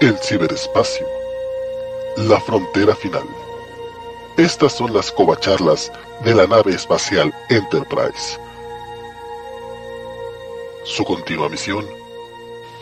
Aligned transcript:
el 0.00 0.18
ciberespacio, 0.18 1.06
la 2.16 2.38
frontera 2.40 2.94
final. 2.94 3.24
Estas 4.36 4.72
son 4.72 4.92
las 4.92 5.10
covacharlas 5.10 5.90
de 6.22 6.34
la 6.34 6.46
nave 6.46 6.74
espacial 6.74 7.34
Enterprise. 7.48 8.38
Su 10.84 11.02
continua 11.04 11.48
misión, 11.48 11.86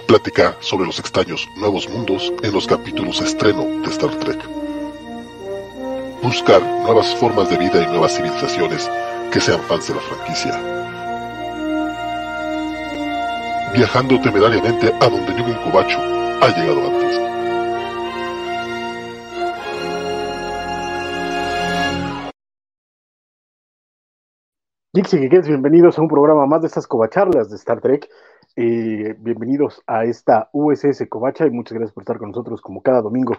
platicar 0.07 0.57
sobre 0.61 0.87
los 0.87 0.99
extraños 0.99 1.49
nuevos 1.57 1.89
mundos 1.89 2.33
en 2.43 2.53
los 2.53 2.67
capítulos 2.67 3.21
estreno 3.21 3.65
de 3.65 3.91
Star 3.91 4.15
Trek. 4.17 4.41
Buscar 6.21 6.63
nuevas 6.63 7.15
formas 7.17 7.49
de 7.49 7.59
vida 7.59 7.83
y 7.83 7.87
nuevas 7.87 8.17
civilizaciones 8.17 8.91
que 9.31 9.41
sean 9.41 9.61
fans 9.63 9.87
de 9.87 9.95
la 9.95 10.01
franquicia. 10.01 10.61
Viajando 13.73 14.21
temerariamente 14.21 14.93
a 15.01 15.09
donde 15.09 15.35
ningún 15.35 15.55
cubacho 15.57 16.24
ha 16.41 16.49
llegado 16.49 16.87
antes. 16.87 17.15
Dixie, 24.93 25.29
que 25.29 25.41
bienvenidos 25.41 25.99
a 25.99 26.03
un 26.03 26.09
programa 26.09 26.47
más 26.47 26.61
de 26.61 26.69
estas 26.69 26.87
covacharlas 26.87 27.51
de 27.51 27.57
Star 27.57 27.81
Trek. 27.81 28.09
Bienvenidos 28.57 29.83
a 29.89 30.05
esta 30.05 30.49
USS 30.53 31.09
Covacha 31.09 31.47
y 31.47 31.51
muchas 31.51 31.73
gracias 31.73 31.93
por 31.93 32.03
estar 32.03 32.19
con 32.19 32.29
nosotros 32.29 32.61
como 32.61 32.81
cada 32.81 33.03
domingo, 33.03 33.35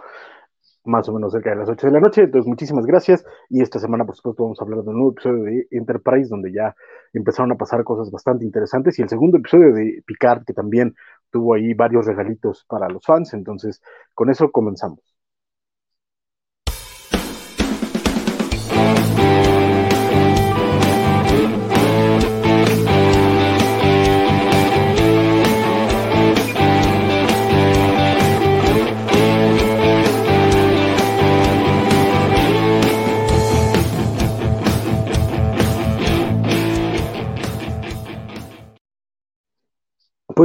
más 0.86 1.08
o 1.10 1.14
menos 1.14 1.32
cerca 1.34 1.50
de 1.50 1.56
las 1.58 1.70
8 1.70 1.88
de 1.88 1.94
la 1.94 2.00
noche. 2.00 2.24
Entonces, 2.24 2.48
muchísimas 2.48 2.86
gracias. 2.86 3.26
Y 3.50 3.62
esta 3.62 3.80
semana, 3.80 4.06
por 4.06 4.16
supuesto, 4.16 4.44
vamos 4.44 4.60
a 4.60 4.64
hablar 4.64 4.84
de 4.84 4.90
un 4.90 4.96
nuevo 4.96 5.12
episodio 5.12 5.44
de 5.44 5.68
Enterprise, 5.72 6.30
donde 6.30 6.52
ya 6.52 6.76
empezaron 7.14 7.52
a 7.52 7.56
pasar 7.56 7.84
cosas 7.84 8.12
bastante 8.12 8.46
interesantes. 8.46 8.98
Y 9.00 9.02
el 9.02 9.10
segundo 9.10 9.38
episodio 9.38 9.74
de 9.74 10.04
Picard, 10.06 10.44
que 10.46 10.54
también 10.54 10.96
tuvo 11.32 11.54
ahí 11.56 11.74
varios 11.74 12.06
regalitos 12.06 12.66
para 12.68 12.90
los 12.90 13.06
fans. 13.06 13.34
Entonces, 13.34 13.82
con 14.14 14.30
eso 14.30 14.52
comenzamos. 14.52 15.15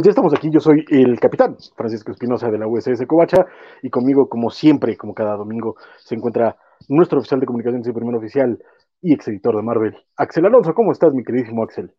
Pues 0.01 0.07
ya 0.07 0.11
estamos 0.13 0.33
aquí, 0.33 0.49
yo 0.51 0.61
soy 0.61 0.83
el 0.89 1.21
capitán 1.21 1.59
Francisco 1.77 2.11
Espinosa 2.11 2.51
de 2.51 2.57
la 2.57 2.67
USS 2.67 3.05
Covacha 3.07 3.45
y 3.83 3.91
conmigo, 3.91 4.31
como 4.31 4.49
siempre, 4.49 4.97
como 4.97 5.13
cada 5.13 5.37
domingo, 5.37 5.77
se 5.99 6.15
encuentra 6.15 6.57
nuestro 6.89 7.19
oficial 7.19 7.39
de 7.39 7.45
comunicaciones 7.45 7.87
y 7.87 7.93
primer 7.93 8.15
oficial 8.15 8.59
y 9.03 9.13
ex 9.13 9.29
editor 9.29 9.57
de 9.57 9.63
Marvel, 9.63 9.95
Axel 10.17 10.47
Alonso. 10.47 10.73
¿Cómo 10.73 10.93
estás, 10.93 11.13
mi 11.13 11.23
queridísimo 11.23 11.63
Axel? 11.63 11.93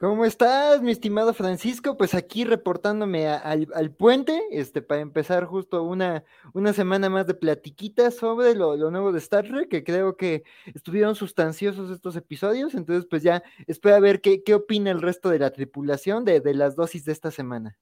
¿Cómo 0.00 0.24
estás, 0.24 0.80
mi 0.80 0.92
estimado 0.92 1.34
Francisco? 1.34 1.96
Pues 1.96 2.14
aquí 2.14 2.44
reportándome 2.44 3.26
al, 3.26 3.90
puente, 3.90 4.40
este, 4.52 4.80
para 4.80 5.00
empezar 5.00 5.44
justo 5.44 5.82
una, 5.82 6.22
una 6.54 6.72
semana 6.72 7.10
más 7.10 7.26
de 7.26 7.34
platiquitas 7.34 8.14
sobre 8.14 8.54
lo, 8.54 8.76
nuevo 8.92 9.10
de 9.10 9.18
Star 9.18 9.48
Trek, 9.48 9.68
que 9.68 9.82
creo 9.82 10.16
que 10.16 10.44
estuvieron 10.72 11.16
sustanciosos 11.16 11.90
estos 11.90 12.14
episodios, 12.14 12.76
entonces 12.76 13.08
pues 13.10 13.24
ya 13.24 13.42
espero 13.66 14.00
ver 14.00 14.20
qué, 14.20 14.44
qué 14.44 14.54
opina 14.54 14.92
el 14.92 15.02
resto 15.02 15.30
de 15.30 15.40
la 15.40 15.50
tripulación 15.50 16.24
de, 16.24 16.38
de, 16.38 16.54
las 16.54 16.76
dosis 16.76 17.04
de 17.04 17.10
esta 17.10 17.32
semana. 17.32 17.76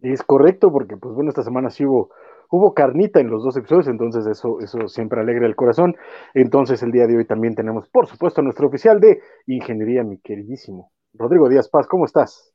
Es 0.00 0.22
correcto, 0.22 0.72
porque 0.72 0.96
pues 0.96 1.14
bueno, 1.14 1.28
esta 1.28 1.42
semana 1.42 1.68
sí 1.68 1.84
hubo, 1.84 2.08
hubo 2.48 2.72
carnita 2.72 3.20
en 3.20 3.28
los 3.28 3.44
dos 3.44 3.58
episodios, 3.58 3.88
entonces 3.88 4.26
eso, 4.26 4.58
eso 4.60 4.88
siempre 4.88 5.20
alegra 5.20 5.46
el 5.46 5.54
corazón. 5.54 5.96
Entonces 6.32 6.82
el 6.82 6.92
día 6.92 7.06
de 7.06 7.18
hoy 7.18 7.26
también 7.26 7.54
tenemos, 7.54 7.86
por 7.90 8.06
supuesto, 8.06 8.40
a 8.40 8.44
nuestro 8.44 8.68
oficial 8.68 9.00
de 9.00 9.20
ingeniería, 9.46 10.02
mi 10.02 10.18
queridísimo 10.18 10.92
Rodrigo 11.14 11.48
Díaz 11.48 11.68
Paz, 11.68 11.86
¿cómo 11.86 12.04
estás? 12.04 12.52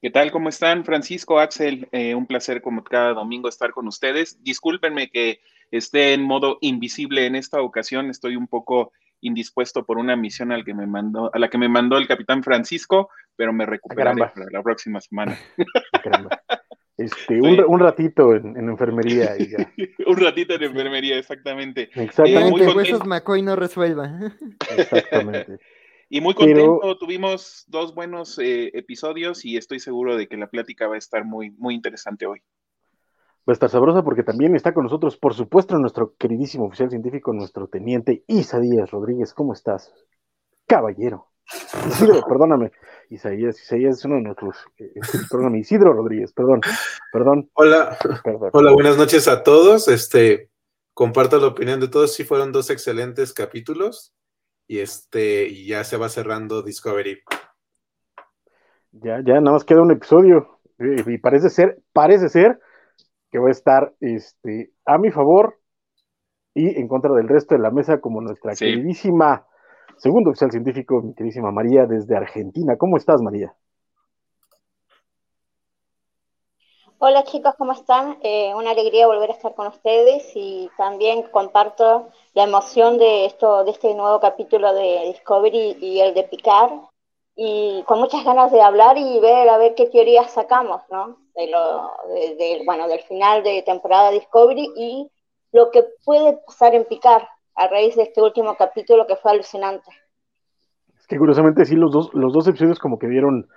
¿Qué 0.00 0.10
tal? 0.10 0.30
¿Cómo 0.30 0.48
están? 0.48 0.84
Francisco, 0.84 1.38
Axel, 1.38 1.88
eh, 1.92 2.14
un 2.14 2.26
placer 2.26 2.62
como 2.62 2.82
cada 2.82 3.12
domingo 3.12 3.48
estar 3.48 3.72
con 3.72 3.86
ustedes. 3.86 4.42
Discúlpenme 4.42 5.10
que 5.10 5.40
esté 5.70 6.14
en 6.14 6.22
modo 6.22 6.58
invisible 6.60 7.26
en 7.26 7.36
esta 7.36 7.60
ocasión, 7.60 8.10
estoy 8.10 8.36
un 8.36 8.48
poco 8.48 8.92
indispuesto 9.20 9.84
por 9.84 9.98
una 9.98 10.16
misión 10.16 10.52
al 10.52 10.64
que 10.64 10.74
me 10.74 10.86
mandó, 10.86 11.30
a 11.34 11.38
la 11.38 11.48
que 11.48 11.58
me 11.58 11.68
mandó 11.68 11.98
el 11.98 12.08
capitán 12.08 12.42
Francisco, 12.42 13.10
pero 13.36 13.52
me 13.52 13.66
recuperaré 13.66 14.18
para 14.18 14.50
la 14.50 14.62
próxima 14.62 15.00
semana. 15.00 15.38
Este, 17.00 17.40
un, 17.40 17.80
ratito 17.80 18.34
en, 18.34 18.58
enfermería. 18.58 19.34
un 20.06 20.16
ratito 20.18 20.52
en 20.52 20.64
enfermería, 20.64 21.16
exactamente. 21.16 21.88
Exactamente. 21.94 22.62
Eh, 22.62 22.74
huesos 22.74 23.06
McCoy 23.06 23.40
no 23.40 23.56
resuelva. 23.56 24.20
Exactamente. 24.76 25.58
Y 26.12 26.20
muy 26.20 26.34
contento, 26.34 26.98
tuvimos 26.98 27.64
dos 27.68 27.94
buenos 27.94 28.36
eh, 28.40 28.72
episodios 28.74 29.44
y 29.44 29.56
estoy 29.56 29.78
seguro 29.78 30.16
de 30.16 30.26
que 30.26 30.36
la 30.36 30.48
plática 30.48 30.88
va 30.88 30.96
a 30.96 30.98
estar 30.98 31.24
muy, 31.24 31.52
muy 31.52 31.72
interesante 31.76 32.26
hoy. 32.26 32.40
Va 33.48 33.52
a 33.52 33.52
estar 33.52 33.70
sabrosa 33.70 34.02
porque 34.02 34.24
también 34.24 34.56
está 34.56 34.74
con 34.74 34.82
nosotros, 34.82 35.16
por 35.16 35.34
supuesto, 35.34 35.78
nuestro 35.78 36.16
queridísimo 36.16 36.64
oficial 36.64 36.90
científico, 36.90 37.32
nuestro 37.32 37.68
teniente 37.68 38.24
Isa 38.26 38.58
Díaz 38.58 38.90
Rodríguez. 38.90 39.32
¿Cómo 39.32 39.52
estás? 39.52 39.94
Caballero. 40.66 41.28
Isidro, 41.88 42.22
perdóname. 42.28 42.72
Isaías, 43.08 43.60
Isaías 43.60 43.98
es 43.98 44.04
uno 44.04 44.16
de 44.16 44.22
nuestros. 44.22 44.56
Eh, 44.78 44.90
eh, 44.96 45.00
perdóname, 45.30 45.60
Isidro 45.60 45.92
Rodríguez, 45.92 46.32
perdón, 46.32 46.60
perdón. 47.12 47.48
Hola, 47.54 47.96
hola, 48.52 48.72
buenas 48.72 48.96
noches 48.96 49.28
a 49.28 49.44
todos. 49.44 49.86
Este, 49.86 50.50
comparto 50.92 51.38
la 51.38 51.46
opinión 51.46 51.78
de 51.78 51.86
todos. 51.86 52.14
Sí, 52.14 52.24
fueron 52.24 52.50
dos 52.50 52.68
excelentes 52.68 53.32
capítulos 53.32 54.12
y 54.70 54.78
este 54.78 55.52
ya 55.64 55.82
se 55.82 55.96
va 55.96 56.08
cerrando 56.08 56.62
Discovery. 56.62 57.18
Ya, 58.92 59.20
ya, 59.26 59.40
nada 59.40 59.50
más 59.50 59.64
queda 59.64 59.82
un 59.82 59.90
episodio 59.90 60.60
y 60.78 61.18
parece 61.18 61.50
ser, 61.50 61.82
parece 61.92 62.28
ser 62.28 62.60
que 63.32 63.40
va 63.40 63.48
a 63.48 63.50
estar 63.50 63.92
este, 63.98 64.70
a 64.84 64.96
mi 64.96 65.10
favor 65.10 65.58
y 66.54 66.78
en 66.78 66.86
contra 66.86 67.12
del 67.14 67.26
resto 67.26 67.56
de 67.56 67.60
la 67.60 67.72
mesa 67.72 68.00
como 68.00 68.20
nuestra 68.20 68.54
queridísima 68.54 69.44
segundo 69.96 70.30
oficial 70.30 70.52
científico, 70.52 71.02
mi 71.02 71.14
queridísima 71.14 71.50
María 71.50 71.86
desde 71.86 72.16
Argentina. 72.16 72.76
¿Cómo 72.76 72.96
estás, 72.96 73.20
María? 73.20 73.52
Hola 77.02 77.24
chicos, 77.24 77.54
¿cómo 77.56 77.72
están? 77.72 78.18
Eh, 78.22 78.54
una 78.54 78.72
alegría 78.72 79.06
volver 79.06 79.30
a 79.30 79.32
estar 79.32 79.54
con 79.54 79.68
ustedes 79.68 80.32
y 80.34 80.68
también 80.76 81.22
comparto 81.22 82.10
la 82.34 82.44
emoción 82.44 82.98
de 82.98 83.24
esto, 83.24 83.64
de 83.64 83.70
este 83.70 83.94
nuevo 83.94 84.20
capítulo 84.20 84.74
de 84.74 85.06
Discovery 85.06 85.78
y 85.80 86.00
el 86.00 86.12
de 86.12 86.24
Picard 86.24 86.72
y 87.34 87.82
con 87.86 88.00
muchas 88.00 88.22
ganas 88.22 88.52
de 88.52 88.60
hablar 88.60 88.98
y 88.98 89.18
ver 89.18 89.48
a 89.48 89.56
ver 89.56 89.74
qué 89.74 89.86
teorías 89.86 90.30
sacamos, 90.30 90.82
¿no? 90.90 91.16
De 91.34 91.46
lo, 91.46 91.90
bueno, 92.66 92.86
del 92.86 93.00
final 93.00 93.42
de 93.44 93.62
temporada 93.62 94.10
Discovery 94.10 94.70
y 94.76 95.10
lo 95.52 95.70
que 95.70 95.86
puede 96.04 96.34
pasar 96.46 96.74
en 96.74 96.84
Picard 96.84 97.24
a 97.54 97.66
raíz 97.68 97.96
de 97.96 98.02
este 98.02 98.20
último 98.20 98.56
capítulo 98.56 99.06
que 99.06 99.16
fue 99.16 99.30
alucinante. 99.30 99.90
Es 100.98 101.06
que 101.06 101.16
curiosamente 101.16 101.64
sí, 101.64 101.76
los 101.76 101.92
dos, 101.92 102.12
los 102.12 102.34
dos 102.34 102.46
episodios 102.46 102.78
como 102.78 102.98
que 102.98 103.08
dieron, 103.08 103.48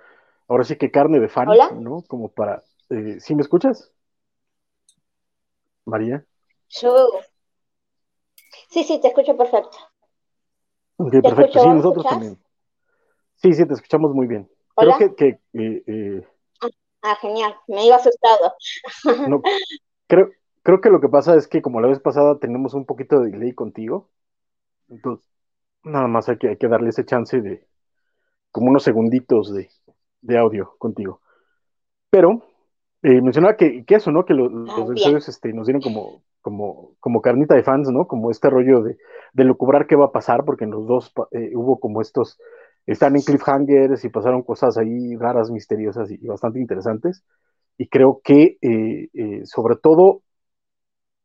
ahora 0.47 0.63
sí 0.63 0.77
que 0.77 0.91
carne 0.91 1.19
de 1.19 1.27
fan, 1.27 1.49
¿no? 1.81 2.03
Como 2.07 2.29
para 2.29 2.63
eh, 2.93 3.19
¿Sí 3.19 3.35
me 3.35 3.41
escuchas? 3.41 3.91
María. 5.85 6.25
Yo. 6.69 7.09
Sí, 8.69 8.83
sí, 8.83 8.99
te 9.01 9.07
escucho 9.09 9.35
perfecto. 9.37 9.77
Ok, 10.97 11.11
perfecto. 11.21 11.59
Sí, 11.59 11.67
nosotros 11.67 12.05
también. 12.05 12.39
Sí, 13.35 13.53
sí, 13.53 13.65
te 13.67 13.73
escuchamos 13.73 14.13
muy 14.13 14.27
bien. 14.27 14.49
¿Hola? 14.75 14.95
Creo 14.97 15.15
que. 15.15 15.27
eh, 15.53 15.83
eh 15.85 16.27
ah, 16.61 16.67
ah, 17.01 17.15
genial. 17.21 17.55
Me 17.67 17.85
iba 17.85 17.97
asustado. 17.97 18.53
no, 19.27 19.41
creo, 20.07 20.29
creo 20.61 20.81
que 20.81 20.89
lo 20.89 21.01
que 21.01 21.09
pasa 21.09 21.35
es 21.35 21.47
que, 21.47 21.61
como 21.61 21.81
la 21.81 21.87
vez 21.87 21.99
pasada, 21.99 22.39
tenemos 22.39 22.73
un 22.73 22.85
poquito 22.85 23.19
de 23.19 23.31
delay 23.31 23.53
contigo. 23.53 24.09
Entonces, 24.89 25.25
nada 25.83 26.07
más 26.07 26.29
hay 26.29 26.37
que, 26.37 26.49
hay 26.49 26.57
que 26.57 26.67
darle 26.67 26.89
ese 26.89 27.05
chance 27.05 27.41
de. 27.41 27.67
como 28.51 28.69
unos 28.69 28.83
segunditos 28.83 29.53
de, 29.53 29.69
de 30.21 30.37
audio 30.37 30.75
contigo. 30.77 31.21
Pero 32.09 32.43
eh, 33.03 33.21
mencionaba 33.21 33.57
que, 33.57 33.83
eso, 33.85 34.11
¿no? 34.11 34.23
Que 34.23 34.33
los 34.33 34.89
episodios 34.89 35.27
este, 35.27 35.51
nos 35.51 35.67
dieron 35.67 35.81
como, 35.81 36.23
como, 36.41 36.95
como 37.01 37.21
carnita 37.21 37.53
de 37.53 37.63
fans, 37.63 37.89
¿no? 37.91 38.07
Como 38.07 38.31
este 38.31 38.49
rollo 38.49 38.81
de, 38.81 38.97
de 39.33 39.43
lucubrar 39.43 39.87
qué 39.87 39.97
va 39.97 40.05
a 40.05 40.11
pasar, 40.13 40.45
porque 40.45 40.63
en 40.63 40.71
los 40.71 40.87
dos 40.87 41.11
eh, 41.31 41.51
hubo 41.53 41.81
como 41.81 42.01
estos, 42.01 42.39
están 42.85 43.17
en 43.17 43.21
cliffhangers 43.21 44.05
y 44.05 44.09
pasaron 44.09 44.41
cosas 44.41 44.77
ahí 44.77 45.17
raras, 45.17 45.51
misteriosas 45.51 46.11
y, 46.11 46.25
bastante 46.25 46.59
interesantes. 46.59 47.25
Y 47.77 47.89
creo 47.89 48.21
que, 48.23 48.57
eh, 48.61 49.41
sobre 49.43 49.75
todo, 49.75 50.21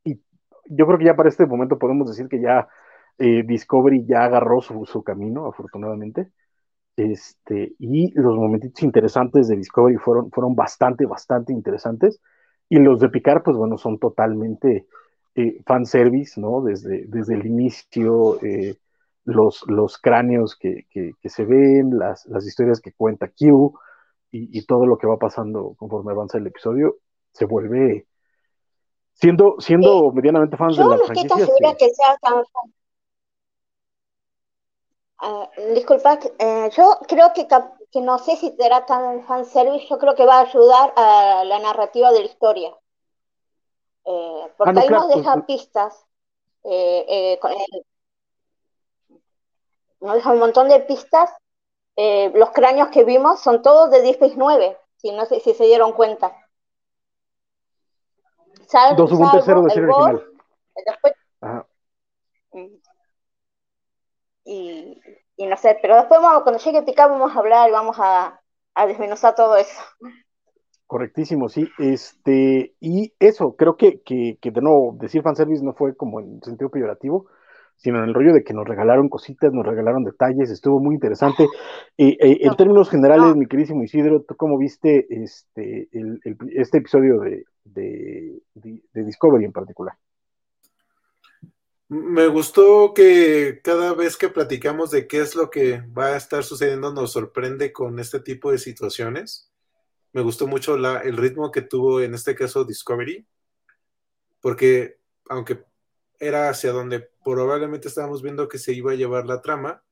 y 0.03 0.21
yo 0.65 0.85
creo 0.87 0.99
que 0.99 1.05
ya 1.05 1.15
para 1.15 1.29
este 1.29 1.47
momento 1.47 1.79
podemos 1.79 2.09
decir 2.09 2.29
que 2.29 2.41
ya 2.41 2.69
Discovery 3.19 4.05
ya 4.07 4.25
agarró 4.25 4.61
su, 4.61 4.85
su 4.85 5.05
camino, 5.05 5.47
afortunadamente. 5.47 6.33
Este, 6.99 7.77
y 7.79 8.11
los 8.21 8.37
momentitos 8.37 8.83
interesantes 8.83 9.47
de 9.47 9.57
Discovery 9.57 9.99
fueron, 9.99 10.33
fueron 10.33 10.57
bastante, 10.57 11.07
bastante 11.07 11.53
interesantes. 11.53 12.21
Y 12.69 12.81
los 12.81 12.99
de 12.99 13.09
Picard, 13.09 13.45
pues 13.45 13.57
bueno, 13.57 13.79
son 13.79 14.01
totalmente 14.01 14.89
eh, 15.37 15.63
fanservice, 15.65 16.41
¿no? 16.41 16.61
Desde, 16.61 17.05
desde 17.07 17.37
el 17.37 17.47
inicio, 17.47 18.43
eh, 18.43 18.79
los, 19.23 19.63
los 19.69 19.97
cráneos 19.99 20.57
que, 20.57 20.87
se 21.23 21.45
ven, 21.45 21.97
las, 21.97 22.27
las, 22.27 22.45
historias 22.45 22.81
que 22.81 22.93
cuenta 22.93 23.29
Q 23.29 23.79
y, 24.33 24.67
todo 24.67 24.85
lo 24.85 24.99
que 24.99 25.07
va 25.07 25.19
pasando 25.19 25.77
conforme 25.79 26.11
avanza 26.11 26.39
el 26.39 26.49
episodio, 26.49 26.97
se 27.31 27.45
vuelve 27.45 28.09
siendo, 29.13 29.55
siendo 29.61 30.11
medianamente 30.11 30.57
fans 30.57 30.77
de 30.77 30.85
la 30.85 30.99
franquicia. 30.99 31.47
que 31.79 31.91
sea 31.91 32.19
tan 32.21 32.43
uh, 35.23 35.75
disculpa, 35.75 36.19
eh, 36.39 36.71
yo 36.77 36.99
creo 37.07 37.33
que, 37.33 37.47
que 37.91 38.01
no 38.01 38.19
sé 38.19 38.37
si 38.37 38.55
será 38.57 38.87
tan 38.87 39.25
fanservice, 39.27 39.87
yo 39.89 39.99
creo 39.99 40.15
que 40.15 40.27
va 40.27 40.39
a 40.39 40.43
ayudar 40.43 40.93
a 40.97 41.45
la 41.45 41.59
narrativa 41.59 42.13
de 42.13 42.21
la 42.21 42.27
historia. 42.27 42.75
Eh, 44.05 44.53
porque 44.57 44.79
ah, 44.79 44.83
ahí 44.83 44.89
nos 44.89 45.09
deja 45.09 45.47
pistas. 45.47 46.07
Eh, 46.65 47.39
nos 50.01 50.15
deja 50.15 50.31
un 50.31 50.39
montón 50.39 50.69
de 50.69 50.81
pistas. 50.81 51.31
los 51.97 52.51
cráneos 52.51 52.89
que 52.89 53.05
vimos 53.05 53.41
son 53.41 53.63
todos 53.63 53.91
de 53.91 54.03
10 54.03 54.19
si 54.97 55.13
no 55.13 55.27
sé 55.27 55.41
si 55.41 55.55
se 55.55 55.65
dieron 55.65 55.93
cuenta. 55.93 56.35
Sal, 58.67 58.97
2.0 58.97 59.33
de 59.63 59.71
serie 59.71 59.91
original. 59.91 60.27
Después, 60.87 61.15
y, 64.49 65.01
y, 65.37 65.47
no 65.47 65.57
sé, 65.57 65.79
pero 65.81 65.97
después 65.97 66.21
vamos, 66.21 66.43
cuando 66.43 66.61
llegue 66.61 66.83
Picar 66.83 67.11
vamos 67.11 67.35
a 67.35 67.39
hablar 67.39 67.69
y 67.69 67.73
vamos 67.73 67.97
a, 68.01 68.41
a 68.75 68.87
desmenuzar 68.87 69.35
todo 69.35 69.57
eso. 69.57 69.81
Correctísimo, 70.87 71.49
sí. 71.49 71.69
Este, 71.79 72.75
y 72.81 73.13
eso, 73.19 73.57
creo 73.57 73.77
que, 73.77 74.01
que, 74.01 74.39
que 74.41 74.51
de 74.51 74.63
nuevo, 74.63 74.97
decir 74.99 75.23
fanservice 75.23 75.63
no 75.63 75.75
fue 75.75 75.95
como 75.95 76.21
en 76.21 76.43
sentido 76.43 76.71
peyorativo, 76.71 77.27
sino 77.79 77.99
en 77.99 78.05
el 78.05 78.15
rollo 78.15 78.33
de 78.33 78.43
que 78.43 78.55
nos 78.55 78.67
regalaron 78.67 79.09
cositas, 79.09 79.53
nos 79.53 79.65
regalaron 79.65 80.05
detalles, 80.05 80.51
estuvo 80.51 80.81
muy 80.81 80.95
interesante. 80.95 81.45
Eh, 82.01 82.17
eh, 82.21 82.39
en 82.43 82.55
términos 82.55 82.91
generales, 82.91 83.35
mi 83.35 83.47
queridísimo 83.47 83.83
Isidro, 83.83 84.23
¿tú 84.23 84.37
cómo 84.37 84.57
viste 84.57 85.07
este, 85.11 85.89
el, 85.91 86.21
este 86.55 86.79
episodio 86.79 87.19
de, 87.19 87.45
de, 87.65 88.41
de, 88.55 89.05
Discovery 89.05 89.45
en 89.45 89.53
particular? 89.53 89.97
Me 91.89 92.27
gustó 92.27 92.93
que 92.95 93.61
cada 93.65 93.95
vez 93.95 94.17
que 94.17 94.29
platicamos 94.29 94.91
de 94.91 95.07
qué 95.07 95.21
es 95.21 95.35
lo 95.35 95.51
que 95.51 95.81
va 95.97 96.09
a 96.09 96.17
estar 96.17 96.45
sucediendo 96.45 96.93
nos 96.93 97.13
sorprende 97.13 97.73
con 97.73 97.99
este 97.99 98.21
tipo 98.21 98.51
de 98.53 98.59
situaciones 98.59 99.49
me 100.13 100.23
gustó 100.23 100.47
mucho 100.47 100.75
el 100.75 101.17
ritmo 101.17 101.51
que 101.51 101.63
tuvo 101.63 102.01
en 102.01 102.15
este 102.15 102.35
caso 102.35 102.65
Discovery, 102.65 103.27
porque 104.41 104.99
aunque 105.29 105.65
era 106.19 106.49
hacia 106.49 106.73
donde 106.73 107.11
probablemente 107.25 107.89
estábamos 107.89 108.23
viendo 108.23 108.49
que 108.49 108.59
se 108.59 108.73
iba 108.73 108.93
a 108.93 108.97
llevar 108.97 109.27
la 109.27 109.43
trama, 109.43 109.85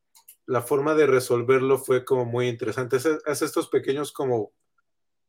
la 0.46 0.62
forma 0.62 0.94
de 0.94 1.06
resolverlo 1.06 1.78
fue 1.78 2.04
como 2.04 2.24
muy 2.24 2.48
interesante. 2.48 2.96
Hace, 2.96 3.44
estos 3.44 3.68
pequeños 3.68 4.12
como, 4.12 4.52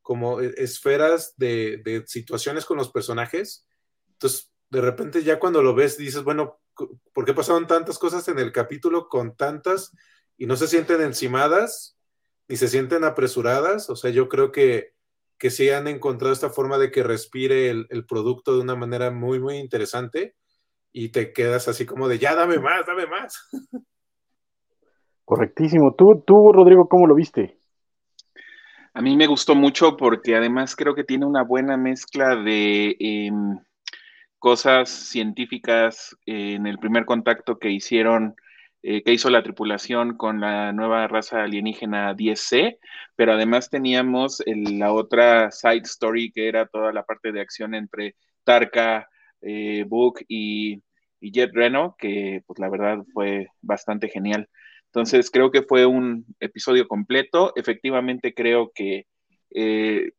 como 0.01 0.41
e, 0.41 0.53
esferas 0.57 1.35
de, 1.37 1.81
de, 1.83 2.05
situaciones 2.07 2.65
con 2.65 2.77
los 2.77 2.91
personajes. 2.91 3.67
Entonces, 4.13 4.51
de 4.69 4.81
repente 4.81 5.23
ya 5.23 5.39
cuando 5.39 5.61
lo 5.61 5.73
ves 5.73 5.97
dices, 5.97 6.23
bueno, 6.23 6.59
¿por 7.13 7.25
qué 7.25 7.33
pasaron 7.33 7.67
tantas 7.67 7.97
cosas 7.99 8.27
en 8.27 8.39
el 8.39 8.51
capítulo 8.51 9.09
con 9.09 9.35
tantas 9.35 9.93
y 10.37 10.45
no 10.45 10.55
se 10.55 10.67
sienten 10.67 11.01
encimadas? 11.01 11.97
ni 12.47 12.55
se 12.55 12.67
sienten 12.67 13.03
apresuradas. 13.03 13.89
O 13.89 13.95
sea, 13.95 14.11
yo 14.11 14.29
creo 14.29 14.51
que, 14.51 14.93
que 15.37 15.49
sí 15.49 15.69
han 15.69 15.87
encontrado 15.87 16.33
esta 16.33 16.49
forma 16.49 16.77
de 16.77 16.91
que 16.91 17.03
respire 17.03 17.69
el, 17.69 18.05
producto 18.07 18.55
de 18.55 18.61
una 18.61 18.75
manera 18.75 19.11
muy, 19.11 19.39
muy 19.39 19.57
interesante 19.57 20.35
y 20.91 21.09
te 21.09 21.33
quedas 21.33 21.67
así 21.67 21.85
como 21.85 22.07
de, 22.07 22.19
ya, 22.19 22.35
dame 22.35 22.59
más, 22.59 22.85
dame 22.85 23.07
más. 23.07 23.49
Correctísimo. 25.25 25.93
¿Tú, 25.93 26.23
tú 26.25 26.53
Rodrigo, 26.53 26.87
cómo 26.87 27.05
lo 27.05 27.13
viste? 27.13 27.59
A 28.93 29.01
mí 29.01 29.15
me 29.15 29.27
gustó 29.27 29.53
mucho 29.53 29.97
porque 29.97 30.35
además 30.35 30.75
creo 30.75 30.95
que 30.95 31.03
tiene 31.03 31.25
una 31.25 31.43
buena 31.43 31.77
mezcla 31.77 32.35
de 32.35 32.95
em, 32.99 33.59
cosas 34.39 34.89
científicas 34.89 36.15
en 36.25 36.67
el 36.67 36.79
primer 36.79 37.05
contacto 37.05 37.59
que 37.59 37.71
hicieron 37.71 38.35
eh, 38.83 39.03
que 39.03 39.11
hizo 39.11 39.29
la 39.29 39.43
tripulación 39.43 40.15
con 40.15 40.39
la 40.39 40.71
nueva 40.71 41.07
raza 41.07 41.43
alienígena 41.43 42.15
10C, 42.15 42.77
pero 43.15 43.33
además 43.33 43.69
teníamos 43.69 44.43
la 44.45 44.93
otra 44.93 45.51
side 45.51 45.81
story 45.83 46.31
que 46.31 46.47
era 46.47 46.67
toda 46.67 46.93
la 46.93 47.03
parte 47.03 47.31
de 47.31 47.41
acción 47.41 47.73
entre 47.73 48.15
Tarka, 48.43 49.09
eh, 49.41 49.83
Book 49.87 50.23
y, 50.27 50.83
Jet 51.19 51.51
Reno, 51.53 51.95
que 51.97 52.43
pues 52.45 52.59
la 52.59 52.69
verdad 52.69 52.99
fue 53.13 53.47
bastante 53.61 54.07
genial. 54.09 54.47
Entonces 54.85 55.31
creo 55.31 55.51
que 55.51 55.63
fue 55.63 55.85
un 55.85 56.25
episodio 56.39 56.87
completo. 56.87 57.53
Efectivamente 57.55 58.33
creo 58.33 58.71
que 58.73 59.07
eh, 59.51 60.11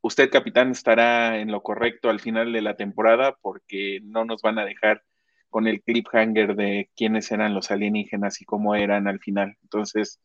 usted, 0.00 0.30
capitán, 0.30 0.70
estará 0.70 1.38
en 1.38 1.50
lo 1.52 1.62
correcto 1.62 2.10
al 2.10 2.20
final 2.20 2.52
de 2.52 2.62
la 2.62 2.76
temporada 2.76 3.36
porque 3.40 4.00
no 4.02 4.24
nos 4.24 4.42
van 4.42 4.58
a 4.58 4.64
dejar 4.64 5.02
con 5.50 5.66
el 5.66 5.82
cliffhanger 5.82 6.56
de 6.56 6.90
quiénes 6.96 7.30
eran 7.32 7.54
los 7.54 7.70
alienígenas 7.70 8.40
y 8.40 8.44
cómo 8.44 8.74
eran 8.74 9.08
al 9.08 9.18
final. 9.18 9.56
Entonces, 9.62 10.20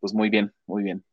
pues 0.00 0.14
muy 0.14 0.30
bien, 0.30 0.52
muy 0.66 0.82
bien. 0.82 1.04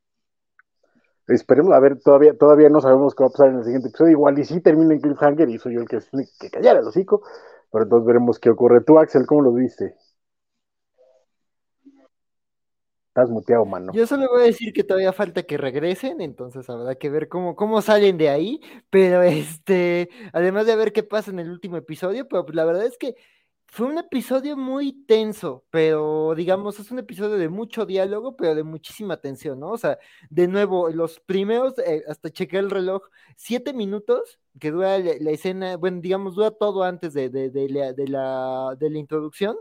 Esperemos, 1.27 1.73
a 1.73 1.79
ver, 1.79 1.99
todavía, 2.01 2.37
todavía 2.37 2.67
no 2.69 2.81
sabemos 2.81 3.15
qué 3.15 3.23
va 3.23 3.29
a 3.29 3.31
pasar 3.31 3.49
en 3.49 3.57
el 3.59 3.63
siguiente 3.63 3.87
episodio. 3.87 4.11
Igual 4.11 4.39
y 4.39 4.43
sí 4.43 4.59
termina 4.59 4.93
en 4.93 4.99
cliffhanger 4.99 5.49
y 5.49 5.57
soy 5.57 5.75
yo 5.75 5.81
el 5.81 5.87
que 5.87 5.99
que 6.39 6.49
callar 6.49 6.77
el 6.77 6.87
hocico, 6.87 7.23
pero 7.71 7.85
entonces 7.85 8.05
veremos 8.05 8.39
qué 8.39 8.49
ocurre. 8.49 8.81
Tú, 8.81 8.99
Axel, 8.99 9.25
¿cómo 9.25 9.41
lo 9.41 9.53
viste? 9.53 9.95
Estás 13.13 13.29
muteado, 13.29 13.63
mano. 13.63 13.93
Yo 13.93 14.07
solo 14.07 14.27
voy 14.27 14.41
a 14.41 14.45
decir 14.45 14.73
que 14.73 14.83
todavía 14.83 15.13
falta 15.13 15.43
que 15.43 15.55
regresen, 15.55 16.19
entonces 16.19 16.67
habrá 16.67 16.95
que 16.95 17.11
ver 17.11 17.29
cómo, 17.29 17.55
cómo 17.55 17.79
salen 17.83 18.17
de 18.17 18.29
ahí, 18.29 18.59
pero 18.89 19.21
este, 19.61 20.09
además 20.33 20.65
de 20.65 20.75
ver 20.75 20.91
qué 20.93 21.03
pasa 21.03 21.29
en 21.29 21.37
el 21.37 21.51
último 21.51 21.77
episodio, 21.77 22.27
pero 22.27 22.43
pues 22.43 22.55
la 22.55 22.65
verdad 22.65 22.87
es 22.87 22.97
que 22.97 23.13
fue 23.67 23.85
un 23.85 23.99
episodio 23.99 24.57
muy 24.57 25.05
tenso, 25.05 25.63
pero 25.69 26.33
digamos, 26.35 26.79
es 26.79 26.89
un 26.89 26.97
episodio 26.97 27.37
de 27.37 27.49
mucho 27.49 27.85
diálogo, 27.85 28.35
pero 28.35 28.55
de 28.55 28.63
muchísima 28.63 29.17
tensión, 29.17 29.59
¿no? 29.59 29.69
O 29.69 29.77
sea, 29.77 29.99
de 30.31 30.47
nuevo, 30.47 30.89
los 30.89 31.19
primeros, 31.19 31.77
eh, 31.85 32.03
hasta 32.07 32.31
chequé 32.31 32.57
el 32.57 32.71
reloj, 32.71 33.03
siete 33.35 33.73
minutos 33.73 34.39
que 34.59 34.71
dura 34.71 34.97
la, 34.97 35.31
escena, 35.31 35.77
bueno, 35.77 36.01
digamos, 36.01 36.33
dura 36.33 36.49
todo 36.49 36.83
antes 36.83 37.13
de, 37.13 37.29
de, 37.29 37.51
de, 37.51 37.69
la, 37.69 37.93
de, 37.93 38.07
la, 38.07 38.75
de 38.79 38.89
la 38.89 38.97
introducción. 38.97 39.55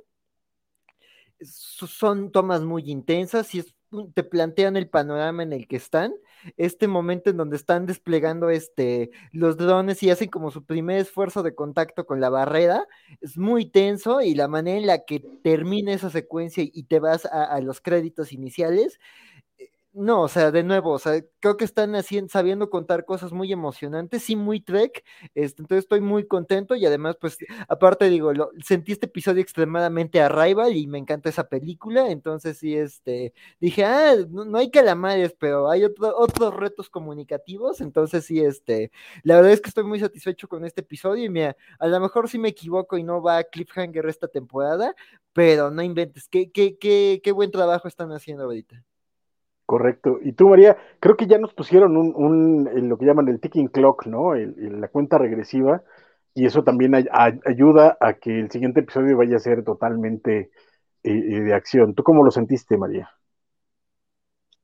Son 1.45 2.31
tomas 2.33 2.63
muy 2.63 2.91
intensas 2.91 3.55
y 3.55 3.61
es 3.61 3.75
te 4.15 4.25
plantean 4.25 4.77
el 4.77 4.89
panorama 4.89 5.43
en 5.43 5.53
el 5.53 5.67
que 5.67 5.77
están, 5.77 6.15
este 6.57 6.89
momento 6.89 7.31
en 7.31 7.37
donde 7.37 7.57
están 7.57 7.87
desplegando 7.87 8.51
este, 8.51 9.11
los 9.33 9.57
drones 9.57 10.03
y 10.03 10.11
hacen 10.11 10.29
como 10.29 10.51
su 10.51 10.65
primer 10.65 10.99
esfuerzo 10.99 11.43
de 11.43 11.55
contacto 11.55 12.07
con 12.07 12.21
la 12.21 12.31
barrera, 12.31 12.87
es 13.21 13.37
muy 13.37 13.67
tenso 13.67 14.23
y 14.23 14.35
la 14.35 14.49
manera 14.49 14.79
en 14.79 14.87
la 14.87 15.05
que 15.05 15.21
termina 15.43 15.93
esa 15.93 16.11
secuencia 16.11 16.65
y 16.67 16.85
te 16.85 17.01
vas 17.01 17.27
a 17.27 17.61
los 17.61 17.81
créditos 17.81 18.33
iniciales, 18.33 18.99
no, 19.95 20.23
o 20.23 20.29
sea, 20.29 20.51
de 20.51 20.63
nuevo, 20.63 20.93
o 20.93 20.99
sea, 20.99 21.23
creo 21.39 21.59
que 21.59 21.65
están 21.65 21.95
haciendo, 21.95 22.31
sabiendo 22.31 22.71
contar 22.71 23.05
cosas 23.05 23.33
muy 23.33 23.53
emocionantes, 23.53 24.23
sí, 24.23 24.37
muy 24.37 24.61
Trek, 24.61 25.05
este, 25.35 25.63
entonces 25.63 25.85
estoy 25.85 26.01
muy 26.01 26.27
contento 26.27 26.75
y 26.75 26.87
además, 26.87 27.17
pues, 27.21 27.37
aparte 27.69 28.09
digo, 28.09 28.33
lo, 28.33 28.51
sentí 28.65 28.93
este 28.93 29.07
episodio 29.07 29.43
extremadamente 29.43 30.21
arrival 30.23 30.75
y 30.77 30.87
me 30.87 30.97
encanta 30.99 31.29
esa 31.29 31.49
película, 31.49 32.11
entonces 32.11 32.57
sí, 32.59 32.75
este, 32.75 33.35
dije, 33.61 33.85
ah, 33.85 34.15
no, 34.31 34.57
hay 34.59 34.71
calamares, 34.71 35.35
pero 35.39 35.71
hay 35.71 35.85
otros 35.85 36.55
retos 36.57 36.89
comunicativos, 36.89 37.83
entonces 37.83 38.25
sí, 38.25 38.41
este, 38.41 38.91
la 39.25 39.37
verdad 39.37 39.53
es 39.53 39.61
que 39.61 39.69
estoy 39.69 39.85
muy 39.85 40.01
satisfecho 40.01 40.49
con 40.49 40.65
este 40.65 40.81
episodio 40.81 41.25
y 41.25 41.29
mira, 41.29 41.55
a 41.79 41.87
lo 41.87 42.01
mejor 42.01 42.31
sí 42.31 42.39
me 42.39 42.49
equivoco 42.49 42.97
y 42.97 43.03
no 43.05 43.21
va 43.23 43.39
a 43.39 43.45
Cliffhanger 43.45 44.07
esta 44.07 44.29
temporada, 44.29 44.95
pero 45.35 45.71
no 45.71 45.83
inventes, 45.83 46.29
qué, 46.29 46.51
qué, 46.51 46.79
qué, 46.79 47.21
qué 47.23 47.33
buen 47.33 47.51
trabajo 47.51 47.89
están 47.89 48.11
haciendo 48.13 48.45
ahorita. 48.45 48.83
Correcto. 49.73 50.19
Y 50.21 50.33
tú, 50.33 50.51
María, 50.51 50.77
creo 51.01 51.17
que 51.17 51.27
ya 51.27 51.39
nos 51.39 51.55
pusieron 51.55 51.97
un, 51.97 52.69
lo 52.91 52.99
que 52.99 53.07
llaman 53.07 53.29
el 53.29 53.41
ticking 53.41 53.69
clock, 53.69 54.05
¿no? 54.05 54.35
la 54.35 54.89
cuenta 54.89 55.17
regresiva, 55.17 55.83
y 56.35 56.45
eso 56.45 56.63
también 56.63 56.93
ayuda 56.95 57.97
a 57.99 58.13
que 58.13 58.39
el 58.39 58.51
siguiente 58.51 58.81
episodio 58.81 59.17
vaya 59.17 59.37
a 59.37 59.39
ser 59.39 59.65
totalmente 59.65 60.51
eh, 61.03 61.11
eh, 61.11 61.41
de 61.41 61.55
acción. 61.55 61.95
¿Tú 61.95 62.03
cómo 62.03 62.23
lo 62.23 62.31
sentiste, 62.31 62.77
María? 62.77 63.11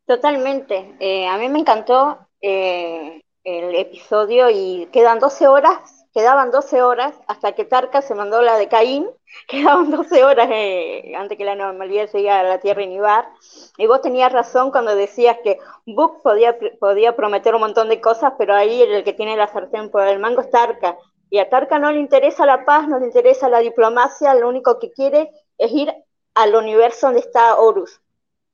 Totalmente. 0.04 0.94
Eh, 1.00 1.26
a 1.26 1.38
mí 1.38 1.48
me 1.48 1.60
encantó 1.60 2.18
el 2.42 3.22
episodio 3.44 4.50
y 4.50 4.90
quedan 4.92 5.20
12 5.20 5.48
horas 5.48 5.97
quedaban 6.12 6.50
12 6.50 6.82
horas 6.82 7.14
hasta 7.26 7.52
que 7.52 7.64
Tarka 7.64 8.02
se 8.02 8.14
mandó 8.14 8.42
la 8.42 8.56
de 8.56 8.68
Caín, 8.68 9.08
quedaban 9.48 9.90
12 9.90 10.24
horas 10.24 10.48
eh, 10.50 11.12
antes 11.16 11.38
que 11.38 11.44
la 11.44 11.54
normalidad 11.54 12.08
se 12.08 12.28
a 12.30 12.42
la 12.42 12.58
Tierra 12.58 12.82
y 12.82 12.88
Nibar, 12.88 13.28
y 13.76 13.86
vos 13.86 14.00
tenías 14.00 14.32
razón 14.32 14.70
cuando 14.70 14.94
decías 14.94 15.38
que 15.42 15.58
Book 15.86 16.22
podía, 16.22 16.56
podía 16.80 17.16
prometer 17.16 17.54
un 17.54 17.60
montón 17.60 17.88
de 17.88 18.00
cosas, 18.00 18.32
pero 18.38 18.54
ahí 18.54 18.82
el 18.82 19.04
que 19.04 19.12
tiene 19.12 19.36
la 19.36 19.48
sartén 19.48 19.90
por 19.90 20.06
el 20.06 20.18
mango 20.18 20.40
es 20.40 20.50
Tarka, 20.50 20.96
y 21.30 21.38
a 21.38 21.50
Tarka 21.50 21.78
no 21.78 21.92
le 21.92 22.00
interesa 22.00 22.46
la 22.46 22.64
paz, 22.64 22.88
no 22.88 22.98
le 22.98 23.06
interesa 23.06 23.48
la 23.48 23.58
diplomacia, 23.58 24.34
lo 24.34 24.48
único 24.48 24.78
que 24.78 24.90
quiere 24.90 25.30
es 25.58 25.70
ir 25.72 25.92
al 26.34 26.54
universo 26.54 27.08
donde 27.08 27.20
está 27.20 27.56
Horus. 27.56 28.00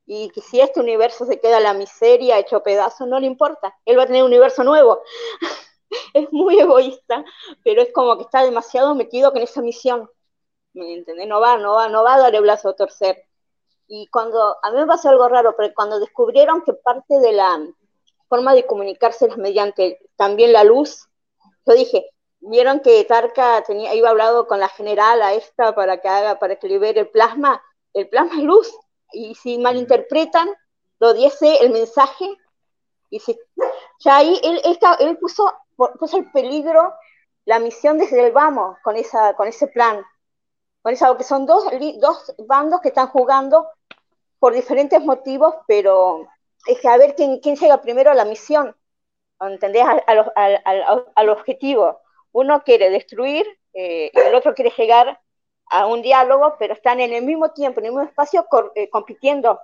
Y 0.07 0.29
que 0.29 0.41
si 0.41 0.59
este 0.59 0.81
universo 0.81 1.25
se 1.25 1.39
queda 1.39 1.59
la 1.59 1.73
miseria, 1.73 2.37
hecho 2.37 2.61
pedazo, 2.61 3.05
no 3.05 3.19
le 3.19 3.25
importa. 3.25 3.75
Él 3.85 3.97
va 3.97 4.03
a 4.03 4.05
tener 4.05 4.23
un 4.23 4.29
universo 4.29 4.63
nuevo. 4.63 5.01
es 6.13 6.31
muy 6.31 6.59
egoísta, 6.59 7.23
pero 7.63 7.81
es 7.81 7.91
como 7.93 8.17
que 8.17 8.23
está 8.23 8.43
demasiado 8.43 8.95
metido 8.95 9.31
con 9.31 9.41
esa 9.41 9.61
misión. 9.61 10.09
¿Me 10.73 10.93
entiendes? 10.93 11.27
No 11.27 11.39
va, 11.39 11.57
no 11.57 11.73
va, 11.73 11.87
no 11.89 12.03
va 12.03 12.15
a 12.15 12.19
dar 12.19 12.35
el 12.35 12.41
brazo 12.41 12.69
a 12.69 12.75
torcer. 12.75 13.23
Y 13.87 14.07
cuando, 14.07 14.57
a 14.61 14.71
mí 14.71 14.77
me 14.77 14.87
pasó 14.87 15.09
algo 15.09 15.27
raro, 15.29 15.55
pero 15.55 15.73
cuando 15.73 15.99
descubrieron 15.99 16.63
que 16.63 16.73
parte 16.73 17.19
de 17.19 17.33
la 17.33 17.59
forma 18.27 18.53
de 18.53 18.65
comunicarse 18.65 19.27
es 19.27 19.37
mediante 19.37 19.99
también 20.15 20.51
la 20.51 20.63
luz, 20.63 21.07
yo 21.65 21.73
dije, 21.73 22.09
vieron 22.39 22.79
que 22.79 23.03
Tarka 23.05 23.63
tenía, 23.63 23.93
iba 23.93 24.09
hablado 24.09 24.47
con 24.47 24.59
la 24.59 24.69
general 24.69 25.21
a 25.21 25.33
esta 25.33 25.73
para 25.75 26.01
que 26.01 26.07
haga, 26.07 26.39
para 26.39 26.55
que 26.57 26.67
libere 26.67 27.01
el 27.01 27.09
plasma, 27.09 27.61
el 27.93 28.09
plasma 28.09 28.37
es 28.37 28.43
luz, 28.43 28.75
y 29.11 29.35
si 29.35 29.57
malinterpretan, 29.57 30.49
lo 30.99 31.13
diese 31.13 31.63
el 31.63 31.71
mensaje, 31.71 32.37
y 33.09 33.19
si, 33.19 33.37
ya 33.99 34.17
ahí 34.17 34.39
él, 34.43 34.61
él, 34.99 35.17
puso, 35.17 35.51
puso 35.75 36.17
el 36.17 36.31
peligro 36.31 36.93
la 37.45 37.59
misión 37.59 37.97
desde 37.97 38.25
el 38.25 38.31
vamos 38.31 38.77
con, 38.83 38.95
esa, 38.95 39.35
con 39.35 39.47
ese 39.47 39.67
plan, 39.67 40.03
con 40.81 40.93
esa, 40.93 41.15
que 41.15 41.23
son 41.23 41.45
dos, 41.45 41.65
dos 41.99 42.35
bandos 42.47 42.81
que 42.81 42.89
están 42.89 43.07
jugando 43.07 43.67
por 44.39 44.53
diferentes 44.53 45.01
motivos, 45.01 45.55
pero 45.67 46.27
es 46.67 46.79
que 46.79 46.87
a 46.87 46.97
ver 46.97 47.15
quién, 47.15 47.39
quién 47.39 47.55
llega 47.55 47.81
primero 47.81 48.11
a 48.11 48.15
la 48.15 48.25
misión, 48.25 48.75
¿entendés? 49.39 49.85
al 49.85 51.29
objetivo 51.29 52.01
uno 52.35 52.63
quiere 52.63 52.89
destruir 52.89 53.45
eh, 53.73 54.11
y 54.13 54.19
el 54.19 54.35
otro 54.35 54.53
quiere 54.53 54.71
llegar 54.77 55.21
a 55.67 55.87
un 55.87 56.01
diálogo, 56.01 56.55
pero 56.59 56.73
están 56.73 56.99
en 56.99 57.13
el 57.13 57.23
mismo 57.23 57.51
tiempo, 57.51 57.79
en 57.79 57.85
el 57.85 57.91
mismo 57.93 58.07
espacio, 58.07 58.45
eh, 58.75 58.89
compitiendo 58.89 59.61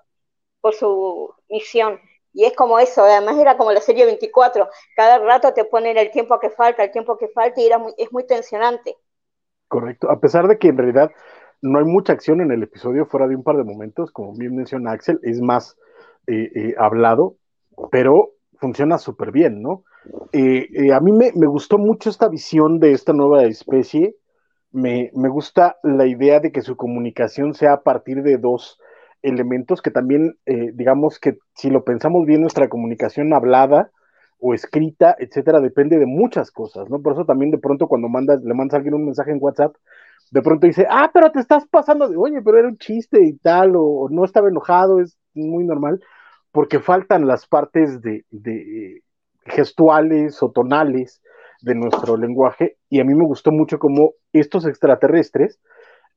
por 0.62 0.74
su 0.74 1.34
misión. 1.50 2.00
Y 2.34 2.46
es 2.46 2.56
como 2.56 2.80
eso, 2.80 3.04
además 3.04 3.38
era 3.38 3.58
como 3.58 3.72
la 3.72 3.82
serie 3.82 4.06
24, 4.06 4.70
cada 4.96 5.20
rato 5.20 5.54
te 5.54 5.66
ponen 5.66 5.98
el 5.98 6.12
tiempo 6.12 6.40
que 6.40 6.50
falta, 6.50 6.84
el 6.84 6.92
tiempo 6.92 7.18
que 7.18 7.28
falta, 7.28 7.60
y 7.60 7.66
era 7.66 7.82
es 7.98 8.12
muy 8.12 8.26
tensionante. 8.26 8.96
Correcto, 9.68 10.10
a 10.10 10.20
pesar 10.20 10.48
de 10.48 10.58
que 10.58 10.70
en 10.70 10.78
realidad 10.78 11.12
no 11.62 11.80
hay 11.80 11.86
mucha 11.86 12.14
acción 12.14 12.42
en 12.42 12.52
el 12.52 12.64
episodio, 12.64 13.06
fuera 13.06 13.28
de 13.28 13.36
un 13.36 13.44
par 13.44 13.58
de 13.58 13.64
momentos, 13.64 14.12
como 14.12 14.34
bien 14.34 14.56
menciona 14.56 14.92
Axel, 14.92 15.20
es 15.24 15.42
más 15.42 15.78
eh, 16.28 16.74
hablado, 16.78 17.36
pero 17.92 18.34
funciona 18.62 18.98
súper 18.98 19.32
bien, 19.32 19.62
¿no? 19.62 19.84
Eh, 20.32 20.68
eh, 20.74 20.94
a 20.94 21.00
mí 21.00 21.12
me, 21.12 21.32
gustó 21.48 21.78
mucho 21.78 22.10
esta 22.10 22.30
visión 22.30 22.80
de 22.80 22.94
esta 22.94 23.14
nueva 23.14 23.44
especie. 23.44 24.16
Me, 24.72 25.12
gusta 25.14 25.78
la 25.84 26.06
idea 26.06 26.40
de 26.40 26.52
que 26.52 26.62
su 26.62 26.78
comunicación 26.78 27.54
sea 27.54 27.74
a 27.74 27.82
partir 27.82 28.24
de 28.24 28.38
dos 28.38 28.80
elementos 29.22 29.82
que 29.82 29.92
también, 29.92 30.38
eh, 30.46 30.72
digamos 30.74 31.20
que 31.20 31.38
si 31.56 31.70
lo 31.70 31.84
pensamos 31.84 32.26
bien, 32.26 32.42
nuestra 32.42 32.70
comunicación 32.70 33.34
hablada 33.34 33.92
o 34.40 34.54
escrita, 34.54 35.16
etcétera, 35.20 35.60
depende 35.60 36.00
de 36.00 36.06
muchas 36.06 36.52
cosas, 36.52 36.90
¿no? 36.90 37.02
Por 37.02 37.14
eso 37.14 37.26
también 37.26 37.52
de 37.52 37.60
pronto 37.60 37.88
cuando 37.88 38.10
mandas, 38.10 38.42
le 38.44 38.54
mandas 38.54 38.74
a 38.74 38.78
alguien 38.78 38.96
un 38.96 39.06
mensaje 39.06 39.32
en 39.32 39.38
WhatsApp, 39.40 39.76
de 40.32 40.42
pronto 40.42 40.66
dice, 40.66 40.88
ah, 40.90 41.12
pero 41.14 41.32
te 41.32 41.40
estás 41.40 41.68
pasando 41.68 42.08
de, 42.08 42.18
oye, 42.18 42.42
pero 42.42 42.58
era 42.58 42.68
un 42.68 42.78
chiste 42.78 43.24
y 43.24 43.38
tal, 43.38 43.74
o, 43.76 44.08
no 44.10 44.26
estaba 44.26 44.50
enojado, 44.50 45.00
es 45.00 45.18
muy 45.34 45.64
normal, 45.64 46.02
porque 46.52 46.80
faltan 46.80 47.28
las 47.28 47.46
partes 47.48 48.02
de 48.02 48.26
gestuales 49.46 50.42
o 50.42 50.52
tonales 50.52 51.22
de 51.62 51.76
nuestro 51.76 52.18
lenguaje 52.18 52.78
y 52.90 53.00
a 53.00 53.04
mí 53.04 53.14
me 53.14 53.26
gustó 53.26 53.52
mucho 53.52 53.80
cómo 53.80 54.14
estos 54.34 54.66
extraterrestres 54.66 55.60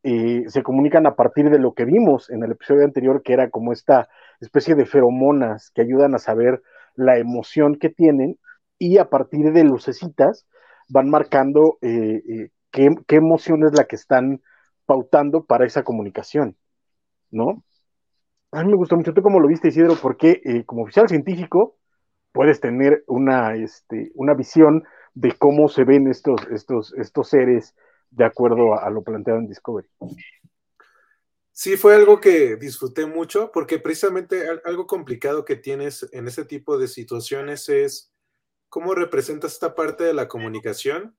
eh, 0.04 0.44
se 0.48 0.62
comunican 0.62 1.06
a 1.06 1.14
partir 1.16 1.48
de 1.48 1.58
lo 1.58 1.72
que 1.72 1.86
vimos 1.86 2.28
en 2.28 2.44
el 2.44 2.52
episodio 2.52 2.84
anterior, 2.84 3.22
que 3.22 3.32
era 3.32 3.48
como 3.48 3.72
esta 3.72 4.08
especie 4.38 4.74
de 4.74 4.84
feromonas 4.84 5.70
que 5.74 5.80
ayudan 5.80 6.14
a 6.14 6.18
saber 6.18 6.62
la 6.94 7.18
emoción 7.18 7.76
que 7.76 7.88
tienen 7.88 8.38
y 8.78 8.98
a 8.98 9.08
partir 9.08 9.52
de 9.52 9.64
lucecitas 9.64 10.46
van 10.90 11.08
marcando 11.08 11.78
eh, 11.80 12.22
eh, 12.28 12.50
qué, 12.70 13.16
emoción 13.16 13.64
es 13.64 13.72
la 13.76 13.84
que 13.84 13.96
están 13.96 14.42
pautando 14.84 15.44
para 15.44 15.64
esa 15.64 15.84
comunicación, 15.84 16.56
¿no? 17.30 17.64
A 18.52 18.62
mí 18.62 18.70
me 18.70 18.76
gustó 18.76 18.96
mucho, 18.96 19.14
¿tú 19.14 19.22
cómo 19.22 19.40
lo 19.40 19.48
viste, 19.48 19.68
Isidro? 19.68 19.94
Porque 20.00 20.64
como 20.66 20.82
oficial 20.82 21.08
científico, 21.08 21.78
puedes 22.30 22.60
tener 22.60 23.04
una, 23.06 23.54
este, 23.54 24.12
una 24.14 24.34
visión 24.34 24.84
de 25.14 25.32
cómo 25.32 25.68
se 25.68 25.84
ven 25.84 26.08
estos, 26.08 26.46
estos, 26.50 26.92
estos 26.98 27.28
seres 27.30 27.74
de 28.14 28.24
acuerdo 28.24 28.78
a, 28.78 28.88
lo 28.90 29.02
planteado 29.02 29.40
en 29.40 29.48
Discovery. 29.48 29.88
Sí, 31.52 31.76
fue 31.76 31.94
algo 31.94 32.20
que 32.20 32.56
disfruté 32.56 33.06
mucho 33.06 33.50
porque 33.52 33.78
precisamente 33.78 34.44
algo 34.64 34.86
complicado 34.86 35.44
que 35.44 35.56
tienes 35.56 36.08
en 36.12 36.26
ese 36.26 36.44
tipo 36.44 36.78
de 36.78 36.88
situaciones 36.88 37.68
es 37.68 38.12
cómo 38.68 38.94
representas 38.94 39.52
esta 39.52 39.74
parte 39.74 40.04
de 40.04 40.14
la 40.14 40.26
comunicación 40.26 41.16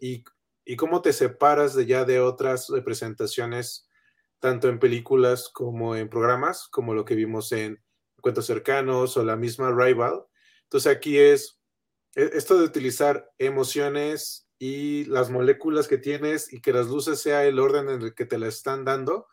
y, 0.00 0.24
y 0.64 0.76
cómo 0.76 1.02
te 1.02 1.12
separas 1.12 1.74
de 1.74 1.86
ya 1.86 2.04
de 2.04 2.20
otras 2.20 2.68
representaciones, 2.68 3.88
tanto 4.38 4.68
en 4.68 4.78
películas 4.78 5.50
como 5.52 5.96
en 5.96 6.08
programas, 6.08 6.68
como 6.68 6.94
lo 6.94 7.04
que 7.04 7.14
vimos 7.14 7.52
en 7.52 7.82
cuentos 8.20 8.46
cercanos 8.46 9.16
o 9.16 9.24
la 9.24 9.36
misma 9.36 9.70
rival. 9.72 10.24
Entonces 10.62 10.90
aquí 10.90 11.18
es 11.18 11.60
e, 12.14 12.30
esto 12.32 12.58
de 12.58 12.64
utilizar 12.64 13.30
emociones 13.38 14.43
y 14.66 15.04
las 15.04 15.28
moléculas 15.28 15.88
que 15.88 15.98
tienes 15.98 16.50
y 16.50 16.62
que 16.62 16.72
las 16.72 16.86
luces 16.86 17.20
sea 17.20 17.44
el 17.44 17.58
orden 17.58 17.90
en 17.90 18.00
el 18.00 18.14
que 18.14 18.24
te 18.24 18.38
la 18.38 18.46
están 18.46 18.86
dando. 18.86 19.26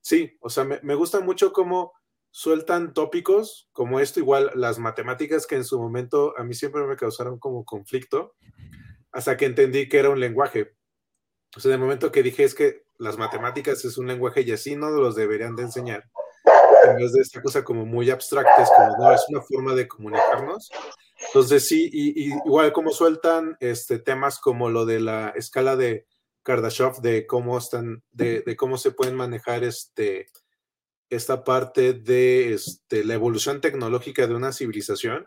Sí, 0.00 0.38
o 0.40 0.48
sea, 0.48 0.64
me, 0.64 0.94
gusta 0.94 1.20
mucho 1.20 1.52
cómo 1.52 1.92
sueltan 2.30 2.94
tópicos 2.94 3.68
como 3.72 4.00
esto, 4.00 4.18
igual 4.18 4.50
las 4.54 4.78
matemáticas 4.78 5.46
que 5.46 5.56
en 5.56 5.64
su 5.64 5.78
momento 5.78 6.32
a 6.38 6.42
mí 6.42 6.54
siempre 6.54 6.86
me 6.86 6.96
causaron 6.96 7.38
como 7.38 7.66
conflicto, 7.66 8.34
hasta 9.12 9.36
que 9.36 9.44
entendí 9.44 9.90
que 9.90 9.98
era 9.98 10.08
un 10.08 10.20
lenguaje. 10.20 10.74
O 11.54 11.60
sea, 11.60 11.74
el 11.74 11.80
momento 11.80 12.10
que 12.10 12.22
dije 12.22 12.44
es 12.44 12.54
que 12.54 12.84
las 12.96 13.18
matemáticas 13.18 13.84
es 13.84 13.98
un 13.98 14.06
lenguaje 14.06 14.40
y 14.40 14.52
así 14.52 14.74
no 14.74 14.88
los 14.88 15.16
deberían 15.16 15.54
de 15.54 15.64
enseñar 15.64 16.08
en 16.84 16.96
vez 16.96 17.12
de 17.12 17.20
esta 17.20 17.42
cosa 17.42 17.62
como 17.62 17.84
muy 17.84 18.08
abstracta, 18.10 18.62
es 18.62 18.70
como, 18.70 18.96
no, 18.96 19.12
es 19.12 19.24
una 19.28 19.42
forma 19.42 19.74
de 19.74 19.86
comunicarnos. 19.86 20.70
Entonces 21.26 21.66
sí, 21.66 21.90
y, 21.92 22.32
igual 22.32 22.72
como 22.72 22.90
sueltan 22.90 23.56
este, 23.60 23.98
temas 23.98 24.38
como 24.38 24.70
lo 24.70 24.86
de 24.86 25.00
la 25.00 25.30
escala 25.30 25.76
de 25.76 26.06
Kardashev, 26.42 27.00
de 27.00 27.26
cómo 27.26 27.58
están, 27.58 28.04
de, 28.10 28.56
cómo 28.56 28.78
se 28.78 28.92
pueden 28.92 29.16
manejar 29.16 29.64
este, 29.64 30.30
esta 31.10 31.44
parte 31.44 31.92
de 31.92 32.54
este, 32.54 33.04
la 33.04 33.14
evolución 33.14 33.60
tecnológica 33.60 34.26
de 34.26 34.34
una 34.34 34.52
civilización. 34.52 35.26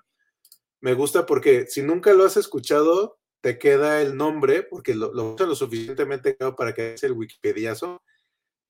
Me 0.79 0.93
gusta 0.93 1.25
porque 1.25 1.67
si 1.67 1.83
nunca 1.83 2.13
lo 2.13 2.25
has 2.25 2.37
escuchado, 2.37 3.19
te 3.41 3.59
queda 3.59 4.01
el 4.01 4.15
nombre, 4.15 4.63
porque 4.63 4.95
lo, 4.95 5.13
lo 5.13 5.35
lo 5.37 5.55
suficientemente 5.55 6.37
claro 6.37 6.55
para 6.55 6.73
que 6.73 6.93
es 6.93 7.03
el 7.03 7.13
Wikipediazo, 7.13 8.01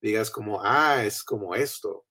digas 0.01 0.32
como, 0.32 0.62
ah, 0.63 1.06
es 1.06 1.24
como 1.24 1.56
esto. 1.56 2.06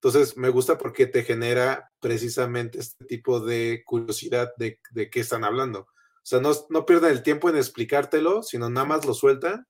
Entonces, 0.00 0.36
me 0.36 0.50
gusta 0.50 0.78
porque 0.78 1.06
te 1.06 1.24
genera 1.24 1.90
precisamente 2.00 2.78
este 2.78 3.04
tipo 3.06 3.40
de 3.40 3.82
curiosidad 3.84 4.52
de, 4.58 4.78
de 4.90 5.10
qué 5.10 5.20
están 5.20 5.44
hablando. 5.44 5.80
O 5.80 6.28
sea, 6.28 6.40
no, 6.40 6.52
no 6.70 6.84
pierden 6.84 7.12
el 7.12 7.22
tiempo 7.22 7.48
en 7.48 7.56
explicártelo, 7.56 8.42
sino 8.42 8.68
nada 8.68 8.86
más 8.86 9.06
lo 9.06 9.14
sueltan. 9.14 9.66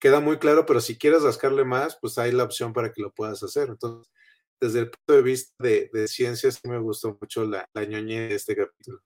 Queda 0.00 0.20
muy 0.20 0.38
claro, 0.38 0.64
pero 0.66 0.80
si 0.80 0.96
quieres 0.96 1.22
rascarle 1.22 1.64
más, 1.64 1.98
pues 2.00 2.18
hay 2.18 2.30
la 2.32 2.44
opción 2.44 2.72
para 2.72 2.92
que 2.92 3.02
lo 3.02 3.10
puedas 3.10 3.42
hacer. 3.42 3.68
Entonces, 3.68 4.12
desde 4.60 4.80
el 4.80 4.90
punto 4.90 5.14
de 5.14 5.22
vista 5.22 5.54
de, 5.58 5.90
de 5.92 6.08
ciencias, 6.08 6.60
sí 6.62 6.68
me 6.68 6.78
gustó 6.78 7.16
mucho 7.20 7.44
la, 7.44 7.66
la 7.72 7.82
de 7.82 8.34
este 8.34 8.54
capítulo. 8.54 9.00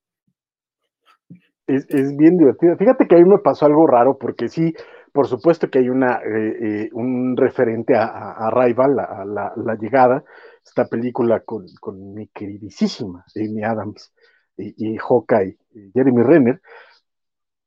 Es, 1.66 1.86
es, 1.88 2.16
bien 2.16 2.36
divertido. 2.36 2.76
Fíjate 2.76 3.06
que 3.06 3.14
a 3.14 3.18
mí 3.18 3.24
me 3.24 3.38
pasó 3.38 3.66
algo 3.66 3.86
raro, 3.86 4.18
porque 4.18 4.48
sí, 4.48 4.74
por 5.12 5.28
supuesto 5.28 5.70
que 5.70 5.78
hay 5.78 5.88
una, 5.88 6.16
eh, 6.16 6.84
eh, 6.84 6.90
un 6.92 7.36
referente 7.36 7.94
a, 7.94 8.06
a, 8.06 8.50
Rival, 8.50 8.98
a, 8.98 9.24
la, 9.24 9.74
llegada, 9.78 10.24
esta 10.64 10.86
película 10.86 11.40
con, 11.40 11.66
con 11.80 12.14
mi 12.14 12.28
queridísima 12.28 13.24
Amy 13.36 13.62
Adams 13.62 14.12
y, 14.56 14.94
y 14.94 14.96
Hawkeye 14.96 15.58
Jeremy 15.94 16.22
Renner, 16.22 16.60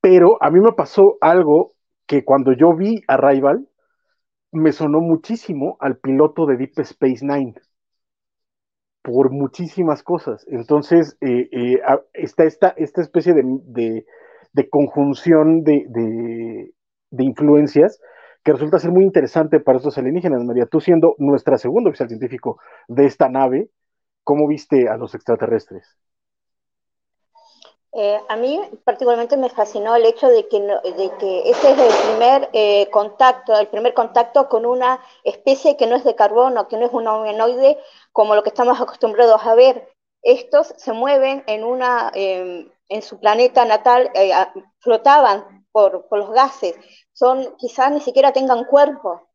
pero 0.02 0.42
a 0.42 0.50
mí 0.50 0.60
me 0.60 0.74
pasó 0.74 1.18
algo 1.22 1.74
que 2.08 2.24
cuando 2.24 2.54
yo 2.54 2.76
vi 2.76 3.04
a 3.08 3.18
Rival, 3.18 3.68
me 4.52 4.72
sonó 4.72 5.00
muchísimo 5.02 5.78
al 5.80 5.98
piloto 5.98 6.46
de 6.46 6.58
Deep 6.58 6.80
Space 6.80 7.26
Nine 7.26 7.56
por 9.02 9.32
muchísimas 9.32 10.02
cosas. 10.02 10.46
Entonces, 10.48 11.18
eh, 11.22 11.80
está 12.14 12.46
esta, 12.46 12.70
esta 12.70 13.02
especie 13.02 13.34
de, 13.34 14.06
de 14.56 14.70
conjunción 14.70 15.64
de, 15.64 16.72
de, 17.12 17.24
influencias 17.24 18.00
que 18.44 18.54
resulta 18.54 18.80
ser 18.80 18.92
muy 18.92 19.04
interesante 19.04 19.60
para 19.60 19.78
estos 19.78 19.98
alienígenas. 19.98 20.44
María, 20.44 20.68
tú 20.68 20.80
siendo 20.80 21.16
nuestra 21.18 21.58
segundo 21.58 21.90
oficial 21.90 22.10
científico 22.10 22.60
de 22.88 23.06
esta 23.06 23.28
nave, 23.28 23.70
¿cómo 24.24 24.48
viste 24.48 24.88
a 24.88 24.98
los 24.98 25.16
extraterrestres? 25.16 25.98
Eh, 27.98 28.20
a 28.28 28.36
mí 28.36 28.60
particularmente 28.84 29.38
me 29.38 29.50
fascinó 29.50 29.96
el 29.96 30.06
hecho 30.06 30.28
de 30.28 30.50
que, 30.50 30.60
de 30.60 31.12
que 31.18 31.50
ese 31.50 31.72
es 31.72 31.80
el 31.80 32.10
primer 32.10 32.50
eh, 32.52 32.90
contacto, 32.92 33.58
el 33.58 33.68
primer 33.68 33.94
contacto 33.94 34.50
con 34.50 34.66
una 34.66 35.00
especie 35.24 35.78
que 35.78 35.88
no 35.88 35.96
es 35.96 36.04
de 36.04 36.14
carbono, 36.14 36.68
que 36.68 36.76
no 36.76 36.86
es 36.86 36.92
un 36.92 37.08
humanoide 37.08 37.78
como 38.12 38.36
lo 38.36 38.44
que 38.44 38.50
estamos 38.50 38.82
acostumbrados 38.82 39.42
a 39.46 39.56
ver. 39.56 39.88
Estos 40.22 40.74
se 40.76 40.92
mueven 40.92 41.46
en 41.48 41.64
una, 41.64 42.12
em, 42.14 42.70
en 42.90 43.02
su 43.02 43.18
planeta 43.18 43.64
natal 43.64 44.12
eh, 44.14 44.34
flotaban 44.80 45.65
por, 45.76 46.08
los 46.10 46.32
gases, 46.32 46.74
son 47.12 47.54
quizás 47.58 47.92
ni 47.92 48.00
siquiera 48.00 48.32
tengan 48.32 48.64
cuerpo. 48.64 49.28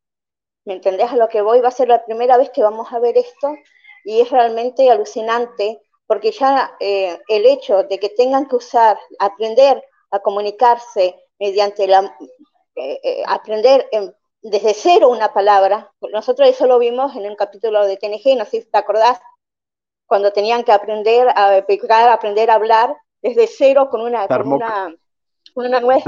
¿Me 0.64 0.72
entendés 0.72 1.10
a 1.10 1.16
lo 1.16 1.28
que 1.28 1.42
voy? 1.42 1.60
Va 1.60 1.68
a 1.68 1.70
ser 1.70 1.88
la 1.88 2.02
primera 2.02 2.38
vez 2.38 2.48
que 2.48 2.62
vamos 2.62 2.90
a 2.94 2.98
ver 2.98 3.18
esto 3.18 3.54
y 4.06 4.22
es 4.22 4.30
realmente 4.30 4.90
alucinante 4.90 5.82
porque 6.06 6.32
ya 6.32 6.74
eh, 6.80 7.20
el 7.28 7.44
hecho 7.44 7.82
de 7.82 7.98
que 7.98 8.08
tengan 8.08 8.48
que 8.48 8.56
usar, 8.56 8.98
aprender 9.18 9.84
a 10.12 10.20
comunicarse 10.20 11.14
mediante 11.38 11.86
la, 11.86 12.16
eh, 12.74 13.22
aprender 13.26 13.90
desde 14.40 14.72
cero 14.72 15.10
una 15.10 15.34
palabra, 15.34 15.92
nosotros 16.10 16.48
eso 16.48 16.66
lo 16.66 16.78
vimos 16.78 17.14
en 17.16 17.26
un 17.26 17.36
capítulo 17.36 17.84
de 17.84 17.98
TNG, 17.98 18.38
no 18.38 18.46
sé 18.46 18.62
si 18.62 18.70
te 18.70 18.78
acordás, 18.78 19.20
cuando 20.06 20.32
tenían 20.32 20.64
que 20.64 20.72
aprender 20.72 21.28
a 21.28 21.62
aprender 22.12 22.50
a 22.50 22.54
hablar, 22.54 22.96
desde 23.20 23.46
cero 23.46 23.88
con 23.90 24.00
una, 24.00 24.26
con 24.26 24.52
una, 24.52 24.94
una 25.54 25.80
nueva 25.80 26.00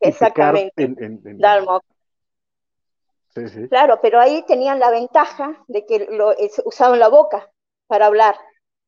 exactamente. 0.00 0.72
Claro, 3.68 3.98
pero 4.00 4.20
ahí 4.20 4.44
tenían 4.46 4.78
la 4.78 4.90
ventaja 4.90 5.64
de 5.66 5.84
que 5.86 6.06
lo, 6.10 6.34
usaban 6.64 6.98
la 6.98 7.08
boca 7.08 7.50
para 7.86 8.06
hablar. 8.06 8.36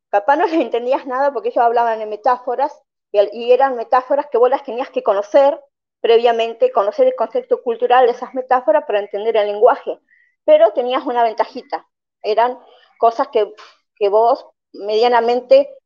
Capaz 0.08 0.36
no 0.36 0.46
les 0.46 0.60
entendías 0.60 1.06
nada 1.06 1.32
porque 1.32 1.48
ellos 1.48 1.64
hablaban 1.64 2.00
en 2.00 2.08
metáforas 2.08 2.72
y, 3.10 3.50
eran 3.50 3.76
metáforas 3.76 4.26
que 4.30 4.38
vos 4.38 4.50
las 4.50 4.62
tenías 4.62 4.90
que 4.90 5.02
conocer 5.02 5.58
previamente, 6.00 6.70
conocer 6.70 7.08
el 7.08 7.16
concepto 7.16 7.62
cultural 7.62 8.06
de 8.06 8.12
esas 8.12 8.34
metáforas 8.34 8.84
para 8.86 9.00
entender 9.00 9.36
el 9.36 9.48
lenguaje. 9.48 9.98
Pero 10.44 10.72
tenías 10.72 11.04
una 11.04 11.24
ventajita. 11.24 11.88
Eran 12.22 12.58
cosas 12.98 13.28
que, 13.28 13.52
que 13.96 14.08
vos 14.08 14.46
medianamente 14.72 15.76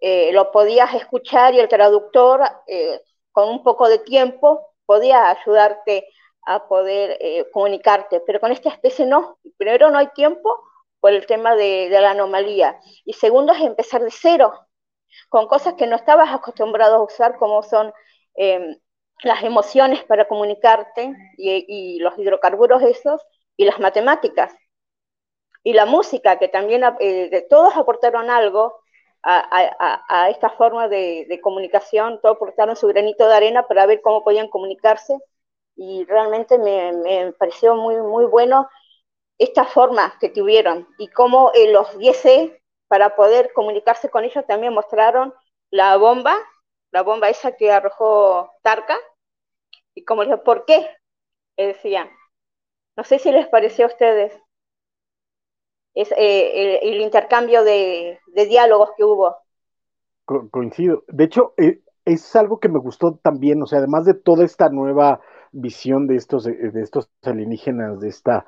eh, 0.00 0.32
lo 0.32 0.50
podías 0.50 0.94
escuchar 0.94 1.54
y 1.54 1.60
el 1.60 1.68
traductor 1.68 2.42
eh, 2.66 3.00
con 3.32 3.48
un 3.48 3.62
poco 3.62 3.88
de 3.88 3.98
tiempo 3.98 4.66
podía 4.86 5.30
ayudarte 5.30 6.06
a 6.46 6.66
poder 6.66 7.16
eh, 7.20 7.48
comunicarte, 7.52 8.20
pero 8.26 8.40
con 8.40 8.52
esta 8.52 8.70
especie 8.70 9.06
no. 9.06 9.38
Primero 9.56 9.90
no 9.90 9.98
hay 9.98 10.08
tiempo 10.08 10.58
por 11.00 11.12
el 11.12 11.26
tema 11.26 11.54
de, 11.54 11.88
la 11.90 12.10
anomalía. 12.10 12.78
Y 13.04 13.12
segundo 13.14 13.52
es 13.52 13.60
empezar 13.60 14.02
de 14.02 14.10
cero, 14.10 14.52
con 15.28 15.46
cosas 15.46 15.74
que 15.74 15.86
no 15.86 15.96
estabas 15.96 16.32
acostumbrado 16.32 16.96
a 16.96 17.04
usar 17.04 17.36
como 17.38 17.62
son 17.62 17.92
em, 18.34 18.76
las 19.22 19.42
emociones 19.42 20.04
para 20.04 20.28
comunicarte 20.28 21.14
y, 21.36 21.98
los 22.00 22.18
hidrocarburos 22.18 22.82
esos 22.82 23.22
y 23.56 23.64
las 23.64 23.78
matemáticas. 23.80 24.54
Y 25.62 25.74
la 25.74 25.84
música, 25.86 26.38
que 26.38 26.48
también 26.48 26.80
de 26.80 27.46
todos 27.50 27.76
aportaron 27.76 28.30
algo, 28.30 28.79
a, 29.22 30.30
esta 30.30 30.50
forma 30.50 30.88
de, 30.88 31.40
comunicación, 31.42 32.20
todos 32.20 32.36
aportaron 32.36 32.76
su 32.76 32.86
granito 32.88 33.28
de 33.28 33.34
arena 33.34 33.66
para 33.66 33.86
ver 33.86 34.00
cómo 34.00 34.24
podían 34.24 34.48
comunicarse 34.48 35.18
y 35.76 36.04
realmente 36.04 36.58
me, 36.58 37.32
pareció 37.38 37.74
muy, 37.76 37.96
muy 37.96 38.24
bueno 38.24 38.68
esta 39.38 39.64
forma 39.64 40.16
que 40.20 40.28
tuvieron 40.28 40.88
y 40.98 41.08
cómo 41.08 41.50
eh, 41.54 41.72
los 41.72 41.96
10C 41.98 42.60
para 42.88 43.16
poder 43.16 43.52
comunicarse 43.52 44.10
con 44.10 44.24
ellos 44.24 44.44
también 44.46 44.74
mostraron 44.74 45.34
la 45.70 45.96
bomba, 45.96 46.36
la 46.90 47.02
bomba 47.02 47.28
esa 47.28 47.56
que 47.56 47.70
arrojó 47.70 48.52
Tarka 48.62 48.98
y 49.94 50.04
como 50.04 50.24
les 50.24 50.40
¿por 50.40 50.64
qué? 50.64 50.88
decían. 51.56 52.10
No 52.96 53.04
sé 53.04 53.18
si 53.18 53.30
les 53.32 53.48
pareció 53.48 53.84
a 53.84 53.88
ustedes 53.88 54.38
es, 55.94 56.12
eh, 56.16 56.80
el, 56.82 57.00
intercambio 57.00 57.64
de, 57.64 58.18
diálogos 58.34 58.90
que 58.96 59.04
hubo. 59.04 59.36
coincido. 60.50 61.04
De 61.08 61.24
hecho, 61.24 61.54
eh, 61.56 61.80
es 62.04 62.34
algo 62.36 62.60
que 62.60 62.68
me 62.68 62.78
gustó 62.78 63.18
también, 63.22 63.62
o 63.62 63.66
sea, 63.66 63.78
además 63.78 64.04
de 64.04 64.14
toda 64.14 64.44
esta 64.44 64.68
nueva 64.68 65.20
visión 65.52 66.06
de 66.06 66.16
estos, 66.16 66.46
eh, 66.46 66.70
de 66.72 66.82
estos 66.82 67.10
alienígenas, 67.22 68.00
de 68.00 68.08
esta 68.08 68.46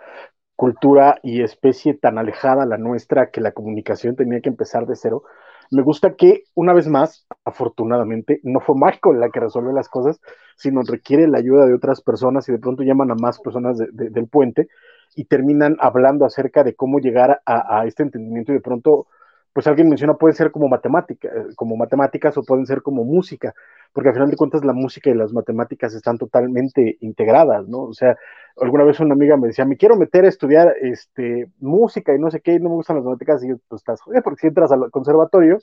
cultura 0.56 1.18
y 1.22 1.42
especie 1.42 1.94
tan 1.94 2.18
alejada 2.18 2.66
la 2.66 2.78
nuestra 2.78 3.30
que 3.30 3.40
la 3.40 3.52
comunicación 3.52 4.14
tenía 4.16 4.40
que 4.40 4.48
empezar 4.48 4.86
de 4.86 4.96
cero. 4.96 5.24
Me 5.70 5.82
gusta 5.82 6.14
que, 6.16 6.44
una 6.54 6.74
vez 6.74 6.86
más, 6.86 7.26
afortunadamente, 7.44 8.40
no 8.42 8.60
fue 8.60 8.74
Michael 8.76 9.20
la 9.20 9.30
que 9.30 9.40
resuelve 9.40 9.72
las 9.72 9.88
cosas, 9.88 10.20
sino 10.56 10.82
requiere 10.82 11.26
la 11.26 11.38
ayuda 11.38 11.66
de 11.66 11.74
otras 11.74 12.02
personas 12.02 12.48
y 12.48 12.52
de 12.52 12.58
pronto 12.58 12.82
llaman 12.82 13.10
a 13.10 13.14
más 13.14 13.40
personas 13.40 13.78
del 13.78 14.28
puente 14.28 14.68
y 15.14 15.24
terminan 15.24 15.76
hablando 15.80 16.24
acerca 16.24 16.64
de 16.64 16.74
cómo 16.74 16.98
llegar 16.98 17.42
a, 17.46 17.86
este 17.86 18.02
entendimiento 18.02 18.52
y 18.52 18.56
de 18.56 18.60
pronto, 18.60 19.06
pues 19.52 19.66
alguien 19.66 19.88
menciona, 19.88 20.14
pueden 20.14 20.36
ser 20.36 20.50
como 20.50 20.68
matemática, 20.68 21.28
eh, 21.28 21.54
como 21.56 21.76
matemáticas 21.76 22.36
o 22.38 22.42
pueden 22.42 22.66
ser 22.66 22.82
como 22.82 23.04
música, 23.04 23.54
porque 23.92 24.08
al 24.08 24.14
final 24.14 24.30
de 24.30 24.36
cuentas 24.36 24.64
la 24.64 24.72
música 24.72 25.10
y 25.10 25.14
las 25.14 25.32
matemáticas 25.32 25.94
están 25.94 26.18
totalmente 26.18 26.96
integradas, 27.00 27.68
¿no? 27.68 27.82
O 27.82 27.92
sea, 27.92 28.16
alguna 28.60 28.84
vez 28.84 29.00
una 29.00 29.14
amiga 29.14 29.36
me 29.36 29.48
decía, 29.48 29.64
me 29.64 29.76
quiero 29.76 29.96
meter 29.96 30.24
a 30.24 30.28
estudiar 30.28 30.74
este, 30.80 31.48
música 31.60 32.14
y 32.14 32.18
no 32.18 32.30
sé 32.30 32.40
qué, 32.40 32.54
y 32.54 32.58
no 32.58 32.70
me 32.70 32.76
gustan 32.76 32.96
las 32.96 33.04
matemáticas, 33.04 33.44
y 33.44 33.48
yo, 33.48 33.56
pues 33.68 33.80
estás 33.82 34.00
porque 34.24 34.40
si 34.40 34.46
entras 34.48 34.72
al 34.72 34.90
conservatorio, 34.90 35.58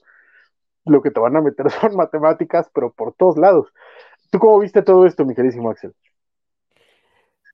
lo 0.85 1.01
que 1.01 1.11
te 1.11 1.19
van 1.19 1.35
a 1.35 1.41
meter 1.41 1.69
son 1.81 1.95
matemáticas, 1.95 2.69
pero 2.73 2.91
por 2.91 3.13
todos 3.13 3.37
lados. 3.37 3.73
¿Tú 4.31 4.39
cómo 4.39 4.59
viste 4.59 4.81
todo 4.83 5.05
esto, 5.05 5.25
mi 5.25 5.33
queridísimo 5.33 5.71
Axel? 5.71 5.93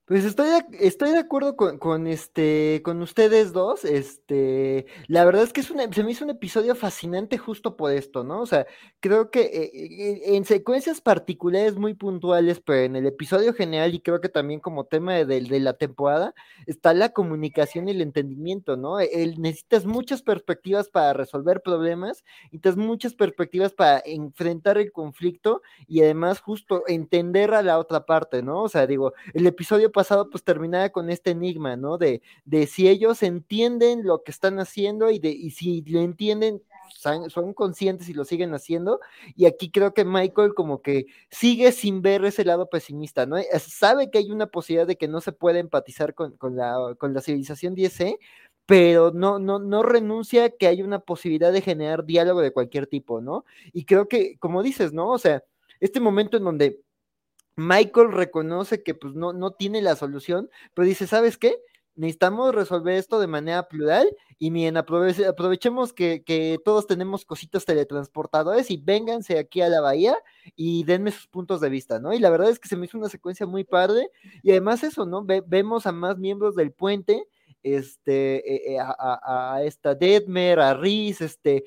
Pues 0.06 0.24
estoy 0.24 0.48
de, 0.50 0.86
estoy 0.86 1.10
de 1.10 1.18
acuerdo 1.18 1.56
con, 1.56 2.06
este 2.06 2.80
con 2.84 3.02
ustedes 3.02 3.52
dos. 3.52 3.84
Este, 3.84 4.86
la 5.08 5.24
verdad 5.24 5.42
es 5.42 5.52
que 5.52 5.62
es 5.62 5.66
se 5.66 6.04
me 6.04 6.12
hizo 6.12 6.22
un 6.24 6.30
episodio 6.30 6.76
fascinante 6.76 7.38
justo 7.38 7.76
por 7.76 7.90
esto, 7.90 8.22
¿no? 8.22 8.40
O 8.40 8.46
sea, 8.46 8.68
creo 9.00 9.32
que 9.32 9.40
eh, 9.40 9.70
eh, 9.74 10.36
en 10.36 10.44
secuencias 10.44 11.00
particulares 11.00 11.74
muy 11.74 11.94
puntuales, 11.94 12.60
pero 12.64 12.84
en 12.84 12.94
el 12.94 13.04
episodio 13.06 13.52
general 13.52 13.94
y 13.94 14.00
creo 14.00 14.20
que 14.20 14.28
también 14.28 14.60
como 14.60 14.84
tema 14.84 15.14
de, 15.14 15.40
la 15.58 15.72
temporada 15.72 16.34
está 16.66 16.94
la 16.94 17.08
comunicación 17.08 17.88
y 17.88 17.90
el 17.90 18.00
entendimiento, 18.00 18.76
¿no? 18.76 19.00
El, 19.00 19.40
necesitas 19.42 19.86
muchas 19.86 20.22
perspectivas 20.22 20.88
para 20.88 21.14
resolver 21.14 21.62
problemas, 21.62 22.22
necesitas 22.44 22.76
muchas 22.76 23.14
perspectivas 23.14 23.72
para 23.72 24.00
enfrentar 24.06 24.78
el 24.78 24.92
conflicto 24.92 25.62
y 25.88 26.02
además 26.02 26.38
justo 26.38 26.84
entender 26.86 27.54
a 27.54 27.62
la 27.62 27.80
otra 27.80 28.06
parte, 28.06 28.44
¿no? 28.44 28.62
O 28.62 28.68
sea, 28.68 28.86
digo, 28.86 29.12
el 29.34 29.48
episodio 29.48 29.90
pasado 29.96 30.28
pues 30.28 30.44
terminaba 30.44 30.90
con 30.90 31.08
este 31.08 31.30
enigma, 31.30 31.76
¿no? 31.76 31.96
De, 31.96 32.20
de 32.44 32.66
si 32.66 32.86
ellos 32.86 33.22
entienden 33.22 34.04
lo 34.04 34.22
que 34.22 34.30
están 34.30 34.60
haciendo 34.60 35.10
y, 35.10 35.18
de, 35.18 35.30
y 35.30 35.50
si 35.52 35.80
lo 35.86 36.00
entienden, 36.00 36.62
son, 37.30 37.54
conscientes 37.54 38.08
y 38.10 38.14
lo 38.14 38.24
siguen 38.24 38.52
haciendo. 38.54 39.00
Y 39.34 39.46
aquí 39.46 39.70
creo 39.70 39.94
que 39.94 40.04
Michael 40.04 40.54
como 40.54 40.82
que 40.82 41.06
sigue 41.30 41.72
sin 41.72 42.02
ver 42.02 42.24
ese 42.24 42.44
lado 42.44 42.68
pesimista, 42.68 43.24
¿no? 43.24 43.36
Sabe 43.58 44.10
que 44.10 44.18
hay 44.18 44.30
una 44.30 44.46
posibilidad 44.48 44.86
de 44.86 44.96
que 44.96 45.08
no 45.08 45.20
se 45.20 45.32
puede 45.32 45.60
empatizar 45.60 46.14
con, 46.14 46.36
la, 46.54 46.94
con 46.98 47.14
la 47.14 47.22
civilización 47.22 47.74
10 47.74 48.18
pero 48.66 49.12
no, 49.12 49.38
no, 49.38 49.60
no 49.60 49.82
renuncia 49.84 50.44
a 50.44 50.50
que 50.50 50.66
hay 50.66 50.82
una 50.82 50.98
posibilidad 50.98 51.52
de 51.52 51.62
generar 51.62 52.04
diálogo 52.04 52.40
de 52.40 52.52
cualquier 52.52 52.88
tipo, 52.88 53.20
¿no? 53.20 53.44
Y 53.72 53.84
creo 53.84 54.08
que, 54.08 54.36
como 54.38 54.62
dices, 54.62 54.92
¿no? 54.92 55.10
O 55.10 55.18
sea, 55.18 55.44
este 55.80 56.00
momento 56.00 56.36
en 56.36 56.44
donde 56.44 56.80
Michael 57.56 58.12
reconoce 58.12 58.82
que 58.82 58.94
pues 58.94 59.14
no, 59.14 59.32
no 59.32 59.52
tiene 59.52 59.82
la 59.82 59.96
solución, 59.96 60.50
pero 60.74 60.86
dice, 60.86 61.06
¿sabes 61.06 61.38
qué? 61.38 61.56
Necesitamos 61.94 62.54
resolver 62.54 62.96
esto 62.96 63.18
de 63.18 63.26
manera 63.26 63.68
plural 63.68 64.14
y 64.38 64.50
bien, 64.50 64.76
aprovechemos 64.76 65.94
que, 65.94 66.60
todos 66.62 66.86
tenemos 66.86 67.24
cositas 67.24 67.64
teletransportadores 67.64 68.70
y 68.70 68.76
vénganse 68.76 69.38
aquí 69.38 69.62
a 69.62 69.68
la 69.70 69.80
bahía 69.80 70.14
y 70.54 70.84
denme 70.84 71.10
sus 71.10 71.26
puntos 71.26 71.62
de 71.62 71.70
vista, 71.70 71.98
¿no? 71.98 72.12
Y 72.12 72.18
la 72.18 72.28
verdad 72.28 72.50
es 72.50 72.58
que 72.58 72.68
se 72.68 72.76
me 72.76 72.84
hizo 72.84 72.98
una 72.98 73.08
secuencia 73.08 73.46
muy 73.46 73.64
padre 73.64 74.10
y 74.42 74.50
además 74.50 74.84
eso, 74.84 75.06
¿no? 75.06 75.24
vemos 75.24 75.86
a 75.86 75.92
más 75.92 76.18
miembros 76.18 76.54
del 76.54 76.70
puente 76.70 77.26
este, 77.74 78.74
eh, 78.74 78.78
a, 78.80 79.60
esta 79.64 79.94
Detmer, 79.94 80.60
a 80.60 80.74
Riz, 80.74 81.20
este, 81.20 81.64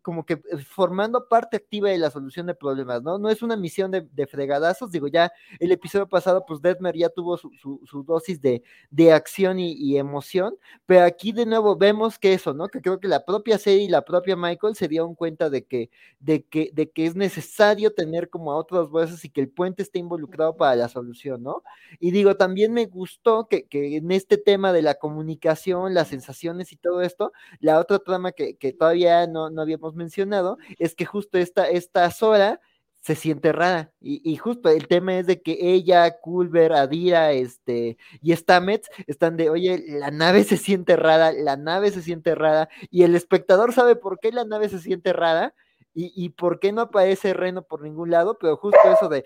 como 0.00 0.24
que 0.24 0.40
formando 0.66 1.28
parte 1.28 1.58
activa 1.58 1.90
de 1.90 1.98
la 1.98 2.10
solución 2.10 2.46
de 2.46 2.54
problemas, 2.54 3.02
¿no? 3.02 3.18
No 3.18 3.28
es 3.28 3.42
una 3.42 3.56
misión 3.56 3.90
de, 3.90 4.26
fregadazos, 4.26 4.90
digo, 4.90 5.06
ya 5.06 5.30
el 5.58 5.70
episodio 5.70 6.08
pasado, 6.08 6.44
pues 6.46 6.62
Detmer 6.62 6.96
ya 6.96 7.10
tuvo 7.10 7.36
su, 7.36 8.04
dosis 8.06 8.40
de, 8.40 8.62
de 8.90 9.12
acción 9.12 9.58
y, 9.58 9.98
emoción, 9.98 10.56
pero 10.86 11.04
aquí 11.04 11.32
de 11.32 11.44
nuevo 11.44 11.76
vemos 11.76 12.18
que 12.18 12.32
eso, 12.32 12.54
¿no? 12.54 12.68
Que 12.68 12.80
creo 12.80 13.00
que 13.00 13.08
la 13.08 13.24
propia 13.24 13.58
serie 13.58 13.84
y 13.84 13.88
la 13.88 14.02
propia 14.02 14.36
Michael 14.36 14.76
se 14.76 14.88
dieron 14.88 15.14
cuenta 15.14 15.50
de 15.50 15.64
que, 15.64 15.90
de 16.20 16.44
que, 16.44 16.70
de 16.72 16.90
que 16.90 17.06
es 17.06 17.16
necesario 17.16 17.92
tener 17.92 18.30
como 18.30 18.52
a 18.52 18.56
otras 18.56 18.88
voces 18.88 19.24
y 19.24 19.30
que 19.30 19.40
el 19.40 19.48
puente 19.48 19.82
esté 19.82 19.98
involucrado 19.98 20.56
para 20.56 20.76
la 20.76 20.88
solución, 20.88 21.42
¿no? 21.42 21.62
Y 21.98 22.12
digo, 22.12 22.36
también 22.36 22.72
me 22.72 22.86
gustó 22.86 23.48
que, 23.48 23.66
que 23.66 23.96
en 23.96 24.10
este 24.12 24.38
tema 24.38 24.72
de 24.72 24.82
la 24.82 24.94
comunicación, 25.18 25.94
las 25.94 26.08
sensaciones 26.08 26.72
y 26.72 26.76
todo 26.76 27.02
esto, 27.02 27.32
la 27.58 27.80
otra 27.80 27.98
trama 27.98 28.30
que, 28.32 28.56
que 28.56 28.72
todavía 28.72 29.26
no, 29.26 29.50
no, 29.50 29.62
habíamos 29.62 29.94
mencionado 29.96 30.58
es 30.78 30.94
que 30.94 31.06
justo 31.06 31.38
esta, 31.38 31.68
esta 31.68 32.08
Sora 32.12 32.60
se 33.00 33.16
siente 33.16 33.52
rara. 33.52 33.92
Y, 34.00 34.36
justo 34.36 34.68
el 34.68 34.86
tema 34.86 35.18
es 35.18 35.26
de 35.26 35.42
que 35.42 35.56
ella, 35.60 36.18
Culver, 36.20 36.72
Adira, 36.72 37.32
este, 37.32 37.96
y 38.22 38.34
Stamets 38.34 38.88
están 39.06 39.36
de, 39.36 39.50
oye, 39.50 39.82
la 39.88 40.10
nave 40.12 40.44
se 40.44 40.56
siente 40.56 40.94
rara, 40.96 41.32
la 41.32 41.56
nave 41.56 41.90
se 41.90 42.02
siente 42.02 42.34
rara, 42.34 42.68
y 42.90 43.02
el 43.02 43.14
espectador 43.16 43.72
sabe 43.72 43.96
por 43.96 44.20
qué 44.20 44.30
la 44.30 44.44
nave 44.44 44.68
se 44.68 44.78
siente 44.78 45.12
rara, 45.12 45.54
y, 45.94 46.12
y 46.14 46.30
por 46.30 46.60
qué 46.60 46.72
no 46.72 46.82
aparece 46.82 47.34
Reno 47.34 47.62
por 47.62 47.82
ningún 47.82 48.10
lado, 48.10 48.36
pero 48.38 48.56
justo 48.56 48.78
eso 48.92 49.08
de, 49.08 49.24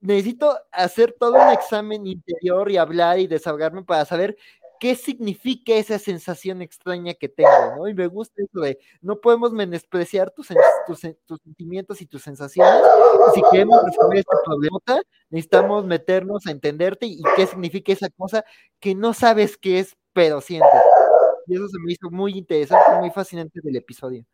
necesito 0.00 0.58
hacer 0.72 1.14
todo 1.18 1.34
un 1.34 1.52
examen 1.52 2.06
interior 2.06 2.70
y 2.70 2.78
hablar 2.78 3.18
y 3.18 3.26
desahogarme 3.26 3.84
para 3.84 4.04
saber 4.04 4.36
qué 4.80 4.96
significa 4.96 5.74
esa 5.74 5.98
sensación 5.98 6.62
extraña 6.62 7.14
que 7.14 7.28
tengo, 7.28 7.76
¿no? 7.76 7.86
Y 7.86 7.94
me 7.94 8.06
gusta 8.06 8.42
eso 8.42 8.60
de, 8.60 8.78
no 9.02 9.20
podemos 9.20 9.52
menospreciar 9.52 10.30
tus, 10.30 10.48
tus, 10.86 11.40
sentimientos 11.44 12.00
y 12.00 12.06
tus 12.06 12.22
sensaciones. 12.22 12.82
si 13.34 13.42
queremos 13.52 13.84
resolver 13.84 14.18
este 14.18 14.36
problema, 14.44 14.78
necesitamos 15.28 15.84
meternos 15.84 16.46
a 16.46 16.50
entenderte 16.50 17.06
y, 17.06 17.20
qué 17.36 17.46
significa 17.46 17.92
esa 17.92 18.08
cosa 18.08 18.42
que 18.80 18.94
no 18.94 19.12
sabes 19.12 19.58
qué 19.58 19.80
es, 19.80 19.94
pero 20.14 20.40
sientes. 20.40 20.70
Y 21.46 21.56
eso 21.56 21.68
se 21.68 21.78
me 21.78 21.92
hizo 21.92 22.10
muy 22.10 22.32
interesante, 22.32 22.98
muy 22.98 23.10
fascinante 23.10 23.60
del 23.62 23.76
episodio. 23.76 24.24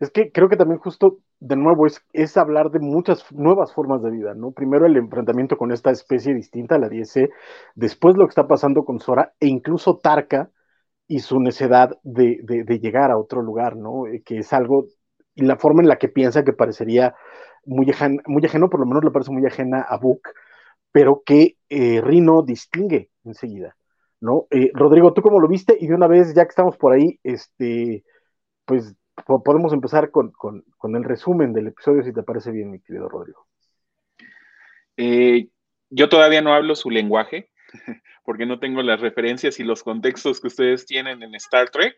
Es 0.00 0.10
que 0.10 0.30
creo 0.30 0.48
que 0.48 0.56
también 0.56 0.78
justo, 0.78 1.18
de 1.40 1.56
nuevo, 1.56 1.86
es, 1.86 2.04
es 2.12 2.36
hablar 2.36 2.70
de 2.70 2.78
muchas 2.78 3.30
nuevas 3.32 3.72
formas 3.72 4.02
de 4.02 4.10
vida, 4.10 4.34
¿no? 4.34 4.52
Primero 4.52 4.86
el 4.86 4.96
enfrentamiento 4.96 5.56
con 5.56 5.72
esta 5.72 5.90
especie 5.90 6.34
distinta, 6.34 6.78
la 6.78 6.88
10 6.88 7.30
después 7.74 8.16
lo 8.16 8.26
que 8.26 8.30
está 8.30 8.46
pasando 8.46 8.84
con 8.84 9.00
Sora 9.00 9.34
e 9.40 9.48
incluso 9.48 9.98
Tarka 9.98 10.50
y 11.08 11.20
su 11.20 11.40
necedad 11.40 11.98
de, 12.02 12.38
de, 12.42 12.78
llegar 12.80 13.10
a 13.10 13.18
otro 13.18 13.42
lugar, 13.42 13.76
¿no? 13.76 14.06
Eh, 14.06 14.22
que 14.24 14.38
es 14.38 14.52
algo, 14.52 14.86
y 15.34 15.42
la 15.44 15.56
forma 15.56 15.82
en 15.82 15.88
la 15.88 15.98
que 15.98 16.08
piensa 16.08 16.44
que 16.44 16.52
parecería 16.52 17.14
muy, 17.64 17.90
ajeno, 17.90 18.22
muy 18.26 18.44
ajeno, 18.44 18.70
por 18.70 18.80
lo 18.80 18.86
menos 18.86 19.04
le 19.04 19.10
parece 19.10 19.32
muy 19.32 19.46
ajena 19.46 19.82
a 19.82 19.96
Book, 19.98 20.22
pero 20.92 21.22
que 21.24 21.56
eh, 21.68 22.00
Rino 22.02 22.42
distingue 22.42 23.10
enseguida, 23.24 23.76
¿no? 24.20 24.46
Eh, 24.50 24.70
Rodrigo, 24.74 25.12
¿tú 25.14 25.22
cómo 25.22 25.40
lo 25.40 25.48
viste? 25.48 25.76
Y 25.80 25.88
de 25.88 25.94
una 25.94 26.06
vez, 26.08 26.34
ya 26.34 26.44
que 26.44 26.50
estamos 26.50 26.76
por 26.76 26.92
ahí, 26.92 27.18
este, 27.22 28.04
pues 28.66 28.94
podemos 29.24 29.72
empezar 29.72 30.10
con, 30.10 30.32
el 30.94 31.04
resumen 31.04 31.52
del 31.52 31.68
episodio, 31.68 32.02
si 32.02 32.12
te 32.12 32.22
parece 32.22 32.50
bien, 32.50 32.70
mi 32.70 32.80
querido 32.80 33.08
Rodrigo. 33.08 33.46
Eh, 34.96 35.48
yo 35.90 36.08
todavía 36.08 36.42
no 36.42 36.54
hablo 36.54 36.74
su 36.74 36.90
lenguaje, 36.90 37.50
porque 38.24 38.46
no 38.46 38.58
tengo 38.58 38.82
las 38.82 39.00
referencias 39.00 39.60
y 39.60 39.64
los 39.64 39.82
contextos 39.82 40.40
que 40.40 40.48
ustedes 40.48 40.86
tienen 40.86 41.22
en 41.22 41.34
Star 41.36 41.70
Trek. 41.70 41.96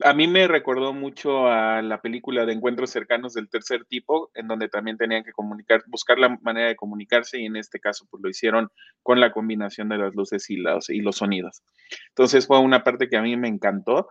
A 0.00 0.12
mí 0.12 0.28
me 0.28 0.46
recordó 0.46 0.92
mucho 0.92 1.46
a 1.46 1.80
la 1.80 2.02
película 2.02 2.44
de 2.44 2.52
encuentros 2.52 2.90
cercanos 2.90 3.32
del 3.32 3.48
tercer 3.48 3.86
tipo, 3.86 4.30
en 4.34 4.46
donde 4.46 4.68
también 4.68 4.98
tenían 4.98 5.24
que 5.24 5.32
comunicar, 5.32 5.82
buscar 5.86 6.18
la 6.18 6.38
manera 6.42 6.68
de 6.68 6.76
comunicarse 6.76 7.40
y 7.40 7.46
en 7.46 7.56
este 7.56 7.80
caso 7.80 8.06
pues 8.10 8.22
lo 8.22 8.28
hicieron 8.28 8.68
con 9.02 9.20
la 9.20 9.32
combinación 9.32 9.88
de 9.88 9.96
las 9.96 10.14
luces 10.14 10.50
y 10.50 10.56
los, 10.56 10.90
y 10.90 11.00
los 11.00 11.16
sonidos. 11.16 11.62
Entonces 12.08 12.46
fue 12.46 12.58
una 12.58 12.84
parte 12.84 13.08
que 13.08 13.16
a 13.16 13.22
mí 13.22 13.36
me 13.38 13.48
encantó. 13.48 14.08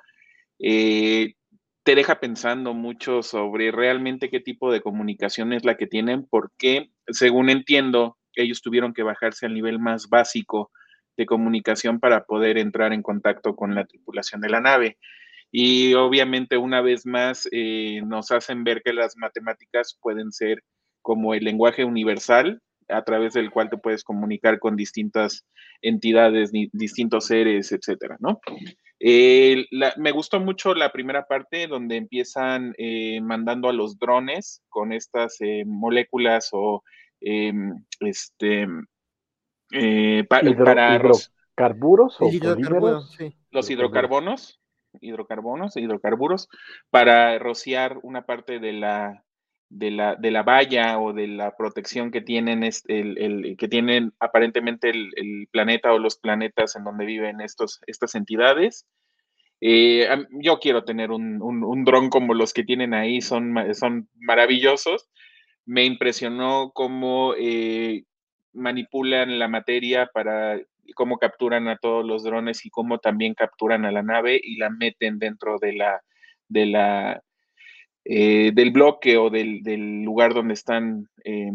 Eh, 0.57 1.35
te 1.85 1.93
deja 1.93 2.19
pensando 2.19 2.73
mucho 2.73 3.21
sobre 3.21 3.71
realmente 3.71 4.31
qué 4.31 4.39
tipo 4.39 4.71
de 4.71 4.81
comunicación 4.81 5.53
es 5.53 5.63
la 5.63 5.77
que 5.77 5.85
tienen, 5.85 6.25
porque 6.27 6.89
según 7.07 7.51
entiendo, 7.51 8.17
ellos 8.33 8.63
tuvieron 8.63 8.91
que 8.91 9.03
bajarse 9.03 9.45
al 9.45 9.53
nivel 9.53 9.77
más 9.77 10.09
básico 10.09 10.71
de 11.15 11.27
comunicación 11.27 11.99
para 11.99 12.25
poder 12.25 12.57
entrar 12.57 12.91
en 12.91 13.03
contacto 13.03 13.55
con 13.55 13.75
la 13.75 13.85
tripulación 13.85 14.41
de 14.41 14.49
la 14.49 14.61
nave. 14.61 14.97
Y 15.51 15.93
obviamente 15.93 16.57
una 16.57 16.81
vez 16.81 17.05
más 17.05 17.47
eh, 17.51 18.01
nos 18.03 18.31
hacen 18.31 18.63
ver 18.63 18.81
que 18.83 18.91
las 18.91 19.15
matemáticas 19.15 19.99
pueden 20.01 20.31
ser 20.31 20.63
como 21.03 21.35
el 21.35 21.43
lenguaje 21.43 21.85
universal 21.85 22.63
a 22.87 23.03
través 23.03 23.33
del 23.33 23.51
cual 23.51 23.69
te 23.69 23.77
puedes 23.77 24.03
comunicar 24.03 24.59
con 24.59 24.75
distintas 24.75 25.45
entidades, 25.81 26.51
distintos 26.51 27.25
seres, 27.25 27.71
etcétera, 27.71 28.17
¿no? 28.19 28.39
Eh, 28.99 29.65
me 29.97 30.11
gustó 30.11 30.39
mucho 30.39 30.73
la 30.73 30.91
primera 30.91 31.27
parte 31.27 31.67
donde 31.67 31.97
empiezan 31.97 32.73
eh, 32.77 33.19
mandando 33.21 33.67
a 33.67 33.73
los 33.73 33.99
drones 33.99 34.63
con 34.69 34.93
estas 34.93 35.35
eh, 35.41 35.63
moléculas 35.65 36.49
o 36.53 36.81
em, 37.19 37.83
este 37.99 38.67
para 40.29 40.49
hidrocarburos 40.49 42.21
o 42.21 42.31
los 43.51 43.69
hidrocarbonos 43.69 44.61
hidrocarbonos 45.01 45.75
hidrocarburos 45.75 46.47
para 46.89 47.37
rociar 47.37 47.99
una 48.03 48.25
parte 48.25 48.59
de 48.59 48.73
la 48.73 49.24
de 49.69 49.91
la, 49.91 50.15
de 50.15 50.31
la 50.31 50.43
valla 50.43 50.99
o 50.99 51.13
de 51.13 51.27
la 51.27 51.55
protección 51.55 52.11
que 52.11 52.21
tienen, 52.21 52.63
el, 52.63 53.55
que 53.57 53.67
tienen 53.67 54.13
aparentemente 54.19 54.89
el, 54.89 55.47
planeta 55.51 55.93
o 55.93 55.99
los 55.99 56.17
planetas 56.17 56.75
en 56.75 56.83
donde 56.83 57.05
viven 57.05 57.41
estos, 57.41 57.81
estas 57.87 58.15
entidades. 58.15 58.85
Eh, 59.61 60.07
yo 60.41 60.59
quiero 60.59 60.83
tener 60.83 61.11
un, 61.11 61.41
un, 61.41 61.83
dron 61.85 62.09
como 62.09 62.33
los 62.33 62.53
que 62.53 62.63
tienen 62.63 62.93
ahí, 62.93 63.21
son, 63.21 63.55
son 63.73 64.09
maravillosos. 64.15 65.09
Me 65.65 65.85
impresionó 65.85 66.71
cómo 66.73 67.33
eh, 67.37 68.03
manipulan 68.53 69.39
la 69.39 69.47
materia 69.47 70.09
para 70.13 70.59
cómo 70.93 71.17
capturan 71.17 71.67
a 71.67 71.77
todos 71.77 72.05
los 72.05 72.23
drones 72.23 72.65
y 72.65 72.69
cómo 72.69 72.99
también 72.99 73.33
capturan 73.33 73.85
a 73.85 73.91
la 73.91 74.03
nave 74.03 74.39
y 74.41 74.57
la 74.57 74.69
meten 74.69 75.17
dentro 75.17 75.57
de 75.59 75.73
la, 75.73 76.01
de 76.47 76.65
la, 76.67 77.23
eh, 78.05 78.51
del 78.53 78.69
bloque 78.69 79.17
o 79.17 79.31
del, 79.31 80.03
lugar 80.03 80.35
donde 80.35 80.53
están 80.53 81.09
eh, 81.23 81.51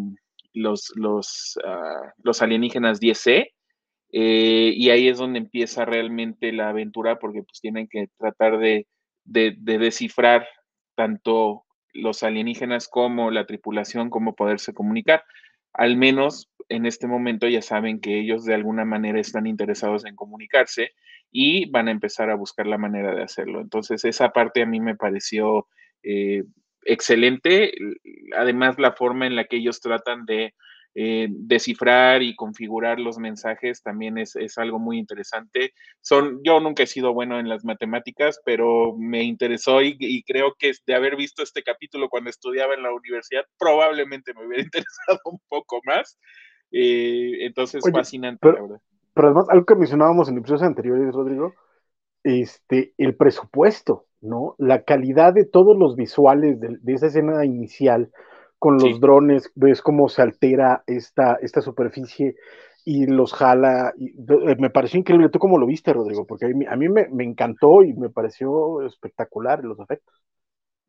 los, 0.53 0.93
los, 0.97 1.57
ah, 1.65 2.13
los, 2.23 2.43
alienígenas 2.43 3.01
10C. 3.01 3.53
Eh, 4.13 4.73
y 4.75 4.91
ahí 4.91 5.07
es 5.07 5.19
donde 5.19 5.39
empieza 5.39 5.85
realmente 5.85 6.53
la 6.53 6.71
aventura 6.71 7.21
porque 7.21 7.45
pues 7.45 7.61
tienen 7.61 7.87
que 7.87 8.09
tratar 8.19 8.59
de, 8.59 8.89
de, 9.25 9.55
descifrar 9.61 10.49
tanto 10.97 11.65
los 11.93 12.25
alienígenas 12.25 12.89
como 12.89 13.31
la 13.31 13.47
tripulación, 13.47 14.11
cómo 14.11 14.35
poderse 14.35 14.75
comunicar. 14.75 15.23
Al 15.73 15.97
menos 15.97 16.51
en 16.69 16.85
este 16.85 17.07
momento 17.07 17.47
ya 17.47 17.63
saben 17.63 18.01
que 18.01 18.19
ellos 18.19 18.45
de 18.45 18.55
alguna 18.55 18.85
manera 18.85 19.21
están 19.21 19.47
interesados 19.47 20.05
en 20.05 20.17
comunicarse 20.17 20.91
y 21.31 21.71
van 21.71 21.87
a 21.87 21.93
empezar 21.93 22.31
a 22.31 22.35
buscar 22.35 22.67
la 22.67 22.79
manera 22.79 23.15
de 23.15 23.23
hacerlo. 23.23 23.61
Entonces 23.61 24.05
esa 24.05 24.31
parte 24.31 24.63
a 24.63 24.67
mí 24.67 24.81
me 24.81 24.97
pareció 24.97 25.69
eh, 26.03 26.45
excelente. 26.85 27.73
Además, 28.37 28.79
la 28.79 28.93
forma 28.93 29.27
en 29.27 29.37
la 29.37 29.45
que 29.45 29.57
ellos 29.57 29.81
tratan 29.81 30.25
de 30.25 30.55
eh, 30.97 31.29
descifrar 31.31 32.21
y 32.21 32.35
configurar 32.35 32.99
los 32.99 33.17
mensajes 33.17 33.81
también 33.81 34.19
es, 34.19 34.37
algo 34.59 34.81
muy 34.81 34.99
interesante. 34.99 35.73
Son, 36.01 36.41
yo 36.43 36.59
nunca 36.59 36.83
he 36.83 36.87
sido 36.89 37.15
bueno 37.15 37.39
en 37.39 37.49
las 37.49 37.65
matemáticas, 37.65 38.41
pero 38.45 38.97
me 38.99 39.23
interesó 39.23 39.83
y, 39.83 40.25
creo 40.25 40.55
que 40.59 40.73
de 40.87 40.95
haber 40.95 41.15
visto 41.15 41.45
este 41.45 41.63
capítulo 41.63 42.09
cuando 42.09 42.31
estudiaba 42.31 42.75
en 42.75 42.83
la 42.83 42.93
universidad, 42.93 43.45
probablemente 43.57 44.35
me 44.35 44.47
hubiera 44.47 44.65
interesado 44.65 45.21
un 45.27 45.39
poco 45.49 45.81
más. 45.85 46.19
Eh, 46.73 47.45
entonces, 47.47 47.83
fascinante, 47.93 48.41
pero, 48.43 48.81
Pero 49.15 49.29
además, 49.29 49.49
algo 49.49 49.67
que 49.67 49.77
mencionábamos 49.77 50.29
en 50.29 50.39
episodios 50.39 50.63
anteriores, 50.63 51.15
Rodrigo, 51.15 51.55
este, 52.25 52.95
el 52.99 53.17
presupuesto. 53.17 54.07
¿no? 54.21 54.55
La 54.59 54.83
calidad 54.83 55.33
de 55.33 55.45
todos 55.45 55.77
los 55.77 55.97
visuales 55.97 56.59
de, 56.61 56.79
esa 56.93 57.07
escena 57.07 57.45
inicial, 57.45 58.11
con 58.59 58.77
los 58.77 59.01
drones, 59.01 59.51
ves 59.55 59.81
cómo 59.81 60.09
se 60.09 60.21
altera 60.21 60.85
esta, 60.87 61.39
esta 61.41 61.63
superficie 61.63 62.37
y 62.85 63.07
los 63.07 63.33
jala. 63.33 63.95
Y, 63.97 64.11
eh, 64.11 64.57
me 64.59 64.69
pareció 64.71 64.99
increíble. 64.99 65.31
¿Tú 65.31 65.39
cómo 65.39 65.59
lo 65.59 65.67
viste, 65.67 65.93
Rodrigo? 65.93 66.27
Porque 66.27 66.47
a 66.47 66.77
mí, 66.77 66.89
me, 66.89 67.25
encantó 67.25 67.83
y 67.83 67.95
me 67.95 68.11
pareció 68.11 68.83
espectacular 68.87 69.65
los 69.65 69.81
efectos. 69.81 70.15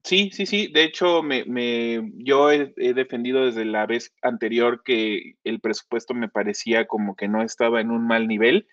Sí, 0.03 0.31
sí, 0.33 0.45
sí. 0.45 0.69
De 0.73 0.83
hecho, 0.83 1.21
me, 1.23 1.45
me 1.45 2.11
yo 2.15 2.51
he, 2.51 2.73
defendido 2.75 3.45
desde 3.45 3.63
la 3.65 3.85
vez 3.85 4.13
anterior 4.21 4.81
que 4.83 5.35
el 5.43 5.61
presupuesto 5.61 6.13
me 6.13 6.27
parecía 6.27 6.87
como 6.87 7.15
que 7.15 7.27
no 7.27 7.43
estaba 7.43 7.79
en 7.79 7.91
un 7.91 8.07
mal 8.07 8.27
nivel 8.27 8.67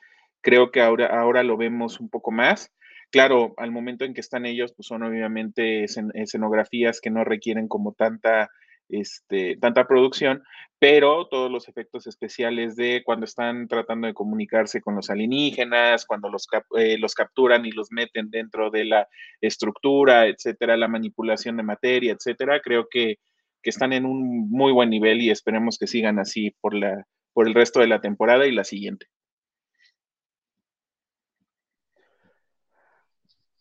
creo 0.48 0.70
que 0.70 0.80
ahora, 0.80 1.08
ahora 1.08 1.42
lo 1.42 1.58
vemos 1.58 2.00
un 2.00 2.08
poco 2.08 2.30
más. 2.30 2.72
Claro, 3.11 3.52
al 3.58 3.70
momento 3.70 4.06
en 4.06 4.14
que 4.14 4.22
están 4.22 4.46
ellos, 4.46 4.72
pues 4.74 4.87
son 4.87 5.02
obviamente 5.02 5.84
escenografías 5.84 7.02
que 7.02 7.11
no 7.11 7.22
requieren 7.22 7.68
como 7.68 7.92
tanta, 7.92 8.48
este, 8.88 9.58
tanta 9.61 9.87
producción, 9.87 10.42
pero 10.78 11.28
todos 11.28 11.50
los 11.50 11.68
efectos 11.68 12.06
especiales 12.06 12.76
de 12.76 13.02
cuando 13.04 13.26
están 13.26 13.68
tratando 13.68 14.06
de 14.06 14.14
comunicarse 14.14 14.80
con 14.80 14.94
los 14.94 15.11
alienígenas, 15.11 16.06
cuando 16.06 16.30
los, 16.30 16.46
eh, 16.78 16.96
los 16.96 17.14
capturan 17.14 17.66
y 17.66 17.72
los 17.72 17.92
meten 17.92 18.30
dentro 18.30 18.70
de 18.70 18.87
la 18.87 19.06
estructura, 19.42 20.28
etcétera, 20.28 20.78
la 20.78 20.88
manipulación 20.88 21.58
de 21.58 21.62
materia, 21.62 22.12
etcétera, 22.12 22.61
creo 22.64 22.88
que, 22.90 23.16
que 23.62 23.68
están 23.70 23.92
en 23.92 24.06
un 24.06 24.48
muy 24.48 24.72
buen 24.72 24.88
nivel 24.88 25.20
y 25.20 25.28
esperemos 25.28 25.76
que 25.76 25.87
sigan 25.87 26.18
así 26.18 26.54
por, 26.62 26.72
la, 26.72 27.04
por 27.34 27.46
el 27.46 27.52
resto 27.52 27.80
de 27.80 27.88
la 27.88 28.00
temporada 28.00 28.46
y 28.46 28.52
la 28.52 28.64
siguiente. 28.64 29.08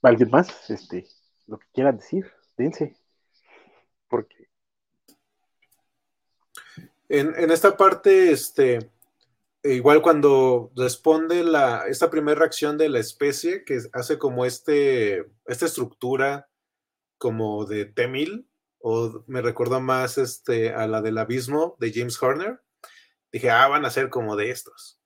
¿Alguien 0.01 0.29
más? 0.29 0.69
Este, 0.69 1.07
lo 1.47 1.57
que 1.57 1.67
quieran 1.73 1.97
decir, 1.97 2.31
dense. 2.57 2.97
Porque. 4.07 4.47
En, 7.10 7.33
en 7.38 7.51
esta 7.51 7.77
parte, 7.77 8.31
este, 8.31 8.91
igual 9.63 10.01
cuando 10.01 10.71
responde 10.75 11.43
la, 11.43 11.86
esta 11.88 12.10
primera 12.10 12.39
reacción 12.39 12.77
de 12.77 12.89
la 12.89 12.99
especie, 12.99 13.63
que 13.63 13.79
hace 13.93 14.17
como 14.17 14.45
este, 14.45 15.25
esta 15.45 15.65
estructura 15.65 16.49
como 17.17 17.65
de 17.65 17.86
T-1000, 17.86 18.45
o 18.79 19.23
me 19.27 19.41
recuerda 19.41 19.79
más 19.79 20.17
este, 20.17 20.73
a 20.73 20.88
la 20.88 21.01
del 21.01 21.17
abismo 21.17 21.75
de 21.79 21.91
James 21.93 22.21
Horner, 22.21 22.62
dije, 23.31 23.49
ah, 23.49 23.67
van 23.67 23.86
a 23.86 23.89
ser 23.89 24.10
como 24.10 24.36
de 24.36 24.51
estos. 24.51 25.01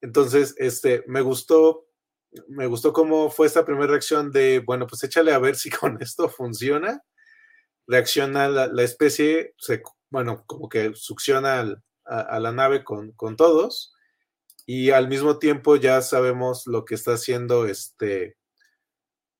Entonces, 0.00 0.54
este, 0.58 1.02
me 1.06 1.22
gustó 1.22 1.87
me 2.48 2.66
gustó 2.66 2.92
cómo 2.92 3.30
fue 3.30 3.46
esta 3.46 3.64
primera 3.64 3.88
reacción 3.88 4.30
de, 4.30 4.60
bueno, 4.60 4.86
pues 4.86 5.02
échale 5.04 5.32
a 5.32 5.38
ver 5.38 5.56
si 5.56 5.70
con 5.70 5.98
esto 6.02 6.28
funciona. 6.28 7.02
Reacciona 7.86 8.48
la, 8.48 8.82
especie, 8.82 9.54
bueno, 10.10 10.44
como 10.46 10.68
que 10.68 10.92
succiona 10.94 11.80
a, 12.04 12.40
la 12.40 12.52
nave 12.52 12.84
con, 12.84 13.14
todos. 13.36 13.94
Y 14.66 14.90
al 14.90 15.08
mismo 15.08 15.38
tiempo 15.38 15.76
ya 15.76 16.02
sabemos 16.02 16.66
lo 16.66 16.84
que 16.84 16.94
está 16.94 17.14
haciendo 17.14 17.66
este 17.66 18.36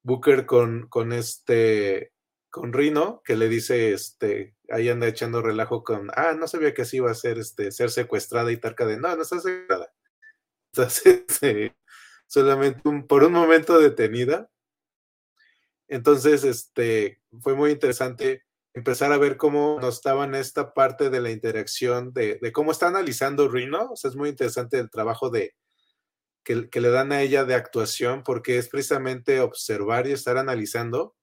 Booker 0.03 0.46
con, 0.46 0.88
con 0.88 1.12
este 1.12 2.12
con 2.51 2.72
Rino, 2.72 3.20
que 3.24 3.37
le 3.37 3.48
dice, 3.48 3.92
este, 3.92 4.57
ahí 4.70 4.88
anda 4.88 5.07
echando 5.07 5.42
relajo 5.42 5.85
con, 5.85 6.11
ah, 6.16 6.33
no 6.33 6.48
sabía 6.48 6.72
que 6.72 6.83
así 6.83 6.96
iba 6.96 7.11
a 7.11 7.14
ser, 7.14 7.38
este, 7.38 7.70
ser 7.72 7.90
secuestrada 7.90 8.51
y 8.51 8.57
Tarka 8.57 8.87
de, 8.87 8.96
no, 8.96 9.14
no 9.14 9.22
está 9.22 9.38
secuestrada. 9.38 9.92
Entonces, 10.72 11.24
este, 11.29 11.77
solamente 12.29 12.83
por 13.09 13.25
un 13.25 13.33
momento 13.33 13.81
detenida. 13.81 14.49
Entonces, 15.88 16.45
este, 16.45 17.21
fue 17.41 17.57
muy 17.57 17.73
interesante 17.73 18.45
empezar 18.75 19.12
a 19.12 19.19
ver 19.19 19.37
cómo 19.37 19.79
nos 19.81 19.97
estaban 19.97 20.35
esta 20.35 20.75
parte 20.75 21.11
de 21.11 21.21
la 21.21 21.31
interacción, 21.31 22.12
de, 22.12 22.38
cómo 22.53 22.71
está 22.71 22.88
analizando 22.88 23.49
Rino. 23.49 23.91
O 23.91 23.97
sea, 23.97 24.11
es 24.11 24.17
muy 24.17 24.29
interesante 24.29 24.79
el 24.79 24.91
trabajo 24.91 25.31
de, 25.31 25.55
que, 26.45 26.81
le 26.81 26.91
dan 26.91 27.12
a 27.12 27.23
ella 27.23 27.45
de 27.45 27.55
actuación, 27.55 28.23
porque 28.23 28.59
es 28.59 28.69
precisamente 28.69 29.41
observar 29.41 30.07
y 30.07 30.12
estar 30.12 30.37
analizando 30.37 31.17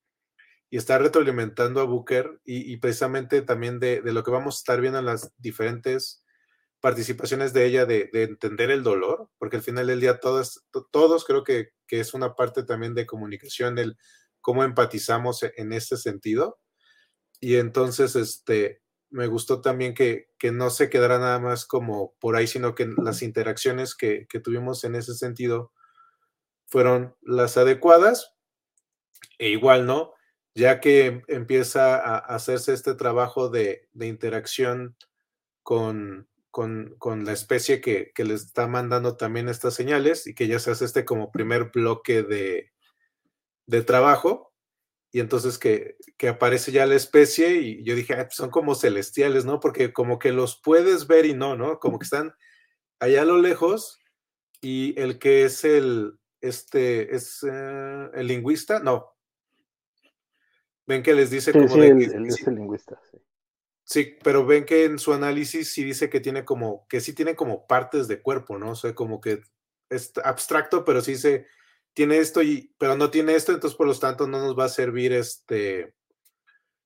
y 0.71 0.77
estar 0.77 1.01
retroalimentando 1.01 1.79
a 1.79 1.85
Booker 1.85 2.41
y, 2.43 2.77
precisamente 2.77 3.43
también 3.43 3.79
de, 3.79 4.01
de, 4.01 4.11
lo 4.11 4.23
que 4.23 4.31
vamos 4.31 4.55
a 4.55 4.59
estar 4.59 4.81
viendo 4.81 4.97
en 4.97 5.05
las 5.05 5.31
diferentes 5.37 6.24
participaciones 6.85 7.51
de 7.51 7.65
ella 7.65 7.87
de, 7.87 8.11
entender 8.13 8.69
el 8.69 8.83
dolor, 8.83 9.27
porque 9.39 9.55
al 9.55 9.63
final 9.63 9.87
del 9.87 9.99
día 9.99 10.19
todos, 10.19 10.67
todos 10.91 11.25
creo 11.25 11.43
que, 11.43 11.71
es 11.89 12.13
una 12.13 12.35
parte 12.35 12.61
también 12.61 12.93
de 12.93 13.07
comunicación, 13.07 13.79
el 13.79 13.97
cómo 14.39 14.63
empatizamos 14.63 15.41
e, 15.41 15.51
en 15.57 15.73
este 15.73 15.97
sentido. 15.97 16.59
Y 17.39 17.55
entonces, 17.55 18.15
este, 18.15 18.83
me 19.09 19.25
gustó 19.25 19.61
también 19.61 19.95
que, 19.95 20.27
no 20.53 20.69
se 20.69 20.91
quedara 20.91 21.17
nada 21.17 21.39
más 21.39 21.65
como 21.65 22.13
por 22.19 22.35
ahí, 22.35 22.45
sino 22.45 22.75
que 22.75 22.87
las 22.97 23.23
interacciones 23.23 23.95
que, 23.95 24.27
tuvimos 24.43 24.83
en 24.83 24.93
ese 24.93 25.15
sentido 25.15 25.71
fueron 26.67 27.15
las 27.23 27.57
adecuadas. 27.57 28.35
E 29.39 29.49
igual, 29.49 29.87
¿no? 29.87 30.13
Ya 30.53 30.79
que 30.79 31.23
empieza 31.29 31.95
a 31.95 32.19
hacerse 32.19 32.73
este 32.73 32.93
trabajo 32.93 33.49
de 33.49 33.89
interacción 33.95 34.95
con, 35.63 36.29
con, 36.55 37.25
la 37.25 37.33
especie 37.33 37.81
que, 37.81 38.13
que, 38.15 38.23
le 38.23 38.33
está 38.33 38.65
mandando 38.65 39.17
también 39.17 39.49
estas 39.49 39.73
señales 39.73 40.25
y 40.25 40.33
que 40.33 40.47
ya 40.47 40.57
se 40.57 40.71
hace 40.71 40.85
este 40.85 41.03
como 41.03 41.29
primer 41.29 41.65
bloque 41.65 42.23
de, 42.23 42.71
de 43.65 43.81
trabajo. 43.81 44.53
Y 45.11 45.19
entonces 45.19 45.57
que, 45.57 45.97
que, 46.15 46.29
aparece 46.29 46.71
ya 46.71 46.85
la 46.85 46.95
especie 46.95 47.55
y 47.55 47.83
yo 47.83 47.93
dije, 47.93 48.15
pues 48.15 48.35
son 48.35 48.51
como 48.51 48.73
celestiales, 48.73 49.43
¿no? 49.43 49.59
Porque 49.59 49.91
como 49.91 50.17
que 50.17 50.31
los 50.31 50.61
puedes 50.61 51.07
ver 51.07 51.25
y 51.25 51.33
no, 51.33 51.57
¿no? 51.57 51.77
Como 51.79 51.99
que 51.99 52.05
están 52.05 52.33
allá 53.01 53.23
a 53.23 53.25
lo 53.25 53.37
lejos 53.37 53.99
y 54.61 54.97
el 54.97 55.19
que 55.19 55.43
es 55.43 55.65
el, 55.65 56.17
este, 56.39 57.13
es 57.13 57.43
eh, 57.43 58.09
el 58.13 58.27
lingüista, 58.27 58.79
no. 58.79 59.13
Ven 60.87 61.03
que 61.03 61.15
les 61.15 61.31
dice 61.31 61.51
como 61.51 61.75
de, 61.75 61.89
el, 61.89 62.27
es 62.27 62.47
el 62.47 62.55
lingüista, 62.55 62.97
sí. 63.11 63.17
Sí, 63.85 64.17
pero 64.23 64.45
ven 64.45 64.65
que 64.65 64.85
en 64.85 64.97
su 64.97 65.13
análisis 65.13 65.71
sí 65.71 65.83
dice 65.83 66.09
que 66.09 66.19
tiene 66.19 66.43
como, 66.43 66.87
que 66.89 67.01
sí 67.01 67.13
tiene 67.13 67.35
como 67.35 67.67
partes 67.67 68.07
de 68.07 68.19
cuerpo, 68.21 68.57
¿no? 68.57 68.71
O 68.71 68.75
sea, 68.75 68.95
como 68.95 69.21
que 69.21 69.41
es 69.89 70.11
abstracto, 70.23 70.83
pero 70.83 71.01
sí 71.01 71.15
se 71.15 71.45
tiene 71.93 72.17
esto 72.17 72.41
y, 72.41 72.73
pero 72.79 72.97
no 72.97 73.11
tiene 73.11 73.35
esto, 73.35 73.51
entonces 73.53 73.77
por 73.77 73.87
lo 73.87 73.97
tanto 73.97 74.27
no 74.27 74.39
nos 74.39 74.57
va 74.57 74.65
a 74.65 74.69
servir 74.69 75.13
este, 75.13 75.93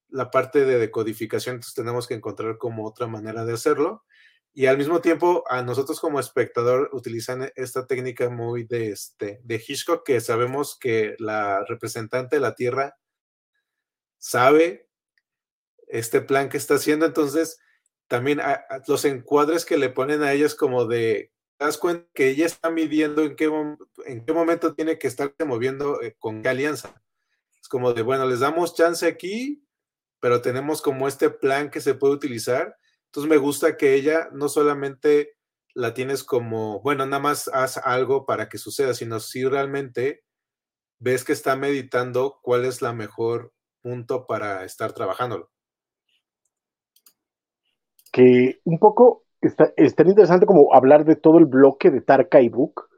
la 0.09 0.29
parte 0.29 0.65
de 0.65 0.77
decodificación, 0.77 1.55
entonces 1.55 1.73
tenemos 1.73 2.05
que 2.05 2.15
encontrar 2.15 2.57
como 2.57 2.85
otra 2.85 3.07
manera 3.07 3.45
de 3.45 3.53
hacerlo. 3.53 4.03
Y 4.53 4.65
al 4.65 4.77
mismo 4.77 4.99
tiempo, 4.99 5.45
a 5.49 5.61
nosotros 5.61 6.01
como 6.01 6.19
espectador 6.19 6.89
utilizan 6.91 7.49
esta 7.55 7.87
técnica 7.87 8.29
muy 8.29 8.65
de, 8.65 8.89
este, 8.89 9.39
de 9.43 9.63
Hitchcock, 9.65 10.05
que 10.05 10.19
sabemos 10.19 10.77
que 10.77 11.15
la 11.19 11.63
representante 11.65 12.35
de 12.35 12.41
la 12.41 12.55
Tierra 12.55 12.97
sabe 14.17 14.88
este 15.89 16.21
plan 16.21 16.49
que 16.49 16.57
está 16.57 16.75
haciendo. 16.75 17.05
Entonces, 17.05 17.59
también 18.07 18.41
los 18.87 19.05
encuadres 19.05 19.65
que 19.65 19.77
le 19.77 19.89
ponen 19.89 20.23
a 20.23 20.33
ellas 20.33 20.55
como 20.55 20.85
de, 20.85 21.31
te 21.57 21.65
das 21.65 21.77
cuenta 21.77 22.07
que 22.13 22.29
ella 22.29 22.45
está 22.45 22.69
midiendo 22.69 23.23
en 23.23 23.35
qué, 23.35 23.51
en 24.05 24.25
qué 24.25 24.33
momento 24.33 24.73
tiene 24.73 24.97
que 24.97 25.07
estarse 25.07 25.45
moviendo 25.45 26.01
eh, 26.01 26.15
con 26.17 26.41
qué 26.41 26.49
alianza. 26.49 27.01
Es 27.61 27.67
como 27.67 27.93
de, 27.93 28.01
bueno, 28.01 28.25
les 28.25 28.39
damos 28.39 28.75
chance 28.75 29.05
aquí, 29.05 29.63
pero 30.19 30.41
tenemos 30.41 30.81
como 30.81 31.07
este 31.07 31.29
plan 31.29 31.69
que 31.69 31.81
se 31.81 31.95
puede 31.95 32.13
utilizar. 32.13 32.77
Entonces 33.05 33.29
me 33.29 33.37
gusta 33.37 33.77
que 33.77 33.95
ella 33.95 34.29
no 34.31 34.49
solamente 34.49 35.35
la 35.75 35.93
tienes 35.93 36.23
como, 36.23 36.81
bueno, 36.81 37.05
nada 37.05 37.21
más 37.21 37.47
haz 37.49 37.77
algo 37.77 38.25
para 38.25 38.49
que 38.49 38.57
suceda, 38.57 38.93
sino 38.93 39.19
si 39.19 39.45
realmente 39.45 40.23
ves 40.99 41.23
que 41.23 41.33
está 41.33 41.55
meditando 41.55 42.39
cuál 42.41 42.65
es 42.65 42.81
la 42.81 42.93
mejor 42.93 43.53
punto 43.81 44.25
para 44.25 44.65
estar 44.65 44.93
trabajándolo 44.93 45.51
que 48.19 48.59
un 48.65 48.79
poco 48.79 49.23
está, 49.39 49.71
estaría 49.77 50.11
interesante 50.11 50.45
como 50.45 50.73
hablar 50.73 51.05
de 51.05 51.15
todo 51.15 51.37
el 51.37 51.45
bloque 51.45 51.89
de 51.89 52.01
Tarka 52.01 52.41
y 52.41 52.49
Book, 52.49 52.89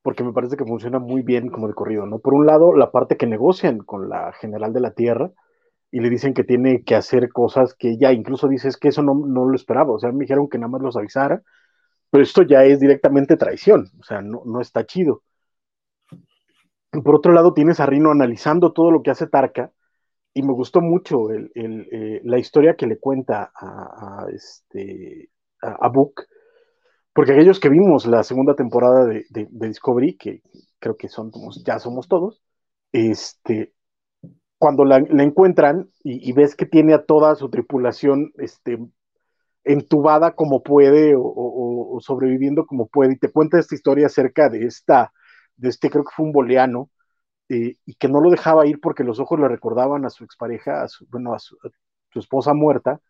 porque 0.00 0.22
me 0.22 0.32
parece 0.32 0.56
que 0.56 0.64
funciona 0.64 1.00
muy 1.00 1.22
bien 1.22 1.50
como 1.50 1.66
de 1.66 1.74
corrido, 1.74 2.06
¿no? 2.06 2.20
Por 2.20 2.34
un 2.34 2.46
lado, 2.46 2.72
la 2.72 2.92
parte 2.92 3.16
que 3.16 3.26
negocian 3.26 3.78
con 3.78 4.08
la 4.08 4.32
general 4.34 4.72
de 4.72 4.80
la 4.80 4.92
Tierra 4.92 5.32
y 5.90 5.98
le 5.98 6.08
dicen 6.08 6.34
que 6.34 6.44
tiene 6.44 6.84
que 6.84 6.94
hacer 6.94 7.30
cosas 7.30 7.74
que 7.74 7.90
ella 7.90 8.12
incluso 8.12 8.46
dice 8.46 8.68
que 8.80 8.88
eso 8.88 9.02
no, 9.02 9.14
no 9.14 9.44
lo 9.44 9.56
esperaba, 9.56 9.92
o 9.92 9.98
sea, 9.98 10.12
me 10.12 10.20
dijeron 10.20 10.48
que 10.48 10.58
nada 10.58 10.70
más 10.70 10.82
los 10.82 10.96
avisara, 10.96 11.42
pero 12.08 12.22
esto 12.22 12.42
ya 12.42 12.62
es 12.64 12.78
directamente 12.78 13.36
traición, 13.36 13.90
o 13.98 14.04
sea, 14.04 14.22
no, 14.22 14.42
no 14.46 14.60
está 14.60 14.86
chido. 14.86 15.24
Por 16.92 17.16
otro 17.16 17.32
lado, 17.32 17.54
tienes 17.54 17.80
a 17.80 17.86
Rino 17.86 18.12
analizando 18.12 18.72
todo 18.72 18.92
lo 18.92 19.02
que 19.02 19.10
hace 19.10 19.26
Tarka 19.26 19.72
y 20.32 20.42
me 20.42 20.52
gustó 20.52 20.80
mucho 20.80 21.30
eh, 21.32 22.20
la 22.24 22.38
historia 22.38 22.76
que 22.76 22.86
le 22.86 22.98
cuenta 22.98 23.50
a, 23.54 24.26
este, 24.32 25.30
a, 25.60 25.88
Book, 25.88 26.22
porque 27.12 27.32
aquellos 27.32 27.58
que 27.58 27.68
vimos 27.68 28.06
la 28.06 28.22
segunda 28.22 28.54
temporada 28.54 29.06
de, 29.06 29.26
Discovery, 29.50 30.16
que 30.16 30.42
creo 30.78 30.96
que 30.96 31.08
son, 31.08 31.32
ya 31.64 31.78
somos 31.78 32.06
todos, 32.08 32.40
este, 32.92 33.72
cuando 34.58 34.84
la, 34.84 34.98
encuentran 34.98 35.90
y, 36.04 36.32
ves 36.32 36.54
que 36.54 36.66
tiene 36.66 36.94
a 36.94 37.04
toda 37.04 37.34
su 37.34 37.50
tripulación 37.50 38.32
este, 38.38 38.78
entubada 39.64 40.34
como 40.34 40.62
puede 40.62 41.14
o, 41.16 41.98
sobreviviendo 42.00 42.66
como 42.66 42.86
puede, 42.86 43.14
y 43.14 43.18
te 43.18 43.32
cuenta 43.32 43.58
esta 43.58 43.74
historia 43.74 44.06
acerca 44.06 44.48
de 44.48 44.64
esta, 44.66 45.12
de 45.56 45.68
este, 45.70 45.90
creo 45.90 46.04
que 46.04 46.14
fue 46.14 46.26
un 46.26 46.32
boleano, 46.32 46.90
eh, 47.50 47.78
y 47.84 47.94
que 47.94 48.08
no 48.08 48.20
lo 48.20 48.30
dejaba 48.30 48.64
ir 48.64 48.80
porque 48.80 49.02
los 49.02 49.18
ojos 49.18 49.40
le 49.40 49.48
recordaban 49.48 50.04
a 50.04 50.10
su 50.10 50.22
expareja, 50.22 50.82
a 50.82 50.88
su, 50.88 51.04
bueno, 51.08 51.34
a 51.34 51.40
su, 51.40 51.58
esposa 52.14 52.54
muerta. 52.54 53.00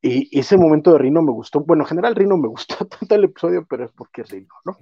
Y 0.00 0.38
ese 0.38 0.56
momento 0.56 0.92
de 0.92 0.98
Rino 0.98 1.20
me 1.22 1.32
gustó. 1.32 1.60
Bueno, 1.60 1.82
en 1.82 1.88
general 1.88 2.14
Rino 2.16 2.38
me 2.38 2.48
gustó 2.48 2.86
tanto 2.86 3.14
el 3.14 3.24
episodio, 3.24 3.66
pero 3.68 3.84
es 3.84 3.92
porque 3.92 4.22
es 4.22 4.30
Rino, 4.30 4.54
¿no? 4.64 4.78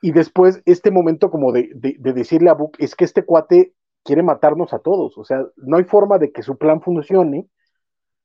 y 0.00 0.12
después 0.12 0.62
este 0.64 0.90
momento 0.90 1.30
como 1.30 1.52
de, 1.52 1.70
decirle 1.74 2.48
a 2.48 2.54
Book, 2.54 2.76
es 2.78 2.94
que 2.94 3.04
este 3.04 3.24
cuate 3.24 3.74
quiere 4.02 4.22
matarnos 4.22 4.72
a 4.72 4.78
todos, 4.78 5.18
o 5.18 5.24
sea, 5.24 5.44
no 5.56 5.76
hay 5.76 5.84
forma 5.84 6.18
de 6.18 6.32
que 6.32 6.42
su 6.42 6.56
plan 6.56 6.80
funcione 6.80 7.48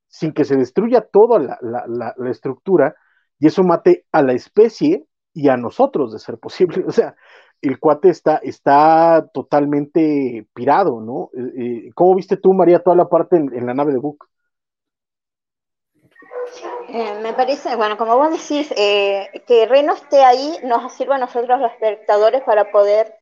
sin 0.07 0.31
que 0.31 0.45
se 0.45 0.55
destruya 0.55 1.01
toda 1.01 1.39
la, 1.39 2.15
estructura 2.29 2.95
y 3.39 3.47
eso 3.47 3.63
mate 3.63 4.05
a 4.11 4.21
la 4.21 4.33
especie 4.33 5.05
y 5.33 5.49
a 5.49 5.57
nosotros 5.57 6.13
de 6.13 6.19
ser 6.19 6.37
posible. 6.37 6.83
O 6.87 6.91
sea, 6.91 7.15
el 7.61 7.79
cuate 7.79 8.09
está, 8.09 8.37
está 8.37 9.29
totalmente 9.33 10.47
pirado, 10.53 10.99
¿no? 10.99 11.29
Eh, 11.33 11.87
eh, 11.87 11.91
¿Cómo 11.93 12.15
viste 12.15 12.37
tú, 12.37 12.53
María, 12.53 12.81
toda 12.81 12.95
la 12.95 13.07
parte 13.07 13.37
en, 13.37 13.65
la 13.65 13.73
nave 13.73 13.93
de 13.93 13.99
Book? 13.99 14.27
Eh, 16.89 17.19
me 17.21 17.33
parece, 17.33 17.75
bueno, 17.75 17.97
como 17.97 18.17
vos 18.17 18.31
decís, 18.31 18.69
que 18.69 19.65
Reno 19.69 19.93
esté 19.93 20.23
ahí 20.23 20.57
nos 20.63 20.91
sirve 20.93 21.15
a 21.15 21.19
nosotros 21.19 21.59
los 21.59 21.71
espectadores 21.71 22.41
para 22.43 22.71
poder 22.71 23.19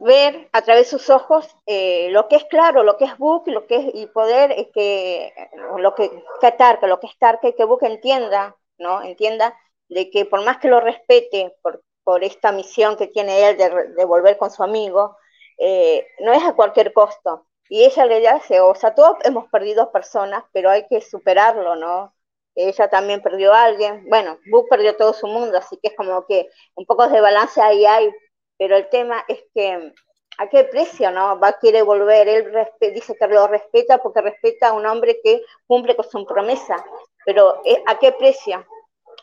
ver 0.00 0.48
a 0.52 0.62
través 0.62 0.90
de 0.90 0.98
sus 0.98 1.10
ojos 1.10 1.46
lo 1.66 2.26
que 2.28 2.36
es 2.36 2.44
claro, 2.44 2.82
lo 2.82 2.96
que 2.96 3.04
es 3.04 3.16
Book, 3.18 3.46
lo 3.46 3.66
que 3.66 3.76
es, 3.76 3.94
y 3.94 4.06
poder 4.06 4.70
que 4.72 5.32
lo 5.78 5.94
que, 5.94 6.10
que 6.40 6.86
lo 6.86 7.00
que 7.00 7.06
es 7.06 7.18
Tarka, 7.18 7.52
que 7.52 7.64
Book 7.64 7.82
entienda, 7.82 8.56
¿no? 8.78 9.02
Entienda 9.02 9.54
de 9.90 10.10
que 10.10 10.24
por 10.24 10.42
más 10.44 10.58
que 10.58 10.68
lo 10.68 10.80
respete 10.80 11.54
por, 11.62 11.82
esta 12.22 12.50
misión 12.50 12.96
que 12.96 13.06
tiene 13.06 13.48
él 13.48 13.56
de, 13.56 14.04
volver 14.04 14.36
con 14.36 14.50
su 14.50 14.64
amigo, 14.64 15.16
eh, 15.58 16.04
no 16.18 16.32
es 16.32 16.42
a 16.42 16.54
cualquier 16.54 16.92
costo. 16.92 17.46
Y 17.68 17.84
ella 17.84 18.04
le 18.04 18.18
dice, 18.18 18.60
o 18.60 18.74
sea, 18.74 18.96
todos 18.96 19.18
hemos 19.22 19.48
perdido 19.48 19.92
personas, 19.92 20.42
pero 20.52 20.70
hay 20.70 20.88
que 20.88 21.00
superarlo, 21.02 21.76
¿no? 21.76 22.12
Ella 22.56 22.90
también 22.90 23.22
perdió 23.22 23.52
a 23.52 23.62
alguien. 23.62 24.04
Bueno, 24.08 24.38
Book 24.50 24.66
perdió 24.68 24.96
todo 24.96 25.12
su 25.12 25.28
mundo, 25.28 25.56
así 25.56 25.76
que 25.80 25.88
es 25.88 25.96
como 25.96 26.26
que 26.26 26.48
un 26.74 26.84
poco 26.84 27.06
de 27.06 27.20
balance 27.20 27.62
ahí 27.62 27.86
hay. 27.86 28.10
Pero 28.58 28.76
el 28.76 28.88
tema 28.88 29.24
es 29.28 29.38
que, 29.54 29.92
¿a 30.38 30.48
qué 30.48 30.64
precio, 30.64 31.12
no? 31.12 31.38
Va, 31.38 31.52
quiere 31.52 31.82
volver. 31.82 32.28
Él 32.28 32.52
dice 32.92 33.14
que 33.16 33.28
lo 33.28 33.46
respeta 33.46 33.98
porque 33.98 34.20
respeta 34.20 34.70
a 34.70 34.72
un 34.72 34.84
hombre 34.84 35.20
que 35.22 35.42
cumple 35.68 35.94
con 35.94 36.10
su 36.10 36.26
promesa. 36.26 36.84
Pero, 37.24 37.60
eh, 37.64 37.80
¿a 37.86 38.00
qué 38.00 38.10
precio? 38.10 38.66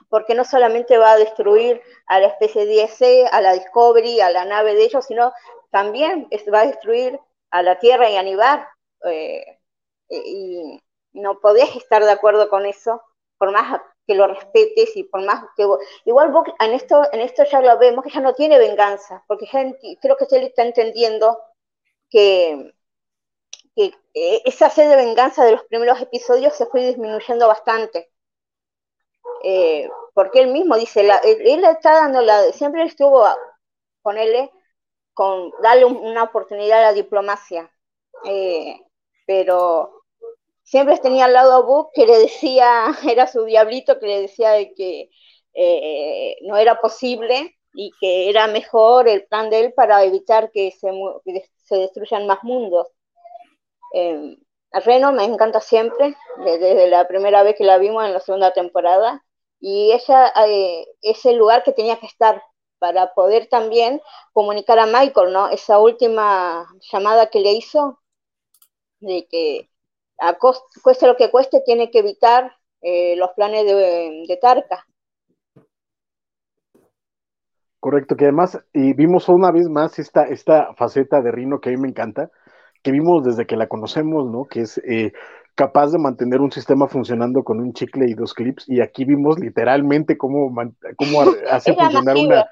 Porque 0.09 0.35
no 0.35 0.45
solamente 0.45 0.97
va 0.97 1.13
a 1.13 1.17
destruir 1.17 1.81
a 2.07 2.19
la 2.19 2.27
especie 2.27 2.65
10C, 2.65 3.29
a 3.31 3.41
la 3.41 3.53
Discovery, 3.53 4.21
a 4.21 4.29
la 4.29 4.45
nave 4.45 4.75
de 4.75 4.83
ellos, 4.83 5.05
sino 5.05 5.33
también 5.71 6.29
va 6.53 6.61
a 6.61 6.67
destruir 6.67 7.19
a 7.51 7.61
la 7.61 7.79
Tierra 7.79 8.09
y 8.09 8.15
a 8.15 8.23
Nibar. 8.23 8.67
Eh, 9.05 9.59
y 10.09 10.79
no 11.13 11.39
podés 11.39 11.75
estar 11.75 12.03
de 12.03 12.11
acuerdo 12.11 12.49
con 12.49 12.65
eso, 12.65 13.01
por 13.37 13.51
más 13.51 13.81
que 14.07 14.15
lo 14.15 14.27
respetes 14.27 14.95
y 14.95 15.03
por 15.03 15.23
más 15.25 15.43
que 15.55 15.67
igual 16.05 16.31
vos 16.31 16.45
en 16.59 16.71
esto 16.71 17.03
en 17.11 17.19
esto 17.19 17.43
ya 17.43 17.59
lo 17.61 17.77
vemos 17.77 18.05
que 18.05 18.09
ya 18.09 18.21
no 18.21 18.33
tiene 18.33 18.57
venganza 18.57 19.23
porque 19.27 19.47
creo 20.01 20.15
que 20.15 20.25
él 20.31 20.43
está 20.43 20.63
entendiendo 20.63 21.37
que, 22.09 22.73
que 23.75 23.93
eh, 24.13 24.41
esa 24.45 24.69
sed 24.69 24.89
de 24.89 24.95
venganza 24.95 25.43
de 25.43 25.51
los 25.51 25.63
primeros 25.65 25.99
episodios 26.01 26.53
se 26.55 26.67
fue 26.67 26.85
disminuyendo 26.87 27.49
bastante 27.49 28.09
eh, 29.43 29.89
porque 30.13 30.41
él 30.41 30.47
mismo 30.51 30.75
dice, 30.77 31.03
la, 31.03 31.17
él, 31.17 31.63
está 31.65 31.93
dando 31.93 32.21
la, 32.21 32.51
siempre 32.53 32.83
estuvo 32.83 33.25
con 34.01 34.17
él, 34.17 34.49
con 35.13 35.51
darle 35.61 35.85
una 35.85 36.23
oportunidad 36.23 36.79
a 36.79 36.91
la 36.91 36.93
diplomacia, 36.93 37.71
eh, 38.25 38.79
pero 39.25 40.03
siempre 40.63 40.97
tenía 40.99 41.25
al 41.25 41.33
lado 41.33 41.53
a 41.53 41.61
Book 41.61 41.91
que 41.93 42.05
le 42.05 42.17
decía, 42.19 42.85
era 43.09 43.27
su 43.27 43.45
diablito 43.45 43.99
que 43.99 44.07
le 44.07 44.21
decía 44.21 44.51
de 44.51 44.73
que 44.73 45.09
eh, 45.53 46.37
no 46.43 46.57
era 46.57 46.79
posible 46.81 47.55
y 47.73 47.91
que 47.99 48.29
era 48.29 48.47
mejor 48.47 49.07
el 49.07 49.25
plan 49.27 49.49
de 49.49 49.59
él 49.61 49.73
para 49.73 50.03
evitar 50.03 50.51
que 50.51 50.71
se, 50.71 50.89
se 51.65 51.77
destruyan 51.77 52.27
más 52.27 52.43
mundos. 52.43 52.87
Reno 54.71 55.11
me 55.11 55.23
encanta 55.23 55.59
siempre, 55.59 56.15
desde 56.43 56.87
la 56.87 57.07
primera 57.07 57.43
vez 57.43 57.55
que 57.55 57.63
la 57.63 57.77
vimos 57.77 58.05
en 58.05 58.13
la 58.13 58.19
segunda 58.19 58.51
temporada, 58.53 59.23
y 59.59 59.91
ella 59.91 60.31
eh, 60.47 60.85
es 61.01 61.25
el 61.25 61.37
lugar 61.37 61.63
que 61.63 61.73
tenía 61.73 61.99
que 61.99 62.05
estar 62.05 62.41
para 62.79 63.13
poder 63.13 63.47
también 63.47 64.01
comunicar 64.33 64.79
a 64.79 64.85
Michael, 64.85 65.33
¿no? 65.33 65.49
Esa 65.49 65.79
última 65.79 66.67
llamada 66.91 67.29
que 67.29 67.39
le 67.39 67.53
hizo, 67.53 67.99
de 68.99 69.27
que 69.29 69.69
a 70.19 70.37
cueste 70.37 71.07
lo 71.07 71.15
que 71.15 71.31
cueste, 71.31 71.61
tiene 71.61 71.91
que 71.91 71.99
evitar 71.99 72.55
eh, 72.81 73.15
los 73.17 73.31
planes 73.31 73.65
de, 73.65 74.25
de 74.27 74.37
Tarka. 74.37 74.85
Correcto, 77.79 78.15
que 78.15 78.25
además, 78.25 78.59
y 78.73 78.93
vimos 78.93 79.29
una 79.29 79.51
vez 79.51 79.69
más 79.69 79.99
esta, 79.99 80.23
esta 80.23 80.73
faceta 80.75 81.21
de 81.21 81.31
Rino 81.31 81.59
que 81.59 81.69
a 81.69 81.71
mí 81.71 81.77
me 81.77 81.87
encanta, 81.87 82.29
que 82.83 82.91
vimos 82.91 83.23
desde 83.23 83.45
que 83.45 83.55
la 83.55 83.67
conocemos, 83.67 84.25
¿no? 84.29 84.45
Que 84.45 84.61
es 84.61 84.79
eh, 84.79 85.13
capaz 85.57 85.91
de 85.91 85.97
mantener 85.97 86.39
un 86.39 86.51
sistema 86.51 86.87
funcionando 86.87 87.43
con 87.43 87.59
un 87.59 87.73
chicle 87.73 88.07
y 88.07 88.13
dos 88.13 88.35
clips, 88.35 88.69
y 88.69 88.79
aquí 88.79 89.05
vimos 89.05 89.39
literalmente 89.39 90.15
cómo, 90.15 90.53
cómo 90.95 91.21
hace 91.51 91.73
funcionar 91.73 92.15
una... 92.15 92.45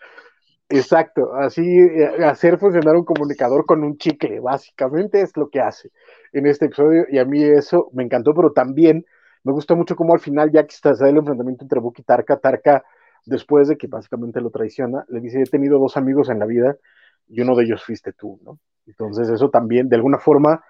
Exacto, 0.67 1.35
así 1.35 1.61
eh, 1.61 2.25
hacer 2.25 2.57
funcionar 2.57 2.95
un 2.95 3.05
comunicador 3.05 3.67
con 3.67 3.83
un 3.83 3.97
chicle, 3.97 4.39
básicamente 4.39 5.21
es 5.21 5.37
lo 5.37 5.49
que 5.49 5.59
hace 5.59 5.91
en 6.33 6.47
este 6.47 6.65
episodio, 6.65 7.05
y 7.07 7.19
a 7.19 7.25
mí 7.25 7.43
eso 7.43 7.91
me 7.93 8.03
encantó, 8.03 8.33
pero 8.33 8.51
también 8.51 9.05
me 9.43 9.53
gusta 9.53 9.75
mucho 9.75 9.95
cómo 9.95 10.13
al 10.13 10.19
final, 10.19 10.51
ya 10.51 10.63
que 10.63 10.73
está 10.73 10.89
el 11.07 11.17
enfrentamiento 11.17 11.63
entre 11.63 11.79
Buki 11.79 12.01
y 12.01 12.05
Tarka, 12.05 12.37
Tarka, 12.37 12.83
después 13.23 13.67
de 13.67 13.77
que 13.77 13.85
básicamente 13.85 14.41
lo 14.41 14.49
traiciona, 14.49 15.05
le 15.09 15.21
dice, 15.21 15.43
he 15.43 15.45
tenido 15.45 15.77
dos 15.77 15.95
amigos 15.95 16.29
en 16.29 16.39
la 16.39 16.47
vida, 16.47 16.75
y 17.27 17.41
uno 17.41 17.55
de 17.55 17.65
ellos 17.65 17.83
fuiste 17.83 18.13
tú, 18.13 18.39
¿no? 18.43 18.57
Entonces 18.87 19.29
eso 19.29 19.51
también, 19.51 19.89
de 19.89 19.95
alguna 19.95 20.17
forma, 20.17 20.63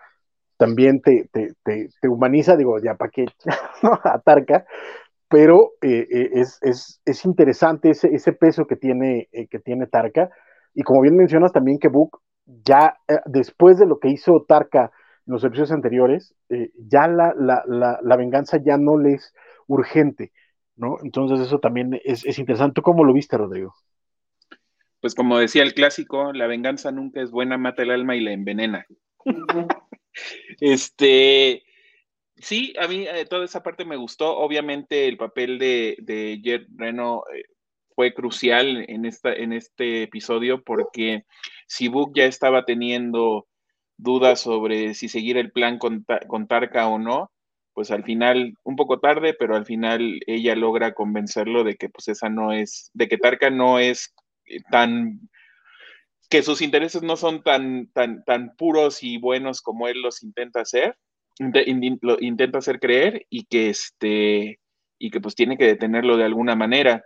también 0.58 1.02
te, 1.02 1.30
te, 1.32 2.08
humaniza, 2.08 2.56
digo, 2.56 2.78
ya 2.84 2.96
para 2.96 3.12
qué, 3.12 3.26
¿no? 3.84 4.00
Atarca, 4.04 4.66
pero 5.30 5.72
eh, 5.82 6.08
eh, 6.10 6.30
es, 6.34 6.60
es, 6.62 7.02
es, 7.06 7.26
interesante 7.26 7.90
ese, 7.90 8.10
ese, 8.14 8.34
peso 8.34 8.66
que 8.66 8.76
tiene, 8.76 9.28
eh, 9.32 9.48
que 9.48 9.60
tiene 9.60 9.88
Tarka, 9.88 10.30
y 10.74 10.84
como 10.84 11.02
bien 11.02 11.16
mencionas 11.16 11.52
también 11.52 11.80
que 11.80 11.88
Book, 11.88 12.22
ya 12.46 12.98
después 13.26 13.80
de 13.80 13.88
lo 13.88 14.00
que 14.00 14.10
hizo 14.10 14.46
Tarka 14.48 14.92
en 15.26 15.34
los 15.34 15.44
episodios 15.44 15.72
anteriores, 15.72 16.36
ya 16.78 17.08
la, 17.08 17.34
la, 17.36 17.64
la, 17.66 18.00
la, 18.02 18.18
venganza 18.18 18.60
ya 18.64 18.78
no 18.78 19.00
le 19.00 19.14
es 19.14 19.34
urgente, 19.68 20.32
¿no? 20.76 20.98
Entonces 21.04 21.40
eso 21.40 21.60
también 21.60 22.00
es, 22.04 22.24
es 22.26 22.38
interesante. 22.38 22.84
¿Cómo 22.84 23.04
lo 23.04 23.14
viste, 23.14 23.36
Rodrigo? 23.36 23.74
pues 25.06 25.14
como 25.14 25.38
decía 25.38 25.62
el 25.62 25.76
clásico, 25.76 26.34
la 26.34 26.48
venganza 26.48 26.92
nunca 26.92 27.22
es 27.22 27.30
buena, 27.30 27.60
mata 27.60 27.84
el 27.84 27.92
alma 27.92 28.16
y 28.16 28.22
la 28.22 28.32
envenena. 28.32 28.88
este, 30.60 31.64
sí, 32.38 32.74
a 32.80 32.88
mí 32.88 33.06
eh, 33.08 33.26
toda 33.30 33.46
esa 33.46 33.64
parte 33.64 33.86
me 33.86 33.96
gustó. 33.96 34.38
Obviamente 34.38 35.08
el 35.08 35.18
papel 35.18 35.60
de, 35.60 35.98
de 36.00 36.66
Reno 36.76 37.24
eh, 37.34 37.44
fue 37.96 38.14
crucial 38.14 38.86
en, 38.88 39.06
esta, 39.06 39.34
en 39.34 39.54
este 39.54 40.04
episodio 40.04 40.64
porque 40.64 41.24
si 41.68 41.88
Book 41.88 42.12
ya 42.16 42.26
estaba 42.26 42.66
teniendo 42.66 43.48
dudas 43.98 44.42
sobre 44.42 44.94
si 44.94 45.08
seguir 45.08 45.38
el 45.38 45.52
plan 45.52 45.78
con, 45.78 46.06
con 46.28 46.48
Tarka 46.48 46.88
o 46.88 47.00
no, 47.00 47.32
pues 47.74 47.92
al 47.92 48.04
final, 48.04 48.54
un 48.64 48.76
poco 48.76 49.00
tarde, 49.00 49.34
pero 49.34 49.56
al 49.56 49.66
final 49.66 50.20
ella 50.28 50.56
logra 50.56 50.94
convencerlo 50.94 51.64
de 51.64 51.76
que 51.76 51.90
pues 51.90 52.08
esa 52.08 52.30
no 52.30 52.52
es, 52.54 52.90
de 52.94 53.08
que 53.08 53.18
Tarka 53.18 53.50
no 53.50 53.80
es 53.80 54.14
eh, 54.46 54.60
tan 54.72 55.30
que 56.30 56.44
sus 56.44 56.62
intereses 56.62 57.04
no 57.04 57.18
son 57.18 57.44
tan, 57.44 57.88
tan, 57.94 58.24
tan 58.24 58.56
puros 58.56 59.04
y 59.04 59.18
buenos 59.18 59.62
como 59.62 59.88
él 59.88 60.02
los 60.02 60.24
intenta 60.24 60.62
hacer, 60.62 60.98
lo 61.40 62.18
intenta 62.20 62.60
hacer 62.60 62.80
creer 62.80 63.26
y 63.30 63.46
que 63.46 63.70
este 63.70 64.60
y 64.98 65.12
que 65.12 65.20
pues 65.20 65.36
tiene 65.36 65.58
que 65.58 65.66
detenerlo 65.66 66.18
de 66.18 66.24
alguna 66.24 66.56
manera. 66.56 67.04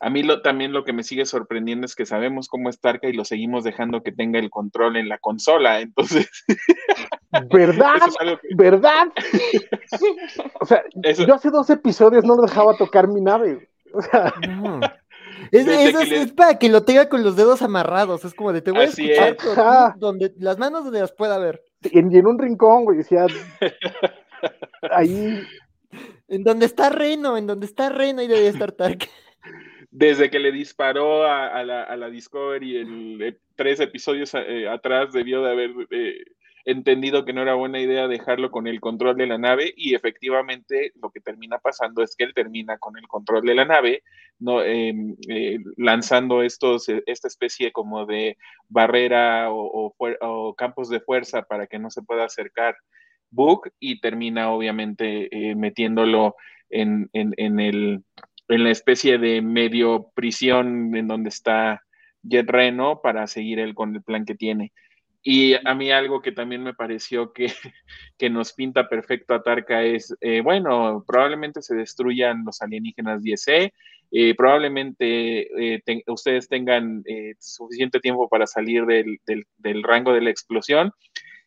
A 0.00 0.10
mí 0.10 0.22
lo, 0.22 0.42
también 0.42 0.72
lo 0.72 0.84
que 0.84 0.92
me 0.92 1.02
sigue 1.02 1.24
sorprendiendo 1.24 1.86
es 1.86 1.94
que 1.94 2.06
sabemos 2.06 2.48
cómo 2.48 2.68
es 2.68 2.80
Tarka 2.80 3.08
y 3.08 3.12
lo 3.12 3.24
seguimos 3.24 3.64
dejando 3.64 4.02
que 4.02 4.12
tenga 4.12 4.38
el 4.38 4.50
control 4.50 4.96
en 4.96 5.08
la 5.08 5.18
consola, 5.18 5.80
entonces... 5.80 6.28
¿Verdad? 7.50 8.00
¿Verdad? 8.56 9.08
o 10.60 10.66
sea, 10.66 10.82
yo 10.94 11.34
hace 11.34 11.50
dos 11.50 11.68
episodios 11.70 12.24
no 12.24 12.36
lo 12.36 12.42
dejaba 12.42 12.76
tocar 12.76 13.08
mi 13.08 13.20
nave. 13.20 13.68
O 13.92 14.02
sea... 14.02 14.34
Es, 15.50 16.32
para 16.32 16.58
que 16.58 16.68
lo 16.68 16.84
tenga 16.84 17.08
con 17.08 17.22
los 17.22 17.36
dedos 17.36 17.62
amarrados. 17.62 18.24
Es 18.24 18.34
como 18.34 18.52
de 18.52 18.62
te 18.62 18.70
voy 18.70 18.82
a 18.82 18.84
escuchar 18.84 19.94
donde 19.96 20.32
las 20.38 20.58
manos 20.58 20.84
donde 20.84 21.00
las 21.00 21.12
pueda 21.12 21.38
ver. 21.38 21.62
Y 21.82 21.98
en, 21.98 22.26
un 22.26 22.38
rincón, 22.38 22.84
güey, 22.84 22.98
decía. 22.98 23.26
ahí. 24.90 25.42
En 26.28 26.42
donde 26.42 26.66
está 26.66 26.90
Reno, 26.90 27.36
en 27.36 27.46
donde 27.46 27.66
está 27.66 27.88
Reno, 27.88 28.20
ahí 28.20 28.28
debería 28.28 28.50
estar 28.50 28.72
Tark. 28.72 29.08
Desde 29.90 30.30
que 30.30 30.38
le 30.38 30.52
disparó 30.52 31.24
a, 31.24 31.62
la, 31.64 32.10
Discovery 32.10 32.78
en, 32.78 33.38
tres 33.54 33.80
episodios 33.80 34.34
eh, 34.34 34.68
atrás, 34.68 35.12
debió 35.12 35.42
de 35.42 35.50
haber 35.50 35.70
eh, 35.90 36.24
entendido 36.66 37.24
que 37.24 37.32
no 37.32 37.42
era 37.42 37.54
buena 37.54 37.80
idea 37.80 38.08
dejarlo 38.08 38.50
con 38.50 38.66
el 38.66 38.80
control 38.80 39.16
de 39.16 39.28
la 39.28 39.38
nave 39.38 39.72
y 39.76 39.94
efectivamente 39.94 40.92
lo 41.00 41.10
que 41.10 41.20
termina 41.20 41.58
pasando 41.58 42.02
es 42.02 42.16
que 42.16 42.24
él 42.24 42.34
termina 42.34 42.76
con 42.78 42.98
el 42.98 43.06
control 43.06 43.46
de 43.46 43.54
la 43.54 43.64
nave, 43.64 44.02
no, 44.40 44.62
em, 44.62 45.16
eh, 45.28 45.58
lanzando 45.76 46.42
estos, 46.42 46.88
eh, 46.88 47.04
esta 47.06 47.28
especie 47.28 47.70
como 47.70 48.04
de 48.04 48.36
barrera 48.68 49.46
o, 49.50 49.94
campos 50.58 50.88
de 50.88 51.00
fuerza 51.00 51.42
para 51.42 51.68
que 51.68 51.78
no 51.78 51.90
se 51.90 52.02
pueda 52.02 52.24
acercar 52.24 52.76
Book 53.30 53.70
y 53.78 54.00
termina 54.00 54.50
obviamente 54.50 55.28
eh, 55.30 55.54
metiéndolo 55.54 56.34
en, 56.68 57.08
en, 57.12 57.60
el, 57.60 58.02
en 58.48 58.64
la 58.64 58.70
especie 58.70 59.18
de 59.18 59.40
medio 59.40 60.10
prisión 60.14 60.96
en 60.96 61.06
donde 61.06 61.28
está 61.28 61.82
Jet 62.22 62.48
Reno 62.48 63.00
para 63.02 63.26
seguir 63.28 63.60
él 63.60 63.74
con 63.74 63.94
el 63.94 64.02
plan 64.02 64.24
que 64.24 64.34
tiene. 64.34 64.72
Y 65.28 65.54
a 65.54 65.74
mí 65.74 65.90
algo 65.90 66.22
que 66.22 66.30
también 66.30 66.62
me 66.62 66.72
pareció 66.72 67.32
que, 67.32 67.46
que 68.16 68.30
nos 68.30 68.52
pinta 68.52 68.88
perfecto 68.88 69.34
a 69.34 69.42
Tarka 69.42 69.82
es, 69.82 70.16
eh, 70.20 70.40
bueno, 70.40 71.02
probablemente 71.04 71.62
se 71.62 71.74
destruyan 71.74 72.44
los 72.44 72.62
alienígenas 72.62 73.24
10 73.24 73.44
eh, 73.48 74.34
probablemente 74.36 75.74
eh, 75.74 75.82
ustedes 76.06 76.48
tengan 76.48 77.02
suficiente 77.40 77.98
tiempo 77.98 78.28
para 78.28 78.46
salir 78.46 78.86
del, 78.86 79.18
del, 79.56 79.82
rango 79.82 80.12
de 80.12 80.20
la 80.20 80.30
explosión. 80.30 80.92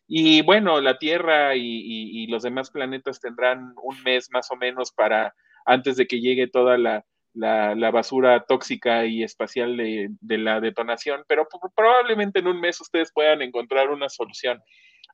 Y 0.06 0.42
bueno, 0.42 0.82
la 0.82 0.98
Tierra 0.98 1.56
y, 1.56 1.62
y, 1.62 2.26
los 2.26 2.42
demás 2.42 2.70
planetas 2.70 3.18
tendrán 3.18 3.72
un 3.82 4.02
mes 4.02 4.28
más 4.30 4.50
o 4.50 4.56
menos 4.56 4.92
para, 4.92 5.34
antes 5.64 5.96
de 5.96 6.06
que 6.06 6.20
llegue 6.20 6.48
toda 6.48 6.76
la, 6.76 7.06
la, 7.34 7.90
basura 7.90 8.44
tóxica 8.46 9.06
y 9.06 9.22
espacial 9.22 9.76
de, 9.76 10.38
la 10.38 10.60
detonación, 10.60 11.22
pero 11.28 11.46
probablemente 11.74 12.40
en 12.40 12.48
un 12.48 12.60
mes 12.60 12.80
ustedes 12.80 13.12
puedan 13.12 13.42
encontrar 13.42 13.90
una 13.90 14.08
solución. 14.08 14.60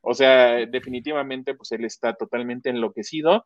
O 0.01 0.13
sea, 0.13 0.65
definitivamente, 0.65 1.55
pues 1.55 1.71
él 1.71 1.85
está 1.85 2.13
totalmente 2.13 2.69
enloquecido 2.69 3.45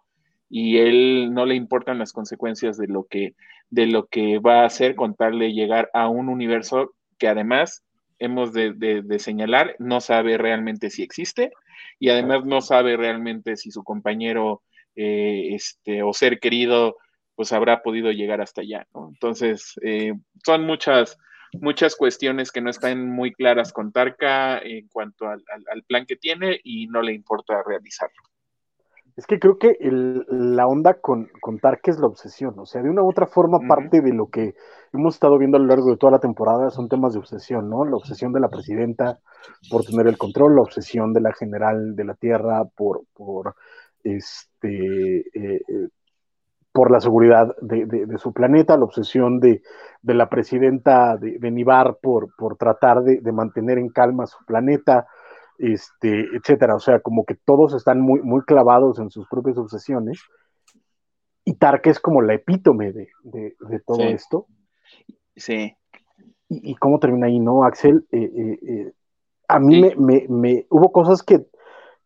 y 0.50 0.78
él 0.78 1.34
no 1.34 1.46
le 1.46 1.56
importan 1.56 2.00
las 2.00 2.12
consecuencias 2.12 2.78
de 2.78 2.88
lo 2.88 3.06
que, 3.06 3.36
de 3.70 3.88
lo 3.88 4.08
que 4.08 4.40
va 4.40 4.62
a 4.62 4.66
hacer 4.66 4.96
con 4.96 5.16
tal 5.16 5.40
de 5.40 5.54
llegar 5.54 5.90
a 5.94 6.10
un 6.10 6.30
universo 6.30 6.94
que 7.18 7.28
además 7.28 7.84
hemos 8.20 8.54
de, 8.54 9.06
señalar, 9.18 9.76
no 9.80 10.00
sabe 10.00 10.38
realmente 10.38 10.90
si 10.92 11.02
existe 11.02 11.52
y 12.00 12.10
además 12.10 12.46
no 12.46 12.62
sabe 12.62 12.96
realmente 12.96 13.58
si 13.58 13.72
su 13.72 13.84
compañero 13.84 14.62
eh, 14.96 15.56
este, 15.56 16.04
o 16.04 16.14
ser 16.14 16.40
querido 16.40 16.98
pues 17.42 17.54
habrá 17.54 17.82
podido 17.82 18.12
llegar 18.12 18.40
hasta 18.40 18.62
allá, 18.62 18.86
¿no? 18.94 19.08
Entonces, 19.08 19.74
eh, 19.82 20.14
son 20.46 20.64
muchas, 20.64 21.18
muchas 21.54 21.96
cuestiones 21.96 22.52
que 22.52 22.62
no 22.62 22.70
están 22.70 23.10
muy 23.10 23.32
claras 23.34 23.74
con 23.74 23.92
Tarka 23.92 24.60
en 24.60 24.88
cuanto 24.90 25.28
al, 25.28 25.42
plan 25.88 26.06
que 26.06 26.18
tiene 26.18 26.60
y 26.64 26.86
no 26.86 27.02
le 27.02 27.14
importa 27.14 27.64
realizarlo. 27.66 28.22
Es 29.18 29.26
que 29.26 29.40
creo 29.40 29.58
que 29.58 29.76
la 29.82 30.68
onda 30.68 31.02
con, 31.02 31.32
con 31.42 31.58
Tarka 31.58 31.90
es 31.90 31.98
la 31.98 32.06
obsesión, 32.06 32.60
o 32.60 32.68
sea, 32.68 32.84
de 32.84 32.92
una 32.92 33.02
u 33.02 33.10
otra 33.10 33.26
forma 33.26 33.58
parte 33.68 34.02
de 34.02 34.14
lo 34.14 34.30
que 34.30 34.54
hemos 34.94 35.16
estado 35.16 35.40
viendo 35.40 35.58
a 35.58 35.62
lo 35.62 35.66
largo 35.66 35.90
de 35.90 35.98
toda 35.98 36.12
la 36.12 36.20
temporada 36.20 36.70
son 36.70 36.90
temas 36.90 37.14
de 37.14 37.20
obsesión, 37.22 37.72
¿no? 37.72 37.86
La 37.86 37.96
obsesión 37.96 38.34
de 38.34 38.40
la 38.40 38.50
presidenta 38.50 39.18
por 39.72 39.84
tener 39.84 40.06
el 40.06 40.20
control, 40.20 40.58
la 40.58 40.62
obsesión 40.62 41.12
de 41.12 41.22
la 41.22 41.34
general 41.34 41.96
de 41.96 42.06
la 42.06 42.14
Tierra 42.14 42.66
por, 42.66 43.02
por 43.16 43.56
este, 44.04 45.18
eh, 45.22 45.62
eh, 45.68 45.88
por 46.72 46.90
la 46.92 47.02
seguridad 47.02 47.54
de, 47.62 48.18
su 48.18 48.34
planeta, 48.34 48.78
la 48.78 48.86
obsesión 48.86 49.40
de, 49.40 49.62
la 50.04 50.30
presidenta 50.30 51.18
de, 51.18 51.52
Nibar 51.52 51.98
por, 52.02 52.34
por 52.36 52.58
tratar 52.58 53.02
de, 53.04 53.32
mantener 53.32 53.78
en 53.78 53.90
calma 53.90 54.26
su 54.26 54.44
planeta, 54.46 55.06
este, 55.58 56.28
etcétera. 56.34 56.76
O 56.76 56.80
sea, 56.80 57.02
como 57.02 57.26
que 57.26 57.36
todos 57.36 57.74
están 57.74 58.00
muy, 58.00 58.22
muy 58.22 58.42
clavados 58.44 59.00
en 59.00 59.10
sus 59.10 59.28
propias 59.28 59.58
obsesiones. 59.58 60.22
Y 61.44 61.56
Tark 61.56 61.86
es 61.88 62.00
como 62.00 62.22
la 62.22 62.36
epítome 62.36 62.94
de, 62.94 63.52
todo 63.86 64.04
esto. 64.04 64.46
Sí. 65.36 65.76
Y, 66.48 66.76
cómo 66.76 67.00
termina 67.00 67.28
ahí, 67.28 67.40
¿no, 67.40 67.64
Axel? 67.64 68.06
Eh, 68.12 68.24
eh, 68.24 68.60
eh, 68.68 68.92
a 69.48 69.60
mí 69.60 69.82
me, 69.98 70.26
me, 70.30 70.66
hubo 70.70 70.92
cosas 70.92 71.24
que, 71.24 71.46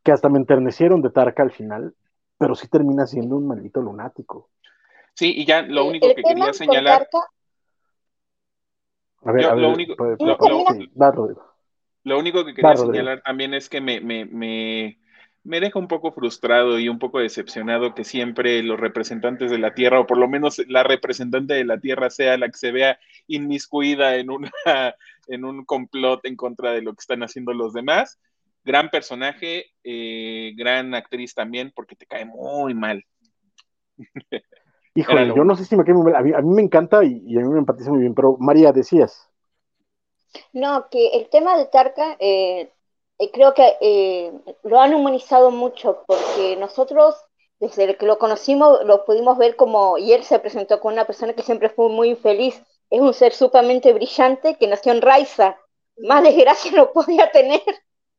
que 0.03 0.11
hasta 0.11 0.29
me 0.29 0.39
enternecieron 0.39 1.01
de 1.01 1.11
Tark 1.11 1.39
al 1.39 1.51
final, 1.51 1.93
pero 2.37 2.55
sí 2.55 2.67
termina 2.67 3.07
siendo 3.07 3.37
un 3.37 3.47
maldito 3.47 3.81
lunático. 3.81 4.49
Sí, 5.13 5.33
y 5.37 5.45
ya 5.45 5.61
lo 5.61 5.85
único 5.85 6.07
que 6.13 6.21
quería 6.21 6.53
señalar. 6.53 7.07
A 9.23 9.31
ver, 9.31 9.45
a 9.45 9.55
ver, 9.55 9.63
lo, 9.63 9.69
único, 9.71 9.95
lo, 12.03 12.19
único 12.19 12.45
que 12.45 12.53
quería 12.53 12.75
señalar 12.75 13.21
también 13.23 13.55
es 13.55 13.69
que 13.69 13.81
me, 13.81 13.99
me, 14.01 14.25
me, 14.25 14.99
me, 15.43 15.59
deja 15.59 15.79
un 15.79 15.87
poco 15.87 16.11
frustrado 16.11 16.77
y 16.77 16.89
un 16.89 16.99
poco 16.99 17.19
decepcionado 17.19 17.95
que 17.95 18.03
siempre 18.03 18.61
los 18.61 18.79
representantes 18.79 19.49
de 19.49 19.57
la 19.57 19.73
Tierra, 19.73 19.99
o 19.99 20.05
por 20.05 20.19
lo 20.19 20.27
menos 20.27 20.61
la 20.67 20.83
representante 20.83 21.55
de 21.55 21.65
la 21.65 21.79
Tierra, 21.79 22.11
sea 22.11 22.37
la 22.37 22.49
que 22.49 22.57
se 22.57 22.71
vea 22.71 22.99
inmiscuida 23.25 24.17
en, 24.17 24.29
una, 24.29 24.51
en 25.27 25.45
un 25.45 25.65
complot 25.65 26.23
en 26.25 26.35
contra 26.35 26.73
de 26.73 26.83
lo 26.83 26.93
que 26.93 27.01
están 27.01 27.23
haciendo 27.23 27.53
los 27.53 27.73
demás. 27.73 28.19
Gran 28.65 28.89
personaje, 28.89 29.67
eh, 29.83 30.51
gran 30.57 30.93
actriz 30.93 31.33
también, 31.33 31.71
porque 31.73 31.95
te 31.95 32.05
cae 32.05 32.25
muy 32.25 32.73
mal. 32.73 33.05
Híjole, 34.95 35.27
yo 35.35 35.43
no 35.43 35.55
sé 35.55 35.65
si 35.65 35.75
me 35.75 35.83
quedo 35.83 36.15
A 36.15 36.21
mí, 36.21 36.31
a 36.33 36.41
mí 36.41 36.55
me 36.55 36.61
encanta 36.61 37.03
y, 37.03 37.37
a 37.37 37.41
mí 37.41 37.49
me 37.49 37.59
empatiza 37.59 37.91
muy 37.91 37.99
bien, 37.99 38.15
pero 38.15 38.37
María, 38.39 38.71
decías. 38.71 39.29
No, 40.53 40.87
que 40.89 41.09
el 41.09 41.29
tema 41.29 41.57
de 41.57 41.65
Tarka, 41.65 42.15
eh, 42.19 42.71
eh, 43.19 43.31
creo 43.31 43.53
que 43.53 43.75
eh, 43.81 44.31
lo 44.63 44.79
han 44.79 44.93
humanizado 44.93 45.51
mucho, 45.51 46.03
porque 46.07 46.55
nosotros, 46.55 47.15
desde 47.59 47.97
que 47.97 48.05
lo 48.05 48.17
conocimos, 48.17 48.85
lo 48.85 49.03
pudimos 49.03 49.37
ver 49.37 49.57
como, 49.57 49.97
y 49.97 50.13
él 50.13 50.23
se 50.23 50.39
presentó 50.39 50.79
con 50.79 50.93
una 50.93 51.05
persona 51.05 51.33
que 51.33 51.43
siempre 51.43 51.69
fue 51.69 51.89
muy 51.89 52.11
infeliz, 52.11 52.63
es 52.89 53.01
un 53.01 53.13
ser 53.13 53.33
sumamente 53.33 53.91
brillante 53.91 54.55
que 54.55 54.67
nació 54.67 54.93
en 54.93 55.01
Raiza, 55.01 55.57
más 55.97 56.23
desgracia 56.23 56.71
no 56.75 56.91
podía 56.93 57.31
tener. 57.31 57.61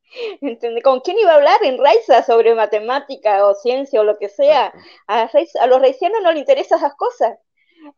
¿Con 0.83 0.99
quién 1.01 1.19
iba 1.19 1.31
a 1.31 1.35
hablar 1.35 1.63
en 1.63 1.77
Raiza 1.77 2.23
sobre 2.23 2.55
matemática 2.55 3.45
o 3.47 3.53
ciencia 3.53 4.01
o 4.01 4.03
lo 4.03 4.17
que 4.17 4.29
sea? 4.29 4.73
A, 5.07 5.29
los 5.67 5.81
raicianos 5.81 6.21
no 6.23 6.31
les 6.31 6.39
interesan 6.39 6.79
esas 6.79 6.95
cosas. 6.95 7.37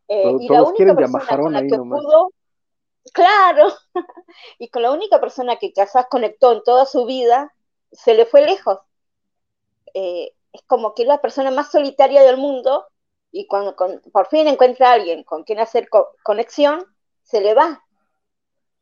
Eh, 0.08 0.32
y 0.40 0.48
la 0.48 0.62
única 0.62 0.94
persona 0.94 1.38
con 1.38 1.52
la 1.52 1.62
que 1.62 1.76
pudo, 1.76 2.32
claro, 3.12 3.72
y 4.58 4.68
con 4.68 4.82
la 4.82 4.92
única 4.92 5.20
persona 5.20 5.56
que 5.56 5.72
quizás 5.72 6.06
conectó 6.10 6.52
en 6.52 6.62
toda 6.62 6.86
su 6.86 7.06
vida, 7.06 7.52
se 7.92 8.14
le 8.14 8.26
fue 8.26 8.42
lejos. 8.42 8.78
Eh, 9.94 10.32
es 10.52 10.62
como 10.66 10.94
que 10.94 11.02
es 11.02 11.08
la 11.08 11.20
persona 11.20 11.50
más 11.50 11.70
solitaria 11.70 12.22
del 12.22 12.36
mundo 12.36 12.86
y 13.32 13.46
cuando 13.46 13.76
por 14.12 14.26
fin 14.28 14.48
encuentra 14.48 14.90
a 14.90 14.94
alguien 14.94 15.22
con 15.24 15.44
quien 15.44 15.60
hacer 15.60 15.88
conexión, 16.22 16.84
se 17.22 17.40
le 17.40 17.54
va. 17.54 17.84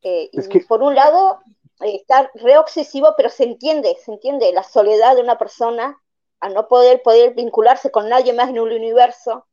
Eh, 0.03 0.31
y 0.33 0.61
por 0.61 0.83
un 0.83 0.95
lado, 0.95 1.41
estar 1.81 2.31
re 2.35 2.59
obsesivo, 2.59 3.15
pero 3.17 3.29
se 3.29 3.45
entiende, 3.45 3.97
se 4.05 4.13
entiende 4.13 4.53
la 4.53 4.63
soledad 4.63 5.15
de 5.17 5.23
una 5.23 5.39
persona 5.39 6.01
a 6.41 6.49
no 6.49 6.69
poder, 6.69 7.03
poder 7.03 7.35
vincularse 7.35 7.91
con 7.91 8.09
nadie 8.09 8.33
más 8.33 8.49
en 8.49 8.61
un 8.61 8.73
universo. 8.73 9.47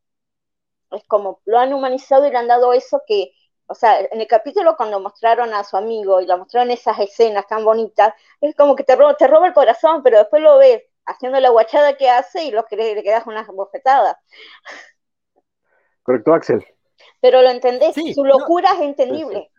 Es 0.92 1.04
como 1.08 1.42
lo 1.46 1.60
han 1.60 1.74
humanizado 1.74 2.26
y 2.26 2.32
le 2.32 2.38
han 2.38 2.48
dado 2.48 2.74
eso 2.74 3.02
que, 3.08 3.32
o 3.68 3.76
sea, 3.76 4.00
en 4.00 4.22
el 4.22 4.28
capítulo 4.28 4.78
cuando 4.78 5.00
mostraron 5.00 5.54
a 5.54 5.64
su 5.64 5.78
amigo 5.78 6.22
y 6.22 6.28
lo 6.28 6.38
mostraron 6.38 6.72
esas 6.72 7.00
escenas 7.00 7.48
tan 7.48 7.66
bonitas, 7.66 8.14
es 8.42 8.56
como 8.56 8.76
que 8.76 8.84
te 8.84 8.96
roba, 8.96 9.16
te 9.16 9.28
roba 9.28 9.48
el 9.48 9.54
corazón, 9.54 10.04
pero 10.04 10.20
después 10.20 10.42
lo 10.42 10.58
ves 10.58 10.84
haciendo 11.06 11.40
la 11.40 11.50
guachada 11.50 11.98
que 11.98 12.10
hace 12.10 12.46
y 12.46 12.52
lo 12.52 12.66
que 12.66 12.76
le, 12.76 13.04
quedas 13.04 13.28
unas 13.28 13.48
bofetadas. 13.48 14.18
Correcto, 16.04 16.34
Axel. 16.34 16.66
Pero 17.20 17.42
lo 17.42 17.50
entendés, 17.50 17.96
su 18.14 18.24
locura 18.24 18.74
es 18.74 18.82
entendible. 18.82 19.52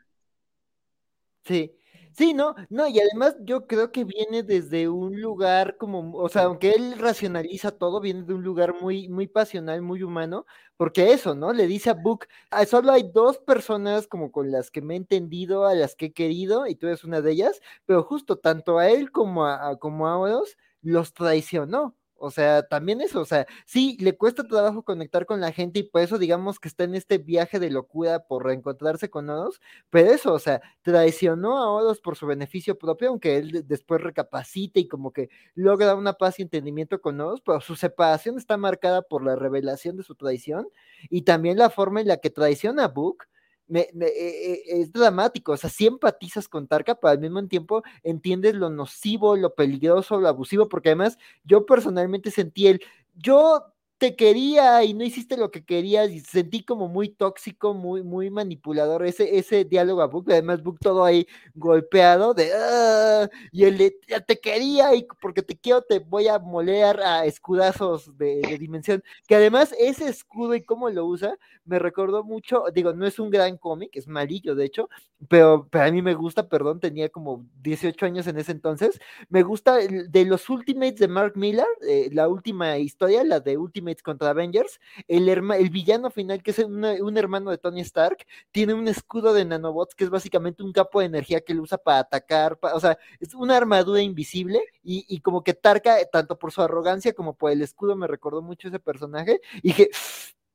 Sí, 1.44 1.76
Sí, 2.16 2.32
no, 2.32 2.54
no, 2.70 2.86
y 2.88 2.98
además 2.98 3.36
yo 3.40 3.66
creo 3.66 3.92
que 3.92 4.04
viene 4.04 4.42
desde 4.42 4.88
un 4.88 5.20
lugar 5.20 5.76
como, 5.76 6.16
o 6.16 6.28
sea, 6.30 6.44
aunque 6.44 6.70
él 6.70 6.98
racionaliza 6.98 7.72
todo, 7.72 8.00
viene 8.00 8.22
de 8.22 8.32
un 8.32 8.42
lugar 8.42 8.74
muy, 8.80 9.06
muy 9.10 9.26
pasional, 9.26 9.82
muy 9.82 10.02
humano, 10.02 10.46
porque 10.78 11.12
eso, 11.12 11.34
¿no? 11.34 11.52
Le 11.52 11.66
dice 11.66 11.90
a 11.90 11.92
Book, 11.94 12.26
ah, 12.50 12.64
solo 12.64 12.92
hay 12.92 13.02
dos 13.12 13.36
personas 13.38 14.06
como 14.06 14.32
con 14.32 14.50
las 14.50 14.70
que 14.70 14.80
me 14.80 14.94
he 14.94 14.96
entendido, 14.96 15.66
a 15.66 15.74
las 15.74 15.94
que 15.94 16.06
he 16.06 16.12
querido, 16.14 16.66
y 16.66 16.74
tú 16.74 16.86
eres 16.86 17.04
una 17.04 17.20
de 17.20 17.32
ellas, 17.32 17.60
pero 17.84 18.02
justo 18.02 18.36
tanto 18.38 18.78
a 18.78 18.88
él 18.88 19.10
como 19.12 19.44
a, 19.46 19.76
como 19.78 20.08
a 20.08 20.16
Oros 20.18 20.56
los 20.80 21.12
traicionó. 21.12 21.94
O 22.18 22.30
sea, 22.30 22.62
también 22.62 23.00
eso, 23.00 23.20
o 23.20 23.24
sea, 23.26 23.46
sí, 23.66 23.96
le 24.00 24.16
cuesta 24.16 24.44
trabajo 24.44 24.82
conectar 24.84 25.26
con 25.26 25.40
la 25.40 25.52
gente 25.52 25.80
y 25.80 25.82
por 25.84 26.00
eso 26.00 26.18
digamos 26.18 26.58
que 26.58 26.68
está 26.68 26.84
en 26.84 26.94
este 26.94 27.18
viaje 27.18 27.58
de 27.60 27.70
locura 27.70 28.20
por 28.26 28.44
reencontrarse 28.44 29.10
con 29.10 29.28
Odos, 29.28 29.60
pero 29.90 30.10
eso, 30.10 30.32
o 30.32 30.38
sea, 30.38 30.60
traicionó 30.82 31.58
a 31.58 31.70
Odos 31.70 32.00
por 32.00 32.16
su 32.16 32.26
beneficio 32.26 32.78
propio, 32.78 33.10
aunque 33.10 33.36
él 33.36 33.64
después 33.66 34.00
recapacite 34.00 34.80
y 34.80 34.88
como 34.88 35.12
que 35.12 35.28
logra 35.54 35.94
una 35.94 36.14
paz 36.14 36.38
y 36.38 36.42
entendimiento 36.42 37.00
con 37.00 37.20
Odos, 37.20 37.40
pero 37.42 37.60
su 37.60 37.76
separación 37.76 38.38
está 38.38 38.56
marcada 38.56 39.02
por 39.02 39.22
la 39.24 39.36
revelación 39.36 39.96
de 39.96 40.02
su 40.02 40.14
traición 40.14 40.68
y 41.10 41.22
también 41.22 41.58
la 41.58 41.70
forma 41.70 42.00
en 42.00 42.08
la 42.08 42.16
que 42.18 42.30
traiciona 42.30 42.84
a 42.84 42.88
Book 42.88 43.24
me, 43.68 43.88
me, 43.94 44.06
e, 44.06 44.62
e, 44.66 44.80
es 44.82 44.92
dramático, 44.92 45.52
o 45.52 45.56
sea, 45.56 45.70
sí 45.70 45.86
empatizas 45.86 46.48
con 46.48 46.66
Tarka, 46.68 46.94
pero 46.94 47.10
al 47.12 47.18
mismo 47.18 47.46
tiempo 47.48 47.82
entiendes 48.02 48.54
lo 48.54 48.70
nocivo, 48.70 49.36
lo 49.36 49.54
peligroso, 49.54 50.20
lo 50.20 50.28
abusivo, 50.28 50.68
porque 50.68 50.90
además 50.90 51.18
yo 51.44 51.66
personalmente 51.66 52.30
sentí 52.30 52.68
el, 52.68 52.80
yo 53.14 53.72
te 53.99 54.14
quería 54.14 54.84
y 54.84 54.92
no 54.92 55.05
hiciste 55.05 55.36
lo 55.38 55.51
que 55.51 55.64
querías 55.64 56.11
y 56.11 56.20
sentí 56.20 56.62
como 56.62 56.86
muy 56.88 57.09
tóxico, 57.09 57.72
muy, 57.72 58.03
muy 58.03 58.30
manipulador 58.30 59.07
ese, 59.07 59.38
ese 59.38 59.64
diálogo 59.64 60.03
a 60.03 60.07
Book, 60.07 60.26
además 60.28 60.62
Book 60.62 60.78
todo 60.80 61.05
ahí 61.05 61.26
golpeado 61.55 62.34
de 62.34 62.51
ah", 62.55 63.28
y 63.53 63.64
él 63.64 63.94
te 64.26 64.38
quería 64.38 64.94
y 64.94 65.07
porque 65.20 65.42
te 65.42 65.57
quiero 65.57 65.80
te 65.82 66.01
voy 66.01 66.28
a 66.28 66.38
moler 66.38 67.01
a 67.01 67.24
escudazos 67.24 68.16
de, 68.18 68.40
dimensión, 68.59 69.03
que 69.26 69.36
además 69.36 69.74
ese 69.78 70.09
escudo 70.09 70.55
y 70.55 70.62
cómo 70.62 70.90
lo 70.90 71.07
usa 71.07 71.38
me 71.64 71.78
recordó 71.78 72.22
mucho, 72.22 72.64
digo, 72.74 72.92
no 72.92 73.07
es 73.07 73.18
un 73.18 73.30
gran 73.30 73.57
cómic, 73.57 73.90
es 73.97 74.07
malillo 74.07 74.55
de 74.55 74.66
hecho, 74.66 74.88
pero, 75.28 75.68
pero 75.70 75.84
a 75.84 75.90
mí 75.90 76.03
me 76.03 76.14
gusta, 76.14 76.49
perdón, 76.49 76.80
tenía 76.80 77.09
como 77.09 77.47
18 77.62 78.07
años 78.07 78.26
en 78.26 78.38
ese 78.38 78.53
entonces, 78.53 79.01
me 79.30 79.42
gusta 79.42 79.76
de 79.76 80.24
los 80.26 80.49
Ultimates 80.49 81.01
de 81.01 81.09
Mark 81.09 81.32
Miller, 81.36 81.66
eh, 81.88 82.09
la 82.12 82.28
última 82.28 82.78
historia, 82.78 83.24
la 83.24 83.40
de 83.40 83.57
Ultimate 83.57 83.86
contra 84.03 84.30
Avengers, 84.30 84.80
el, 85.09 85.28
el 85.28 85.70
villano 85.70 86.11
final, 86.11 86.43
que 86.43 86.51
es 86.51 86.59
un 86.59 87.16
hermano 87.16 87.51
de 87.51 87.59
Tony 87.59 87.80
Stark, 87.80 88.26
tiene 88.51 88.74
un 88.74 88.89
escudo 88.89 89.32
de 89.32 89.45
nanobots 89.45 89.95
que 89.95 90.05
es 90.05 90.11
básicamente 90.11 90.62
un 90.62 90.72
capo 90.72 91.01
de 91.01 91.07
energía 91.07 91.41
que 91.41 91.55
lo 91.55 91.62
usa 91.62 91.78
para 91.78 92.01
atacar, 92.01 92.59
o 92.62 92.80
sea, 92.80 92.99
es 93.20 93.34
una 93.34 93.57
armadura 93.57 94.03
invisible 94.03 94.61
y, 94.82 95.20
como 95.20 95.43
que 95.43 95.55
Tarka, 95.55 95.97
tanto 96.11 96.39
por 96.39 96.53
su 96.53 96.62
arrogancia 96.62 97.12
como 97.12 97.34
por 97.34 97.51
el 97.51 97.62
escudo, 97.62 97.97
me 97.97 98.07
recordó 98.07 98.43
mucho 98.43 98.68
ese 98.68 98.78
personaje 98.78 99.41
y 99.57 99.68
dije, 99.68 99.91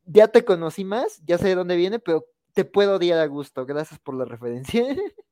ya 0.06 0.28
te 0.28 0.44
conocí 0.46 0.84
más, 0.84 1.22
ya 1.26 1.38
sé 1.38 1.50
de 1.50 1.56
dónde 1.56 1.76
viene, 1.76 2.00
pero 2.00 2.26
te 2.54 2.66
puedo 2.66 2.96
odiar 2.96 3.20
a 3.20 3.26
gusto, 3.28 3.66
gracias 3.66 4.00
por 4.00 4.16
la 4.16 4.26
referencia. 4.26 4.86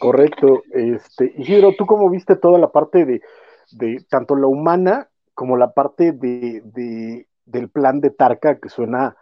Correcto, 0.00 0.62
este, 0.72 1.32
Isidro, 1.38 1.74
¿tú 1.76 1.86
cómo 1.86 2.10
viste 2.10 2.36
toda 2.36 2.58
la 2.58 2.70
parte 2.70 3.06
de, 3.06 3.22
de 3.72 4.04
tanto 4.08 4.36
la 4.36 4.46
humana 4.46 5.08
como 5.38 5.56
la 5.56 5.72
parte 5.72 6.10
de, 6.10 6.62
de, 6.64 7.28
del 7.46 7.70
plan 7.70 8.00
de 8.00 8.10
Tarca 8.10 8.58
que 8.58 8.68
suena 8.68 9.16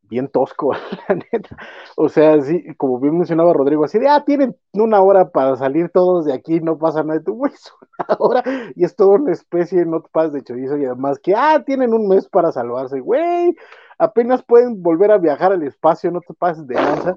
bien 0.00 0.28
tosco, 0.28 0.72
la 1.08 1.16
neta. 1.16 1.58
O 1.94 2.08
sea, 2.08 2.40
sí, 2.40 2.74
como 2.78 2.98
bien 2.98 3.18
mencionaba 3.18 3.52
Rodrigo, 3.52 3.84
así 3.84 3.98
de, 3.98 4.08
ah, 4.08 4.24
tienen 4.24 4.56
una 4.72 5.02
hora 5.02 5.28
para 5.28 5.56
salir 5.56 5.90
todos 5.90 6.24
de 6.24 6.32
aquí, 6.32 6.60
no 6.60 6.78
pasa 6.78 7.02
nada. 7.02 7.22
Tú, 7.22 7.34
güey, 7.34 7.52
es 7.52 7.70
una 8.08 8.16
hora 8.18 8.42
y 8.76 8.82
es 8.82 8.96
toda 8.96 9.16
una 9.16 9.32
especie, 9.32 9.84
no 9.84 10.00
te 10.00 10.08
pases 10.08 10.32
de 10.32 10.42
chorizo 10.42 10.78
y 10.78 10.86
además 10.86 11.18
que, 11.18 11.34
ah, 11.36 11.62
tienen 11.66 11.92
un 11.92 12.08
mes 12.08 12.26
para 12.30 12.50
salvarse, 12.50 13.00
güey, 13.00 13.54
apenas 13.98 14.42
pueden 14.42 14.82
volver 14.82 15.10
a 15.10 15.18
viajar 15.18 15.52
al 15.52 15.64
espacio, 15.64 16.10
no 16.10 16.22
te 16.22 16.32
pases 16.32 16.66
de 16.66 16.76
lanza. 16.76 17.14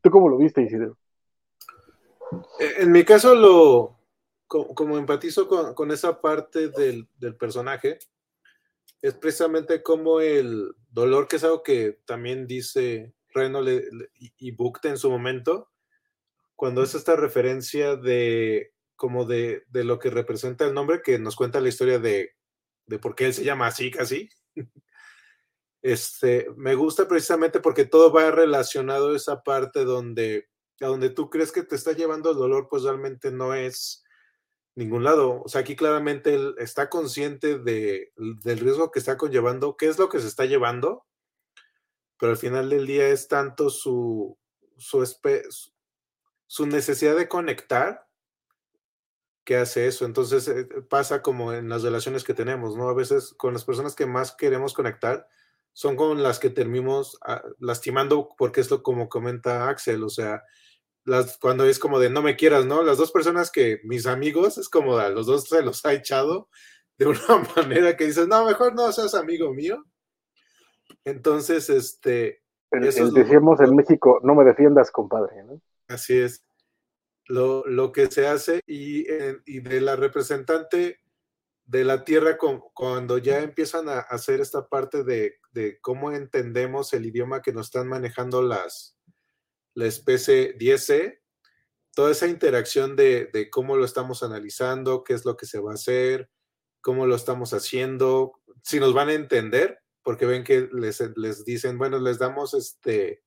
¿Tú 0.00 0.12
cómo 0.12 0.28
lo 0.28 0.36
viste, 0.36 0.62
Isidro? 0.62 0.96
En 2.78 2.92
mi 2.92 3.04
caso, 3.04 3.34
lo, 3.34 3.99
como, 4.50 4.98
empatizo 4.98 5.46
con, 5.46 5.90
esa 5.92 6.20
parte 6.20 6.70
del, 6.70 7.06
personaje, 7.38 8.00
es 9.00 9.14
precisamente 9.14 9.80
como 9.80 10.20
el 10.20 10.74
dolor, 10.88 11.28
que 11.28 11.36
es 11.36 11.44
algo 11.44 11.62
que 11.62 12.00
también 12.04 12.48
dice 12.48 13.14
Reno 13.28 13.60
y 14.18 14.50
Bukte 14.50 14.88
en 14.88 14.98
su 14.98 15.08
momento, 15.08 15.70
cuando 16.56 16.82
es 16.82 16.96
esta 16.96 17.14
referencia 17.14 17.94
de 17.94 18.74
como 18.96 19.24
de, 19.24 19.64
lo 19.72 20.00
que 20.00 20.10
representa 20.10 20.66
el 20.66 20.74
nombre, 20.74 21.00
que 21.00 21.20
nos 21.20 21.36
cuenta 21.36 21.60
la 21.60 21.68
historia 21.68 22.00
de, 22.00 22.34
de 22.86 22.98
por 22.98 23.14
qué 23.14 23.26
él 23.26 23.34
se 23.34 23.44
llama 23.44 23.68
así 23.68 23.90
casi. 23.90 24.28
Este, 25.82 26.46
me 26.58 26.74
gusta 26.74 27.08
precisamente 27.08 27.58
porque 27.58 27.86
todo 27.86 28.12
va 28.12 28.30
relacionado 28.30 29.12
a 29.14 29.16
esa 29.16 29.42
parte 29.42 29.86
donde, 29.86 30.50
a 30.78 30.84
donde 30.88 31.08
tú 31.08 31.30
crees 31.30 31.52
que 31.52 31.62
te 31.62 31.74
está 31.74 31.92
llevando 31.92 32.30
el 32.30 32.36
dolor, 32.36 32.68
pues 32.68 32.82
realmente 32.82 33.30
no 33.30 33.54
es 33.54 34.04
ningún 34.74 35.04
lado. 35.04 35.42
O 35.44 35.48
sea, 35.48 35.60
aquí 35.62 35.76
claramente 35.76 36.34
él 36.34 36.54
está 36.58 36.88
consciente 36.88 37.58
de, 37.58 38.12
del 38.16 38.58
riesgo 38.58 38.90
que 38.90 38.98
está 38.98 39.16
conllevando, 39.16 39.76
qué 39.76 39.86
es 39.88 39.98
lo 39.98 40.08
que 40.08 40.20
se 40.20 40.28
está 40.28 40.44
llevando, 40.44 41.06
pero 42.18 42.32
al 42.32 42.38
final 42.38 42.68
del 42.70 42.86
día 42.86 43.08
es 43.08 43.28
tanto 43.28 43.70
su, 43.70 44.38
su, 44.76 46.66
necesidad 46.66 47.16
de 47.16 47.28
conectar 47.28 48.06
que 49.44 49.56
hace 49.56 49.86
eso. 49.86 50.04
Entonces 50.04 50.46
eh, 50.48 50.66
pasa 50.88 51.22
como 51.22 51.52
en 51.52 51.68
las 51.68 51.82
relaciones 51.82 52.24
que 52.24 52.34
tenemos, 52.34 52.76
¿no? 52.76 52.88
A 52.88 52.94
veces 52.94 53.34
con 53.36 53.54
las 53.54 53.64
personas 53.64 53.94
que 53.94 54.06
más 54.06 54.32
queremos 54.32 54.74
conectar 54.74 55.26
son 55.72 55.96
con 55.96 56.22
las 56.22 56.38
que 56.38 56.50
terminamos 56.50 57.18
ah, 57.22 57.42
lastimando, 57.58 58.28
porque 58.36 58.60
es 58.60 58.70
lo 58.70 58.82
como 58.82 59.08
comenta 59.08 59.68
Axel, 59.68 60.02
o 60.02 60.10
sea, 60.10 60.42
cuando 61.40 61.64
es 61.64 61.78
como 61.78 61.98
de 61.98 62.10
no 62.10 62.22
me 62.22 62.36
quieras, 62.36 62.66
¿no? 62.66 62.82
Las 62.82 62.98
dos 62.98 63.12
personas 63.12 63.50
que 63.50 63.80
mis 63.84 64.06
amigos, 64.06 64.58
es 64.58 64.68
como 64.68 64.98
a 64.98 65.08
los 65.08 65.26
dos 65.26 65.48
se 65.48 65.62
los 65.62 65.84
ha 65.84 65.92
echado 65.92 66.48
de 66.98 67.06
una 67.06 67.18
manera 67.56 67.96
que 67.96 68.06
dices, 68.06 68.28
no, 68.28 68.44
mejor 68.44 68.74
no 68.74 68.92
seas 68.92 69.14
amigo 69.14 69.52
mío. 69.52 69.84
Entonces, 71.04 71.70
este... 71.70 72.42
decíamos 72.70 73.60
en 73.60 73.74
México, 73.74 74.20
no 74.22 74.34
me 74.34 74.44
defiendas, 74.44 74.90
compadre, 74.90 75.42
¿no? 75.44 75.60
Así 75.88 76.18
es. 76.18 76.44
Lo, 77.26 77.64
lo 77.66 77.92
que 77.92 78.10
se 78.10 78.26
hace 78.26 78.60
y, 78.66 79.06
y, 79.46 79.60
de 79.60 79.80
la 79.80 79.96
representante 79.96 80.98
de 81.64 81.84
la 81.84 82.04
tierra 82.04 82.36
con, 82.36 82.60
cuando 82.74 83.18
ya 83.18 83.40
empiezan 83.40 83.88
a 83.88 84.00
hacer 84.00 84.40
esta 84.40 84.66
parte 84.68 85.04
de, 85.04 85.36
de 85.52 85.78
cómo 85.80 86.10
entendemos 86.10 86.92
el 86.92 87.06
idioma 87.06 87.40
que 87.40 87.52
nos 87.52 87.66
están 87.66 87.86
manejando 87.86 88.42
las, 88.42 88.96
la 89.74 89.86
especie 89.86 90.56
10C, 90.56 91.20
toda 91.94 92.12
esa 92.12 92.28
interacción 92.28 92.96
de, 92.96 93.48
cómo 93.50 93.76
lo 93.76 93.84
estamos 93.84 94.22
analizando, 94.22 95.04
qué 95.04 95.14
es 95.14 95.24
lo 95.24 95.36
que 95.36 95.46
se 95.46 95.60
va 95.60 95.72
a 95.72 95.74
hacer, 95.74 96.30
cómo 96.80 97.06
lo 97.06 97.14
estamos 97.14 97.52
haciendo, 97.52 98.32
si 98.62 98.80
nos 98.80 98.94
van 98.94 99.08
a 99.08 99.14
entender, 99.14 99.80
porque 100.02 100.26
ven 100.26 100.44
que 100.44 100.68
les, 100.72 101.00
les 101.16 101.44
dicen, 101.44 101.78
bueno, 101.78 101.98
les 101.98 102.18
damos 102.18 102.54
este, 102.54 103.22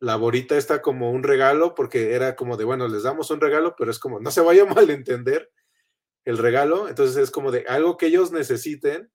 la 0.00 0.16
borita 0.16 0.56
está 0.56 0.80
como 0.80 1.12
un 1.12 1.22
regalo, 1.22 1.74
porque 1.74 2.14
era 2.14 2.34
como 2.34 2.56
de, 2.56 2.64
bueno, 2.64 2.88
les 2.88 3.02
damos 3.02 3.30
un 3.30 3.40
regalo, 3.40 3.74
pero 3.76 3.90
es 3.90 3.98
como, 3.98 4.18
no 4.18 4.30
se 4.30 4.40
vaya 4.40 4.62
a 4.62 4.66
malentender 4.74 5.52
el 6.24 6.38
regalo, 6.38 6.88
entonces 6.88 7.16
es 7.16 7.30
como 7.30 7.50
de 7.50 7.64
algo 7.68 7.96
que 7.96 8.06
ellos 8.06 8.32
necesiten, 8.32 9.12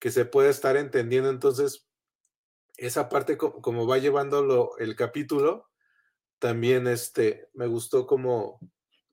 que 0.00 0.10
se 0.10 0.24
puede 0.24 0.50
estar 0.50 0.76
entendiendo, 0.76 1.30
entonces 1.30 1.87
esa 2.78 3.08
parte 3.08 3.36
como, 3.36 3.86
va 3.86 3.98
llevándolo 3.98 4.78
el 4.78 4.94
capítulo, 4.96 5.68
también 6.38 6.86
este, 6.86 7.48
me 7.52 7.66
gustó 7.66 8.06
como, 8.06 8.60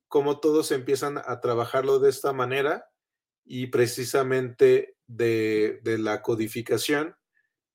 como 0.08 0.38
todos 0.38 0.70
empiezan 0.70 1.18
a 1.18 1.40
trabajarlo 1.40 1.98
de 1.98 2.10
esta 2.10 2.32
manera 2.32 2.88
y 3.44 3.66
precisamente 3.66 4.96
de, 5.08 5.80
la 5.98 6.22
codificación 6.22 7.16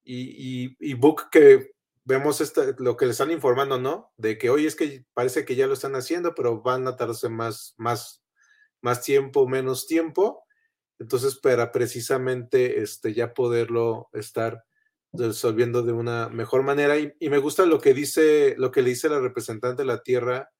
y, 0.03 0.75
y, 0.79 0.93
Book 0.95 1.29
que 1.29 1.73
vemos 2.05 2.41
lo 2.79 2.97
que 2.97 3.05
le 3.05 3.11
están 3.11 3.29
informando, 3.29 3.77
¿no? 3.77 4.11
De 4.17 4.37
que 4.37 4.49
hoy 4.49 4.65
es 4.65 4.75
que 4.75 5.05
parece 5.13 5.45
que 5.45 5.55
ya 5.55 5.67
lo 5.67 5.73
están 5.73 5.95
haciendo, 5.95 6.33
pero 6.33 6.61
van 6.61 6.87
a 6.87 6.95
tardarse 6.95 7.29
más, 7.29 7.75
más, 7.77 8.23
más 8.81 9.03
tiempo, 9.03 9.47
menos 9.47 9.85
tiempo. 9.87 10.45
Entonces, 10.99 11.35
para 11.35 11.71
precisamente 11.71 12.81
este, 12.81 13.13
ya 13.13 13.33
poderlo 13.33 14.09
estar 14.13 14.63
resolviendo 15.13 15.83
de 15.83 15.91
una 15.91 16.29
mejor 16.29 16.63
manera. 16.63 16.97
Y, 16.97 17.13
me 17.29 17.37
gusta 17.37 17.65
lo 17.65 17.79
que 17.79 17.93
dice, 17.93 18.55
lo 18.57 18.71
que 18.71 18.81
le 18.81 18.89
dice 18.89 19.09
la 19.09 19.19
representante 19.19 19.83
de 19.83 19.87
la 19.87 20.01
Tierra 20.01 20.51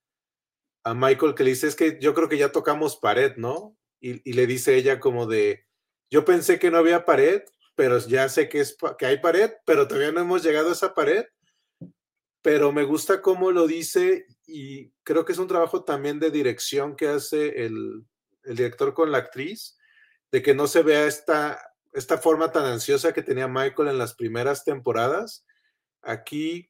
a 0.83 0.93
Michael, 0.93 1.35
que 1.35 1.43
le 1.43 1.51
dice, 1.51 1.67
es 1.67 1.75
que 1.75 1.99
yo 2.01 2.13
creo 2.13 2.27
que 2.29 2.37
ya 2.37 2.51
tocamos 2.51 2.97
pared, 2.97 3.35
¿no? 3.37 3.77
Y, 3.99 4.33
le 4.33 4.47
dice 4.47 4.75
ella 4.75 4.99
como 4.99 5.27
de, 5.27 5.65
yo 6.09 6.25
pensé 6.25 6.59
que 6.59 6.71
no 6.71 6.77
había 6.77 7.05
pared, 7.05 7.43
pero 7.75 7.99
ya 7.99 8.27
sé 8.29 8.49
que, 8.49 8.59
es, 8.59 8.75
que 8.97 9.05
hay 9.05 9.19
pared, 9.19 9.51
pero 9.65 9.87
todavía 9.87 10.11
no 10.11 10.21
hemos 10.21 10.43
llegado 10.43 10.69
a 10.69 10.73
esa 10.73 10.93
pared. 10.93 11.25
Pero 12.43 12.71
me 12.71 12.83
gusta 12.83 13.21
cómo 13.21 13.51
lo 13.51 13.67
dice 13.67 14.25
y 14.47 14.89
creo 15.03 15.25
que 15.25 15.33
es 15.33 15.37
un 15.37 15.47
trabajo 15.47 15.83
también 15.83 16.19
de 16.19 16.31
dirección 16.31 16.95
que 16.95 17.07
hace 17.07 17.65
el, 17.65 18.03
el 18.43 18.55
director 18.55 18.95
con 18.95 19.11
la 19.11 19.19
actriz, 19.19 19.77
de 20.31 20.41
que 20.41 20.55
no 20.55 20.65
se 20.65 20.81
vea 20.81 21.05
esta 21.05 21.70
esta 21.93 22.17
forma 22.17 22.51
tan 22.51 22.65
ansiosa 22.65 23.13
que 23.13 23.23
tenía 23.23 23.47
Michael 23.47 23.89
en 23.89 23.97
las 23.97 24.15
primeras 24.15 24.63
temporadas, 24.63 25.45
aquí 26.01 26.69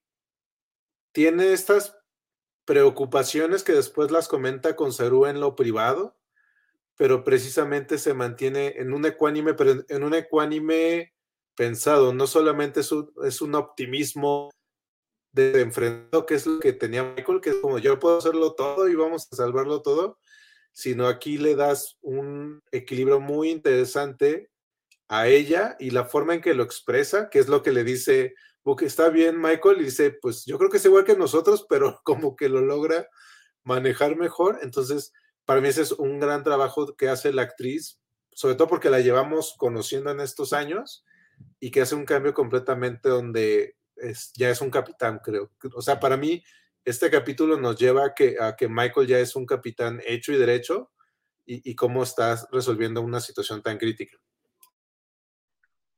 tiene 1.12 1.54
estas 1.54 1.98
preocupaciones 2.66 3.64
que 3.64 3.74
después 3.74 4.12
las 4.12 4.28
comenta 4.28 4.76
con 4.76 4.94
Saru 4.94 5.26
en 5.26 5.40
lo 5.40 5.56
privado, 5.56 6.18
pero 6.98 7.24
precisamente 7.24 7.98
se 7.98 8.14
mantiene 8.14 8.76
en 8.78 8.94
un 8.94 9.06
ecuánime, 9.06 9.54
pero 9.54 9.84
en 9.88 10.04
un 10.04 10.14
ecuánime 10.14 11.14
pensado, 11.56 12.14
no 12.14 12.28
solamente 12.28 12.82
es 12.82 12.92
un, 12.92 13.12
es 13.24 13.42
un 13.42 13.56
optimismo 13.56 14.50
de 15.32 15.62
enfrentado, 15.62 16.26
que 16.26 16.36
es 16.36 16.46
lo 16.46 16.60
que 16.60 16.74
tenía 16.74 17.04
Michael, 17.04 17.42
que 17.42 17.52
es 17.52 17.56
como 17.58 17.80
yo 17.80 18.00
puedo 18.00 18.18
hacerlo 18.18 18.54
todo 18.54 18.88
y 18.88 18.96
vamos 18.96 19.28
a 19.32 19.36
salvarlo 19.36 19.82
todo, 19.82 20.20
sino 20.74 21.08
aquí 21.08 21.38
le 21.38 21.56
das 21.56 21.98
un 22.02 22.62
equilibrio 22.72 23.20
muy 23.20 23.50
interesante 23.50 24.51
a 25.12 25.28
ella 25.28 25.76
y 25.78 25.92
la 25.92 26.06
forma 26.06 26.36
en 26.36 26.42
que 26.42 26.54
lo 26.54 26.64
expresa, 26.64 27.30
que 27.30 27.40
es 27.40 27.50
lo 27.50 27.62
que 27.62 27.74
le 27.74 27.84
dice 27.84 28.34
porque 28.64 28.86
está 28.86 29.10
bien 29.10 29.42
Michael 29.42 29.82
y 29.82 29.86
dice, 29.86 30.12
pues 30.12 30.46
yo 30.46 30.58
creo 30.58 30.70
que 30.70 30.78
es 30.78 30.86
igual 30.86 31.04
que 31.04 31.18
nosotros, 31.18 31.66
pero 31.68 32.00
como 32.06 32.38
que 32.38 32.48
lo 32.48 32.62
logra 32.62 33.10
manejar 33.64 34.16
mejor. 34.16 34.60
Entonces, 34.62 35.12
para 35.44 35.60
mí 35.60 35.68
ese 35.68 35.82
es 35.82 35.92
un 35.92 36.18
gran 36.18 36.46
trabajo 36.46 36.96
que 36.96 37.10
hace 37.10 37.34
la 37.34 37.42
actriz, 37.42 38.00
sobre 38.32 38.56
todo 38.56 38.70
porque 38.70 38.90
la 38.90 39.02
llevamos 39.02 39.56
conociendo 39.58 40.12
en 40.12 40.22
estos 40.22 40.54
años 40.54 41.04
y 41.60 41.72
que 41.72 41.82
hace 41.82 41.96
un 41.96 42.06
cambio 42.06 42.34
completamente 42.34 43.10
donde 43.10 43.76
ya 44.38 44.50
es 44.50 44.62
un 44.62 44.70
capitán, 44.70 45.20
creo. 45.22 45.52
O 45.74 45.82
sea, 45.82 46.00
para 46.00 46.16
mí 46.16 46.42
este 46.86 47.10
capítulo 47.10 47.58
nos 47.58 47.78
lleva 47.78 48.06
a 48.06 48.14
que, 48.14 48.38
a 48.40 48.56
que 48.56 48.70
Michael 48.70 49.08
ya 49.08 49.20
es 49.20 49.36
un 49.36 49.46
capitán 49.46 50.02
hecho 50.08 50.32
y 50.32 50.38
derecho 50.38 50.90
y, 51.46 51.70
y 51.70 51.76
cómo 51.76 52.02
está 52.02 52.48
resolviendo 52.50 53.02
una 53.02 53.20
situación 53.20 53.62
tan 53.62 53.78
crítica. 53.78 54.18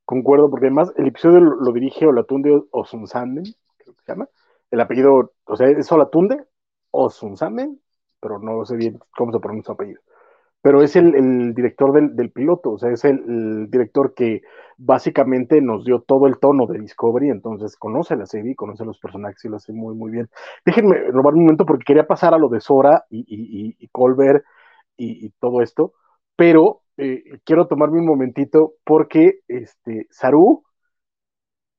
Concuerdo, 0.04 0.50
porque 0.50 0.66
además 0.66 0.92
el 0.96 1.08
episodio 1.08 1.40
lo, 1.40 1.72
dirige 1.72 2.06
Olatunde 2.06 2.62
Osunsamen, 2.70 3.44
creo 3.78 3.94
que 3.94 4.02
se 4.04 4.12
llama. 4.12 4.28
El 4.70 4.80
apellido, 4.80 5.32
o 5.44 5.56
sea, 5.56 5.68
es 5.68 5.90
Olatunde 5.90 6.44
Osunsamen, 6.90 7.80
pero 8.20 8.38
no 8.38 8.64
sé 8.64 8.76
bien 8.76 8.98
cómo 9.16 9.32
se 9.32 9.40
pronuncia 9.40 9.66
su 9.68 9.72
apellido. 9.72 10.00
Pero 10.62 10.82
es 10.82 10.96
el, 10.96 11.54
director 11.54 11.92
del, 11.92 12.30
piloto, 12.30 12.72
o 12.72 12.78
sea, 12.78 12.90
es 12.90 13.04
el, 13.04 13.18
el, 13.28 13.70
director 13.70 14.14
que 14.14 14.40
básicamente 14.78 15.60
nos 15.60 15.84
dio 15.84 16.00
todo 16.00 16.26
el 16.26 16.38
tono 16.38 16.66
de 16.66 16.78
Discovery, 16.78 17.28
entonces 17.28 17.76
conoce 17.76 18.16
la 18.16 18.24
serie, 18.24 18.56
conoce 18.56 18.84
los 18.84 18.98
personajes 18.98 19.44
y 19.44 19.48
lo 19.48 19.56
hace 19.56 19.72
muy, 19.74 19.94
muy 19.94 20.10
bien. 20.10 20.30
Déjenme 20.64 21.10
robar 21.10 21.34
un 21.34 21.42
momento 21.42 21.66
porque 21.66 21.84
quería 21.84 22.06
pasar 22.06 22.32
a 22.32 22.38
lo 22.38 22.48
de 22.48 22.60
Sora 22.60 23.04
y, 23.10 23.20
y, 23.20 23.68
y, 23.68 23.76
y 23.78 23.88
Colbert 23.88 24.44
y, 24.96 25.30
todo 25.40 25.60
esto, 25.62 25.92
pero 26.36 26.82
eh, 26.96 27.40
quiero 27.44 27.66
tomarme 27.66 28.00
un 28.00 28.06
momentito 28.06 28.74
porque 28.84 29.40
este, 29.48 30.06
Saru 30.10 30.64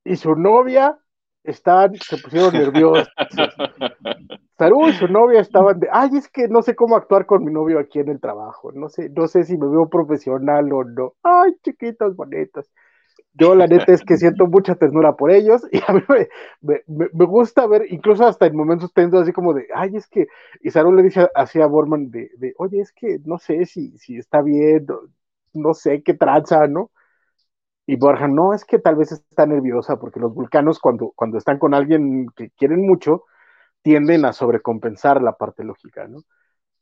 y 0.03 0.15
su 0.17 0.35
novia 0.35 0.97
están, 1.43 1.95
se 1.95 2.17
pusieron 2.17 2.53
nerviosos. 2.53 3.07
Saru 4.57 4.87
y 4.87 4.93
su 4.93 5.07
novia 5.07 5.41
estaban 5.41 5.79
de, 5.79 5.87
ay, 5.91 6.09
es 6.13 6.29
que 6.29 6.47
no 6.47 6.61
sé 6.61 6.75
cómo 6.75 6.95
actuar 6.95 7.25
con 7.25 7.43
mi 7.43 7.51
novio 7.51 7.79
aquí 7.79 7.99
en 7.99 8.09
el 8.09 8.19
trabajo, 8.21 8.71
no 8.71 8.87
sé, 8.89 9.09
no 9.09 9.27
sé 9.27 9.43
si 9.43 9.57
me 9.57 9.67
veo 9.67 9.89
profesional 9.89 10.71
o 10.71 10.83
no. 10.83 11.13
Ay, 11.23 11.55
chiquitos, 11.63 12.15
bonitos. 12.15 12.71
Yo 13.37 13.53
la 13.53 13.67
neta 13.67 13.91
es 13.91 14.01
que 14.03 14.17
siento 14.17 14.47
mucha 14.47 14.75
ternura 14.75 15.15
por 15.15 15.29
ellos 15.31 15.67
y 15.71 15.79
a 15.87 15.93
mí 15.93 16.01
me, 16.07 16.81
me, 16.87 17.09
me 17.13 17.25
gusta 17.25 17.67
ver, 17.67 17.85
incluso 17.89 18.25
hasta 18.25 18.45
en 18.45 18.55
momentos 18.55 18.93
tensos, 18.93 19.21
así 19.23 19.33
como 19.33 19.53
de, 19.53 19.67
ay, 19.75 19.97
es 19.97 20.07
que, 20.07 20.27
y 20.61 20.71
Saru 20.71 20.93
le 20.93 21.03
dice 21.03 21.29
así 21.35 21.61
a 21.61 21.67
Borman 21.67 22.11
de, 22.11 22.31
de, 22.37 22.53
oye, 22.57 22.79
es 22.79 22.93
que 22.93 23.19
no 23.25 23.37
sé 23.37 23.65
si, 23.65 23.97
si 23.97 24.17
está 24.17 24.41
bien, 24.41 24.87
no, 25.53 25.73
sé 25.73 26.01
qué 26.03 26.13
tranza, 26.13 26.67
¿no? 26.67 26.91
Y 27.87 27.97
Borja, 27.97 28.27
no, 28.27 28.53
es 28.53 28.65
que 28.65 28.79
tal 28.79 28.95
vez 28.95 29.11
está 29.11 29.45
nerviosa 29.45 29.99
porque 29.99 30.19
los 30.19 30.33
vulcanos 30.33 30.79
cuando, 30.79 31.11
cuando 31.15 31.37
están 31.37 31.59
con 31.59 31.73
alguien 31.73 32.27
que 32.35 32.49
quieren 32.51 32.85
mucho, 32.87 33.25
tienden 33.83 34.25
a 34.25 34.33
sobrecompensar 34.33 35.21
la 35.21 35.37
parte 35.37 35.63
lógica, 35.63 36.07
¿no? 36.07 36.19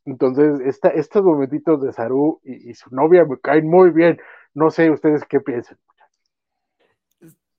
Entonces, 0.05 0.59
esta, 0.61 0.89
estos 0.89 1.23
momentitos 1.23 1.81
de 1.81 1.93
Saru 1.93 2.41
y, 2.43 2.71
y, 2.71 2.73
su 2.75 2.93
novia 2.95 3.25
me 3.25 3.39
caen 3.39 3.69
muy 3.69 3.91
bien. 3.91 4.19
No 4.53 4.71
sé 4.71 4.91
ustedes 4.91 5.25
qué 5.25 5.39
piensan. 5.41 5.77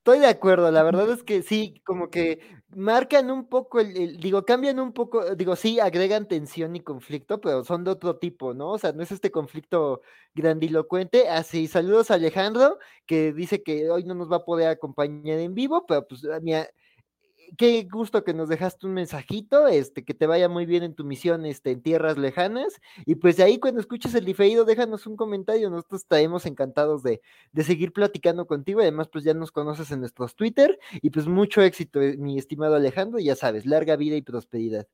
Estoy 0.07 0.19
de 0.19 0.27
acuerdo, 0.27 0.71
la 0.71 0.83
verdad 0.83 1.11
es 1.11 1.23
que 1.23 1.41
sí, 1.43 1.81
como 1.87 2.11
que 2.11 2.39
marcan 2.77 3.31
un 3.31 3.49
poco 3.49 3.81
el, 3.81 3.97
el, 3.97 4.17
digo, 4.21 4.45
cambian 4.45 4.79
un 4.79 4.93
poco, 4.93 5.35
digo, 5.35 5.57
sí, 5.57 5.81
agregan 5.81 6.29
tensión 6.29 6.77
y 6.77 6.81
conflicto, 6.81 7.41
pero 7.41 7.65
son 7.65 7.85
de 7.85 7.91
otro 7.93 8.19
tipo, 8.19 8.53
¿no? 8.53 8.73
O 8.73 8.79
sea, 8.79 8.93
no 8.93 9.03
es 9.03 9.11
este 9.13 9.31
conflicto 9.31 10.03
grandilocuente. 10.35 11.31
Así, 11.31 11.69
saludos 11.69 12.11
a 12.11 12.15
Alejandro, 12.17 12.79
que 13.07 13.33
dice 13.33 13.63
que 13.63 13.89
hoy 13.91 14.05
no 14.05 14.13
nos 14.15 14.31
va 14.31 14.37
a 14.37 14.45
poder 14.45 14.69
acompañar 14.69 15.39
en 15.39 15.55
vivo, 15.55 15.87
pero 15.87 16.07
pues, 16.07 16.21
mira, 16.43 16.69
qué 17.57 17.87
gusto 17.91 18.25
que 18.25 18.35
nos 18.35 18.49
dejaste 18.49 18.87
un 18.87 18.95
mensajito, 18.95 19.67
este, 19.69 20.05
que 20.05 20.15
te 20.15 20.27
vaya 20.27 20.49
muy 20.49 20.67
bien 20.67 20.83
en 20.83 20.95
tu 20.95 21.05
misión, 21.05 21.45
este, 21.47 21.71
en 21.73 21.83
tierras 21.83 22.19
lejanas, 22.19 22.81
y 23.07 23.17
pues 23.17 23.37
de 23.37 23.45
ahí 23.45 23.59
cuando 23.59 23.81
escuches 23.81 24.15
el 24.15 24.25
diferido, 24.25 24.65
déjanos 24.65 25.07
un 25.07 25.17
comentario, 25.17 25.71
nosotros 25.71 26.03
estaremos 26.03 26.47
encantados 26.47 27.03
de, 27.03 27.21
de 27.53 27.65
seguir 27.65 27.93
platicando 27.93 28.47
contigo, 28.47 28.81
además 28.81 29.09
pues 29.09 29.25
ya 29.25 29.35
nos 29.35 29.53
conoces 29.53 29.91
en 29.91 30.01
nuestros 30.01 30.35
Twitter, 30.37 30.79
y 31.03 31.11
pues 31.11 31.27
mucho 31.27 31.63
éxito, 31.63 32.01
eh, 32.03 32.17
mi 32.19 32.39
estimado 32.39 32.75
Alejandro, 32.77 33.19
ya 33.19 33.37
sabes, 33.37 33.67
larga 33.67 33.97
vida 33.97 34.17
y 34.17 34.23
prosperidad. 34.23 34.87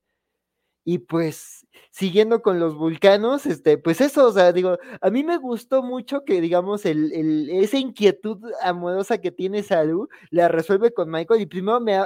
Y 0.84 0.98
pues, 0.98 1.66
siguiendo 1.90 2.40
con 2.42 2.58
los 2.58 2.74
vulcanos, 2.74 3.44
este, 3.46 3.76
pues 3.78 4.00
eso, 4.00 4.26
o 4.28 4.32
sea, 4.32 4.52
digo, 4.52 4.78
a 5.00 5.10
mí 5.10 5.22
me 5.24 5.36
gustó 5.36 5.82
mucho 5.82 6.24
que, 6.24 6.40
digamos, 6.40 6.86
el, 6.86 7.12
el, 7.12 7.50
esa 7.50 7.76
inquietud 7.78 8.38
amorosa 8.62 9.18
que 9.18 9.30
tiene 9.30 9.62
Saru 9.62 10.08
la 10.30 10.48
resuelve 10.48 10.92
con 10.92 11.10
Michael. 11.10 11.42
Y 11.42 11.46
primero 11.46 11.80
me, 11.80 11.98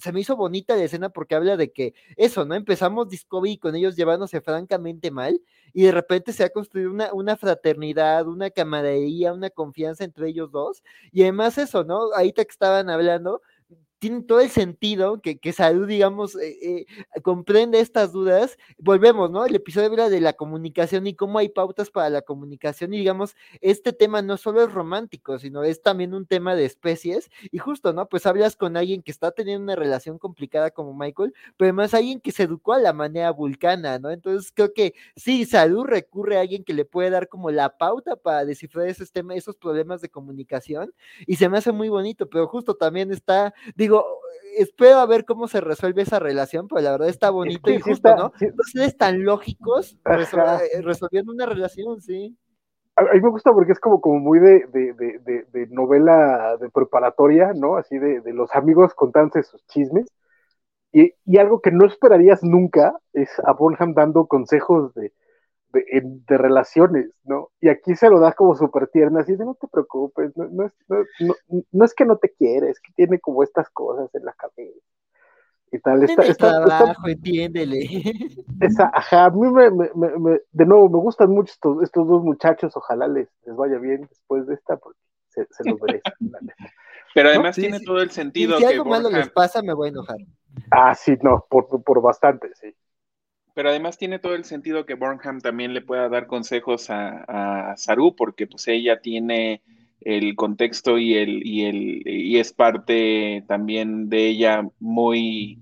se 0.00 0.12
me 0.12 0.20
hizo 0.20 0.36
bonita 0.36 0.74
la 0.76 0.84
escena 0.84 1.08
porque 1.10 1.36
habla 1.36 1.56
de 1.56 1.70
que 1.72 1.94
eso, 2.16 2.44
¿no? 2.44 2.54
Empezamos 2.56 3.08
Discovery 3.08 3.58
con 3.58 3.74
ellos 3.76 3.94
llevándose 3.96 4.40
francamente 4.40 5.10
mal 5.10 5.40
y 5.72 5.84
de 5.84 5.92
repente 5.92 6.32
se 6.32 6.42
ha 6.44 6.50
construido 6.50 6.90
una, 6.90 7.12
una 7.12 7.36
fraternidad, 7.36 8.26
una 8.26 8.50
camaradería, 8.50 9.32
una 9.32 9.50
confianza 9.50 10.04
entre 10.04 10.28
ellos 10.28 10.50
dos. 10.50 10.82
Y 11.12 11.22
además 11.22 11.58
eso, 11.58 11.84
¿no? 11.84 12.12
Ahorita 12.14 12.44
que 12.44 12.50
estaban 12.50 12.90
hablando, 12.90 13.42
tiene 13.98 14.22
todo 14.22 14.40
el 14.40 14.50
sentido 14.50 15.20
que, 15.20 15.38
que 15.38 15.52
Salud, 15.52 15.86
digamos, 15.86 16.36
eh, 16.36 16.86
eh, 17.14 17.20
comprende 17.22 17.80
estas 17.80 18.12
dudas. 18.12 18.58
Volvemos, 18.78 19.30
¿no? 19.30 19.46
El 19.46 19.54
episodio 19.54 19.88
habla 19.88 20.08
de 20.10 20.20
la 20.20 20.34
comunicación 20.34 21.06
y 21.06 21.14
cómo 21.14 21.38
hay 21.38 21.48
pautas 21.48 21.90
para 21.90 22.10
la 22.10 22.22
comunicación 22.22 22.92
y, 22.92 22.98
digamos, 22.98 23.34
este 23.60 23.92
tema 23.92 24.22
no 24.22 24.36
solo 24.36 24.62
es 24.62 24.72
romántico, 24.72 25.38
sino 25.38 25.62
es 25.62 25.82
también 25.82 26.14
un 26.14 26.26
tema 26.26 26.54
de 26.54 26.64
especies 26.66 27.30
y 27.50 27.58
justo, 27.58 27.92
¿no? 27.92 28.08
Pues 28.08 28.26
hablas 28.26 28.56
con 28.56 28.76
alguien 28.76 29.02
que 29.02 29.10
está 29.10 29.30
teniendo 29.30 29.64
una 29.64 29.76
relación 29.76 30.18
complicada 30.18 30.70
como 30.70 30.94
Michael, 30.94 31.32
pero 31.56 31.66
además 31.68 31.94
alguien 31.94 32.20
que 32.20 32.32
se 32.32 32.42
educó 32.44 32.74
a 32.74 32.78
la 32.78 32.92
manera 32.92 33.30
vulcana, 33.30 33.98
¿no? 33.98 34.10
Entonces 34.10 34.52
creo 34.54 34.72
que 34.74 34.94
sí, 35.16 35.44
Salud 35.46 35.84
recurre 35.84 36.36
a 36.36 36.40
alguien 36.40 36.64
que 36.64 36.74
le 36.74 36.84
puede 36.84 37.10
dar 37.10 37.28
como 37.28 37.50
la 37.50 37.76
pauta 37.78 38.16
para 38.16 38.44
descifrar 38.44 38.88
esos 38.88 39.10
temas, 39.12 39.36
esos 39.38 39.56
problemas 39.56 40.00
de 40.00 40.08
comunicación 40.10 40.92
y 41.26 41.36
se 41.36 41.48
me 41.48 41.58
hace 41.58 41.72
muy 41.72 41.88
bonito, 41.88 42.28
pero 42.28 42.46
justo 42.46 42.74
también 42.74 43.12
está 43.12 43.54
digo, 43.86 44.04
espero 44.56 44.98
a 44.98 45.06
ver 45.06 45.24
cómo 45.24 45.46
se 45.46 45.60
resuelve 45.60 46.02
esa 46.02 46.18
relación, 46.18 46.66
pero 46.68 46.80
la 46.80 46.90
verdad 46.92 47.08
está 47.08 47.30
bonito 47.30 47.70
y 47.70 47.80
justo, 47.80 48.08
está, 48.08 48.16
¿no? 48.16 48.32
Sí. 48.38 48.46
Ustedes 48.58 48.96
tan 48.96 49.24
lógicos 49.24 49.96
resol 50.04 50.40
eh, 50.40 50.82
resolviendo 50.82 51.32
una 51.32 51.46
relación, 51.46 52.00
sí. 52.00 52.36
A, 52.96 53.02
mí 53.02 53.20
me 53.20 53.28
gusta 53.28 53.52
porque 53.52 53.72
es 53.72 53.78
como, 53.80 54.00
como 54.00 54.18
muy 54.18 54.38
de, 54.40 54.66
de, 54.72 54.92
de, 54.94 55.46
de 55.52 55.66
novela 55.68 56.56
de 56.56 56.70
preparatoria, 56.70 57.52
¿no? 57.54 57.76
Así 57.76 57.98
de, 57.98 58.22
los 58.32 58.54
amigos 58.54 58.94
contándose 58.94 59.42
sus 59.42 59.64
chismes. 59.66 60.06
Y, 60.92 61.12
y, 61.26 61.36
algo 61.36 61.60
que 61.60 61.70
no 61.70 61.86
esperarías 61.86 62.42
nunca 62.42 62.94
es 63.12 63.28
a 63.44 63.52
Bonham 63.52 63.92
dando 63.92 64.26
consejos 64.26 64.94
de, 64.94 65.12
de, 65.76 66.02
de, 66.02 66.38
relaciones, 66.38 67.10
¿no? 67.24 67.50
Y 67.60 67.68
aquí 67.68 67.94
se 67.94 68.08
lo 68.08 68.20
das 68.20 68.34
como 68.34 68.54
súper 68.54 68.88
tierna, 68.88 69.20
así 69.20 69.36
de 69.36 69.44
no 69.44 69.54
te 69.54 69.68
preocupes, 69.68 70.36
no, 70.36 70.48
no, 70.50 70.66
es, 70.66 70.72
no, 70.88 71.34
no, 71.72 71.84
es 71.84 71.94
que 71.94 72.04
no 72.04 72.16
te 72.16 72.32
quiere, 72.32 72.70
es 72.70 72.80
que 72.80 72.92
tiene 72.94 73.20
como 73.20 73.42
estas 73.42 73.68
cosas 73.70 74.12
en 74.14 74.24
la 74.24 74.32
cabeza. 74.32 74.78
Y 75.72 75.78
tal, 75.80 76.02
está, 76.04 76.22
está, 76.22 76.64
trabajo, 76.64 77.08
entiéndele. 77.08 77.80
Esa, 78.60 78.90
ajá, 78.94 79.26
a 79.26 79.30
mí 79.30 79.50
me, 79.50 79.70
me, 79.70 79.90
me, 80.18 80.40
de 80.52 80.64
nuevo, 80.64 80.88
me 80.88 80.98
gustan 80.98 81.30
mucho 81.30 81.52
estos, 81.52 81.82
estos 81.82 82.06
dos 82.06 82.22
muchachos, 82.22 82.76
ojalá 82.76 83.08
les, 83.08 83.28
les 83.44 83.56
vaya 83.56 83.78
bien 83.78 84.06
después 84.08 84.46
de 84.46 84.54
esta, 84.54 84.76
porque 84.76 85.00
se, 85.28 85.46
se 85.50 85.68
los 85.68 85.80
merecen. 85.80 86.12
Pero 87.14 87.30
además 87.30 87.56
¿No? 87.56 87.62
tiene 87.62 87.78
sí, 87.78 87.84
todo 87.84 88.00
el 88.00 88.10
sentido. 88.10 88.56
Y 88.56 88.60
si 88.60 88.64
algo 88.66 88.84
Borja... 88.84 89.02
malo 89.02 89.16
les 89.16 89.30
pasa, 89.30 89.62
me 89.62 89.72
voy 89.72 89.88
a 89.88 89.90
enojar. 89.90 90.18
Ah, 90.70 90.94
sí, 90.94 91.16
no, 91.22 91.44
por, 91.48 91.66
por 91.82 92.02
bastante, 92.02 92.50
sí 92.54 92.74
pero 93.56 93.70
además 93.70 93.96
tiene 93.96 94.18
todo 94.18 94.34
el 94.34 94.44
sentido 94.44 94.84
que 94.84 94.96
Burnham 94.96 95.40
también 95.40 95.72
le 95.72 95.80
pueda 95.80 96.10
dar 96.10 96.26
consejos 96.26 96.90
a, 96.90 97.70
a 97.70 97.76
Saru, 97.78 98.14
porque 98.14 98.46
pues 98.46 98.68
ella 98.68 99.00
tiene 99.00 99.62
el 100.02 100.36
contexto 100.36 100.98
y 100.98 101.14
el 101.14 101.40
y 101.46 101.64
el 101.64 102.02
y 102.06 102.36
es 102.36 102.52
parte 102.52 103.44
también 103.48 104.10
de 104.10 104.26
ella 104.26 104.62
muy 104.78 105.58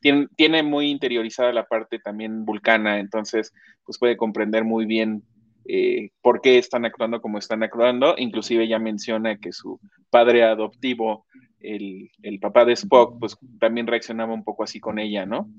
tiene, 0.00 0.28
tiene 0.34 0.62
muy 0.62 0.90
interiorizada 0.90 1.52
la 1.52 1.66
parte 1.66 1.98
también 1.98 2.46
vulcana, 2.46 3.00
entonces 3.00 3.52
pues 3.84 3.98
puede 3.98 4.16
comprender 4.16 4.64
muy 4.64 4.86
bien 4.86 5.22
eh, 5.66 6.08
por 6.22 6.40
qué 6.40 6.56
están 6.56 6.86
actuando 6.86 7.20
como 7.20 7.36
están 7.36 7.62
actuando, 7.62 8.14
inclusive 8.16 8.64
ella 8.64 8.78
menciona 8.78 9.36
que 9.36 9.52
su 9.52 9.78
padre 10.08 10.42
adoptivo, 10.42 11.26
el, 11.60 12.10
el 12.22 12.40
papá 12.40 12.64
de 12.64 12.72
Spock, 12.72 13.18
pues 13.20 13.36
también 13.60 13.86
reaccionaba 13.86 14.32
un 14.32 14.42
poco 14.42 14.64
así 14.64 14.80
con 14.80 14.98
ella, 14.98 15.26
¿no? 15.26 15.50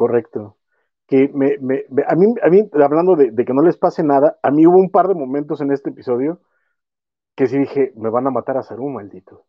Correcto. 0.00 0.56
Que 1.06 1.28
me, 1.34 1.58
me, 1.58 1.84
me, 1.90 2.04
a, 2.08 2.14
mí, 2.16 2.34
a 2.42 2.48
mí, 2.48 2.70
hablando 2.82 3.16
de, 3.16 3.32
de, 3.32 3.44
que 3.44 3.52
no 3.52 3.60
les 3.60 3.76
pase 3.76 4.02
nada, 4.02 4.38
a 4.42 4.50
mí 4.50 4.66
hubo 4.66 4.78
un 4.78 4.90
par 4.90 5.08
de 5.08 5.14
momentos 5.14 5.60
en 5.60 5.72
este 5.72 5.90
episodio 5.90 6.40
que 7.36 7.46
sí 7.46 7.58
dije, 7.58 7.92
me 7.96 8.08
van 8.08 8.26
a 8.26 8.30
matar 8.30 8.56
a 8.56 8.62
Saru, 8.62 8.88
maldito. 8.88 9.44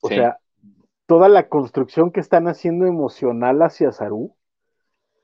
O 0.00 0.08
sí. 0.08 0.14
sea, 0.14 0.38
toda 1.04 1.28
la 1.28 1.50
construcción 1.50 2.10
que 2.10 2.20
están 2.20 2.48
haciendo 2.48 2.86
emocional 2.86 3.60
hacia 3.60 3.92
Saru, 3.92 4.34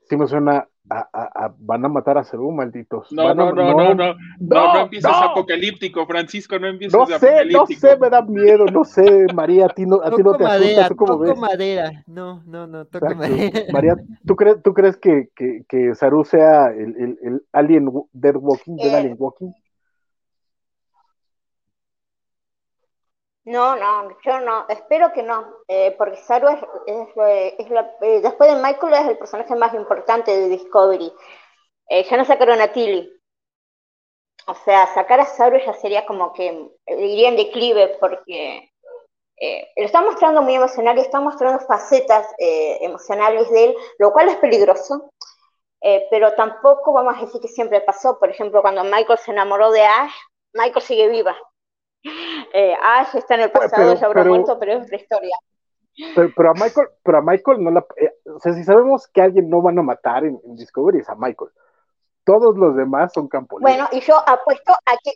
sí 0.07 0.17
me 0.17 0.27
suena 0.27 0.69
van 1.59 1.85
a 1.85 1.89
matar 1.89 2.17
a 2.17 2.23
Saru, 2.23 2.51
malditos. 2.51 3.11
No, 3.11 3.33
no, 3.33 3.51
no, 3.51 3.73
no, 3.73 3.93
no, 3.93 3.95
no, 3.95 4.15
no, 4.39 4.81
empieces 4.81 5.11
apocalíptico, 5.11 6.05
Francisco, 6.05 6.57
no 6.59 6.67
empieces 6.67 6.97
no 6.97 7.05
sé, 7.05 7.15
apocalíptico. 7.15 7.59
No 7.59 7.75
sé, 7.75 7.97
me 7.97 8.09
da 8.09 8.21
miedo, 8.21 8.65
no 8.65 8.83
sé, 8.83 9.25
María, 9.33 9.65
a 9.65 9.69
ti 9.69 9.85
no, 9.85 10.01
a 10.01 10.11
ti 10.11 10.23
no 10.23 10.35
te 10.35 10.43
madera, 10.43 10.85
asusta, 10.85 10.87
¿tú 10.89 10.95
cómo 10.95 11.25
toco 11.25 11.39
madera, 11.39 12.03
no, 12.07 12.43
no, 12.45 12.67
no, 12.67 12.85
toco 12.85 13.13
madera. 13.15 13.65
María, 13.73 13.95
¿tú 14.25 14.35
crees, 14.35 14.61
tú 14.63 14.73
crees 14.73 14.97
que, 14.97 15.29
que, 15.35 15.63
que 15.67 15.95
Saru 15.95 16.23
sea 16.23 16.67
el, 16.67 16.95
el, 16.97 17.19
el 17.21 17.43
Alien 17.51 17.91
Dead 18.13 18.35
Walking, 18.35 18.75
Dead 18.77 18.95
Alien 18.95 19.15
Walking? 19.19 19.51
No, 23.47 23.77
no, 23.77 24.09
yo 24.25 24.41
no, 24.41 24.65
espero 24.67 25.13
que 25.13 25.23
no, 25.23 25.59
eh, 25.69 25.95
porque 25.97 26.17
Saru 26.17 26.49
es, 26.49 26.59
es, 27.57 27.69
la, 27.69 27.95
eh, 28.01 28.19
después 28.19 28.53
de 28.53 28.61
Michael 28.61 28.93
es 28.93 29.07
el 29.07 29.17
personaje 29.17 29.55
más 29.55 29.73
importante 29.73 30.35
de 30.37 30.49
Discovery. 30.49 31.13
Eh, 31.87 32.03
ya 32.03 32.17
no 32.17 32.25
sacaron 32.25 32.59
a 32.59 32.73
Tilly. 32.73 33.09
O 34.47 34.53
sea, 34.53 34.87
sacar 34.87 35.21
a 35.21 35.25
Saru 35.25 35.59
ya 35.65 35.73
sería 35.75 36.05
como 36.05 36.33
que 36.33 36.71
iría 36.87 37.29
en 37.29 37.37
declive, 37.37 37.95
porque 38.01 38.69
lo 39.77 39.85
está 39.85 40.01
mostrando 40.01 40.41
muy 40.41 40.55
emocional 40.55 40.97
y 40.97 41.01
está 41.01 41.21
mostrando 41.21 41.65
facetas 41.65 42.27
emocionales 42.39 43.49
de 43.49 43.65
él, 43.65 43.75
lo 43.99 44.11
cual 44.11 44.27
es 44.27 44.35
peligroso. 44.37 45.13
pero 46.11 46.33
tampoco 46.35 46.91
vamos 46.91 47.15
a 47.17 47.21
decir 47.21 47.39
que 47.39 47.47
siempre 47.47 47.79
pasó. 47.81 48.19
Por 48.19 48.29
ejemplo, 48.29 48.61
cuando 48.61 48.83
Michael 48.83 49.19
se 49.19 49.31
enamoró 49.31 49.71
de 49.71 49.83
Ash, 49.85 50.13
Michael 50.53 50.83
sigue 50.83 51.07
viva. 51.07 51.37
Eh, 52.53 52.73
Ash 52.81 53.15
está 53.15 53.35
en 53.35 53.41
el 53.41 53.51
pasado, 53.51 53.93
ya 53.95 54.05
habrá 54.05 54.23
muerto, 54.23 54.57
pero 54.59 54.73
es 54.73 54.85
otra 54.85 54.97
historia. 54.97 55.35
Pero, 56.15 56.51
a 56.51 56.53
Michael, 56.53 56.87
pero 57.03 57.17
a 57.17 57.21
Michael 57.21 57.63
no 57.63 57.71
la. 57.71 57.85
Eh, 57.95 58.13
o 58.25 58.39
sea, 58.39 58.53
si 58.53 58.63
sabemos 58.63 59.07
que 59.07 59.21
alguien 59.21 59.49
no 59.49 59.61
van 59.61 59.79
a 59.79 59.81
matar 59.81 60.25
en, 60.25 60.39
Discovery 60.55 60.99
es 60.99 61.09
a 61.09 61.15
Michael. 61.15 61.51
Todos 62.23 62.55
los 62.55 62.75
demás 62.75 63.11
son 63.13 63.27
camponeros. 63.27 63.75
Bueno, 63.75 63.89
y 63.91 64.05
yo 64.05 64.15
apuesto 64.27 64.73
a 64.73 64.97
que. 65.03 65.13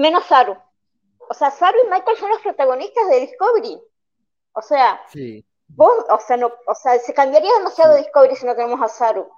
Menos 0.00 0.24
Saru. 0.24 0.56
O 1.28 1.34
sea, 1.34 1.50
Saru 1.50 1.78
y 1.84 1.90
Michael 1.90 2.16
son 2.16 2.30
los 2.30 2.40
protagonistas 2.40 3.08
de 3.08 3.20
Discovery. 3.20 3.80
O 4.54 4.62
sea, 4.62 5.00
sí. 5.08 5.44
vos, 5.68 5.92
o 6.10 6.18
sea, 6.18 6.36
no, 6.36 6.50
o 6.66 6.74
sea, 6.74 6.98
se 6.98 7.14
cambiaría 7.14 7.52
demasiado 7.58 7.96
Discovery 7.96 8.34
si 8.34 8.46
no 8.46 8.56
tenemos 8.56 8.80
a 8.82 8.88
Saru. 8.88 9.28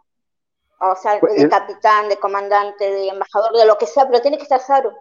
O 0.80 0.96
sea, 0.96 1.20
pues, 1.20 1.36
de 1.36 1.48
capitán, 1.48 2.08
de 2.08 2.16
comandante, 2.16 2.90
de 2.90 3.08
embajador, 3.08 3.56
de 3.56 3.66
lo 3.66 3.76
que 3.76 3.86
sea, 3.86 4.06
pero 4.06 4.22
tiene 4.22 4.38
que 4.38 4.42
estar 4.44 4.60
Saru. 4.60 4.92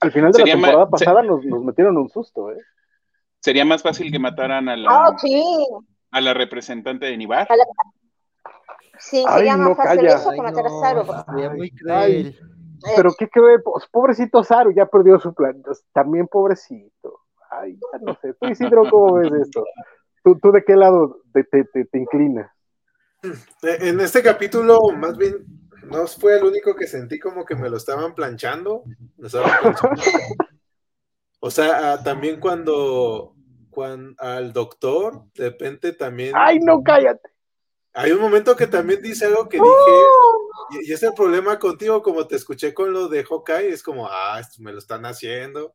Al 0.00 0.12
final 0.12 0.32
de 0.32 0.38
la 0.40 0.44
temporada 0.44 0.88
pasada 0.88 1.22
nos, 1.22 1.44
nos, 1.44 1.62
metieron 1.64 1.96
un 1.96 2.08
susto, 2.08 2.50
¿eh? 2.50 2.58
Sería 3.40 3.64
más 3.64 3.82
fácil 3.82 4.10
que 4.10 4.18
mataran 4.18 4.68
a 4.68 4.76
la, 4.76 4.88
ah, 4.90 5.16
sí. 5.18 5.42
a 6.10 6.20
la 6.20 6.32
representante 6.32 7.06
de 7.06 7.16
Nibar. 7.16 7.46
Sí, 8.98 9.22
sería 9.28 9.56
más 9.56 9.76
fácil 9.76 10.06
eso 10.06 10.30
que 10.30 10.42
matar 10.42 10.66
a 10.66 10.70
Saru. 10.70 11.04
Sería 11.30 11.50
muy 11.50 11.70
cruel. 11.70 12.38
pero 12.96 13.10
qué 13.18 13.28
pues, 13.62 13.86
pobrecito 13.90 14.42
Saru, 14.42 14.72
ya 14.72 14.86
perdió 14.86 15.20
su 15.20 15.34
plan. 15.34 15.62
También 15.92 16.26
pobrecito. 16.26 17.20
Ay, 17.50 17.78
ya 17.92 17.98
no 18.00 18.14
sé. 18.20 18.34
Tú, 18.40 18.48
Isidro, 18.48 18.88
¿cómo 18.90 19.14
ves 19.14 19.32
esto? 19.32 19.64
¿Tú, 20.22 20.38
tú 20.38 20.52
de 20.52 20.64
qué 20.64 20.74
lado 20.74 21.18
te, 21.32 21.44
te, 21.44 21.64
te, 21.64 21.84
te 21.84 21.98
inclinas? 21.98 22.50
En 23.62 24.00
este 24.00 24.22
capítulo, 24.22 24.90
más 24.96 25.16
bien, 25.16 25.34
no 25.86 26.06
fue 26.06 26.36
el 26.36 26.44
único 26.44 26.74
que 26.74 26.86
sentí 26.86 27.18
como 27.18 27.44
que 27.44 27.54
me 27.54 27.68
lo 27.68 27.76
estaban 27.76 28.14
planchando. 28.14 28.84
O 31.40 31.50
sea, 31.50 31.92
ah, 31.92 32.02
también 32.02 32.40
cuando, 32.40 33.34
cuando 33.68 34.14
al 34.18 34.52
doctor, 34.54 35.24
de 35.34 35.50
repente 35.50 35.92
también. 35.92 36.32
¡Ay, 36.34 36.58
no, 36.58 36.82
cállate! 36.82 37.28
Hay 37.92 38.12
un 38.12 38.20
momento 38.22 38.56
que 38.56 38.66
también 38.66 39.02
dice 39.02 39.26
algo 39.26 39.46
que 39.48 39.58
dije, 39.58 40.80
y, 40.82 40.90
y, 40.90 40.92
es 40.94 41.02
el 41.02 41.12
problema 41.12 41.58
contigo, 41.58 42.02
como 42.02 42.26
te 42.26 42.36
escuché 42.36 42.72
con 42.72 42.92
lo 42.92 43.08
de 43.08 43.24
Hawkeye, 43.24 43.68
es 43.68 43.82
como, 43.82 44.08
ah, 44.08 44.38
esto 44.40 44.62
me 44.62 44.72
lo 44.72 44.78
están 44.78 45.04
haciendo. 45.04 45.74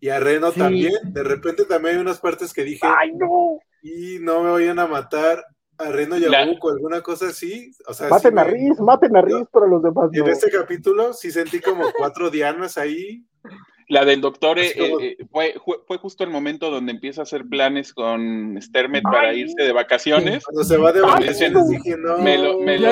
Y 0.00 0.08
a 0.08 0.20
Reno 0.20 0.52
también, 0.52 0.94
de 1.04 1.22
repente 1.22 1.64
también 1.64 1.94
hay 1.94 2.00
unas 2.00 2.20
partes 2.20 2.52
que 2.52 2.64
dije, 2.64 2.86
¡ay, 2.86 3.12
no! 3.14 3.60
Y 3.82 4.18
no 4.18 4.42
me 4.42 4.50
vayan 4.50 4.78
a 4.78 4.86
matar 4.86 5.44
a 5.78 5.90
Reno 5.90 6.16
Yabuco, 6.16 6.70
alguna 6.70 7.00
cosa 7.00 7.28
así. 7.28 7.72
O 7.86 7.94
sea, 7.94 8.08
maten 8.08 8.38
a 8.38 8.44
Riz, 8.44 8.78
maten 8.80 9.16
a 9.16 9.22
Riz, 9.22 9.46
pero 9.52 9.66
los 9.66 9.82
demás 9.82 10.10
no. 10.12 10.24
En 10.24 10.30
este 10.30 10.50
capítulo 10.50 11.12
sí 11.12 11.30
sentí 11.30 11.60
como 11.60 11.84
cuatro 11.96 12.30
dianas 12.30 12.78
ahí. 12.78 13.24
La 13.88 14.04
del 14.04 14.20
doctor 14.20 14.58
eh, 14.58 14.72
eh, 14.76 15.16
fue, 15.30 15.54
fue, 15.86 15.98
justo 15.98 16.24
el 16.24 16.30
momento 16.30 16.70
donde 16.72 16.90
empieza 16.90 17.20
a 17.20 17.22
hacer 17.22 17.44
planes 17.46 17.94
con 17.94 18.60
Stermet 18.60 19.04
para 19.04 19.32
irse 19.32 19.62
de 19.62 19.72
vacaciones. 19.72 20.44
Cuando 20.44 20.64
se 20.64 20.76
va 20.76 20.92
de 20.92 21.02
vacaciones 21.02 21.68
dije, 21.68 21.96
no. 21.96 22.18
Me 22.18 22.36
lo, 22.36 22.58
me 22.58 22.78
lo... 22.80 22.90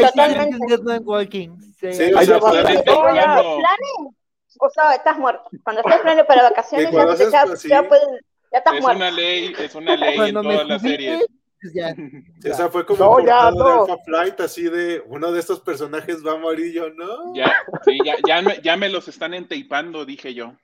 Walking. 1.03 1.51
Sí, 1.81 1.93
sí 1.93 2.13
o 2.13 2.23
sea, 2.23 2.39
planes. 2.39 4.15
O 4.61 4.71
sea, 4.71 4.95
estás 4.95 5.19
muerto. 5.19 5.43
Cuando 5.65 5.83
estás 5.83 6.01
planes 6.01 6.25
para 6.27 6.43
vacaciones, 6.51 6.93
ya, 6.93 7.03
haces, 7.03 7.33
ya, 7.33 7.45
pues, 7.45 7.61
sí. 7.61 7.69
ya, 7.69 7.83
pueden, 7.89 8.09
ya 8.53 8.59
estás 8.59 8.75
es 8.75 8.81
muerto. 8.81 8.99
Una 8.99 9.11
ley, 9.11 9.53
es 9.59 9.75
una 9.75 9.97
ley 9.97 10.29
en 10.29 10.35
todas 10.35 10.69
las 10.69 10.83
series. 10.83 11.27
Ya, 11.75 11.95
Esa 12.43 12.69
fue 12.69 12.85
como 12.85 12.99
no, 12.99 13.21
ya, 13.25 13.51
no. 13.51 13.65
de 13.65 13.93
Alpha 13.93 14.05
Flight, 14.05 14.41
así 14.41 14.65
de 14.65 15.03
uno 15.07 15.33
de 15.33 15.41
estos 15.41 15.61
personajes 15.61 16.25
va 16.25 16.33
a 16.33 16.39
morir, 16.39 16.73
yo 16.73 16.91
no. 16.91 17.35
Ya, 17.35 17.53
sí, 17.85 17.99
ya, 18.05 18.17
ya, 18.27 18.43
me, 18.43 18.61
ya 18.63 18.77
me 18.77 18.89
los 18.89 19.09
están 19.09 19.33
enteipando, 19.35 20.05
dije 20.05 20.35
yo. 20.35 20.55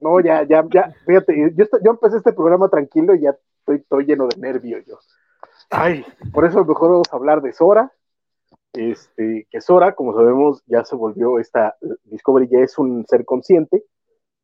No, 0.00 0.20
ya, 0.20 0.44
ya, 0.44 0.64
ya, 0.72 0.94
fíjate, 1.06 1.52
yo, 1.56 1.64
yo 1.84 1.90
empecé 1.90 2.18
este 2.18 2.32
programa 2.32 2.68
tranquilo 2.68 3.14
y 3.14 3.22
ya 3.22 3.30
estoy, 3.58 3.76
estoy 3.76 4.04
lleno 4.04 4.28
de 4.28 4.36
nervio 4.36 4.78
yo. 4.86 4.98
Ay, 5.70 6.04
por 6.32 6.44
eso 6.44 6.64
mejor 6.64 6.90
vamos 6.90 7.08
a 7.10 7.16
hablar 7.16 7.42
de 7.42 7.52
Sora. 7.52 7.92
Este, 8.72 9.48
que 9.50 9.60
Sora, 9.60 9.94
como 9.94 10.14
sabemos, 10.14 10.62
ya 10.66 10.84
se 10.84 10.96
volvió 10.96 11.38
esta, 11.38 11.76
Discovery 12.04 12.48
ya 12.48 12.58
es 12.60 12.78
un 12.78 13.06
ser 13.06 13.24
consciente 13.24 13.84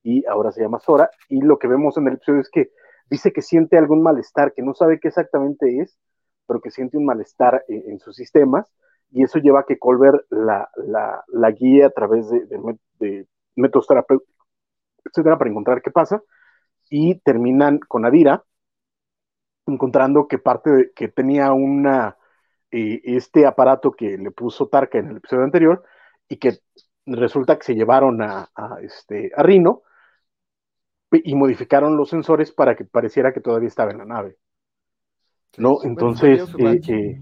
y 0.02 0.24
ahora 0.26 0.52
se 0.52 0.62
llama 0.62 0.80
Sora. 0.80 1.10
Y 1.28 1.42
lo 1.42 1.58
que 1.58 1.68
vemos 1.68 1.96
en 1.96 2.08
el 2.08 2.14
episodio 2.14 2.40
es 2.40 2.48
que 2.50 2.70
dice 3.12 3.30
que 3.30 3.42
siente 3.42 3.76
algún 3.76 4.02
malestar, 4.02 4.54
que 4.54 4.62
no 4.62 4.72
sabe 4.72 4.98
qué 4.98 5.08
exactamente 5.08 5.80
es, 5.80 5.98
pero 6.46 6.62
que 6.62 6.70
siente 6.70 6.96
un 6.96 7.04
malestar 7.04 7.62
en, 7.68 7.98
sus 7.98 8.16
sistemas, 8.16 8.72
y 9.10 9.22
eso 9.22 9.38
lleva 9.38 9.60
a 9.60 9.64
que 9.64 9.78
Colbert 9.78 10.24
la, 10.30 10.70
la, 10.76 11.50
guíe 11.50 11.84
a 11.84 11.90
través 11.90 12.30
de, 12.30 12.46
de, 12.98 13.26
métodos 13.54 13.86
terapéuticos, 13.86 14.34
etcétera, 15.04 15.36
para 15.36 15.50
encontrar 15.50 15.82
qué 15.82 15.90
pasa, 15.90 16.22
y 16.88 17.20
terminan 17.20 17.80
con 17.80 18.06
Adira, 18.06 18.44
encontrando 19.66 20.26
que 20.26 20.38
parte 20.38 20.70
de, 20.70 20.92
que 20.92 21.08
tenía 21.08 21.52
una, 21.52 22.16
eh, 22.70 23.02
este 23.04 23.44
aparato 23.44 23.92
que 23.92 24.16
le 24.16 24.30
puso 24.30 24.68
Tarka 24.68 24.98
en 24.98 25.10
el 25.10 25.16
episodio 25.18 25.44
anterior, 25.44 25.84
y 26.30 26.38
que 26.38 26.60
resulta 27.04 27.58
que 27.58 27.64
se 27.64 27.74
llevaron 27.74 28.22
a, 28.22 28.50
a 28.54 28.78
este, 28.80 29.32
a 29.36 29.42
Rino, 29.42 29.82
y 31.12 31.34
modificaron 31.34 31.96
los 31.96 32.10
sensores 32.10 32.52
para 32.52 32.74
que 32.74 32.84
pareciera 32.84 33.32
que 33.32 33.40
todavía 33.40 33.68
estaba 33.68 33.90
en 33.90 33.98
la 33.98 34.04
nave. 34.04 34.36
¿No? 35.58 35.78
Entonces, 35.82 36.48
eh, 36.58 36.80
eh, 36.88 37.20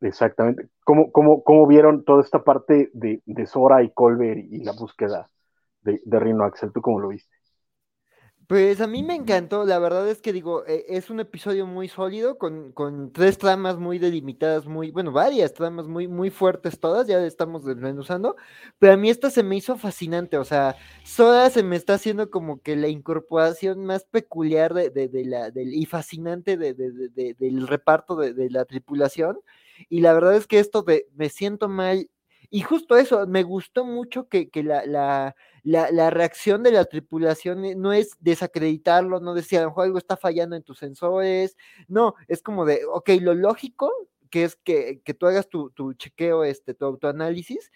exactamente. 0.00 0.68
¿Cómo, 0.84 1.12
cómo, 1.12 1.42
cómo 1.42 1.66
vieron 1.66 2.04
toda 2.04 2.22
esta 2.22 2.42
parte 2.42 2.90
de, 2.94 3.22
de 3.26 3.46
Sora 3.46 3.82
y 3.82 3.90
Colbert 3.90 4.38
y, 4.38 4.64
la 4.64 4.72
búsqueda 4.72 5.28
de, 5.82 6.00
de 6.04 6.20
Rino 6.20 6.44
Axel? 6.44 6.72
¿Tú 6.72 6.80
cómo 6.80 7.00
lo 7.00 7.08
viste? 7.08 7.35
Pues 8.48 8.80
a 8.80 8.86
mí 8.86 9.02
me 9.02 9.16
encantó, 9.16 9.64
la 9.64 9.80
verdad 9.80 10.08
es 10.08 10.20
que 10.20 10.32
digo, 10.32 10.64
e, 10.68 10.84
es 10.88 11.10
un 11.10 11.18
episodio 11.18 11.66
muy 11.66 11.88
sólido, 11.88 12.38
con, 12.38 12.70
con, 12.70 13.12
tres 13.12 13.38
tramas 13.38 13.76
muy 13.76 13.98
delimitadas, 13.98 14.66
muy, 14.66 14.92
bueno, 14.92 15.10
varias 15.10 15.52
tramas 15.52 15.88
muy, 15.88 16.06
muy 16.06 16.30
fuertes 16.30 16.78
todas, 16.78 17.08
ya 17.08 17.18
estamos 17.26 17.64
desmenuzando, 17.64 18.36
pero 18.78 18.92
a 18.92 18.96
mí 18.96 19.10
esta 19.10 19.30
se 19.30 19.42
me 19.42 19.56
hizo 19.56 19.76
fascinante, 19.76 20.38
o 20.38 20.44
sea, 20.44 20.76
Soda 21.02 21.50
se 21.50 21.64
me 21.64 21.74
está 21.74 21.94
haciendo 21.94 22.30
como 22.30 22.62
que 22.62 22.76
la 22.76 22.86
incorporación 22.86 23.84
más 23.84 24.04
peculiar 24.04 24.74
de, 24.74 24.90
de, 24.90 25.24
la, 25.24 25.50
del, 25.50 25.74
y 25.74 25.84
fascinante 25.86 26.56
de, 26.56 26.74
del 26.74 27.66
reparto 27.66 28.14
de, 28.14 28.48
la 28.50 28.64
tripulación, 28.64 29.40
y 29.88 30.00
la 30.02 30.12
verdad 30.12 30.36
es 30.36 30.46
que 30.46 30.60
esto 30.60 30.82
de 30.82 31.08
me 31.16 31.30
siento 31.30 31.68
mal 31.68 32.08
y 32.48 32.60
justo 32.60 32.96
eso, 32.96 33.26
me 33.26 33.42
gustó 33.42 33.84
mucho 33.84 34.28
que, 34.28 34.50
que 34.50 34.62
la, 34.62 34.86
la, 34.86 35.34
la, 35.66 35.90
la, 35.90 36.10
reacción 36.10 36.62
de 36.62 36.70
la 36.70 36.84
tripulación 36.84 37.64
eh, 37.64 37.74
no 37.74 37.92
es 37.92 38.16
desacreditarlo, 38.20 39.18
no 39.18 39.34
decir, 39.34 39.58
a 39.58 39.64
lo 39.64 39.80
algo 39.80 39.98
está 39.98 40.16
fallando 40.16 40.54
en 40.54 40.62
tus 40.62 40.78
sensores, 40.78 41.56
no, 41.88 42.14
es 42.28 42.40
como 42.40 42.64
de, 42.64 42.82
ok, 42.88 43.10
lo 43.20 43.34
lógico, 43.34 43.90
que 44.30 44.44
es 44.44 44.54
que, 44.54 45.00
que 45.04 45.12
tú 45.12 45.26
hagas 45.26 45.48
tu, 45.48 45.72
chequeo, 45.94 46.44
este, 46.44 46.72
tu 46.72 46.84
autoanálisis, 46.84 47.72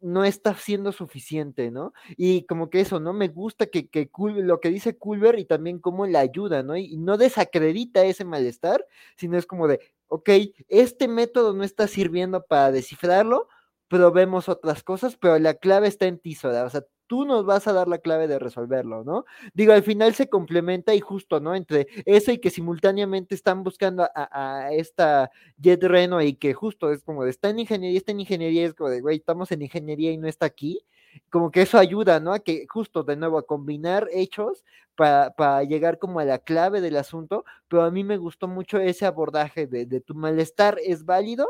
no 0.00 0.24
está 0.24 0.56
siendo 0.56 0.90
suficiente, 0.90 1.70
¿no? 1.70 1.92
Y 2.16 2.44
como 2.46 2.70
que 2.70 2.80
eso, 2.80 2.98
¿no? 2.98 3.12
Me 3.12 3.28
gusta 3.28 3.66
que, 3.66 3.88
que 3.88 4.10
lo 4.18 4.58
que 4.58 4.70
dice 4.70 4.98
Culver 4.98 5.38
y 5.38 5.44
también 5.44 5.78
cómo 5.78 6.06
le 6.08 6.18
ayuda, 6.18 6.64
¿no? 6.64 6.76
Y, 6.76 6.96
no 6.96 7.18
desacredita 7.18 8.04
ese 8.04 8.24
malestar, 8.24 8.84
sino 9.16 9.38
es 9.38 9.46
como 9.46 9.68
de, 9.68 9.78
ok, 10.08 10.28
este 10.68 11.06
método 11.06 11.54
no 11.54 11.62
está 11.62 11.86
sirviendo 11.86 12.44
para 12.44 12.72
descifrarlo, 12.72 13.48
probemos 13.86 14.48
otras 14.48 14.82
cosas, 14.82 15.16
pero 15.16 15.38
la 15.38 15.54
clave 15.54 15.86
está 15.86 16.06
en 16.06 16.18
ti, 16.18 16.34
Soda. 16.34 16.64
O 16.64 16.70
sea, 16.70 16.82
tú 17.12 17.26
nos 17.26 17.44
vas 17.44 17.68
a 17.68 17.74
dar 17.74 17.88
la 17.88 17.98
clave 17.98 18.26
de 18.26 18.38
resolverlo, 18.38 19.04
¿no? 19.04 19.26
Digo, 19.52 19.74
al 19.74 19.82
final 19.82 20.14
se 20.14 20.30
complementa 20.30 20.94
y 20.94 21.00
justo, 21.00 21.40
¿no? 21.40 21.54
Entre 21.54 21.86
eso 22.06 22.32
y 22.32 22.38
que 22.38 22.48
simultáneamente 22.48 23.34
están 23.34 23.64
buscando 23.64 24.08
a, 24.14 24.70
esta 24.72 25.30
Jet 25.58 25.84
Reno 25.84 26.22
y 26.22 26.36
que 26.36 26.54
justo 26.54 26.90
es 26.90 27.02
como 27.04 27.24
de, 27.24 27.30
está 27.30 27.50
en 27.50 27.58
ingeniería, 27.58 27.98
está 27.98 28.12
en 28.12 28.20
ingeniería, 28.20 28.64
es 28.64 28.72
como 28.72 28.88
de, 28.88 29.02
güey, 29.02 29.18
estamos 29.18 29.52
en 29.52 29.60
ingeniería 29.60 30.10
y 30.10 30.16
no 30.16 30.26
está 30.26 30.46
aquí 30.46 30.80
como 31.28 31.50
que 31.50 31.60
eso 31.60 31.76
ayuda, 31.76 32.18
¿no? 32.18 32.32
A 32.32 32.38
que 32.38 32.66
justo 32.66 33.02
de 33.02 33.16
nuevo 33.16 33.36
a 33.36 33.46
combinar 33.46 34.08
hechos 34.10 34.64
para 34.94 35.62
llegar 35.64 35.98
como 35.98 36.18
a 36.18 36.24
la 36.24 36.38
clave 36.38 36.80
del 36.80 36.96
asunto, 36.96 37.44
pero 37.68 37.82
a 37.82 37.90
mí 37.90 38.04
me 38.04 38.16
gustó 38.16 38.48
mucho 38.48 38.78
ese 38.78 39.04
abordaje 39.04 39.66
de, 39.66 40.00
tu 40.00 40.14
malestar 40.14 40.78
es 40.82 41.04
válido 41.04 41.46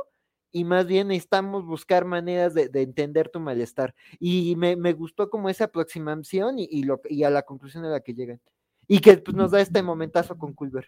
y 0.53 0.65
más 0.65 0.87
bien 0.87 1.09
necesitamos 1.09 1.65
buscar 1.67 2.05
maneras 2.05 2.55
de, 2.55 2.71
entender 2.75 3.31
tu 3.31 3.41
malestar. 3.41 3.95
Y 4.21 4.55
me, 4.57 4.93
gustó 4.93 5.31
como 5.31 5.49
esa 5.49 5.65
aproximación 5.65 6.57
y, 6.59 6.85
lo, 6.85 7.01
y 7.09 7.25
a 7.25 7.31
la 7.31 7.43
conclusión 7.43 7.85
a 7.85 7.89
la 7.89 8.01
que 8.01 8.15
llegan. 8.15 8.41
Y 8.87 9.01
que 9.01 9.17
pues, 9.17 9.37
nos 9.37 9.51
da 9.51 9.61
este 9.61 9.83
momentazo 9.83 10.37
con 10.37 10.53
Culver. 10.53 10.87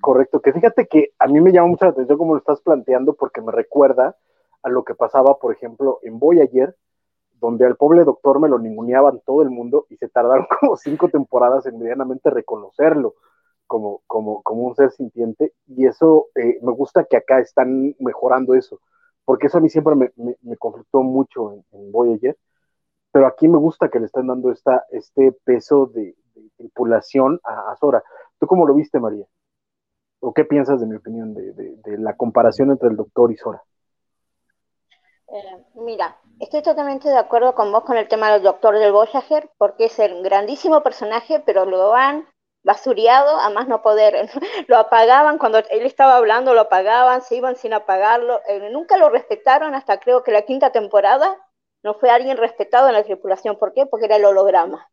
Correcto, 0.00 0.40
que 0.40 0.52
fíjate 0.52 0.86
que 0.86 1.12
a 1.18 1.28
mí 1.28 1.40
me 1.40 1.52
llama 1.52 1.68
mucha 1.68 1.88
atención 1.88 2.18
cómo 2.18 2.34
lo 2.34 2.38
estás 2.38 2.60
planteando 2.60 3.14
porque 3.14 3.40
me 3.40 3.52
recuerda 3.52 4.16
a 4.62 4.68
lo 4.68 4.82
que 4.84 4.94
pasaba, 4.94 5.38
por 5.38 5.54
ejemplo, 5.54 6.00
en 6.02 6.18
Voyager, 6.18 6.74
donde 7.38 7.66
al 7.66 7.76
pobre 7.76 8.04
doctor 8.04 8.40
me 8.40 8.48
lo 8.48 8.58
ninguneaban 8.58 9.20
todo 9.24 9.42
el 9.42 9.50
mundo 9.50 9.86
y 9.90 9.96
se 9.96 10.08
tardaron 10.08 10.46
como 10.60 10.76
cinco 10.76 11.08
temporadas 11.08 11.66
en 11.66 11.78
medianamente 11.78 12.30
reconocerlo 12.30 13.14
como, 13.66 14.02
como, 14.06 14.42
como 14.42 14.62
un 14.62 14.74
ser 14.74 14.90
sintiente. 14.90 15.52
Y 15.66 15.86
eso 15.86 16.28
eh, 16.34 16.58
me 16.62 16.72
gusta 16.72 17.04
que 17.04 17.16
acá 17.16 17.38
están 17.40 17.94
mejorando 17.98 18.54
eso, 18.54 18.80
porque 19.24 19.46
eso 19.46 19.58
a 19.58 19.60
mí 19.60 19.68
siempre 19.68 19.94
me, 19.94 20.12
me, 20.16 20.56
conflictó 20.56 21.02
mucho 21.02 21.52
en, 21.72 21.92
Voyager. 21.92 22.36
Pero 23.12 23.26
aquí 23.26 23.48
me 23.48 23.58
gusta 23.58 23.88
que 23.88 24.00
le 24.00 24.06
están 24.06 24.26
dando 24.26 24.50
esta, 24.50 24.84
este 24.90 25.32
peso 25.44 25.86
de, 25.86 26.16
tripulación 26.56 27.40
a, 27.44 27.72
a, 27.72 27.76
Sora. 27.76 28.02
¿Tú 28.38 28.46
cómo 28.46 28.66
lo 28.66 28.74
viste, 28.74 28.98
María? 28.98 29.26
¿O 30.20 30.32
qué 30.32 30.44
piensas 30.44 30.80
de 30.80 30.86
mi 30.86 30.96
opinión 30.96 31.34
de, 31.34 31.52
de 31.52 31.98
la 31.98 32.16
comparación 32.16 32.70
entre 32.70 32.88
el 32.88 32.96
doctor 32.96 33.30
y 33.30 33.36
Sora? 33.36 33.62
Eh, 35.28 35.64
mira, 35.74 36.16
estoy 36.38 36.62
totalmente 36.62 37.08
de 37.08 37.18
acuerdo 37.18 37.54
con 37.54 37.72
vos 37.72 37.84
con 37.84 37.96
el 37.96 38.08
tema 38.08 38.32
del 38.32 38.42
doctor 38.42 38.78
del 38.78 38.92
Voyager, 38.92 39.50
porque 39.58 39.86
es 39.86 39.98
el 39.98 40.22
grandísimo 40.22 40.82
personaje, 40.82 41.40
pero 41.40 41.64
lo 41.64 41.94
han 41.94 42.26
basureado 42.64 43.36
a 43.38 43.50
más 43.50 43.68
no 43.68 43.82
poder. 43.82 44.28
lo 44.68 44.76
apagaban 44.78 45.38
cuando 45.38 45.58
él 45.58 45.86
estaba 45.86 46.16
hablando, 46.16 46.54
lo 46.54 46.62
apagaban, 46.62 47.22
se 47.22 47.36
iban 47.36 47.56
sin 47.56 47.74
apagarlo. 47.74 48.40
Eh, 48.48 48.70
nunca 48.70 48.96
lo 48.96 49.10
respetaron 49.10 49.74
hasta 49.74 50.00
creo 50.00 50.24
que 50.24 50.32
la 50.32 50.42
quinta 50.42 50.72
temporada. 50.72 51.38
No 51.82 51.94
fue 51.94 52.10
alguien 52.10 52.38
respetado 52.38 52.88
en 52.88 52.94
la 52.94 53.04
tripulación. 53.04 53.58
¿Por 53.58 53.74
qué? 53.74 53.86
Porque 53.86 54.06
era 54.06 54.16
el 54.16 54.24
holograma. 54.24 54.90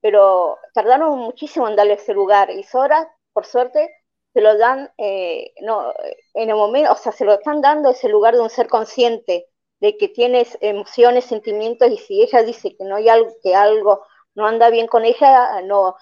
Pero 0.00 0.58
tardaron 0.74 1.18
muchísimo 1.18 1.68
en 1.68 1.76
darle 1.76 1.94
ese 1.94 2.12
lugar. 2.14 2.50
Y 2.50 2.64
Sora, 2.64 3.08
por 3.32 3.46
suerte, 3.46 3.88
se 4.32 4.40
lo 4.40 4.56
dan, 4.58 4.92
eh, 4.98 5.52
no, 5.60 5.92
en 6.34 6.50
el 6.50 6.56
momento, 6.56 6.92
o 6.92 6.96
sea, 6.96 7.12
se 7.12 7.24
lo 7.24 7.34
están 7.34 7.60
dando 7.60 7.90
ese 7.90 8.08
lugar 8.08 8.34
de 8.34 8.40
un 8.40 8.50
ser 8.50 8.68
consciente 8.68 9.46
de 9.80 9.96
que 9.96 10.08
tienes 10.08 10.58
emociones, 10.60 11.24
sentimientos, 11.26 11.90
y 11.90 11.98
si 11.98 12.22
ella 12.22 12.42
dice 12.42 12.76
que 12.76 12.84
no 12.84 12.96
hay 12.96 13.08
algo, 13.08 13.30
que 13.42 13.54
algo 13.54 14.04
no 14.34 14.46
anda 14.46 14.70
bien 14.70 14.86
con 14.86 15.04
ella, 15.04 15.60
no, 15.62 15.96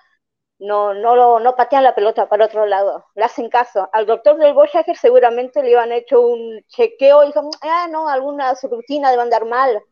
no, 0.60 0.94
no, 0.94 1.40
no 1.40 1.56
patean 1.56 1.84
la 1.84 1.94
pelota 1.94 2.28
para 2.28 2.46
otro 2.46 2.66
lado, 2.66 3.06
le 3.14 3.24
hacen 3.24 3.48
caso. 3.48 3.88
Al 3.92 4.06
doctor 4.06 4.36
del 4.36 4.54
Voyager 4.54 4.96
seguramente 4.96 5.62
le 5.62 5.70
iban 5.70 5.92
hecho 5.92 6.20
un 6.20 6.62
chequeo 6.68 7.24
y 7.24 7.28
dijo, 7.28 7.50
ah, 7.62 7.88
no, 7.90 8.08
alguna 8.08 8.54
rutina 8.62 9.10
debe 9.10 9.22
andar 9.22 9.46
mal. 9.46 9.82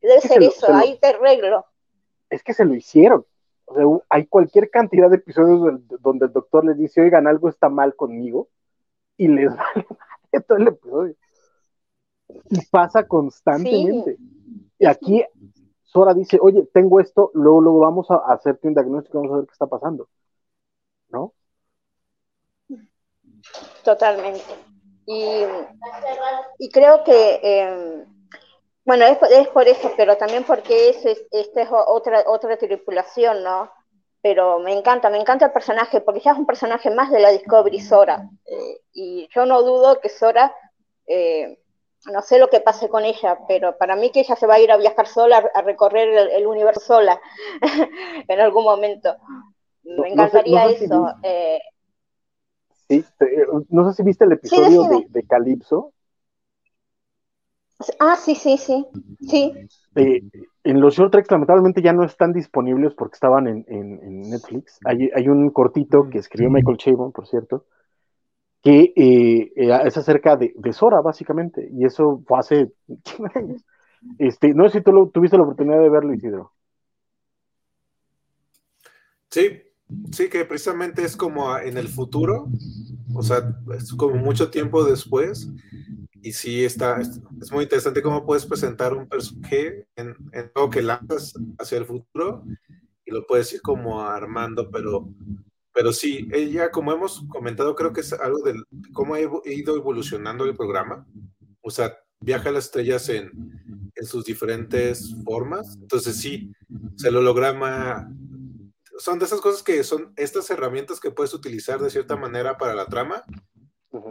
Debe 0.00 0.20
ser 0.20 0.42
eso, 0.42 0.72
ahí 0.74 0.98
te 0.98 1.08
arreglo. 1.08 1.64
Es 2.28 2.42
que 2.42 2.54
se 2.54 2.64
lo 2.64 2.74
hicieron. 2.74 3.24
O 3.66 3.74
sea, 3.74 3.84
hay 4.10 4.26
cualquier 4.26 4.70
cantidad 4.70 5.08
de 5.08 5.16
episodios 5.16 5.80
donde 6.00 6.26
el 6.26 6.32
doctor 6.32 6.64
les 6.64 6.76
dice, 6.76 7.00
oigan, 7.00 7.26
algo 7.26 7.48
está 7.48 7.68
mal 7.68 7.94
conmigo, 7.94 8.48
y 9.16 9.28
les 9.28 9.48
vale 9.56 9.86
todo 10.46 10.58
el 10.58 10.68
episodio 10.68 11.16
y 12.50 12.64
pasa 12.66 13.06
constantemente. 13.06 14.16
Y 14.78 14.86
aquí 14.86 15.24
Sora 15.94 16.12
dice, 16.12 16.38
oye, 16.42 16.64
tengo 16.72 16.98
esto, 16.98 17.30
luego, 17.34 17.60
luego 17.60 17.78
vamos 17.78 18.10
a 18.10 18.16
hacerte 18.16 18.66
un 18.66 18.74
diagnóstico, 18.74 19.18
vamos 19.18 19.32
a 19.32 19.36
ver 19.36 19.46
qué 19.46 19.52
está 19.52 19.66
pasando. 19.68 20.08
¿No? 21.08 21.32
Totalmente. 23.84 24.42
Y, 25.06 25.44
creo 26.72 27.04
que, 27.04 27.40
em, 27.44 28.04
bueno, 28.84 29.04
es, 29.04 29.48
por 29.48 29.68
eso, 29.68 29.92
pero 29.96 30.16
también 30.16 30.42
porque 30.42 30.88
es, 30.88 31.06
esta 31.30 31.62
es 31.62 31.68
otra, 31.70 32.24
otra 32.26 32.56
tripulación, 32.56 33.44
¿no? 33.44 33.70
Pero 34.20 34.58
me 34.58 34.76
encanta, 34.76 35.10
me 35.10 35.20
encanta 35.20 35.46
el 35.46 35.52
personaje, 35.52 36.00
porque 36.00 36.20
ya 36.20 36.32
es 36.32 36.38
un 36.38 36.46
personaje 36.46 36.90
más 36.90 37.12
de 37.12 37.20
la 37.20 37.30
Discovery 37.30 37.78
Sora. 37.78 38.28
Eh, 38.46 38.80
y 38.92 39.28
yo 39.32 39.46
no 39.46 39.62
dudo 39.62 40.00
que 40.00 40.08
Sora 40.08 40.52
eh, 41.06 41.60
no 42.12 42.22
sé 42.22 42.38
lo 42.38 42.48
que 42.48 42.60
pase 42.60 42.88
con 42.88 43.04
ella, 43.04 43.38
pero 43.48 43.76
para 43.78 43.96
mí 43.96 44.10
que 44.10 44.20
ella 44.20 44.36
se 44.36 44.46
va 44.46 44.54
a 44.54 44.60
ir 44.60 44.70
a 44.70 44.76
viajar 44.76 45.06
sola, 45.06 45.50
a 45.54 45.62
recorrer 45.62 46.30
el, 46.32 46.46
universo 46.46 46.80
sola 46.80 47.20
en 48.28 48.40
algún 48.40 48.64
momento. 48.64 49.16
Me 49.84 50.10
encantaría 50.10 50.66
eso. 50.66 51.06
Eh. 51.22 51.58
Sí, 52.88 53.04
no 53.70 53.88
sé 53.88 53.96
si 53.96 54.02
viste 54.02 54.24
el 54.24 54.32
episodio 54.32 55.04
de, 55.08 55.22
Calypso. 55.26 55.92
Ah, 57.98 58.16
sí, 58.16 58.34
sí, 58.34 58.56
sí. 58.56 58.86
sí. 59.20 59.52
Eh, 59.96 60.22
en 60.64 60.80
los 60.80 60.94
short 60.94 61.12
tracks 61.12 61.30
lamentablemente 61.30 61.82
ya 61.82 61.92
no 61.92 62.04
están 62.04 62.32
disponibles 62.32 62.94
porque 62.94 63.14
estaban 63.14 63.46
en, 63.46 64.30
Netflix. 64.30 64.78
Hay, 64.84 65.10
hay, 65.14 65.28
un 65.28 65.50
cortito 65.50 66.08
que 66.10 66.18
escribió 66.18 66.50
Michael 66.50 66.78
Chabon, 66.78 67.12
por 67.12 67.26
cierto, 67.26 67.64
que 68.64 68.94
eh, 68.96 69.52
eh, 69.56 69.78
es 69.84 69.96
acerca 69.98 70.36
de, 70.36 70.54
de, 70.56 70.72
Sora, 70.72 71.02
básicamente, 71.02 71.68
y 71.70 71.84
eso 71.84 72.22
fue 72.26 72.38
hace 72.38 72.72
años. 73.34 73.62
Este, 74.18 74.54
no 74.54 74.68
sé 74.68 74.78
si 74.78 74.84
tú 74.84 74.92
lo, 74.92 75.08
tuviste 75.10 75.36
la 75.36 75.42
oportunidad 75.42 75.80
de 75.80 75.90
verlo, 75.90 76.14
Isidro. 76.14 76.52
Sí, 79.30 79.62
sí, 80.12 80.28
que 80.30 80.46
precisamente 80.46 81.04
es 81.04 81.14
como 81.14 81.58
en 81.58 81.76
el 81.76 81.88
futuro, 81.88 82.48
o 83.14 83.22
sea, 83.22 83.54
es 83.76 83.92
como 83.92 84.14
mucho 84.14 84.50
tiempo 84.50 84.82
después, 84.82 85.50
y 86.22 86.32
sí 86.32 86.64
está, 86.64 87.00
es, 87.00 87.20
muy 87.52 87.64
interesante 87.64 88.00
cómo 88.00 88.24
puedes 88.24 88.46
presentar 88.46 88.94
un 88.94 89.06
personaje 89.06 89.86
en, 89.96 90.16
en 90.32 90.50
algo 90.54 90.70
que 90.70 90.80
lanzas 90.80 91.34
hacia 91.58 91.78
el 91.78 91.84
futuro 91.84 92.44
y 93.04 93.10
lo 93.10 93.26
puedes 93.26 93.52
ir 93.52 93.60
como 93.60 94.00
armando, 94.00 94.70
pero 94.70 95.06
pero 95.74 95.92
sí, 95.92 96.28
ella, 96.32 96.70
como 96.70 96.92
hemos 96.92 97.24
comentado, 97.28 97.74
creo 97.74 97.92
que 97.92 98.00
es 98.00 98.12
algo 98.12 98.40
de 98.42 98.54
cómo 98.92 99.14
ha 99.14 99.20
ido 99.20 99.76
evolucionando 99.76 100.44
el 100.44 100.54
programa. 100.54 101.06
O 101.62 101.70
sea, 101.70 101.98
viaja 102.20 102.48
a 102.48 102.52
las 102.52 102.66
estrellas 102.66 103.08
en, 103.08 103.30
en 103.94 104.06
sus 104.06 104.24
diferentes 104.24 105.14
formas. 105.24 105.76
Entonces, 105.80 106.16
sí, 106.16 106.52
el 107.04 107.16
holograma 107.16 108.08
son 108.98 109.18
de 109.18 109.24
esas 109.24 109.40
cosas 109.40 109.62
que 109.62 109.82
son 109.82 110.12
estas 110.16 110.48
herramientas 110.50 111.00
que 111.00 111.10
puedes 111.10 111.34
utilizar 111.34 111.80
de 111.80 111.90
cierta 111.90 112.16
manera 112.16 112.56
para 112.56 112.74
la 112.74 112.86
trama. 112.86 113.24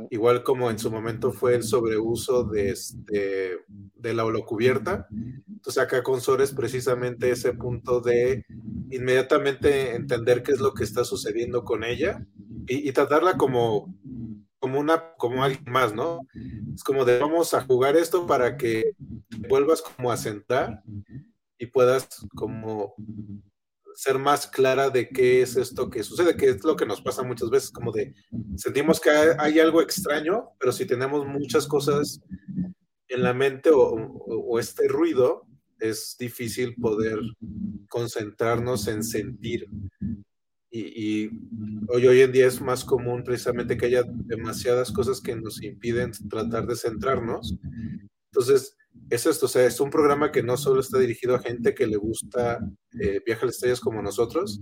Igual 0.10 0.44
como 0.44 0.70
en 0.70 0.80
su 0.80 0.90
momento 0.90 1.32
fue 1.34 1.56
el 1.56 1.64
sobreuso 1.64 2.44
de, 2.46 2.70
este, 2.70 3.58
de 3.68 4.14
la 4.14 4.26
holocubierta. 4.26 5.08
Entonces 5.64 5.82
acá 5.82 6.04
con 6.04 6.20
Sora 6.20 6.44
es 6.44 6.52
precisamente 6.52 7.32
ese 7.32 7.54
punto 7.54 8.02
de 8.02 8.46
inmediatamente 8.92 9.96
entender 9.96 10.44
qué 10.44 10.52
es 10.52 10.60
lo 10.60 10.74
que 10.74 10.84
está 10.84 11.06
sucediendo 11.06 11.64
con 11.64 11.86
ella 11.86 12.28
y, 12.68 12.92
tratarla 12.92 13.38
como, 13.38 13.98
como, 14.60 14.78
una, 14.78 15.14
como 15.16 15.42
alguien 15.42 15.64
más, 15.72 15.94
¿no? 15.94 16.28
Es 16.76 16.84
como 16.84 17.06
de 17.06 17.18
vamos 17.18 17.54
a 17.54 17.62
jugar 17.62 17.96
esto 17.96 18.28
para 18.28 18.58
que 18.58 18.92
vuelvas 19.48 19.82
como 19.82 20.12
a 20.12 20.18
sentar 20.18 20.84
y 21.58 21.68
puedas 21.68 22.10
como 22.36 22.94
ser 23.96 24.20
más 24.20 24.48
clara 24.48 24.90
de 24.90 25.08
qué 25.08 25.44
es 25.44 25.56
esto 25.56 25.90
que 25.90 26.04
sucede, 26.04 26.36
que 26.36 26.50
es 26.50 26.64
lo 26.66 26.76
que 26.76 26.86
nos 26.86 27.00
pasa 27.00 27.24
muchas 27.24 27.50
veces, 27.50 27.72
como 27.72 27.94
de 27.94 28.14
sentimos 28.58 29.00
que 29.00 29.12
hay, 29.12 29.60
algo 29.60 29.82
extraño, 29.82 30.50
pero 30.60 30.74
si 30.74 30.86
tenemos 30.86 31.26
muchas 31.26 31.68
cosas 31.68 32.20
en 33.08 33.24
la 33.24 33.34
mente 33.34 33.70
o 33.74 34.60
este 34.60 34.90
ruido, 34.90 35.48
es 35.84 36.16
difícil 36.18 36.76
poder 36.76 37.20
concentrarnos 37.90 38.88
en 38.88 39.04
sentir. 39.04 39.68
Y, 40.72 41.28
hoy, 41.88 42.08
hoy 42.08 42.22
en 42.22 42.32
día 42.32 42.48
es 42.48 42.60
más 42.60 42.84
común 42.84 43.24
precisamente 43.24 43.78
que 43.78 43.86
haya 43.86 44.04
demasiadas 44.08 44.92
cosas 44.92 45.22
que 45.22 45.36
nos 45.36 45.62
impiden 45.62 46.12
tratar 46.30 46.66
de 46.66 46.76
centrarnos. 46.76 47.56
Entonces, 48.32 48.76
es 49.10 49.26
esto, 49.26 49.46
o 49.46 49.50
sea, 49.50 49.66
es 49.66 49.80
un 49.80 49.92
programa 49.92 50.32
que 50.32 50.42
no 50.42 50.58
solo 50.58 50.80
está 50.80 50.98
dirigido 50.98 51.36
a 51.36 51.40
gente 51.40 51.76
que 51.76 51.86
le 51.86 51.98
gusta 51.98 52.60
eh, 53.00 53.22
a 53.28 53.46
las 53.46 53.56
Estrellas 53.56 53.80
como 53.80 54.02
nosotros, 54.02 54.62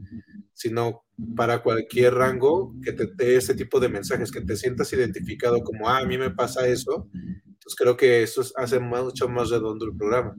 sino 0.53 1.03
para 1.35 1.61
cualquier 1.61 2.15
rango 2.15 2.75
que 2.83 2.91
te 2.91 3.07
dé 3.15 3.37
ese 3.37 3.53
tipo 3.53 3.79
de 3.79 3.89
mensajes, 3.89 4.31
que 4.31 4.41
te 4.41 4.57
sientas 4.57 4.91
identificado 4.91 5.61
como, 5.63 5.87
ah, 5.87 5.99
a 5.99 6.05
mí 6.05 6.17
me 6.17 6.31
pasa 6.31 6.67
eso. 6.67 7.07
Entonces 7.13 7.75
creo 7.77 7.95
que 7.95 8.23
eso 8.23 8.43
hace 8.57 8.79
mucho 8.79 9.29
más 9.29 9.49
redondo 9.49 9.85
el 9.85 9.95
programa 9.95 10.35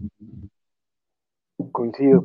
coincido. 1.73 2.25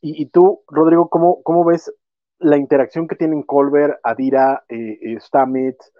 Y, 0.00 0.26
tú, 0.26 0.62
Rodrigo, 0.68 1.08
¿cómo, 1.08 1.42
¿cómo 1.42 1.64
ves 1.64 1.92
la 2.38 2.56
interacción 2.56 3.08
que 3.08 3.16
tienen 3.16 3.42
Colbert, 3.42 3.98
Adira, 4.04 4.64
eh, 4.68 4.98
eh, 5.02 5.18
Stamets 5.20 5.92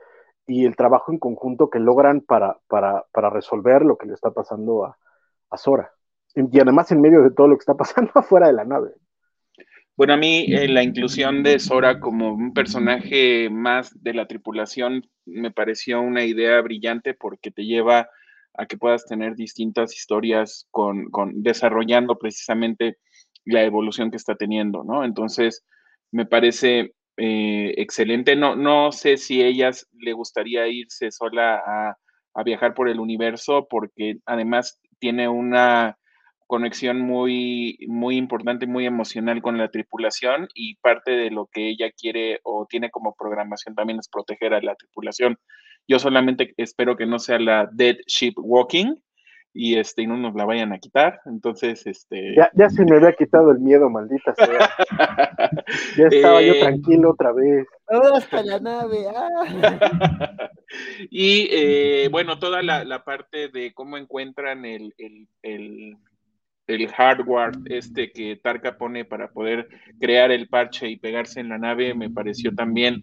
y 0.46 0.66
el 0.66 0.76
trabajo 0.76 1.10
en 1.10 1.18
conjunto 1.18 1.68
que 1.68 1.80
logran 1.80 2.20
para, 2.20 2.58
para, 2.68 3.04
para 3.12 3.30
resolver 3.30 3.82
lo 3.82 3.96
que 3.96 4.06
le 4.06 4.14
está 4.14 4.30
pasando 4.30 4.84
a, 4.84 4.96
a 5.50 5.56
Sora? 5.56 5.90
Y 6.34 6.60
además 6.60 6.92
en 6.92 7.00
medio 7.00 7.22
de 7.22 7.30
todo 7.30 7.48
lo 7.48 7.56
que 7.56 7.62
está 7.62 7.74
pasando 7.74 8.12
afuera 8.14 8.46
de 8.46 8.52
la 8.52 8.64
nave. 8.64 8.90
Bueno, 9.96 10.14
a 10.14 10.16
mí 10.16 10.46
eh, 10.48 10.68
la 10.68 10.84
inclusión 10.84 11.42
de 11.42 11.58
Sora 11.58 11.98
como 11.98 12.32
un 12.32 12.54
personaje 12.54 13.50
más 13.50 14.00
de 14.00 14.14
la 14.14 14.28
tripulación 14.28 15.04
me 15.26 15.50
pareció 15.50 16.00
una 16.00 16.24
idea 16.24 16.60
brillante 16.60 17.14
porque 17.14 17.50
te 17.50 17.64
lleva 17.64 18.08
a 18.58 18.66
que 18.66 18.76
puedas 18.76 19.06
tener 19.06 19.36
distintas 19.36 19.94
historias 19.96 20.66
con, 20.70 21.10
con 21.10 21.42
desarrollando 21.42 22.18
precisamente 22.18 22.98
la 23.44 23.62
evolución 23.62 24.10
que 24.10 24.16
está 24.16 24.34
teniendo, 24.34 24.84
¿no? 24.84 25.04
Entonces, 25.04 25.64
me 26.10 26.26
parece 26.26 26.92
eh, 27.16 27.74
excelente. 27.76 28.34
No, 28.36 28.56
no 28.56 28.90
sé 28.92 29.16
si 29.16 29.42
ellas 29.42 29.86
le 29.92 30.12
gustaría 30.12 30.66
irse 30.66 31.10
sola 31.12 31.62
a, 31.64 31.96
a 32.34 32.42
viajar 32.42 32.74
por 32.74 32.88
el 32.88 32.98
universo 32.98 33.68
porque 33.70 34.16
además 34.26 34.80
tiene 34.98 35.28
una 35.28 35.96
conexión 36.48 37.00
muy, 37.00 37.78
muy 37.86 38.16
importante, 38.16 38.66
muy 38.66 38.86
emocional 38.86 39.40
con 39.40 39.56
la 39.56 39.70
tripulación 39.70 40.48
y 40.54 40.76
parte 40.76 41.12
de 41.12 41.30
lo 41.30 41.46
que 41.46 41.68
ella 41.68 41.92
quiere 41.92 42.40
o 42.42 42.66
tiene 42.68 42.90
como 42.90 43.14
programación 43.16 43.74
también 43.76 44.00
es 44.00 44.08
proteger 44.08 44.54
a 44.54 44.62
la 44.62 44.74
tripulación. 44.74 45.36
Yo 45.88 45.98
solamente 45.98 46.54
espero 46.58 46.96
que 46.96 47.06
no 47.06 47.18
sea 47.18 47.38
la 47.38 47.68
Dead 47.72 47.96
Ship 48.06 48.34
Walking 48.36 48.96
y 49.54 49.78
este 49.78 50.02
y 50.02 50.06
no 50.06 50.16
nos 50.16 50.34
la 50.34 50.44
vayan 50.44 50.72
a 50.72 50.78
quitar. 50.78 51.20
Entonces, 51.26 51.86
este 51.86 52.34
ya, 52.36 52.50
ya 52.54 52.68
se 52.68 52.84
me 52.84 52.96
había 52.96 53.12
quitado 53.14 53.50
el 53.50 53.58
miedo, 53.58 53.88
maldita 53.88 54.34
sea. 54.34 54.70
ya 55.96 56.06
estaba 56.08 56.42
yo 56.42 56.52
eh, 56.54 56.60
tranquilo 56.60 57.10
otra 57.10 57.32
vez. 57.32 57.66
hasta 58.14 58.42
la 58.42 58.60
nave. 58.60 59.06
Ah. 59.14 60.50
y 61.10 61.48
eh, 61.50 62.08
bueno, 62.10 62.38
toda 62.38 62.62
la, 62.62 62.84
la, 62.84 63.02
parte 63.02 63.48
de 63.48 63.72
cómo 63.72 63.96
encuentran 63.96 64.64
el, 64.64 64.94
el, 64.98 65.26
el 65.42 65.96
hardware 66.94 67.52
este 67.66 68.10
que 68.12 68.36
Tarka 68.36 68.76
pone 68.76 69.04
para 69.04 69.28
poder 69.28 69.68
crear 69.98 70.30
el 70.30 70.48
parche 70.48 70.88
y 70.88 70.96
pegarse 70.96 71.40
en 71.40 71.48
la 71.48 71.58
nave 71.58 71.94
me 71.94 72.10
pareció 72.10 72.54
también 72.54 73.02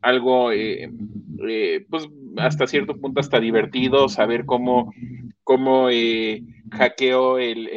algo, 0.00 0.52
eh, 0.52 0.90
eh, 1.48 1.86
pues 1.88 2.08
hasta 2.36 2.66
cierto 2.66 2.96
punto 2.96 3.20
hasta 3.20 3.38
divertido, 3.38 4.08
saber 4.08 4.44
cómo, 4.44 4.92
cómo 5.44 5.90
eh, 5.90 6.42
hackeó 6.70 7.38
el, 7.38 7.68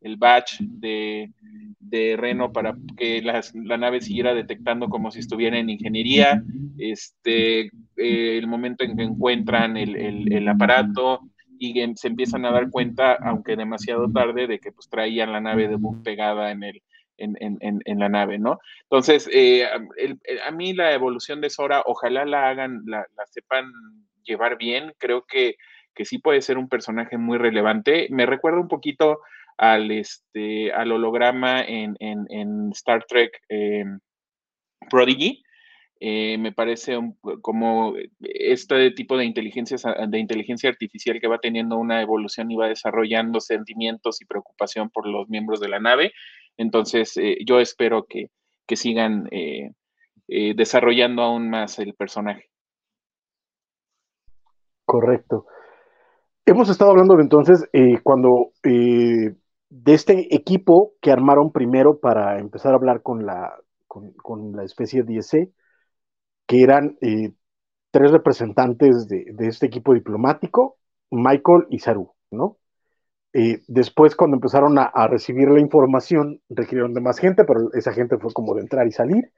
el, 0.00 0.16
batch 0.16 0.60
de, 0.60 1.30
de, 1.78 2.16
Reno 2.16 2.52
para 2.52 2.74
que 2.96 3.22
la 3.22 3.76
nave 3.76 4.00
siguiera 4.00 4.34
detectando 4.34 4.88
como 4.88 5.10
si 5.10 5.20
estuviera 5.20 5.58
en 5.58 5.70
ingeniería, 5.70 6.42
este, 6.78 7.70
el 7.96 8.46
momento 8.46 8.84
en 8.84 8.96
que 8.96 9.02
encuentran 9.04 9.76
el, 9.76 10.32
el 10.32 10.48
aparato, 10.48 11.20
y 11.62 11.94
se 11.94 12.08
empiezan 12.08 12.44
a 12.44 12.50
dar 12.50 12.70
cuenta, 12.70 13.16
aunque 13.22 13.54
demasiado 13.54 14.10
tarde, 14.10 14.48
de 14.48 14.58
que 14.58 14.72
pues 14.72 14.88
traían 14.88 15.30
la 15.30 15.40
nave 15.40 15.68
de 15.68 15.76
Book 15.76 16.02
pegada 16.02 16.50
en 16.50 16.64
el, 16.64 16.82
en, 17.18 17.36
en, 17.38 17.80
en, 17.84 17.98
la 18.00 18.08
nave, 18.08 18.40
¿no? 18.40 18.58
Entonces, 18.82 19.30
eh, 19.32 19.64
a 19.64 20.50
mí 20.50 20.72
la 20.72 20.92
evolución 20.92 21.40
de 21.40 21.50
Sora, 21.50 21.84
ojalá 21.86 22.24
la 22.24 22.48
hagan, 22.48 22.82
la, 22.86 23.06
sepan 23.30 23.70
llevar 24.24 24.58
bien, 24.58 24.92
creo 24.98 25.24
que, 25.24 25.54
que, 25.94 26.04
sí 26.04 26.18
puede 26.18 26.42
ser 26.42 26.58
un 26.58 26.68
personaje 26.68 27.16
muy 27.16 27.38
relevante. 27.38 28.08
Me 28.10 28.26
recuerda 28.26 28.58
un 28.58 28.68
poquito 28.68 29.20
al, 29.56 29.92
este, 29.92 30.72
al 30.72 30.90
holograma 30.90 31.62
en, 31.62 31.96
Star 32.72 33.04
Trek 33.04 33.40
eh, 33.48 33.84
Prodigy, 34.90 35.44
eh, 36.04 36.36
me 36.36 36.50
parece 36.50 36.98
como 37.42 37.94
este 38.18 38.90
tipo 38.90 39.16
de 39.16 39.24
inteligencia, 39.24 39.76
de 40.08 40.18
inteligencia 40.18 40.68
artificial 40.68 41.20
que 41.20 41.28
va 41.28 41.38
teniendo 41.38 41.78
una 41.78 42.02
evolución 42.02 42.50
y 42.50 42.56
va 42.56 42.66
desarrollando 42.66 43.38
sentimientos 43.38 44.20
y 44.20 44.24
preocupación 44.24 44.90
por 44.90 45.06
los 45.06 45.28
miembros 45.28 45.60
de 45.60 45.68
la 45.68 45.78
nave. 45.78 46.10
Entonces, 46.56 47.16
eh, 47.18 47.36
yo 47.46 47.60
espero 47.60 48.06
que, 48.08 48.30
sigan 48.74 49.28
eh, 49.30 49.70
desarrollando 50.56 51.22
aún 51.22 51.50
más 51.50 51.78
el 51.78 51.94
personaje. 51.94 52.48
Correcto. 54.84 55.46
Hemos 56.46 56.68
estado 56.68 56.90
hablando 56.90 57.20
entonces 57.20 57.68
cuando 58.02 58.50
de 58.64 59.36
este 59.94 60.34
equipo 60.34 60.94
que 61.00 61.12
armaron 61.12 61.52
primero 61.52 62.00
para 62.00 62.40
empezar 62.40 62.72
a 62.72 62.76
hablar 62.76 63.02
con 63.02 63.24
la, 63.26 63.54
con, 63.86 64.14
con 64.14 64.56
la 64.56 64.64
especie 64.64 65.04
10 65.04 65.52
que 66.46 66.62
eran 66.62 66.98
eh, 67.00 67.32
tres 67.90 68.10
representantes 68.10 69.08
de, 69.08 69.24
este 69.40 69.66
equipo 69.66 69.94
diplomático, 69.94 70.78
Michael 71.10 71.66
y 71.70 71.78
Saru, 71.78 72.12
¿no? 72.30 72.58
Eh, 73.34 73.62
después, 73.66 74.14
cuando 74.16 74.36
empezaron 74.36 74.78
a, 74.78 74.90
recibir 75.08 75.48
la 75.48 75.60
información, 75.60 76.40
requirieron 76.48 76.94
de 76.94 77.00
más 77.00 77.18
gente, 77.18 77.44
pero 77.44 77.72
esa 77.72 77.92
gente 77.92 78.18
fue 78.18 78.32
como 78.32 78.54
de 78.54 78.62
entrar 78.62 78.86
y 78.86 78.92
salir, 78.92 79.32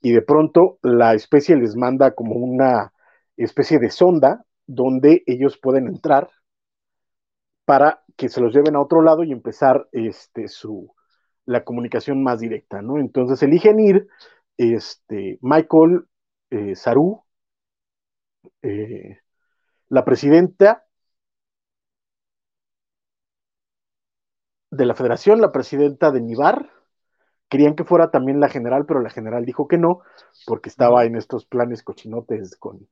y 0.00 0.12
de 0.12 0.22
pronto 0.22 0.78
la 0.82 1.14
especie 1.14 1.56
les 1.56 1.76
manda 1.76 2.14
como 2.14 2.34
una 2.34 2.92
especie 3.36 3.78
de 3.78 3.90
sonda 3.90 4.44
donde 4.66 5.22
ellos 5.26 5.58
pueden 5.58 5.86
entrar 5.86 6.28
para 7.64 8.02
que 8.16 8.28
se 8.28 8.40
los 8.40 8.54
lleven 8.54 8.76
a 8.76 8.80
otro 8.80 9.02
lado 9.02 9.22
y 9.24 9.32
empezar 9.32 9.88
este, 9.92 10.48
su, 10.48 10.92
la 11.46 11.64
comunicación 11.64 12.22
más 12.22 12.40
directa, 12.40 12.82
¿no? 12.82 12.98
Entonces 12.98 13.42
eligen 13.42 13.80
ir, 13.80 14.08
este, 14.56 15.38
Michael 15.40 16.04
eh, 16.50 16.74
Saru, 16.76 17.24
eh, 18.62 19.18
la 19.90 20.04
presidenta 20.04 20.86
de 24.70 24.86
la 24.86 24.94
federación, 24.94 25.40
la 25.42 25.52
presidenta 25.52 26.10
de 26.10 26.22
Nibar, 26.22 26.70
querían 27.48 27.76
que 27.76 27.84
fuera 27.84 28.10
también 28.10 28.40
la 28.40 28.48
general, 28.48 28.86
pero 28.86 29.00
la 29.00 29.10
general 29.10 29.44
dijo 29.44 29.68
que 29.68 29.78
no, 29.78 30.00
porque 30.46 30.68
estaba 30.70 31.04
en 31.04 31.16
estos 31.16 31.46
planes 31.46 31.82
cochinotes 31.82 32.56
con, 32.56 32.88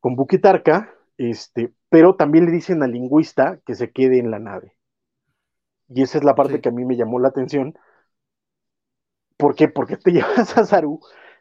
con 0.00 0.14
Buquitarca, 0.16 0.92
este, 1.16 1.72
pero 1.88 2.16
también 2.16 2.44
le 2.46 2.52
dicen 2.52 2.82
al 2.82 2.92
lingüista 2.92 3.60
que 3.64 3.74
se 3.74 3.90
quede 3.92 4.18
en 4.18 4.30
la 4.30 4.38
nave. 4.38 4.76
Y 5.90 6.00
esa 6.02 6.16
es 6.16 6.24
la 6.24 6.34
parte 6.34 6.62
que 6.62 6.70
a 6.70 6.72
mí 6.72 6.86
me 6.86 6.96
llamó 6.96 7.18
la 7.20 7.28
atención. 7.28 7.74
¿Por 9.36 9.54
qué? 9.54 9.68
Porque 9.68 9.96
te 9.96 10.10
llevas 10.12 10.56
a 10.56 10.64
Saru 10.64 11.00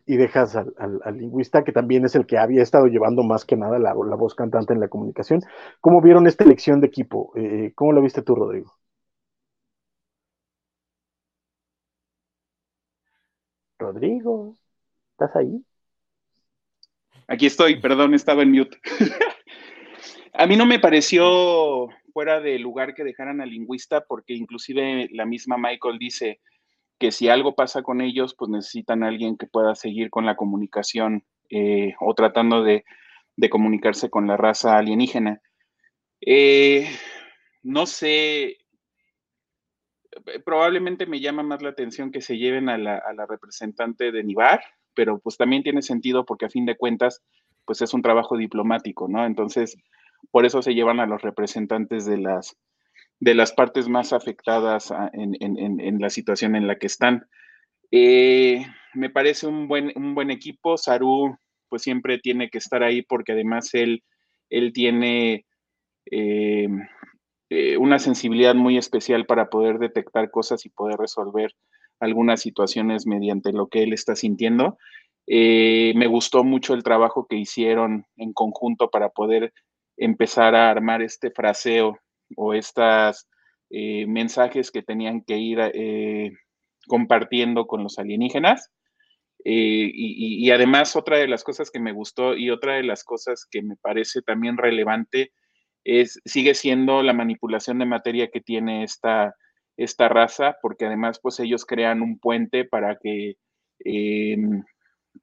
y 0.10 0.18
dejas 0.18 0.56
al, 0.56 1.18
lingüista, 1.20 1.64
que 1.64 1.72
también 1.72 2.04
es 2.04 2.16
el 2.16 2.26
que 2.26 2.40
había 2.40 2.64
estado 2.64 2.88
llevando 2.88 3.22
más 3.22 3.46
que 3.46 3.56
nada 3.56 3.78
la, 3.78 3.94
voz 3.94 4.34
cantante 4.34 4.74
en 4.74 4.80
la 4.80 4.88
comunicación. 4.88 5.42
¿Cómo 5.82 6.02
vieron 6.02 6.26
esta 6.26 6.44
elección 6.44 6.82
de 6.82 6.88
equipo? 6.88 7.32
Eh, 7.36 7.74
¿Cómo 7.76 7.92
lo 7.92 8.02
viste 8.02 8.24
tú, 8.24 8.34
Rodrigo? 8.34 8.74
Rodrigo, 13.78 14.58
¿estás 15.12 15.36
ahí? 15.36 15.64
Aquí 17.28 17.46
estoy, 17.46 17.80
perdón, 17.80 18.16
estaba 18.16 18.42
en 18.42 18.52
mute. 18.52 18.80
A 20.34 20.48
mí 20.48 20.56
no 20.58 20.66
me 20.66 20.80
pareció 20.80 21.88
fuera 22.14 22.40
de 22.40 22.58
lugar 22.58 22.96
que 22.96 23.04
dejaran 23.04 23.42
al 23.42 23.52
lingüista, 23.52 24.04
porque 24.08 24.34
inclusive 24.34 25.08
la 25.12 25.28
misma 25.28 25.60
Michael 25.60 26.00
dice, 26.00 26.40
que 27.00 27.12
si 27.12 27.30
algo 27.30 27.56
pasa 27.56 27.82
con 27.82 28.02
ellos, 28.02 28.36
pues 28.38 28.52
necesitan 28.52 29.04
a 29.04 29.08
alguien 29.08 29.38
que 29.38 29.48
pueda 29.48 29.74
seguir 29.74 30.10
con 30.10 30.26
la 30.26 30.36
comunicación 30.36 31.24
eh, 31.50 31.94
o 32.00 32.14
tratando 32.14 32.64
de, 32.64 32.84
comunicarse 33.50 34.10
con 34.10 34.28
la 34.28 34.36
raza 34.36 34.78
alienígena. 34.78 35.42
Eh, 36.20 36.90
no 37.64 37.86
sé, 37.86 38.58
probablemente 40.44 41.06
me 41.06 41.22
llama 41.22 41.42
más 41.42 41.62
la 41.62 41.70
atención 41.70 42.12
que 42.12 42.20
se 42.20 42.38
lleven 42.38 42.68
a 42.68 42.78
la, 42.78 42.98
a 42.98 43.14
la, 43.14 43.26
representante 43.26 44.12
de 44.12 44.24
Nibar, 44.26 44.62
pero 44.94 45.20
pues 45.20 45.38
también 45.38 45.64
tiene 45.64 45.82
sentido 45.82 46.26
porque 46.26 46.46
a 46.46 46.50
fin 46.50 46.66
de 46.66 46.76
cuentas, 46.76 47.24
pues 47.66 47.82
es 47.82 47.94
un 47.94 48.02
trabajo 48.02 48.36
diplomático, 48.36 49.08
¿no? 49.08 49.26
Entonces, 49.26 49.78
por 50.32 50.46
eso 50.46 50.62
se 50.62 50.74
llevan 50.74 51.00
a 51.00 51.06
los 51.06 51.22
representantes 51.22 52.06
de 52.06 52.18
las, 52.18 52.58
de 53.20 53.36
las 53.36 53.52
partes 53.52 53.88
más 53.90 54.14
afectadas 54.14 54.94
en, 55.14 56.00
la 56.00 56.10
situación 56.10 56.56
en 56.56 56.68
la 56.68 56.78
que 56.78 56.88
están. 56.88 57.28
Eh, 57.92 58.66
me 58.94 59.10
parece 59.10 59.48
un 59.48 59.68
buen, 59.68 59.92
un 59.96 60.16
buen 60.16 60.32
equipo. 60.32 60.78
Saru, 60.78 61.38
pues 61.68 61.82
siempre 61.82 62.20
tiene 62.20 62.50
que 62.50 62.58
estar 62.58 62.82
ahí 62.82 63.02
porque 63.02 63.34
además 63.34 63.74
él, 63.74 64.04
él 64.50 64.72
tiene 64.74 65.46
eh, 66.10 66.70
eh, 67.50 67.78
una 67.78 68.00
sensibilidad 68.00 68.56
muy 68.56 68.78
especial 68.78 69.26
para 69.26 69.50
poder 69.50 69.80
detectar 69.80 70.32
cosas 70.32 70.66
y 70.66 70.70
poder 70.70 70.98
resolver 70.98 71.54
algunas 72.00 72.42
situaciones 72.42 73.06
mediante 73.06 73.52
lo 73.52 73.68
que 73.68 73.84
él 73.84 73.92
está 73.92 74.16
sintiendo. 74.16 74.78
me 75.28 76.08
gustó 76.08 76.46
mucho 76.46 76.74
el 76.74 76.84
trabajo 76.84 77.28
que 77.28 77.36
hicieron 77.36 78.06
en 78.16 78.32
conjunto 78.32 78.90
para 78.90 79.10
poder 79.10 79.52
empezar 79.98 80.56
a 80.56 80.70
armar 80.70 81.02
este 81.02 81.30
fraseo 81.30 82.00
o 82.36 82.54
estos 82.54 83.28
eh, 83.70 84.06
mensajes 84.08 84.72
que 84.72 84.82
tenían 84.82 85.22
que 85.22 85.38
ir 85.38 85.60
eh, 85.60 86.32
compartiendo 86.88 87.68
con 87.68 87.84
los 87.84 88.00
alienígenas. 88.00 88.72
Eh, 89.46 89.90
y, 89.94 90.52
además 90.52 90.98
otra 90.98 91.18
de 91.18 91.28
las 91.28 91.46
cosas 91.46 91.72
que 91.72 91.80
me 91.80 91.94
gustó 91.94 92.36
y 92.36 92.50
otra 92.50 92.74
de 92.74 92.84
las 92.84 93.06
cosas 93.06 93.48
que 93.50 93.62
me 93.62 93.78
parece 93.78 94.22
también 94.22 94.58
relevante 94.58 95.32
es, 95.86 96.20
sigue 96.26 96.56
siendo 96.56 97.04
la 97.04 97.14
manipulación 97.14 97.80
de 97.80 97.86
materia 97.86 98.30
que 98.32 98.42
tiene 98.42 98.84
esta, 98.84 99.34
esta 99.78 100.10
raza, 100.10 100.58
porque 100.62 100.88
además 100.88 101.20
pues 101.22 101.40
ellos 101.40 101.66
crean 101.66 102.02
un 102.02 102.20
puente 102.20 102.66
para 102.66 102.98
que, 102.98 103.38
em, 103.86 104.64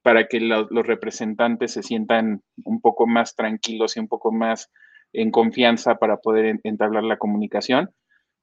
para 0.01 0.27
que 0.27 0.39
los 0.39 0.87
representantes 0.87 1.73
se 1.73 1.83
sientan 1.83 2.41
un 2.63 2.81
poco 2.81 3.05
más 3.05 3.35
tranquilos 3.35 3.97
y 3.97 3.99
un 3.99 4.07
poco 4.07 4.31
más 4.31 4.71
en 5.13 5.31
confianza 5.31 5.95
para 5.95 6.17
poder 6.17 6.59
entablar 6.63 7.03
la 7.03 7.17
comunicación. 7.17 7.91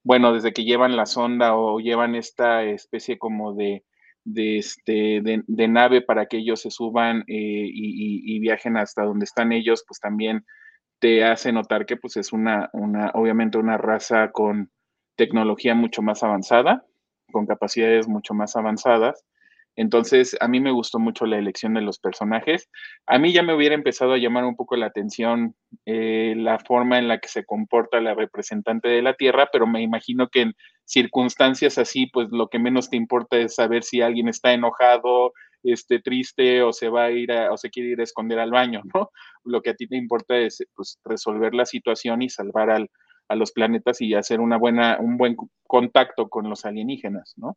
Bueno, 0.02 0.32
desde 0.32 0.52
que 0.52 0.64
llevan 0.64 0.96
la 0.96 1.06
sonda 1.06 1.56
o 1.56 1.80
llevan 1.80 2.14
esta 2.14 2.62
especie 2.64 3.18
como 3.18 3.54
de, 3.54 3.84
de, 4.24 4.58
este, 4.58 5.20
de, 5.22 5.68
nave 5.68 6.02
para 6.02 6.26
que 6.26 6.38
ellos 6.38 6.60
se 6.60 6.70
suban 6.70 7.20
eh, 7.26 7.70
y, 7.72 8.38
viajen 8.40 8.76
hasta 8.76 9.04
donde 9.04 9.24
están 9.24 9.52
ellos, 9.52 9.84
pues 9.86 10.00
también 10.00 10.44
te 11.00 11.24
hace 11.24 11.52
notar 11.52 11.86
que 11.86 11.96
pues 11.96 12.16
es 12.16 12.32
una, 12.32 12.70
una, 12.72 13.10
obviamente 13.14 13.58
una 13.58 13.78
raza 13.78 14.30
con 14.32 14.70
tecnología 15.16 15.74
mucho 15.74 16.02
más 16.02 16.22
avanzada, 16.22 16.84
con 17.32 17.46
capacidades 17.46 18.08
mucho 18.08 18.34
más 18.34 18.56
avanzadas 18.56 19.24
entonces, 19.76 20.36
a 20.40 20.46
mí 20.46 20.60
me 20.60 20.70
gustó 20.70 20.98
mucho 20.98 21.26
la 21.26 21.38
elección 21.38 21.74
de 21.74 21.80
los 21.80 21.98
personajes. 21.98 22.68
A 23.06 23.18
mí 23.18 23.32
ya 23.32 23.42
me 23.42 23.54
hubiera 23.54 23.74
empezado 23.74 24.12
a 24.12 24.18
llamar 24.18 24.44
un 24.44 24.54
poco 24.54 24.76
la 24.76 24.86
atención 24.86 25.56
eh, 25.84 26.34
la 26.36 26.60
forma 26.60 26.98
en 26.98 27.08
la 27.08 27.18
que 27.18 27.28
se 27.28 27.44
comporta 27.44 28.00
la 28.00 28.14
representante 28.14 28.88
de 28.88 29.02
la 29.02 29.14
Tierra, 29.14 29.48
pero 29.52 29.66
me 29.66 29.82
imagino 29.82 30.28
que 30.28 30.42
en 30.42 30.54
circunstancias 30.84 31.78
así, 31.78 32.06
pues 32.06 32.28
lo 32.30 32.48
que 32.48 32.58
menos 32.60 32.88
te 32.88 32.96
importa 32.96 33.36
es 33.38 33.56
saber 33.56 33.82
si 33.82 34.00
alguien 34.00 34.28
está 34.28 34.52
enojado, 34.52 35.32
este, 35.64 35.98
triste 35.98 36.62
o 36.62 36.72
se 36.72 36.88
va 36.88 37.04
a 37.04 37.10
ir 37.10 37.32
o 37.32 37.56
se 37.56 37.70
quiere 37.70 37.90
ir 37.90 38.00
a 38.00 38.04
esconder 38.04 38.38
al 38.38 38.50
baño, 38.50 38.82
¿no? 38.94 39.10
Lo 39.44 39.62
que 39.62 39.70
a 39.70 39.74
ti 39.74 39.88
te 39.88 39.96
importa 39.96 40.36
es 40.36 40.64
pues, 40.76 41.00
resolver 41.04 41.54
la 41.54 41.66
situación 41.66 42.22
y 42.22 42.28
salvar 42.28 42.70
al, 42.70 42.90
a 43.28 43.34
los 43.34 43.50
planetas 43.50 44.00
y 44.00 44.14
hacer 44.14 44.40
una 44.40 44.56
buena, 44.56 44.98
un 45.00 45.16
buen 45.16 45.36
contacto 45.66 46.28
con 46.28 46.48
los 46.48 46.64
alienígenas, 46.64 47.34
¿no? 47.36 47.56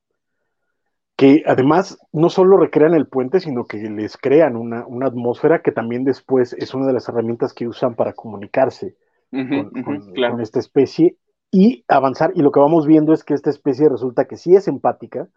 Que 1.18 1.41
además 1.47 1.97
no 2.13 2.30
solo 2.30 2.57
recrean 2.57 2.93
el 2.93 3.07
puente, 3.07 3.39
sino 3.39 3.65
que 3.65 3.78
les 3.78 4.18
crean 4.18 4.55
una, 4.55 4.86
atmósfera 5.03 5.63
que 5.63 5.72
también 5.72 6.03
después 6.03 6.53
es 6.53 6.76
una 6.76 6.86
de 6.86 6.93
las 6.93 7.09
herramientas 7.09 7.53
que 7.53 7.68
usan 7.68 7.95
para 7.95 8.13
comunicarse 8.13 8.95
con, 9.32 10.41
esta 10.41 10.59
especie 10.59 11.18
y 11.51 11.84
avanzar. 11.88 12.32
Y 12.36 12.43
lo 12.43 12.51
que 12.51 12.59
vamos 12.59 12.86
viendo 12.86 13.13
es 13.13 13.24
que 13.24 13.34
esta 13.34 13.49
especie 13.49 13.89
resulta 13.89 14.26
que 14.26 14.38
sí 14.38 14.55
es 14.55 14.68
empática 14.68 15.28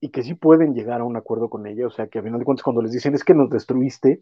y 0.00 0.10
que 0.10 0.24
sí 0.24 0.34
pueden 0.34 0.74
llegar 0.74 1.00
a 1.00 1.04
un 1.04 1.16
acuerdo 1.16 1.48
con 1.48 1.64
ella. 1.68 1.86
O 1.86 1.90
sea, 1.90 2.08
que 2.08 2.18
a 2.18 2.22
final 2.22 2.40
de 2.40 2.44
cuentas 2.44 2.64
cuando 2.64 2.82
les 2.82 2.90
dicen 2.90 3.14
es 3.14 3.22
que 3.22 3.34
nos 3.34 3.50
destruiste, 3.50 4.20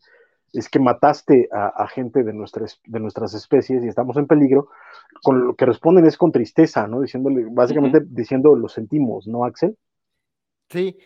es 0.52 0.68
que 0.68 0.78
mataste 0.78 1.48
a, 1.50 1.86
gente 1.88 2.22
de 2.22 2.34
nuestras, 2.34 2.80
de 2.84 3.00
nuestras 3.00 3.32
especies 3.32 3.82
y 3.82 3.88
estamos 3.88 4.18
en 4.18 4.26
peligro, 4.26 4.68
con 5.22 5.46
lo 5.46 5.54
que 5.54 5.64
responden 5.64 6.04
es 6.04 6.18
con 6.18 6.32
tristeza, 6.32 6.86
¿no? 6.86 7.00
Diciéndole, 7.00 7.46
básicamente 7.50 8.00
diciendo 8.06 8.54
lo 8.54 8.68
sentimos, 8.68 9.26
¿no, 9.26 9.46
Axel? 9.46 9.74
Sí, 10.70 10.98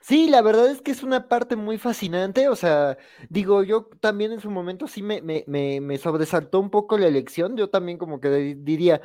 sí, 0.00 0.28
la 0.30 0.40
verdad 0.42 0.70
es 0.70 0.80
que 0.80 0.90
es 0.92 1.02
una 1.02 1.28
parte 1.28 1.56
muy 1.56 1.76
fascinante, 1.78 2.48
o 2.48 2.56
sea, 2.56 2.96
digo, 3.28 3.62
yo 3.62 3.84
también 4.00 4.32
en 4.32 4.40
su 4.40 4.50
momento 4.50 4.86
sí 4.88 5.02
me, 5.02 5.20
me, 5.20 5.44
me, 5.46 5.80
me 5.80 5.98
sobresaltó 5.98 6.58
un 6.60 6.70
poco 6.70 6.96
la 6.96 7.06
elección, 7.06 7.56
yo 7.56 7.68
también 7.68 7.98
como 7.98 8.18
que 8.20 8.30
diría, 8.56 9.02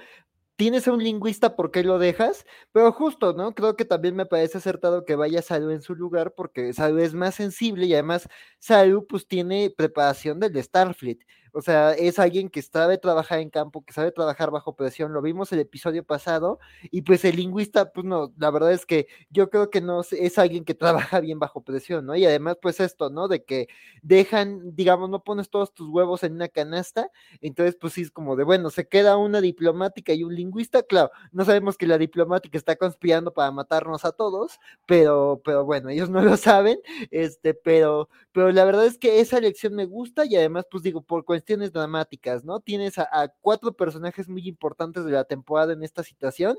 tienes 0.57 0.87
a 0.87 0.93
un 0.93 1.03
lingüista, 1.03 1.55
¿por 1.55 1.71
qué 1.71 1.83
lo 1.83 1.99
dejas? 1.99 2.45
Pero 2.73 2.91
justo, 2.93 3.33
¿no? 3.33 3.55
Creo 3.55 3.75
que 3.77 3.85
también 3.85 4.15
me 4.15 4.25
parece 4.27 4.59
acertado 4.59 5.05
que 5.05 5.15
vaya 5.15 5.41
Salu 5.41 5.71
en 5.71 5.81
su 5.81 5.95
lugar, 5.95 6.33
porque 6.35 6.73
Salu 6.73 6.99
es 6.99 7.13
más 7.15 7.35
sensible 7.35 7.87
y 7.87 7.93
además 7.93 8.29
Salu 8.59 9.07
pues 9.07 9.27
tiene 9.27 9.73
preparación 9.75 10.39
del 10.39 10.61
Starfleet. 10.63 11.19
O 11.57 11.61
sea, 11.61 11.93
es 11.93 12.19
alguien 12.19 12.49
que 12.49 12.61
sabe 12.61 12.97
trabajar 12.97 13.39
en 13.39 13.49
campo, 13.49 13.85
que 13.85 13.93
sabe 13.93 14.11
trabajar 14.11 14.51
bajo 14.51 14.75
presión. 14.75 15.13
Lo 15.13 15.21
vimos 15.21 15.53
el 15.53 15.59
episodio 15.59 16.03
pasado 16.03 16.59
y 16.91 17.03
pues 17.03 17.23
el 17.23 17.37
lingüista, 17.37 17.93
pues 17.93 18.05
no, 18.05 18.33
la 18.37 18.51
verdad 18.51 18.73
es 18.73 18.85
que 18.85 19.07
yo 19.29 19.49
creo 19.49 19.69
que 19.69 19.79
no 19.79 20.01
es 20.11 20.37
alguien 20.37 20.65
que 20.65 20.73
trabaja 20.75 21.21
bien 21.21 21.39
bajo 21.39 21.61
presión, 21.63 22.05
¿no? 22.05 22.13
Y 22.17 22.25
además, 22.25 22.57
pues 22.61 22.81
esto, 22.81 23.09
¿no? 23.09 23.29
De 23.29 23.45
que 23.45 23.67
dejan, 24.01 24.75
digamos, 24.75 25.09
no 25.09 25.23
pones 25.23 25.49
todos 25.49 25.73
tus 25.73 25.87
huevos 25.87 26.23
en 26.23 26.33
una 26.33 26.49
canasta, 26.49 27.09
entonces 27.39 27.77
pues 27.79 27.93
sí 27.93 28.01
es 28.01 28.11
como 28.11 28.35
de, 28.35 28.43
bueno, 28.43 28.69
se 28.69 28.89
queda 28.89 29.15
una 29.15 29.39
diplomática 29.39 30.11
y 30.11 30.23
un 30.25 30.35
lingüista, 30.35 30.83
claro, 30.83 31.09
no 31.31 31.45
sabemos 31.45 31.77
que 31.77 31.87
la 31.87 31.97
diplomática 31.97 32.57
está 32.57 32.75
conspirando 32.75 33.33
para 33.33 33.51
matarnos 33.51 34.03
a 34.03 34.11
todos, 34.11 34.59
pero, 34.85 35.41
pero 35.45 35.63
bueno, 35.63 35.87
ellos 35.89 36.09
no 36.09 36.21
lo 36.21 36.35
saben, 36.35 36.79
este, 37.11 37.53
pero, 37.53 38.09
pero 38.33 38.51
la 38.51 38.65
verdad 38.65 38.85
es 38.85 38.97
que 38.97 39.21
esa 39.21 39.37
elección 39.37 39.73
me 39.73 39.85
gusta 39.85 40.25
y 40.25 40.35
además, 40.35 40.65
pues 40.69 40.83
digo, 40.83 41.01
por 41.01 41.23
cuestión 41.23 41.44
cuestiones 41.45 41.71
dramáticas, 41.71 42.43
¿no? 42.43 42.59
Tienes 42.59 42.97
a, 42.97 43.31
cuatro 43.39 43.71
personajes 43.71 44.27
muy 44.27 44.47
importantes 44.47 45.05
de 45.05 45.11
la 45.11 45.25
temporada 45.25 45.73
en 45.73 45.83
esta 45.83 46.01
situación. 46.01 46.57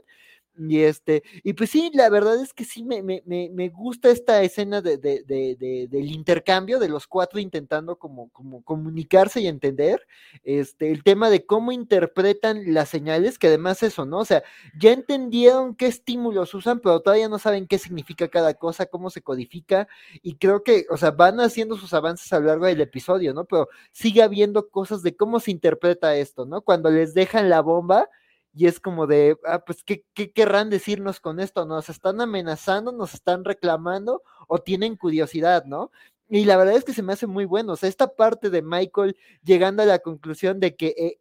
Y 0.58 0.80
este, 0.80 1.22
y 1.42 1.52
pues 1.52 1.70
sí, 1.70 1.90
la 1.92 2.08
verdad 2.08 2.40
es 2.40 2.54
que 2.54 2.64
sí 2.64 2.82
me, 2.82 3.02
me, 3.02 3.22
me 3.26 3.68
gusta 3.68 4.10
esta 4.10 4.42
escena 4.42 4.80
de, 4.80 4.96
de, 4.96 5.22
de, 5.26 5.86
del 5.90 6.10
intercambio 6.10 6.78
de 6.78 6.88
los 6.88 7.06
cuatro 7.06 7.38
intentando 7.38 7.96
como, 7.96 8.30
como 8.30 8.62
comunicarse 8.62 9.40
y 9.40 9.48
entender. 9.48 10.06
Este, 10.44 10.90
el 10.90 11.02
tema 11.02 11.28
de 11.28 11.44
cómo 11.44 11.72
interpretan 11.72 12.72
las 12.72 12.88
señales, 12.88 13.38
que 13.38 13.48
además 13.48 13.82
eso, 13.82 14.06
¿no? 14.06 14.18
O 14.18 14.24
sea, 14.24 14.42
ya 14.78 14.92
entendieron 14.92 15.74
qué 15.74 15.86
estímulos 15.86 16.54
usan, 16.54 16.80
pero 16.80 17.00
todavía 17.00 17.28
no 17.28 17.38
saben 17.38 17.66
qué 17.66 17.78
significa 17.78 18.28
cada 18.28 18.54
cosa, 18.54 18.86
cómo 18.86 19.10
se 19.10 19.22
codifica. 19.22 19.88
Y 20.22 20.36
creo 20.36 20.62
que, 20.62 20.86
o 20.90 20.96
sea, 20.96 21.10
van 21.10 21.40
haciendo 21.40 21.76
sus 21.76 21.92
avances 21.92 22.32
a 22.32 22.40
lo 22.40 22.46
largo 22.46 22.66
del 22.66 22.80
episodio, 22.80 23.34
¿no? 23.34 23.44
Pero 23.44 23.68
sigue 23.92 24.22
habiendo 24.22 24.68
cosas 24.68 25.02
de 25.02 25.16
cómo 25.16 25.40
se 25.40 25.50
interpreta 25.50 26.16
esto, 26.16 26.46
¿no? 26.46 26.62
Cuando 26.62 26.90
les 26.90 27.12
dejan 27.14 27.50
la 27.50 27.60
bomba 27.60 28.08
y 28.56 28.66
es 28.66 28.80
como 28.80 29.06
de, 29.06 29.36
ah, 29.44 29.62
pues, 29.66 29.82
¿qué, 29.84 30.06
¿qué, 30.14 30.32
querrán 30.32 30.70
decirnos 30.70 31.20
con 31.20 31.40
esto? 31.40 31.66
¿Nos 31.66 31.90
están 31.90 32.22
amenazando, 32.22 32.90
nos 32.90 33.12
están 33.12 33.44
reclamando 33.44 34.22
o 34.48 34.58
tienen 34.58 34.96
curiosidad, 34.96 35.66
¿no? 35.66 35.90
Y 36.30 36.46
la 36.46 36.56
verdad 36.56 36.74
es 36.76 36.84
que 36.84 36.94
se 36.94 37.02
me 37.02 37.12
hace 37.12 37.26
muy 37.26 37.44
bueno, 37.44 37.74
o 37.74 37.76
sea, 37.76 37.90
esta 37.90 38.08
parte 38.16 38.48
de 38.48 38.62
Michael 38.62 39.14
llegando 39.44 39.82
a 39.82 39.86
la 39.86 39.98
conclusión 39.98 40.58
de 40.58 40.74
que 40.74 40.94
eh, 40.96 41.18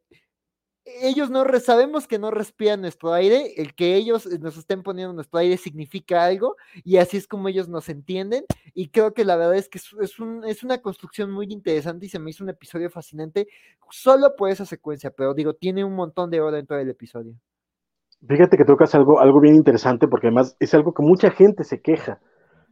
ellos 0.86 1.31
no 1.31 1.43
sabemos 1.59 2.07
que 2.07 2.19
no 2.19 2.29
respiran 2.29 2.81
nuestro 2.81 3.11
aire, 3.11 3.53
el 3.57 3.73
que 3.73 3.95
ellos 3.95 4.27
nos 4.39 4.57
estén 4.57 4.83
poniendo 4.83 5.13
nuestro 5.13 5.39
aire 5.39 5.57
significa 5.57 6.23
algo 6.23 6.55
y 6.83 6.97
así 6.97 7.17
es 7.17 7.27
como 7.27 7.47
ellos 7.47 7.67
nos 7.67 7.89
entienden 7.89 8.45
y 8.73 8.89
creo 8.89 9.13
que 9.13 9.25
la 9.25 9.36
verdad 9.36 9.55
es 9.55 9.67
que 9.67 9.79
es, 9.79 10.19
un, 10.19 10.43
es 10.45 10.63
una 10.63 10.77
construcción 10.79 11.31
muy 11.31 11.47
interesante 11.49 12.05
y 12.05 12.09
se 12.09 12.19
me 12.19 12.29
hizo 12.29 12.43
un 12.43 12.51
episodio 12.51 12.89
fascinante 12.91 13.47
solo 13.89 14.36
por 14.38 14.49
esa 14.49 14.65
secuencia, 14.65 15.09
pero 15.09 15.33
digo, 15.33 15.55
tiene 15.55 15.83
un 15.83 15.95
montón 15.95 16.29
de 16.29 16.39
hora 16.39 16.57
dentro 16.57 16.77
del 16.77 16.89
episodio. 16.89 17.33
Fíjate 18.27 18.57
que 18.57 18.65
tocas 18.65 18.93
algo, 18.93 19.19
algo 19.19 19.39
bien 19.39 19.55
interesante 19.55 20.07
porque 20.07 20.27
además 20.27 20.55
es 20.59 20.73
algo 20.75 20.93
que 20.93 21.03
mucha 21.03 21.31
gente 21.31 21.63
se 21.63 21.81
queja 21.81 22.19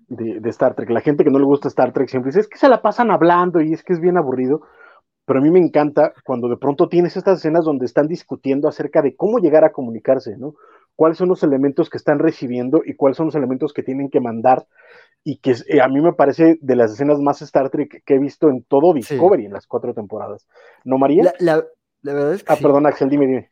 de, 0.07 0.39
de 0.39 0.49
Star 0.49 0.75
Trek. 0.75 0.89
La 0.91 1.01
gente 1.01 1.23
que 1.23 1.31
no 1.31 1.39
le 1.39 1.45
gusta 1.45 1.67
Star 1.67 1.93
Trek 1.93 2.09
siempre 2.09 2.29
dice, 2.29 2.41
es 2.41 2.47
que 2.47 2.57
se 2.57 2.69
la 2.69 2.81
pasan 2.81 3.09
hablando 3.09 3.59
y 3.59 3.73
es 3.73 3.83
que 3.83 3.93
es 3.93 3.99
bien 3.99 4.17
aburrido 4.17 4.61
pero 5.25 5.39
a 5.39 5.41
mí 5.41 5.49
me 5.51 5.59
encanta 5.59 6.13
cuando 6.23 6.49
de 6.49 6.57
pronto 6.57 6.89
tienes 6.89 7.15
estas 7.15 7.39
escenas 7.39 7.65
donde 7.65 7.85
están 7.85 8.07
discutiendo 8.07 8.67
acerca 8.67 9.01
de 9.01 9.15
cómo 9.15 9.39
llegar 9.39 9.63
a 9.63 9.71
comunicarse, 9.71 10.37
¿no? 10.37 10.55
Cuáles 10.95 11.17
son 11.17 11.29
los 11.29 11.43
elementos 11.43 11.89
que 11.89 11.97
están 11.97 12.19
recibiendo 12.19 12.81
y 12.85 12.95
cuáles 12.95 13.17
son 13.17 13.27
los 13.27 13.35
elementos 13.35 13.73
que 13.73 13.83
tienen 13.83 14.09
que 14.09 14.19
mandar 14.19 14.67
y 15.23 15.37
que 15.37 15.55
eh, 15.67 15.81
a 15.81 15.87
mí 15.87 16.01
me 16.01 16.13
parece 16.13 16.57
de 16.61 16.75
las 16.75 16.91
escenas 16.91 17.19
más 17.19 17.41
Star 17.41 17.69
Trek 17.69 18.03
que 18.05 18.15
he 18.15 18.19
visto 18.19 18.49
en 18.49 18.63
todo 18.63 18.93
Discovery 18.93 19.45
en 19.45 19.53
las 19.53 19.65
cuatro 19.65 19.93
temporadas. 19.93 20.45
¿No, 20.83 20.97
María? 20.97 21.33
La, 21.39 21.63
verdad 22.03 22.33
es 22.33 22.43
que 22.43 22.51
Ah, 22.51 22.57
perdón, 22.57 22.85
Axel, 22.85 23.09
dime, 23.09 23.25
dime. 23.25 23.49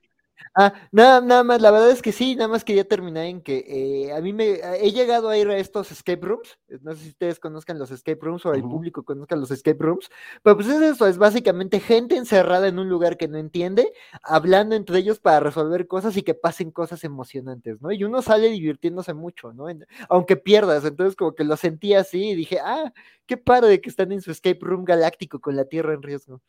Ah, 0.55 0.73
nada, 0.91 1.21
nada 1.21 1.43
más, 1.43 1.61
la 1.61 1.71
verdad 1.71 1.91
es 1.91 2.01
que 2.01 2.11
sí, 2.11 2.35
nada 2.35 2.47
más 2.49 2.63
quería 2.63 2.87
terminar 2.87 3.25
en 3.25 3.41
que 3.41 3.63
eh, 3.67 4.13
a 4.13 4.19
mí 4.21 4.33
me 4.33 4.59
he 4.81 4.91
llegado 4.91 5.29
a 5.29 5.37
ir 5.37 5.47
a 5.49 5.57
estos 5.57 5.91
escape 5.91 6.25
rooms, 6.25 6.57
no 6.81 6.93
sé 6.93 7.03
si 7.03 7.09
ustedes 7.09 7.39
conozcan 7.39 7.79
los 7.79 7.89
escape 7.91 8.19
rooms 8.21 8.45
o 8.45 8.53
el 8.53 8.61
público 8.61 9.03
conozca 9.03 9.35
los 9.35 9.49
escape 9.51 9.77
rooms, 9.83 10.09
pero 10.43 10.55
pues 10.57 10.67
es 10.67 10.81
eso, 10.81 11.07
es 11.07 11.17
básicamente 11.17 11.79
gente 11.79 12.17
encerrada 12.17 12.67
en 12.67 12.79
un 12.79 12.89
lugar 12.89 13.17
que 13.17 13.27
no 13.27 13.37
entiende, 13.37 13.91
hablando 14.23 14.75
entre 14.75 14.99
ellos 14.99 15.19
para 15.19 15.39
resolver 15.39 15.87
cosas 15.87 16.17
y 16.17 16.21
que 16.23 16.33
pasen 16.33 16.71
cosas 16.71 17.03
emocionantes, 17.03 17.81
¿no? 17.81 17.91
Y 17.91 18.03
uno 18.03 18.21
sale 18.21 18.49
divirtiéndose 18.49 19.13
mucho, 19.13 19.53
¿no? 19.53 19.67
aunque 20.09 20.35
pierdas, 20.37 20.83
entonces 20.85 21.15
como 21.15 21.33
que 21.33 21.43
lo 21.43 21.55
sentí 21.57 21.93
así 21.93 22.31
y 22.31 22.35
dije, 22.35 22.59
ah, 22.59 22.91
qué 23.31 23.37
padre 23.37 23.79
que 23.79 23.89
están 23.89 24.11
en 24.11 24.19
su 24.19 24.29
escape 24.29 24.59
room 24.59 24.83
galáctico 24.83 25.39
con 25.39 25.55
la 25.55 25.63
Tierra 25.63 25.93
en 25.93 26.01
riesgo. 26.01 26.41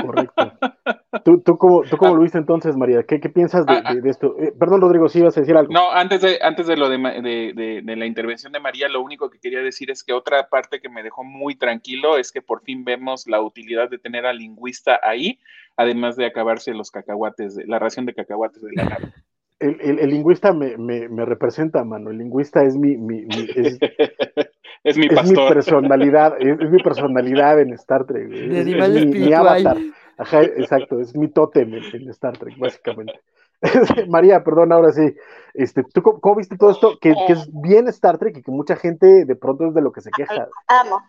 Correcto. 0.00 0.54
¿Tú, 1.24 1.42
tú 1.42 1.58
cómo, 1.58 1.82
tú 1.82 1.98
cómo 1.98 2.14
lo 2.14 2.22
viste 2.22 2.38
entonces, 2.38 2.74
María? 2.78 3.02
¿Qué, 3.02 3.20
qué 3.20 3.28
piensas 3.28 3.66
de, 3.66 3.74
ah, 3.74 3.82
ah. 3.84 3.94
esto? 4.06 4.34
Eh, 4.38 4.50
perdón, 4.58 4.80
Rodrigo, 4.80 5.06
si 5.10 5.18
ibas 5.18 5.36
a 5.36 5.40
decir 5.40 5.54
algo. 5.54 5.70
No, 5.70 5.92
antes 5.92 6.22
de, 6.22 6.38
antes 6.40 6.66
de 6.66 6.78
lo 6.78 6.88
de, 6.88 6.96
de, 6.96 7.82
de, 7.84 7.96
la 7.96 8.06
intervención 8.06 8.54
de 8.54 8.60
María, 8.60 8.88
lo 8.88 9.02
único 9.02 9.28
que 9.28 9.38
quería 9.38 9.60
decir 9.60 9.90
es 9.90 10.02
que 10.02 10.14
otra 10.14 10.48
parte 10.48 10.80
que 10.80 10.88
me 10.88 11.02
dejó 11.02 11.24
muy 11.24 11.56
tranquilo 11.56 12.16
es 12.16 12.32
que 12.32 12.40
por 12.40 12.62
fin 12.62 12.86
vemos 12.86 13.26
la 13.26 13.42
utilidad 13.42 13.90
de 13.90 13.98
tener 13.98 14.24
al 14.24 14.38
lingüista 14.38 14.98
ahí, 15.02 15.38
además 15.76 16.16
de 16.16 16.24
acabarse 16.24 16.72
los 16.72 16.90
cacahuates, 16.90 17.54
de, 17.54 17.66
la 17.66 17.78
ración 17.78 18.06
de 18.06 18.14
cacahuates 18.14 18.62
de 18.62 18.72
la 18.72 18.84
nave. 18.84 19.12
el, 19.60 20.08
lingüista 20.08 20.54
me, 20.54 20.78
me, 20.78 21.24
representa, 21.26 21.84
mano. 21.84 22.10
El 22.10 22.16
lingüista 22.16 22.64
es 22.64 22.78
mi, 22.78 22.96
mi, 22.96 23.26
es, 23.54 23.78
es, 24.84 24.96
mi 24.96 25.08
pastor. 25.08 25.54
personalidad, 25.54 26.36
es, 26.40 26.70
mi 26.70 26.82
personalidad 26.82 27.60
en 27.60 27.72
Star 27.74 28.04
Trek. 28.06 28.30
Es, 28.30 28.66
mi, 29.06 29.32
avatar. 29.32 29.76
Ajá, 30.16 30.42
exacto, 30.42 31.00
es 31.00 31.16
mi 31.16 31.28
tótem 31.28 31.74
en, 31.74 32.08
Star 32.10 32.38
Trek, 32.38 32.56
básicamente. 32.58 33.20
María, 34.08 34.44
perdón, 34.44 34.72
ahora 34.72 34.92
sí. 34.92 35.14
Este, 35.54 35.82
¿Tú 35.84 36.02
cómo, 36.02 36.36
viste 36.36 36.56
todo 36.56 36.70
esto? 36.70 36.98
Que, 37.00 37.14
que, 37.26 37.32
es 37.32 37.48
bien 37.52 37.88
Star 37.88 38.18
Trek 38.18 38.36
y 38.36 38.42
que 38.42 38.50
mucha 38.50 38.76
gente 38.76 39.24
de 39.24 39.36
pronto 39.36 39.66
es 39.66 39.74
de 39.74 39.82
lo 39.82 39.90
que 39.90 40.02
se 40.02 40.10
queja. 40.10 40.48
Amo, 40.68 41.00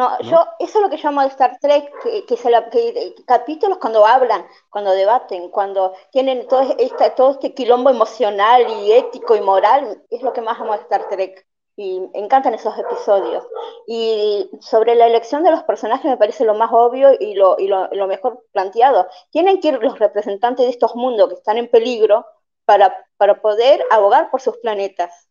no, 0.00 0.18
yo, 0.20 0.38
eso 0.58 0.78
es 0.78 0.82
lo 0.82 0.88
que 0.88 0.96
llamo 0.96 1.20
de 1.20 1.26
Star 1.26 1.58
Trek, 1.60 1.92
que, 2.26 2.36
se 2.38 2.48
la, 2.48 2.70
que, 2.70 3.14
capítulos 3.26 3.76
cuando 3.76 4.06
hablan, 4.06 4.46
cuando 4.70 4.92
debaten, 4.92 5.50
cuando 5.50 5.92
tienen 6.10 6.48
todo 6.48 6.62
este, 6.78 7.10
todo 7.10 7.32
este 7.32 7.52
quilombo 7.52 7.90
emocional 7.90 8.64
y 8.66 8.92
ético 8.92 9.36
y 9.36 9.42
moral, 9.42 10.02
es 10.08 10.22
lo 10.22 10.32
que 10.32 10.40
más 10.40 10.58
amo 10.58 10.72
de 10.72 10.78
Star 10.78 11.06
Trek. 11.10 11.46
Y 11.80 12.10
encantan 12.14 12.54
esos 12.54 12.76
episodios. 12.78 13.44
Y 13.86 14.50
sobre 14.60 14.94
la 14.94 15.06
elección 15.06 15.42
de 15.44 15.50
los 15.50 15.62
personajes 15.62 16.04
me 16.04 16.18
parece 16.18 16.44
lo 16.44 16.54
más 16.54 16.70
obvio 16.72 17.12
y 17.18 17.34
lo, 17.34 17.56
y 17.58 17.68
lo 17.68 18.06
mejor 18.06 18.44
planteado. 18.52 19.06
Tienen 19.30 19.60
que 19.60 19.68
ir 19.68 19.82
los 19.82 19.98
representantes 19.98 20.66
de 20.66 20.72
estos 20.72 20.94
mundos 20.94 21.28
que 21.28 21.36
están 21.36 21.56
en 21.58 21.70
peligro 21.70 22.26
para, 22.66 22.94
para 23.16 23.40
poder 23.40 23.82
abogar 23.90 24.30
por 24.30 24.40
sus 24.40 24.58
planetas 24.58 25.30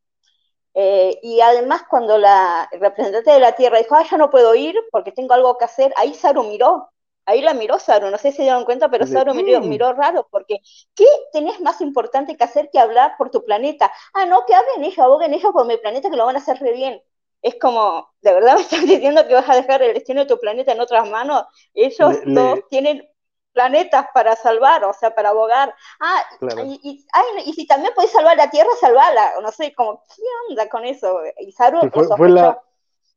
eh, 0.73 1.19
y 1.23 1.41
además 1.41 1.84
cuando 1.89 2.17
la 2.17 2.69
representante 2.71 3.31
de 3.31 3.39
la 3.39 3.53
Tierra 3.53 3.80
dijo, 3.80 3.95
ah, 3.95 4.05
ya 4.09 4.17
no 4.17 4.30
puedo 4.30 4.53
ir 4.55 4.76
porque 4.91 5.11
tengo 5.11 5.34
algo 5.34 5.57
que 5.57 5.65
hacer, 5.65 5.93
ahí 5.97 6.13
Saru 6.13 6.43
miró, 6.43 6.89
ahí 7.30 7.41
la 7.41 7.53
miró 7.53 7.80
Saru, 7.80 8.10
no 8.10 8.18
sé 8.18 8.31
si 8.31 8.38
se 8.38 8.43
dieron 8.43 8.65
cuenta, 8.65 8.89
pero 8.89 9.06
Saru 9.06 9.34
miró, 9.34 9.61
mm". 9.61 9.69
miró, 9.69 9.93
raro, 9.93 10.27
porque 10.31 10.60
¿qué 10.95 11.06
tenés 11.31 11.61
más 11.61 11.80
importante 11.81 12.35
que 12.35 12.43
hacer 12.43 12.69
que 12.72 12.80
hablar 12.80 13.14
por 13.18 13.30
tu 13.30 13.45
planeta? 13.45 13.91
Ah, 14.14 14.26
no, 14.26 14.45
que 14.45 14.56
hablen 14.56 14.84
ellos, 14.84 14.99
aboguen 14.99 15.34
ellos 15.34 15.51
por 15.51 15.65
mi 15.65 15.77
planeta, 15.77 16.10
que 16.10 16.18
lo 16.18 16.26
van 16.26 16.35
a 16.35 16.39
hacer 16.39 16.57
re 16.60 16.73
bien. 16.73 17.01
Es 17.41 17.56
como, 17.60 18.10
¿de 18.22 18.34
verdad 18.34 18.56
me 18.56 18.61
estás 18.61 18.81
diciendo 18.81 19.27
que 19.27 19.34
vas 19.35 19.47
a 19.47 19.56
dejar 19.56 19.81
el 19.84 19.93
destino 19.93 20.22
de 20.22 20.27
tu 20.27 20.39
planeta 20.39 20.72
en 20.72 20.81
otras 20.81 21.10
manos? 21.10 21.45
Ellos 21.73 22.18
todos 22.34 22.68
tienen 22.69 23.07
planetas 23.53 24.07
para 24.14 24.35
salvar, 24.35 24.84
o 24.85 24.93
sea, 24.93 25.14
para 25.14 25.30
abogar. 25.30 25.73
Ah, 25.99 26.23
y, 26.65 27.06
y, 27.45 27.53
si 27.53 27.68
también 27.68 27.93
puedes 27.93 28.11
salvar 28.11 28.38
la 28.38 28.49
Tierra, 28.49 28.69
salvala. 28.80 29.34
No 29.41 29.51
sé, 29.51 29.73
como, 29.76 30.03
¿qué 30.15 30.22
onda 30.49 30.68
con 30.69 30.85
eso? 30.85 31.22
Y 31.39 31.51
fue, 31.51 32.30
la, 32.30 32.61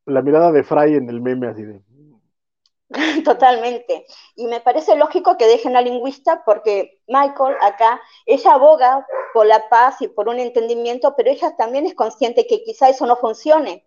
la, 0.07 0.23
mirada 0.23 0.53
de 0.53 0.65
Fry 0.65 0.97
en 0.97 1.09
el 1.09 1.21
meme 1.21 1.49
así 1.49 1.63
de... 1.63 1.81
Totalmente. 3.25 4.07
Y 4.37 4.47
me 4.47 4.61
parece 4.61 4.97
lógico 4.97 5.37
que 5.37 5.47
dejen 5.47 5.77
al 5.77 5.85
lingüista 5.85 6.43
porque 6.45 7.01
Michael 7.07 7.57
acá, 7.61 8.01
ella 8.27 8.55
aboga 8.55 9.07
por 9.35 9.47
la 9.47 9.69
paz 9.69 10.01
y 10.03 10.09
por 10.09 10.29
un 10.29 10.39
entendimiento, 10.39 11.15
pero 11.17 11.31
ella 11.31 11.55
también 11.57 11.87
es 11.87 11.95
consciente 11.95 12.47
que 12.47 12.63
quizá 12.65 12.89
eso 12.89 13.07
no 13.07 13.17
funcione. 13.17 13.87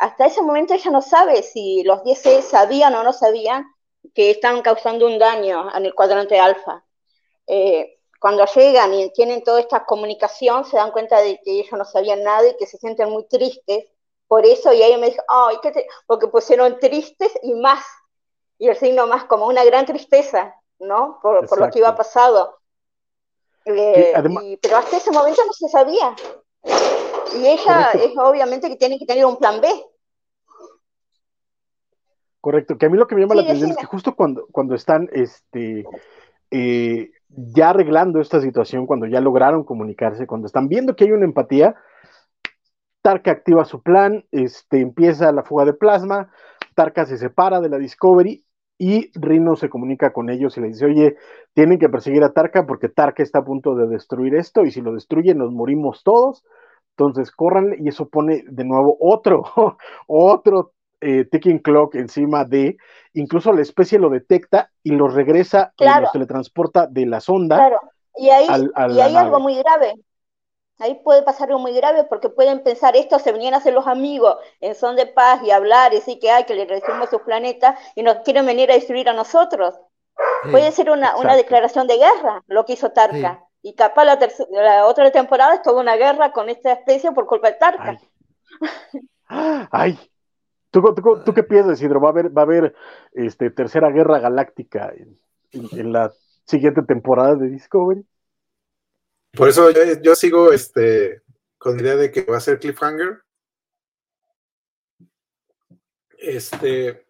Hasta 0.00 0.26
ese 0.26 0.42
momento 0.42 0.74
ella 0.74 0.90
no 0.90 1.02
sabe 1.02 1.42
si 1.42 1.82
los 1.84 2.04
10 2.04 2.44
sabían 2.44 2.94
o 2.94 3.02
no 3.02 3.12
sabían 3.12 3.66
que 4.14 4.30
están 4.30 4.62
causando 4.62 5.06
un 5.06 5.18
daño 5.18 5.74
en 5.76 5.86
el 5.86 5.94
cuadrante 5.94 6.38
alfa. 6.40 6.84
Eh, 7.46 8.00
cuando 8.20 8.44
llegan 8.46 8.94
y 8.94 9.12
tienen 9.12 9.42
toda 9.44 9.60
esta 9.60 9.84
comunicación, 9.84 10.64
se 10.64 10.76
dan 10.76 10.92
cuenta 10.92 11.20
de 11.20 11.40
que 11.44 11.60
ellos 11.60 11.72
no 11.72 11.84
sabían 11.84 12.22
nada 12.24 12.48
y 12.48 12.56
que 12.56 12.66
se 12.66 12.78
sienten 12.78 13.10
muy 13.10 13.26
tristes 13.28 13.86
por 14.28 14.44
eso, 14.44 14.72
y 14.74 14.82
ella 14.82 14.98
me 14.98 15.10
dijo, 15.10 15.22
ay, 15.28 15.56
¿qué 15.62 15.86
porque 16.06 16.28
pusieron 16.28 16.78
tristes 16.78 17.32
y 17.42 17.54
más, 17.54 17.82
y 18.58 18.68
el 18.68 18.76
signo 18.76 19.06
más 19.06 19.24
como 19.24 19.46
una 19.46 19.64
gran 19.64 19.86
tristeza, 19.86 20.54
¿no? 20.78 21.18
Por, 21.22 21.48
por 21.48 21.60
lo 21.60 21.70
que 21.70 21.78
iba 21.78 21.96
pasado. 21.96 22.58
Eh, 23.64 24.58
pero 24.60 24.76
hasta 24.76 24.96
ese 24.96 25.10
momento 25.10 25.42
no 25.44 25.52
se 25.52 25.68
sabía. 25.68 26.14
Y 27.36 27.46
ella 27.46 27.90
es 27.92 28.12
obviamente 28.16 28.68
que 28.68 28.76
tiene 28.76 28.98
que 28.98 29.06
tener 29.06 29.26
un 29.26 29.36
plan 29.36 29.60
B, 29.60 29.68
Correcto, 32.40 32.78
que 32.78 32.86
a 32.86 32.88
mí 32.88 32.96
lo 32.96 33.06
que 33.06 33.14
me 33.14 33.20
llama 33.20 33.34
la 33.34 33.42
atención 33.42 33.70
es 33.70 33.76
que 33.76 33.86
justo 33.86 34.14
cuando, 34.14 34.46
cuando 34.52 34.74
están 34.74 35.08
este, 35.12 35.84
eh, 36.50 37.10
ya 37.28 37.70
arreglando 37.70 38.20
esta 38.20 38.40
situación, 38.40 38.86
cuando 38.86 39.06
ya 39.06 39.20
lograron 39.20 39.64
comunicarse, 39.64 40.26
cuando 40.26 40.46
están 40.46 40.68
viendo 40.68 40.94
que 40.94 41.04
hay 41.04 41.12
una 41.12 41.24
empatía, 41.24 41.74
Tarka 43.02 43.32
activa 43.32 43.64
su 43.64 43.82
plan, 43.82 44.24
este, 44.30 44.80
empieza 44.80 45.32
la 45.32 45.42
fuga 45.42 45.64
de 45.64 45.72
plasma, 45.72 46.30
Tarka 46.74 47.06
se 47.06 47.18
separa 47.18 47.60
de 47.60 47.68
la 47.68 47.78
Discovery 47.78 48.44
y 48.78 49.10
Rino 49.18 49.56
se 49.56 49.68
comunica 49.68 50.12
con 50.12 50.30
ellos 50.30 50.56
y 50.56 50.60
le 50.60 50.68
dice, 50.68 50.86
oye, 50.86 51.16
tienen 51.52 51.78
que 51.78 51.88
perseguir 51.88 52.22
a 52.22 52.32
Tarka 52.32 52.64
porque 52.64 52.88
Tarka 52.88 53.24
está 53.24 53.40
a 53.40 53.44
punto 53.44 53.74
de 53.74 53.88
destruir 53.88 54.36
esto 54.36 54.64
y 54.64 54.70
si 54.70 54.80
lo 54.80 54.94
destruyen 54.94 55.38
nos 55.38 55.52
morimos 55.52 56.04
todos. 56.04 56.44
Entonces, 56.96 57.30
corran 57.30 57.74
y 57.78 57.88
eso 57.88 58.08
pone 58.08 58.44
de 58.48 58.64
nuevo 58.64 58.96
otro, 59.00 59.44
otro 60.06 60.72
eh, 61.00 61.24
ticking 61.24 61.58
clock 61.58 61.94
encima 61.94 62.44
de, 62.44 62.76
incluso 63.14 63.52
la 63.52 63.62
especie 63.62 63.98
lo 63.98 64.10
detecta 64.10 64.70
y 64.82 64.92
lo 64.92 65.08
regresa, 65.08 65.72
y 65.78 65.84
lo 65.84 66.10
teletransporta 66.12 66.86
de 66.88 67.06
la 67.06 67.20
sonda. 67.20 67.56
Claro, 67.56 67.80
y 68.16 68.30
ahí, 68.30 68.46
y 68.90 69.00
hay 69.00 69.14
algo 69.14 69.38
muy 69.38 69.56
grave. 69.58 69.94
Ahí 70.78 70.94
puede 71.02 71.22
pasar 71.22 71.48
algo 71.48 71.60
muy 71.60 71.72
grave 71.72 72.04
porque 72.04 72.28
pueden 72.28 72.62
pensar 72.62 72.96
esto 72.96 73.18
se 73.18 73.32
venían 73.32 73.54
a 73.54 73.58
hacer 73.58 73.74
los 73.74 73.86
amigos 73.86 74.36
en 74.60 74.74
son 74.74 74.96
de 74.96 75.06
paz 75.06 75.40
y 75.42 75.50
hablar 75.50 75.92
y 75.92 75.96
decir 75.96 76.18
que 76.20 76.30
hay 76.30 76.44
que 76.44 76.54
le 76.54 76.66
destruimos 76.66 77.10
su 77.10 77.20
planeta 77.20 77.76
y 77.94 78.02
nos 78.02 78.18
quieren 78.18 78.46
venir 78.46 78.70
a 78.70 78.74
destruir 78.74 79.08
a 79.08 79.12
nosotros. 79.12 79.74
puede 80.50 80.70
ser 80.72 80.90
una, 80.90 81.16
una, 81.16 81.36
declaración 81.36 81.86
de 81.86 81.98
guerra 81.98 82.42
lo 82.46 82.64
que 82.64 82.74
hizo 82.74 82.90
Tarka. 82.90 83.44
Y 83.60 83.74
capaz 83.74 84.04
la, 84.04 84.18
la, 84.50 84.86
otra 84.86 85.10
temporada 85.10 85.54
es 85.54 85.62
toda 85.62 85.80
una 85.80 85.96
guerra 85.96 86.32
con 86.32 86.48
esta 86.48 86.72
especie 86.72 87.10
por 87.12 87.26
culpa 87.26 87.48
de 87.48 87.56
Tarka. 87.56 87.98
Ay, 89.26 89.98
¿Tú, 90.70 90.82
tú, 91.24 91.34
qué 91.34 91.42
piensas, 91.42 91.78
Isidro? 91.78 92.00
¿Va 92.00 92.08
a 92.08 92.12
haber, 92.12 92.36
va 92.36 92.42
a 92.42 92.44
haber 92.44 92.74
este, 93.12 93.50
tercera 93.50 93.90
guerra 93.90 94.18
galáctica 94.18 94.92
en, 95.52 95.92
la 95.92 96.12
siguiente 96.44 96.82
temporada 96.82 97.36
de 97.36 97.48
Discovery? 97.48 98.04
Por 99.32 99.48
eso 99.48 99.70
yo, 100.02 100.14
sigo 100.14 100.52
este, 100.52 101.22
con 101.58 101.76
la 101.76 101.82
idea 101.82 101.96
de 101.96 102.10
que 102.10 102.22
va 102.22 102.38
a 102.38 102.40
ser 102.40 102.58
Cliffhanger. 102.58 103.22
Este, 106.18 107.06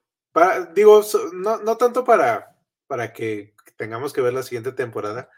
digo, 0.75 1.03
no, 1.33 1.59
no 1.59 1.77
tanto 1.77 2.05
para, 2.05 2.57
para 2.87 3.13
que 3.13 3.55
tengamos 3.77 4.13
que 4.13 4.21
ver 4.21 4.35
la 4.35 4.43
siguiente 4.43 4.73
temporada, 4.73 5.31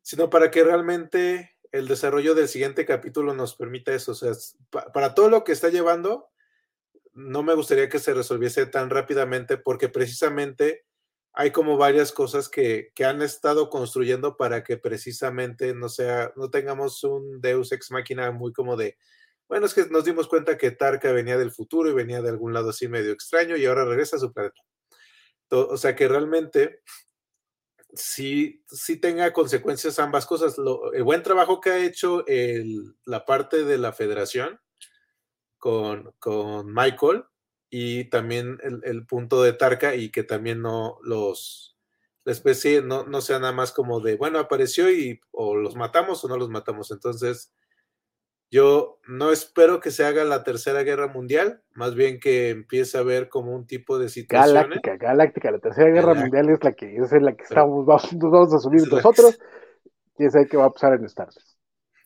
sino 0.00 0.30
para 0.30 0.50
que 0.50 0.64
realmente 0.64 1.56
el 1.70 1.88
desarrollo 1.88 2.34
del 2.34 2.48
siguiente 2.48 2.84
capítulo 2.84 3.34
nos 3.34 3.54
permita 3.54 3.94
eso. 3.94 4.12
O 4.12 4.14
sea, 4.14 4.32
para 4.92 5.14
todo 5.14 5.30
lo 5.30 5.44
que 5.44 5.52
está 5.52 5.68
llevando, 5.68 6.30
no 7.12 7.42
me 7.42 7.54
gustaría 7.54 7.88
que 7.88 7.98
se 7.98 8.14
resolviese 8.14 8.66
tan 8.66 8.90
rápidamente 8.90 9.56
porque 9.58 9.88
precisamente 9.88 10.86
hay 11.34 11.50
como 11.50 11.76
varias 11.76 12.12
cosas 12.12 12.48
que, 12.48 12.92
han 13.04 13.22
estado 13.22 13.70
construyendo 13.70 14.36
para 14.36 14.62
que 14.62 14.76
precisamente 14.76 15.74
no 15.74 15.88
sea, 15.88 16.32
no 16.36 16.50
tengamos 16.50 17.02
un 17.04 17.40
Deus 17.40 17.72
ex 17.72 17.90
máquina 17.90 18.30
muy 18.30 18.52
como 18.52 18.76
de, 18.76 18.98
bueno, 19.48 19.66
es 19.66 19.74
que 19.74 19.86
nos 19.86 20.04
dimos 20.04 20.28
cuenta 20.28 20.58
que 20.58 20.70
Tarka 20.70 21.12
venía 21.12 21.38
del 21.38 21.52
futuro 21.52 21.88
y 21.88 21.94
venía 21.94 22.20
de 22.22 22.28
algún 22.28 22.52
lado 22.52 22.70
así 22.70 22.88
medio 22.88 23.12
extraño 23.12 23.56
y 23.56 23.64
ahora 23.64 23.84
regresa 23.84 24.16
a 24.16 24.20
su 24.20 24.32
planeta. 24.32 24.60
O 25.50 25.76
sea 25.76 25.94
que 25.94 26.08
realmente 26.08 26.80
sí, 27.92 28.64
sí 28.66 28.98
tenga 28.98 29.32
consecuencias 29.32 29.98
ambas 29.98 30.26
cosas. 30.26 30.56
el 30.94 31.02
buen 31.02 31.22
trabajo 31.22 31.60
que 31.60 31.70
ha 31.70 31.78
hecho 31.78 32.24
la 33.04 33.24
parte 33.26 33.64
de 33.64 33.78
la 33.78 33.92
federación 33.92 34.58
con, 35.58 36.14
con 36.18 36.72
Michael 36.72 37.24
y 37.74 38.04
también 38.10 38.58
el, 38.62 39.06
punto 39.06 39.42
de 39.42 39.54
Tarka 39.54 39.94
y 39.94 40.10
que 40.10 40.22
también 40.22 40.60
no 40.60 40.98
los, 41.02 41.78
la 42.22 42.32
especie 42.32 42.82
no, 42.82 43.04
no 43.04 43.22
sea 43.22 43.38
nada 43.38 43.54
más 43.54 43.72
como 43.72 44.00
de, 44.00 44.16
bueno, 44.16 44.38
apareció 44.38 44.90
y 44.90 45.22
o 45.30 45.56
los 45.56 45.74
matamos 45.74 46.22
o 46.22 46.28
no 46.28 46.36
los 46.36 46.50
matamos. 46.50 46.90
Entonces, 46.90 47.50
yo 48.50 48.98
no 49.08 49.32
espero 49.32 49.80
que 49.80 49.90
se 49.90 50.04
haga 50.04 50.22
la 50.24 50.44
tercera 50.44 50.82
guerra 50.82 51.08
mundial, 51.08 51.62
más 51.72 51.94
bien 51.94 52.20
que 52.20 52.50
empiece 52.50 52.98
a 52.98 53.00
haber 53.00 53.30
como 53.30 53.56
un 53.56 53.66
tipo 53.66 53.98
de 53.98 54.10
situación. 54.10 54.54
Galáctica, 54.54 54.96
galáctica, 54.98 55.50
la 55.50 55.58
tercera 55.58 55.88
guerra 55.88 56.12
mundial 56.12 56.50
es 56.50 56.62
la 56.62 56.72
que 56.72 56.94
es 56.94 57.10
la 57.10 57.34
que 57.34 57.44
estamos, 57.44 57.86
vamos, 57.86 58.10
vamos 58.18 58.52
a 58.52 58.58
subir 58.58 58.86
nosotros. 58.92 59.38
y 60.18 60.26
es 60.26 60.34
qué 60.50 60.58
va 60.58 60.66
a 60.66 60.70
pasar 60.70 60.92
en 60.92 61.06
Star 61.06 61.28
Wars. 61.28 61.51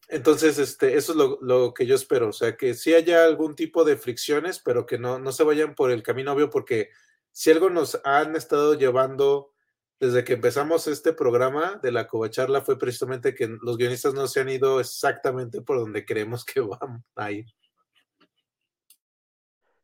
Entonces, 0.09 0.59
este, 0.59 0.97
eso 0.97 1.13
es 1.13 1.19
lo, 1.41 1.75
que 1.75 1.87
yo 1.87 1.97
espero, 1.97 2.29
o 2.29 2.33
sea, 2.33 2.57
que 2.57 2.75
sí 2.75 2.95
haya 2.95 3.25
algún 3.25 3.57
tipo 3.57 3.85
de 3.85 3.97
fricciones, 3.97 4.61
pero 4.61 4.87
que 4.87 4.99
no, 4.99 5.19
no 5.19 5.33
se 5.33 5.43
vayan 5.43 5.75
por 5.75 5.91
el 5.91 6.03
camino 6.05 6.33
obvio, 6.33 6.49
porque 6.49 6.91
si 7.33 7.51
algo 7.51 7.71
nos 7.71 8.01
han 8.05 8.37
estado 8.37 8.75
llevando 8.75 9.53
desde 9.99 10.25
que 10.25 10.35
empezamos 10.35 10.87
este 10.87 11.13
programa 11.13 11.81
de 11.83 11.91
la 11.91 12.07
covacharla 12.07 12.61
fue 12.61 12.79
precisamente 12.79 13.35
que 13.35 13.49
los 13.63 13.77
guionistas 13.79 14.15
no 14.15 14.27
se 14.27 14.41
han 14.41 14.49
ido 14.49 14.79
exactamente 14.79 15.63
por 15.63 15.79
donde 15.79 16.05
creemos 16.05 16.45
que 16.45 16.61
van 16.61 17.05
a 17.17 17.33
ir. 17.33 17.47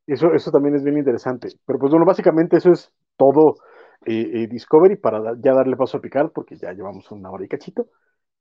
Eso, 0.07 0.35
eso 0.35 0.51
también 0.51 0.75
es 0.75 0.85
bien 0.85 0.99
interesante. 0.99 1.49
Pero 1.65 1.79
pues 1.79 1.91
bueno, 1.91 2.05
básicamente 2.05 2.57
eso 2.59 2.73
es 2.73 2.93
todo 3.17 3.57
eh, 4.05 4.31
eh, 4.35 4.47
Discovery 4.49 4.97
para 4.97 5.35
ya 5.39 5.55
darle 5.55 5.77
paso 5.77 5.97
a 5.97 6.01
Picard, 6.01 6.31
porque 6.33 6.57
ya 6.57 6.73
llevamos 6.73 7.11
una 7.11 7.31
hora 7.31 7.45
y 7.45 7.49
cachito. 7.49 7.89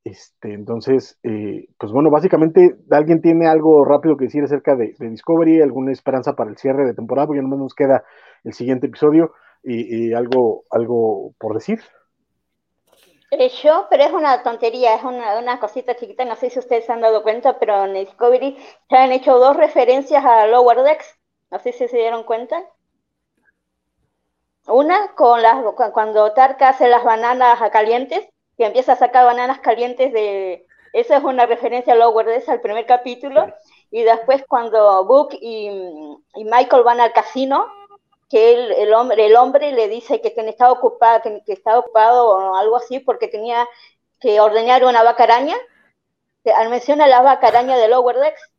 Este, 0.04 0.54
entonces, 0.54 1.20
eh, 1.22 1.68
pues 1.78 1.92
bueno, 1.92 2.10
básicamente, 2.10 2.76
¿alguien 2.90 3.22
tiene 3.22 3.48
algo 3.48 3.86
rápido 3.86 4.18
que 4.18 4.26
decir 4.26 4.44
acerca 4.44 4.76
de, 4.76 4.96
Discovery? 4.98 5.62
¿Alguna 5.62 5.92
esperanza 5.92 6.36
para 6.36 6.50
el 6.50 6.58
cierre 6.58 6.86
de 6.86 6.96
temporada? 6.96 7.28
Porque 7.28 7.42
ya 7.42 7.48
no 7.48 7.56
nos 7.56 7.76
queda 7.76 8.04
el 8.44 8.54
siguiente 8.54 8.88
episodio 8.88 9.34
y, 9.64 10.12
algo, 10.14 10.64
algo 10.72 11.34
por 11.38 11.54
decir. 11.54 11.80
Eh, 13.30 13.50
yo, 13.64 13.86
pero 13.90 14.04
es 14.04 14.12
una 14.12 14.42
tontería, 14.42 14.96
es 14.96 15.04
una, 15.04 15.38
una, 15.38 15.60
cosita 15.60 15.96
chiquita, 15.96 16.26
no 16.26 16.36
sé 16.36 16.50
si 16.50 16.60
ustedes 16.60 16.86
se 16.86 16.92
han 16.92 17.00
dado 17.00 17.22
cuenta, 17.22 17.60
pero 17.60 17.86
en 17.86 17.94
Discovery 17.94 18.58
se 18.90 18.98
han 18.98 19.12
hecho 19.12 19.38
dos 19.38 19.56
referencias 19.56 20.26
a 20.26 20.48
Lower 20.48 20.82
Decks, 20.82 21.18
no 21.52 21.60
sé 21.60 21.72
si 21.72 21.88
se 21.88 21.98
dieron 21.98 22.24
cuenta. 22.24 22.62
Una 24.68 25.14
con 25.16 25.42
las 25.42 25.64
cuando 25.94 26.34
Tarka 26.34 26.70
hace 26.70 26.90
las 26.90 27.04
bananas 27.04 27.62
a 27.62 27.70
calientes 27.70 28.31
que 28.58 28.66
empieza 28.66 28.94
a 28.94 28.98
sacar 28.98 29.26
bananas 29.26 29.60
calientes 29.60 30.12
de... 30.14 30.66
Esa 30.94 31.18
es 31.18 31.24
una 31.24 31.46
referencia 31.46 31.94
a 31.94 31.96
Lower 31.96 32.26
Decks, 32.26 32.50
al 32.50 32.60
primer 32.60 32.86
capítulo. 32.86 33.54
Y 33.92 34.04
después 34.04 34.44
cuando 34.48 35.06
Book 35.06 35.30
y, 35.40 35.70
Michael 36.36 36.84
van 36.84 37.00
al 37.00 37.14
casino, 37.14 37.66
que 38.30 38.54
el, 38.82 38.94
hombre, 38.94 39.26
el 39.26 39.36
hombre 39.36 39.72
le 39.72 39.88
dice 39.88 40.22
que, 40.22 40.34
que 40.34 40.50
estaba 40.50 40.72
ocupado, 40.72 41.22
que, 41.22 41.42
que, 41.46 41.54
estaba 41.54 41.80
ocupado 41.80 42.30
o 42.30 42.56
algo 42.56 42.78
así 42.78 43.00
porque 43.00 43.28
tenía 43.28 43.68
que 44.20 44.40
ordenar 44.40 44.84
una 44.84 45.04
vaca 45.04 45.24
araña. 45.24 45.56
Menciona 46.70 47.08
la 47.08 47.22
vaca 47.22 47.48
araña 47.48 47.78
de 47.78 47.88
Lower 47.88 48.18
Decks 48.18 48.51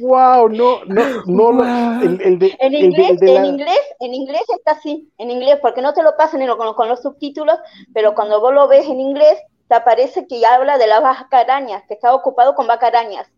Wow, 0.00 0.48
no, 0.48 0.84
no, 0.84 1.52
no, 1.52 2.02
en 2.02 2.12
inglés, 2.22 2.56
en 2.60 3.44
inglés, 3.44 3.80
en 4.00 4.14
inglés 4.14 4.42
está 4.56 4.72
así, 4.72 5.10
en 5.18 5.30
inglés, 5.30 5.58
porque 5.60 5.82
no 5.82 5.92
te 5.92 6.02
lo 6.02 6.16
pasan 6.16 6.46
con, 6.56 6.74
con, 6.74 6.88
los 6.88 7.02
subtítulos, 7.02 7.58
pero 7.92 8.14
cuando 8.14 8.40
vos 8.40 8.54
lo 8.54 8.68
ves 8.68 8.86
en 8.86 9.00
inglés, 9.00 9.38
te 9.68 9.74
aparece 9.74 10.26
que 10.26 10.44
habla 10.46 10.78
de 10.78 10.86
las 10.86 11.02
arañas, 11.30 11.82
que 11.88 11.94
está 11.94 12.14
ocupado 12.14 12.54
con 12.54 12.70
arañas. 12.70 13.30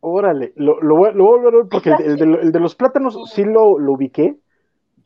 Órale, 0.00 0.52
lo, 0.56 0.80
lo, 0.80 0.96
voy, 0.96 1.10
a 1.10 1.12
volver 1.12 1.54
a 1.54 1.56
ver 1.58 1.66
porque 1.70 1.90
el, 1.90 2.52
de, 2.52 2.60
los 2.60 2.74
plátanos 2.74 3.30
sí 3.30 3.44
lo, 3.44 3.78
lo, 3.78 3.92
ubiqué, 3.92 4.36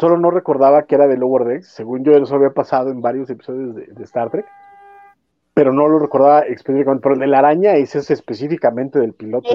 solo 0.01 0.17
no 0.17 0.31
recordaba 0.31 0.85
que 0.85 0.95
era 0.95 1.07
de 1.07 1.17
Lower 1.17 1.45
Decks, 1.45 1.69
según 1.69 2.05
yo 2.05 2.13
eso 2.13 2.35
había 2.35 2.51
pasado 2.51 2.91
en 2.91 3.01
varios 3.01 3.29
episodios 3.31 3.75
de 3.75 4.05
Star 4.05 4.31
Trek 4.31 4.47
pero 5.59 5.73
no 5.73 5.89
lo 5.89 5.99
recordaba 5.99 6.43
específicamente, 6.43 7.03
pero 7.03 7.17
el 7.17 7.21
de 7.21 7.27
la 7.27 7.41
araña 7.41 7.75
ese 7.75 7.99
es 7.99 8.13
específicamente 8.13 9.01
del 9.01 9.13
piloto. 9.13 9.49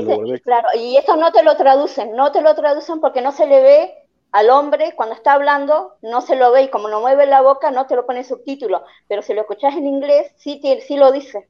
claro, 0.43 0.67
y 0.77 0.97
eso 0.97 1.15
no 1.15 1.31
te 1.31 1.43
lo 1.43 1.55
traducen, 1.55 2.13
no 2.13 2.34
te 2.34 2.41
lo 2.41 2.53
traducen 2.55 2.99
porque 2.99 3.21
no 3.21 3.31
se 3.31 3.47
le 3.47 3.63
ve 3.63 3.93
al 4.34 4.49
hombre 4.49 4.95
cuando 4.97 5.15
está 5.15 5.31
hablando, 5.31 5.95
no 6.01 6.19
se 6.19 6.35
lo 6.35 6.51
ve 6.51 6.63
y 6.63 6.69
como 6.69 6.89
no 6.89 6.99
mueve 6.99 7.25
la 7.25 7.41
boca 7.41 7.71
no 7.71 7.88
te 7.88 7.95
lo 7.95 8.05
pone 8.05 8.25
subtítulo, 8.25 8.84
pero 9.07 9.21
si 9.21 9.34
lo 9.34 9.39
escuchas 9.39 9.77
en 9.77 9.88
inglés 9.88 10.34
sí, 10.35 10.59
sí 10.85 10.97
lo 10.97 11.09
dice. 11.13 11.47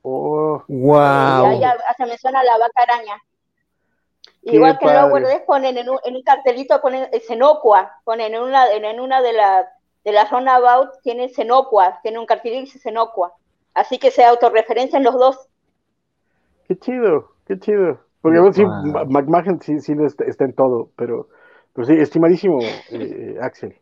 Oh, 0.00 0.64
wow. 0.68 1.60
Y 1.60 1.62
ahí 1.62 1.76
se 1.98 2.06
menciona 2.06 2.42
la 2.44 2.56
vaca 2.56 2.82
araña. 2.82 3.22
Igual 4.40 4.78
que 4.78 4.86
en 4.86 4.94
Lower 4.94 5.44
ponen 5.44 5.76
en 5.76 5.90
un, 5.90 5.98
en 6.02 6.16
un, 6.16 6.22
cartelito, 6.22 6.80
ponen 6.80 7.10
Senocua, 7.26 8.00
ponen 8.04 8.32
en 8.32 8.40
una, 8.40 8.72
en, 8.72 9.00
una 9.00 9.20
de 9.20 9.34
las 9.34 9.66
de 10.02 10.12
la 10.12 10.26
zona 10.30 10.54
about, 10.54 10.94
tiene 11.02 11.28
Senocua, 11.28 12.00
tiene 12.02 12.18
un 12.18 12.24
cartelito 12.24 12.60
y 12.60 12.64
dice 12.64 12.78
Senocua. 12.78 13.34
Así 13.76 13.98
que 13.98 14.10
se 14.10 14.24
autorreferencian 14.24 15.04
los 15.04 15.14
dos. 15.14 15.48
Qué 16.66 16.78
chido, 16.78 17.32
qué 17.46 17.58
chido. 17.60 18.00
Porque 18.22 18.40
bueno, 18.40 18.54
sí, 18.54 18.64
McMahon 18.64 19.60
sí, 19.60 19.78
sí 19.80 19.94
está, 20.26 20.44
en 20.44 20.54
todo, 20.54 20.90
pero, 20.96 21.28
pero 21.74 21.86
sí, 21.86 21.92
estimadísimo 21.92 22.58
eh, 22.90 23.36
Axel. 23.40 23.76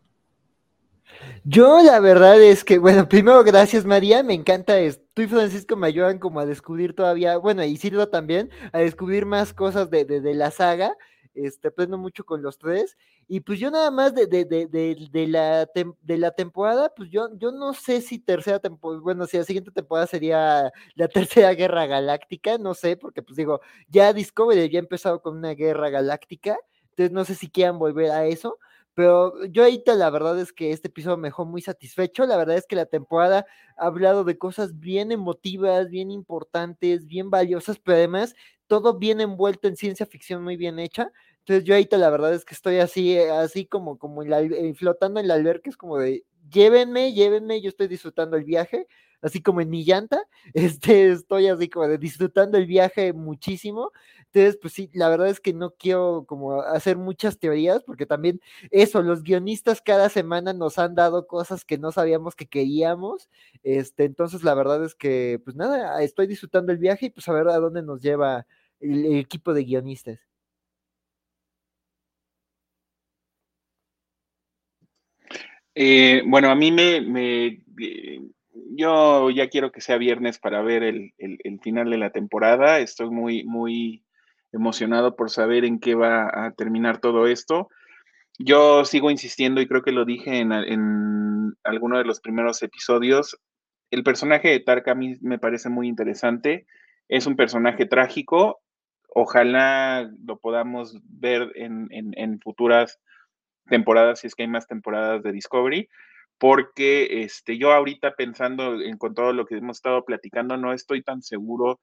Yo 1.44 1.80
la 1.80 2.00
verdad 2.00 2.42
es 2.42 2.64
que, 2.64 2.78
bueno, 2.78 3.08
primero 3.08 3.44
gracias 3.44 3.84
María, 3.84 4.24
me 4.24 4.34
encanta, 4.34 4.74
tú 5.14 5.22
y 5.22 5.28
Francisco 5.28 5.76
me 5.76 5.86
ayudan 5.86 6.18
como 6.18 6.40
a 6.40 6.46
descubrir 6.46 6.96
todavía, 6.96 7.36
bueno, 7.36 7.62
y 7.62 7.76
Silva 7.76 8.06
también, 8.10 8.50
a 8.72 8.80
descubrir 8.80 9.26
más 9.26 9.54
cosas 9.54 9.90
de, 9.90 10.04
de, 10.04 10.20
de 10.20 10.34
la 10.34 10.50
saga, 10.50 10.96
este, 11.34 11.68
aprendo 11.68 11.98
mucho 11.98 12.24
con 12.24 12.42
los 12.42 12.58
tres, 12.58 12.96
y 13.28 13.40
pues 13.40 13.58
yo 13.58 13.70
nada 13.70 13.90
más 13.90 14.14
de, 14.14 14.26
de, 14.26 14.44
de, 14.44 14.66
de 14.68 15.26
la, 15.28 15.66
de 15.74 16.18
la 16.18 16.30
temporada, 16.32 16.92
pues 16.94 17.10
yo, 17.10 17.28
yo 17.38 17.52
no 17.52 17.74
sé 17.74 18.00
si 18.00 18.18
tercera 18.18 18.58
temporada, 18.60 19.00
bueno, 19.02 19.26
si 19.26 19.36
la 19.38 19.44
siguiente 19.44 19.70
temporada 19.70 20.06
sería 20.06 20.70
la 20.94 21.08
tercera 21.48 21.52
guerra 21.54 21.86
galáctica, 21.86 22.58
no 22.58 22.74
sé, 22.74 22.96
porque 22.96 23.22
pues 23.22 23.36
digo, 23.36 23.60
ya 23.88 24.12
Discovery 24.12 24.68
ya 24.70 24.78
ha 24.78 24.82
empezado 24.82 25.20
con 25.22 25.36
una 25.36 25.54
guerra 25.54 25.90
galáctica, 25.90 26.56
entonces 26.90 27.12
no 27.12 27.24
sé 27.24 27.34
si 27.34 27.50
quieran 27.50 27.78
volver 27.78 28.10
a 28.10 28.26
eso, 28.26 28.58
pero 28.94 29.44
yo 29.46 29.64
ahorita 29.64 29.94
la 29.96 30.08
verdad 30.10 30.38
es 30.38 30.52
que 30.52 30.70
este 30.70 30.86
episodio 30.88 31.16
me 31.16 31.26
dejó 31.28 31.44
muy 31.44 31.60
satisfecho. 31.60 32.26
La 32.26 32.36
verdad 32.36 32.56
es 32.56 32.66
que 32.66 32.76
la 32.76 32.86
temporada 32.86 33.44
ha 33.76 33.86
hablado 33.86 34.22
de 34.22 34.38
cosas 34.38 34.78
bien 34.78 35.10
emotivas, 35.10 35.88
bien 35.90 36.12
importantes, 36.12 37.06
bien 37.06 37.28
valiosas, 37.28 37.80
pero 37.80 37.96
además 37.98 38.34
todo 38.66 38.98
bien 38.98 39.20
envuelto 39.20 39.68
en 39.68 39.76
ciencia 39.76 40.06
ficción 40.06 40.42
muy 40.42 40.56
bien 40.56 40.78
hecha. 40.78 41.10
Entonces 41.40 41.64
yo 41.64 41.74
ahorita 41.74 41.98
la 41.98 42.10
verdad 42.10 42.34
es 42.34 42.44
que 42.44 42.54
estoy 42.54 42.78
así, 42.78 43.16
eh, 43.16 43.30
así 43.30 43.66
como, 43.66 43.98
como 43.98 44.22
eh, 44.22 44.74
flotando 44.74 45.20
en 45.20 45.28
la 45.28 45.34
alberca, 45.34 45.70
es 45.70 45.76
como 45.76 45.98
de 45.98 46.24
llévenme, 46.50 47.12
llévenme, 47.12 47.60
yo 47.60 47.68
estoy 47.68 47.88
disfrutando 47.88 48.36
el 48.36 48.44
viaje, 48.44 48.86
así 49.24 49.42
como 49.42 49.60
en 49.60 49.70
mi 49.70 49.84
llanta, 49.84 50.22
este, 50.54 51.10
estoy 51.12 51.48
así 51.48 51.68
como 51.68 51.88
de 51.88 51.98
disfrutando 51.98 52.58
el 52.58 52.66
viaje 52.66 53.12
muchísimo. 53.12 53.92
Entonces, 54.26 54.58
pues 54.60 54.74
sí, 54.74 54.90
la 54.94 55.08
verdad 55.08 55.28
es 55.28 55.40
que 55.40 55.52
no 55.52 55.70
quiero 55.72 56.24
como 56.26 56.60
hacer 56.62 56.96
muchas 56.96 57.38
teorías, 57.38 57.82
porque 57.84 58.06
también 58.06 58.40
eso, 58.70 59.02
los 59.02 59.22
guionistas 59.22 59.80
cada 59.80 60.08
semana 60.08 60.52
nos 60.52 60.78
han 60.78 60.94
dado 60.94 61.26
cosas 61.26 61.64
que 61.64 61.78
no 61.78 61.92
sabíamos 61.92 62.34
que 62.36 62.46
queríamos. 62.46 63.28
Este, 63.62 64.04
entonces 64.04 64.42
la 64.44 64.54
verdad 64.54 64.84
es 64.84 64.94
que, 64.94 65.40
pues 65.44 65.56
nada, 65.56 66.02
estoy 66.02 66.26
disfrutando 66.26 66.72
el 66.72 66.78
viaje 66.78 67.06
y 67.06 67.10
pues 67.10 67.28
a 67.28 67.32
ver 67.32 67.48
a 67.48 67.58
dónde 67.58 67.82
nos 67.82 68.00
lleva 68.02 68.46
el 68.80 69.06
equipo 69.16 69.54
de 69.54 69.64
guionistas. 69.64 70.20
Eh, 75.74 76.22
bueno, 76.26 76.50
a 76.50 76.54
mí 76.54 76.70
me, 76.70 76.98
eh, 77.78 78.20
yo 78.76 79.30
ya 79.30 79.48
quiero 79.48 79.72
que 79.72 79.80
sea 79.80 79.98
viernes 79.98 80.38
para 80.38 80.62
ver 80.62 80.82
el, 80.82 81.12
final 81.62 81.90
de 81.90 81.98
la 81.98 82.10
temporada. 82.10 82.78
Estoy 82.78 83.10
muy, 83.10 83.44
muy 83.44 84.04
emocionado 84.52 85.16
por 85.16 85.30
saber 85.30 85.64
en 85.64 85.80
qué 85.80 85.94
va 85.94 86.30
a 86.32 86.52
terminar 86.52 86.98
todo 86.98 87.26
esto. 87.26 87.68
Yo 88.38 88.84
sigo 88.84 89.10
insistiendo 89.10 89.60
y 89.60 89.66
creo 89.66 89.82
que 89.82 89.92
lo 89.92 90.04
dije 90.04 90.38
en, 90.38 90.52
en 90.52 91.54
alguno 91.64 91.98
de 91.98 92.04
los 92.04 92.20
primeros 92.20 92.62
episodios. 92.62 93.38
El 93.90 94.02
personaje 94.02 94.48
de 94.48 94.60
Tarka 94.60 94.92
a 94.92 94.96
mí 94.96 95.16
me 95.20 95.38
parece 95.38 95.68
muy 95.68 95.88
interesante. 95.88 96.66
Es 97.08 97.26
un 97.26 97.36
personaje 97.36 97.86
trágico. 97.86 98.60
Ojalá 99.08 100.10
lo 100.24 100.38
podamos 100.38 100.98
ver 101.04 101.52
en, 101.54 101.88
en 101.90 102.40
futuras 102.40 102.98
temporadas, 103.68 104.20
si 104.20 104.26
es 104.26 104.34
que 104.34 104.42
hay 104.42 104.48
más 104.48 104.66
temporadas 104.66 105.22
de 105.22 105.32
Discovery, 105.32 105.88
porque 106.44 107.22
este, 107.22 107.56
yo 107.56 107.72
ahorita 107.72 108.16
pensando 108.16 108.78
en, 108.78 108.98
con 108.98 109.14
todo 109.14 109.32
lo 109.32 109.46
que 109.46 109.56
hemos 109.56 109.78
estado 109.78 110.04
platicando, 110.04 110.58
no 110.58 110.74
estoy 110.74 111.02
tan 111.02 111.22
seguro 111.22 111.80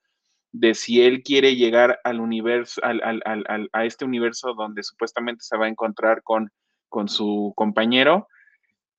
de 0.51 0.75
si 0.75 1.01
él 1.01 1.23
quiere 1.23 1.55
llegar 1.55 1.99
al 2.03 2.19
universo, 2.19 2.79
al, 2.83 3.01
al, 3.25 3.69
a 3.73 3.85
este 3.85 4.05
universo 4.05 4.53
donde 4.53 4.83
supuestamente 4.83 5.43
se 5.43 5.57
va 5.57 5.65
a 5.65 5.69
encontrar 5.69 6.21
con, 6.21 6.51
con 6.89 7.09
su 7.09 7.53
compañero 7.55 8.27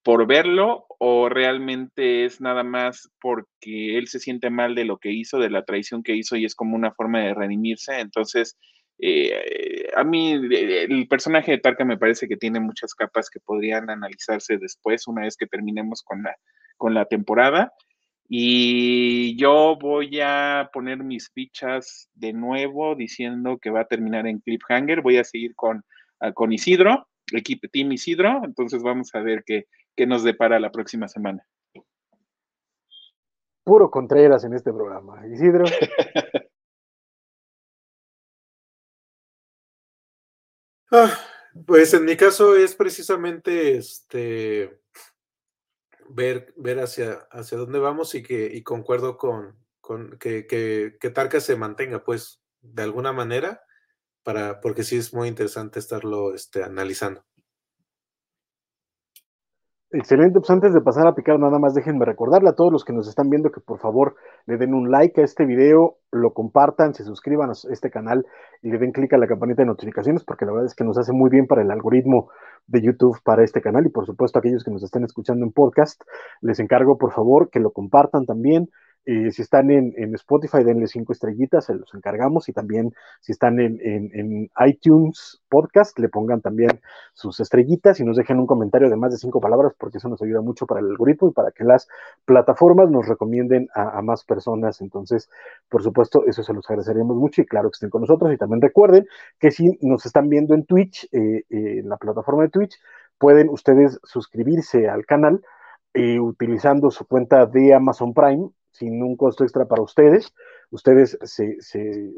por 0.03 0.27
verlo 0.27 0.85
o 0.99 1.29
realmente 1.29 2.25
es 2.25 2.41
nada 2.41 2.65
más 2.65 3.09
porque 3.21 3.99
él 3.99 4.09
se 4.09 4.19
siente 4.19 4.51
mal 4.51 4.75
de 4.75 4.85
lo 4.85 4.99
que 4.99 5.13
hizo, 5.13 5.39
de 5.39 5.51
la 5.51 5.65
traición 5.65 6.03
que 6.03 6.17
hizo 6.17 6.35
y 6.35 6.45
es 6.45 6.57
como 6.57 6.75
una 6.75 6.91
forma 6.91 7.21
de 7.21 7.35
redimirse. 7.35 8.01
Entonces, 8.01 8.59
eh, 8.99 9.89
a 9.97 10.05
mí 10.05 10.33
el 10.33 11.07
personaje 11.09 11.53
de 11.53 11.59
Tarka 11.59 11.85
me 11.85 11.99
parece 11.99 12.29
que 12.29 12.37
tiene 12.37 12.61
muchas 12.61 12.95
capas 12.95 13.31
que 13.31 13.41
podrían 13.41 13.91
analizarse 13.91 14.59
después, 14.59 15.07
una 15.07 15.23
vez 15.23 15.37
que 15.37 15.47
terminemos 15.47 16.03
con 16.03 16.23
la, 16.23 16.37
con 16.77 16.95
la 16.95 17.05
temporada. 17.07 17.73
Y 18.29 19.37
yo 19.37 19.77
voy 19.79 20.21
a 20.23 20.71
poner 20.73 21.05
mis 21.05 21.31
fichas 21.31 22.09
de 22.15 22.33
nuevo 22.33 22.95
diciendo 22.95 23.59
que 23.59 23.71
va 23.71 23.81
a 23.81 23.87
terminar 23.87 24.27
en 24.27 24.41
cliffhanger. 24.41 25.03
Voy 25.03 25.19
a 25.19 25.25
seguir 25.25 25.55
con, 25.55 25.85
ah, 26.21 26.33
con 26.33 26.53
Isidro, 26.53 27.09
equipo 27.33 27.69
Team 27.71 27.93
Isidro. 27.93 28.41
Entonces 28.45 28.83
vamos 28.83 29.15
a 29.15 29.21
ver 29.21 29.43
qué, 29.45 29.67
qué 29.95 30.07
nos 30.07 30.23
depara 30.23 30.59
la 30.61 30.71
próxima 30.71 31.09
semana. 31.09 31.45
Puro 33.65 33.91
Contreras 33.91 34.45
en 34.45 34.55
este 34.55 34.73
programa. 34.73 35.27
Isidro. 35.27 35.65
Ah, 40.95 41.19
pues 41.67 41.95
en 41.95 42.05
mi 42.05 42.17
caso 42.19 42.55
es 42.55 42.75
precisamente 42.75 43.79
este 43.79 44.79
ver, 46.11 46.53
ver 46.57 46.81
hacia, 46.81 47.27
hacia 47.31 47.57
dónde 47.57 47.79
vamos 47.79 48.15
y 48.15 48.23
que 48.23 48.51
y 48.53 48.63
concuerdo 48.63 49.17
con, 49.17 49.57
con 49.81 50.19
que, 50.19 50.47
que, 50.47 50.99
que, 51.01 51.11
Tarka 51.11 51.41
se 51.41 51.57
mantenga, 51.57 52.05
pues, 52.05 52.43
de 52.61 52.83
alguna 52.83 53.13
manera, 53.15 53.63
para, 54.23 54.61
porque 54.61 54.85
sí 54.85 54.97
es 54.99 55.15
muy 55.15 55.29
interesante 55.29 55.79
estarlo 55.79 56.35
este, 56.35 56.63
analizando. 56.63 57.25
Excelente, 59.95 60.41
pues 60.41 60.49
antes 60.49 60.73
de 60.73 60.81
pasar 60.81 61.07
a 61.07 61.15
picar, 61.15 61.39
nada 61.39 61.59
más 61.59 61.75
déjenme 61.75 62.07
recordarle 62.07 62.49
a 62.49 62.55
todos 62.55 62.73
los 62.73 62.83
que 62.83 62.95
nos 62.95 63.09
están 63.09 63.29
viendo 63.29 63.53
que 63.53 63.61
por 63.61 63.79
favor 63.79 64.17
le 64.47 64.57
den 64.57 64.73
un 64.73 64.91
like 64.91 65.21
a 65.21 65.25
este 65.25 65.45
video, 65.45 65.99
lo 66.11 66.33
compartan, 66.33 66.95
se 66.95 67.05
suscriban 67.05 67.51
a 67.51 67.53
este 67.71 67.91
canal 67.91 68.25
y 68.63 68.71
le 68.71 68.79
den 68.79 68.93
clic 68.93 69.13
a 69.13 69.19
la 69.19 69.27
campanita 69.27 69.61
de 69.61 69.67
notificaciones 69.67 70.25
porque 70.25 70.47
la 70.47 70.53
verdad 70.53 70.69
es 70.69 70.75
que 70.75 70.85
nos 70.85 70.97
hace 70.97 71.13
muy 71.13 71.29
bien 71.29 71.47
para 71.47 71.61
el 71.61 71.71
algoritmo 71.71 72.31
de 72.67 72.81
YouTube 72.81 73.21
para 73.23 73.45
este 73.45 73.61
canal 73.61 73.85
y 73.85 73.91
por 73.91 74.07
supuesto 74.07 74.39
aquellos 74.39 74.65
que 74.65 74.71
nos 74.71 74.83
estén 74.83 75.05
escuchando 75.05 75.45
en 75.45 75.53
podcast, 75.53 76.01
les 76.41 76.59
encargo 76.59 76.97
por 76.97 77.13
favor 77.13 77.51
que 77.51 77.61
lo 77.61 77.71
compartan 77.73 78.25
también, 78.25 78.71
eh, 79.05 79.33
si 79.33 79.43
están 79.43 79.71
en, 79.73 80.15
Spotify, 80.15 80.63
denle 80.63 80.87
cinco 80.87 81.13
estrellitas, 81.13 81.65
se 81.65 81.75
los 81.75 81.93
encargamos. 81.95 82.49
Y 82.49 82.53
también 82.53 82.95
si 83.21 83.33
están 83.33 83.59
en, 83.59 84.51
iTunes 84.65 85.41
Podcast, 85.49 85.99
le 85.99 86.09
pongan 86.09 86.41
también 86.41 86.81
sus 87.13 87.41
estrellitas 87.41 87.99
y 88.01 88.05
nos 88.05 88.17
dejen 88.17 88.39
un 88.39 88.47
comentario 88.47 88.89
de 88.89 88.97
más 88.97 89.13
de 89.13 89.19
cinco 89.19 89.41
palabras, 89.41 89.75
porque 89.77 89.99
eso 89.99 90.09
nos 90.09 90.23
ayuda 90.23 90.41
mucho 90.41 90.67
para 90.67 90.81
el 90.81 90.87
algoritmo 90.87 91.29
y 91.29 91.33
para 91.33 91.51
que 91.51 91.65
las 91.65 91.89
plataformas 92.25 92.91
nos 92.91 93.07
recomienden 93.09 93.69
a, 93.75 94.01
más 94.03 94.25
personas. 94.25 94.81
Entonces, 94.81 95.29
por 95.69 95.83
supuesto, 95.83 96.25
eso 96.27 96.43
se 96.43 96.53
los 96.53 96.69
agradeceríamos 96.71 97.17
mucho 97.17 97.43
y 97.43 97.47
claro 97.47 97.71
que 97.71 97.75
estén 97.75 97.91
con 97.91 98.03
nosotros. 98.03 98.33
Y 98.33 98.39
también 98.39 98.63
recuerden 98.63 99.07
que 99.39 99.51
si 99.51 99.79
nos 99.83 100.07
están 100.07 100.29
viendo 100.29 100.55
en 100.55 100.65
Twitch, 100.65 101.09
eh, 101.13 101.45
eh, 101.51 101.79
en 101.81 101.89
la 101.89 101.97
plataforma 101.97 102.45
de 102.45 102.51
Twitch, 102.51 102.79
pueden 103.19 103.49
ustedes 103.49 103.99
suscribirse 104.05 104.89
al 104.89 105.05
canal. 105.07 105.43
utilizando 105.95 106.91
su 106.91 107.07
cuenta 107.07 107.45
de 107.45 107.75
Amazon 107.75 108.15
Prime 108.15 108.51
sin 108.73 109.03
un 109.03 109.17
costo 109.17 109.45
extra 109.45 109.67
para 109.67 109.83
ustedes. 109.83 110.35
Ustedes 110.71 111.19
se, 111.23 111.61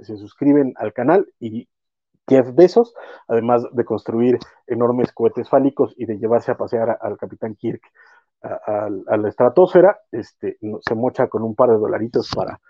suscriben 0.05 0.74
al 0.76 0.93
canal 0.93 1.28
y 1.39 1.68
Jeff 2.26 2.55
Bezos, 2.55 2.94
además 3.28 3.66
de 3.72 3.85
construir 3.85 4.39
enormes 4.66 5.12
cohetes 5.12 5.48
fálicos 5.48 5.94
y 5.98 6.06
de 6.06 6.18
llevarse 6.18 6.51
a 6.51 6.56
pasear 6.56 6.98
al 7.01 7.18
Capitán 7.18 7.55
Kirk 7.55 7.82
a, 8.44 9.16
la 9.16 9.28
estratosfera, 9.28 9.98
este, 10.12 10.58
se 10.80 10.94
mocha 10.94 11.28
con 11.28 11.42
un 11.42 11.54
par 11.54 11.70
de 11.70 11.76
dolaritos 11.76 12.30
para, 12.34 12.60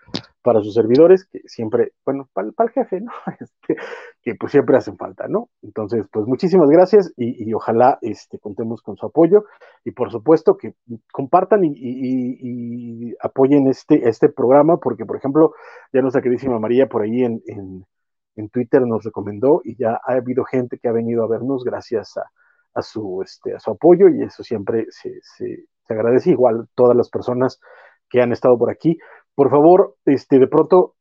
para 0.43 0.61
sus 0.61 0.75
servidores, 0.75 1.25
que 1.25 1.41
siempre, 1.47 1.93
bueno, 2.05 2.29
para, 2.33 2.49
el 2.49 2.71
jefe, 2.71 3.01
¿no? 3.01 3.13
Este, 3.41 3.77
que 4.23 4.35
pues 4.37 4.53
siempre 4.53 4.77
hacen 4.77 4.97
falta, 4.97 5.27
¿no? 5.27 5.49
Entonces, 5.63 6.07
pues 6.13 6.27
muchísimas 6.27 6.69
gracias 6.71 7.13
y, 7.17 7.53
ojalá 7.53 7.99
este, 8.03 8.39
contemos 8.39 8.83
con 8.83 8.97
su 8.97 9.07
apoyo 9.07 9.45
y 9.85 9.91
por 9.91 10.11
supuesto 10.11 10.57
que 10.57 10.75
compartan 11.13 11.63
y, 11.65 13.15
apoyen 13.21 13.67
este, 13.67 14.09
este 14.09 14.29
programa, 14.29 14.77
porque 14.79 15.05
por 15.05 15.17
ejemplo, 15.17 15.55
ya 15.93 16.03
nuestra 16.03 16.23
queridísima 16.23 16.59
María 16.59 16.89
por 16.89 17.03
ahí 17.03 17.25
en, 17.25 17.43
en, 17.47 18.49
Twitter 18.51 18.83
nos 18.83 19.05
recomendó 19.05 19.61
y 19.65 19.77
ya 19.77 20.01
ha 20.05 20.13
habido 20.15 20.45
gente 20.45 20.79
que 20.79 20.89
ha 20.89 20.93
venido 20.93 21.25
a 21.25 21.29
vernos 21.29 21.65
gracias 21.65 22.17
a, 22.17 22.31
a 22.75 22.83
su, 22.83 23.23
este, 23.23 23.55
a 23.55 23.61
su 23.61 23.71
apoyo 23.71 24.09
y 24.09 24.23
eso 24.23 24.43
siempre 24.43 24.87
se, 24.91 25.21
se, 25.23 25.67
se 25.87 25.95
agradece 25.95 26.31
igual 26.31 26.69
todas 26.75 26.97
las 26.97 27.09
personas 27.09 27.61
que 28.09 28.21
han 28.21 28.33
estado 28.33 28.59
por 28.59 28.71
aquí. 28.71 28.99
Por 29.35 29.51
favor, 29.51 29.97
este, 30.05 30.39
de 30.39 30.47
pronto, 30.47 30.95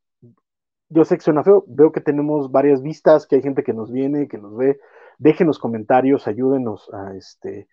yo 0.90 1.06
sé 1.06 1.18
que 1.18 1.24
suena 1.24 1.44
feo, 1.44 1.64
veo 1.68 1.92
que 1.92 2.02
tenemos 2.02 2.52
varias 2.52 2.82
vistas, 2.82 3.28
que 3.28 3.36
hay 3.36 3.42
gente 3.42 3.64
que 3.64 3.74
nos 3.74 3.92
viene, 3.92 4.28
que 4.28 4.38
nos 4.38 4.56
ve. 4.56 4.80
Déjenos 5.18 5.60
comentarios, 5.60 6.28
ayúdenos 6.28 6.90
a, 6.94 7.16
este, 7.16 7.68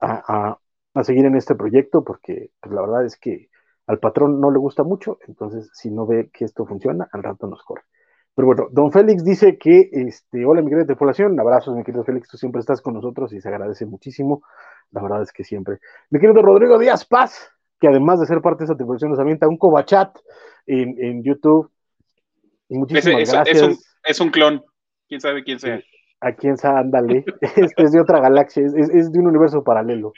a, 0.00 0.58
a, 0.94 1.04
seguir 1.04 1.26
en 1.26 1.36
este 1.36 1.54
proyecto, 1.54 2.04
porque 2.04 2.50
pues, 2.60 2.74
la 2.74 2.82
verdad 2.82 3.04
es 3.04 3.16
que 3.16 3.48
al 3.86 3.98
patrón 3.98 4.40
no 4.40 4.50
le 4.50 4.58
gusta 4.58 4.82
mucho, 4.82 5.18
entonces 5.26 5.70
si 5.74 5.90
no 5.90 6.06
ve 6.06 6.30
que 6.32 6.44
esto 6.44 6.64
funciona, 6.66 7.08
al 7.12 7.22
rato 7.22 7.46
nos 7.46 7.62
corre. 7.62 7.82
Pero 8.34 8.46
bueno, 8.46 8.68
don 8.72 8.90
Félix 8.90 9.24
dice 9.24 9.58
que, 9.58 9.90
este, 9.92 10.44
hola 10.44 10.60
mi 10.60 10.68
querida 10.68 10.86
tripulación, 10.86 11.38
abrazos 11.38 11.76
mi 11.76 11.84
querido 11.84 12.04
Félix, 12.04 12.28
tú 12.28 12.36
siempre 12.36 12.60
estás 12.60 12.80
con 12.80 12.94
nosotros 12.94 13.32
y 13.32 13.40
se 13.40 13.48
agradece 13.48 13.86
muchísimo, 13.86 14.42
la 14.90 15.02
verdad 15.02 15.22
es 15.22 15.32
que 15.32 15.44
siempre. 15.44 15.78
Mi 16.10 16.18
querido 16.18 16.42
Rodrigo 16.42 16.78
Díaz 16.78 17.04
Paz, 17.04 17.50
que 17.80 17.88
además 17.88 18.18
de 18.18 18.26
ser 18.26 18.40
parte 18.40 18.60
de 18.60 18.64
esa 18.64 18.76
tripulación 18.76 19.10
nos 19.10 19.20
avienta 19.20 19.46
un 19.46 19.56
cobachat 19.56 20.16
en, 20.66 20.96
en 20.98 21.22
YouTube. 21.22 21.70
Y 22.68 22.78
muchísimas 22.78 23.30
gracias. 23.30 23.78
Es 24.04 24.20
un, 24.20 24.30
clon, 24.30 24.64
quién 25.08 25.20
sabe 25.20 25.44
quién 25.44 25.58
sea. 25.58 25.80
Quién 26.32 26.56
sabe, 26.56 26.80
ándale. 26.80 27.24
Este 27.56 27.82
es 27.82 27.92
de 27.92 28.00
otra 28.00 28.20
galaxia, 28.20 28.64
es, 28.64 29.12
de 29.12 29.18
un 29.18 29.28
universo 29.28 29.62
paralelo. 29.62 30.12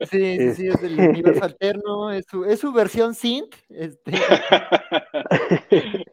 Sí, 0.00 0.38
sí, 0.38 0.54
sí, 0.54 0.68
es 0.68 0.80
del 0.80 0.98
universo 1.10 1.44
alterno, 1.44 2.10
es 2.10 2.24
su, 2.26 2.44
es 2.44 2.60
su 2.60 2.72
versión 2.72 3.14
synth. 3.14 3.54
Este. 3.68 4.12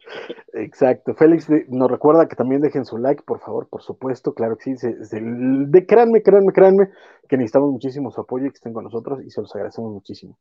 Exacto. 0.54 1.14
Félix 1.14 1.48
nos 1.68 1.90
recuerda 1.90 2.28
que 2.28 2.36
también 2.36 2.60
dejen 2.60 2.84
su 2.84 2.98
like, 2.98 3.22
por 3.22 3.40
favor, 3.40 3.68
por 3.68 3.82
supuesto, 3.82 4.34
claro 4.34 4.56
que 4.56 4.76
sí. 4.76 4.88
de, 4.88 5.86
créanme, 5.86 6.22
créanme, 6.22 6.52
créanme, 6.52 6.90
que 7.28 7.36
necesitamos 7.36 7.70
muchísimo 7.70 8.10
su 8.10 8.20
apoyo 8.20 8.46
y 8.46 8.50
que 8.50 8.56
estén 8.56 8.72
con 8.72 8.84
nosotros 8.84 9.22
y 9.24 9.30
se 9.30 9.40
los 9.40 9.54
agradecemos 9.54 9.92
muchísimo. 9.92 10.38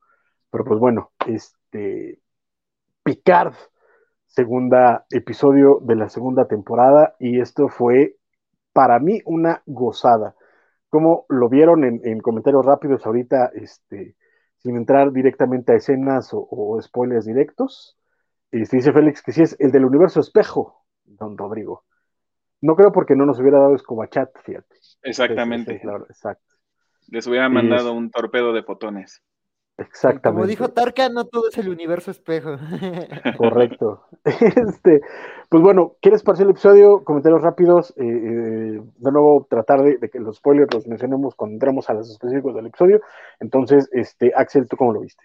Pero 0.49 0.65
pues 0.65 0.79
bueno, 0.79 1.11
este 1.25 2.19
Picard, 3.03 3.53
segunda 4.27 5.05
episodio 5.09 5.79
de 5.81 5.95
la 5.95 6.09
segunda 6.09 6.47
temporada, 6.47 7.15
y 7.19 7.39
esto 7.39 7.69
fue 7.69 8.17
para 8.73 8.99
mí 8.99 9.21
una 9.25 9.61
gozada. 9.65 10.35
Como 10.89 11.25
lo 11.29 11.49
vieron 11.49 11.83
en, 11.83 12.19
comentarios 12.19 12.65
rápidos 12.65 13.05
ahorita, 13.05 13.51
este, 13.53 14.15
sin 14.57 14.75
entrar 14.75 15.11
directamente 15.11 15.71
a 15.71 15.75
escenas 15.75 16.29
o, 16.33 16.77
spoilers 16.81 17.25
directos, 17.25 17.97
este, 18.51 18.77
dice 18.77 18.91
Félix 18.91 19.21
que 19.21 19.31
sí 19.31 19.41
es 19.41 19.55
el 19.59 19.71
del 19.71 19.85
universo 19.85 20.19
espejo, 20.19 20.83
don 21.05 21.37
Rodrigo. 21.37 21.85
No 22.59 22.75
creo 22.75 22.91
porque 22.91 23.15
no 23.15 23.25
nos 23.25 23.39
hubiera 23.39 23.59
dado 23.59 23.73
escobachat, 23.73 24.29
fíjate. 24.43 24.75
Exactamente. 25.01 25.81
Les 27.07 27.25
hubiera 27.25 27.49
mandado 27.49 27.93
un 27.93 28.11
torpedo 28.11 28.53
de 28.53 28.63
fotones. 28.63 29.23
Exactamente. 29.81 30.41
Como 30.41 30.47
dijo 30.47 30.69
Tarka, 30.69 31.09
no 31.09 31.25
todo 31.25 31.49
es 31.49 31.57
el 31.57 31.69
universo 31.69 32.11
espejo. 32.11 32.57
Correcto. 33.37 34.03
Este, 34.23 35.01
pues 35.49 35.63
bueno, 35.63 35.95
¿quieres 36.01 36.23
pasar 36.23 36.45
el 36.45 36.51
episodio? 36.51 37.03
Comentarios 37.03 37.41
rápidos. 37.41 37.91
Eh, 37.97 38.03
eh, 38.03 38.81
de 38.97 39.11
nuevo, 39.11 39.47
tratar 39.49 39.81
de, 39.81 40.09
que 40.09 40.19
los 40.19 40.37
spoilers 40.37 40.73
los 40.73 40.87
mencionemos 40.87 41.35
cuando 41.35 41.55
entramos 41.55 41.89
a 41.89 41.93
los 41.93 42.09
específicos 42.09 42.55
del 42.55 42.67
episodio. 42.67 43.01
Entonces, 43.39 43.89
este, 43.91 44.31
Axel, 44.35 44.67
¿tú 44.67 44.77
cómo 44.77 44.93
lo 44.93 45.01
viste? 45.01 45.23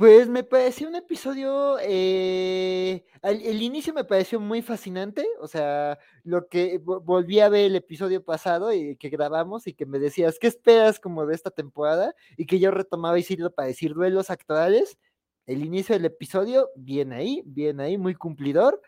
Pues 0.00 0.30
me 0.30 0.44
pareció 0.44 0.88
un 0.88 0.94
episodio, 0.94 1.76
eh, 1.82 3.04
el 3.22 3.60
inicio 3.60 3.92
me 3.92 4.02
pareció 4.02 4.40
muy 4.40 4.62
fascinante, 4.62 5.26
o 5.42 5.46
sea, 5.46 5.98
lo 6.24 6.48
que 6.48 6.78
volví 6.78 7.40
a 7.40 7.50
ver 7.50 7.66
el 7.66 7.76
episodio 7.76 8.24
pasado 8.24 8.72
y 8.72 8.96
que 8.96 9.10
grabamos 9.10 9.66
y 9.66 9.74
que 9.74 9.84
me 9.84 9.98
decías, 9.98 10.38
¿qué 10.40 10.46
esperas 10.46 11.00
como 11.00 11.26
de 11.26 11.34
esta 11.34 11.50
temporada? 11.50 12.14
Y 12.38 12.46
que 12.46 12.58
yo 12.58 12.70
retomaba 12.70 13.18
y 13.18 13.22
sirvo 13.22 13.50
para 13.50 13.68
decir 13.68 13.92
duelos 13.92 14.30
actuales. 14.30 14.96
El 15.44 15.62
inicio 15.62 15.94
del 15.94 16.06
episodio, 16.06 16.70
bien 16.76 17.12
ahí, 17.12 17.42
bien 17.44 17.78
ahí, 17.78 17.98
muy 17.98 18.14
cumplidor. 18.14 18.80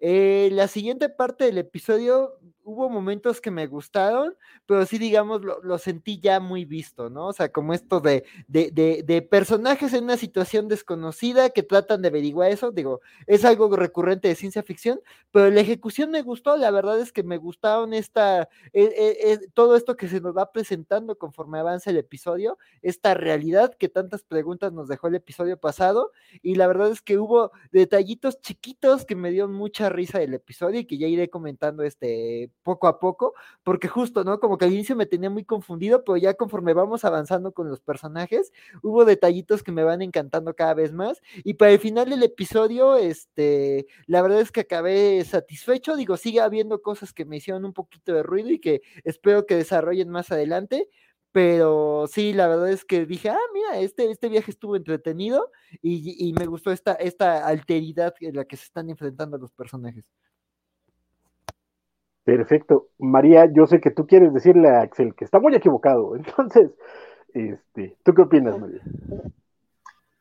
Eh, 0.00 0.48
la 0.52 0.66
siguiente 0.68 1.10
parte 1.10 1.44
del 1.44 1.58
episodio 1.58 2.38
hubo 2.64 2.88
momentos 2.88 3.40
que 3.40 3.50
me 3.50 3.66
gustaron, 3.66 4.34
pero 4.66 4.86
sí, 4.86 4.98
digamos, 4.98 5.42
lo, 5.42 5.78
sentí 5.78 6.18
ya 6.18 6.40
muy 6.40 6.64
visto, 6.64 7.10
¿no? 7.10 7.28
O 7.28 7.32
sea, 7.32 7.52
como 7.52 7.74
esto 7.74 8.00
de, 8.00 8.24
de, 8.48 9.22
personajes 9.22 9.92
en 9.92 10.04
una 10.04 10.16
situación 10.16 10.68
desconocida 10.68 11.50
que 11.50 11.62
tratan 11.62 12.02
de 12.02 12.08
averiguar 12.08 12.50
eso, 12.50 12.72
digo, 12.72 13.00
es 13.26 13.44
algo 13.44 13.74
recurrente 13.76 14.28
de 14.28 14.34
ciencia 14.34 14.62
ficción, 14.62 15.00
pero 15.30 15.50
la 15.50 15.60
ejecución 15.60 16.10
me 16.10 16.22
gustó, 16.22 16.56
la 16.56 16.70
verdad 16.70 16.98
es 17.00 17.12
que 17.12 17.22
me 17.22 17.36
gustaron 17.36 17.92
esta, 17.92 18.48
eh, 18.72 19.18
eh, 19.20 19.38
todo 19.52 19.76
esto 19.76 19.96
que 19.96 20.08
se 20.08 20.20
nos 20.20 20.36
va 20.36 20.50
presentando 20.50 21.18
conforme 21.18 21.58
avanza 21.58 21.90
el 21.90 21.98
episodio, 21.98 22.58
esta 22.82 23.14
realidad 23.14 23.74
que 23.74 23.88
tantas 23.88 24.22
preguntas 24.22 24.72
nos 24.72 24.88
dejó 24.88 25.08
el 25.08 25.16
episodio 25.16 25.58
pasado, 25.58 26.12
y 26.42 26.54
la 26.54 26.66
verdad 26.66 26.90
es 26.90 27.02
que 27.02 27.18
hubo 27.18 27.52
detallitos 27.72 28.40
chiquitos 28.40 29.04
que 29.04 29.16
me 29.16 29.30
dieron 29.30 29.52
mucha 29.52 29.90
risa 29.90 30.18
del 30.18 30.34
episodio 30.34 30.80
y 30.80 30.86
que 30.86 30.98
ya 30.98 31.06
iré 31.06 31.28
comentando 31.28 31.82
este 31.82 32.50
poco 32.62 32.86
a 32.88 32.98
poco, 32.98 33.34
porque 33.62 33.88
justo, 33.88 34.24
¿no? 34.24 34.40
Como 34.40 34.56
que 34.58 34.64
al 34.64 34.72
inicio 34.72 34.96
me 34.96 35.06
tenía 35.06 35.30
muy 35.30 35.44
confundido, 35.44 36.04
pero 36.04 36.16
ya 36.16 36.34
conforme 36.34 36.72
vamos 36.74 37.04
avanzando 37.04 37.52
con 37.52 37.68
los 37.68 37.80
personajes, 37.80 38.52
hubo 38.82 39.04
detallitos 39.04 39.62
que 39.62 39.72
me 39.72 39.84
van 39.84 40.02
encantando 40.02 40.54
cada 40.54 40.74
vez 40.74 40.92
más. 40.92 41.20
Y 41.44 41.54
para 41.54 41.72
el 41.72 41.78
final 41.78 42.08
del 42.10 42.22
episodio, 42.22 42.96
este, 42.96 43.86
la 44.06 44.22
verdad 44.22 44.40
es 44.40 44.50
que 44.52 44.60
acabé 44.60 45.24
satisfecho, 45.24 45.96
digo, 45.96 46.16
sigue 46.16 46.40
habiendo 46.40 46.80
cosas 46.82 47.12
que 47.12 47.24
me 47.24 47.36
hicieron 47.36 47.64
un 47.64 47.72
poquito 47.72 48.12
de 48.14 48.22
ruido 48.22 48.50
y 48.50 48.58
que 48.60 48.82
espero 49.04 49.46
que 49.46 49.56
desarrollen 49.56 50.08
más 50.10 50.30
adelante. 50.32 50.88
Pero 51.32 52.06
sí, 52.06 52.32
la 52.32 52.46
verdad 52.46 52.70
es 52.70 52.84
que 52.84 53.06
dije, 53.06 53.28
ah, 53.30 53.36
mira, 53.52 53.80
este, 53.80 54.08
este 54.10 54.28
viaje 54.28 54.52
estuvo 54.52 54.76
entretenido 54.76 55.50
y, 55.82 56.28
y 56.28 56.32
me 56.32 56.46
gustó 56.46 56.70
esta, 56.70 56.92
esta 56.94 57.44
alteridad 57.46 58.14
en 58.20 58.36
la 58.36 58.44
que 58.44 58.56
se 58.56 58.64
están 58.64 58.88
enfrentando 58.88 59.36
los 59.36 59.50
personajes. 59.52 60.04
Perfecto. 62.24 62.88
María, 62.98 63.46
yo 63.52 63.66
sé 63.66 63.80
que 63.80 63.90
tú 63.90 64.06
quieres 64.06 64.32
decirle 64.32 64.68
a 64.68 64.80
Axel 64.80 65.14
que 65.14 65.24
está 65.24 65.38
muy 65.38 65.54
equivocado. 65.54 66.16
Entonces, 66.16 66.70
este, 67.32 67.96
¿tú 68.02 68.14
qué 68.14 68.22
opinas, 68.22 68.58
María? 68.58 68.80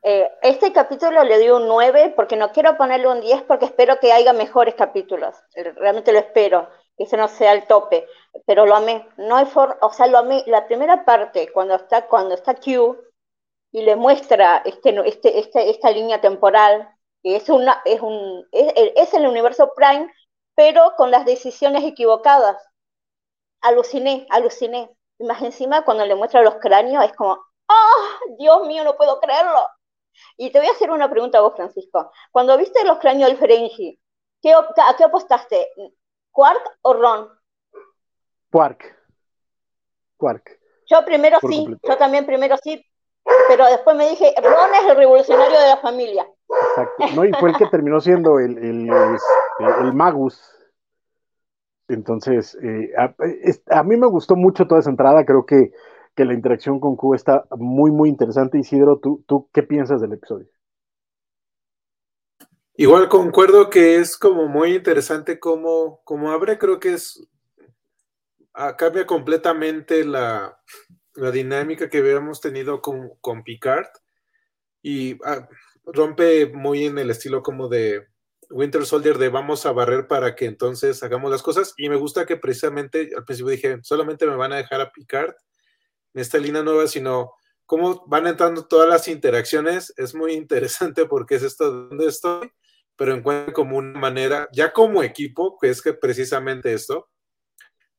Eh, 0.05 0.29
este 0.41 0.73
capítulo 0.73 1.23
le 1.23 1.39
dio 1.39 1.55
un 1.55 1.67
9 1.67 2.13
porque 2.13 2.35
no 2.35 2.51
quiero 2.51 2.75
ponerle 2.75 3.07
un 3.07 3.21
10 3.21 3.43
porque 3.43 3.65
espero 3.65 3.99
que 4.01 4.11
haya 4.11 4.33
mejores 4.33 4.75
capítulos. 4.75 5.35
Realmente 5.55 6.11
lo 6.11 6.19
espero. 6.19 6.67
ese 6.97 7.15
no 7.15 7.29
sea 7.29 7.53
el 7.53 7.65
tope, 7.67 8.05
pero 8.45 8.65
lo 8.65 8.75
amé. 8.75 9.07
No 9.17 9.37
hay 9.37 9.45
for 9.45 9.77
o 9.81 9.93
sea, 9.93 10.07
lo 10.07 10.17
amé. 10.17 10.43
La 10.47 10.67
primera 10.67 11.05
parte, 11.05 11.49
cuando 11.53 11.75
está, 11.75 12.07
cuando 12.07 12.35
está 12.35 12.55
Q 12.55 12.97
y 13.71 13.81
le 13.83 13.95
muestra 13.95 14.61
este, 14.65 14.93
este, 15.07 15.39
este, 15.39 15.69
esta 15.69 15.89
línea 15.91 16.19
temporal, 16.19 16.89
que 17.23 17.37
es, 17.37 17.49
una, 17.49 17.81
es, 17.85 18.01
un, 18.01 18.45
es, 18.51 19.13
el 19.13 19.25
universo 19.25 19.71
Prime, 19.75 20.11
pero 20.55 20.93
con 20.95 21.11
las 21.11 21.25
decisiones 21.25 21.83
equivocadas. 21.83 22.57
Aluciné, 23.61 24.27
aluciné. 24.29 24.95
Más 25.19 25.41
encima, 25.41 25.85
cuando 25.85 26.05
le 26.05 26.15
muestra 26.15 26.41
los 26.41 26.55
cráneos, 26.55 27.03
es 27.05 27.13
como, 27.13 27.43
¡ah! 27.67 28.19
Dios 28.37 28.67
mío, 28.67 28.83
no 28.83 28.95
puedo 28.95 29.19
creerlo. 29.19 29.67
Y 30.37 30.51
te 30.51 30.59
voy 30.59 30.67
a 30.67 30.71
hacer 30.71 30.91
una 30.91 31.09
pregunta 31.09 31.37
a 31.37 31.41
vos, 31.41 31.55
Francisco. 31.55 32.11
Cuando 32.31 32.57
viste 32.57 32.83
los 32.83 32.99
cráneos 32.99 33.29
del 33.29 33.37
Ferengi, 33.37 33.99
¿qué, 34.41 34.53
¿a 34.53 34.95
qué 34.97 35.03
apostaste? 35.03 35.71
¿Quark 36.31 36.79
o 36.81 36.93
Ron? 36.93 37.29
Quark. 38.51 38.97
Quark. 40.17 40.59
Yo 40.87 41.05
primero 41.05 41.39
sí, 41.47 41.65
yo 41.81 41.97
también 41.97 42.25
primero 42.25 42.57
sí, 42.57 42.85
pero 43.47 43.65
después 43.65 43.95
me 43.95 44.09
dije, 44.09 44.33
Ron 44.41 44.75
es 44.75 44.83
el 44.89 44.97
revolucionario 44.97 45.59
de 45.59 45.67
la 45.67 45.77
familia. 45.77 46.27
Exacto. 46.75 47.15
No, 47.15 47.25
y 47.25 47.31
fue 47.39 47.51
el 47.51 47.57
que 47.57 47.67
terminó 47.67 48.01
siendo 48.01 48.39
el, 48.39 48.57
el, 48.57 48.89
este, 48.89 49.81
el 49.81 49.93
Magus. 49.93 50.41
Entonces, 51.87 52.57
eh, 52.63 52.91
a, 53.69 53.83
mí 53.83 53.97
me 53.97 54.07
gustó 54.07 54.35
mucho 54.35 54.65
toda 54.65 54.79
esa 54.79 54.89
entrada, 54.89 55.25
creo 55.25 55.45
que, 55.45 55.71
que, 56.15 56.25
la 56.25 56.33
interacción 56.33 56.79
con 56.79 56.95
Q 56.95 57.13
está 57.13 57.45
muy, 57.51 57.91
muy 57.91 58.09
interesante. 58.09 58.57
Isidro, 58.57 58.99
¿tú, 58.99 59.23
¿tú 59.27 59.49
qué 59.53 59.63
piensas 59.63 60.01
del 60.01 60.13
episodio? 60.13 60.47
Igual 62.75 63.07
concuerdo 63.09 63.69
que 63.69 63.97
es 63.97 64.17
como 64.17 64.47
muy 64.47 64.75
interesante 64.75 65.39
como, 65.39 66.01
como 66.03 66.31
abre, 66.31 66.57
creo 66.57 66.79
que 66.79 66.93
es, 66.93 67.27
ah, 68.53 68.75
cambia 68.75 69.05
completamente 69.05 70.03
la, 70.03 70.57
la 71.13 71.29
dinámica 71.29 71.89
que 71.89 71.99
habíamos 71.99 72.41
tenido 72.41 72.81
con, 72.81 73.11
con 73.21 73.43
Picard 73.43 73.87
y 74.81 75.19
ah, 75.23 75.47
rompe 75.85 76.47
muy 76.47 76.85
en 76.85 76.97
el 76.97 77.09
estilo 77.09 77.43
como 77.43 77.67
de 77.67 78.07
Winter 78.49 78.85
Soldier 78.85 79.17
de 79.17 79.29
vamos 79.29 79.65
a 79.65 79.71
barrer 79.71 80.07
para 80.07 80.35
que 80.35 80.45
entonces 80.45 81.01
hagamos 81.03 81.31
las 81.31 81.43
cosas. 81.43 81.73
Y 81.77 81.89
me 81.89 81.95
gusta 81.95 82.25
que 82.25 82.37
precisamente 82.37 83.09
al 83.15 83.25
principio 83.25 83.51
dije 83.51 83.79
solamente 83.83 84.27
me 84.27 84.35
van 84.35 84.53
a 84.53 84.57
dejar 84.57 84.81
a 84.81 84.91
Picard 84.91 85.33
en 86.13 86.21
esta 86.21 86.37
línea 86.37 86.63
nueva, 86.63 86.87
sino 86.87 87.33
cómo 87.65 88.05
van 88.07 88.27
entrando 88.27 88.67
todas 88.67 88.87
las 88.87 89.07
interacciones. 89.07 89.93
Es 89.97 90.13
muy 90.13 90.33
interesante 90.33 91.05
porque 91.05 91.35
es 91.35 91.43
esto 91.43 91.71
donde 91.71 92.07
estoy, 92.07 92.51
pero 92.95 93.13
encuentro 93.13 93.53
como 93.53 93.77
una 93.77 93.99
manera, 93.99 94.47
ya 94.53 94.71
como 94.71 95.03
equipo, 95.03 95.57
que 95.59 95.69
es 95.69 95.81
que 95.81 95.93
precisamente 95.93 96.73
esto, 96.73 97.09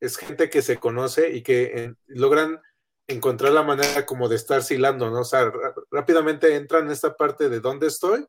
es 0.01 0.17
gente 0.17 0.51
que 0.51 0.63
se 0.63 0.79
conoce 0.79 1.31
y 1.35 1.43
que 1.43 1.63
eh, 1.63 1.95
logran 2.07 2.61
encontrar 3.07 3.53
la 3.53 3.63
manera 3.63 4.07
como 4.07 4.29
de 4.29 4.37
estar 4.37 4.63
silando, 4.63 5.11
¿no? 5.11 5.21
O 5.21 5.25
sea, 5.25 5.53
rápidamente 5.91 6.55
entran 6.57 6.87
en 6.87 6.93
esta 6.93 7.17
parte 7.17 7.49
de 7.49 7.61
dónde 7.61 7.87
estoy, 7.87 8.27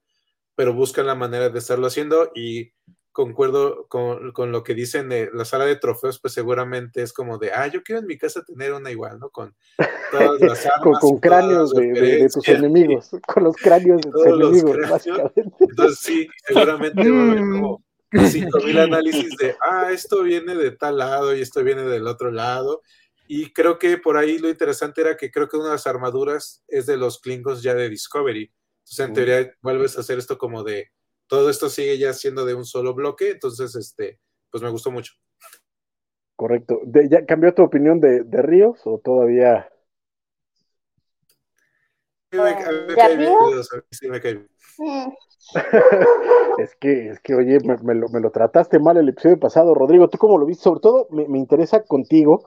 pero 0.56 0.74
buscan 0.74 1.08
la 1.08 1.16
manera 1.16 1.50
de 1.50 1.60
estarlo 1.60 1.88
haciendo 1.88 2.32
y 2.36 2.72
concuerdo 3.16 3.88
con, 3.88 4.34
con, 4.34 4.52
lo 4.52 4.62
que 4.62 4.74
dicen 4.74 5.08
de 5.08 5.30
la 5.34 5.46
sala 5.46 5.64
de 5.64 5.78
trofeos, 5.78 6.20
pues 6.20 6.34
seguramente 6.34 7.02
es 7.02 7.14
como 7.14 7.38
de, 7.38 7.50
ah, 7.54 7.66
yo 7.68 7.82
quiero 7.82 8.02
en 8.02 8.08
mi 8.08 8.18
casa 8.18 8.44
tener 8.44 8.74
una 8.74 8.92
igual, 8.92 9.20
¿no? 9.20 9.30
Con 9.30 9.56
todas 10.12 10.42
las 10.42 10.66
armas. 10.66 11.00
con, 11.00 11.20
cráneos 11.20 11.74
de, 11.74 12.28
tus 12.32 12.46
enemigos, 12.50 13.12
con 13.26 13.46
los 13.46 13.56
cráneos 13.56 14.02
de 14.02 14.12
tus 14.12 14.26
enemigos. 14.26 15.08
Entonces 15.60 16.00
sí, 16.00 16.28
seguramente 16.46 17.10
va 17.10 17.18
a 17.18 17.32
haber 17.32 17.40
como 17.40 17.84
5000 18.12 18.80
análisis 18.80 19.38
de, 19.38 19.56
ah, 19.62 19.92
esto 19.94 20.22
viene 20.24 20.54
de 20.54 20.72
tal 20.72 20.98
lado 20.98 21.34
y 21.34 21.40
esto 21.40 21.64
viene 21.64 21.84
del 21.84 22.08
otro 22.08 22.32
lado, 22.32 22.82
y 23.28 23.52
creo 23.54 23.80
que 23.80 23.98
por 23.98 24.18
ahí 24.18 24.38
lo 24.38 24.50
interesante 24.50 25.02
era 25.02 25.18
que 25.18 25.32
creo 25.32 25.48
que 25.48 25.58
una 25.58 25.68
de 25.68 25.72
las 25.72 25.88
armaduras 25.88 26.64
es 26.68 26.86
de 26.86 26.98
los 26.98 27.20
Klingons 27.20 27.64
ya 27.64 27.74
de 27.74 27.90
Discovery. 27.90 28.54
Entonces, 28.80 29.00
en 29.00 29.14
teoría, 29.14 29.54
vuelves 29.62 29.98
a 29.98 30.02
hacer 30.02 30.20
esto 30.20 30.38
como 30.38 30.64
de 30.64 30.92
todo 31.28 31.50
esto 31.50 31.70
sigue 31.70 31.98
ya 31.98 32.14
siendo 32.14 32.46
de 32.46 32.54
un 32.54 32.66
solo 32.66 32.94
bloque. 32.94 33.32
Entonces, 33.32 33.76
este, 33.76 34.20
pues 34.52 34.62
me 34.64 34.70
gustó 34.70 34.92
mucho. 34.92 35.14
Correcto. 36.36 36.82
¿Ya 37.10 37.26
cambió 37.26 37.54
tu 37.54 37.64
opinión 37.64 38.00
de, 38.00 38.24
Ríos 38.42 38.82
o 38.86 39.00
todavía? 39.04 39.72
es 46.58 46.76
que, 46.80 47.08
es 47.10 47.20
que, 47.22 47.34
oye, 47.34 47.60
me, 47.62 47.96
lo, 47.96 48.32
trataste 48.32 48.78
mal 48.78 48.98
el 48.98 49.10
episodio 49.10 49.40
pasado, 49.40 49.74
Rodrigo. 49.74 50.10
¿Tú 50.10 50.18
cómo 50.18 50.38
lo 50.38 50.46
viste? 50.46 50.64
Sobre 50.64 50.82
todo 50.82 51.08
me, 51.12 51.28
me 51.28 51.40
interesa 51.40 51.84
contigo 51.86 52.44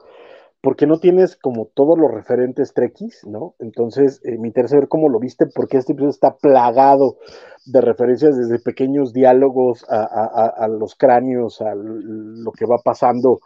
porque 0.61 0.87
no 0.87 0.99
tienes 0.99 1.37
como 1.37 1.67
todos 1.67 1.97
los 1.97 2.11
referentes 2.11 2.73
trekkies, 2.73 3.25
¿no? 3.25 3.55
Entonces, 3.59 4.21
eh, 4.25 4.37
me 4.37 4.47
interesa 4.49 4.75
ver 4.75 4.89
cómo 4.89 5.07
lo 5.07 5.19
viste, 5.19 5.45
porque 5.47 5.77
este 5.77 5.93
episodio 5.93 6.09
está 6.09 6.35
plagado 6.35 7.17
de 7.65 7.79
referencias 7.81 8.37
desde 8.37 8.59
pequeños 8.59 9.13
diálogos 9.13 9.85
a, 9.89 10.67
los 10.67 10.95
cráneos, 10.95 11.61
a 11.61 11.75
lo 11.75 12.51
que 12.51 12.65
va 12.65 12.79
pasando 12.79 13.39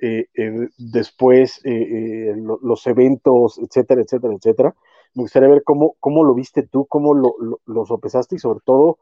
eh, 0.00 0.26
eh, 0.34 0.68
después, 0.78 1.60
los 1.64 2.86
eventos, 2.86 3.58
etcétera, 3.58 4.02
etcétera, 4.02 4.34
etcétera. 4.34 4.74
Me 5.14 5.22
gustaría 5.22 5.48
ver 5.48 5.62
cómo, 5.64 5.96
cómo 5.98 6.24
lo 6.24 6.34
viste 6.34 6.62
tú, 6.62 6.86
cómo 6.86 7.14
lo, 7.14 7.34
lo, 7.64 7.86
sopesaste 7.86 8.36
y 8.36 8.38
sobre 8.38 8.60
todo, 8.64 8.98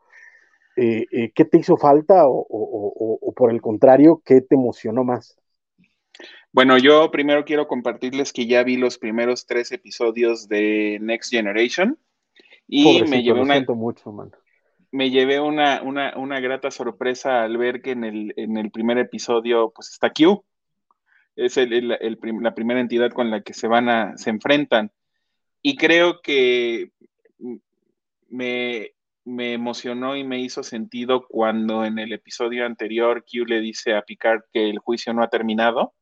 qué 0.77 1.45
te 1.51 1.59
hizo 1.59 1.77
falta 1.77 2.23
o 2.27 3.33
por 3.37 3.51
el 3.51 3.61
contrario, 3.61 4.23
qué 4.25 4.41
te 4.41 4.55
emocionó 4.55 5.03
más. 5.05 5.39
Bueno, 6.53 6.79
yo 6.79 7.11
primero 7.11 7.45
quiero 7.45 7.69
compartirles 7.69 8.33
que 8.33 8.47
ya 8.47 8.63
vi 8.63 8.77
los 8.77 8.99
primeros 8.99 9.47
tres 9.47 9.71
episodios 9.71 10.49
de 10.49 10.99
Next 11.01 11.31
Generation 11.31 11.99
y 12.67 13.03
me 13.05 13.23
llevé 13.23 13.41
una... 13.41 13.61
Mucho, 13.61 14.15
Me 14.91 15.11
llevé 15.11 15.41
una, 15.41 15.83
una, 15.83 16.41
grata 16.41 16.71
sorpresa 16.71 17.43
al 17.43 17.59
ver 17.59 17.83
que 17.83 17.91
en 17.91 18.05
el, 18.05 18.35
en 18.37 18.57
el 18.57 18.71
primer 18.71 18.99
episodio 18.99 19.73
pues 19.75 19.91
está 19.91 20.11
Q. 20.11 20.43
Es 21.37 21.57
la 21.57 22.55
primera 22.55 22.81
entidad 22.81 23.11
con 23.11 23.31
la 23.31 23.43
que 23.43 23.55
se 23.55 23.69
van 23.69 23.89
a, 23.89 24.17
se 24.17 24.31
enfrentan. 24.31 24.91
Y 25.61 25.77
creo 25.77 26.21
que 26.23 26.93
me, 28.29 28.93
me 29.25 29.53
emocionó 29.53 30.17
y 30.17 30.25
me 30.25 30.41
hizo 30.41 30.63
sentido 30.63 31.27
cuando 31.29 31.85
en 31.85 31.99
el 31.99 32.13
episodio 32.13 32.65
anterior 32.65 33.25
Q 33.25 33.45
le 33.45 33.61
dice 33.61 33.95
a 33.95 34.03
Picard 34.03 34.43
que 34.53 34.69
el 34.71 34.79
juicio 34.79 35.13
no 35.13 35.23
ha 35.23 35.29
terminado 35.29 35.95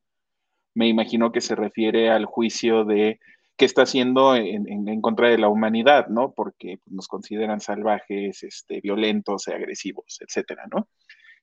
me 0.76 0.86
imagino 0.86 1.32
que 1.32 1.40
se 1.40 1.54
refiere 1.54 2.10
al 2.10 2.26
juicio 2.26 2.84
de 2.84 3.18
que 3.56 3.64
está 3.64 3.82
haciendo 3.82 4.36
en, 4.36 5.00
contra 5.00 5.30
de 5.30 5.38
la 5.38 5.48
humanidad, 5.48 6.08
¿no? 6.08 6.34
Porque 6.34 6.80
nos 6.84 7.08
consideran 7.08 7.60
salvajes, 7.60 8.42
este, 8.42 8.82
violentos, 8.82 9.48
agresivos, 9.48 10.18
etcétera, 10.20 10.64
¿no? 10.70 10.86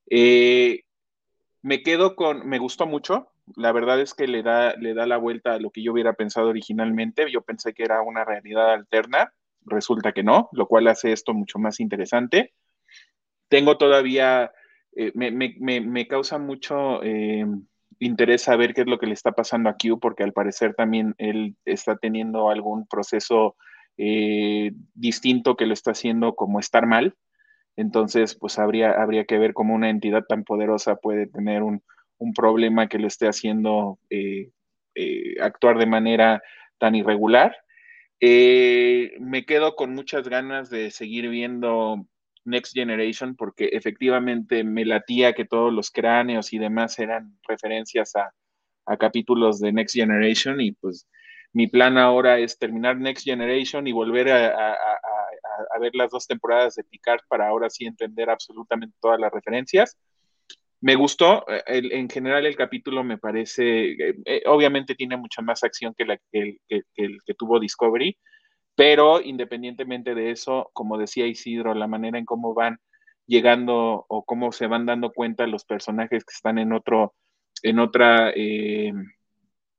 Eh, 0.07 0.83
me 1.63 1.81
quedo 1.81 2.15
con, 2.15 2.47
me 2.47 2.59
gustó 2.59 2.85
mucho, 2.85 3.31
la 3.55 3.71
verdad 3.71 3.99
es 3.99 4.13
que 4.13 4.27
le 4.27 4.43
da, 4.43 4.75
le 4.75 4.93
da 4.93 5.07
la 5.07 5.17
vuelta 5.17 5.55
a 5.55 5.59
lo 5.59 5.71
que 5.71 5.81
yo 5.81 5.93
hubiera 5.93 6.13
pensado 6.13 6.49
originalmente, 6.49 7.31
yo 7.31 7.41
pensé 7.41 7.73
que 7.73 7.83
era 7.83 8.03
una 8.03 8.23
realidad 8.23 8.71
alterna, 8.71 9.33
resulta 9.65 10.11
que 10.11 10.21
no, 10.21 10.49
lo 10.51 10.67
cual 10.67 10.87
hace 10.89 11.11
esto 11.11 11.33
mucho 11.33 11.57
más 11.57 11.79
interesante. 11.79 12.53
Tengo 13.47 13.77
todavía, 13.79 14.51
eh, 14.95 15.11
me, 15.15 16.07
causa 16.07 16.37
mucho... 16.37 17.01
Eh, 17.01 17.47
interesa 18.05 18.55
ver 18.55 18.73
qué 18.73 18.81
es 18.81 18.87
lo 18.87 18.99
que 18.99 19.07
le 19.07 19.13
está 19.13 19.31
pasando 19.31 19.69
a 19.69 19.77
Q, 19.77 19.99
porque 19.99 20.23
al 20.23 20.33
parecer 20.33 20.73
también 20.75 21.15
él 21.17 21.55
está 21.65 21.95
teniendo 21.97 22.49
algún 22.49 22.87
proceso 22.87 23.55
eh, 23.97 24.71
distinto 24.93 25.55
que 25.55 25.65
lo 25.65 25.73
está 25.73 25.91
haciendo 25.91 26.35
como 26.35 26.59
estar 26.59 26.85
mal. 26.85 27.15
Entonces, 27.75 28.35
pues 28.35 28.59
habría, 28.59 28.91
habría 28.91 29.25
que 29.25 29.37
ver 29.37 29.53
cómo 29.53 29.73
una 29.73 29.89
entidad 29.89 30.23
tan 30.27 30.43
poderosa 30.43 30.95
puede 30.95 31.27
tener 31.27 31.63
un, 31.63 31.81
problema 32.37 32.87
que 32.87 32.99
lo 32.99 33.07
esté 33.07 33.27
haciendo 33.27 33.99
eh, 34.09 34.49
eh, 34.95 35.35
actuar 35.41 35.77
de 35.77 35.85
manera 35.85 36.41
tan 36.77 36.95
irregular. 36.95 37.53
me 38.21 39.45
quedo 39.45 39.75
con 39.75 39.93
muchas 39.93 40.29
ganas 40.29 40.69
de 40.69 40.89
seguir 40.89 41.27
viendo 41.27 42.07
Next 42.45 42.73
Generation 42.73 43.35
porque 43.35 43.69
efectivamente 43.73 44.63
me 44.63 44.85
latía 44.85 45.33
que 45.33 45.45
todos 45.45 45.73
los 45.73 45.91
cráneos 45.91 46.53
y 46.53 46.57
demás 46.57 46.99
eran 46.99 47.37
referencias 47.47 48.13
a, 48.15 48.33
capítulos 48.97 49.61
de 49.61 49.71
Next 49.71 49.95
Generation 49.95 50.59
y 50.59 50.73
pues 50.73 51.07
mi 51.53 51.67
plan 51.67 51.97
ahora 51.97 52.39
es 52.39 52.57
terminar 52.57 52.97
Next 52.97 53.23
Generation 53.23 53.87
y 53.87 53.93
volver 53.93 54.29
a, 54.29 54.77
ver 55.79 55.95
las 55.95 56.11
dos 56.11 56.27
temporadas 56.27 56.75
de 56.75 56.83
Picard 56.83 57.21
para 57.29 57.47
ahora 57.47 57.69
sí 57.69 57.85
entender 57.85 58.29
absolutamente 58.29 58.95
todas 58.99 59.19
las 59.19 59.31
referencias. 59.31 59.97
Me 60.81 60.95
gustó, 60.95 61.45
eh, 61.47 61.63
en 61.67 62.09
general 62.09 62.45
el 62.45 62.57
capítulo 62.57 63.05
me 63.05 63.17
parece, 63.17 63.91
eh, 63.91 64.15
eh, 64.25 64.43
obviamente 64.47 64.95
tiene 64.95 65.15
mucha 65.15 65.41
más 65.41 65.63
acción 65.63 65.93
que, 65.93 66.03
la, 66.03 66.19
el, 66.33 66.59
que, 66.67 66.81
el 66.95 67.19
que 67.25 67.33
tuvo 67.35 67.57
Discovery, 67.57 68.17
pero 68.75 69.21
independientemente 69.21 70.15
de 70.15 70.31
eso, 70.31 70.69
como 70.73 70.97
decía 70.97 71.27
Isidro, 71.27 71.73
la 71.73 71.87
manera 71.87 72.17
en 72.17 72.25
cómo 72.25 72.53
van 72.53 72.79
llegando 73.25 74.05
o 74.07 74.23
cómo 74.23 74.51
se 74.51 74.67
van 74.67 74.85
dando 74.85 75.11
cuenta 75.11 75.47
los 75.47 75.65
personajes 75.65 76.25
que 76.25 76.33
están 76.33 76.57
en 76.57 76.73
otro, 76.73 77.13
en 77.61 77.79
otra 77.79 78.31
eh, 78.35 78.93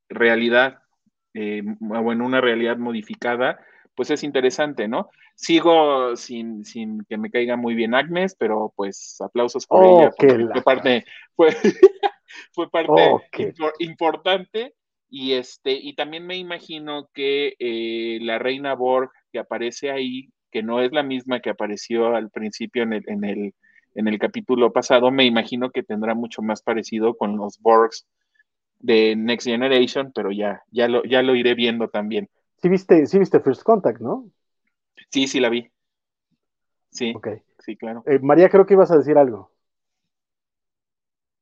realidad 0.09 0.79
eh, 1.35 1.63
o 1.81 2.13
en 2.13 2.23
una 2.23 2.41
realidad 2.41 2.77
modificada, 2.77 3.59
pues 3.95 4.11
es 4.11 4.23
interesante, 4.23 4.89
¿no? 4.89 5.11
Sigo 5.35 6.15
sin, 6.17 6.65
sin 6.65 7.05
que 7.09 7.19
me 7.19 7.31
caiga 7.31 7.57
muy 7.57 7.75
bien 7.75 7.95
Agnes, 7.95 8.37
pero 8.39 8.73
pues 8.77 9.21
aplausos 9.21 9.67
por 9.67 9.85
ella, 9.85 10.13
fue 10.17 10.63
parte, 10.63 11.05
fue, 11.35 11.51
fue 12.53 12.71
parte 12.71 12.93
importante. 13.81 14.75
Y, 15.17 15.35
este, 15.35 15.71
y 15.75 15.95
también 15.95 16.27
me 16.27 16.37
imagino 16.37 17.09
que 17.15 17.55
eh, 17.61 18.19
la 18.21 18.41
reina 18.41 18.75
Borg 18.75 19.13
que 19.31 19.39
aparece 19.39 19.93
ahí, 19.93 20.31
que 20.51 20.65
no 20.65 20.81
es 20.83 20.91
la 20.91 21.05
misma 21.05 21.39
que 21.39 21.51
apareció 21.51 22.17
al 22.17 22.31
principio 22.31 22.83
en 22.83 22.95
el, 22.95 23.05
en 23.07 23.23
el, 23.23 23.55
en 23.95 24.09
el 24.09 24.19
capítulo 24.19 24.73
pasado, 24.73 25.13
me 25.13 25.25
imagino 25.25 25.71
que 25.71 25.85
tendrá 25.85 26.17
mucho 26.17 26.43
más 26.43 26.63
parecido 26.63 27.17
con 27.17 27.37
los 27.37 27.61
Borgs 27.61 28.09
de 28.81 29.15
Next 29.15 29.47
Generation, 29.47 30.11
pero 30.13 30.33
ya, 30.33 30.65
ya, 30.73 30.89
lo, 30.89 31.05
ya 31.05 31.23
lo 31.23 31.37
iré 31.37 31.55
viendo 31.55 31.87
también. 31.87 32.29
Sí 32.61 32.69
viste, 32.69 33.07
sí 33.07 33.21
viste 33.21 33.39
First 33.39 33.63
Contact, 33.63 34.01
¿no? 34.01 34.29
Sí, 35.13 35.29
sí 35.29 35.39
la 35.39 35.49
vi. 35.49 35.71
Sí, 36.91 37.15
sí, 37.61 37.77
claro. 37.77 38.03
Eh, 38.09 38.19
María, 38.19 38.49
creo 38.49 38.67
que 38.67 38.75
ibas 38.75 38.91
a 38.91 38.99
decir 38.99 39.17
algo. 39.17 39.53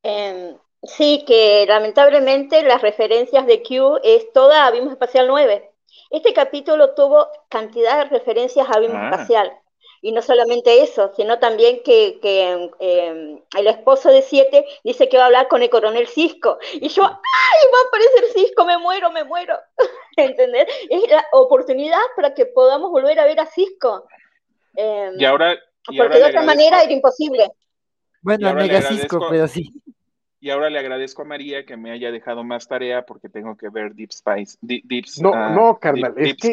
Em, 0.04 0.58
sí, 0.82 1.24
que 1.26 1.64
lamentablemente 1.66 2.62
las 2.62 2.82
referencias 2.82 3.46
de 3.46 3.62
Q 3.62 4.00
es 4.02 4.32
toda 4.32 4.66
a 4.66 4.70
Vimos 4.70 4.92
Espacial 4.92 5.26
9. 5.28 5.70
Este 6.10 6.32
capítulo 6.32 6.94
tuvo 6.94 7.28
cantidad 7.48 7.98
de 7.98 8.10
referencias 8.10 8.66
a 8.70 8.78
Vimos 8.78 8.98
ah. 8.98 9.10
Espacial. 9.10 9.52
Y 10.04 10.10
no 10.10 10.20
solamente 10.20 10.82
eso, 10.82 11.12
sino 11.14 11.38
también 11.38 11.80
que, 11.84 12.18
em, 12.80 13.40
el 13.56 13.66
esposo 13.68 14.10
de 14.10 14.22
Siete 14.22 14.66
dice 14.82 15.08
que 15.08 15.16
va 15.16 15.22
a 15.22 15.26
hablar 15.26 15.46
con 15.46 15.62
el 15.62 15.70
coronel 15.70 16.08
Cisco. 16.08 16.58
Y 16.72 16.88
yo, 16.88 17.04
¡ay! 17.04 17.10
Va 17.72 17.78
a 17.78 17.88
aparecer 17.88 18.24
Cisco, 18.34 18.64
me 18.64 18.78
muero, 18.78 19.12
me 19.12 19.22
muero. 19.22 19.56
¿Entendés? 20.16 20.66
Es 20.90 21.08
la 21.08 21.24
oportunidad 21.30 22.00
para 22.16 22.34
que 22.34 22.46
podamos 22.46 22.90
volver 22.90 23.20
a 23.20 23.26
ver 23.26 23.38
a 23.38 23.46
Cisco. 23.46 24.08
Em, 24.74 25.20
y 25.20 25.24
ahora. 25.24 25.56
porque 25.96 26.18
de 26.18 26.24
otra 26.24 26.42
manera 26.42 26.82
era 26.82 26.92
imposible. 26.92 27.46
Bueno, 28.22 28.52
mega 28.54 28.82
Cisco, 28.82 29.24
pero 29.30 29.46
sí. 29.46 29.70
Y 30.42 30.50
ahora 30.50 30.70
le 30.70 30.80
agradezco 30.80 31.22
a 31.22 31.24
María 31.24 31.64
que 31.64 31.76
me 31.76 31.92
haya 31.92 32.10
dejado 32.10 32.42
más 32.42 32.66
tarea 32.66 33.06
porque 33.06 33.28
tengo 33.28 33.56
que 33.56 33.68
ver 33.68 33.94
Deep 33.94 34.10
Spice. 34.10 34.58
no, 35.22 35.30
uh, 35.30 35.54
no, 35.54 35.78
carnal. 35.78 36.14
es 36.16 36.34
que 36.36 36.50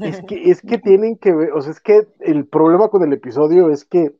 es 0.00 0.22
que, 0.22 0.50
es 0.50 0.62
que 0.62 0.78
tienen 0.78 1.18
que 1.18 1.32
ver, 1.32 1.50
o 1.50 1.60
sea, 1.60 1.72
es 1.72 1.80
que 1.80 2.06
el 2.20 2.46
problema 2.46 2.88
con 2.88 3.02
el 3.02 3.12
episodio 3.12 3.72
es 3.72 3.84
que 3.84 4.12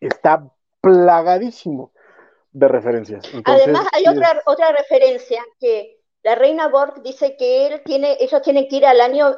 está 0.00 0.50
plagadísimo 0.80 1.92
de 2.50 2.66
referencias. 2.66 3.24
Además, 3.44 3.86
hay 3.92 4.08
otra, 4.08 4.42
otra 4.46 4.72
referencia 4.72 5.40
que 5.60 6.00
la 6.24 6.34
reina 6.34 6.66
Borg 6.66 7.00
dice 7.04 7.36
que 7.36 7.68
él 7.68 7.82
tiene, 7.84 8.16
ellos 8.18 8.42
tienen 8.42 8.66
que 8.66 8.78
ir 8.78 8.86
al 8.86 9.00
año 9.00 9.36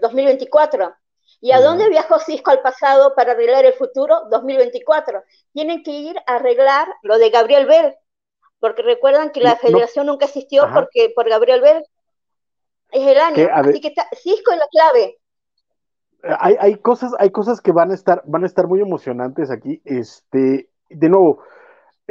2024. 0.00 0.94
¿Y 1.42 1.50
a 1.50 1.60
dónde 1.60 1.88
viajó 1.88 2.20
Cisco 2.20 2.52
al 2.52 2.62
pasado 2.62 3.16
para 3.16 3.32
arreglar 3.32 3.64
el 3.64 3.72
futuro? 3.72 4.28
2024. 4.30 5.24
Tienen 5.52 5.82
que 5.82 5.90
ir 5.90 6.16
a 6.28 6.36
arreglar 6.36 6.86
lo 7.02 7.18
de 7.18 7.30
Gabriel 7.30 7.66
Bell, 7.66 7.96
porque 8.60 8.82
recuerdan 8.82 9.30
que 9.30 9.40
la 9.40 9.56
federación 9.56 10.06
nunca 10.06 10.26
existió 10.26 10.70
porque 10.72 11.12
por 11.16 11.28
Gabriel 11.28 11.60
Bell. 11.60 11.84
Es 12.92 13.08
el 13.08 13.18
año. 13.18 13.48
Así 13.52 13.80
que 13.80 13.92
Cisco 14.22 14.52
es 14.52 14.58
la 14.58 14.68
clave. 14.70 15.18
Hay, 16.38 16.56
hay, 16.60 16.76
cosas, 16.76 17.12
hay 17.18 17.30
cosas 17.30 17.60
que 17.60 17.72
van 17.72 17.90
a 17.90 17.94
estar, 17.94 18.22
van 18.24 18.44
a 18.44 18.46
estar 18.46 18.68
muy 18.68 18.80
emocionantes 18.80 19.50
aquí. 19.50 19.82
Este, 19.84 20.70
de 20.90 21.08
nuevo, 21.08 21.42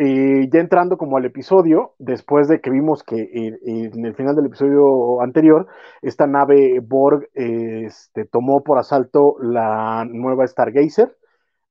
eh, 0.04 0.50
ya 0.52 0.60
entrando 0.60 0.98
como 0.98 1.18
al 1.18 1.26
episodio, 1.26 1.94
después 2.00 2.48
de 2.48 2.60
que 2.60 2.72
vimos 2.72 3.04
que 3.04 3.30
en 3.32 4.04
el 4.04 4.16
final 4.16 4.36
del 4.36 4.48
episodio 4.48 5.22
anterior, 5.22 5.68
esta 6.02 6.26
nave 6.26 6.80
Borg 6.80 7.30
este, 7.36 8.26
tomó 8.26 8.64
por 8.64 8.80
asalto 8.80 9.36
la 9.40 10.04
nueva 10.10 10.48
Stargazer, 10.48 11.16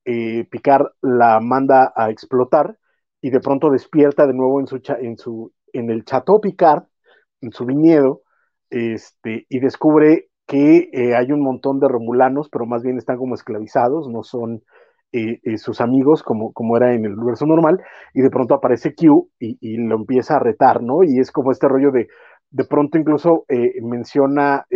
eh, 0.05 0.45
Picard 0.49 0.93
la 1.03 1.41
manda 1.41 1.93
a 1.97 2.11
explotar 2.11 2.79
y 3.21 3.31
de 3.31 3.41
pronto 3.41 3.69
despierta 3.69 4.29
de 4.29 4.35
nuevo 4.35 4.61
en, 4.61 4.69
su, 4.69 4.81
en, 5.01 5.19
su, 5.19 5.53
en 5.73 5.91
el 5.91 6.05
Chateau 6.05 6.41
Picard, 6.41 6.85
en 7.41 7.51
su 7.51 7.67
viñedo, 7.67 8.23
este, 8.71 9.45
y 9.49 9.59
descubre 9.59 10.29
que 10.47 10.89
eh, 10.93 11.17
hay 11.17 11.33
un 11.33 11.43
montón 11.43 11.81
de 11.81 11.89
romulanos, 11.89 12.49
pero 12.49 12.65
más 12.65 12.85
bien 12.85 12.97
están 12.97 13.19
como 13.19 13.35
esclavizados, 13.35 14.09
no 14.09 14.23
son 14.23 14.63
eh, 15.13 15.41
eh, 15.43 15.59
sus 15.59 15.81
amigos 15.81 16.23
como, 16.23 16.53
como 16.53 16.77
era 16.77 16.93
en 16.95 17.05
el 17.05 17.15
universo 17.15 17.47
normal, 17.47 17.83
y 18.15 18.23
de 18.23 18.31
pronto 18.31 18.55
aparece 18.55 18.95
Q 18.95 19.31
y, 19.39 19.77
lo 19.79 19.97
empieza 19.97 20.37
a 20.37 20.41
retar, 20.41 20.83
¿no? 20.83 21.03
Y 21.03 21.19
es 21.19 21.33
como 21.33 21.53
este 21.53 21.69
rollo 21.69 21.91
de, 21.91 22.09
de 22.51 22.65
pronto 22.65 22.99
incluso 22.99 23.45
menciona 23.83 24.67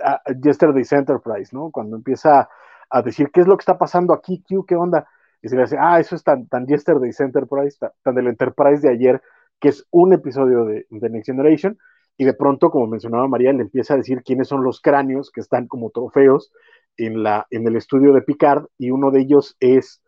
a 0.00 0.20
Yesterday's 0.42 0.92
Enterprise, 0.92 1.54
¿no? 1.54 1.70
Cuando 1.70 1.96
empieza 1.96 2.48
a 2.90 3.02
decir, 3.02 3.30
¿qué 3.32 3.40
es 3.40 3.46
lo 3.46 3.56
que 3.56 3.62
está 3.62 3.78
pasando 3.78 4.12
aquí, 4.12 4.42
Q? 4.46 4.66
¿Qué 4.66 4.76
onda? 4.76 5.06
Y 5.40 5.48
se 5.48 5.56
le 5.56 5.62
dice, 5.62 5.76
ah, 5.80 5.98
eso 5.98 6.14
es 6.14 6.22
tan, 6.22 6.46
tan 6.46 6.66
Yesterday's 6.66 7.20
Enterprise, 7.20 7.76
tan, 7.78 7.90
tan 8.02 8.14
del 8.14 8.28
Enterprise 8.28 8.86
de 8.86 8.92
ayer, 8.92 9.22
que 9.58 9.68
es 9.68 9.86
un 9.90 10.12
episodio 10.12 10.64
de, 10.64 10.86
de 10.90 11.10
Next 11.10 11.26
Generation, 11.26 11.78
y 12.16 12.24
de 12.24 12.34
pronto, 12.34 12.70
como 12.70 12.86
mencionaba 12.86 13.26
María, 13.26 13.52
le 13.52 13.62
empieza 13.62 13.94
a 13.94 13.96
decir 13.96 14.22
quiénes 14.22 14.48
son 14.48 14.62
los 14.62 14.80
cráneos 14.80 15.30
que 15.30 15.40
están 15.40 15.66
como 15.66 15.90
trofeos 15.90 16.52
en, 16.96 17.22
la, 17.22 17.46
en 17.50 17.66
el 17.66 17.76
estudio 17.76 18.12
de 18.12 18.22
Picard, 18.22 18.66
y 18.78 18.90
uno 18.90 19.10
de 19.10 19.20
ellos 19.20 19.56
es 19.60 20.02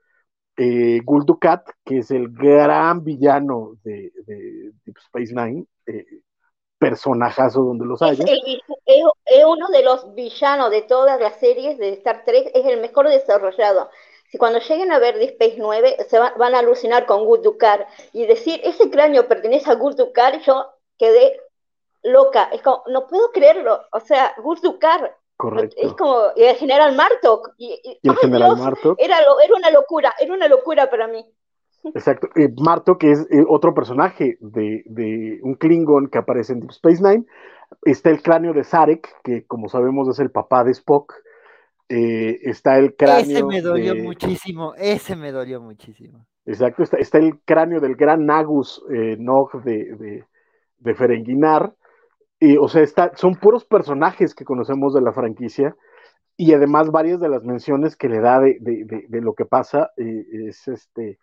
eh, 0.56 1.01
Gul 1.05 1.24
Dukat, 1.24 1.69
que 1.85 1.98
es 1.98 2.11
el 2.11 2.28
gran 2.31 3.02
villano 3.05 3.77
de, 3.82 4.12
Deep 4.85 4.97
Space 4.98 5.35
Nine, 5.35 5.66
eh, 5.86 6.05
personajazo 6.78 7.62
donde 7.62 7.86
los 7.86 8.02
hay. 8.02 8.19
Es, 8.20 9.44
uno 9.47 9.69
de 9.69 9.82
los 9.82 10.15
villanos 10.15 10.70
de 10.70 10.82
todas 10.82 11.20
las 11.20 11.39
series 11.40 11.78
de 11.78 11.90
Star 11.94 12.24
Trek, 12.24 12.51
es 12.55 12.65
el 12.66 12.81
mejor 12.81 13.09
desarrollado. 13.09 13.90
Si 14.31 14.39
cuando 14.39 14.59
lleguen 14.59 14.93
a 14.93 14.98
ver 14.98 15.19
Deep 15.19 15.32
Space 15.40 15.56
9, 15.59 15.97
se 16.09 16.19
van 16.19 16.55
a 16.55 16.59
alucinar 16.59 17.06
con 17.06 17.24
Gul 17.24 17.43
Dukat 17.43 17.86
y 18.12 18.27
decir, 18.27 18.61
ese 18.65 18.90
cráneo 18.90 19.28
pertenece 19.28 19.70
a 19.70 19.74
Gul 19.74 19.94
Dukat, 19.94 20.40
yo 20.43 20.66
quedé 20.98 21.40
loca, 22.05 22.51
es 22.52 22.62
como, 22.62 22.85
no 22.86 23.06
puedo 23.06 23.32
creerlo, 23.32 23.81
o 23.90 24.01
sea, 24.01 24.35
Gurdukar, 24.43 25.16
Correcto. 25.45 25.77
Es 25.79 25.93
como 25.93 26.16
y 26.37 26.43
el 26.43 26.57
general 26.57 26.97
Martok. 26.97 27.51
Y, 27.59 27.79
el 28.03 28.16
general 28.16 28.57
Martok. 28.57 28.99
Era, 28.99 29.19
era 29.19 29.55
una 29.55 29.71
locura, 29.71 30.15
era 30.19 30.33
una 30.33 30.49
locura 30.49 30.89
para 30.89 31.07
mí. 31.07 31.23
Exacto. 31.93 32.31
Eh, 32.35 32.49
Martok 32.57 33.05
es 33.05 33.27
eh, 33.31 33.45
otro 33.47 33.75
personaje 33.75 34.39
de, 34.41 34.83
de, 34.87 35.41
un 35.43 35.57
Klingon 35.57 36.09
que 36.09 36.16
aparece 36.16 36.55
en 36.55 36.61
Deep 36.61 36.71
Space 36.71 37.03
Nine. 37.03 37.27
Está 37.83 38.09
el 38.09 38.23
cráneo 38.23 38.55
de 38.55 38.65
Sarek, 38.65 39.07
que 39.23 39.45
como 39.45 39.69
sabemos 39.69 40.09
es 40.09 40.19
el 40.19 40.31
papá 40.31 40.65
de 40.65 40.71
Spock. 40.71 41.12
Eh, 41.91 42.39
está 42.45 42.79
el 42.79 42.97
cráneo. 42.97 43.37
Ese 43.37 43.45
me 43.45 43.61
dolió 43.61 43.95
muchísimo, 43.97 44.75
ese 44.79 45.15
me 45.15 45.31
dolió 45.31 45.61
muchísimo. 45.61 46.25
Exacto, 46.47 46.83
está, 46.83 46.97
está 46.97 47.19
el 47.19 47.39
cráneo 47.45 47.81
del 47.81 47.97
gran 47.97 48.25
Nagus 48.25 48.83
Nog 49.19 49.62
de, 49.62 49.95
de, 49.97 50.25
de 50.79 50.95
Ferenginar 52.45 52.65
o 52.65 52.69
sea, 52.69 52.83
está, 52.83 53.16
son 53.16 53.35
puros 53.37 53.65
personajes 53.65 54.35
que 54.35 54.45
conocemos 54.45 54.95
de 54.95 55.01
la 55.01 55.12
franquicia 55.12 55.77
y 56.37 56.53
además 56.53 56.91
varias 56.91 57.21
de 57.21 57.29
las 57.29 57.45
menciones 57.45 57.97
que 57.97 58.09
le 58.09 58.21
da 58.21 58.41
de, 58.41 59.21
lo 59.23 59.35
que 59.35 59.45
pasa 59.45 59.93
eh, 59.97 60.25
es 60.49 60.66
este, 60.69 61.19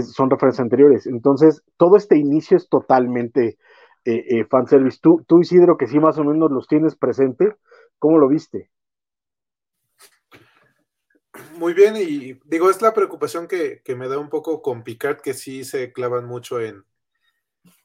son 0.00 0.30
referencias 0.30 0.64
anteriores. 0.64 1.06
Entonces, 1.06 1.62
todo 1.76 1.96
este 1.96 2.16
inicio 2.16 2.56
es 2.56 2.68
totalmente 2.68 3.58
eh, 4.04 4.24
eh, 4.28 4.44
fanservice. 4.44 4.98
Tú, 5.00 5.24
tú, 5.26 5.40
Isidro, 5.40 5.76
que 5.76 5.86
sí 5.86 5.98
más 5.98 6.18
o 6.18 6.24
menos 6.24 6.50
los 6.50 6.66
tienes 6.66 6.96
presente, 6.96 7.56
¿cómo 7.98 8.18
lo 8.18 8.28
viste? 8.28 8.70
Muy 11.56 11.74
bien, 11.74 11.94
y 11.96 12.40
digo, 12.44 12.70
es 12.70 12.82
la 12.82 12.92
preocupación 12.92 13.46
que, 13.46 13.82
me 13.96 14.08
da 14.08 14.18
un 14.18 14.30
poco 14.30 14.62
con 14.62 14.82
Picard, 14.82 15.20
que 15.20 15.34
sí 15.34 15.62
se 15.64 15.92
clavan 15.92 16.26
mucho 16.26 16.60
en, 16.60 16.84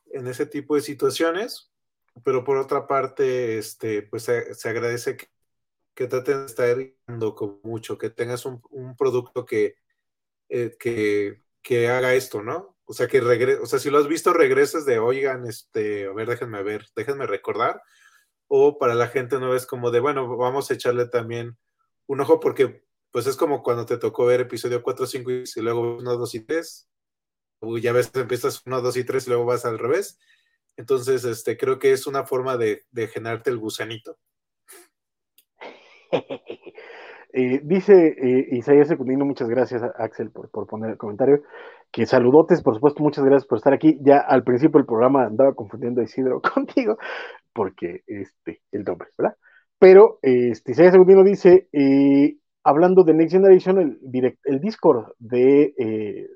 en 0.08 0.28
ese 0.28 0.46
tipo 0.46 0.76
de 0.76 0.82
situaciones 0.82 1.75
pero 2.24 2.44
por 2.44 2.58
otra 2.58 2.88
parte, 2.88 3.58
este, 3.58 4.04
pues 4.04 4.24
se, 4.24 4.70
agradece 4.70 5.18
que, 5.18 5.28
que, 5.94 6.08
traten 6.08 6.42
de 6.42 6.46
estar 6.46 6.78
con 7.36 7.60
mucho, 7.64 7.98
que 7.98 8.10
tengas 8.10 8.46
un, 8.46 8.62
producto 8.98 9.46
que, 9.46 9.76
eh, 10.50 10.76
que, 10.80 11.42
que, 11.62 11.90
haga 11.90 12.14
esto, 12.14 12.42
¿no? 12.44 12.78
O 12.86 12.94
sea, 12.94 13.08
que 13.08 13.22
regrese, 13.22 13.60
o 13.62 13.66
sea, 13.66 13.80
si 13.80 13.90
lo 13.90 14.00
has 14.00 14.08
visto, 14.08 14.34
regreses 14.34 14.86
de, 14.86 15.00
oigan, 15.00 15.46
este, 15.48 16.06
a 16.08 16.14
ver, 16.14 16.30
déjenme 16.30 16.64
ver, 16.64 16.86
déjenme 16.96 17.28
recordar, 17.28 17.82
o 18.48 18.78
para 18.78 18.96
la 18.96 19.08
gente 19.08 19.40
no 19.40 19.56
es 19.56 19.66
como 19.66 19.92
de, 19.92 20.00
bueno, 20.00 20.38
vamos 20.38 20.70
a 20.72 20.76
echarle 20.76 21.08
también 21.08 21.58
un 22.08 22.22
ojo 22.22 22.40
porque 22.40 22.84
pues 23.12 23.28
es 23.28 23.38
como 23.38 23.64
cuando 23.64 23.86
te 23.86 23.98
tocó 23.98 24.26
ver 24.26 24.42
episodio 24.42 24.84
4, 24.84 25.08
5 25.08 25.32
y 25.32 25.62
luego 25.62 25.98
1, 25.98 26.18
2 26.18 26.36
y 26.36 26.42
3, 26.42 26.90
o 27.60 27.78
ya 27.78 27.94
ves, 27.94 28.12
empiezas 28.16 28.62
1, 28.66 28.82
2 28.82 28.98
y 28.98 29.04
3 29.06 29.28
y 29.28 29.30
luego 29.30 29.46
vas 29.46 29.66
al 29.66 29.80
revés, 29.80 30.20
entonces, 30.78 31.24
este, 31.26 31.58
creo 31.58 31.80
que 31.80 31.92
es 31.92 32.08
una 32.08 32.26
forma 32.26 32.58
de, 32.58 32.84
generarte 33.14 33.50
el 33.50 33.58
gusanito. 33.58 34.18
Eh, 37.38 37.60
dice 37.66 38.16
eh, 38.18 38.48
Isaías 38.52 38.88
Secundino, 38.88 39.26
muchas 39.26 39.50
gracias 39.50 39.84
Axel 39.98 40.32
por, 40.32 40.50
poner 40.68 40.92
el 40.92 40.98
comentario, 40.98 41.44
que 41.92 42.06
saludotes, 42.06 42.62
por 42.62 42.76
supuesto, 42.76 43.04
muchas 43.04 43.26
gracias 43.26 43.46
por 43.46 43.58
estar 43.58 43.74
aquí. 43.74 43.98
Ya 44.00 44.20
al 44.20 44.46
principio 44.46 44.78
del 44.78 44.86
programa 44.86 45.26
andaba 45.26 45.54
confundiendo 45.54 46.00
a 46.00 46.06
Isidro 46.06 46.42
contigo, 46.54 46.98
porque 47.52 48.04
este, 48.08 48.62
el 48.72 48.86
nombre, 48.86 49.10
¿verdad? 49.18 49.36
Pero 49.78 50.18
este, 50.22 50.72
Isaías 50.72 50.94
Secundino 50.94 51.26
dice, 51.26 51.68
eh, 51.74 52.38
hablando 52.64 53.04
de 53.04 53.14
Next 53.14 53.34
Generation, 53.34 53.80
el, 53.80 54.38
el 54.46 54.62
Discord 54.62 55.12
de, 55.20 55.74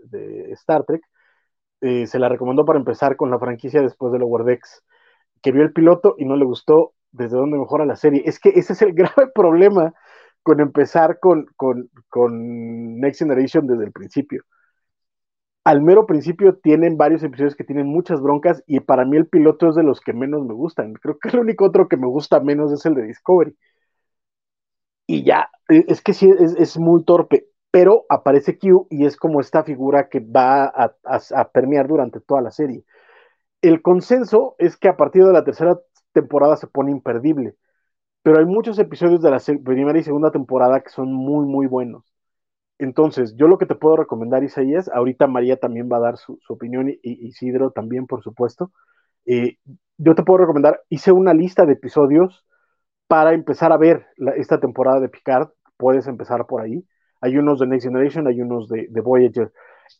de 0.03 0.52
Star 0.52 0.84
Trek, 0.84 1.02
se 1.81 2.19
la 2.19 2.30
recomendó 2.30 2.65
para 2.65 2.80
empezar 2.80 3.15
con 3.15 3.31
la 3.31 3.39
franquicia 3.39 3.81
después 3.81 4.11
de 4.11 4.19
Lower 4.19 4.43
Decks, 4.43 4.84
que 5.41 5.51
vio 5.51 5.64
el 5.64 5.73
piloto 5.73 6.15
y 6.18 6.26
no 6.26 6.35
le 6.35 6.45
gustó 6.45 6.93
desde 7.11 7.38
dónde 7.38 7.57
mejora 7.57 7.85
la 7.85 7.95
serie. 7.95 8.23
Es 8.26 8.39
que 8.39 8.49
ese 8.49 8.73
es 8.73 8.81
el 8.81 8.93
grave 8.93 9.31
problema 9.34 9.93
con 10.43 10.60
empezar 10.61 11.19
con, 11.19 11.47
con, 11.56 11.89
con, 12.10 12.99
Next 12.99 13.19
Generation 13.19 13.68
desde 13.68 13.85
el 13.85 13.91
principio. 13.91 14.43
Al 15.64 15.81
mero 15.81 16.06
principio 16.06 16.57
tienen 16.57 16.97
varios 16.97 17.23
episodios 17.23 17.56
que 17.56 17.64
tienen 17.64 17.88
muchas 17.88 18.22
broncas 18.22 18.64
y 18.65 18.80
para 18.80 19.06
mí 19.06 19.18
el 19.18 19.27
piloto 19.27 19.69
es 19.69 19.76
de 19.76 19.84
los 19.84 20.01
que 20.01 20.14
menos 20.14 20.45
me 20.45 20.53
gustan. 20.53 20.93
Creo 20.93 21.19
que 21.19 21.30
el 21.30 21.39
único 21.39 21.65
otro 21.65 21.88
que 21.88 21.97
me 21.97 22.07
gusta 22.07 22.39
menos 22.39 22.72
es 22.72 22.85
el 22.85 22.95
de 22.95 23.03
Discovery. 23.03 23.56
Y 25.07 25.23
ya, 25.23 25.49
e, 25.69 25.85
es 25.88 26.01
que 26.01 26.14
sí, 26.14 26.30
es, 26.39 26.56
es 26.56 26.77
muy 26.77 27.03
torpe, 27.03 27.47
pero 27.72 28.06
aparece 28.10 28.58
Q 28.58 28.88
y 28.90 29.06
es 29.06 29.18
como 29.18 29.41
esta 29.41 29.64
figura 29.64 30.10
que 30.10 30.20
va 30.20 30.66
a, 30.66 30.96
a, 31.04 31.50
permear 31.52 31.88
durante 31.88 32.20
toda 32.22 32.41
la 32.41 32.52
serie. 32.52 32.86
El 33.62 33.82
consenso 33.82 34.56
es 34.60 34.78
que 34.78 34.90
a 34.90 34.98
partir 34.98 35.26
de 35.26 35.34
la 35.34 35.44
tercera 35.44 35.80
temporada 36.14 36.58
se 36.58 36.68
pone 36.68 36.91
imperdible. 36.91 37.56
Pero 38.24 38.40
hay 38.40 38.46
muchos 38.46 38.80
episodios 38.80 39.22
de 39.22 39.32
la 39.32 39.40
primera 39.64 39.98
y 40.00 40.04
segunda 40.04 40.32
temporada 40.32 40.82
que 40.82 40.90
son 40.90 41.14
muy, 41.14 41.46
muy 41.48 41.68
buenos. 41.68 42.06
Entonces, 42.80 43.36
yo 43.36 43.48
lo 43.48 43.58
que 43.58 43.66
te 43.66 43.76
puedo 43.76 43.98
recomendar, 43.98 44.44
Isaías, 44.44 44.90
ahorita 44.94 45.28
María 45.28 45.58
también 45.58 45.90
va 45.91 45.98
a 45.98 46.00
dar 46.02 46.18
su, 46.18 46.40
opinión 46.50 46.90
y, 46.90 47.00
Isidro 47.04 47.72
también, 47.72 48.08
por 48.08 48.24
supuesto. 48.24 48.72
Eh, 49.26 49.58
yo 49.98 50.16
te 50.16 50.24
puedo 50.24 50.40
recomendar, 50.40 50.82
hice 50.90 51.12
una 51.12 51.34
lista 51.34 51.66
de 51.66 51.74
episodios 51.74 52.46
para 53.08 53.34
empezar 53.34 53.74
a 53.74 53.78
ver 53.78 54.08
esta 54.38 54.60
temporada 54.60 55.00
de 55.02 55.10
Picard. 55.10 55.50
Puedes 55.78 56.08
empezar 56.08 56.48
por 56.48 56.62
ahí. 56.62 56.86
Hay 57.22 57.38
unos 57.38 57.60
de 57.60 57.68
Next 57.68 57.86
Generation, 57.86 58.28
hay 58.28 58.41
unos 58.41 58.68
de, 58.70 59.02
Voyager. 59.02 59.52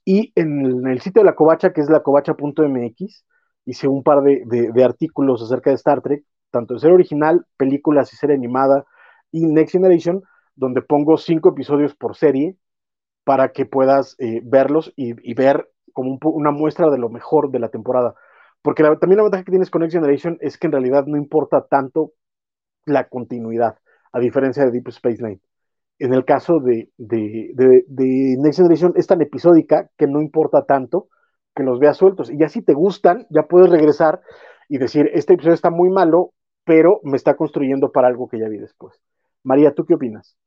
Y 0.06 0.32
en 0.36 0.88
el, 0.88 1.02
sitio 1.02 1.22
de 1.22 1.26
la 1.26 1.36
Covacha, 1.36 1.74
que 1.74 1.82
es 1.82 1.90
lacovacha.mx, 1.90 3.26
hice 3.66 3.88
un 3.88 4.04
par 4.04 4.22
de, 4.22 4.84
artículos 4.84 5.41
acerca 5.44 5.70
de 5.70 5.76
Star 5.76 6.02
Trek, 6.02 6.24
tanto 6.52 6.74
de 6.74 6.80
serie 6.80 6.96
original, 6.96 7.46
películas 7.58 8.12
y 8.14 8.16
serie 8.16 8.36
animada, 8.36 8.86
y 9.32 9.46
Next 9.46 9.74
Generation, 9.74 10.24
donde 10.56 10.82
pongo 10.82 11.18
cinco 11.18 11.50
episodios 11.50 11.96
por 11.96 12.16
serie 12.16 12.58
para 13.24 13.52
que 13.52 13.66
puedas 13.66 14.16
eh, 14.20 14.41
verlos 14.44 14.94
y, 14.96 15.34
ver 15.34 15.70
como 15.94 16.18
una 16.24 16.52
muestra 16.52 16.90
de 16.90 16.98
lo 16.98 17.10
mejor 17.10 17.52
de 17.52 17.60
la 17.60 17.70
temporada. 17.70 18.16
Porque 18.62 18.84
también 18.84 19.18
la 19.18 19.24
ventaja 19.24 19.44
que 19.44 19.52
tienes 19.52 19.70
con 19.70 19.82
Next 19.82 19.94
Generation 19.94 20.38
es 20.41 20.58
que 20.58 20.68
en 20.68 20.74
realidad 20.74 21.06
no 21.06 21.18
importa 21.18 21.66
tanto 21.68 22.14
la 22.86 23.08
continuidad, 23.08 23.78
a 24.12 24.20
diferencia 24.20 24.66
de 24.66 24.72
Deep 24.72 24.88
Space 24.90 25.22
Nine. 25.22 25.40
En 26.00 26.14
el 26.14 26.26
caso 26.26 26.60
de, 26.60 26.90
de 26.98 28.36
Next 28.40 28.58
Generation 28.58 28.94
es 28.96 29.06
tan 29.06 29.22
episódica 29.22 29.90
que 29.98 30.08
no 30.08 30.22
importa 30.22 30.66
tanto, 30.66 31.10
que 31.56 31.64
los 31.64 31.80
veas 31.80 31.98
sueltos. 31.98 32.30
Y 32.32 32.38
ya 32.38 32.50
si 32.50 32.62
te 32.62 32.74
gustan, 32.74 33.28
ya 33.30 33.44
puedes 33.44 33.70
regresar 33.70 34.22
y 34.70 34.78
decir, 34.78 35.10
este 35.14 35.34
episodio 35.34 35.56
está 35.56 35.70
muy 35.70 35.90
malo, 35.90 36.34
pero 36.64 37.02
me 37.04 37.18
está 37.18 37.36
construyendo 37.36 37.92
para 37.92 38.08
algo 38.08 38.30
que 38.30 38.40
ya 38.40 38.48
vi 38.48 38.58
después. 38.58 39.02
María, 39.44 39.74
¿tú 39.74 39.86
qué 39.86 39.96
opinas? 39.96 40.38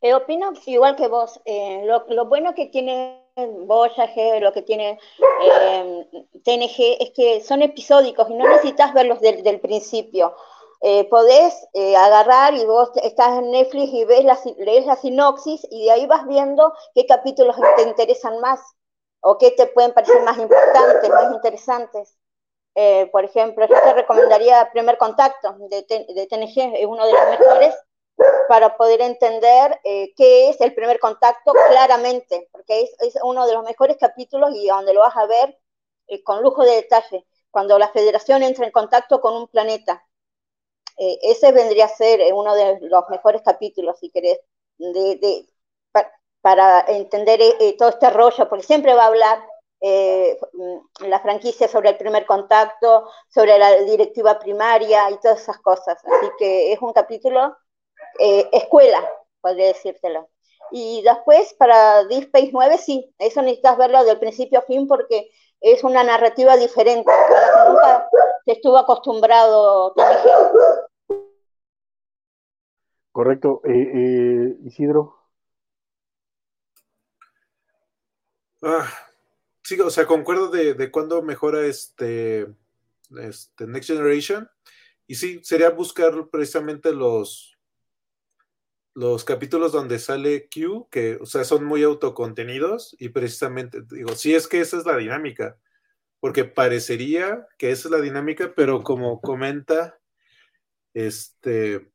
Eh, 0.00 0.12
opino 0.12 0.52
igual 0.66 0.96
que 0.96 1.08
vos. 1.08 1.40
Eh, 1.46 1.86
lo, 1.86 2.26
bueno 2.26 2.54
que 2.54 2.66
tiene 2.66 3.22
Voyager, 3.36 4.42
lo 4.42 4.52
que 4.52 4.60
tiene 4.60 4.98
eh, 5.42 6.06
TNG, 6.44 7.00
es 7.00 7.10
que 7.16 7.40
son 7.40 7.62
episódicos 7.62 8.28
y 8.28 8.34
no 8.34 8.46
necesitas 8.46 8.92
verlos 8.92 9.20
del 9.20 9.60
principio 9.60 10.34
eh, 10.86 11.08
podés 11.08 11.66
eh, 11.72 11.96
agarrar 11.96 12.52
y 12.52 12.66
vos 12.66 12.90
estás 12.96 13.38
en 13.38 13.50
Netflix 13.52 13.90
y 13.90 14.04
ves 14.04 14.22
la, 14.22 14.38
lees 14.58 14.84
la 14.84 14.96
sinopsis 14.96 15.66
y 15.70 15.86
de 15.86 15.90
ahí 15.90 16.04
vas 16.04 16.26
viendo 16.26 16.74
qué 16.94 17.06
capítulos 17.06 17.56
te 17.76 17.84
interesan 17.84 18.38
más 18.40 18.60
o 19.20 19.38
qué 19.38 19.52
te 19.52 19.66
pueden 19.68 19.94
parecer 19.94 20.20
más 20.24 20.36
importantes, 20.36 21.08
más 21.08 21.32
interesantes. 21.32 22.18
Eh, 22.74 23.08
por 23.12 23.24
ejemplo, 23.24 23.66
yo 23.66 23.80
te 23.80 23.94
recomendaría 23.94 24.68
Primer 24.74 24.98
Contacto 24.98 25.56
de, 25.70 25.86
de, 25.88 26.26
TNG, 26.26 26.76
es 26.76 26.86
uno 26.86 27.06
de 27.06 27.12
los 27.14 27.30
mejores 27.30 27.74
para 28.48 28.76
poder 28.76 29.00
entender 29.00 29.80
qué 29.82 30.50
es 30.50 30.60
el 30.60 30.74
primer 30.74 31.00
contacto 31.00 31.54
claramente, 31.68 32.46
porque 32.52 32.82
es, 32.82 32.94
es, 33.00 33.18
uno 33.22 33.46
de 33.46 33.54
los 33.54 33.64
mejores 33.64 33.96
capítulos 33.96 34.50
y 34.54 34.66
donde 34.66 34.92
lo 34.92 35.00
vas 35.00 35.16
a 35.16 35.24
ver 35.24 35.58
con 36.24 36.42
lujo 36.42 36.62
de 36.62 36.72
detalle, 36.72 37.26
cuando 37.50 37.78
la 37.78 37.88
federación 37.88 38.42
entra 38.42 38.66
en 38.66 38.70
contacto 38.70 39.22
con 39.22 39.34
un 39.34 39.48
planeta 39.48 40.04
eh, 40.96 41.18
ese 41.22 41.52
vendría 41.52 41.86
a 41.86 41.88
ser 41.88 42.20
eh, 42.20 42.32
uno 42.32 42.54
de 42.54 42.78
los 42.82 43.08
mejores 43.08 43.42
capítulos, 43.42 43.98
si 43.98 44.10
querés, 44.10 44.38
para 46.40 46.84
entender 46.88 47.40
eh, 47.40 47.74
todo 47.78 47.88
este 47.88 48.10
rollo, 48.10 48.48
porque 48.48 48.66
siempre 48.66 48.94
va 48.94 49.04
a 49.04 49.06
hablar 49.06 49.38
mm, 49.80 51.06
la 51.08 51.20
franquicia 51.20 51.68
sobre 51.68 51.90
el 51.90 51.96
primer 51.96 52.26
contacto, 52.26 53.08
sobre 53.28 53.58
la 53.58 53.76
directiva 53.80 54.38
primaria 54.38 55.10
y 55.10 55.18
todas 55.20 55.40
esas 55.42 55.58
cosas. 55.58 55.98
Así 56.04 56.30
que 56.38 56.72
es 56.72 56.80
un 56.80 56.92
capítulo 56.92 57.56
escuela, 58.52 59.00
podría 59.40 59.68
decírtelo. 59.68 60.28
Y 60.70 61.02
después, 61.02 61.54
para 61.54 62.04
Deep 62.04 62.24
Space 62.24 62.50
9, 62.52 62.78
sí, 62.78 63.14
eso 63.18 63.42
necesitas 63.42 63.76
verlo 63.76 64.04
del 64.04 64.18
principio 64.18 64.60
a 64.60 64.62
fin 64.62 64.86
porque 64.86 65.30
es 65.60 65.84
una 65.84 66.04
narrativa 66.04 66.56
diferente, 66.56 67.10
que 67.10 67.68
nunca 67.68 68.08
se 68.44 68.52
estuvo 68.52 68.76
acostumbrado 68.78 69.94
Correcto. 73.12 73.60
Eh, 73.64 73.70
eh, 73.72 74.56
Isidro. 74.64 75.16
Ah, 78.60 78.88
sí, 79.62 79.78
o 79.80 79.90
sea, 79.90 80.06
concuerdo 80.06 80.48
de, 80.48 80.74
de 80.74 80.90
cuándo 80.90 81.22
mejora 81.22 81.64
este, 81.64 82.52
este 83.20 83.66
Next 83.68 83.88
Generation. 83.88 84.50
Y 85.06 85.14
sí, 85.14 85.40
sería 85.44 85.70
buscar 85.70 86.28
precisamente 86.28 86.92
los, 86.92 87.53
los 88.94 89.24
capítulos 89.24 89.72
donde 89.72 89.98
sale 89.98 90.48
Q, 90.48 90.88
que, 90.90 91.16
o 91.20 91.26
sea, 91.26 91.44
son 91.44 91.64
muy 91.64 91.82
autocontenidos 91.82 92.96
y 92.98 93.08
precisamente, 93.08 93.82
digo, 93.90 94.14
sí 94.14 94.34
es 94.34 94.46
que 94.46 94.60
esa 94.60 94.78
es 94.78 94.86
la 94.86 94.96
dinámica, 94.96 95.58
porque 96.20 96.44
parecería 96.44 97.46
que 97.58 97.70
esa 97.70 97.88
es 97.88 97.92
la 97.92 98.00
dinámica, 98.00 98.52
pero 98.54 98.82
como 98.82 99.20
comenta, 99.20 99.98
este, 100.94 101.90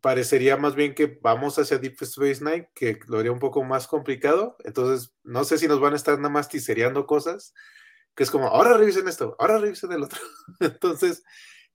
parecería 0.00 0.56
más 0.56 0.76
bien 0.76 0.94
que 0.94 1.18
vamos 1.20 1.58
hacia 1.58 1.78
Deep 1.78 1.96
Space 2.00 2.44
Nine, 2.44 2.70
que 2.74 3.00
lo 3.08 3.18
haría 3.18 3.32
un 3.32 3.40
poco 3.40 3.64
más 3.64 3.88
complicado. 3.88 4.56
Entonces, 4.64 5.12
no 5.24 5.44
sé 5.44 5.58
si 5.58 5.66
nos 5.66 5.80
van 5.80 5.94
a 5.94 5.96
estar 5.96 6.16
nada 6.16 6.30
más 6.30 6.48
tisereando 6.48 7.06
cosas, 7.06 7.54
que 8.14 8.22
es 8.22 8.30
como, 8.30 8.46
ahora 8.46 8.76
revisen 8.76 9.08
esto, 9.08 9.36
ahora 9.38 9.58
revisen 9.58 9.92
el 9.92 10.04
otro. 10.04 10.20
Entonces, 10.60 11.24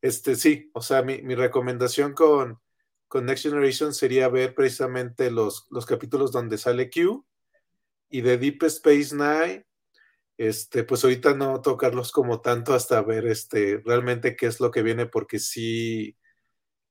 este 0.02 0.36
sí, 0.36 0.72
o 0.74 0.82
sea, 0.82 1.02
mi, 1.02 1.22
mi 1.22 1.36
recomendación 1.36 2.14
con, 2.14 2.60
con, 3.16 3.26
Next 3.26 3.44
Generation 3.44 3.94
sería 3.94 4.28
ver 4.30 4.56
precisamente 4.56 5.32
los, 5.32 5.68
los 5.72 5.86
capítulos 5.86 6.32
donde 6.32 6.58
sale 6.58 6.90
Q 6.90 7.26
y 8.10 8.22
de 8.22 8.38
Deep 8.38 8.64
Space 8.64 9.16
Nine. 9.16 9.66
Este, 10.38 10.84
pues 10.84 11.04
ahorita 11.04 11.34
no 11.34 11.62
tocarlos 11.62 12.12
como 12.12 12.42
tanto 12.42 12.74
hasta 12.74 13.02
ver 13.02 13.26
este 13.28 13.82
realmente 13.86 14.36
qué 14.36 14.48
es 14.48 14.60
lo 14.60 14.70
que 14.72 14.84
viene, 14.84 15.06
porque 15.06 15.40
sí, 15.40 16.18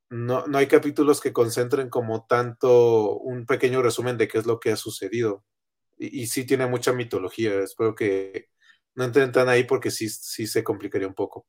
no, 0.08 0.46
no 0.46 0.58
hay 0.58 0.66
capítulos 0.66 1.20
que 1.20 1.32
concentren 1.32 1.90
como 1.90 2.26
tanto 2.26 3.18
un 3.18 3.46
pequeño 3.46 3.82
resumen 3.82 4.16
de 4.16 4.28
qué 4.28 4.38
es 4.38 4.46
lo 4.46 4.60
que 4.60 4.72
ha 4.72 4.76
sucedido. 4.76 5.44
Y, 5.98 6.26
sí 6.26 6.44
tiene 6.44 6.66
mucha 6.66 6.92
mitología. 6.92 7.60
Espero 7.60 7.94
que 7.94 8.48
no 8.94 9.04
entren 9.04 9.32
tan 9.32 9.48
ahí 9.48 9.64
porque 9.64 9.90
sí, 9.90 10.08
sí 10.08 10.46
se 10.46 10.64
complicaría 10.64 11.08
un 11.08 11.14
poco. 11.14 11.46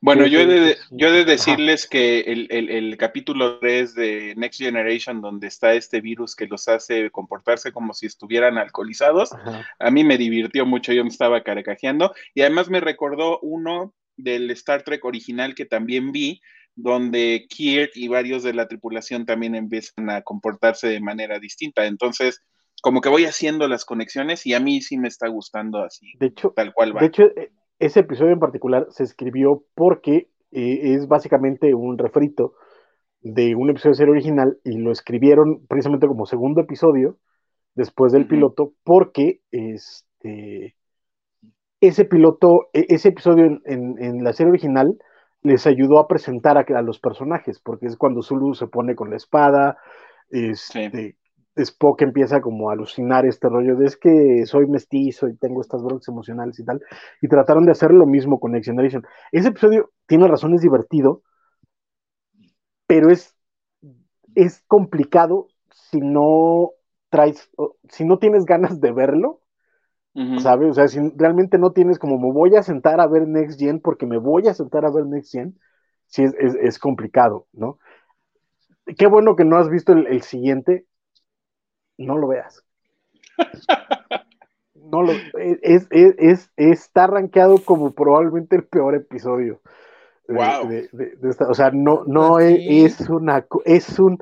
Bueno, 0.00 0.26
yo 0.26 0.40
he 0.40 0.46
de, 0.46 0.76
yo 0.90 1.10
de 1.10 1.24
decirles 1.24 1.86
que 1.86 2.20
el, 2.20 2.48
el, 2.50 2.96
capítulo 2.96 3.58
3 3.58 3.94
de 3.94 4.34
Next 4.36 4.60
Generation, 4.60 5.20
donde 5.20 5.46
está 5.46 5.74
este 5.74 6.00
virus 6.00 6.36
que 6.36 6.46
los 6.46 6.68
hace 6.68 7.10
comportarse 7.10 7.72
como 7.72 7.94
si 7.94 8.06
estuvieran 8.06 8.58
alcoholizados, 8.58 9.30
a 9.78 9.90
mí 9.90 10.04
me 10.04 10.18
divirtió 10.18 10.66
mucho, 10.66 10.92
yo 10.92 11.02
me 11.02 11.10
estaba 11.10 11.42
caracajeando 11.42 12.14
y 12.34 12.42
además 12.42 12.68
me 12.68 12.80
recordó 12.80 13.38
uno 13.40 13.94
del 14.16 14.50
Star 14.52 14.82
Trek 14.82 15.04
original 15.04 15.54
que 15.54 15.66
también 15.66 16.12
vi, 16.12 16.40
donde 16.74 17.46
Kirk 17.48 17.92
y 17.94 18.08
varios 18.08 18.42
de 18.42 18.54
la 18.54 18.68
tripulación 18.68 19.24
también 19.24 19.54
empiezan 19.54 20.10
a 20.10 20.22
comportarse 20.22 20.88
de 20.88 21.00
manera 21.00 21.38
distinta. 21.38 21.86
Entonces, 21.86 22.42
como 22.82 23.00
que 23.00 23.08
voy 23.08 23.24
haciendo 23.24 23.66
las 23.66 23.84
conexiones 23.84 24.46
y 24.46 24.54
a 24.54 24.60
mí 24.60 24.80
sí 24.82 24.98
me 24.98 25.08
está 25.08 25.28
gustando 25.28 25.82
así, 25.82 26.12
de 26.18 26.26
hecho, 26.26 26.52
tal 26.54 26.72
cual 26.72 26.96
va. 26.96 27.00
De 27.00 27.06
hecho, 27.06 27.24
e, 27.24 27.50
ese 27.78 28.00
episodio 28.00 28.32
en 28.32 28.40
particular 28.40 28.86
se 28.90 29.04
escribió 29.04 29.64
porque 29.74 30.28
eh, 30.52 30.94
es 30.94 31.08
básicamente 31.08 31.74
un 31.74 31.98
refrito 31.98 32.54
de 33.20 33.54
un 33.54 33.70
episodio 33.70 33.92
de 33.92 33.96
serie 33.96 34.12
original 34.12 34.58
y 34.64 34.78
lo 34.78 34.92
escribieron 34.92 35.66
precisamente 35.66 36.06
como 36.06 36.26
segundo 36.26 36.60
episodio 36.60 37.18
después 37.74 38.12
del 38.12 38.26
piloto, 38.26 38.72
porque 38.84 39.40
este, 39.50 40.76
ese 41.80 42.04
piloto, 42.04 42.68
e, 42.72 42.86
ese 42.88 43.08
episodio 43.08 43.60
en, 43.64 44.24
la 44.24 44.32
serie 44.32 44.50
original 44.50 44.98
les 45.42 45.66
ayudó 45.66 45.98
a 45.98 46.08
presentar 46.08 46.56
a, 46.56 46.82
los 46.82 46.98
personajes, 46.98 47.60
porque 47.60 47.86
es 47.86 47.96
cuando 47.96 48.22
Zulu 48.22 48.54
se 48.54 48.66
pone 48.66 48.94
con 48.94 49.10
la 49.10 49.16
espada, 49.16 49.76
este, 50.30 51.16
Spock 51.56 52.02
empieza 52.02 52.40
como 52.40 52.68
a 52.68 52.74
alucinar 52.74 53.26
este 53.26 53.48
rollo 53.48 53.76
de 53.76 53.86
es 53.86 53.96
que 53.96 54.44
soy 54.46 54.66
mestizo 54.66 55.28
y 55.28 55.36
tengo 55.36 55.60
estas 55.60 55.82
broncas 55.82 56.08
emocionales 56.08 56.58
y 56.58 56.64
tal, 56.64 56.82
y 57.20 57.28
trataron 57.28 57.64
de 57.64 57.72
hacer 57.72 57.92
lo 57.92 58.06
mismo 58.06 58.38
con 58.38 58.52
Next 58.52 58.66
Generation. 58.66 59.04
Ese 59.32 59.48
episodio 59.48 59.90
tiene 60.06 60.28
razones 60.28 60.60
divertido, 60.60 61.22
pero 62.86 63.10
es, 63.10 63.34
es 64.34 64.62
complicado 64.66 65.48
si 65.70 66.00
no 66.00 66.70
traes, 67.08 67.50
si 67.88 68.04
no 68.04 68.18
tienes 68.18 68.44
ganas 68.44 68.80
de 68.80 68.92
verlo, 68.92 69.40
¿sabes? 70.38 70.70
O 70.70 70.74
sea, 70.74 70.88
si 70.88 70.98
realmente 71.16 71.58
no 71.58 71.72
tienes 71.72 71.98
como 71.98 72.18
me 72.18 72.32
voy 72.32 72.56
a 72.56 72.62
sentar 72.62 73.00
a 73.00 73.06
ver 73.06 73.28
Next 73.28 73.60
Gen 73.60 73.80
porque 73.80 74.06
me 74.06 74.18
voy 74.18 74.48
a 74.48 74.54
sentar 74.54 74.86
a 74.86 74.90
ver 74.90 75.04
Next 75.04 75.32
Gen, 75.32 75.58
sí 76.06 76.24
es, 76.24 76.78
complicado, 76.78 77.46
¿no? 77.52 77.78
Qué 78.96 79.06
bueno 79.06 79.36
que 79.36 79.44
no 79.44 79.58
has 79.58 79.68
visto 79.68 79.92
el, 79.92 80.22
siguiente, 80.22 80.86
no 81.98 82.16
lo 82.16 82.28
veas. 82.28 82.64
no 84.74 85.02
lo, 85.02 85.12
es, 85.12 85.86
es, 85.90 86.50
está 86.56 87.06
rankeado 87.06 87.58
como 87.64 87.94
probablemente 87.94 88.56
el 88.56 88.64
peor 88.64 88.94
episodio. 88.94 89.60
Wow. 90.28 90.68
o 91.48 91.54
sea, 91.54 91.70
no, 91.70 92.04
no 92.06 92.40
es, 92.40 93.00
una, 93.08 93.46
es 93.64 93.98
un, 93.98 94.18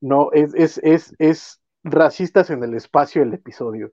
no, 0.00 0.32
es, 0.32 0.54
es, 0.54 0.78
es, 0.78 1.14
es 1.18 1.60
racistas 1.84 2.50
en 2.50 2.64
el 2.64 2.74
espacio 2.74 3.22
el 3.22 3.34
episodio. 3.34 3.92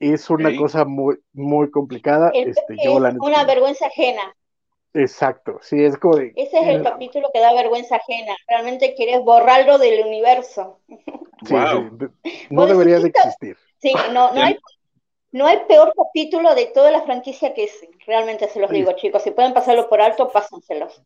Es 0.00 0.28
una 0.30 0.56
cosa 0.56 0.84
muy, 0.84 1.18
muy 1.32 1.70
complicada. 1.70 2.30
este, 2.34 2.76
yo 2.84 3.06
es 3.06 3.14
una 3.20 3.44
vergüenza 3.44 3.86
ajena. 3.86 4.34
Exacto, 4.94 5.58
sí, 5.60 5.84
es 5.84 5.98
como 5.98 6.18
Ese 6.18 6.32
es 6.36 6.68
el 6.68 6.82
capítulo 6.82 7.28
que 7.34 7.40
da 7.40 7.52
vergüenza 7.52 7.96
ajena. 7.96 8.36
Realmente 8.46 8.94
quieres 8.94 9.22
borrarlo 9.22 9.78
del 9.78 10.06
universo. 10.06 10.78
no 12.50 12.66
debería 12.66 13.00
de 13.00 13.08
existir. 13.08 13.56
Sí, 13.78 13.92
no, 14.12 14.32
no 14.32 14.40
hay 14.40 14.56
no 15.34 15.48
hay 15.48 15.58
peor 15.66 15.92
capítulo 15.96 16.54
de 16.54 16.66
toda 16.66 16.92
la 16.92 17.02
franquicia 17.02 17.54
que 17.54 17.64
ese. 17.64 17.90
Realmente 18.06 18.46
se 18.48 18.60
los 18.60 18.70
digo, 18.70 18.92
chicos. 18.92 19.20
Si 19.24 19.32
pueden 19.32 19.52
pasarlo 19.52 19.88
por 19.88 20.00
alto, 20.00 20.30
pásenselos. 20.30 21.02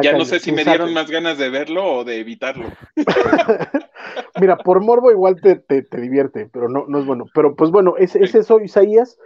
ya 0.00 0.12
no 0.12 0.24
sé 0.24 0.38
si 0.38 0.52
me 0.52 0.64
dieron 0.64 0.94
más 0.94 1.10
ganas 1.10 1.36
de 1.36 1.50
verlo 1.50 1.96
o 1.96 2.04
de 2.04 2.20
evitarlo. 2.20 2.68
Mira, 4.40 4.56
por 4.56 4.80
morbo 4.80 5.10
igual 5.10 5.40
te, 5.40 5.60
divierte, 6.00 6.48
pero 6.52 6.68
no, 6.68 6.84
no 6.86 7.00
es 7.00 7.06
bueno. 7.06 7.24
Pero 7.34 7.56
pues 7.56 7.72
bueno, 7.72 7.96
es, 7.98 8.14
es 8.14 8.36
eso, 8.36 8.60
Isaías. 8.60 9.18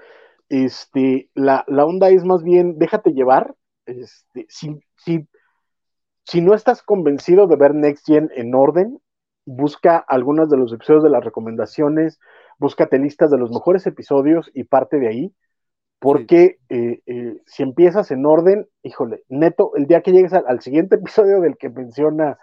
Este, 0.53 1.31
la, 1.33 1.65
la, 1.67 1.87
onda 1.87 2.11
es 2.11 2.27
más 2.27 2.43
bien, 2.43 2.79
déjate 2.79 3.13
llevar. 3.15 3.55
Este, 3.87 4.45
si, 4.51 4.79
si, 4.99 5.27
si 6.27 6.43
no 6.43 6.53
estás 6.53 6.83
convencido 6.83 7.47
de 7.47 7.57
ver 7.57 7.75
Next 7.75 8.07
Gen 8.07 8.31
en 8.37 8.55
orden, 8.55 8.99
busca 9.47 9.97
algunos 9.97 10.51
de 10.51 10.59
los 10.59 10.71
episodios 10.71 11.05
de 11.05 11.09
las 11.09 11.25
recomendaciones, 11.25 12.21
búscate 12.59 12.99
listas 12.99 13.31
de 13.31 13.39
los 13.39 13.51
mejores 13.51 13.87
episodios 13.87 14.51
y 14.53 14.65
parte 14.65 14.99
de 14.99 15.09
ahí, 15.09 15.35
porque 15.99 16.59
eh, 16.69 17.01
eh, 17.07 17.39
si 17.47 17.63
empiezas 17.63 18.11
en 18.11 18.27
orden, 18.27 18.69
híjole, 18.83 19.25
neto, 19.31 19.73
el 19.75 19.87
día 19.87 20.03
que 20.03 20.13
llegues 20.13 20.35
al, 20.35 20.61
siguiente 20.61 20.97
episodio 20.97 21.41
del 21.41 21.57
que 21.57 21.71
menciona, 21.71 22.39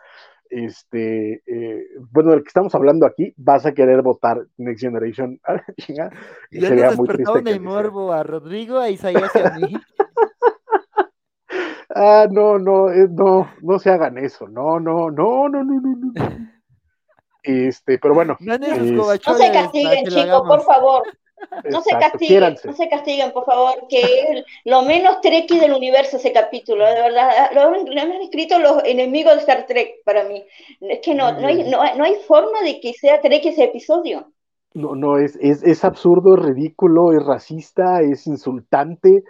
este, 0.49 1.43
eh, 1.45 1.85
bueno, 2.11 2.31
del 2.31 2.41
que 2.41 2.47
estamos 2.47 2.73
hablando 2.75 3.05
aquí, 3.05 3.33
vas 3.37 3.65
a 3.65 3.73
querer 3.73 4.01
votar 4.01 4.45
Next 4.57 4.81
Generation. 4.81 5.39
y 6.51 6.59
sería 6.59 6.91
muy 6.91 7.07
triste. 7.07 7.43
Que 7.43 7.59
morbo 7.59 8.11
a 8.11 8.23
Rodrigo, 8.23 8.79
a 8.79 8.89
Isaías 8.89 9.31
y 9.35 9.39
a 9.39 9.51
mí. 9.51 9.73
ah, 11.95 12.27
no, 12.29 12.59
no, 12.59 12.89
no, 12.89 13.49
no 13.61 13.79
se 13.79 13.89
hagan 13.89 14.17
eso, 14.17 14.47
no, 14.47 14.79
no, 14.79 15.11
no, 15.11 15.49
no, 15.49 15.63
no, 15.63 15.81
no. 15.81 16.13
no. 16.13 16.13
Este, 17.41 17.97
pero 17.97 18.13
bueno. 18.13 18.35
No, 18.41 18.57
se 18.57 19.51
castiguen, 19.51 20.05
chicos, 20.07 20.43
por 20.45 20.61
favor. 20.61 21.03
No 21.69 21.81
se 21.81 21.91
castiguen, 21.91 22.55
no 22.63 22.73
se 22.73 22.89
castiguen, 22.89 23.31
por 23.31 23.45
favor, 23.45 23.87
que 23.89 24.43
lo 24.65 24.81
menos 24.83 25.21
treki 25.21 25.59
del 25.59 25.73
universo 25.73 26.17
ese 26.17 26.31
capítulo, 26.31 26.85
de 26.85 27.01
verdad, 27.01 27.51
lo, 27.53 27.61
han 27.61 28.11
escrito 28.21 28.59
los 28.59 28.83
enemigos 28.83 29.33
de 29.33 29.39
Star 29.39 29.65
Trek 29.65 30.03
para 30.03 30.23
mí. 30.23 30.43
Es 30.81 30.99
que 30.99 31.15
no, 31.15 31.31
no, 31.33 31.47
hay, 31.47 31.69
no, 31.69 31.81
hay 31.81 32.15
forma 32.27 32.61
de 32.63 32.79
que 32.79 32.93
sea 32.93 33.21
trek 33.21 33.45
ese 33.45 33.65
episodio. 33.65 34.31
No, 34.73 34.95
no, 34.95 35.17
es, 35.17 35.37
es, 35.41 35.63
es 35.63 35.83
absurdo, 35.83 36.35
es 36.35 36.43
ridículo, 36.43 37.11
es 37.11 37.25
racista, 37.25 38.01
es 38.01 38.27
insultante, 38.27 39.23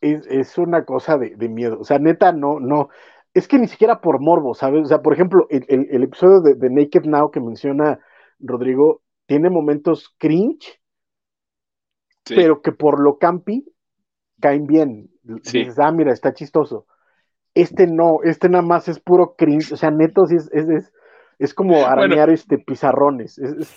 es, 0.00 0.26
es 0.26 0.58
una 0.58 0.84
cosa 0.84 1.16
de, 1.16 1.36
de, 1.36 1.48
miedo. 1.48 1.78
O 1.80 1.84
sea, 1.84 1.98
neta, 1.98 2.32
no, 2.32 2.60
no, 2.60 2.90
es 3.34 3.48
que 3.48 3.58
ni 3.58 3.66
siquiera 3.66 4.00
por 4.00 4.20
morbo, 4.20 4.54
¿sabes? 4.54 4.84
O 4.84 4.86
sea, 4.86 5.02
por 5.02 5.12
ejemplo, 5.12 5.46
el, 5.50 6.02
episodio 6.02 6.40
de, 6.40 6.70
Naked 6.70 7.04
Now 7.04 7.30
que 7.32 7.40
menciona 7.40 7.98
Rodrigo 8.38 9.02
tiene 9.26 9.50
momentos 9.50 10.14
cringe, 10.18 10.80
pero 12.28 12.62
que 12.62 12.72
por 12.72 13.00
lo 13.00 13.18
campi 13.18 13.64
caen 14.40 14.66
bien. 14.66 15.10
Dices, 15.22 15.78
ah, 15.78 15.90
mira, 15.90 16.12
está 16.12 16.34
chistoso. 16.34 16.86
Este 17.54 17.86
no, 17.86 18.18
este 18.24 18.48
nada 18.48 18.64
más 18.64 18.88
es 18.88 18.98
puro 18.98 19.36
cringe, 19.36 19.72
o 19.72 19.76
sea, 19.76 19.90
neto 19.90 20.26
sí 20.26 20.36
es, 20.36 20.50
es, 20.52 20.92
es, 21.38 21.54
como 21.54 21.86
arañar 21.86 22.28
este 22.30 22.58
pizarrones. 22.58 23.38
Es, 23.38 23.72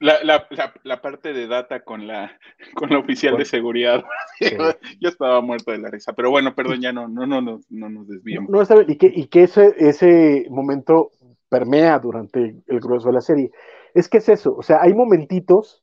la, 0.00 0.22
la, 0.24 0.46
la, 0.82 1.00
parte 1.00 1.32
de 1.32 1.46
data 1.46 1.80
con 1.80 2.06
la, 2.06 2.38
con 2.74 2.90
la 2.90 2.98
oficial 2.98 3.36
de 3.36 3.44
seguridad. 3.44 4.04
Yo 5.00 5.08
estaba 5.08 5.40
muerto 5.40 5.72
de 5.72 5.78
la 5.78 5.90
risa. 5.90 6.12
Pero 6.14 6.30
bueno, 6.30 6.54
perdón, 6.54 6.80
ya 6.80 6.92
no, 6.92 7.08
no, 7.08 7.26
no, 7.26 7.40
no, 7.40 7.60
no 7.70 7.88
nos 7.88 8.08
desviamos. 8.08 8.50
No, 8.50 8.82
y 8.86 8.96
que, 8.96 9.10
y 9.14 9.26
que 9.28 9.44
ese, 9.44 9.74
ese 9.78 10.46
momento 10.50 11.10
permea 11.48 11.98
durante 11.98 12.56
el 12.66 12.80
grueso 12.80 13.08
de 13.08 13.14
la 13.14 13.20
serie. 13.20 13.50
Es 13.94 14.08
que 14.08 14.18
es 14.18 14.28
eso, 14.28 14.54
o 14.54 14.62
sea, 14.62 14.78
hay 14.82 14.92
momentitos 14.92 15.82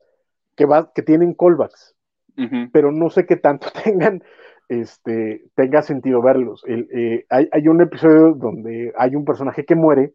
que, 0.55 0.65
va, 0.65 0.91
que 0.93 1.01
tienen 1.01 1.33
callbacks, 1.33 1.95
pero 2.71 2.91
no 2.91 3.09
sé 3.09 3.25
qué 3.25 3.35
tanto 3.35 3.67
tengan, 3.83 4.23
este, 4.69 5.45
tenga 5.55 5.81
sentido 5.81 6.21
verlos. 6.21 6.63
Eh, 6.67 7.25
hay, 7.29 7.49
hay 7.51 7.67
un 7.67 7.81
episodio 7.81 8.33
donde 8.33 8.93
hay 8.97 9.15
un 9.15 9.25
personaje 9.25 9.65
que 9.65 9.75
muere, 9.75 10.13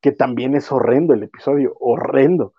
que 0.00 0.12
también 0.12 0.54
es 0.54 0.70
horrendo 0.72 1.14
el 1.14 1.22
episodio, 1.22 1.74
horrendo 1.78 2.54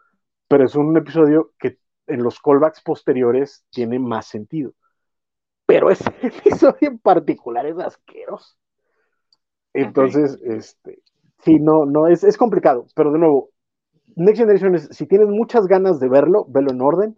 pero 0.52 0.66
es 0.66 0.76
un 0.76 0.98
episodio 0.98 1.54
que 1.58 1.78
en 2.08 2.24
los 2.24 2.42
callbacks 2.42 2.82
posteriores 2.82 3.64
tiene 3.70 4.00
más 4.00 4.26
sentido. 4.26 4.74
Pero 5.66 5.90
ese 5.90 6.04
episodio 6.22 6.90
en 6.90 7.00
particular 7.00 7.66
es 7.66 7.80
asqueroso. 7.80 8.58
Entonces, 9.72 10.38
este, 10.44 11.00
sí, 11.46 11.58
no, 11.58 11.86
no, 11.86 12.08
es, 12.08 12.26
es, 12.26 12.36
complicado, 12.36 12.86
pero 12.94 13.14
de 13.14 13.20
nuevo, 13.20 13.52
Next 14.16 14.40
Generation 14.40 14.76
es, 14.76 14.90
si 14.92 15.06
tienes 15.08 15.28
muchas 15.28 15.68
ganas 15.68 16.00
de 16.00 16.10
verlo, 16.10 16.46
velo 16.50 16.72
en 16.72 16.82
orden, 16.82 17.18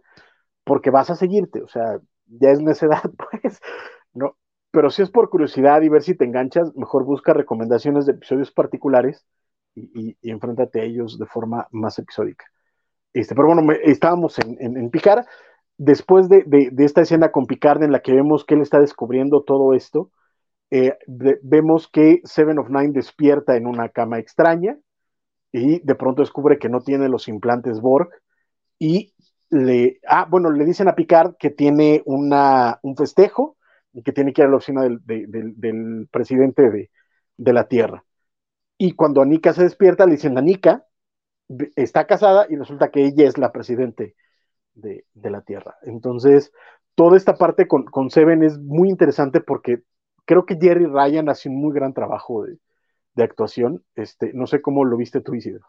porque 0.64 0.90
vas 0.90 1.10
a 1.10 1.16
seguirte, 1.16 1.62
o 1.62 1.68
sea, 1.68 2.00
ya 2.26 2.50
es 2.50 2.60
necedad, 2.60 3.02
pues, 3.42 3.60
no, 4.12 4.36
pero 4.70 4.90
si 4.90 5.02
es 5.02 5.10
por 5.10 5.30
curiosidad 5.30 5.82
y 5.82 5.88
ver 5.88 6.02
si 6.02 6.16
te 6.16 6.24
enganchas, 6.24 6.74
mejor 6.74 7.04
busca 7.04 7.32
recomendaciones 7.32 8.06
de 8.06 8.12
episodios 8.12 8.50
particulares 8.50 9.24
y, 9.74 10.16
y, 10.20 10.30
enfréntate 10.30 10.80
a 10.80 10.84
ellos 10.84 11.18
de 11.18 11.26
forma 11.26 11.68
más 11.70 11.98
episódica. 11.98 12.46
Este, 13.12 13.34
pero 13.34 13.46
bueno, 13.48 13.72
estábamos 13.84 14.38
en, 14.40 14.76
en, 14.76 14.90
Picard. 14.90 15.24
Después 15.78 16.28
de, 16.28 16.44
esta 16.78 17.02
escena 17.02 17.30
con 17.30 17.46
Picard 17.46 17.82
en 17.82 17.92
la 17.92 18.00
que 18.00 18.12
vemos 18.12 18.44
que 18.44 18.54
él 18.54 18.62
está 18.62 18.80
descubriendo 18.80 19.42
todo 19.44 19.74
esto, 19.74 20.10
eh, 20.70 20.98
vemos 21.06 21.88
que 21.88 22.20
Seven 22.24 22.58
of 22.58 22.68
Nine 22.68 22.92
despierta 22.92 23.56
en 23.56 23.66
una 23.66 23.88
cama 23.88 24.18
extraña 24.18 24.76
y 25.54 25.78
de 25.78 25.94
pronto 25.94 26.20
descubre 26.20 26.58
que 26.58 26.68
no 26.68 26.80
tiene 26.80 27.08
los 27.08 27.28
implantes 27.28 27.80
Borg 27.80 28.10
y 28.76 29.14
le, 29.50 30.00
ah, 30.08 30.26
bueno, 30.28 30.50
le 30.50 30.64
dicen 30.64 30.88
a 30.88 30.96
Picard 30.96 31.36
que 31.38 31.50
tiene 31.50 32.02
una, 32.06 32.80
un 32.82 32.96
festejo 32.96 33.56
y 33.92 34.02
que 34.02 34.12
tiene 34.12 34.32
que 34.32 34.42
ir 34.42 34.48
a 34.48 34.50
la 34.50 34.56
oficina 34.56 34.82
del, 34.82 34.98
del 35.04 36.08
presidente 36.10 36.68
de, 36.70 36.90
de, 37.36 37.52
la 37.52 37.68
Tierra. 37.68 38.04
Y 38.78 38.94
cuando 38.96 39.22
Anika 39.22 39.52
se 39.52 39.62
despierta, 39.62 40.06
le 40.06 40.16
dicen, 40.16 40.36
Anika, 40.36 40.86
está 41.76 42.08
casada 42.08 42.46
y 42.50 42.56
resulta 42.56 42.90
que 42.90 43.04
ella 43.04 43.28
es 43.28 43.38
la 43.38 43.52
presidente 43.52 44.16
de, 44.74 45.04
la 45.14 45.42
Tierra. 45.42 45.76
Entonces, 45.82 46.50
toda 46.96 47.16
esta 47.16 47.36
parte 47.36 47.68
con, 47.68 47.84
con, 47.84 48.10
Seven 48.10 48.42
es 48.42 48.58
muy 48.58 48.88
interesante 48.88 49.40
porque 49.40 49.82
creo 50.24 50.46
que 50.46 50.58
Jerry 50.60 50.86
Ryan 50.86 51.28
hace 51.28 51.48
un 51.48 51.60
muy 51.60 51.72
gran 51.72 51.94
trabajo 51.94 52.42
de, 52.42 52.58
actuación. 53.22 53.84
Este, 53.94 54.32
no 54.34 54.46
sé 54.46 54.60
cómo 54.60 54.84
lo 54.84 54.96
viste 54.96 55.20
tú, 55.20 55.34
Isidro. 55.34 55.66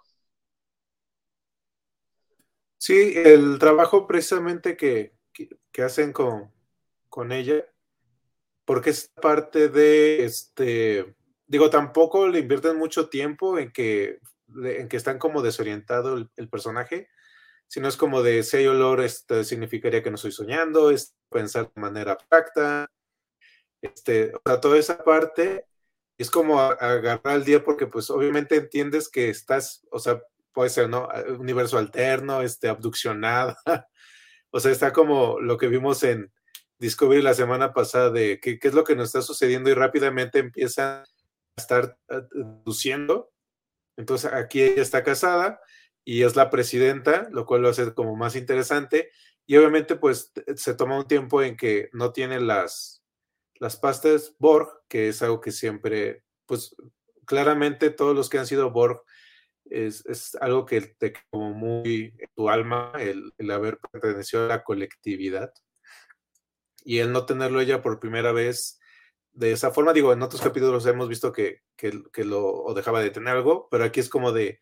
Sí, 2.78 3.14
el 3.16 3.58
trabajo 3.60 4.08
precisamente 4.08 4.76
que, 4.76 5.14
hacen 5.84 6.14
con, 6.14 6.52
con 7.10 7.32
ella, 7.32 7.66
porque 8.66 8.92
es 8.92 9.12
parte 9.22 9.70
de 9.70 10.26
este 10.26 11.16
digo, 11.48 11.70
tampoco 11.70 12.28
le 12.28 12.40
invierten 12.40 12.78
mucho 12.78 13.10
tiempo 13.10 13.60
en 13.60 13.72
que, 13.72 14.20
en 14.64 14.88
que 14.88 14.98
están 14.98 15.20
como 15.20 15.42
desorientado 15.42 16.18
el, 16.36 16.50
personaje, 16.50 17.10
sino 17.68 17.88
es 17.88 17.98
como 17.98 18.22
de 18.22 18.44
si 18.44 18.58
hay 18.58 18.68
olor, 18.68 19.02
este, 19.02 19.44
significaría 19.44 20.04
que 20.04 20.10
no 20.10 20.16
estoy 20.16 20.32
soñando, 20.32 20.92
es 20.92 21.16
pensar 21.30 21.72
de 21.74 21.82
manera 21.82 22.14
abstracta, 22.14 22.88
este, 23.82 24.34
o 24.36 24.42
sea, 24.46 24.62
toda 24.62 24.78
esa 24.78 25.04
parte 25.04 25.66
es 26.18 26.32
como 26.32 26.60
agarrar 26.62 27.36
el 27.36 27.44
día 27.44 27.64
porque 27.64 27.88
pues 27.88 28.10
obviamente 28.10 28.56
entiendes 28.56 29.10
que 29.10 29.30
estás, 29.30 29.86
o 29.92 30.00
sea, 30.00 30.22
puede 30.54 30.70
ser, 30.70 30.90
¿no? 30.90 31.10
Universo 31.38 31.78
alterno, 31.78 32.42
este, 32.42 32.70
abduccionada, 32.70 33.58
o 34.50 34.60
sea, 34.60 34.72
está 34.72 34.94
como 34.94 35.40
lo 35.40 35.58
que 35.58 35.68
vimos 35.68 36.04
en 36.04 36.32
Discovery 36.80 37.22
la 37.22 37.34
semana 37.34 37.74
pasada 37.74 38.10
de 38.10 38.40
qué, 38.40 38.60
qué 38.60 38.68
es 38.68 38.74
lo 38.74 38.84
que 38.84 38.96
nos 38.96 39.08
está 39.08 39.22
sucediendo 39.22 39.70
y 39.70 39.74
rápidamente 39.74 40.40
empieza 40.40 41.02
a 41.02 41.06
estar 41.58 41.98
abduciendo. 42.08 43.32
Entonces 43.98 44.32
aquí 44.32 44.62
ella 44.62 44.82
está 44.82 45.04
casada 45.04 45.60
y 46.04 46.24
es 46.24 46.36
la 46.36 46.50
presidenta, 46.50 47.28
lo 47.32 47.46
cual 47.46 47.62
lo 47.62 47.70
hace 47.70 47.94
como 47.94 48.16
más 48.16 48.36
interesante. 48.36 49.10
Y 49.46 49.58
obviamente 49.58 49.96
pues 49.96 50.32
se 50.56 50.74
toma 50.74 50.98
un 50.98 51.08
tiempo 51.08 51.42
en 51.42 51.56
que 51.56 51.90
no 51.94 52.12
tiene 52.12 52.40
las, 52.40 52.95
las 53.60 53.78
pastas 53.78 54.36
Borg, 54.40 54.70
que 54.88 55.10
es 55.10 55.22
algo 55.22 55.42
que 55.42 55.52
siempre, 55.52 56.24
pues 56.46 56.76
claramente 57.26 57.90
todos 57.90 58.16
los 58.16 58.30
que 58.30 58.38
han 58.38 58.48
sido 58.48 58.72
Borg 58.72 59.02
es, 59.66 60.06
es 60.06 60.36
algo 60.36 60.66
que 60.66 60.82
te 60.82 61.14
como 61.30 61.54
muy 61.54 62.14
en 62.18 62.30
tu 62.36 62.50
alma 62.50 62.92
el, 63.00 63.34
el, 63.38 63.52
haber 63.52 63.80
pertenecido 63.80 64.46
a 64.46 64.48
la 64.48 64.64
colectividad. 64.64 65.54
Y 66.84 67.00
el 67.00 67.12
no 67.12 67.26
tenerlo 67.26 67.62
ella 67.62 67.82
por 67.82 68.00
primera 68.00 68.32
vez 68.32 68.80
de 69.34 69.52
esa 69.52 69.72
forma, 69.72 69.92
digo, 69.92 70.14
en 70.14 70.22
otros 70.22 70.42
capítulos 70.42 70.86
hemos 70.86 71.10
visto 71.10 71.32
que, 71.34 71.62
que, 71.76 72.04
que 72.14 72.24
lo 72.24 72.74
dejaba 72.76 73.02
de 73.02 73.10
tener 73.10 73.36
algo, 73.36 73.68
pero 73.70 73.84
aquí 73.84 74.00
es 74.00 74.10
como 74.10 74.32
de 74.32 74.62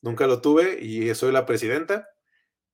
nunca 0.00 0.26
lo 0.26 0.40
tuve 0.40 0.78
y 0.80 1.14
soy 1.14 1.32
la 1.32 1.46
presidenta 1.46 2.08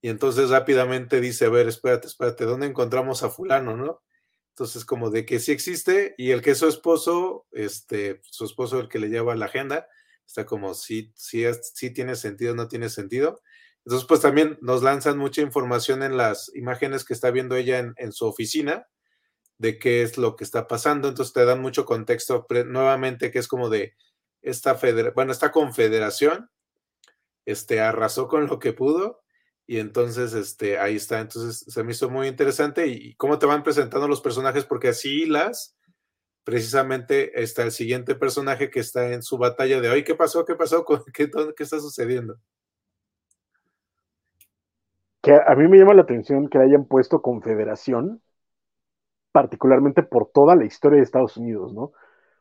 y 0.01 0.09
entonces 0.09 0.51
rápidamente 0.51 1.21
dice, 1.21 1.47
a 1.47 1.51
ver, 1.51 1.69
espérate, 1.69 2.07
espérate, 2.07 2.45
¿dónde 2.45 2.67
encontramos 2.67 3.23
a 3.23 3.31
fulano, 3.31 3.77
no? 3.77 4.03
Entonces, 4.59 4.85
como 4.85 5.11
de 5.11 5.25
que 5.25 5.39
sí 5.39 5.53
existe 5.53 6.17
y 6.19 6.33
el 6.33 6.43
que 6.43 6.51
es 6.51 6.59
su 6.59 6.67
esposo, 6.67 7.47
este, 7.53 8.21
su 8.25 8.45
esposo 8.45 8.81
el 8.81 8.89
que 8.89 8.99
le 8.99 9.09
lleva 9.09 9.37
la 9.37 9.45
agenda, 9.45 9.87
está 10.27 10.47
como 10.47 10.75
sí, 10.75 11.13
sí, 11.15 11.45
sí 11.75 11.91
tiene 11.91 12.17
sentido, 12.17 12.57
no 12.57 12.67
tiene 12.67 12.89
sentido. 12.89 13.41
Entonces, 13.85 14.05
pues 14.09 14.21
también 14.21 14.59
nos 14.61 14.83
lanzan 14.83 15.17
mucha 15.17 15.43
información 15.43 16.03
en 16.03 16.17
las 16.17 16.53
imágenes 16.57 17.05
que 17.05 17.15
está 17.15 17.31
viendo 17.31 17.55
ella 17.55 17.95
en, 17.97 18.13
su 18.13 18.27
oficina 18.27 18.89
de 19.59 19.79
qué 19.79 20.03
es 20.03 20.19
lo 20.19 20.35
que 20.35 20.43
está 20.43 20.67
pasando. 20.67 21.07
Entonces 21.07 21.33
te 21.33 21.45
dan 21.45 21.63
mucho 21.63 21.85
contexto 21.85 22.45
nuevamente 22.67 23.31
que 23.31 23.39
es 23.39 23.47
como 23.47 23.69
de 23.69 23.95
esta 24.43 24.75
federación, 24.75 25.15
bueno, 25.15 25.31
esta 25.31 25.53
confederación 25.53 26.51
este, 27.47 27.79
arrasó 27.79 28.27
con 28.27 28.49
lo 28.49 28.59
que 28.59 28.73
pudo 28.73 29.23
y 29.71 29.81
entonces, 29.81 30.33
este, 30.33 30.79
ahí 30.79 30.97
está. 30.97 31.21
Entonces, 31.21 31.59
se 31.69 31.85
me 31.85 31.93
hizo 31.93 32.09
muy 32.09 32.27
interesante. 32.27 32.87
Y, 32.87 33.15
cómo 33.17 33.39
te 33.39 33.45
van 33.45 33.63
presentando 33.63 34.09
los 34.09 34.23
personajes, 34.23 34.65
porque 34.65 34.89
así 34.89 35.27
las, 35.27 35.77
precisamente 36.43 37.43
está 37.43 37.65
el 37.65 37.71
siguiente 37.71 38.15
personaje 38.15 38.71
que 38.71 38.81
está 38.81 39.13
en 39.13 39.23
su 39.23 39.37
batalla 39.37 39.83
de 39.83 39.91
hoy. 39.91 40.05
¿Qué 40.05 40.15
pasó? 40.15 40.47
¿Qué 40.47 40.55
pasó? 40.55 40.87
¿Qué, 41.13 41.31
qué 41.55 41.63
está 41.63 41.81
sucediendo? 41.81 42.39
Que 45.21 45.35
a 45.35 45.55
mí 45.55 45.69
me 45.69 45.77
llama 45.77 45.93
la 45.93 46.03
atención 46.03 46.49
que 46.49 46.57
hayan 46.57 46.87
puesto 46.87 47.21
confederación, 47.21 48.23
particularmente 49.33 50.03
por 50.03 50.31
toda 50.31 50.57
la 50.57 50.65
historia 50.65 50.97
de 50.97 51.03
Estados 51.03 51.37
Unidos, 51.37 51.75
¿no? 51.75 51.93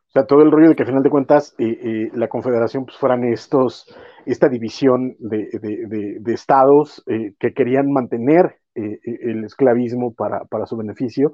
O 0.10 0.12
sea, 0.12 0.26
todo 0.26 0.42
el 0.42 0.52
rollo 0.52 0.70
de 0.70 0.76
que 0.76 0.84
a 0.84 0.86
final 0.86 1.04
de 1.04 1.10
cuentas 1.10 1.54
eh, 1.58 1.66
eh, 1.66 2.10
la 2.14 2.30
confederación 2.30 2.86
pues, 2.86 2.98
fueran 2.98 3.26
estos, 3.26 3.94
esta 4.26 4.48
división 4.48 5.16
de, 5.20 5.50
de, 5.62 6.18
de, 6.20 6.34
estados 6.34 7.04
eh, 7.08 7.34
que 7.40 7.54
querían 7.54 7.92
mantener 7.92 8.58
el 8.76 9.44
esclavismo 9.44 10.14
para, 10.14 10.46
para, 10.46 10.68
su 10.68 10.78
beneficio, 10.78 11.32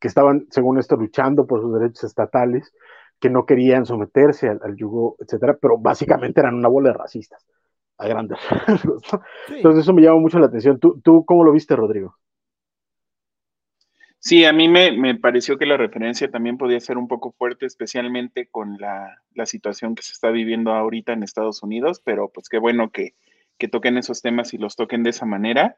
que 0.00 0.08
estaban, 0.08 0.46
según 0.48 0.78
esto, 0.78 0.96
luchando 0.96 1.46
por 1.46 1.60
sus 1.60 1.74
derechos 1.78 2.04
estatales, 2.04 2.72
que 3.20 3.28
no 3.28 3.44
querían 3.44 3.84
someterse 3.84 4.48
al, 4.48 4.60
al 4.62 4.76
yugo, 4.76 5.16
etcétera, 5.18 5.58
pero 5.60 5.76
básicamente 5.78 6.40
eran 6.40 6.54
una 6.54 6.70
bola 6.70 6.92
de 6.92 6.96
racistas, 6.96 7.46
a 7.98 8.08
grandes 8.08 8.38
rasgos. 8.66 9.02
¿no? 9.12 9.20
sí. 9.46 9.56
Entonces 9.56 9.82
eso 9.82 9.92
me 9.92 10.00
llama 10.00 10.20
mucho 10.20 10.38
la 10.38 10.46
atención. 10.46 10.78
¿Tú, 10.78 10.98
¿Tú 11.04 11.22
cómo 11.26 11.44
lo 11.44 11.52
viste, 11.52 11.76
Rodrigo? 11.76 12.16
Sí, 14.26 14.44
a 14.44 14.52
mí 14.52 14.66
me, 14.66 14.90
me, 14.90 15.14
pareció 15.14 15.56
que 15.56 15.66
la 15.66 15.76
referencia 15.76 16.28
también 16.28 16.58
podía 16.58 16.80
ser 16.80 16.98
un 16.98 17.06
poco 17.06 17.30
fuerte, 17.30 17.64
especialmente 17.64 18.48
con 18.48 18.76
la, 18.76 19.22
la, 19.34 19.46
situación 19.46 19.94
que 19.94 20.02
se 20.02 20.10
está 20.10 20.32
viviendo 20.32 20.72
ahorita 20.72 21.12
en 21.12 21.22
Estados 21.22 21.62
Unidos, 21.62 22.02
pero 22.04 22.28
pues 22.34 22.48
qué 22.48 22.58
bueno 22.58 22.90
que, 22.90 23.14
que 23.56 23.68
toquen 23.68 23.98
esos 23.98 24.22
temas 24.22 24.52
y 24.52 24.58
los 24.58 24.74
toquen 24.74 25.04
de 25.04 25.10
esa 25.10 25.26
manera. 25.26 25.76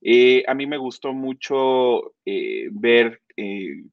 Eh, 0.00 0.42
a 0.48 0.54
mí 0.54 0.66
me 0.66 0.76
gustó 0.76 1.12
mucho 1.12 2.16
eh, 2.24 2.66
ver, 2.72 3.22
eh, 3.36 3.84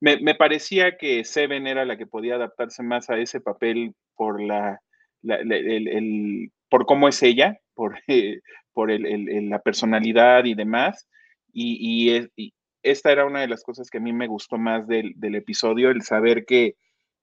me, 0.00 0.18
me, 0.18 0.34
parecía 0.34 0.96
que 0.96 1.22
Seven 1.22 1.68
era 1.68 1.84
la 1.84 1.96
que 1.96 2.06
podía 2.08 2.34
adaptarse 2.34 2.82
más 2.82 3.10
a 3.10 3.18
ese 3.18 3.40
papel 3.40 3.94
por 4.16 4.42
la, 4.42 4.80
la 5.22 5.36
el, 5.36 5.86
el, 5.86 6.50
por 6.68 6.84
cómo 6.84 7.06
es 7.06 7.22
ella, 7.22 7.60
por, 7.74 8.00
por 8.72 8.90
el, 8.90 9.48
la 9.48 9.60
personalidad 9.60 10.46
y 10.46 10.54
demás. 10.54 11.06
Y, 11.52 12.26
y, 12.36 12.52
esta 12.86 13.10
era 13.10 13.26
una 13.26 13.40
de 13.40 13.48
las 13.48 13.64
cosas 13.64 13.90
que 13.90 13.98
a 13.98 14.00
mí 14.00 14.12
me 14.12 14.28
gustó 14.28 14.58
más 14.58 14.86
del, 14.86 15.16
episodio, 15.34 15.90
el 15.90 16.02
saber 16.02 16.44
que, 16.46 16.76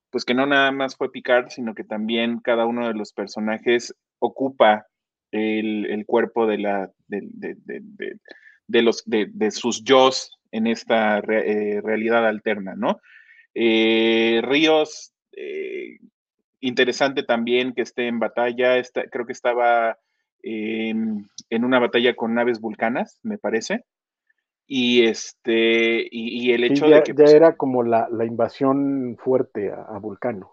pues 0.09 0.25
que 0.25 0.33
no 0.33 0.45
nada 0.45 0.71
más 0.73 0.97
fue 0.97 1.11
Picard, 1.11 1.49
sino 1.49 1.73
que 1.73 1.85
también 1.85 2.39
cada 2.39 2.65
uno 2.65 2.87
de 2.87 2.93
los 2.93 3.13
personajes 3.13 3.95
ocupa 4.19 4.87
el, 5.31 6.03
cuerpo 6.05 6.47
de, 6.47 6.57
la, 6.57 6.91
de, 7.07 7.21
de, 7.31 8.17
de 8.67 8.81
los, 8.81 9.03
de, 9.05 9.51
sus 9.51 9.83
yo 9.83 10.09
en 10.51 10.67
esta 10.67 11.19
eh, 11.19 11.79
realidad 11.81 12.27
alterna, 12.27 12.75
¿no? 12.75 12.99
Eh, 13.55 14.41
Ríos, 14.43 15.13
eh, 15.31 15.97
interesante 16.59 17.23
también 17.23 17.73
que 17.73 17.83
esté 17.83 18.07
en 18.07 18.19
batalla, 18.19 18.81
creo 19.09 19.25
que 19.25 19.31
estaba 19.31 19.97
en 20.45 21.29
una 21.49 21.79
batalla 21.79 22.15
con 22.15 22.33
naves 22.33 22.59
vulcanas, 22.59 23.17
me 23.23 23.37
parece 23.37 23.85
y 24.75 25.05
este 25.05 26.07
y, 26.09 26.47
y 26.47 26.51
el 26.51 26.63
hecho 26.63 26.85
sí, 26.85 26.89
ya, 26.89 26.95
de 26.95 27.03
que 27.03 27.11
ya 27.11 27.25
pues, 27.25 27.33
era 27.35 27.55
como 27.57 27.83
la, 27.83 28.07
la 28.11 28.25
invasión 28.25 29.17
fuerte 29.19 29.71
a, 29.71 29.83
a, 29.83 29.99
Vulcano. 29.99 30.51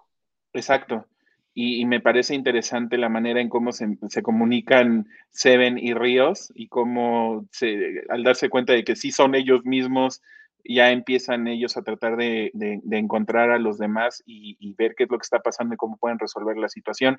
Exacto. 0.53 1.07
Y, 1.55 1.81
y, 1.81 1.87
me 1.87 2.01
parece 2.01 2.35
interesante 2.35 2.99
la 2.99 3.09
manera 3.09 3.41
en 3.41 3.49
cómo 3.49 3.73
se, 3.73 3.97
se, 4.11 4.23
comunican 4.23 5.07
Seven 5.31 5.79
y 5.79 5.95
Ríos 5.95 6.53
y 6.55 6.69
cómo 6.69 7.47
se, 7.51 8.03
al 8.11 8.23
darse 8.23 8.51
cuenta 8.51 8.75
de 8.75 8.85
que 8.85 8.95
sí 8.95 9.11
son 9.11 9.35
ellos 9.35 9.65
mismos, 9.65 10.21
ya 10.67 10.91
empiezan 10.91 11.49
ellos 11.49 11.79
a 11.79 11.83
tratar 11.83 12.19
de, 12.19 12.51
de, 12.53 12.79
de 12.83 12.99
encontrar 12.99 13.51
a 13.51 13.59
los 13.59 13.79
demás 13.79 14.23
y, 14.27 14.55
y, 14.61 14.75
ver 14.75 14.95
qué 14.97 15.05
es 15.05 15.11
lo 15.11 15.17
que 15.17 15.25
está 15.25 15.41
pasando 15.41 15.73
y 15.75 15.79
cómo 15.79 15.97
pueden 15.97 16.19
resolver 16.19 16.59
la 16.59 16.69
situación. 16.69 17.19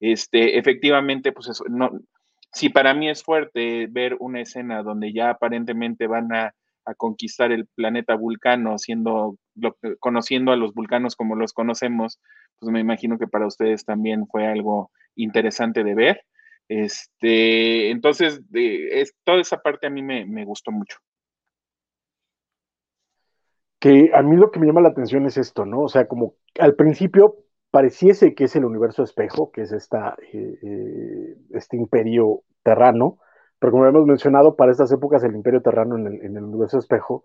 Este, 0.00 0.58
efectivamente, 0.58 1.30
pues 1.30 1.48
eso, 1.48 1.62
no, 1.68 1.92
si 2.52 2.68
para 2.68 2.94
mí 2.94 3.08
es 3.08 3.22
fuerte 3.22 3.86
ver 3.88 4.16
una 4.18 4.40
escena 4.40 4.82
donde 4.82 5.12
ya 5.12 5.30
aparentemente 5.30 6.06
van 6.06 6.32
a, 6.32 6.54
conquistar 6.96 7.52
el 7.52 7.68
planeta 7.76 8.16
Vulcano, 8.16 8.76
siendo, 8.76 9.36
conociendo 10.00 10.50
a 10.50 10.56
los 10.56 10.74
vulcanos 10.74 11.14
como 11.14 11.36
los 11.36 11.52
conocemos, 11.52 12.18
pues 12.58 12.72
me 12.72 12.80
imagino 12.80 13.16
que 13.16 13.28
para 13.28 13.46
ustedes 13.46 13.84
también 13.84 14.26
fue 14.26 14.48
algo 14.48 14.90
interesante 15.14 15.84
de 15.84 15.94
ver. 15.94 16.22
Este, 16.68 17.90
entonces, 17.90 18.40
es, 18.52 19.14
toda 19.22 19.40
esa 19.40 19.58
parte 19.58 19.86
a 19.86 19.90
mí 19.90 20.02
me, 20.02 20.26
me, 20.26 20.44
gustó 20.44 20.72
mucho. 20.72 20.98
Que 23.78 24.10
a 24.12 24.22
mí 24.22 24.36
lo 24.36 24.50
que 24.50 24.58
me 24.58 24.66
llama 24.66 24.80
la 24.80 24.88
atención 24.88 25.26
es 25.26 25.36
esto, 25.36 25.64
¿no? 25.64 25.82
O 25.82 25.88
sea, 25.88 26.08
como 26.08 26.34
al 26.58 26.74
principio 26.74 27.44
pareciese 27.70 28.34
que 28.34 28.44
es 28.44 28.56
el 28.56 28.64
universo 28.64 29.02
espejo, 29.02 29.50
que 29.50 29.62
es 29.62 29.72
esta, 29.72 30.16
eh, 30.32 30.58
eh, 30.62 31.36
este 31.50 31.76
imperio 31.76 32.42
terrano, 32.62 33.18
pero 33.58 33.72
como 33.72 33.86
hemos 33.86 34.06
mencionado, 34.06 34.56
para 34.56 34.72
estas 34.72 34.90
épocas 34.92 35.22
el 35.22 35.34
imperio 35.34 35.62
terrano 35.62 35.96
en 35.96 36.06
el, 36.06 36.22
en 36.22 36.36
el 36.36 36.44
universo 36.44 36.78
espejo 36.78 37.24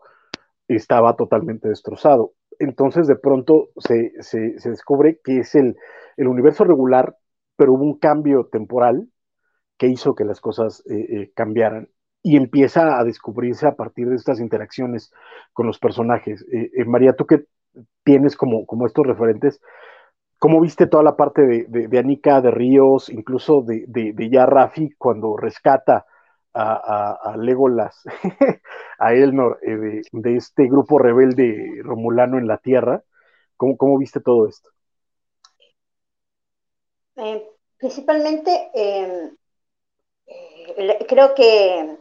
estaba 0.68 1.16
totalmente 1.16 1.70
destrozado. 1.70 2.34
Entonces 2.60 3.08
de 3.08 3.16
pronto 3.16 3.70
se, 3.78 4.12
se, 4.22 4.70
descubre 4.70 5.20
que 5.24 5.40
es 5.40 5.56
el, 5.56 5.78
el, 6.18 6.28
universo 6.28 6.64
regular, 6.64 7.16
pero 7.56 7.74
hubo 7.74 7.84
un 7.84 7.98
cambio 7.98 8.48
temporal 8.52 9.08
que 9.78 9.88
hizo 9.88 10.16
que 10.16 10.26
las 10.26 10.40
cosas 10.40 10.84
eh, 10.90 11.32
cambiaran 11.36 11.90
y 12.22 12.38
empieza 12.38 13.00
a 13.00 13.04
descubrirse 13.04 13.68
a 13.68 13.76
partir 13.76 14.10
de 14.10 14.16
estas 14.16 14.40
interacciones 14.40 15.12
con 15.54 15.68
los 15.68 15.80
personajes. 15.80 16.46
María, 16.86 17.14
tú 17.14 17.26
que 17.26 17.46
tienes 18.04 18.36
como, 18.36 18.66
como 18.66 18.88
estos 18.88 19.06
referentes, 19.06 19.62
¿Cómo 20.40 20.62
viste 20.62 20.88
toda 20.88 21.03
la 21.03 21.16
parte 21.16 21.41
de, 21.44 21.66
de, 21.68 21.88
de 21.88 21.99
Anika, 21.99 22.41
de 22.41 22.52
Ríos, 22.52 23.10
incluso 23.10 23.62
de, 23.62 23.86
de, 23.88 24.30
ya 24.30 24.45
Rafi 24.45 24.91
cuando 24.98 25.38
rescata 25.38 26.06
a, 26.53 26.74
a, 26.74 27.34
a 27.34 27.38
Legolas, 27.38 28.03
a 28.99 29.14
Elnor, 29.14 29.60
eh, 29.62 29.76
de, 29.76 30.02
de, 30.12 30.36
este 30.36 30.68
grupo 30.68 30.99
rebelde 30.99 31.82
romulano 31.84 32.38
en 32.38 32.48
la 32.48 32.57
Tierra? 32.57 33.03
¿Cómo, 33.57 33.78
cómo 33.78 33.98
viste 33.98 34.20
todo 34.20 34.48
esto? 34.48 34.70
Eh, 37.16 37.48
principalmente, 37.78 38.70
eh, 38.74 39.32
creo 41.07 41.34
que, 41.34 41.98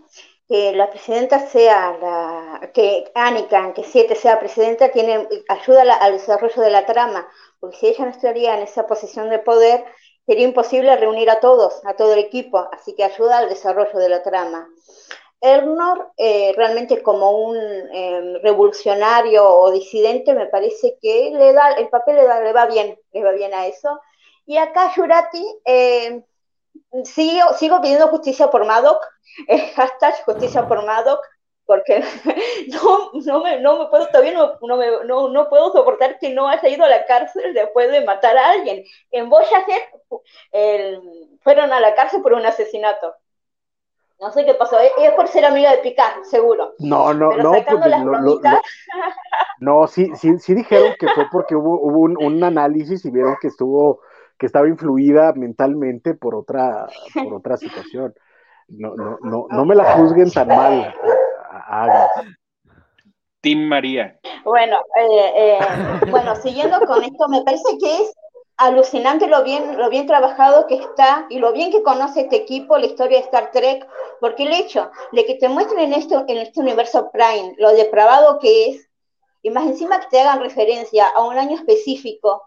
que, 0.54 0.72
la 0.72 0.88
presidenta 0.88 1.40
sea 1.48 1.98
la, 2.00 2.70
que 2.72 3.10
Annika, 3.14 3.74
que 3.74 3.82
siete 3.82 4.14
sea 4.14 4.38
presidenta, 4.38 4.90
tiene, 4.90 5.26
ayuda 5.48 5.82
al 5.94 6.12
desarrollo 6.12 6.62
de 6.62 6.70
la 6.70 6.86
trama, 6.86 7.28
porque 7.58 7.76
si 7.76 7.86
ella 7.88 8.04
no 8.04 8.10
estaría 8.12 8.56
en 8.56 8.62
esa 8.62 8.86
posición 8.86 9.30
de 9.30 9.40
poder, 9.40 9.84
sería 10.26 10.44
imposible 10.44 10.94
reunir 10.96 11.28
a 11.28 11.40
todos, 11.40 11.84
a 11.84 11.94
todo 11.94 12.12
el 12.12 12.20
equipo, 12.20 12.68
así 12.70 12.94
que 12.94 13.02
ayuda 13.02 13.38
al 13.38 13.48
desarrollo 13.48 13.98
de 13.98 14.08
la 14.08 14.22
trama. 14.22 14.68
Ernor, 15.40 16.12
eh, 16.16 16.52
realmente 16.56 17.02
como 17.02 17.32
un 17.32 17.56
em, 17.56 18.40
revolucionario 18.40 19.44
o 19.44 19.72
disidente, 19.72 20.34
me 20.34 20.46
parece 20.46 20.96
que 21.02 21.32
le 21.34 21.52
da, 21.52 21.72
el 21.72 21.88
papel 21.88 22.14
le, 22.16 22.44
le, 22.44 22.52
va 22.52 22.66
bien, 22.66 22.96
le 23.12 23.24
va 23.24 23.32
bien 23.32 23.52
a 23.54 23.66
eso. 23.66 24.00
Y 24.46 24.56
acá 24.56 24.92
Jurati, 24.94 25.44
eh, 25.64 26.22
sigo, 27.04 27.52
sigo 27.58 27.80
pidiendo 27.80 28.08
justicia 28.08 28.48
por 28.50 28.66
Madoc, 28.66 29.02
eh, 29.48 29.72
hashtag 29.74 30.14
justicia 30.24 30.66
por 30.68 30.84
Madoc, 30.84 31.20
porque 31.66 32.00
no, 32.68 33.10
no, 33.24 33.42
me, 33.42 33.60
no 33.60 33.78
me 33.78 33.86
puedo, 33.86 34.06
todavía 34.08 34.32
no, 34.32 34.58
no, 34.62 34.76
me, 34.76 34.86
no, 35.06 35.28
no, 35.28 35.48
puedo 35.48 35.72
soportar 35.72 36.18
que 36.18 36.30
no 36.30 36.48
haya 36.48 36.68
ido 36.68 36.84
a 36.84 36.88
la 36.88 37.06
cárcel 37.06 37.54
después 37.54 37.90
de 37.90 38.04
matar 38.04 38.36
a 38.36 38.50
alguien. 38.50 38.84
En 39.10 39.30
Voyager 39.30 39.82
el, 40.52 41.00
fueron 41.42 41.72
a 41.72 41.80
la 41.80 41.94
cárcel 41.94 42.22
por 42.22 42.34
un 42.34 42.44
asesinato. 42.46 43.14
No 44.20 44.30
sé 44.32 44.44
qué 44.44 44.54
pasó, 44.54 44.78
es 44.80 45.12
por 45.14 45.28
ser 45.28 45.44
amiga 45.44 45.70
de 45.72 45.78
Picard, 45.78 46.24
seguro. 46.24 46.74
No, 46.78 47.12
no, 47.14 47.30
Pero 47.30 47.42
no. 47.42 47.50
sacando 47.50 47.80
pues, 47.80 47.90
las 47.90 48.00
lo- 48.04 48.14
lo- 48.16 48.40
bromitas, 48.40 48.60
No, 49.58 49.86
sí, 49.86 50.10
sí, 50.16 50.38
sí 50.38 50.54
dijeron 50.54 50.94
que 50.98 51.08
fue 51.10 51.28
porque 51.30 51.54
hubo, 51.56 51.80
hubo 51.80 52.00
un, 52.00 52.16
un 52.18 52.42
análisis 52.44 53.04
y 53.04 53.10
vieron 53.10 53.36
que 53.40 53.48
estuvo, 53.48 54.00
que 54.38 54.46
estaba 54.46 54.68
influida 54.68 55.32
mentalmente 55.34 56.14
por 56.14 56.34
otra, 56.34 56.86
por 57.14 57.34
otra 57.34 57.56
situación. 57.56 58.14
No, 58.68 58.94
no, 58.94 59.18
no, 59.22 59.46
no 59.50 59.64
me 59.64 59.74
la 59.74 59.84
juzguen 59.96 60.30
tan 60.30 60.48
mal 60.48 60.94
a, 61.50 61.56
a 61.56 61.84
Agnes. 61.84 62.36
Tim 63.40 63.68
María. 63.68 64.18
Bueno, 64.42 64.78
eh, 64.96 65.32
eh, 65.36 65.58
bueno, 66.10 66.34
siguiendo 66.36 66.80
con 66.86 67.04
esto, 67.04 67.28
me 67.28 67.42
parece 67.42 67.76
que 67.78 68.02
es 68.02 68.14
alucinante 68.56 69.26
lo 69.26 69.44
bien, 69.44 69.76
lo 69.76 69.90
bien 69.90 70.06
trabajado 70.06 70.66
que 70.66 70.76
está 70.76 71.26
y 71.28 71.38
lo 71.38 71.52
bien 71.52 71.70
que 71.70 71.82
conoce 71.82 72.22
este 72.22 72.36
equipo 72.36 72.78
la 72.78 72.86
historia 72.86 73.18
de 73.18 73.24
Star 73.24 73.50
Trek, 73.50 73.86
porque 74.20 74.44
el 74.44 74.52
hecho 74.52 74.90
de 75.12 75.26
que 75.26 75.34
te 75.34 75.48
muestren 75.48 75.80
en 75.80 75.92
este, 75.92 76.14
en 76.14 76.38
este 76.38 76.60
universo 76.60 77.10
Prime 77.12 77.54
lo 77.58 77.72
depravado 77.74 78.38
que 78.38 78.70
es, 78.70 78.88
y 79.42 79.50
más 79.50 79.66
encima 79.66 80.00
que 80.00 80.06
te 80.08 80.20
hagan 80.20 80.40
referencia 80.40 81.06
a 81.08 81.22
un 81.22 81.36
año 81.36 81.56
específico, 81.56 82.42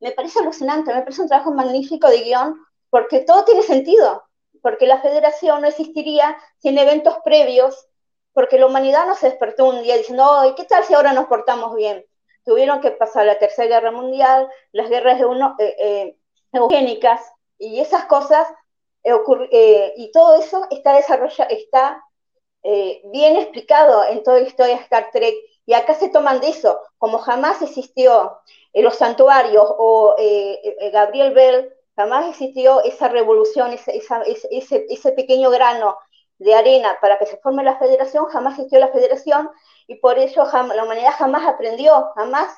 me 0.00 0.12
parece 0.12 0.40
alucinante, 0.40 0.92
me 0.94 1.00
parece 1.02 1.22
un 1.22 1.28
trabajo 1.28 1.52
magnífico 1.52 2.08
de 2.08 2.22
guion, 2.22 2.56
porque 2.90 3.20
todo 3.20 3.44
tiene 3.44 3.62
sentido, 3.62 4.22
porque 4.62 4.86
la 4.86 5.00
federación 5.00 5.62
no 5.62 5.68
existiría 5.68 6.36
sin 6.58 6.78
eventos 6.78 7.16
previos, 7.24 7.86
porque 8.32 8.58
la 8.58 8.66
humanidad 8.66 9.06
no 9.06 9.14
se 9.14 9.28
despertó 9.30 9.66
un 9.66 9.82
día 9.82 9.96
diciendo, 9.96 10.24
¡ay, 10.40 10.54
qué 10.56 10.64
tal 10.64 10.84
si 10.84 10.94
ahora 10.94 11.12
nos 11.12 11.26
portamos 11.26 11.74
bien! 11.76 12.04
Tuvieron 12.44 12.80
que 12.80 12.90
pasar 12.90 13.26
la 13.26 13.38
Tercera 13.38 13.68
Guerra 13.68 13.90
Mundial, 13.90 14.48
las 14.72 14.90
guerras 14.90 15.20
euno- 15.20 15.54
eh, 15.58 15.76
eh, 15.78 16.18
eugénicas, 16.52 17.20
y 17.58 17.80
esas 17.80 18.04
cosas, 18.06 18.46
eh, 19.02 19.14
eh, 19.50 19.92
y 19.96 20.10
todo 20.12 20.36
eso 20.38 20.66
está 20.70 20.94
desarrollado, 20.94 21.50
está 21.50 22.02
eh, 22.62 23.02
bien 23.12 23.36
explicado 23.36 24.04
en 24.08 24.22
toda 24.22 24.40
la 24.40 24.46
historia 24.46 24.76
de 24.76 24.82
Star 24.82 25.10
Trek, 25.12 25.34
y 25.66 25.72
acá 25.74 25.94
se 25.94 26.08
toman 26.10 26.40
de 26.40 26.48
eso, 26.48 26.80
como 26.98 27.18
jamás 27.18 27.62
existió 27.62 28.38
los 28.82 28.96
santuarios 28.96 29.64
o 29.78 30.14
eh, 30.18 30.60
eh, 30.80 30.90
Gabriel 30.90 31.32
Bell, 31.34 31.72
jamás 31.96 32.28
existió 32.28 32.82
esa 32.84 33.08
revolución, 33.08 33.72
esa- 33.72 33.92
esa- 33.92 34.22
ese, 34.22 34.48
ese- 34.50 34.86
ese 34.88 35.12
pequeño 35.12 35.50
grano 35.50 35.96
de 36.38 36.54
arena 36.54 36.98
para 37.00 37.18
que 37.18 37.26
se 37.26 37.36
forme 37.38 37.62
la 37.64 37.78
federación, 37.78 38.26
jamás 38.26 38.54
existió 38.54 38.80
la 38.80 38.88
federación 38.88 39.50
y 39.86 39.96
por 39.96 40.18
eso 40.18 40.44
la 40.74 40.84
humanidad 40.84 41.12
jamás 41.16 41.46
aprendió, 41.46 42.10
jamás 42.16 42.52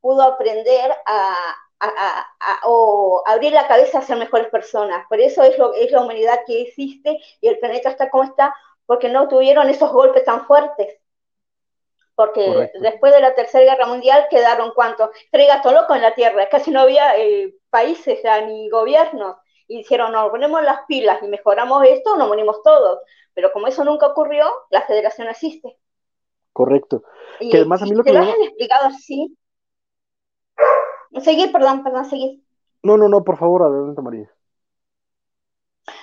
pudo 0.00 0.22
aprender 0.22 0.92
a, 1.06 1.36
abrir 3.26 3.52
la 3.52 3.66
cabeza 3.68 3.98
a 3.98 4.02
ser 4.02 4.16
mejores 4.18 4.48
personas. 4.48 5.06
Por 5.08 5.20
eso 5.20 5.42
es, 5.42 5.56
lo, 5.58 5.72
es 5.74 5.90
la 5.90 6.02
humanidad 6.02 6.40
que 6.46 6.62
existe 6.62 7.18
y 7.40 7.48
el 7.48 7.58
planeta 7.58 7.90
está 7.90 8.10
como 8.10 8.24
está, 8.24 8.54
porque 8.86 9.08
no 9.08 9.28
tuvieron 9.28 9.68
esos 9.68 9.92
golpes 9.92 10.24
tan 10.24 10.46
fuertes. 10.46 10.99
Porque 12.20 12.44
Correcto. 12.44 12.80
después 12.80 13.14
de 13.14 13.20
la 13.22 13.34
Tercera 13.34 13.72
Guerra 13.72 13.86
Mundial 13.86 14.26
quedaron 14.28 14.72
cuántos, 14.74 15.08
tres 15.32 15.48
gatos 15.48 15.72
locos 15.72 15.96
en 15.96 16.02
la 16.02 16.14
Tierra, 16.14 16.50
casi 16.50 16.70
no 16.70 16.80
había 16.80 17.18
eh, 17.18 17.54
países 17.70 18.20
ya, 18.22 18.44
ni 18.44 18.68
gobiernos. 18.68 19.36
Y 19.66 19.78
dijeron, 19.78 20.12
no, 20.12 20.30
ponemos 20.30 20.62
las 20.62 20.80
pilas 20.86 21.22
y 21.22 21.28
mejoramos 21.28 21.82
esto, 21.86 22.18
nos 22.18 22.28
morimos 22.28 22.62
todos. 22.62 22.98
Pero 23.32 23.50
como 23.52 23.68
eso 23.68 23.84
nunca 23.84 24.08
ocurrió, 24.08 24.44
la 24.68 24.82
federación 24.82 25.28
existe. 25.28 25.78
Correcto. 26.52 27.04
Y, 27.38 27.48
Que 27.48 27.56
además 27.56 27.80
a 27.80 27.86
mí 27.86 27.92
lo 27.92 28.02
te 28.02 28.10
que 28.10 28.12
lo 28.12 28.20
me 28.20 28.26
hayan 28.26 28.42
explicado 28.42 28.88
así. 28.88 29.34
Seguir, 31.22 31.50
perdón, 31.52 31.82
perdón, 31.82 32.04
seguir. 32.04 32.42
No, 32.82 32.98
no, 32.98 33.08
no, 33.08 33.24
por 33.24 33.38
favor, 33.38 33.62
adelante, 33.62 34.02
María. 34.02 34.30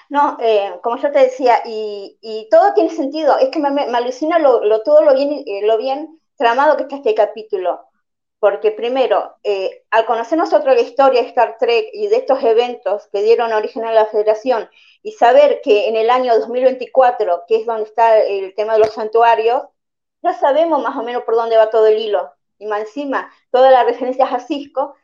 No, 0.10 0.38
eh, 0.42 0.74
como 0.84 0.98
yo 0.98 1.12
te 1.12 1.20
decía, 1.20 1.62
y, 1.66 2.18
todo 2.52 2.74
tiene 2.74 2.90
sentido. 2.90 3.38
Es 3.40 3.50
que 3.50 3.60
me, 3.60 3.72
me- 3.72 3.84
alucina 3.98 4.40
lo- 4.40 4.82
todo 4.84 5.02
lo 5.04 5.14
bien, 5.14 5.44
eh, 5.46 5.62
lo 5.66 5.78
bien 5.78 6.20
tramado 6.38 6.78
que 6.78 6.84
está 6.84 6.96
este 6.98 7.16
capítulo. 7.16 7.82
Porque 8.40 8.72
primero, 8.72 9.36
eh, 9.44 9.84
al 9.92 10.06
conocer 10.06 10.38
nosotros 10.38 10.76
la 10.76 10.82
historia 10.82 11.22
de 11.24 11.28
Star 11.30 11.58
Trek 11.60 11.88
y 11.94 12.08
de 12.08 12.18
estos 12.18 12.44
eventos 12.44 13.08
que 13.12 13.24
dieron 13.24 13.52
origen 13.54 13.84
a 13.86 13.92
la 13.92 14.06
Federación, 14.06 14.70
y 15.02 15.14
saber 15.14 15.62
que 15.64 15.88
en 15.90 15.96
el 15.96 16.10
año 16.12 16.38
2024, 16.38 17.44
que 17.48 17.58
es 17.58 17.66
donde 17.66 17.84
está 17.86 18.20
el 18.20 18.54
tema 18.56 18.74
de 18.74 18.80
los 18.80 18.94
santuarios, 18.94 19.64
ya 20.22 20.34
sabemos 20.34 20.82
más 20.84 20.96
o 20.98 21.04
menos 21.04 21.24
por 21.24 21.36
dónde 21.36 21.58
va 21.58 21.70
todo 21.70 21.88
el 21.88 21.98
hilo. 22.00 22.32
Y 22.60 22.66
más 22.68 22.82
encima, 22.82 23.32
todas 23.52 23.72
las 23.72 23.86
referencias 23.86 24.32
a 24.32 24.40
Cisco, 24.40 24.96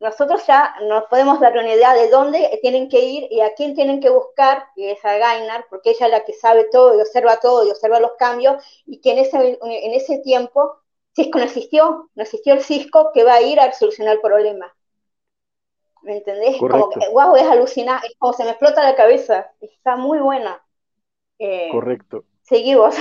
nosotros 0.00 0.46
ya 0.46 0.74
nos 0.88 1.04
podemos 1.04 1.40
dar 1.40 1.52
una 1.52 1.74
idea 1.74 1.94
de 1.94 2.08
dónde 2.08 2.58
tienen 2.62 2.88
que 2.88 3.00
ir 3.00 3.28
y 3.30 3.42
a 3.42 3.54
quién 3.54 3.74
tienen 3.74 4.00
que 4.00 4.08
buscar, 4.10 4.64
que 4.74 4.92
es 4.92 5.04
a 5.04 5.18
Gainar, 5.18 5.66
porque 5.68 5.90
ella 5.90 6.06
es 6.06 6.12
la 6.12 6.24
que 6.24 6.32
sabe 6.32 6.64
todo 6.72 6.96
y 6.96 7.00
observa 7.00 7.36
todo 7.36 7.66
y 7.66 7.70
observa 7.70 8.00
los 8.00 8.12
cambios, 8.18 8.64
y 8.86 9.00
que 9.00 9.12
en 9.12 9.18
ese, 9.18 9.58
en 9.60 9.92
ese 9.92 10.18
tiempo 10.18 10.78
Cisco 11.14 11.38
no 11.38 11.44
existió, 11.44 12.10
no 12.14 12.22
existió 12.22 12.54
el 12.54 12.62
Cisco 12.62 13.10
que 13.12 13.24
va 13.24 13.34
a 13.34 13.42
ir 13.42 13.60
a 13.60 13.72
solucionar 13.72 14.14
el 14.14 14.20
problema. 14.20 14.74
¿Me 16.02 16.16
entendés? 16.16 16.56
Como 16.56 16.88
Correcto. 16.88 17.00
que, 17.00 17.08
wow, 17.12 17.36
es 17.36 17.46
alucinante, 17.46 18.06
es 18.06 18.14
como 18.18 18.32
se 18.32 18.44
me 18.44 18.50
explota 18.50 18.82
la 18.82 18.96
cabeza, 18.96 19.52
está 19.60 19.96
muy 19.96 20.18
buena. 20.18 20.64
Eh, 21.38 21.68
Correcto. 21.70 22.24
Seguimos. 22.42 22.96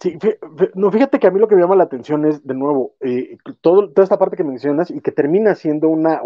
Sí, 0.00 0.18
no, 0.74 0.90
fíjate 0.90 1.18
que 1.18 1.26
a 1.26 1.30
mí 1.30 1.38
lo 1.40 1.48
que 1.48 1.54
me 1.54 1.62
llama 1.62 1.76
la 1.76 1.84
atención 1.84 2.26
es, 2.26 2.46
de 2.46 2.54
nuevo, 2.54 2.94
eh, 3.00 3.38
toda 3.62 3.88
esta 4.02 4.18
parte 4.18 4.36
que 4.36 4.44
mencionas 4.44 4.90
y 4.90 5.00
que 5.00 5.12
termina 5.12 5.54
siendo 5.54 5.88
una, 5.88 6.20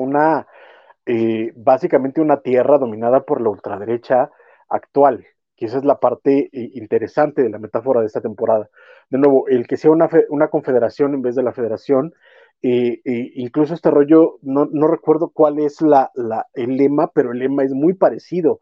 eh, 1.06 1.52
básicamente 1.56 2.20
una 2.20 2.40
tierra 2.42 2.78
dominada 2.78 3.24
por 3.24 3.40
la 3.40 3.50
ultraderecha 3.50 4.30
actual, 4.68 5.26
que 5.56 5.66
esa 5.66 5.78
es 5.78 5.84
la 5.84 6.00
parte 6.00 6.50
eh, 6.52 6.70
interesante 6.74 7.42
de 7.42 7.50
la 7.50 7.58
metáfora 7.58 8.00
de 8.00 8.06
esta 8.06 8.20
temporada. 8.20 8.68
De 9.10 9.18
nuevo, 9.18 9.48
el 9.48 9.66
que 9.66 9.76
sea 9.76 9.90
una, 9.90 10.08
fe- 10.08 10.26
una 10.30 10.48
confederación 10.48 11.14
en 11.14 11.22
vez 11.22 11.36
de 11.36 11.42
la 11.44 11.52
federación, 11.52 12.14
eh, 12.62 13.00
incluso 13.36 13.74
este 13.74 13.90
rollo, 13.90 14.38
no, 14.42 14.66
recuerdo 14.88 15.30
cuál 15.30 15.58
es 15.60 15.80
la, 15.82 16.10
el 16.54 16.76
lema, 16.76 17.08
pero 17.14 17.32
el 17.32 17.38
lema 17.38 17.64
es 17.64 17.72
muy 17.72 17.94
parecido 17.94 18.60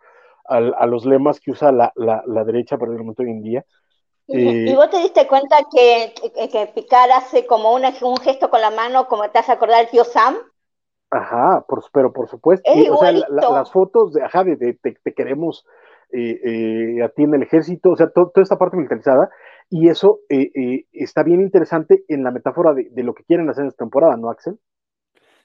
a 0.49 0.87
los 0.87 1.05
lemas 1.07 1.41
que 1.41 1.51
usa 1.51 1.73
la, 1.73 1.93
la, 1.97 2.23
la 2.27 2.45
derecha 2.45 2.79
particularmente 2.79 3.25
hoy 3.25 3.31
en 3.31 3.43
día. 3.43 3.65
Y, 4.29 4.37
Eh, 4.39 4.71
y 4.73 4.75
vos 4.75 4.91
te 4.91 4.99
diste 4.99 5.27
cuenta 5.29 5.59
que, 5.73 6.13
que, 6.35 6.49
que 6.49 6.67
Picard 6.75 7.11
hace 7.13 7.47
como 7.47 7.73
una- 7.75 7.95
un 8.03 8.17
gesto 8.19 8.51
con 8.51 8.61
la 8.61 8.71
mano, 8.71 9.07
como 9.07 9.31
te 9.31 9.39
hace 9.39 9.53
acordar 9.53 9.81
al 9.81 9.91
tío 9.91 10.05
Sam. 10.05 10.37
Ajá, 11.11 11.65
por, 11.69 11.85
pero 11.93 12.13
por 12.13 12.29
supuesto. 12.29 12.69
Es 12.71 12.91
o 12.91 12.97
sea, 12.97 13.13
la- 13.13 13.19
la- 13.21 13.27
igualito. 13.27 13.53
las 13.53 13.73
fotos 13.73 14.13
de, 14.13 14.25
ajá, 14.25 14.45
de, 14.45 14.57
de- 14.57 14.75
te, 14.75 14.97
te 15.03 15.15
queremos 15.15 15.65
eh, 16.13 16.41
eh, 16.99 17.03
a 17.03 17.09
ti 17.09 17.23
en 17.25 17.35
el 17.35 17.43
ejército, 17.43 17.91
o 17.91 17.97
sea, 17.97 18.11
to- 18.11 18.31
toda 18.35 18.43
esta 18.43 18.59
parte 18.59 18.77
militarizada, 18.77 19.31
y 19.71 19.89
eso 19.89 20.21
eh, 20.29 20.51
eh, 20.55 20.87
está 20.93 21.23
bien 21.23 21.41
interesante 21.41 22.05
en 22.09 22.23
la 22.25 22.31
metáfora 22.31 22.75
de, 22.75 22.89
de 22.91 23.03
lo 23.03 23.15
que 23.15 23.25
quieren 23.25 23.49
hacer 23.49 23.63
en 23.63 23.69
esta 23.69 23.85
temporada, 23.85 24.17
¿no, 24.17 24.31
Axel? 24.31 24.59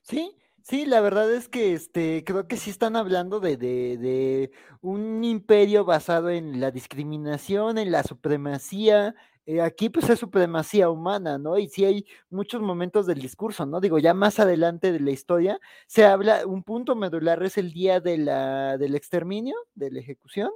Sí, 0.04 0.36
sí, 0.64 0.86
la 0.86 1.02
verdad 1.02 1.32
es 1.34 1.48
que 1.50 1.74
este, 1.74 2.24
creo 2.26 2.48
que 2.48 2.58
sí 2.58 2.70
están 2.70 2.96
hablando 2.96 3.40
de, 3.40 3.58
de, 3.58 3.98
de 3.98 4.52
un 4.82 5.24
imperio 5.24 5.86
basado 5.86 6.30
en 6.30 6.60
la 6.60 6.72
discriminación, 6.72 7.78
en 7.78 7.92
la 7.92 8.04
supremacía. 8.04 9.16
eh, 9.46 9.62
aquí 9.62 9.90
pues 9.90 10.10
es 10.10 10.20
supremacía 10.20 10.90
humana, 10.90 11.38
¿no? 11.38 11.58
Y 11.58 11.68
sí 11.70 11.86
hay 11.86 12.06
muchos 12.30 12.62
momentos 12.62 13.08
del 13.08 13.20
discurso, 13.22 13.66
¿no? 13.66 13.80
Digo, 13.82 13.98
ya 14.00 14.14
más 14.14 14.40
adelante 14.40 14.92
de 14.92 15.00
la 15.00 15.12
historia 15.12 15.60
se 15.88 16.06
habla, 16.06 16.46
un 16.46 16.64
punto 16.64 16.96
medular 16.96 17.42
es 17.44 17.58
el 17.58 17.72
día 17.74 18.00
de 18.00 18.18
la, 18.18 18.78
del 18.78 18.96
exterminio, 18.96 19.56
de 19.76 19.92
la 19.92 20.00
ejecución, 20.00 20.52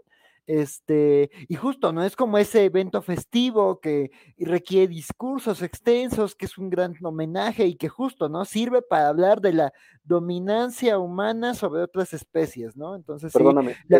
Este, 0.47 1.31
y 1.47 1.55
justo, 1.55 1.91
¿no? 1.91 2.03
Es 2.03 2.15
como 2.15 2.37
ese 2.37 2.65
evento 2.65 3.01
festivo 3.01 3.79
que 3.79 4.11
requiere 4.37 4.87
discursos 4.87 5.63
extensos, 5.63 6.35
que 6.35 6.45
es 6.45 6.57
un 6.57 6.69
gran 6.69 6.95
homenaje 7.03 7.65
y 7.65 7.75
que 7.75 7.89
justo, 7.89 8.29
¿no? 8.29 8.45
Sirve 8.45 8.81
para 8.81 9.07
hablar 9.07 9.41
de 9.41 9.53
la 9.53 9.73
dominancia 10.03 10.99
humana 10.99 11.55
sobre 11.55 11.81
otras 11.81 12.13
especies, 12.13 12.77
¿no? 12.77 12.95
Entonces, 12.95 13.33
Perdóname. 13.33 13.75
Sí, 13.89 13.95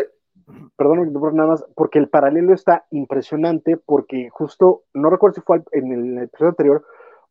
Perdóname, 0.76 1.10
nada 1.32 1.48
más, 1.48 1.64
porque 1.74 1.98
el 1.98 2.08
paralelo 2.08 2.54
está 2.54 2.86
impresionante, 2.90 3.76
porque 3.76 4.28
justo, 4.30 4.84
no 4.94 5.10
recuerdo 5.10 5.34
si 5.34 5.40
fue 5.40 5.62
en 5.72 5.92
el 5.92 6.18
episodio 6.18 6.50
anterior 6.50 6.84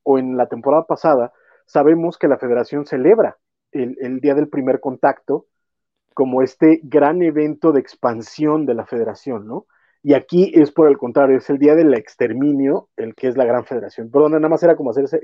o 0.04 0.18
en 0.18 0.36
la 0.36 0.48
temporada 0.48 0.86
pasada, 0.86 1.32
sabemos 1.66 2.18
que 2.18 2.28
la 2.28 2.38
federación 2.38 2.86
celebra 2.86 3.38
el, 3.72 3.98
el 4.02 4.20
Día 4.20 4.36
del 4.36 4.50
Primer 4.50 4.80
Contacto 4.80 5.46
como 6.16 6.42
este 6.42 6.80
gran 6.82 7.22
evento 7.22 7.74
de 7.74 7.82
expansión 7.82 8.66
de 8.66 8.74
la 8.74 8.86
federación, 8.86 9.46
¿no? 9.46 9.68
Y 10.02 10.14
aquí 10.14 10.52
es 10.54 10.72
por 10.72 10.88
el 10.88 11.00
contrario, 11.00 11.40
es 11.40 11.50
el 11.50 11.58
día 11.58 11.74
del 11.74 11.92
exterminio, 11.96 12.90
el 12.96 13.16
que 13.16 13.28
es 13.28 13.36
la 13.36 13.44
gran 13.44 13.66
federación. 13.66 14.12
Perdón, 14.12 14.34
nada 14.34 14.48
más 14.48 14.62
era 14.62 14.76
como 14.76 14.92
hacer 14.92 15.06
esa, 15.06 15.18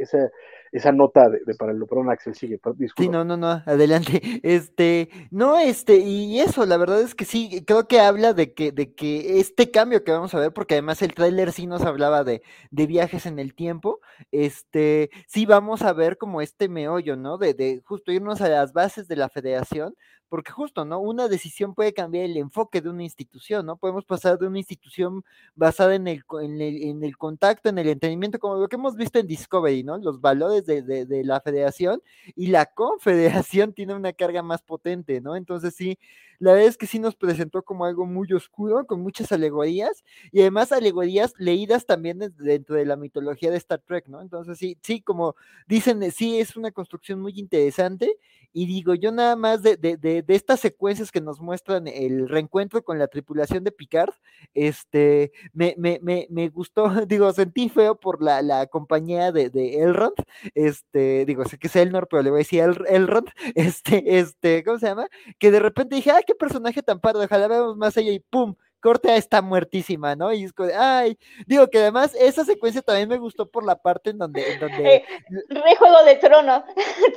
esa, 0.72 0.92
nota 0.92 1.30
de, 1.30 1.40
de 1.46 1.54
paralelo. 1.54 1.86
Perdón, 1.86 2.10
Axel, 2.10 2.34
sigue. 2.34 2.60
Sí, 2.98 3.08
no, 3.08 3.24
no, 3.24 3.38
no, 3.38 3.62
adelante. 3.68 4.22
Este, 4.44 5.10
no, 5.30 5.60
este, 5.60 5.98
y 5.98 6.40
eso, 6.40 6.66
la 6.66 6.78
verdad 6.78 7.00
es 7.00 7.14
que 7.14 7.26
sí, 7.26 7.64
creo 7.64 7.88
que 7.88 8.00
habla 8.00 8.34
de 8.34 8.56
que, 8.56 8.72
de 8.72 8.96
que 8.96 9.40
este 9.40 9.70
cambio 9.70 10.04
que 10.04 10.14
vamos 10.14 10.34
a 10.34 10.40
ver, 10.40 10.52
porque 10.52 10.74
además 10.74 11.04
el 11.04 11.14
tráiler 11.14 11.52
sí 11.52 11.68
nos 11.68 11.84
hablaba 11.84 12.24
de, 12.24 12.42
de 12.72 12.88
viajes 12.88 13.28
en 13.28 13.38
el 13.38 13.54
tiempo, 13.54 14.00
este, 14.32 15.12
sí 15.28 15.46
vamos 15.46 15.84
a 15.84 15.94
ver 15.94 16.18
como 16.18 16.42
este 16.42 16.70
meollo, 16.70 17.16
¿no? 17.16 17.38
De, 17.38 17.54
de 17.54 17.82
justo 17.86 18.12
irnos 18.12 18.42
a 18.42 18.50
las 18.50 18.74
bases 18.74 19.08
de 19.08 19.16
la 19.16 19.30
federación, 19.30 19.94
porque 20.32 20.54
justo, 20.54 20.86
¿no? 20.86 21.02
Una 21.02 21.28
decisión 21.28 21.76
puede 21.76 21.92
cambiar 21.92 22.24
el 22.24 22.38
enfoque 22.38 22.80
de 22.80 22.88
una 22.88 23.04
institución, 23.04 23.66
¿no? 23.66 23.76
Podemos 23.76 24.06
pasar 24.06 24.40
de 24.40 24.48
una 24.48 24.60
institución 24.60 25.26
basada 25.56 25.94
en 25.94 26.08
el, 26.08 26.24
en 26.42 27.04
el, 27.04 27.18
contacto, 27.18 27.68
en 27.68 27.78
el 27.78 27.90
entendimiento, 27.90 28.40
como 28.40 28.56
lo 28.56 28.70
que 28.70 28.78
hemos 28.78 28.96
visto 28.96 29.20
en 29.20 29.28
Discovery, 29.28 29.84
¿no? 29.84 29.98
Los 29.98 30.22
valores 30.22 30.66
de, 30.66 30.84
de, 30.84 31.24
la 31.26 31.42
federación 31.42 32.02
y 32.34 32.48
la 32.48 32.66
confederación 32.66 33.74
tiene 33.76 33.94
una 33.94 34.14
carga 34.14 34.42
más 34.42 34.62
potente, 34.62 35.20
¿no? 35.20 35.36
Entonces 35.36 35.76
sí, 35.76 36.00
la 36.40 36.54
verdad 36.54 36.70
es 36.70 36.78
que 36.78 36.88
sí 36.88 36.98
nos 36.98 37.18
presentó 37.18 37.62
como 37.64 37.84
algo 37.84 38.06
muy 38.06 38.32
oscuro, 38.32 38.88
con 38.88 39.02
muchas 39.02 39.34
alegorías 39.34 40.02
y 40.32 40.40
además 40.40 40.72
alegorías 40.72 41.34
leídas 41.40 41.86
también 41.86 42.20
dentro 42.38 42.78
de 42.78 42.86
la 42.86 42.96
mitología 42.96 43.52
de 43.52 43.58
Star 43.58 43.82
Trek, 43.86 44.08
¿no? 44.08 44.22
Entonces 44.22 44.58
sí, 44.58 44.78
sí, 44.82 45.02
como 45.02 45.36
dicen, 45.68 46.10
sí 46.10 46.40
es 46.40 46.56
una 46.56 46.72
construcción 46.72 47.20
muy 47.20 47.34
interesante 47.38 48.18
y 48.54 48.66
digo, 48.66 48.96
yo 48.96 49.12
nada 49.12 49.36
más 49.36 49.62
de, 49.62 49.78
de, 49.78 50.21
de, 50.22 50.24
de, 50.24 50.36
estas 50.36 50.60
secuencias 50.60 51.12
que 51.12 51.22
nos 51.22 51.40
muestran 51.40 51.88
el 51.88 52.28
reencuentro 52.30 52.84
con 52.84 53.00
la 53.00 53.08
tripulación 53.08 53.64
de 53.64 53.72
Picard, 53.72 54.14
este, 54.54 55.32
me, 55.54 55.76
me, 55.78 56.00
me, 56.02 56.28
me 56.30 56.50
gustó, 56.50 56.90
digo, 57.08 57.32
sentí 57.34 57.70
feo 57.70 58.00
por 58.00 58.22
la, 58.22 58.42
la 58.42 58.68
compañía 58.68 59.32
de, 59.32 59.50
de 59.50 59.82
Elrond, 59.82 60.16
este, 60.56 61.26
digo, 61.26 61.46
sé 61.46 61.58
que 61.58 61.68
es 61.68 61.76
Elnor, 61.76 62.08
pero 62.10 62.24
le 62.24 62.30
voy 62.30 62.38
a 62.38 62.46
decir 62.46 62.62
El, 62.62 62.86
Elrond, 62.88 63.30
este, 63.56 64.20
este, 64.20 64.64
¿cómo 64.64 64.80
se 64.80 64.88
llama? 64.88 65.08
Que 65.40 65.52
de 65.52 65.60
repente 65.60 65.96
dije, 65.96 66.12
ay, 66.12 66.24
qué 66.26 66.36
personaje 66.36 66.82
tan 66.84 67.00
pardo, 67.00 67.24
ojalá 67.24 67.48
veamos 67.48 67.78
más 67.78 67.96
ella 67.98 68.12
y 68.12 68.20
pum, 68.20 68.56
Cortea 68.82 69.16
está 69.16 69.42
muertísima, 69.42 70.16
¿no? 70.16 70.34
Y 70.34 70.44
es 70.44 70.54
como, 70.54 70.70
ay, 70.76 71.18
digo 71.46 71.68
que 71.70 71.78
además 71.78 72.16
esa 72.20 72.44
secuencia 72.44 72.82
también 72.82 73.08
me 73.08 73.20
gustó 73.20 73.50
por 73.50 73.64
la 73.64 73.76
parte 73.76 74.10
en 74.10 74.18
donde... 74.18 74.54
En 74.54 74.60
donde... 74.60 74.96
Eh, 74.96 75.06
re 75.50 75.76
juego 75.76 76.04
de 76.04 76.16
trono, 76.16 76.66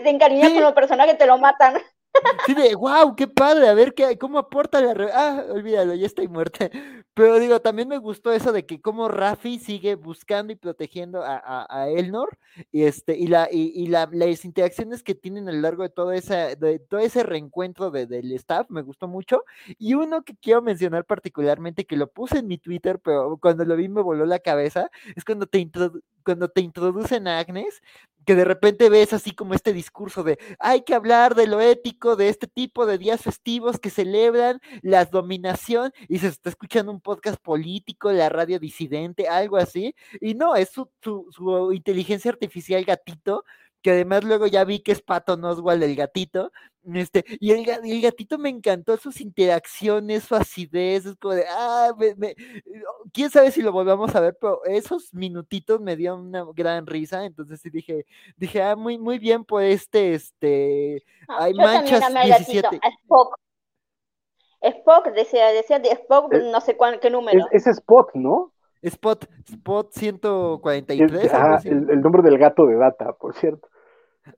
te 0.02 0.10
encariñas 0.10 0.48
sí. 0.48 0.54
con 0.54 0.62
los 0.62 0.74
personajes, 0.74 1.18
te 1.18 1.26
lo 1.26 1.38
matan. 1.38 1.74
Sí, 2.46 2.54
de 2.54 2.74
wow, 2.74 3.16
qué 3.16 3.26
padre, 3.26 3.68
a 3.68 3.74
ver 3.74 3.94
qué, 3.94 4.18
cómo 4.18 4.38
aporta 4.38 4.80
la. 4.80 4.92
Ah, 5.14 5.44
olvídalo, 5.50 5.94
ya 5.94 6.06
estoy 6.06 6.28
muerta. 6.28 6.68
Pero 7.14 7.38
digo, 7.38 7.60
también 7.60 7.88
me 7.88 7.98
gustó 7.98 8.32
eso 8.32 8.52
de 8.52 8.66
que 8.66 8.80
cómo 8.80 9.08
Rafi 9.08 9.58
sigue 9.58 9.94
buscando 9.94 10.52
y 10.52 10.56
protegiendo 10.56 11.22
a, 11.22 11.36
a, 11.38 11.66
a 11.70 11.88
Elnor 11.88 12.36
y 12.72 12.82
este, 12.84 13.16
y 13.16 13.28
la, 13.28 13.48
y, 13.50 13.72
y 13.74 13.86
la, 13.86 14.08
las 14.12 14.44
interacciones 14.44 15.02
que 15.02 15.14
tienen 15.14 15.48
a 15.48 15.52
lo 15.52 15.60
largo 15.60 15.82
de 15.84 15.88
todo 15.90 16.12
esa, 16.12 16.54
de 16.56 16.78
todo 16.80 17.00
ese 17.00 17.22
reencuentro 17.22 17.90
de, 17.90 18.06
del 18.06 18.32
staff, 18.32 18.66
me 18.68 18.82
gustó 18.82 19.08
mucho. 19.08 19.44
Y 19.78 19.94
uno 19.94 20.22
que 20.22 20.34
quiero 20.36 20.60
mencionar 20.60 21.04
particularmente, 21.06 21.86
que 21.86 21.96
lo 21.96 22.08
puse 22.10 22.38
en 22.38 22.46
mi 22.48 22.58
Twitter, 22.58 22.98
pero 22.98 23.38
cuando 23.40 23.64
lo 23.64 23.76
vi 23.76 23.88
me 23.88 24.02
voló 24.02 24.26
la 24.26 24.38
cabeza, 24.40 24.90
es 25.16 25.24
cuando 25.24 25.46
te 25.46 25.60
cuando 26.24 26.48
te 26.48 26.60
introducen 26.62 27.28
a 27.28 27.38
Agnes, 27.38 27.82
que 28.24 28.34
de 28.34 28.44
repente 28.44 28.88
ves 28.88 29.12
así 29.12 29.32
como 29.32 29.54
este 29.54 29.72
discurso 29.72 30.22
de 30.22 30.38
hay 30.58 30.82
que 30.82 30.94
hablar 30.94 31.34
de 31.34 31.46
lo 31.46 31.60
ético, 31.60 32.16
de 32.16 32.28
este 32.28 32.46
tipo 32.46 32.86
de 32.86 32.98
días 32.98 33.22
festivos 33.22 33.78
que 33.78 33.90
celebran 33.90 34.60
la 34.82 35.04
dominación 35.04 35.92
y 36.08 36.18
se 36.18 36.28
está 36.28 36.50
escuchando 36.50 36.92
un 36.92 37.00
podcast 37.00 37.40
político, 37.40 38.12
la 38.12 38.28
radio 38.28 38.58
disidente, 38.58 39.28
algo 39.28 39.56
así, 39.56 39.94
y 40.20 40.34
no, 40.34 40.56
es 40.56 40.70
su, 40.70 40.88
su, 41.02 41.26
su 41.30 41.72
inteligencia 41.72 42.30
artificial 42.30 42.84
gatito 42.84 43.44
que 43.84 43.90
además 43.90 44.24
luego 44.24 44.46
ya 44.46 44.64
vi 44.64 44.78
que 44.78 44.92
es 44.92 45.02
Pato 45.02 45.34
Oswald 45.34 45.82
el 45.82 45.94
gatito, 45.94 46.50
este, 46.94 47.22
y 47.38 47.52
el, 47.52 47.68
el, 47.68 48.00
gatito 48.00 48.38
me 48.38 48.48
encantó 48.48 48.96
sus 48.96 49.20
interacciones, 49.20 50.24
su 50.24 50.34
acidez, 50.34 51.04
es 51.04 51.16
como 51.16 51.34
de, 51.34 51.44
ah, 51.50 51.92
me, 51.98 52.14
me, 52.14 52.34
quién 53.12 53.28
sabe 53.28 53.50
si 53.50 53.60
lo 53.60 53.72
volvamos 53.72 54.16
a 54.16 54.20
ver, 54.20 54.38
pero 54.40 54.64
esos 54.64 55.12
minutitos 55.12 55.82
me 55.82 55.96
dio 55.96 56.16
una 56.16 56.46
gran 56.54 56.86
risa, 56.86 57.26
entonces 57.26 57.60
sí 57.60 57.68
dije, 57.68 58.06
dije, 58.38 58.62
ah, 58.62 58.74
muy, 58.74 58.96
muy 58.96 59.18
bien 59.18 59.44
por 59.44 59.62
este, 59.62 60.14
este, 60.14 61.04
no, 61.28 61.38
hay 61.40 61.52
manchas 61.52 62.00
también 62.00 62.24
amé 62.24 62.36
17. 62.38 62.62
Gatito, 62.62 62.88
Spock. 63.02 63.38
Spock, 64.62 65.08
decía, 65.14 65.48
decía 65.48 65.78
de 65.78 65.90
Spock, 65.90 66.32
es, 66.32 66.44
no 66.44 66.60
sé 66.62 66.74
cuál, 66.74 67.00
qué 67.00 67.10
número. 67.10 67.46
Es, 67.52 67.66
es 67.66 67.76
Spock, 67.76 68.14
¿no? 68.14 68.50
Spot, 68.80 69.26
Spot 69.46 69.92
143. 69.92 71.24
Es, 71.24 71.34
ah, 71.34 71.60
el, 71.64 71.90
el, 71.90 72.00
nombre 72.00 72.22
del 72.22 72.38
gato 72.38 72.64
de 72.64 72.76
Data, 72.76 73.12
por 73.12 73.34
cierto. 73.34 73.68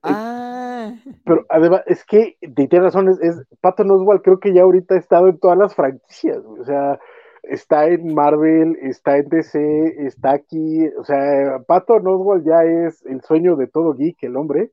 Ah. 0.03 0.93
Pero 1.25 1.45
además, 1.49 1.81
es 1.85 2.03
que, 2.05 2.37
tienes 2.55 2.81
razón, 2.81 3.09
es, 3.09 3.19
es 3.21 3.45
Patton 3.61 3.91
Oswald 3.91 4.21
creo 4.21 4.39
que 4.39 4.53
ya 4.53 4.63
ahorita 4.63 4.95
ha 4.95 4.97
estado 4.97 5.27
en 5.27 5.39
todas 5.39 5.57
las 5.57 5.75
franquicias, 5.75 6.37
o 6.37 6.63
sea, 6.65 6.99
está 7.43 7.87
en 7.87 8.13
Marvel, 8.13 8.77
está 8.81 9.17
en 9.17 9.29
DC, 9.29 10.05
está 10.05 10.31
aquí, 10.33 10.87
o 10.99 11.03
sea, 11.03 11.59
Patton 11.65 12.07
Oswald 12.07 12.45
ya 12.45 12.63
es 12.63 13.05
el 13.05 13.21
sueño 13.21 13.55
de 13.55 13.67
todo 13.67 13.93
geek, 13.93 14.23
el 14.23 14.35
hombre. 14.35 14.71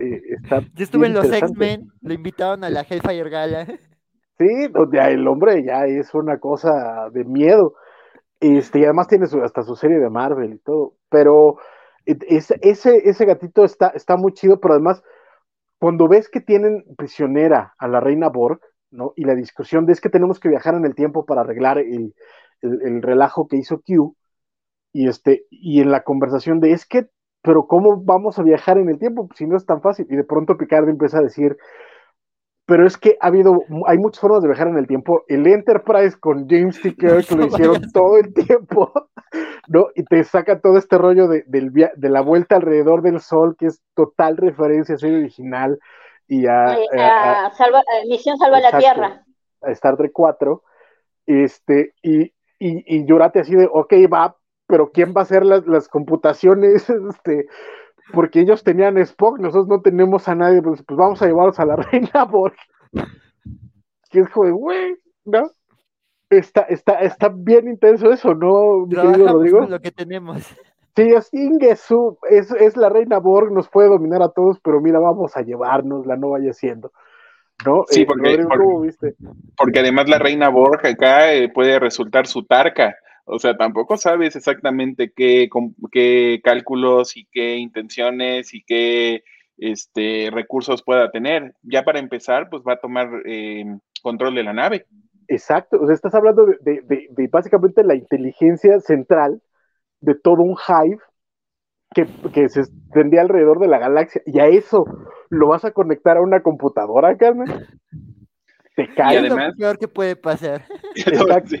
Eh, 0.00 0.20
está 0.36 0.60
Yo 0.74 0.84
estuve 0.84 1.06
en 1.06 1.14
los 1.14 1.32
X-Men, 1.32 1.88
lo 2.02 2.14
invitaron 2.14 2.64
a 2.64 2.70
la 2.70 2.82
Hellfire 2.82 3.30
Gala. 3.30 3.66
Sí, 4.38 4.68
donde 4.68 5.00
el 5.00 5.26
hombre 5.26 5.64
ya 5.64 5.86
es 5.86 6.14
una 6.14 6.38
cosa 6.38 7.10
de 7.10 7.24
miedo. 7.24 7.74
Este, 8.40 8.78
y 8.78 8.84
además 8.84 9.08
tiene 9.08 9.26
su, 9.26 9.42
hasta 9.42 9.64
su 9.64 9.74
serie 9.74 9.98
de 9.98 10.10
Marvel 10.10 10.54
y 10.54 10.58
todo, 10.58 10.94
pero 11.08 11.56
ese, 12.28 12.58
ese, 12.62 13.08
ese 13.08 13.24
gatito 13.24 13.64
está, 13.64 13.88
está 13.88 14.16
muy 14.16 14.32
chido, 14.32 14.60
pero 14.60 14.74
además, 14.74 15.02
cuando 15.78 16.08
ves 16.08 16.28
que 16.28 16.40
tienen 16.40 16.84
prisionera 16.96 17.74
a 17.78 17.88
la 17.88 18.00
reina 18.00 18.28
Borg, 18.28 18.60
¿no? 18.90 19.12
Y 19.16 19.24
la 19.24 19.34
discusión 19.34 19.86
de 19.86 19.92
es 19.92 20.00
que 20.00 20.08
tenemos 20.08 20.40
que 20.40 20.48
viajar 20.48 20.74
en 20.74 20.84
el 20.84 20.94
tiempo 20.94 21.26
para 21.26 21.42
arreglar 21.42 21.78
el, 21.78 22.14
el, 22.62 22.82
el 22.82 23.02
relajo 23.02 23.46
que 23.48 23.56
hizo 23.56 23.80
Q, 23.80 24.16
y, 24.92 25.08
este, 25.08 25.46
y 25.50 25.80
en 25.80 25.90
la 25.90 26.02
conversación 26.02 26.60
de 26.60 26.72
es 26.72 26.86
que, 26.86 27.08
pero 27.42 27.66
¿cómo 27.66 28.02
vamos 28.02 28.38
a 28.38 28.42
viajar 28.42 28.78
en 28.78 28.88
el 28.88 28.98
tiempo 28.98 29.28
si 29.34 29.46
no 29.46 29.56
es 29.56 29.66
tan 29.66 29.82
fácil? 29.82 30.06
Y 30.10 30.16
de 30.16 30.24
pronto 30.24 30.56
Picard 30.56 30.88
empieza 30.88 31.18
a 31.18 31.22
decir, 31.22 31.56
pero 32.68 32.86
es 32.86 32.98
que 32.98 33.16
ha 33.22 33.28
habido, 33.28 33.62
hay 33.86 33.96
muchas 33.96 34.20
formas 34.20 34.42
de 34.42 34.48
viajar 34.48 34.68
en 34.68 34.76
el 34.76 34.86
tiempo. 34.86 35.24
El 35.26 35.46
Enterprise 35.46 36.20
con 36.20 36.46
James 36.46 36.78
T. 36.82 36.94
Kirk 36.96 37.30
lo 37.30 37.46
hicieron 37.46 37.90
todo 37.92 38.18
el 38.18 38.34
tiempo, 38.34 38.92
¿no? 39.68 39.86
Y 39.94 40.04
te 40.04 40.22
saca 40.22 40.60
todo 40.60 40.76
este 40.76 40.98
rollo 40.98 41.28
de, 41.28 41.44
del, 41.46 41.72
de 41.72 42.08
la 42.10 42.20
vuelta 42.20 42.56
alrededor 42.56 43.00
del 43.00 43.20
sol, 43.20 43.56
que 43.58 43.68
es 43.68 43.80
total 43.94 44.36
referencia 44.36 44.96
a 44.96 44.98
serie 44.98 45.16
original 45.16 45.78
y 46.26 46.46
a... 46.46 46.66
a, 46.66 47.46
a, 47.46 47.54
salva, 47.54 47.78
a 47.78 48.06
Misión 48.06 48.36
Salva 48.36 48.58
exacto, 48.58 48.76
la 48.76 48.80
Tierra. 48.82 49.24
A 49.62 49.70
Star 49.70 49.96
Trek 49.96 50.12
4. 50.12 50.62
Este, 51.24 51.94
y, 52.02 52.20
y, 52.20 52.34
y 52.58 53.06
Llorate 53.06 53.40
así 53.40 53.56
de, 53.56 53.66
ok, 53.72 53.94
va, 54.12 54.36
pero 54.66 54.90
¿quién 54.92 55.14
va 55.16 55.22
a 55.22 55.24
hacer 55.24 55.42
las, 55.46 55.66
las 55.66 55.88
computaciones? 55.88 56.86
Este, 57.08 57.46
porque 58.12 58.40
ellos 58.40 58.64
tenían 58.64 58.98
Spock, 58.98 59.38
nosotros 59.38 59.68
no 59.68 59.80
tenemos 59.80 60.28
a 60.28 60.34
nadie, 60.34 60.62
pues, 60.62 60.82
pues 60.82 60.96
vamos 60.96 61.20
a 61.22 61.26
llevarlos 61.26 61.58
a 61.58 61.66
la 61.66 61.76
reina 61.76 62.24
Borg. 62.24 62.56
Que 64.10 64.20
es 64.20 64.30
como, 64.30 64.50
güey, 64.56 64.96
¿no? 65.26 65.50
Está, 66.30 66.62
está, 66.62 66.94
está 67.00 67.28
bien 67.28 67.68
intenso 67.68 68.10
eso, 68.10 68.34
¿no? 68.34 68.86
Mi 68.86 68.96
querido 68.96 69.28
Rodrigo? 69.34 69.60
lo 69.60 69.80
que 69.80 69.90
tenemos. 69.90 70.46
Sí, 70.96 71.02
es 71.14 71.28
Ingesu, 71.32 72.18
es, 72.30 72.50
es 72.52 72.76
la 72.78 72.88
reina 72.88 73.18
Borg, 73.18 73.52
nos 73.52 73.68
puede 73.68 73.88
dominar 73.88 74.22
a 74.22 74.30
todos, 74.30 74.58
pero 74.60 74.80
mira, 74.80 74.98
vamos 74.98 75.36
a 75.36 75.42
llevárnosla, 75.42 76.16
no 76.16 76.30
vaya 76.30 76.54
siendo. 76.54 76.90
¿No? 77.64 77.84
Sí, 77.88 78.02
eh, 78.02 78.06
porque, 78.06 78.30
Rodrigo, 78.30 78.48
porque, 78.48 78.86
viste? 78.86 79.14
porque, 79.56 79.78
además 79.80 80.08
la 80.08 80.18
reina 80.18 80.48
Borg 80.48 80.86
acá 80.86 81.32
eh, 81.34 81.50
puede 81.50 81.78
resultar 81.78 82.26
su 82.26 82.46
tarca. 82.46 82.96
O 83.30 83.38
sea, 83.38 83.56
tampoco 83.56 83.96
sabes 83.96 84.36
exactamente 84.36 85.12
qué, 85.14 85.48
qué 85.92 86.40
cálculos 86.42 87.16
y 87.16 87.26
qué 87.30 87.56
intenciones 87.56 88.54
y 88.54 88.62
qué 88.62 89.22
este, 89.58 90.30
recursos 90.32 90.82
pueda 90.82 91.10
tener. 91.10 91.54
Ya 91.62 91.82
para 91.82 91.98
empezar, 91.98 92.48
pues 92.48 92.62
va 92.66 92.74
a 92.74 92.80
tomar 92.80 93.08
eh, 93.26 93.64
control 94.02 94.34
de 94.34 94.44
la 94.44 94.52
nave. 94.52 94.86
Exacto, 95.26 95.78
o 95.78 95.86
sea, 95.86 95.94
estás 95.94 96.14
hablando 96.14 96.46
de, 96.46 97.28
básicamente 97.30 97.84
la 97.84 97.94
inteligencia 97.94 98.80
central 98.80 99.42
de 100.00 100.14
todo 100.14 100.42
un 100.42 100.56
hive 100.56 101.02
que, 102.32 102.48
se 102.48 102.60
extendía 102.60 103.20
alrededor 103.20 103.58
de 103.58 103.68
la 103.68 103.78
galaxia. 103.78 104.22
Y 104.24 104.40
a 104.40 104.46
eso 104.46 104.86
lo 105.28 105.48
vas 105.48 105.66
a 105.66 105.72
conectar 105.72 106.16
a 106.16 106.22
una 106.22 106.40
computadora, 106.40 107.14
Carmen. 107.18 107.66
Te 108.74 108.94
cae. 108.94 109.14
Y 109.14 109.16
además, 109.18 109.48
lo 109.50 109.56
peor 109.56 109.78
que 109.78 109.88
puede 109.88 110.16
pasar. 110.16 110.64
Exacto. 110.94 111.56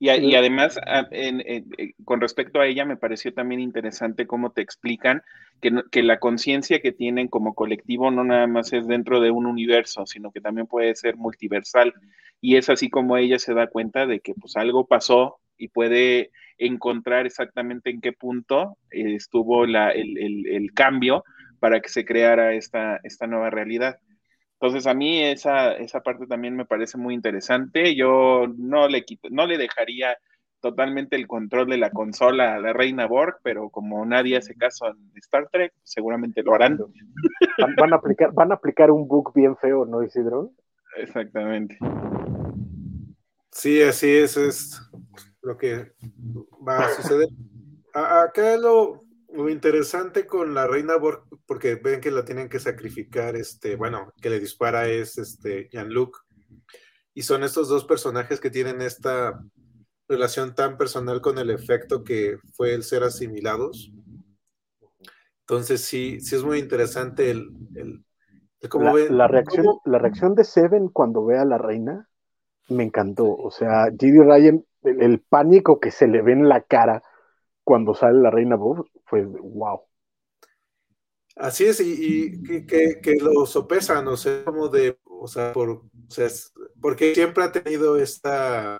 Y, 0.00 0.34
además, 0.36 0.78
eh, 1.10 1.64
con 2.04 2.20
respecto 2.20 2.60
a 2.60 2.66
ella, 2.66 2.84
me 2.84 2.96
pareció 2.96 3.34
también 3.34 3.60
interesante 3.60 4.28
cómo 4.28 4.52
te 4.52 4.62
explican 4.62 5.22
que, 5.60 5.72
que 5.90 6.04
la 6.04 6.20
conciencia 6.20 6.80
que 6.80 6.92
tienen 6.92 7.26
como 7.26 7.54
colectivo 7.54 8.10
no 8.12 8.22
nada 8.22 8.46
más 8.46 8.72
es 8.72 8.86
dentro 8.86 9.20
de 9.20 9.32
un 9.32 9.46
universo, 9.46 10.06
sino 10.06 10.30
que 10.30 10.40
también 10.40 10.68
puede 10.68 10.94
ser 10.94 11.16
multiversal. 11.16 11.94
Y 12.40 12.56
es 12.56 12.68
así 12.68 12.88
como 12.90 13.16
ella 13.16 13.40
se 13.40 13.54
da 13.54 13.66
cuenta 13.66 14.06
de 14.06 14.20
que 14.20 14.34
pues 14.34 14.56
algo 14.56 14.86
pasó 14.86 15.40
y 15.56 15.68
puede 15.68 16.30
encontrar 16.58 17.26
exactamente 17.26 17.90
en 17.90 18.00
qué 18.00 18.12
punto 18.12 18.78
eh, 18.90 19.14
estuvo 19.14 19.66
la, 19.66 19.90
el, 19.90 20.16
el, 20.18 20.46
el, 20.46 20.72
cambio 20.72 21.24
para 21.58 21.80
que 21.80 21.88
se 21.88 22.04
creara 22.04 22.54
esta, 22.54 23.00
esta 23.02 23.26
nueva 23.26 23.50
realidad. 23.50 23.98
Entonces 24.60 24.86
a 24.88 24.94
mí 24.94 25.22
esa, 25.22 25.72
esa 25.72 26.00
parte 26.00 26.26
también 26.26 26.56
me 26.56 26.64
parece 26.64 26.98
muy 26.98 27.14
interesante. 27.14 27.94
Yo 27.94 28.46
no 28.56 28.88
le, 28.88 29.04
quito, 29.04 29.28
no 29.30 29.46
le 29.46 29.56
dejaría 29.56 30.16
totalmente 30.60 31.14
el 31.14 31.28
control 31.28 31.68
de 31.68 31.78
la 31.78 31.90
consola 31.90 32.54
a 32.54 32.58
la 32.58 32.72
Reina 32.72 33.06
Borg, 33.06 33.36
pero 33.44 33.70
como 33.70 34.04
nadie 34.04 34.36
hace 34.36 34.56
caso 34.56 34.88
en 34.88 35.12
Star 35.16 35.48
Trek, 35.52 35.72
seguramente 35.84 36.42
lo 36.42 36.54
harán. 36.54 36.78
Van, 37.76 37.92
a 37.92 37.96
aplicar, 37.96 38.32
van 38.32 38.50
a 38.50 38.56
aplicar 38.56 38.90
un 38.90 39.06
bug 39.06 39.32
bien 39.32 39.56
feo, 39.56 39.84
¿no, 39.84 40.02
Isidro? 40.02 40.50
Exactamente. 40.96 41.78
Sí, 43.52 43.80
así 43.82 44.10
es, 44.10 44.36
es 44.36 44.90
lo 45.42 45.56
que 45.56 45.92
va 46.66 46.78
a 46.78 46.88
suceder. 46.90 47.28
Acá 47.94 48.56
lo, 48.56 49.04
lo 49.30 49.48
interesante 49.48 50.26
con 50.26 50.54
la 50.54 50.66
reina 50.66 50.96
Borg, 50.96 51.24
porque 51.46 51.74
ven 51.76 52.00
que 52.00 52.10
la 52.10 52.24
tienen 52.24 52.48
que 52.48 52.58
sacrificar, 52.58 53.36
este, 53.36 53.76
bueno, 53.76 54.12
que 54.20 54.30
le 54.30 54.40
dispara 54.40 54.88
es 54.88 55.18
este 55.18 55.68
Jean-Luc. 55.70 56.24
Y 57.14 57.22
son 57.22 57.42
estos 57.42 57.68
dos 57.68 57.84
personajes 57.84 58.40
que 58.40 58.50
tienen 58.50 58.80
esta 58.80 59.38
relación 60.08 60.54
tan 60.54 60.78
personal 60.78 61.20
con 61.20 61.38
el 61.38 61.50
efecto 61.50 62.04
que 62.04 62.38
fue 62.54 62.72
el 62.74 62.82
ser 62.82 63.02
asimilados. 63.02 63.92
Entonces 65.40 65.82
sí, 65.82 66.20
sí 66.20 66.36
es 66.36 66.44
muy 66.44 66.58
interesante 66.58 67.30
el, 67.30 67.50
el, 67.74 68.04
cómo 68.68 68.84
la, 68.84 68.92
ven, 68.92 69.18
la 69.18 69.28
reacción, 69.28 69.66
la 69.84 69.98
reacción 69.98 70.34
de 70.34 70.44
Seven 70.44 70.88
cuando 70.88 71.24
ve 71.24 71.38
a 71.38 71.44
la 71.44 71.58
reina 71.58 72.08
me 72.68 72.84
encantó. 72.84 73.34
O 73.34 73.50
sea, 73.50 73.90
Gigi 73.98 74.20
Ryan, 74.20 74.64
el, 74.82 75.02
el, 75.02 75.20
pánico 75.20 75.80
que 75.80 75.90
se 75.90 76.06
le 76.06 76.22
ve 76.22 76.32
en 76.32 76.48
la 76.48 76.62
cara 76.62 77.02
cuando 77.68 77.92
sale 77.92 78.18
la 78.18 78.30
reina 78.30 78.56
Bob 78.56 78.88
fue 79.04 79.26
wow. 79.26 79.82
Así 81.36 81.66
es, 81.66 81.80
y, 81.80 82.40
que, 82.66 83.16
lo 83.20 83.44
sopesan, 83.44 84.08
o 84.08 84.16
sea, 84.16 84.42
como 84.42 84.68
de, 84.68 84.98
o 85.04 85.28
sea, 85.28 85.52
por, 85.52 85.68
o 85.68 85.84
sea, 86.08 86.28
porque 86.80 87.14
siempre 87.14 87.44
ha 87.44 87.52
tenido 87.52 87.98
esta, 87.98 88.78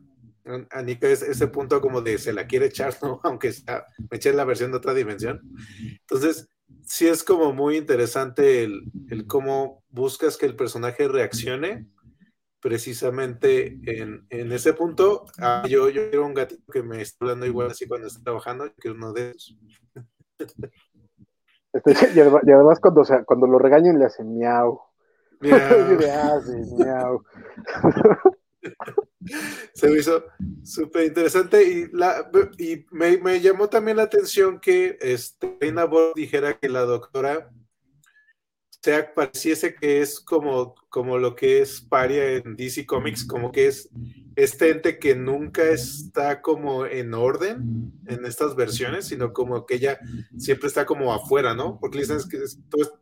Anika, 0.71 1.07
ese 1.07 1.49
punto 1.49 1.83
como 1.83 2.01
de 2.01 2.17
se 2.17 2.33
la 2.33 2.47
quiere 2.47 2.65
echar, 2.65 2.97
¿no? 3.03 3.21
Aunque 3.25 3.53
sea, 3.53 3.85
me 4.11 4.17
eché 4.17 4.33
la 4.33 4.47
versión 4.47 4.71
de 4.71 4.79
otra 4.79 4.95
dimensión. 4.95 5.43
Entonces, 6.01 6.49
sí 6.87 7.09
es 7.09 7.23
como 7.23 7.53
muy 7.53 7.77
interesante 7.77 8.65
el, 8.65 8.91
el 9.11 9.27
cómo 9.27 9.85
buscas 9.91 10.39
que 10.39 10.47
el 10.47 10.57
personaje 10.57 11.09
reaccione 11.09 11.87
precisamente 12.61 13.79
en, 13.87 14.27
en 14.31 14.53
ese 14.53 14.73
punto, 14.73 15.27
ah, 15.39 15.65
yo, 15.69 15.89
yo 15.89 16.11
quiero 16.11 16.27
un 16.27 16.35
gatito 16.35 16.73
que 16.73 16.83
me 16.83 17.01
está 17.01 17.25
hablando 17.25 17.47
igual 17.47 17.71
así 17.71 17.87
cuando 17.87 18.07
está 18.07 18.23
trabajando, 18.23 18.73
que 18.81 18.91
uno 18.91 19.13
de 19.13 19.31
esos. 19.31 19.57
Este, 21.73 21.93
y, 22.15 22.21
además, 22.21 22.81
cuando, 22.81 23.03
cuando 23.27 23.47
lo 23.47 23.59
regañan 23.59 23.99
le 23.99 24.07
hace 24.07 24.25
miau. 24.25 24.81
le 25.41 26.11
hace 26.11 26.57
miau. 26.77 27.23
Se 29.75 29.89
me 29.89 29.99
hizo 29.99 30.25
súper 30.65 31.05
interesante 31.05 31.63
y, 31.63 31.89
la, 31.93 32.31
y 32.59 32.87
me, 32.91 33.19
me, 33.19 33.41
llamó 33.41 33.69
también 33.69 33.99
la 33.99 34.05
atención 34.05 34.61
que 34.61 34.99
este, 35.01 35.57
Reina 35.61 35.85
Borg 35.85 36.15
dijera 36.15 36.59
que 36.59 36.69
la 36.69 36.81
doctora 36.81 37.51
sea, 38.83 39.13
pareciese 39.15 39.75
que 39.75 40.01
es 40.01 40.21
como, 40.21 40.75
como 40.89 41.19
lo 41.19 41.35
que 41.35 41.61
es 41.61 41.81
Paria 41.81 42.35
en 42.35 42.57
DC 42.57 42.87
Comics, 42.87 43.25
como 43.25 43.51
que 43.51 43.67
es 43.67 43.89
este 44.37 44.71
ente 44.71 45.01
que 45.01 45.17
nunca 45.17 45.69
está 45.69 46.41
como 46.43 46.87
en 46.87 47.13
orden 47.13 47.93
en 48.07 48.25
estas 48.25 48.55
versiones, 48.55 49.07
sino 49.07 49.33
como 49.33 49.67
que 49.67 49.75
ella 49.75 49.99
siempre 50.37 50.69
está 50.69 50.87
como 50.87 51.13
afuera, 51.13 51.55
¿no? 51.55 51.79
Porque 51.81 51.99
dicen 51.99 52.19
que 52.31 52.39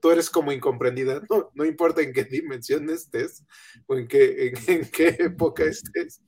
tú, 0.01 0.11
eres 0.11 0.31
como 0.31 0.51
incomprendida, 0.51 1.21
no, 1.31 1.51
no 1.55 1.65
importa 1.67 2.01
en 2.01 2.15
qué 2.15 2.25
dimensión 2.25 2.89
estés 2.89 3.45
o 3.87 3.97
en 3.97 4.09
qué, 4.09 4.55
en, 4.67 4.87
qué 4.91 5.09
época 5.19 5.65
estés. 5.65 6.23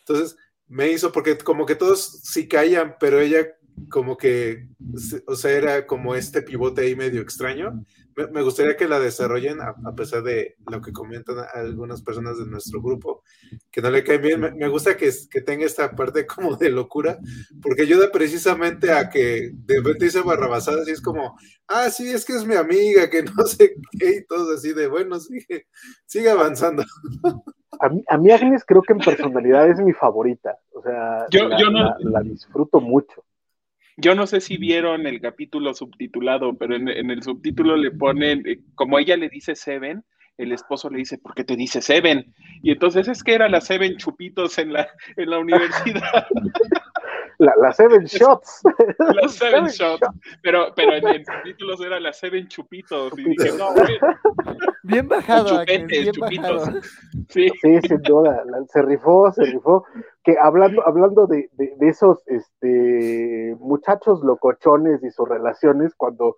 Entonces, 0.00 0.36
me 0.66 0.90
hizo, 0.90 1.10
porque 1.10 1.38
como 1.38 1.64
que 1.64 1.74
todos 1.74 2.20
sí 2.24 2.46
callan, 2.46 2.96
pero 3.00 3.20
ella 3.20 3.46
como 3.88 4.16
que, 4.16 4.68
o 5.26 5.36
sea, 5.36 5.50
era 5.52 5.86
como 5.86 6.14
este 6.14 6.42
pivote 6.42 6.82
ahí 6.82 6.96
medio 6.96 7.20
extraño 7.20 7.84
me 8.30 8.42
gustaría 8.42 8.76
que 8.76 8.86
la 8.86 9.00
desarrollen, 9.00 9.58
a, 9.60 9.94
pesar 9.94 10.22
de 10.22 10.56
lo 10.70 10.80
que 10.80 10.92
comentan 10.92 11.36
algunas 11.52 12.02
personas 12.02 12.38
de 12.38 12.46
nuestro 12.46 12.80
grupo, 12.80 13.22
que 13.70 13.82
no 13.82 13.90
le 13.90 14.04
caen 14.04 14.22
bien. 14.22 14.40
Me, 14.40 14.68
gusta 14.68 14.96
que, 14.96 15.10
que, 15.30 15.40
tenga 15.40 15.66
esta 15.66 15.90
parte 15.94 16.26
como 16.26 16.56
de 16.56 16.70
locura, 16.70 17.18
porque 17.60 17.82
ayuda 17.82 18.10
precisamente 18.12 18.92
a 18.92 19.08
que 19.08 19.50
de 19.52 19.76
repente 19.76 20.06
dice 20.06 20.20
barrabasadas 20.20 20.86
y 20.88 20.92
es 20.92 21.00
como, 21.00 21.36
ah, 21.68 21.90
sí, 21.90 22.08
es 22.08 22.24
que 22.24 22.34
es 22.34 22.46
mi 22.46 22.54
amiga, 22.54 23.10
que 23.10 23.22
no 23.36 23.44
sé 23.44 23.74
qué, 23.98 24.18
y 24.18 24.26
todo 24.26 24.54
así 24.54 24.72
de, 24.72 24.86
bueno, 24.86 25.18
sigue, 25.18 25.66
sigue 26.06 26.30
avanzando. 26.30 26.84
A 27.80 27.88
mí, 27.88 28.04
a 28.08 28.16
mí 28.16 28.30
Agnes 28.30 28.62
creo 28.64 28.82
que 28.82 28.92
en 28.92 29.00
personalidad 29.00 29.68
es 29.68 29.80
mi 29.80 29.92
favorita, 29.92 30.56
o 30.74 30.80
sea, 30.80 31.26
yo, 31.28 31.50
yo 31.58 31.70
no... 31.70 31.92
la 31.98 32.22
disfruto 32.22 32.80
mucho. 32.80 33.24
Yo 33.96 34.14
no 34.14 34.26
sé 34.26 34.40
si 34.40 34.56
vieron 34.56 35.06
el 35.06 35.20
capítulo 35.20 35.72
subtitulado, 35.74 36.56
pero 36.56 36.74
en, 36.74 36.88
el 36.88 37.22
subtítulo 37.22 37.76
le 37.76 37.92
ponen, 37.92 38.46
eh, 38.46 38.60
como 38.74 38.98
ella 38.98 39.16
le 39.16 39.28
dice 39.28 39.54
Seven, 39.54 40.04
el 40.36 40.52
esposo 40.52 40.90
le 40.90 40.98
dice, 40.98 41.18
¿por 41.18 41.34
qué 41.34 41.44
te 41.44 41.56
dice 41.56 41.80
Seven? 41.80 42.34
Y 42.62 42.72
entonces 42.72 43.06
es 43.06 43.22
que 43.22 43.34
era 43.34 43.48
la 43.48 43.60
Seven 43.60 43.96
Chupitos 43.96 44.58
en 44.58 44.72
la, 44.72 44.88
en 45.16 45.30
la 45.30 45.38
universidad. 45.40 46.26
La, 47.38 47.72
Seven 47.72 48.04
Shots. 48.06 48.62
La 48.98 49.28
Seven, 49.28 49.66
Shots. 49.66 50.08
Pero, 50.42 50.72
pero 50.74 50.94
en, 50.94 51.06
el 51.06 51.24
subtítulos 51.24 51.80
era 51.84 52.00
la 52.00 52.12
Seven 52.12 52.48
Chupitos. 52.48 53.18
Y 53.18 53.24
dije, 53.24 53.56
no, 53.58 53.74
Bien 54.82 55.08
bajado. 55.08 55.64
bien 55.64 55.88
chupitos. 56.12 56.68
Sí. 57.30 57.48
sí, 57.62 57.80
sin 57.88 58.02
duda. 58.02 58.44
Se 58.68 58.82
rifó, 58.82 59.32
se 59.32 59.44
rifó 59.44 59.84
que 60.24 60.36
hablando, 60.40 60.86
hablando 60.86 61.26
de, 61.26 61.50
de, 61.52 61.88
esos 61.88 62.22
este, 62.26 63.56
muchachos 63.60 64.22
locochones 64.22 65.02
y 65.04 65.10
sus 65.10 65.28
relaciones, 65.28 65.94
cuando, 65.94 66.36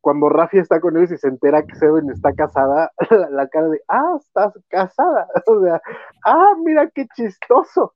cuando 0.00 0.28
Rafi 0.28 0.58
está 0.58 0.80
con 0.80 0.96
ellos 0.96 1.12
y 1.12 1.18
se 1.18 1.28
entera 1.28 1.62
que 1.62 1.74
Seven 1.76 2.10
está 2.10 2.32
casada, 2.32 2.92
la, 3.30 3.48
cara 3.48 3.68
de, 3.68 3.80
ah, 3.88 4.16
estás 4.18 4.58
casada, 4.68 5.28
o 5.46 5.62
sea, 5.62 5.80
ah, 6.24 6.54
mira 6.64 6.90
qué 6.90 7.06
chistoso, 7.14 7.94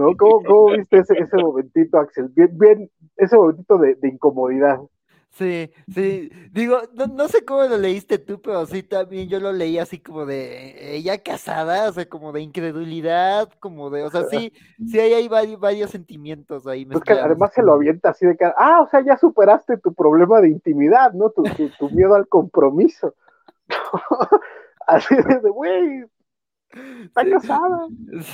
¿no? 0.00 0.16
¿Cómo, 0.16 0.42
cómo 0.42 0.76
viste 0.76 0.98
ese, 0.98 1.14
ese 1.18 1.36
momentito, 1.36 1.98
Axel? 1.98 2.28
Bien, 2.34 2.50
bien, 2.58 2.90
ese 3.16 3.36
momentito 3.36 3.76
de, 3.78 3.94
de 3.96 4.08
incomodidad. 4.08 4.78
Sí, 5.32 5.70
sí, 5.94 6.30
digo, 6.50 6.78
no, 6.92 7.28
sé 7.28 7.44
cómo 7.44 7.62
lo 7.62 7.78
leíste 7.78 8.18
tú, 8.18 8.42
pero 8.42 8.66
sí 8.66 8.82
también 8.82 9.28
yo 9.28 9.38
lo 9.38 9.52
leí 9.52 9.78
así 9.78 10.00
como 10.00 10.26
de 10.26 10.96
ella 10.96 11.22
casada, 11.22 11.88
o 11.88 11.92
sea, 11.92 12.08
como 12.08 12.32
de 12.32 12.40
incredulidad, 12.40 13.48
como 13.60 13.90
de, 13.90 14.02
o 14.02 14.10
sea, 14.10 14.24
sí, 14.24 14.52
sí 14.90 14.98
hay, 14.98 15.12
hay 15.12 15.28
varios, 15.28 15.60
varios 15.60 15.90
sentimientos 15.90 16.66
ahí. 16.66 16.84
Que 16.84 17.12
además 17.12 17.52
se 17.54 17.62
lo 17.62 17.74
avienta 17.74 18.10
así 18.10 18.26
de 18.26 18.36
que, 18.36 18.44
ah, 18.44 18.82
o 18.82 18.88
sea, 18.88 19.02
ya 19.02 19.16
superaste 19.18 19.78
tu 19.78 19.94
problema 19.94 20.40
de 20.40 20.48
intimidad, 20.48 21.12
¿no? 21.12 21.30
Tu, 21.30 21.44
tu, 21.44 21.68
tu 21.78 21.90
miedo 21.90 22.16
al 22.16 22.26
compromiso. 22.26 23.14
así 24.88 25.14
de, 25.14 25.48
güey, 25.48 26.06
Está 26.72 27.28
casada. 27.28 27.88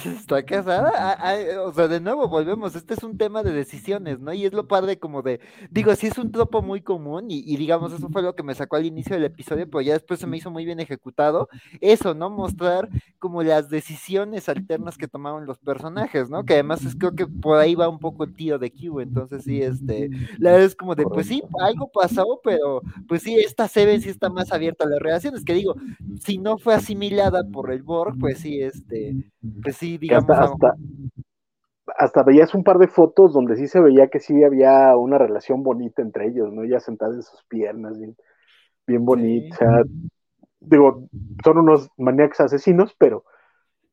Está 0.04 0.42
casada. 0.44 0.92
Ah, 0.94 1.16
ah, 1.18 1.62
o 1.62 1.72
sea, 1.72 1.88
de 1.88 2.00
nuevo, 2.00 2.28
volvemos. 2.28 2.76
Este 2.76 2.92
es 2.92 3.02
un 3.02 3.16
tema 3.16 3.42
de 3.42 3.52
decisiones, 3.52 4.20
¿no? 4.20 4.32
Y 4.34 4.44
es 4.44 4.52
lo 4.52 4.68
padre 4.68 4.98
como 4.98 5.22
de, 5.22 5.40
digo, 5.70 5.94
sí 5.94 6.08
es 6.08 6.18
un 6.18 6.30
tropo 6.32 6.60
muy 6.60 6.82
común 6.82 7.26
y, 7.30 7.56
digamos, 7.56 7.92
eso 7.94 8.08
fue 8.10 8.20
lo 8.22 8.34
que 8.34 8.42
me 8.42 8.54
sacó 8.54 8.76
al 8.76 8.84
inicio 8.84 9.14
del 9.16 9.24
episodio, 9.24 9.68
pero 9.70 9.80
ya 9.80 9.94
después 9.94 10.20
se 10.20 10.26
me 10.26 10.36
hizo 10.36 10.50
muy 10.50 10.66
bien 10.66 10.80
ejecutado. 10.80 11.48
Eso, 11.80 12.14
¿no? 12.14 12.28
Mostrar 12.28 12.90
como 13.18 13.42
las 13.42 13.70
decisiones 13.70 14.48
alternas 14.50 14.98
que 14.98 15.08
tomaron 15.08 15.46
los 15.46 15.58
personajes, 15.58 16.28
¿no? 16.28 16.44
Que 16.44 16.54
además 16.54 16.84
es 16.84 16.94
creo 16.94 17.14
que 17.14 17.26
por 17.26 17.58
ahí 17.58 17.74
va 17.74 17.88
un 17.88 17.98
poco 17.98 18.24
el 18.24 18.34
tío 18.34 18.58
de 18.58 18.70
Q. 18.70 19.00
Entonces 19.00 19.44
sí, 19.44 19.62
este, 19.62 20.10
la 20.38 20.50
verdad 20.52 20.66
es 20.66 20.76
como 20.76 20.94
de, 20.94 21.04
pues 21.04 21.26
sí, 21.28 21.42
algo 21.60 21.90
pasó, 21.90 22.40
pero 22.44 22.82
pues 23.08 23.22
sí, 23.22 23.34
esta 23.36 23.66
Seven 23.66 24.02
sí 24.02 24.10
está 24.10 24.28
más 24.28 24.52
abierta 24.52 24.84
a 24.84 24.88
las 24.88 25.00
relaciones. 25.00 25.42
Que 25.44 25.54
digo, 25.54 25.74
si 26.22 26.36
no 26.36 26.58
fue 26.58 26.74
asimilada 26.74 27.42
por 27.50 27.72
el 27.72 27.82
Borg, 27.82 28.18
pues 28.18 28.25
sí, 28.34 28.62
este, 28.62 29.14
pues 29.62 29.76
sí, 29.76 29.98
digamos. 29.98 30.28
hasta, 30.28 30.44
hasta, 30.44 30.74
hasta 31.96 32.22
veías 32.22 32.54
un 32.54 32.64
par 32.64 32.78
de 32.78 32.88
fotos 32.88 33.32
donde 33.32 33.56
sí 33.56 33.68
se 33.68 33.80
veía 33.80 34.08
que 34.08 34.20
sí 34.20 34.42
había 34.42 34.96
una 34.96 35.18
relación 35.18 35.62
bonita 35.62 36.02
entre 36.02 36.26
ellos, 36.28 36.52
¿no? 36.52 36.64
Ella 36.64 36.80
sentada 36.80 37.14
en 37.14 37.22
sus 37.22 37.44
piernas, 37.44 37.98
bien, 37.98 38.16
bien 38.86 39.04
bonita. 39.04 39.54
O 39.54 39.58
sea, 39.58 39.82
digo, 40.60 41.08
son 41.44 41.58
unos 41.58 41.90
maníacos 41.96 42.40
asesinos, 42.40 42.94
pero, 42.98 43.24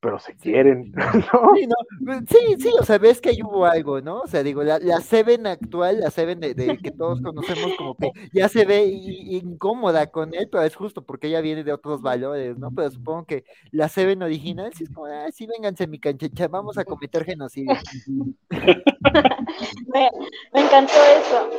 pero 0.03 0.19
se 0.19 0.35
quieren, 0.35 0.91
¿no? 1.33 1.55
Sí, 1.55 1.65
no, 1.65 1.75
pues, 2.05 2.19
sí, 2.27 2.55
sí, 2.59 2.69
o 2.77 2.83
sea, 2.83 2.97
ves 2.97 3.21
que 3.21 3.29
ahí 3.29 3.41
hubo 3.41 3.65
algo, 3.65 4.01
¿no? 4.01 4.19
O 4.19 4.27
sea, 4.27 4.43
digo, 4.43 4.61
la, 4.61 4.77
la 4.79 4.99
Seven 4.99 5.47
actual, 5.47 6.01
la 6.01 6.11
Seven 6.11 6.41
de, 6.41 6.53
de 6.53 6.77
que 6.77 6.91
todos 6.91 7.21
conocemos, 7.21 7.71
como 7.77 7.95
que 7.95 8.11
ya 8.33 8.49
se 8.49 8.65
ve 8.65 8.83
incómoda 8.85 10.07
con 10.07 10.33
él, 10.33 10.49
pero 10.51 10.63
es 10.63 10.75
justo 10.75 11.05
porque 11.05 11.27
ella 11.27 11.39
viene 11.39 11.63
de 11.63 11.71
otros 11.71 12.01
valores, 12.01 12.57
¿no? 12.57 12.69
Pero 12.75 12.91
supongo 12.91 13.25
que 13.25 13.45
la 13.71 13.87
Seven 13.87 14.21
original 14.21 14.73
sí 14.73 14.83
es 14.83 14.89
como, 14.89 15.05
ah, 15.07 15.31
sí, 15.31 15.47
vénganse 15.47 15.87
mi 15.87 15.99
canchecha, 15.99 16.49
vamos 16.49 16.77
a 16.77 16.83
cometer 16.83 17.23
genocidio. 17.23 17.73
Me, 19.93 20.09
me 20.53 20.61
encantó 20.61 20.93
eso. 20.93 21.49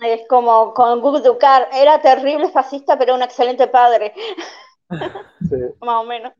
Es 0.00 0.22
como 0.28 0.72
con 0.74 1.00
Google 1.00 1.22
Ducar, 1.22 1.68
era 1.72 2.00
terrible 2.00 2.50
fascista, 2.50 2.98
pero 2.98 3.14
un 3.14 3.22
excelente 3.22 3.66
padre, 3.66 4.14
Sí. 5.48 5.56
más 5.80 5.96
o 5.96 6.04
menos. 6.04 6.32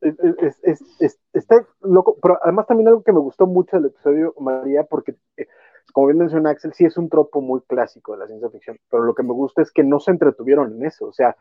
Es, 0.00 0.18
es- 0.42 0.60
es- 0.62 0.96
es- 1.00 1.20
está 1.32 1.66
loco, 1.82 2.16
pero 2.22 2.38
además 2.42 2.66
también 2.66 2.88
algo 2.88 3.02
que 3.02 3.12
me 3.12 3.20
gustó 3.20 3.46
mucho 3.46 3.76
del 3.76 3.86
episodio, 3.86 4.34
María, 4.38 4.84
porque 4.84 5.14
eh, 5.36 5.46
como 5.92 6.08
bien 6.08 6.18
menciona 6.18 6.50
Axel, 6.50 6.72
sí 6.72 6.84
es 6.84 6.96
un 6.96 7.08
tropo 7.08 7.40
muy 7.40 7.60
clásico 7.62 8.12
de 8.12 8.18
la 8.18 8.26
ciencia 8.26 8.50
ficción, 8.50 8.78
pero 8.90 9.04
lo 9.04 9.14
que 9.14 9.22
me 9.22 9.32
gusta 9.32 9.62
es 9.62 9.70
que 9.72 9.82
no 9.82 10.00
se 10.00 10.10
entretuvieron 10.12 10.72
en 10.72 10.86
eso, 10.86 11.06
o 11.06 11.12
sea, 11.12 11.36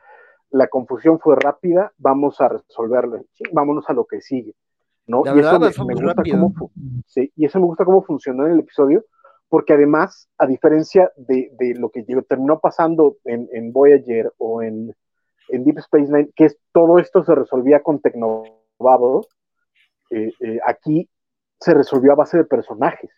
la 0.52 0.68
confusión 0.68 1.20
fue 1.20 1.36
rápida, 1.36 1.94
vamos 1.98 2.42
a 2.42 2.50
resolverlo, 2.50 3.24
sí, 3.34 3.44
vámonos 3.54 3.90
a 3.90 3.94
lo 3.94 4.06
que 4.06 4.22
sigue, 4.22 4.56
¿no? 5.06 5.24
La 5.24 5.32
y 5.32 5.36
verdad, 5.36 5.64
eso 5.68 5.86
me, 5.86 5.94
gusta 5.94 6.24
cómo, 6.30 6.54
sí, 7.06 7.32
y 7.36 7.46
eso 7.46 7.60
me 7.60 7.66
gusta 7.66 7.86
cómo 7.86 8.02
funcionó 8.02 8.46
en 8.48 8.54
el 8.54 8.60
episodio, 8.60 9.06
porque 9.48 9.74
además, 9.74 10.30
a 10.38 10.46
diferencia 10.48 11.12
de, 11.18 11.52
de 11.60 11.76
lo 11.76 11.90
que 11.90 12.04
terminó 12.28 12.60
pasando 12.60 13.18
en, 13.26 13.50
en 13.52 13.72
Voyager 13.72 14.32
o 14.38 14.62
en, 14.62 14.96
en 15.50 15.64
Deep 15.64 15.80
Space 15.80 16.12
Nine, 16.12 16.30
que 16.36 16.46
es, 16.46 16.58
todo 16.72 17.00
esto 17.00 17.24
se 17.24 17.36
resolvía 17.36 17.82
con 17.82 18.00
Tecnovado, 18.00 19.28
eh, 20.12 20.32
eh, 20.40 20.60
aquí 20.66 21.10
se 21.60 21.74
resolvió 21.74 22.14
a 22.14 22.16
base 22.16 22.38
de 22.38 22.46
personajes, 22.46 23.12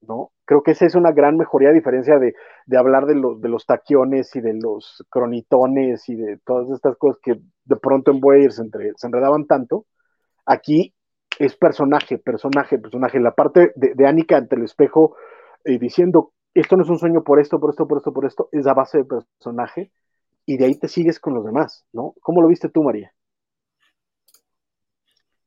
¿no? 0.00 0.30
Creo 0.44 0.62
que 0.62 0.72
esa 0.72 0.86
es 0.86 0.94
una 0.94 1.12
gran 1.12 1.36
mejoría 1.36 1.70
a 1.70 1.72
diferencia 1.72 2.18
de, 2.18 2.34
hablar 2.76 3.06
de 3.06 3.16
los, 3.16 3.40
de 3.40 3.56
taquiones 3.66 4.34
y 4.36 4.40
de 4.40 4.54
los 4.54 5.04
cronitones 5.10 6.08
y 6.08 6.14
de 6.14 6.38
todas 6.44 6.70
estas 6.70 6.96
cosas 6.96 7.20
que 7.22 7.40
de 7.64 7.76
pronto 7.76 8.12
en 8.12 8.20
Voyager 8.20 8.52
se, 8.52 8.62
entre- 8.62 8.92
se 8.96 9.06
enredaban 9.06 9.46
tanto. 9.46 9.86
Aquí 10.44 10.94
es 11.38 11.56
personaje, 11.56 12.18
personaje, 12.18 12.78
personaje. 12.78 13.18
La 13.18 13.34
parte 13.34 13.72
de, 13.74 13.94
de 13.94 14.06
Annika 14.06 14.36
ante 14.36 14.54
el 14.54 14.62
espejo 14.62 15.16
eh, 15.64 15.78
diciendo, 15.78 16.32
esto 16.54 16.76
no 16.76 16.84
es 16.84 16.88
un 16.90 16.98
sueño 16.98 17.24
por 17.24 17.40
esto, 17.40 17.58
por 17.58 17.70
esto, 17.70 17.88
por 17.88 17.98
esto, 17.98 18.12
por 18.12 18.24
esto, 18.24 18.48
es 18.52 18.66
a 18.66 18.74
base 18.74 18.98
de 18.98 19.04
personaje 19.04 19.90
y 20.46 20.56
de 20.56 20.64
ahí 20.66 20.74
te 20.76 20.88
sigues 20.88 21.18
con 21.20 21.34
los 21.34 21.44
demás, 21.44 21.84
¿no? 21.92 22.14
¿Cómo 22.22 22.40
lo 22.40 22.48
viste 22.48 22.68
tú, 22.68 22.82
María? 22.82 23.12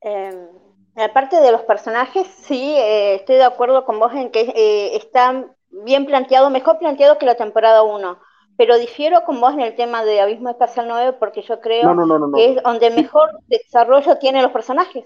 Eh, 0.02 0.48
aparte 0.96 1.40
de 1.40 1.52
los 1.52 1.62
personajes, 1.64 2.28
sí, 2.28 2.74
eh, 2.78 3.16
estoy 3.16 3.36
de 3.38 3.44
acuerdo 3.44 3.86
con 3.86 4.00
vos 4.00 4.14
en 4.14 4.32
que 4.32 4.42
eh, 4.56 4.96
está 4.96 5.46
bien 5.84 6.06
planteado, 6.06 6.50
mejor 6.50 6.80
planteado 6.80 7.18
que 7.18 7.26
la 7.26 7.36
temporada 7.36 7.84
1, 7.84 8.20
pero 8.58 8.78
difiero 8.78 9.24
con 9.24 9.40
vos 9.40 9.54
en 9.54 9.62
el 9.62 9.76
tema 9.76 10.04
de 10.04 10.22
Abismo 10.22 10.50
Espacial 10.50 10.88
9 10.88 11.14
porque 11.20 11.42
yo 11.42 11.60
creo 11.62 11.84
No, 11.84 11.96
no, 11.96 12.06
no, 12.06 12.20
no, 12.20 12.28
no. 12.28 12.38
que 12.38 12.54
es 12.54 12.64
donde 12.64 12.90
mejor 12.90 13.30
desarrollo 13.48 14.18
tienen 14.18 14.44
los 14.44 14.52
personajes. 14.52 15.06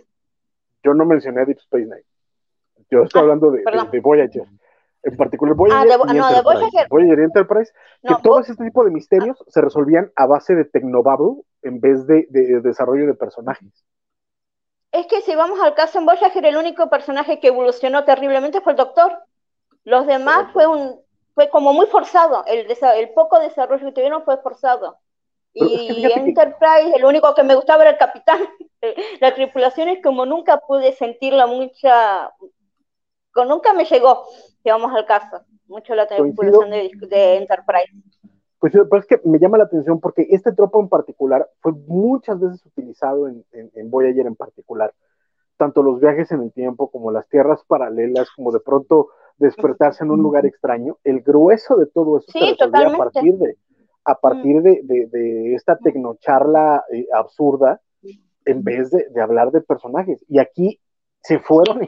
Yo 0.84 0.94
no 0.94 1.06
mencioné 1.06 1.46
Deep 1.46 1.60
Space 1.60 1.86
Nine. 1.86 2.04
Yo 2.90 3.04
estoy 3.04 3.20
Ah, 3.20 3.24
hablando 3.24 3.52
de, 3.52 3.60
de, 3.60 3.88
de 3.92 4.00
Voyager. 4.00 4.44
En 5.04 5.18
particular 5.18 5.54
Voyager 5.56 5.82
Ah, 5.82 5.86
de- 5.86 6.14
y 6.14 6.18
no, 6.18 6.28
de 6.30 6.38
Enterprise. 6.38 6.44
Voyager. 6.44 6.88
Voyager 6.90 7.20
y 7.20 7.24
Enterprise, 7.24 7.74
que 8.08 8.16
todo 8.24 8.40
este 8.40 8.56
tipo 8.64 8.84
de 8.86 8.92
misterios 8.92 9.44
se 9.48 9.62
resolvían 9.62 10.12
a 10.16 10.26
base 10.26 10.56
de 10.56 10.66
Tecnobabble 10.66 11.42
en 11.62 11.80
vez 11.82 12.08
de, 12.08 12.26
de 12.30 12.62
desarrollo 12.62 13.06
de 13.08 13.14
personajes. 13.14 13.84
Es 14.92 15.08
que 15.08 15.22
si 15.22 15.36
vamos 15.36 15.60
al 15.60 15.74
caso 15.74 16.00
en 16.00 16.06
Voyager, 16.06 16.46
el 16.46 16.56
único 16.56 16.90
personaje 16.90 17.40
que 17.40 17.48
evolucionó 17.48 18.06
terriblemente 18.06 18.62
fue 18.62 18.74
el 18.74 18.78
Doctor. 18.78 19.12
Los 19.84 20.06
demás 20.08 20.52
Correcto. 20.52 20.54
fue 20.54 20.68
un 20.68 21.04
fue 21.36 21.50
como 21.50 21.74
muy 21.74 21.88
forzado. 21.88 22.44
El, 22.46 22.68
poco 23.16 23.40
desarrollo 23.40 23.84
que 23.88 23.92
tuvieron 23.92 24.24
fue 24.24 24.38
forzado. 24.38 24.98
Pero 25.54 25.66
es 25.66 25.82
Y 25.82 25.88
que 26.04 26.08
que- 26.10 26.20
Enterprise, 26.20 26.94
el 26.96 27.04
único 27.06 27.34
que 27.34 27.44
me 27.44 27.56
gustaba 27.56 27.82
era 27.84 27.92
el 27.92 27.98
capitán. 27.98 28.40
La 29.20 29.34
tripulación 29.34 29.90
es 29.90 30.02
como 30.04 30.26
nunca 30.28 30.60
pude 30.60 30.92
sentirla 30.94 31.48
mucha, 31.48 32.32
con 32.38 32.50
nunca 33.36 33.74
me 33.74 33.86
llegó, 33.86 34.26
si 34.62 34.70
vamos 34.70 34.92
al 34.94 35.06
caso, 35.06 35.42
mucho 35.68 35.96
la 35.96 36.08
tripulación 36.08 36.70
de, 36.70 36.92
de 37.08 37.38
Enterprise. 37.38 37.92
Pues 38.60 38.72
pero 38.72 38.98
es 38.98 39.06
que 39.06 39.20
me 39.26 39.40
llama 39.40 39.58
la 39.58 39.66
atención 39.66 40.00
porque 40.00 40.26
este 40.30 40.54
tropo 40.54 40.80
en 40.80 40.88
particular 40.88 41.50
fue 41.60 41.74
muchas 41.74 42.40
veces 42.40 42.66
utilizado 42.66 43.28
en, 43.28 43.44
en, 43.52 43.72
en 43.74 43.92
Voyager 43.92 44.26
en 44.26 44.36
particular. 44.36 44.94
Tanto 45.58 45.84
los 45.84 46.00
viajes 46.00 46.32
en 46.32 46.42
el 46.42 46.54
tiempo 46.54 46.90
como 46.90 47.12
las 47.12 47.28
tierras 47.28 47.62
paralelas, 47.68 48.30
como 48.32 48.52
de 48.52 48.62
pronto 48.62 49.10
despertarse 49.38 50.04
en 50.04 50.12
un 50.12 50.22
lugar 50.22 50.46
extraño. 50.46 50.98
El 51.04 51.22
grueso 51.22 51.76
de 51.76 51.88
todo 51.88 52.20
eso 52.20 52.28
Sí, 52.32 52.56
se 52.58 52.64
a 52.64 52.98
partir 52.98 53.38
de 53.38 53.58
a 54.06 54.16
partir 54.16 54.62
de, 54.62 54.82
de, 54.84 55.08
de 55.08 55.56
esta 55.56 55.78
tecnocharla 55.78 56.84
eh, 56.92 57.08
absurda 57.14 57.82
en 58.46 58.64
vez 58.64 58.92
de, 58.92 59.08
de 59.10 59.22
hablar 59.22 59.52
de 59.52 59.62
personajes. 59.62 60.24
Y 60.28 60.40
aquí 60.40 60.80
se 61.22 61.40
fueron 61.40 61.82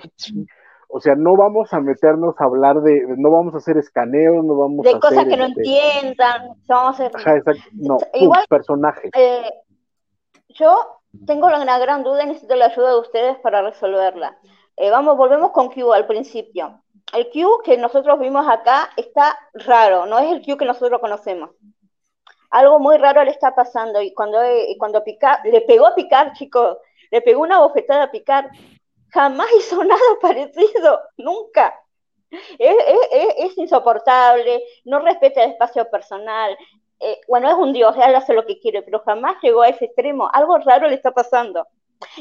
o 0.95 0.99
sea, 1.01 1.15
no 1.15 1.35
vamos 1.35 1.73
a 1.73 1.79
meternos 1.81 2.35
a 2.39 2.45
hablar 2.45 2.81
de, 2.81 3.05
de- 3.05 3.17
no 3.17 3.29
vamos 3.31 3.53
a 3.53 3.57
hacer 3.57 3.77
escaneos, 3.77 4.45
no 4.45 4.55
vamos 4.55 4.83
De 4.83 4.91
a 4.91 4.99
cosas 4.99 5.17
hacer 5.19 5.27
que 5.29 5.37
no 5.37 5.45
este, 5.45 5.59
entiendan, 5.61 6.41
vamos 6.67 6.85
a 6.85 6.89
hacer 7.05 7.11
Ajá, 7.15 7.35
exacto. 7.35 7.61
No, 7.73 7.97
Igual- 8.13 8.45
personajes. 8.47 9.11
Eh, 9.13 9.51
yo 10.49 11.01
tengo 11.27 11.47
una 11.47 11.77
gran 11.79 12.03
duda 12.03 12.23
y 12.23 12.27
necesito 12.27 12.55
la 12.55 12.65
ayuda 12.67 12.91
de 12.91 12.99
ustedes 12.99 13.37
para 13.39 13.61
resolverla. 13.61 14.37
Eh, 14.77 14.89
vamos, 14.89 15.17
volvemos 15.17 15.51
con 15.51 15.69
Q 15.69 15.91
al 15.93 16.07
principio. 16.07 16.81
El 17.13 17.29
Q 17.29 17.61
que 17.63 17.77
nosotros 17.77 18.17
vimos 18.19 18.47
acá 18.47 18.89
está 18.97 19.37
raro, 19.53 20.05
no 20.05 20.17
es 20.19 20.31
el 20.31 20.45
Q 20.45 20.57
que 20.57 20.65
nosotros 20.65 20.99
conocemos. 21.01 21.51
Algo 22.51 22.79
muy 22.79 22.97
raro 22.97 23.23
le 23.23 23.31
está 23.31 23.53
pasando 23.53 24.01
y 24.01 24.13
cuando, 24.13 24.41
eh, 24.41 24.71
y 24.71 24.77
cuando 24.77 25.03
Picard, 25.03 25.45
le 25.45 25.61
pegó 25.61 25.87
a 25.87 25.95
Picard, 25.95 26.33
chicos, 26.33 26.77
le 27.11 27.21
pegó 27.21 27.41
una 27.41 27.59
bofetada 27.59 28.03
a 28.03 28.11
Picard, 28.11 28.45
jamás 29.15 29.47
hizo 29.57 29.83
nada 29.83 30.01
parecido, 30.21 31.01
nunca. 31.17 31.73
Es, 32.31 32.75
es- 32.87 33.09
es- 33.11 33.35
es 33.51 33.57
insoportable, 33.57 34.63
no 34.85 34.99
respeta 34.99 35.43
el 35.43 35.51
espacio 35.51 35.89
personal, 35.89 36.57
eh, 36.99 37.21
bueno, 37.27 37.49
es 37.49 37.55
un 37.55 37.73
dios, 37.73 37.95
él 37.97 38.15
hace 38.15 38.33
lo 38.33 38.45
que 38.45 38.59
quiere, 38.59 38.81
pero 38.83 38.99
jamás 39.01 39.37
llegó 39.41 39.61
a 39.63 39.69
ese 39.69 39.85
extremo. 39.85 40.29
Algo 40.33 40.57
raro 40.59 40.87
le 40.89 40.95
está 40.95 41.11
pasando. 41.13 41.67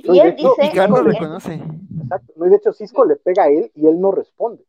No, 0.05 0.15
Y 0.15 0.19
y 0.19 0.21
de 0.21 0.31
él 0.31 0.37
dice, 0.37 0.73
lo 0.89 1.01
eh, 1.01 1.03
reconoce. 1.03 1.55
Exacto. 2.03 2.33
No, 2.37 2.47
y 2.47 2.51
de 2.51 2.57
hecho, 2.57 2.73
Cisco 2.73 3.05
le 3.05 3.16
pega 3.16 3.45
a 3.45 3.49
él 3.49 3.71
y 3.75 3.87
él 3.89 4.01
no 4.01 4.12
responde. 4.12 4.65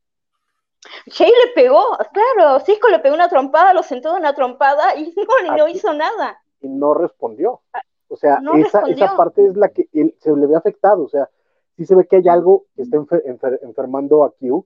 Jay 1.08 1.30
le 1.46 1.52
pegó, 1.54 1.98
claro, 2.14 2.60
Cisco 2.60 2.90
le 2.90 3.00
pegó 3.00 3.16
una 3.16 3.30
trompada, 3.30 3.74
lo 3.74 3.82
sentó 3.84 4.14
de 4.14 4.20
una 4.20 4.36
trompada 4.36 4.96
y 4.96 5.14
no, 5.16 5.48
y 5.48 5.52
no 5.58 5.68
hizo 5.68 5.94
nada. 5.94 6.42
y 6.62 6.68
no 6.70 6.94
respondió. 6.94 7.62
O 8.08 8.16
sea, 8.18 8.42
No 8.42 8.56
esa, 8.56 8.82
respondió. 8.82 9.06
esa 9.06 9.16
parte 9.16 9.46
es 9.48 9.56
la 9.58 9.70
que 9.70 9.88
él, 9.94 10.16
se 10.20 10.32
le 10.36 10.48
ve 10.48 10.56
afectado. 10.56 11.04
O 11.04 11.10
sea, 11.10 11.30
sí 11.78 11.86
se 11.86 11.96
ve 11.96 12.08
que 12.08 12.18
hay 12.18 12.28
algo 12.30 12.66
que 12.76 12.84
está 12.84 12.98
enfer- 12.98 13.24
enfer- 13.26 13.60
enfermando 13.64 14.24
a 14.24 14.32
Q 14.34 14.66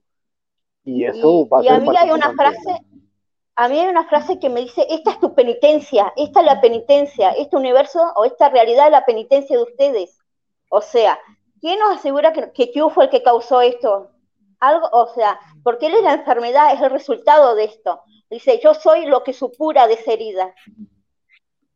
y 0.84 1.04
eso 1.04 1.46
Y, 1.46 1.48
va 1.48 1.60
a 1.60 1.64
y 1.64 1.68
ser 1.68 1.76
a 1.76 1.78
mí 1.80 1.96
hay 1.96 2.10
una 2.10 2.32
frase, 2.34 2.80
a 3.56 3.68
mí 3.68 3.78
hay 3.78 3.88
una 3.88 4.08
frase 4.08 4.38
que 4.38 4.48
me 4.50 4.60
dice, 4.60 4.86
esta 4.90 5.12
es 5.12 5.20
tu 5.20 5.34
penitencia, 5.34 6.12
esta 6.16 6.40
es 6.40 6.46
la 6.46 6.60
penitencia, 6.60 7.30
este 7.32 7.56
universo 7.56 8.00
o 8.16 8.24
esta 8.24 8.48
realidad 8.48 8.86
es 8.86 8.92
la 8.92 9.04
penitencia 9.04 9.56
de 9.56 9.62
ustedes. 9.64 10.18
O 10.70 10.80
sea, 10.80 11.18
¿quién 11.60 11.78
nos 11.80 11.96
asegura 11.98 12.32
que, 12.32 12.52
que 12.52 12.72
Q 12.72 12.90
fue 12.90 13.04
el 13.04 13.10
que 13.10 13.22
causó 13.22 13.60
esto? 13.60 14.10
Algo, 14.60 14.88
o 14.92 15.06
sea, 15.14 15.38
porque 15.62 15.86
él 15.86 15.94
es 15.94 16.02
la 16.02 16.14
enfermedad, 16.14 16.74
es 16.74 16.80
el 16.82 16.90
resultado 16.90 17.54
de 17.54 17.64
esto. 17.64 18.02
Dice, 18.30 18.60
yo 18.62 18.74
soy 18.74 19.06
lo 19.06 19.24
que 19.24 19.32
supura 19.32 19.86
de 19.86 19.94
esa 19.94 20.12
herida. 20.12 20.54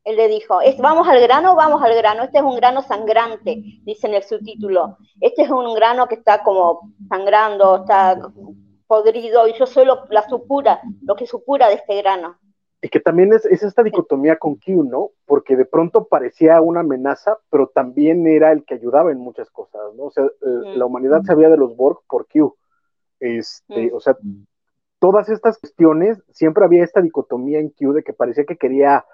Él 0.05 0.17
le 0.17 0.29
dijo, 0.29 0.61
es, 0.61 0.77
vamos 0.79 1.09
al 1.09 1.21
grano, 1.21 1.57
vamos 1.57 1.83
al 1.83 1.95
grano, 1.97 2.25
este 2.25 2.39
es 2.39 2.45
un 2.45 2.57
grano 2.57 2.83
sangrante, 2.83 3.63
dice 3.85 4.07
en 4.07 4.15
el 4.15 4.23
subtítulo. 4.23 4.99
Este 5.21 5.43
es 5.43 5.51
un 5.51 5.75
grano 5.75 6.07
que 6.07 6.17
está 6.17 6.43
como 6.43 6.93
sangrando, 7.09 7.77
está 7.77 8.21
podrido, 8.87 9.49
y 9.49 9.55
yo 9.55 9.67
soy 9.67 9.87
lo, 9.87 10.05
la 10.11 10.29
supura, 10.29 10.81
lo 11.03 11.17
que 11.17 11.27
supura 11.27 11.69
de 11.69 11.75
este 11.75 11.97
grano. 12.03 12.37
Y 12.83 12.91
que 12.91 13.01
también 13.01 13.33
es, 13.33 13.47
es 13.47 13.63
esta 13.63 13.83
dicotomía 13.83 14.37
con 14.37 14.57
Q, 14.57 14.85
¿no? 14.85 15.13
Porque 15.25 15.57
de 15.57 15.65
pronto 15.65 16.05
parecía 16.05 16.61
una 16.61 16.81
amenaza, 16.81 17.39
pero 17.49 17.69
también 17.75 18.27
era 18.27 18.53
el 18.53 18.63
que 18.67 18.75
ayudaba 18.75 19.11
en 19.11 19.19
muchas 19.19 19.49
cosas, 19.51 19.81
¿no? 19.97 20.05
O 20.05 20.11
sea, 20.11 20.25
Mm. 20.43 20.77
la 20.77 20.85
humanidad 20.85 21.23
sabía 21.23 21.49
de 21.49 21.57
los 21.57 21.75
Borg 21.75 22.01
por 22.07 22.27
Q. 22.29 22.55
Este, 23.21 23.91
Mm. 23.91 23.95
O 23.97 24.01
sea, 24.01 24.19
todas 24.99 25.31
estas 25.31 25.57
cuestiones, 25.59 26.23
siempre 26.31 26.63
había 26.67 26.85
esta 26.85 27.01
dicotomía 27.01 27.59
en 27.59 27.71
Q 27.71 27.95
de 27.95 28.03
que 28.03 28.13
parecía 28.13 28.45
que 28.45 28.59
quería 28.59 29.07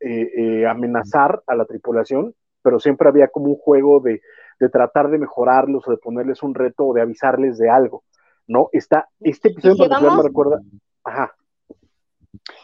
eh, 0.00 0.30
eh, 0.36 0.66
amenazar 0.66 1.42
a 1.46 1.54
la 1.54 1.64
tripulación 1.64 2.34
pero 2.62 2.80
siempre 2.80 3.08
había 3.08 3.28
como 3.28 3.46
un 3.46 3.56
juego 3.56 4.00
de, 4.00 4.20
de 4.60 4.68
tratar 4.68 5.08
de 5.08 5.18
mejorarlos 5.18 5.86
o 5.86 5.90
de 5.90 5.96
ponerles 5.96 6.42
un 6.42 6.54
reto 6.54 6.86
o 6.86 6.94
de 6.94 7.02
avisarles 7.02 7.58
de 7.58 7.70
algo, 7.70 8.04
¿no? 8.46 8.68
Está, 8.72 9.08
este 9.20 9.48
episodio 9.48 9.88
me 9.88 10.22
recuerda, 10.22 10.60
ajá. 11.04 11.34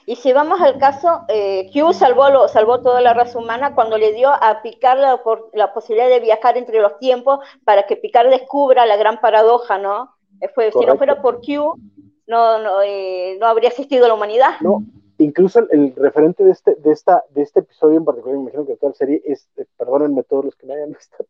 Y 0.06 0.16
si 0.16 0.32
vamos 0.34 0.60
al 0.60 0.78
caso, 0.78 1.22
eh, 1.28 1.70
Q 1.72 1.94
salvó, 1.94 2.28
lo, 2.28 2.48
salvó 2.48 2.82
toda 2.82 3.00
la 3.00 3.14
raza 3.14 3.38
humana 3.38 3.74
cuando 3.74 3.96
le 3.96 4.12
dio 4.12 4.28
a 4.28 4.60
Picard 4.62 4.98
la, 4.98 5.18
la, 5.54 5.72
posibilidad 5.72 6.08
de 6.08 6.20
viajar 6.20 6.58
entre 6.58 6.80
los 6.80 6.98
tiempos 6.98 7.40
para 7.64 7.86
que 7.86 7.96
Picard 7.96 8.28
descubra 8.28 8.84
la 8.84 8.96
gran 8.96 9.20
paradoja, 9.20 9.78
¿no? 9.78 10.14
Eh, 10.42 10.48
fue, 10.54 10.70
si 10.70 10.84
no 10.84 10.96
fuera 10.96 11.22
por 11.22 11.40
Q, 11.40 11.80
no, 12.26 12.58
no, 12.58 12.82
eh, 12.82 13.38
no 13.40 13.46
habría 13.46 13.70
existido 13.70 14.06
la 14.06 14.14
humanidad. 14.14 14.60
No, 14.60 14.82
incluso 15.18 15.60
el, 15.70 15.94
referente 15.96 16.44
de 16.44 16.50
este, 16.50 16.74
de, 16.76 16.92
esta, 16.92 17.22
de 17.30 17.42
este 17.42 17.60
episodio 17.60 17.98
en 17.98 18.04
particular, 18.04 18.36
me 18.36 18.42
imagino 18.42 18.66
que 18.66 18.76
toda 18.76 18.90
la 18.90 18.96
serie 18.96 19.22
es, 19.24 19.48
eh, 19.56 19.66
perdónenme 19.76 20.22
todos 20.24 20.46
los 20.46 20.56
que 20.56 20.66
me 20.66 20.74
hayan 20.74 20.92
visto 20.92 21.24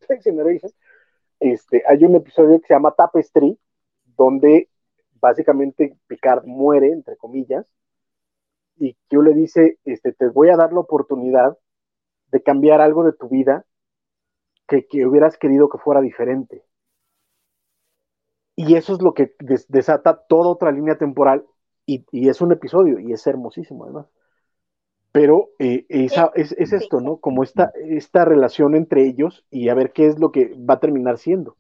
este, 1.41 1.83
hay 1.87 2.05
un 2.05 2.15
episodio 2.17 2.61
que 2.61 2.67
se 2.69 2.75
llama 2.75 2.95
Tapestry, 2.95 3.59
donde 4.17 4.71
básicamente 5.21 5.97
Picard 6.07 6.45
muere, 6.47 6.93
entre 6.93 7.17
comillas, 7.17 7.67
y 8.77 8.97
Q 9.09 9.23
le 9.23 9.35
dice, 9.35 9.79
este, 9.85 10.13
te 10.13 10.29
voy 10.29 10.51
a 10.51 10.57
dar 10.57 10.73
la 10.73 10.81
oportunidad 10.81 11.59
de 12.29 12.43
cambiar 12.43 12.81
algo 12.81 13.05
de 13.05 13.13
tu 13.13 13.29
vida 13.29 13.65
que, 14.67 14.87
que 14.87 15.07
hubieras 15.07 15.37
querido 15.37 15.69
que 15.69 15.79
fuera 15.79 16.01
diferente. 16.01 16.65
Y 18.57 18.77
eso 18.77 18.95
es 18.95 19.03
lo 19.03 19.15
que 19.15 19.35
desata 19.69 20.25
toda 20.29 20.49
otra 20.49 20.71
línea 20.71 20.97
temporal 20.97 21.45
y, 21.87 22.05
y, 22.13 22.29
es 22.29 22.41
un 22.41 22.53
episodio 22.53 22.99
y 22.99 23.13
es 23.13 23.27
hermosísimo 23.27 23.85
además. 23.85 24.07
Pero 25.13 25.51
eh, 25.59 25.87
esa, 25.89 26.33
es, 26.35 26.53
es, 26.59 26.73
esto, 26.73 27.01
¿no? 27.01 27.19
Como 27.19 27.45
esta, 27.45 27.73
esta 27.89 28.25
relación 28.25 28.75
entre 28.75 29.07
ellos 29.07 29.45
y 29.51 29.69
a 29.69 29.75
ver 29.75 29.93
qué 29.93 30.07
es 30.07 30.19
lo 30.19 30.33
que 30.33 30.55
va 30.57 30.75
a 30.75 30.81
terminar 30.81 31.19
siendo. 31.19 31.57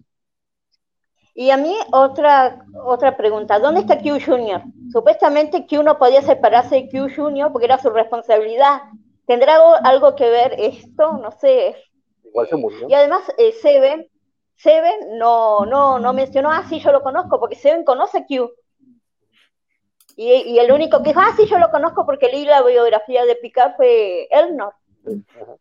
Y 1.34 1.51
a 1.51 1.56
mí 1.56 1.74
otra, 1.92 2.64
otra 2.84 3.16
pregunta, 3.16 3.59
¿dónde 3.59 3.80
está 3.80 3.98
Q 3.98 4.18
Junior? 4.24 4.62
Supuestamente 4.92 5.66
Q 5.66 5.82
no 5.82 5.98
podía 5.98 6.22
separarse 6.22 6.76
de 6.76 6.88
Q 6.88 7.09
Junior 7.14 7.52
porque 7.52 7.66
era 7.66 7.78
su 7.78 7.90
responsabilidad. 7.90 8.82
¿Tendrá 9.26 9.56
algo, 9.82 10.14
que 10.14 10.28
ver 10.28 10.55
esto? 10.59 11.14
No 11.14 11.30
sé. 11.32 11.76
Igual 12.24 12.46
se 12.48 12.56
murió. 12.56 12.88
Y 12.88 12.94
además, 12.94 13.22
eh, 13.38 13.52
Seven, 13.52 14.09
Seven 14.56 15.18
no, 15.18 15.64
no, 15.66 15.98
no 15.98 16.12
mencionó, 16.12 16.51
ah, 16.51 16.64
sí, 16.68 16.78
yo 16.78 16.92
lo 16.92 17.02
conozco, 17.02 17.40
porque 17.40 17.56
Seven 17.56 17.84
conoce 17.84 18.18
a 18.18 18.26
Q. 18.26 18.51
Y, 20.16 20.32
y, 20.32 20.59
el 20.59 20.70
único 20.70 21.03
que 21.03 21.11
dijo, 21.11 21.20
ah, 21.20 21.35
sí, 21.36 21.47
yo 21.47 21.59
lo 21.59 21.70
conozco 21.70 22.07
porque 22.07 22.28
leí 22.28 22.45
la 22.45 22.62
biografía 22.62 23.24
de 23.24 23.35
Picard 23.36 23.74
fue 23.77 24.28
Elnor. 24.31 24.74
Ajá. 25.07 25.57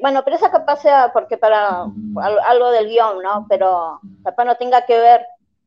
Bueno, 0.00 0.22
pero 0.24 0.36
esa 0.36 0.50
capaz 0.50 0.82
sea 0.82 1.10
porque 1.12 1.38
para 1.38 1.86
algo 2.46 2.70
del 2.70 2.88
guion, 2.88 3.22
¿no? 3.22 3.46
Pero 3.48 4.00
capaz 4.22 4.44
no 4.44 4.56
tenga 4.56 4.84
que 4.84 4.98
ver. 4.98 5.22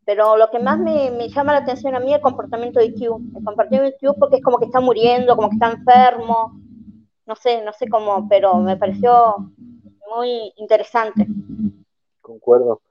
Pero 0.06 0.36
lo 0.38 0.50
que 0.50 0.60
más 0.60 0.80
me, 0.80 1.12
me, 1.12 1.30
llama 1.30 1.54
la 1.54 1.60
atención 1.60 1.96
a 1.96 2.00
mí 2.00 2.10
es 2.12 2.18
el 2.18 2.22
comportamiento 2.22 2.80
de 2.80 2.94
Q. 2.94 3.22
El 3.36 3.44
comportamiento 3.44 3.86
de 3.86 3.98
Q 3.98 4.16
porque 4.20 4.38
es 4.38 4.44
como 4.44 4.58
que 4.58 4.66
está 4.66 4.80
muriendo, 4.80 5.36
como 5.36 5.50
que 5.50 5.56
está 5.56 5.72
enfermo. 5.72 6.60
No 7.26 7.36
sé, 7.36 7.64
no 7.64 7.72
sé 7.74 7.88
cómo, 7.88 8.28
pero 8.28 8.56
me 8.58 8.78
pareció 8.78 9.52
muy 10.16 10.54
interesante. 10.58 11.28
Concuerdo. 12.22 12.82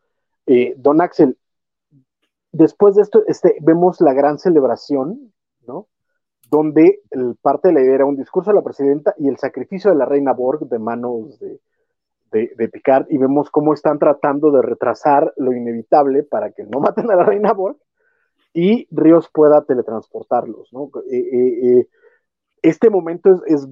Eh, 0.46 0.74
don 0.76 1.00
Axel, 1.00 1.36
después 2.52 2.94
de 2.94 3.02
esto, 3.02 3.22
este, 3.26 3.56
vemos 3.60 4.00
la 4.00 4.12
gran 4.12 4.38
celebración, 4.38 5.32
¿no? 5.66 5.86
donde 6.50 7.00
el, 7.10 7.36
parte 7.40 7.68
de 7.68 7.74
la 7.74 7.80
idea 7.82 7.94
era 7.94 8.04
un 8.04 8.16
discurso 8.16 8.50
de 8.50 8.56
la 8.56 8.62
presidenta 8.62 9.14
y 9.18 9.28
el 9.28 9.38
sacrificio 9.38 9.90
de 9.90 9.96
la 9.96 10.04
reina 10.04 10.32
Borg 10.32 10.68
de 10.68 10.78
manos 10.78 11.38
de, 11.38 11.60
Picard, 12.68 13.06
y 13.08 13.18
vemos 13.18 13.50
cómo 13.50 13.72
están 13.72 13.98
tratando 13.98 14.50
de 14.52 14.62
retrasar 14.62 15.32
lo 15.36 15.52
inevitable 15.52 16.22
para 16.22 16.52
que 16.52 16.64
no 16.64 16.80
maten 16.80 17.10
a 17.10 17.16
la 17.16 17.24
reina 17.24 17.52
Borg 17.52 17.76
y 18.52 18.88
Ríos 18.90 19.28
pueda 19.32 19.62
teletransportarlos. 19.62 20.72
¿no? 20.72 20.90
Eh, 21.10 21.16
eh, 21.16 21.78
eh, 21.78 21.88
este 22.62 22.90
momento 22.90 23.42
es, 23.46 23.66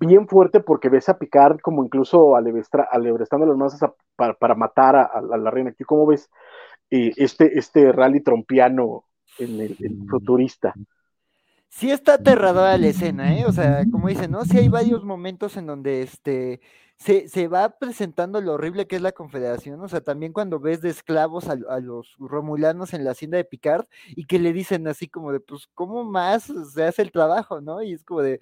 bien 0.00 0.26
fuerte 0.26 0.58
porque 0.58 0.88
ves 0.88 1.08
a 1.08 1.18
Picard 1.18 1.60
como 1.60 1.84
incluso 1.84 2.34
alebrestando 2.34 3.46
las 3.46 3.56
masas 3.56 3.92
para, 4.16 4.34
para, 4.34 4.56
matar 4.56 4.96
a, 4.96 5.04
a, 5.04 5.20
la 5.20 5.50
reina. 5.50 5.72
¿Cómo 5.86 6.04
ves 6.04 6.28
este, 6.90 7.58
este 7.58 7.92
rally 7.92 8.20
trompiano 8.20 9.04
en 9.38 9.60
el, 9.60 9.76
el 9.80 10.06
futurista? 10.08 10.74
sí 11.74 11.90
está 11.90 12.14
aterradora 12.14 12.78
la 12.78 12.86
escena, 12.86 13.36
¿eh? 13.36 13.46
O 13.46 13.52
sea, 13.52 13.84
como 13.90 14.08
dicen, 14.08 14.30
¿no? 14.30 14.44
Sí 14.44 14.58
hay 14.58 14.68
varios 14.68 15.04
momentos 15.04 15.56
en 15.56 15.66
donde 15.66 16.02
este 16.02 16.60
se, 16.96 17.28
se, 17.28 17.48
va 17.48 17.70
presentando 17.78 18.40
lo 18.40 18.52
horrible 18.54 18.86
que 18.86 18.96
es 18.96 19.02
la 19.02 19.12
confederación, 19.12 19.80
o 19.80 19.88
sea, 19.88 20.00
también 20.00 20.32
cuando 20.32 20.60
ves 20.60 20.80
de 20.80 20.90
esclavos 20.90 21.48
a, 21.48 21.56
a, 21.68 21.80
los 21.80 22.14
romulanos 22.18 22.94
en 22.94 23.04
la 23.04 23.10
hacienda 23.10 23.36
de 23.36 23.44
Picard 23.44 23.86
y 24.10 24.26
que 24.26 24.38
le 24.38 24.52
dicen 24.52 24.86
así 24.86 25.08
como 25.08 25.32
de, 25.32 25.40
pues, 25.40 25.66
¿cómo 25.74 26.04
más 26.04 26.52
se 26.72 26.84
hace 26.84 27.02
el 27.02 27.10
trabajo, 27.12 27.60
no? 27.60 27.82
Y 27.82 27.94
es 27.94 28.04
como 28.04 28.22
de, 28.22 28.40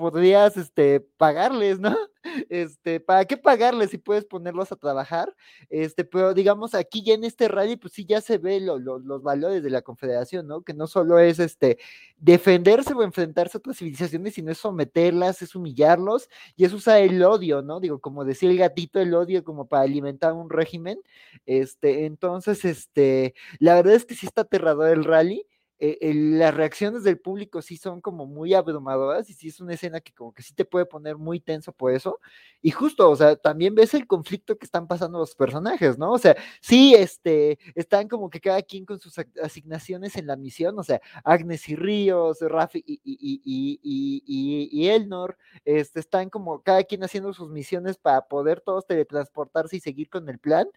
podrías 0.00 0.56
este, 0.56 1.00
pagarles, 1.00 1.78
¿no? 1.78 1.96
Este, 2.50 3.00
¿para 3.00 3.24
qué 3.24 3.38
pagarles 3.38 3.90
si 3.90 3.98
puedes 3.98 4.26
ponerlos 4.26 4.70
a 4.70 4.76
trabajar? 4.76 5.34
Este, 5.70 6.04
pero 6.04 6.34
digamos, 6.34 6.74
aquí 6.74 7.02
ya 7.02 7.14
en 7.14 7.24
este 7.24 7.48
rally, 7.48 7.76
pues 7.76 7.94
sí 7.94 8.04
ya 8.04 8.20
se 8.20 8.36
ve 8.36 8.60
lo, 8.60 8.78
lo, 8.78 8.98
los 8.98 9.22
valores 9.22 9.62
de 9.62 9.70
la 9.70 9.80
confederación, 9.80 10.46
¿no? 10.46 10.60
Que 10.62 10.74
no 10.74 10.86
solo 10.86 11.18
es 11.18 11.38
este 11.38 11.78
defenderse 12.18 12.92
o 12.92 13.02
enfrentarse 13.02 13.56
a 13.56 13.60
otras 13.60 13.78
civilizaciones, 13.78 14.34
sino 14.34 14.52
es 14.52 14.58
someterlas, 14.58 15.40
es 15.40 15.54
humillarlos 15.54 16.28
y 16.56 16.64
es 16.66 16.74
usar 16.74 17.00
el 17.00 17.22
odio, 17.22 17.62
¿no? 17.62 17.80
Digo, 17.80 18.00
como 18.00 18.24
decía 18.26 18.50
el 18.50 18.58
gatito, 18.58 19.00
el 19.00 19.14
odio 19.14 19.42
como 19.42 19.66
para 19.66 19.84
alimentar 19.84 20.34
un 20.34 20.50
régimen. 20.50 21.00
Este, 21.46 22.04
entonces, 22.04 22.64
este, 22.66 23.34
la 23.58 23.74
verdad 23.76 23.94
es 23.94 24.04
que 24.04 24.14
sí 24.14 24.26
está 24.26 24.42
aterrador 24.42 24.90
el 24.90 25.04
rally 25.04 25.46
eh, 25.80 26.12
las 26.14 26.54
reacciones 26.54 27.04
del 27.04 27.18
público 27.18 27.62
sí 27.62 27.76
son 27.76 28.00
como 28.00 28.26
muy 28.26 28.54
abrumadoras 28.54 29.30
y 29.30 29.32
sí 29.32 29.48
es 29.48 29.60
una 29.60 29.74
escena 29.74 30.00
que 30.00 30.12
como 30.12 30.32
que 30.34 30.42
sí 30.42 30.52
te 30.54 30.64
puede 30.66 30.86
poner 30.86 31.16
muy 31.16 31.40
tenso 31.40 31.72
por 31.72 31.92
eso. 31.92 32.20
Y 32.62 32.70
justo, 32.70 33.08
o 33.10 33.16
sea, 33.16 33.36
también 33.36 33.74
ves 33.74 33.94
el 33.94 34.06
conflicto 34.06 34.58
que 34.58 34.66
están 34.66 34.86
pasando 34.86 35.18
los 35.18 35.34
personajes, 35.34 35.98
¿no? 35.98 36.12
O 36.12 36.18
sea, 36.18 36.36
sí, 36.60 36.94
este, 36.94 37.58
están 37.74 38.08
como 38.08 38.28
que 38.28 38.40
cada 38.40 38.60
quien 38.62 38.84
con 38.84 39.00
sus 39.00 39.16
asignaciones 39.42 40.16
en 40.16 40.26
la 40.26 40.36
misión, 40.36 40.78
o 40.78 40.82
sea, 40.82 41.00
Agnes 41.24 41.68
y 41.68 41.76
Ríos, 41.76 42.40
Rafi 42.40 42.82
y, 42.86 43.00
y, 43.02 43.40
y, 43.82 44.68
y, 44.70 44.88
Elnor, 44.88 45.38
este, 45.64 46.00
están 46.00 46.28
como 46.30 46.62
cada 46.62 46.84
quien 46.84 47.02
haciendo 47.04 47.32
sus 47.32 47.50
misiones 47.50 47.96
para 47.96 48.28
poder 48.28 48.60
todos 48.60 48.86
teletransportarse 48.86 49.76
y 49.76 49.80
seguir 49.80 50.10
con 50.10 50.28
el 50.28 50.38
plan, 50.38 50.68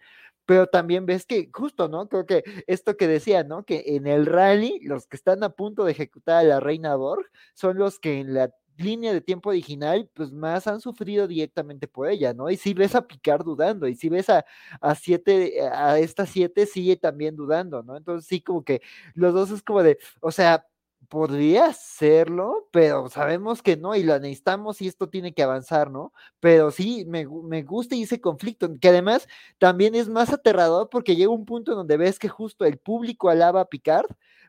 pero 0.46 0.66
también 0.66 1.06
ves 1.06 1.26
que 1.26 1.50
justo, 1.52 1.88
¿no? 1.88 2.08
Creo 2.08 2.26
que 2.26 2.44
esto 2.66 2.96
que 2.96 3.06
decía, 3.08 3.44
¿no? 3.44 3.64
Que 3.64 3.84
en 3.86 4.06
el 4.06 4.26
rally 4.26 4.80
los 4.94 5.06
que 5.06 5.16
están 5.16 5.42
a 5.44 5.50
punto 5.50 5.84
de 5.84 5.92
ejecutar 5.92 6.38
a 6.38 6.42
la 6.44 6.60
reina 6.60 6.96
Borg 6.96 7.26
son 7.54 7.78
los 7.78 7.98
que 7.98 8.20
en 8.20 8.34
la 8.34 8.50
línea 8.76 9.12
de 9.12 9.20
tiempo 9.20 9.50
original, 9.50 10.10
pues 10.14 10.32
más 10.32 10.66
han 10.66 10.80
sufrido 10.80 11.28
directamente 11.28 11.86
por 11.86 12.08
ella, 12.08 12.34
¿no? 12.34 12.50
Y 12.50 12.56
si 12.56 12.74
ves 12.74 12.94
a 12.94 13.06
Picard 13.06 13.44
dudando, 13.44 13.86
y 13.86 13.94
si 13.94 14.08
ves 14.08 14.28
a, 14.30 14.44
a 14.80 14.94
siete, 14.96 15.60
a 15.72 15.98
estas 15.98 16.30
siete 16.30 16.66
sigue 16.66 16.96
también 16.96 17.36
dudando, 17.36 17.82
¿no? 17.82 17.96
Entonces 17.96 18.26
sí, 18.26 18.40
como 18.40 18.64
que 18.64 18.82
los 19.14 19.32
dos 19.34 19.50
es 19.50 19.62
como 19.62 19.82
de, 19.82 19.98
o 20.20 20.32
sea, 20.32 20.66
podría 21.08 21.72
serlo, 21.72 22.68
pero 22.72 23.08
sabemos 23.08 23.62
que 23.62 23.76
no 23.76 23.94
y 23.94 24.02
lo 24.02 24.18
necesitamos 24.18 24.80
y 24.82 24.88
esto 24.88 25.08
tiene 25.08 25.34
que 25.34 25.42
avanzar, 25.42 25.90
¿no? 25.90 26.12
Pero 26.40 26.70
sí, 26.70 27.04
me, 27.06 27.26
me 27.26 27.62
gusta 27.62 27.94
ese 27.96 28.20
conflicto, 28.20 28.68
que 28.80 28.88
además 28.88 29.28
también 29.58 29.94
es 29.94 30.08
más 30.08 30.32
aterrador 30.32 30.88
porque 30.90 31.14
llega 31.16 31.30
un 31.30 31.44
punto 31.44 31.74
donde 31.74 31.96
ves 31.98 32.18
que 32.18 32.28
justo 32.28 32.64
el 32.64 32.78
público 32.78 33.28
alaba 33.28 33.60
a 33.62 33.64
Picard, 33.66 34.06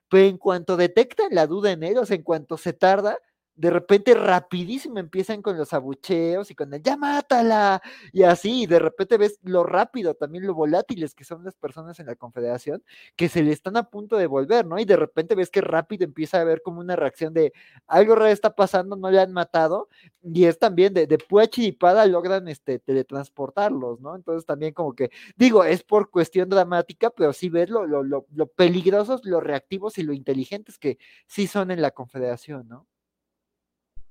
pero 0.10 0.28
en 0.28 0.38
cuanto 0.38 0.78
detectan 0.78 1.30
la 1.32 1.48
duda 1.48 1.72
en 1.72 1.84
sea, 2.06 2.16
en 2.18 2.24
cuanto 2.24 2.58
se 2.58 2.74
tarda, 2.74 3.18
de 3.56 3.70
repente 3.70 4.14
rapidísimo 4.14 5.00
empiezan 5.00 5.42
con 5.42 5.58
los 5.58 5.74
abucheos 5.74 6.52
y 6.52 6.56
con 6.56 6.74
el 6.74 6.82
ya 6.84 6.98
mátala 6.98 7.82
y 8.12 8.24
así, 8.24 8.64
y 8.64 8.66
de 8.68 8.80
repente 8.80 9.18
ves 9.18 9.40
lo 9.44 9.64
rápido, 9.64 10.14
también 10.14 10.46
lo 10.46 10.54
volátiles 10.54 11.16
que 11.16 11.24
son 11.24 11.44
las 11.44 11.56
personas 11.56 12.00
en 12.00 12.08
la 12.08 12.16
confederación, 12.16 12.84
que 13.16 13.30
se 13.30 13.44
le 13.44 13.52
están 13.52 13.78
a 13.78 13.90
punto 13.90 14.18
de 14.18 14.28
volver, 14.28 14.66
¿no? 14.66 14.78
Y 14.80 14.86
de 14.86 14.98
repente 14.98 15.36
ves 15.36 15.50
que 15.50 15.62
rápido 15.62 16.04
empieza 16.06 16.38
a 16.38 16.42
haber 16.42 16.62
como 16.62 16.80
una 16.82 16.96
reacción 16.96 17.34
de 17.34 17.54
algo 17.88 18.16
raro 18.16 18.28
está 18.28 18.56
pasando, 18.56 18.96
no 18.96 19.10
le 19.12 19.20
han 19.20 19.32
matado, 19.34 19.90
y 20.24 20.46
es 20.46 20.60
también 20.60 20.94
de, 20.94 21.08
de 21.08 21.18
pura 21.18 21.48
chiripada 21.48 22.06
logran 22.06 22.48
este, 22.48 22.80
teletransportarlos, 22.80 24.02
¿no? 24.02 24.16
Entonces 24.16 24.46
también 24.46 24.74
como 24.74 24.94
que, 24.94 25.10
digo, 25.36 25.64
es 25.64 25.84
por 25.84 26.10
cuestión 26.10 26.50
dramática, 26.50 27.10
pero 27.10 27.34
sí 27.34 27.50
ves 27.50 27.70
lo, 27.70 27.86
lo, 27.86 28.04
lo, 28.04 28.26
lo 28.34 28.48
peligrosos, 28.48 29.22
lo 29.26 29.40
reactivos 29.42 29.98
y 29.98 30.04
lo 30.04 30.14
inteligentes 30.14 30.78
que 30.78 30.98
sí 31.28 31.48
son 31.48 31.72
en 31.72 31.82
la 31.82 31.92
confederación, 31.92 32.68
¿no? 32.68 32.88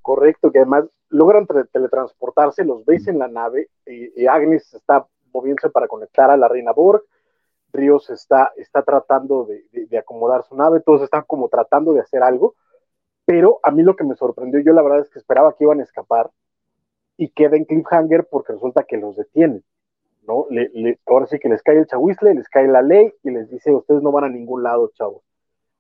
Correcto, 0.05 0.52
que 0.52 0.59
además 0.59 0.85
logran 1.09 1.48
teletransportarse, 1.72 2.64
los 2.64 2.85
ves 2.85 3.09
en 3.09 3.18
la 3.18 3.26
nave, 3.26 3.70
y, 3.86 4.26
Agnes 4.26 4.72
está 4.74 5.06
moviéndose 5.32 5.70
para 5.70 5.89
conectar 5.89 6.31
a 6.31 6.36
la 6.36 6.47
Reina 6.47 6.72
Borg, 6.72 7.02
Ríos 7.72 8.10
está, 8.10 8.52
está 8.56 8.82
tratando 8.82 9.47
de, 9.47 9.64
de, 9.72 9.86
de, 9.86 9.98
acomodar 9.98 10.44
su 10.44 10.55
nave, 10.55 10.81
todos 10.81 11.02
están 11.02 11.24
como 11.26 11.48
tratando 11.48 11.93
de 11.93 12.01
hacer 12.01 12.22
algo, 12.22 12.55
pero 13.24 13.59
a 13.62 13.70
mí 13.72 13.82
lo 13.82 13.97
que 13.97 14.05
me 14.05 14.14
sorprendió, 14.14 14.60
yo 14.60 14.72
la 14.72 14.82
verdad 14.82 15.01
es 15.01 15.10
que 15.10 15.18
esperaba 15.18 15.55
que 15.55 15.64
iban 15.64 15.81
a 15.81 15.85
escapar, 15.85 16.31
y 17.16 17.31
queda 17.31 17.56
en 17.56 17.64
cliffhanger 17.64 18.26
porque 18.31 18.52
resulta 18.52 18.85
que 18.85 18.97
los 18.97 19.16
detienen. 19.16 19.64
¿no? 20.26 20.47
Le, 20.51 20.98
ahora 21.06 21.26
sí 21.26 21.39
que 21.39 21.48
les 21.48 21.62
cae 21.62 21.78
el 21.78 21.86
chahuizle, 21.86 22.35
les 22.35 22.48
cae 22.48 22.66
la 22.66 22.82
ley 22.82 23.12
y 23.22 23.31
les 23.31 23.51
dice, 23.51 23.72
ustedes 23.72 24.02
no 24.02 24.10
van 24.10 24.24
a 24.24 24.28
ningún 24.28 24.62
lado, 24.62 24.90
chavos. 24.94 25.22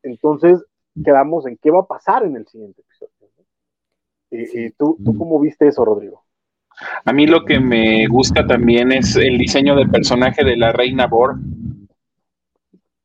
Entonces, 0.02 0.64
quedamos 1.02 1.46
en 1.46 1.56
qué 1.56 1.70
va 1.70 1.80
a 1.80 1.86
pasar 1.86 2.24
en 2.24 2.36
el 2.36 2.46
siguiente 2.46 2.82
episodio. 2.82 3.13
¿Y, 4.34 4.70
tú, 4.70 4.98
tú 5.04 5.16
cómo 5.16 5.38
viste 5.38 5.68
eso, 5.68 5.84
Rodrigo? 5.84 6.24
A 7.04 7.12
mí 7.12 7.26
lo 7.26 7.44
que 7.44 7.60
me 7.60 8.06
gusta 8.08 8.46
también 8.46 8.90
es 8.90 9.14
el 9.16 9.38
diseño 9.38 9.76
del 9.76 9.90
personaje 9.90 10.44
de 10.44 10.56
la 10.56 10.72
reina 10.72 11.06
Bor. 11.06 11.36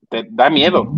Te 0.10 0.28
da 0.32 0.50
miedo. 0.50 0.92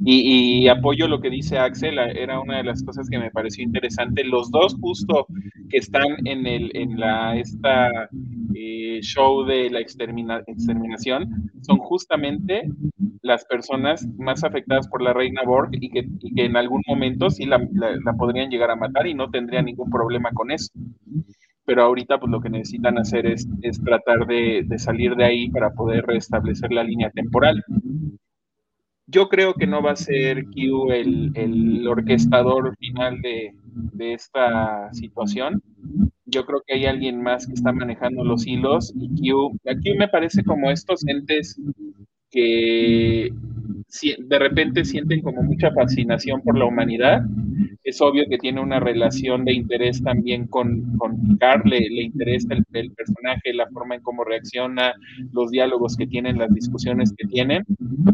Y, 0.00 0.68
apoyo 0.68 1.08
lo 1.08 1.20
que 1.20 1.30
dice 1.30 1.58
Axel, 1.58 1.98
era 1.98 2.40
una 2.40 2.58
de 2.58 2.64
las 2.64 2.82
cosas 2.82 3.08
que 3.08 3.18
me 3.18 3.30
pareció 3.30 3.64
interesante. 3.64 4.24
Los 4.24 4.50
dos 4.50 4.76
justo 4.80 5.26
que 5.68 5.78
están 5.78 6.26
en 6.26 6.46
el 6.46 6.70
en 6.74 6.98
la 6.98 7.36
esta 7.36 8.08
eh, 8.54 9.00
show 9.02 9.44
de 9.44 9.70
la 9.70 9.80
exterminación 9.80 11.50
son 11.62 11.78
justamente 11.78 12.68
las 13.22 13.44
personas 13.44 14.06
más 14.18 14.44
afectadas 14.44 14.88
por 14.88 15.02
la 15.02 15.12
reina 15.12 15.42
Borg 15.44 15.70
y 15.72 15.90
que, 15.90 16.06
en 16.36 16.56
algún 16.56 16.82
momento 16.86 17.30
sí 17.30 17.46
la, 17.46 17.60
podrían 18.18 18.50
llegar 18.50 18.70
a 18.70 18.76
matar 18.76 19.06
y 19.06 19.14
no 19.14 19.30
tendría 19.30 19.62
ningún 19.62 19.90
problema 19.90 20.30
con 20.32 20.50
eso 20.50 20.72
pero 21.64 21.84
ahorita 21.84 22.18
pues 22.18 22.30
lo 22.30 22.40
que 22.40 22.50
necesitan 22.50 22.98
hacer 22.98 23.24
es, 23.26 23.46
tratar 23.84 24.26
de, 24.26 24.64
de, 24.66 24.78
salir 24.78 25.14
de 25.14 25.24
ahí 25.24 25.50
para 25.50 25.70
poder 25.70 26.04
restablecer 26.04 26.72
la 26.72 26.82
línea 26.82 27.10
temporal. 27.10 27.64
Yo 29.12 29.28
creo 29.28 29.52
que 29.52 29.66
no 29.66 29.82
va 29.82 29.92
a 29.92 29.96
ser 29.96 30.46
Q 30.46 30.90
el, 30.90 31.86
orquestador 31.86 32.74
final 32.78 33.20
de, 33.20 33.52
esta 34.14 34.92
situación. 34.94 35.62
Yo 36.24 36.46
creo 36.46 36.62
que 36.66 36.74
hay 36.74 36.86
alguien 36.86 37.22
más 37.22 37.46
que 37.46 37.52
está 37.52 37.72
manejando 37.72 38.24
los 38.24 38.46
hilos 38.46 38.92
y 38.96 39.08
Q, 39.08 39.58
Q 39.64 39.98
me 39.98 40.08
parece 40.08 40.42
como 40.42 40.70
estos 40.70 41.06
entes 41.06 41.60
que 42.30 43.30
de 44.18 44.38
repente 44.38 44.84
sienten 44.86 45.20
como 45.20 45.42
mucha 45.42 45.70
fascinación 45.72 46.40
por 46.40 46.56
la 46.56 46.64
humanidad. 46.64 47.22
Es 47.84 48.00
obvio 48.00 48.24
que 48.28 48.38
tiene 48.38 48.60
una 48.60 48.78
relación 48.78 49.44
de 49.44 49.54
interés 49.54 50.02
también 50.02 50.46
con, 50.46 50.96
con 50.98 51.20
Picard, 51.20 51.64
le, 51.64 51.78
interesa 52.02 52.54
el, 52.54 52.64
el, 52.72 52.92
personaje, 52.92 53.52
la 53.52 53.68
forma 53.70 53.96
en 53.96 54.02
cómo 54.02 54.22
reacciona, 54.22 54.94
los 55.32 55.50
diálogos 55.50 55.96
que 55.96 56.06
tienen, 56.06 56.38
las 56.38 56.52
discusiones 56.54 57.12
que 57.16 57.26
tienen. 57.26 57.64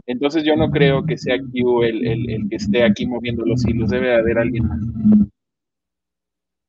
Entonces 0.06 0.44
yo 0.44 0.56
no 0.56 0.70
creo 0.70 1.04
que 1.04 1.18
sea 1.18 1.38
Q 1.38 1.82
el, 1.82 2.06
el, 2.06 2.48
que 2.48 2.56
esté 2.56 2.82
aquí 2.82 3.06
moviendo 3.06 3.44
los 3.44 3.66
hilos, 3.66 3.90
debe 3.90 4.14
haber 4.14 4.38
alguien 4.38 4.66
más. 4.66 4.80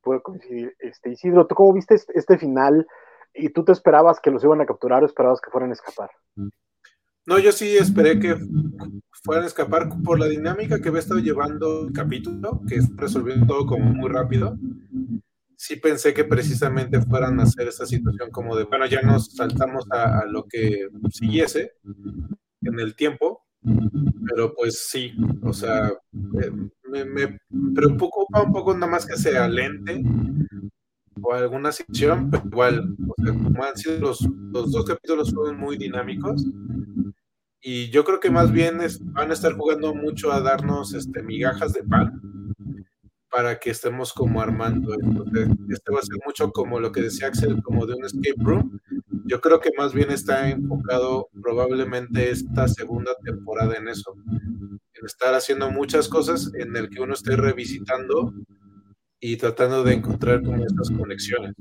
Puedo 0.02 0.22
coincidir. 0.22 0.76
Este, 0.80 1.12
Isidro, 1.12 1.48
¿tú 1.48 1.56
cómo 1.56 1.74
viste 1.74 1.96
este, 1.96 2.18
este 2.18 2.38
final? 2.38 2.86
¿Y 3.34 3.50
tú 3.50 3.64
te 3.64 3.72
esperabas 3.72 4.20
que 4.20 4.32
los 4.32 4.44
iban 4.44 4.60
a 4.62 4.66
capturar 4.66 5.04
o 5.04 5.06
esperabas 5.06 5.40
que 5.40 5.52
fueran 5.52 5.70
a 5.70 5.74
escapar? 5.74 6.10
No, 7.30 7.38
yo 7.38 7.51
sí 7.51 7.77
esperé 7.77 8.19
que 8.19 8.35
fueran 9.23 9.43
a 9.43 9.47
escapar 9.47 9.88
por 10.03 10.19
la 10.19 10.26
dinámica 10.26 10.81
que 10.81 10.89
había 10.89 11.01
estado 11.01 11.19
llevando 11.19 11.85
el 11.85 11.93
capítulo, 11.93 12.60
que 12.68 12.77
es 12.77 12.89
resolviendo 12.95 13.45
todo 13.45 13.68
como 13.68 13.85
muy 13.85 14.10
rápido. 14.10 14.57
Sí 15.56 15.76
pensé 15.76 16.11
que 16.11 16.23
precisamente 16.23 16.99
fueran 17.03 17.39
a 17.39 17.43
hacer 17.43 17.68
esa 17.68 17.85
situación 17.85 18.31
como 18.31 18.56
de, 18.56 18.64
bueno, 18.64 18.88
ya 18.88 19.03
nos 19.03 19.27
saltamos 19.35 19.85
a, 19.91 20.26
lo 20.26 20.45
que 20.45 20.89
siguiese 21.11 21.73
en 22.64 22.80
el 22.80 22.95
tiempo, 22.95 23.45
pero 24.27 24.56
pues 24.56 24.88
sí, 24.89 25.14
o 25.43 25.53
sea, 25.53 25.88
eh, 26.41 26.51
me, 26.89 27.06
me 27.06 27.39
preocupa 27.76 28.41
un 28.41 28.51
poco 28.51 28.73
nada 28.73 28.91
más 28.91 29.06
que 29.06 29.18
sea 29.18 29.47
lente 29.47 30.01
o 31.22 31.34
alguna 31.34 31.72
sección, 31.72 32.30
pero 32.30 32.43
igual, 32.45 32.95
o 33.07 33.23
sea, 33.23 33.34
como 33.34 33.64
han 33.64 33.77
sido 33.77 33.99
los, 33.99 34.27
los 34.51 34.72
dos 34.72 34.85
capítulos 34.85 35.34
fueron 35.34 35.60
muy 35.60 35.77
dinámicos, 35.77 36.45
y 37.61 37.90
yo 37.90 38.06
creo 38.06 38.19
que 38.19 38.31
más 38.31 38.52
bien 38.52 38.80
van 39.14 39.31
a 39.31 39.34
estar 39.34 39.53
jugando 39.53 39.94
mucho 39.94 40.31
a 40.31 40.41
darnos 40.41 40.94
este, 40.94 41.23
migajas 41.23 41.73
de 41.73 41.84
pan 41.84 42.22
para 43.30 43.60
que 43.60 43.69
estemos 43.69 44.14
como 44.14 44.41
armando 44.41 44.94
esto. 44.94 45.26
Este 45.69 45.91
va 45.91 45.99
a 45.99 46.03
ser 46.03 46.18
mucho 46.26 46.52
como 46.52 46.80
lo 46.80 46.91
que 46.91 47.02
decía 47.02 47.27
Axel, 47.27 47.61
como 47.61 47.86
de 47.86 47.95
un 47.95 48.06
escape 48.06 48.36
room. 48.38 48.80
Yo 49.26 49.40
creo 49.41 49.60
que 49.60 49.69
más 49.77 49.94
bien 49.94 50.10
está 50.11 50.49
enfocado 50.49 51.30
probablemente 51.41 52.31
esta 52.31 52.68
segunda 52.68 53.11
temporada 53.23 53.76
en 53.76 53.88
eso, 53.88 54.15
en 54.31 55.06
estar 55.06 55.36
haciendo 55.36 55.69
muchas 55.69 56.10
cosas 56.10 56.52
en 56.56 56.76
el 56.76 56.90
que 56.90 57.02
uno 57.02 57.14
esté 57.14 57.36
revisitando 57.36 58.34
y 59.19 59.38
tratando 59.38 59.84
de 59.84 59.94
encontrar 59.94 60.41
como 60.41 60.65
estas 60.65 60.90
conexiones. 60.90 61.53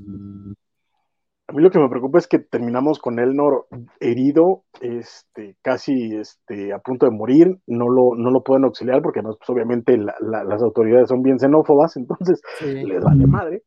A 1.48 1.54
mí 1.54 1.62
lo 1.62 1.70
que 1.70 1.78
me 1.78 1.88
preocupa 1.88 2.18
es 2.18 2.28
que 2.28 2.40
terminamos 2.40 2.98
con 2.98 3.18
Elnor 3.18 3.68
herido, 4.00 4.64
este, 4.82 5.56
casi 5.62 6.14
este, 6.14 6.74
a 6.74 6.78
punto 6.78 7.06
de 7.06 7.12
morir, 7.12 7.58
no 7.66 7.88
lo, 7.88 8.14
no 8.14 8.30
lo 8.30 8.44
pueden 8.44 8.64
auxiliar 8.64 9.00
porque 9.00 9.22
pues, 9.22 9.36
obviamente 9.48 9.96
las 9.96 10.62
autoridades 10.62 11.08
son 11.08 11.22
bien 11.22 11.38
xenófobas, 11.38 11.96
entonces 11.96 12.42
les 12.60 13.02
vale 13.02 13.26
madre. 13.26 13.62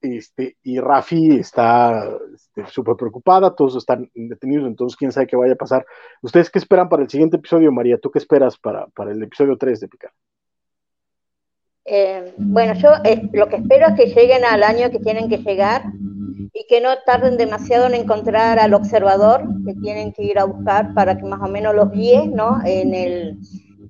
Este, 0.00 0.56
y 0.62 0.78
Rafi 0.78 1.38
está 1.40 2.16
súper 2.68 2.92
este, 2.92 2.98
preocupada, 3.00 3.56
todos 3.56 3.76
están 3.76 4.08
detenidos, 4.14 4.68
entonces 4.68 4.96
quién 4.96 5.10
sabe 5.10 5.26
qué 5.26 5.34
vaya 5.34 5.54
a 5.54 5.56
pasar. 5.56 5.84
¿Ustedes 6.22 6.48
qué 6.48 6.60
esperan 6.60 6.88
para 6.88 7.02
el 7.02 7.10
siguiente 7.10 7.38
episodio, 7.38 7.72
María? 7.72 7.98
¿Tú 7.98 8.08
qué 8.08 8.20
esperas 8.20 8.56
para, 8.56 8.86
para 8.94 9.10
el 9.10 9.20
episodio 9.20 9.56
3 9.58 9.80
de 9.80 9.88
Picar? 9.88 10.12
Eh, 11.86 12.34
bueno, 12.38 12.74
yo 12.74 12.90
eh, 13.04 13.28
lo 13.32 13.48
que 13.48 13.56
espero 13.56 13.88
es 13.88 13.94
que 13.94 14.06
lleguen 14.14 14.44
al 14.44 14.62
año 14.62 14.90
que 14.90 15.00
tienen 15.00 15.28
que 15.28 15.38
llegar 15.38 15.82
y 16.52 16.66
que 16.68 16.80
no 16.80 16.90
tarden 17.04 17.36
demasiado 17.36 17.86
en 17.86 17.94
encontrar 17.94 18.58
al 18.58 18.74
observador 18.74 19.44
que 19.64 19.74
tienen 19.74 20.12
que 20.12 20.24
ir 20.24 20.38
a 20.38 20.44
buscar 20.44 20.94
para 20.94 21.16
que 21.16 21.24
más 21.24 21.40
o 21.40 21.48
menos 21.48 21.74
los 21.74 21.90
guíe, 21.90 22.26
¿no? 22.26 22.58
En 22.64 22.94
el, 22.94 23.38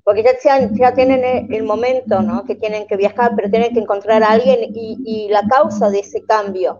porque 0.03 0.23
ya, 0.23 0.69
ya 0.71 0.93
tienen 0.93 1.51
el, 1.51 1.63
momento, 1.63 2.21
¿no? 2.21 2.45
Que 2.45 2.55
tienen 2.55 2.87
que 2.87 2.95
viajar, 2.95 3.33
pero 3.35 3.49
tienen 3.49 3.73
que 3.73 3.81
encontrar 3.81 4.23
a 4.23 4.31
alguien 4.31 4.71
y, 4.73 5.27
la 5.29 5.43
causa 5.47 5.89
de 5.89 5.99
ese 5.99 6.23
cambio. 6.23 6.79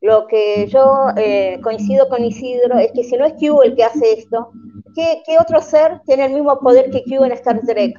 Lo 0.00 0.26
que 0.26 0.66
yo 0.66 1.08
eh, 1.16 1.60
coincido 1.62 2.08
con 2.08 2.24
Isidro 2.24 2.78
es 2.78 2.90
que 2.92 3.04
si 3.04 3.16
no 3.16 3.24
es 3.24 3.34
Q 3.34 3.62
el 3.62 3.76
que 3.76 3.84
hace 3.84 4.12
esto, 4.14 4.50
¿qué, 4.94 5.22
¿qué 5.24 5.36
otro 5.38 5.60
ser 5.60 6.00
tiene 6.06 6.26
el 6.26 6.32
mismo 6.32 6.58
poder 6.58 6.90
que 6.90 7.04
Q 7.04 7.24
en 7.24 7.32
Star 7.32 7.60
Trek? 7.60 7.96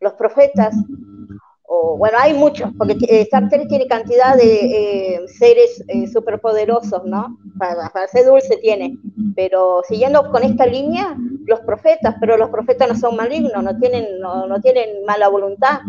Los 0.00 0.12
profetas, 0.12 0.74
o 1.68 1.96
bueno, 1.96 2.16
hay 2.20 2.32
muchos, 2.34 2.70
porque 2.78 2.96
Star 3.22 3.48
Trek 3.48 3.68
tiene 3.68 3.86
cantidad 3.86 4.36
de 4.36 5.14
eh, 5.16 5.28
seres 5.28 5.82
eh, 5.88 6.06
superpoderosos, 6.06 7.04
¿no? 7.04 7.38
Para, 7.58 7.90
ser 8.08 8.26
dulce 8.26 8.56
tiene, 8.58 8.96
pero 9.34 9.82
siguiendo 9.88 10.30
con 10.30 10.42
esta 10.44 10.66
línea, 10.66 11.16
los 11.46 11.60
profetas, 11.60 12.14
pero 12.20 12.36
los 12.36 12.50
profetas 12.50 12.88
no 12.88 12.94
son 12.94 13.16
malignos, 13.16 13.62
no 13.62 13.76
tienen, 13.78 14.20
no, 14.20 14.60
tienen 14.60 15.04
mala 15.04 15.28
voluntad, 15.28 15.80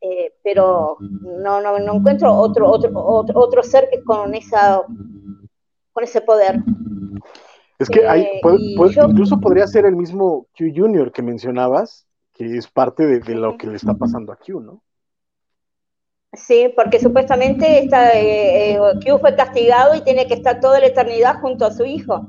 eh, 0.00 0.34
pero 0.42 0.96
no, 1.00 1.60
no, 1.60 1.78
no, 1.78 1.94
encuentro 1.94 2.34
otro, 2.34 2.68
otro, 2.68 2.90
otro, 2.94 3.62
ser 3.62 3.88
que 3.90 4.02
con 4.02 4.34
esa 4.34 4.82
con 5.92 6.04
ese 6.04 6.22
poder. 6.22 6.58
Es 7.78 7.88
que 7.88 8.06
hay, 8.06 8.26
incluso 8.42 9.38
podría 9.38 9.66
ser 9.66 9.84
el 9.84 9.94
mismo 9.94 10.46
Q 10.56 10.72
Junior 10.74 11.12
que 11.12 11.22
mencionabas, 11.22 12.06
que 12.42 12.58
es 12.58 12.68
parte 12.68 13.06
de, 13.06 13.34
lo 13.34 13.56
que 13.56 13.68
le 13.68 13.76
está 13.76 13.94
pasando 13.94 14.32
a 14.32 14.36
Q, 14.36 14.60
¿no? 14.60 14.82
Sí, 16.34 16.72
porque 16.74 16.98
supuestamente 16.98 17.78
está, 17.78 18.12
eh, 18.18 18.72
eh, 18.72 18.78
Q 19.04 19.18
fue 19.18 19.36
castigado 19.36 19.94
y 19.94 20.00
tiene 20.00 20.26
que 20.26 20.34
estar 20.34 20.60
toda 20.60 20.80
la 20.80 20.86
eternidad 20.86 21.40
junto 21.40 21.66
a 21.66 21.72
su 21.72 21.84
hijo 21.84 22.26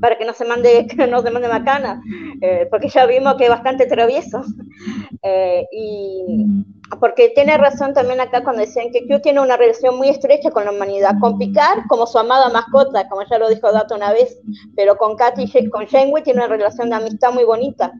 para 0.00 0.18
que 0.18 0.26
no 0.26 0.34
se 0.34 0.44
mande, 0.44 0.86
que 0.96 1.06
no 1.06 1.22
se 1.22 1.30
mande 1.30 1.48
macana, 1.48 2.02
eh, 2.42 2.68
porque 2.70 2.90
ya 2.90 3.06
vimos 3.06 3.36
que 3.36 3.44
es 3.44 3.50
bastante 3.50 3.86
travieso. 3.86 4.42
y 5.72 6.64
porque 7.00 7.30
tiene 7.30 7.56
razón 7.56 7.94
también 7.94 8.20
acá 8.20 8.44
cuando 8.44 8.60
decían 8.60 8.92
que 8.92 9.08
Q 9.08 9.20
tiene 9.20 9.40
una 9.40 9.56
relación 9.56 9.96
muy 9.96 10.10
estrecha 10.10 10.50
con 10.50 10.66
la 10.66 10.70
humanidad, 10.70 11.18
con 11.18 11.38
Picard 11.38 11.86
como 11.88 12.06
su 12.06 12.18
amada 12.18 12.48
mascota, 12.50 13.08
como 13.08 13.22
ya 13.28 13.38
lo 13.38 13.48
dijo 13.48 13.72
Dato 13.72 13.96
una 13.96 14.12
vez, 14.12 14.38
pero 14.76 14.96
con 14.96 15.16
Katy, 15.16 15.70
con 15.70 15.86
Janeway 15.86 16.22
tiene 16.22 16.40
una 16.40 16.48
relación 16.48 16.90
de 16.90 16.96
amistad 16.96 17.32
muy 17.32 17.44
bonita. 17.44 17.92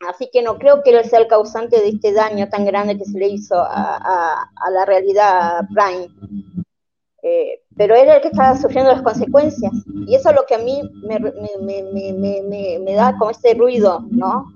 Así 0.00 0.28
que 0.30 0.42
no 0.42 0.58
creo 0.58 0.82
que 0.82 0.90
él 0.90 1.04
sea 1.04 1.20
el 1.20 1.26
causante 1.26 1.80
de 1.80 1.88
este 1.88 2.12
daño 2.12 2.48
tan 2.48 2.66
grande 2.66 2.98
que 2.98 3.04
se 3.04 3.18
le 3.18 3.28
hizo 3.28 3.54
a, 3.56 4.50
la 4.70 4.84
realidad 4.84 5.62
Prime. 5.72 6.08
Eh, 7.22 7.62
pero 7.76 7.94
es 7.94 8.06
el 8.06 8.20
que 8.20 8.28
está 8.28 8.56
sufriendo 8.56 8.92
las 8.92 9.02
consecuencias. 9.02 9.72
Y 10.06 10.14
eso 10.14 10.30
es 10.30 10.36
lo 10.36 10.44
que 10.46 10.54
a 10.54 10.58
mí 10.58 10.82
me, 11.02 12.94
da 12.94 13.16
como 13.18 13.30
este 13.30 13.54
ruido, 13.54 14.04
¿no? 14.10 14.46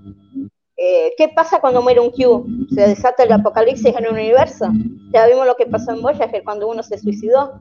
Eh, 0.77 1.13
¿Qué 1.17 1.29
pasa 1.29 1.61
cuando 1.61 1.83
muere 1.83 2.01
un 2.01 2.11
Q? 2.11 2.47
Se 2.75 2.83
desata 2.89 3.25
el 3.25 3.33
apocalipsis 3.33 3.95
en 3.97 4.05
el 4.05 4.13
universo. 4.13 4.67
Ya 5.13 5.27
vimos 5.27 5.47
lo 5.47 5.57
que 5.57 5.67
pasó 5.67 5.93
en 5.93 6.03
Voyager 6.03 6.45
cuando 6.45 6.69
uno 6.69 6.83
se 6.83 6.99
suicidó. 6.99 7.59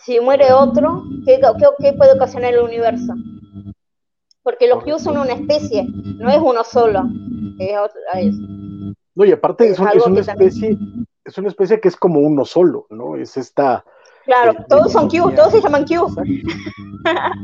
Si 0.00 0.18
muere 0.20 0.52
otro, 0.52 1.04
¿qué, 1.24 1.40
qué 1.80 1.92
puede 1.92 2.14
ocasionar 2.14 2.54
el 2.54 2.60
universo? 2.60 3.14
Porque 4.44 4.68
los 4.68 4.84
Q 4.84 4.98
son 4.98 5.16
una 5.18 5.32
especie, 5.32 5.86
no 5.88 6.30
es 6.30 6.38
uno 6.38 6.62
solo. 6.62 7.02
no, 9.14 9.24
y 9.24 9.32
aparte 9.32 9.68
es, 9.68 9.78
una 9.78 9.90
especie, 10.20 10.78
es 11.24 11.38
una 11.38 11.48
especie 11.48 11.80
que 11.80 11.88
es 11.88 11.96
como 11.96 12.20
uno 12.20 12.44
solo, 12.44 12.86
¿no? 12.90 13.16
Es 13.16 13.36
esta... 13.38 13.84
Claro, 14.26 14.52
eh, 14.52 14.64
todos 14.68 14.92
son 14.92 15.08
Q, 15.08 15.32
todos 15.34 15.50
se 15.50 15.60
llaman 15.62 15.84
Q. 15.88 15.94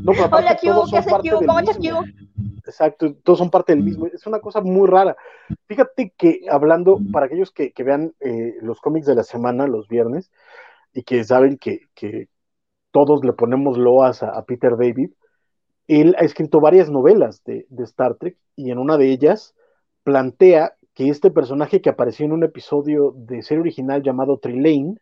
No, 0.05 0.12
Hola 0.31 0.57
Q, 0.57 0.91
¿qué 0.91 0.99
haces 0.99 1.12
Q? 1.12 1.47
¿Cómo 1.47 1.59
estás. 1.59 1.79
Q? 1.79 1.85
Exacto, 2.67 3.15
todos 3.25 3.39
son 3.39 3.51
parte 3.51 3.75
del 3.75 3.83
mismo. 3.83 4.07
Es 4.07 4.27
una 4.27 4.41
cosa 4.41 4.61
muy 4.61 4.87
rara. 4.87 5.17
Fíjate 5.67 6.12
que 6.17 6.41
hablando, 6.51 6.99
para 7.12 7.27
aquellos 7.27 7.51
que, 7.51 7.73
que 7.73 7.83
vean 7.83 8.12
eh, 8.20 8.57
los 8.61 8.79
cómics 8.81 9.07
de 9.07 9.15
la 9.15 9.23
semana, 9.23 9.67
los 9.67 9.89
viernes, 9.89 10.31
y 10.93 11.03
que 11.03 11.25
saben 11.25 11.57
que, 11.57 11.89
que 11.95 12.29
todos 12.93 13.25
le 13.25 13.33
ponemos 13.33 13.79
loas 13.79 14.23
a, 14.23 14.31
a 14.31 14.45
Peter 14.45 14.73
David, 14.79 15.11
él 15.91 16.15
ha 16.19 16.25
escrito 16.25 16.60
varias 16.60 16.91
novelas 16.91 17.43
de, 17.44 17.67
de 17.69 17.85
Star 17.85 18.15
Trek 18.17 18.36
y 18.57 18.70
en 18.70 18.78
una 18.78 18.97
de 18.97 19.10
ellas 19.10 19.55
plantea 20.02 20.75
que 20.94 21.09
este 21.09 21.31
personaje 21.31 21.81
que 21.81 21.91
apareció 21.91 22.27
en 22.27 22.33
un 22.33 22.44
episodio 22.44 23.15
de 23.17 23.43
serie 23.43 23.60
original 23.60 24.02
llamado 24.02 24.39
Trilane, 24.39 24.97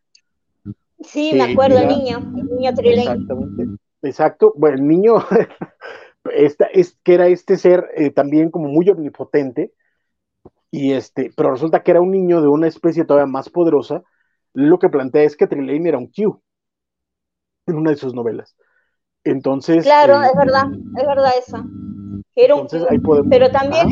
Sí, 1.01 1.33
me 1.35 1.53
acuerdo, 1.53 1.79
el 1.79 1.89
niño, 1.89 2.19
el 2.19 2.47
niño 2.47 2.75
Trilane. 2.75 3.03
Exactamente. 3.03 3.67
Exacto. 4.03 4.53
Bueno, 4.57 4.77
el 4.79 4.89
niño 4.89 5.15
esta, 6.35 6.67
es 6.67 6.99
que 7.03 7.15
era 7.15 7.29
este 7.29 7.57
ser 7.57 7.89
eh, 7.97 8.11
también 8.11 8.51
como 8.51 8.69
muy 8.69 8.89
omnipotente. 8.89 9.73
Y 10.71 10.93
este, 10.93 11.31
pero 11.37 11.53
resulta 11.53 11.83
que 11.83 11.93
era 11.93 12.01
un 12.01 12.11
niño 12.11 12.43
de 12.43 12.49
una 12.49 12.67
especie 12.67 13.05
todavía 13.05 13.31
más 13.31 13.49
poderosa. 13.49 14.03
Lo 14.53 14.79
que 14.79 14.89
plantea 14.89 15.23
es 15.23 15.37
que 15.37 15.47
Trilane 15.47 15.89
era 15.89 15.99
un 15.99 16.09
Q 16.09 16.43
en 17.67 17.77
una 17.77 17.91
de 17.91 17.97
sus 17.97 18.15
novelas. 18.15 18.57
Entonces. 19.31 19.85
Claro, 19.85 20.23
eh, 20.23 20.27
es 20.31 20.37
verdad, 20.37 20.65
es 20.97 21.07
verdad 21.07 21.31
eso. 21.47 21.65
Que 22.35 22.45
Era 22.45 22.55
un 22.55 22.61
Entonces 22.63 22.83
Q. 22.89 22.93
ahí 22.93 22.99
podemos. 22.99 23.29
Pero 23.31 23.51
también, 23.51 23.89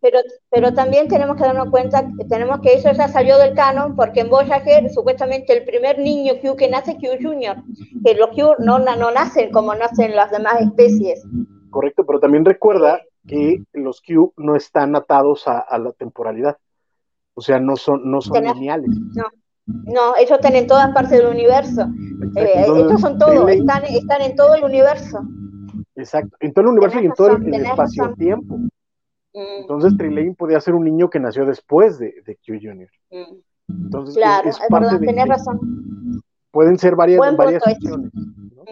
pero, 0.00 0.18
pero 0.50 0.74
también 0.74 1.08
tenemos 1.08 1.36
que 1.36 1.44
darnos 1.44 1.70
cuenta 1.70 2.04
que 2.18 2.24
tenemos 2.24 2.60
que 2.60 2.74
eso 2.74 2.90
ya 2.92 3.08
salió 3.08 3.38
del 3.38 3.54
canon, 3.54 3.96
porque 3.96 4.20
en 4.20 4.30
Voyager 4.30 4.90
supuestamente 4.90 5.52
el 5.56 5.64
primer 5.64 5.98
niño 5.98 6.34
Q 6.42 6.56
que 6.56 6.68
nace 6.68 6.92
es 6.92 6.96
Q 6.98 7.22
Junior, 7.28 7.56
que 8.04 8.14
los 8.14 8.28
Q 8.30 8.54
no, 8.58 8.78
no 8.78 9.10
nacen 9.10 9.50
como 9.50 9.74
nacen 9.74 10.14
las 10.16 10.30
demás 10.30 10.60
especies. 10.60 11.24
Correcto, 11.70 12.04
pero 12.06 12.18
también 12.20 12.44
recuerda 12.44 13.00
que 13.26 13.62
los 13.74 14.00
Q 14.00 14.32
no 14.38 14.56
están 14.56 14.96
atados 14.96 15.46
a, 15.46 15.58
a 15.58 15.78
la 15.78 15.92
temporalidad. 15.92 16.56
O 17.34 17.40
sea, 17.40 17.60
no 17.60 17.76
son, 17.76 18.10
no 18.10 18.20
son 18.20 18.34
Tenés- 18.42 18.54
lineales. 18.54 18.90
No, 19.14 19.24
ellos 20.18 20.30
están 20.32 20.54
en 20.56 20.66
todas 20.66 20.92
partes 20.92 21.18
del 21.18 21.26
universo. 21.28 21.82
Eh, 22.36 22.52
estos 22.66 23.00
son 23.00 23.18
todos, 23.18 23.48
están, 23.50 23.84
están 23.84 24.22
en 24.22 24.34
todo 24.36 24.54
el 24.54 24.64
universo. 24.64 25.20
Exacto, 25.96 26.36
en 26.40 26.52
todo 26.52 26.64
el 26.66 26.70
universo 26.72 27.00
y 27.00 27.06
en 27.06 27.12
todo 27.12 27.36
el, 27.36 27.54
el 27.54 27.66
espacio-tiempo. 27.66 28.56
Mm, 29.34 29.60
Entonces, 29.60 29.96
Trilane 29.96 30.34
podía 30.34 30.60
ser 30.60 30.74
un 30.74 30.84
niño 30.84 31.10
que 31.10 31.20
nació 31.20 31.44
después 31.46 31.98
de, 31.98 32.14
de 32.24 32.36
Q 32.36 32.54
Junior. 32.60 32.88
mm. 33.10 33.34
Entonces, 33.84 34.14
Claro, 34.16 34.48
es, 34.48 34.58
parte 34.70 34.86
verdad, 34.86 35.00
de, 35.00 35.06
tenés 35.06 35.28
razón. 35.28 35.60
pueden 36.50 36.78
ser 36.78 36.96
varias, 36.96 37.18
Buen 37.18 37.36
varias 37.36 37.62
ese. 37.66 37.72
opciones. 37.76 38.10
¿no? 38.14 38.64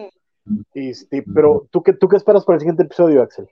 Este, 0.73 1.23
pero, 1.33 1.67
¿tú 1.69 1.83
qué, 1.83 1.93
¿tú 1.93 2.07
qué 2.07 2.17
esperas 2.17 2.43
para 2.45 2.55
el 2.55 2.61
siguiente 2.61 2.83
episodio, 2.83 3.21
Axel? 3.21 3.47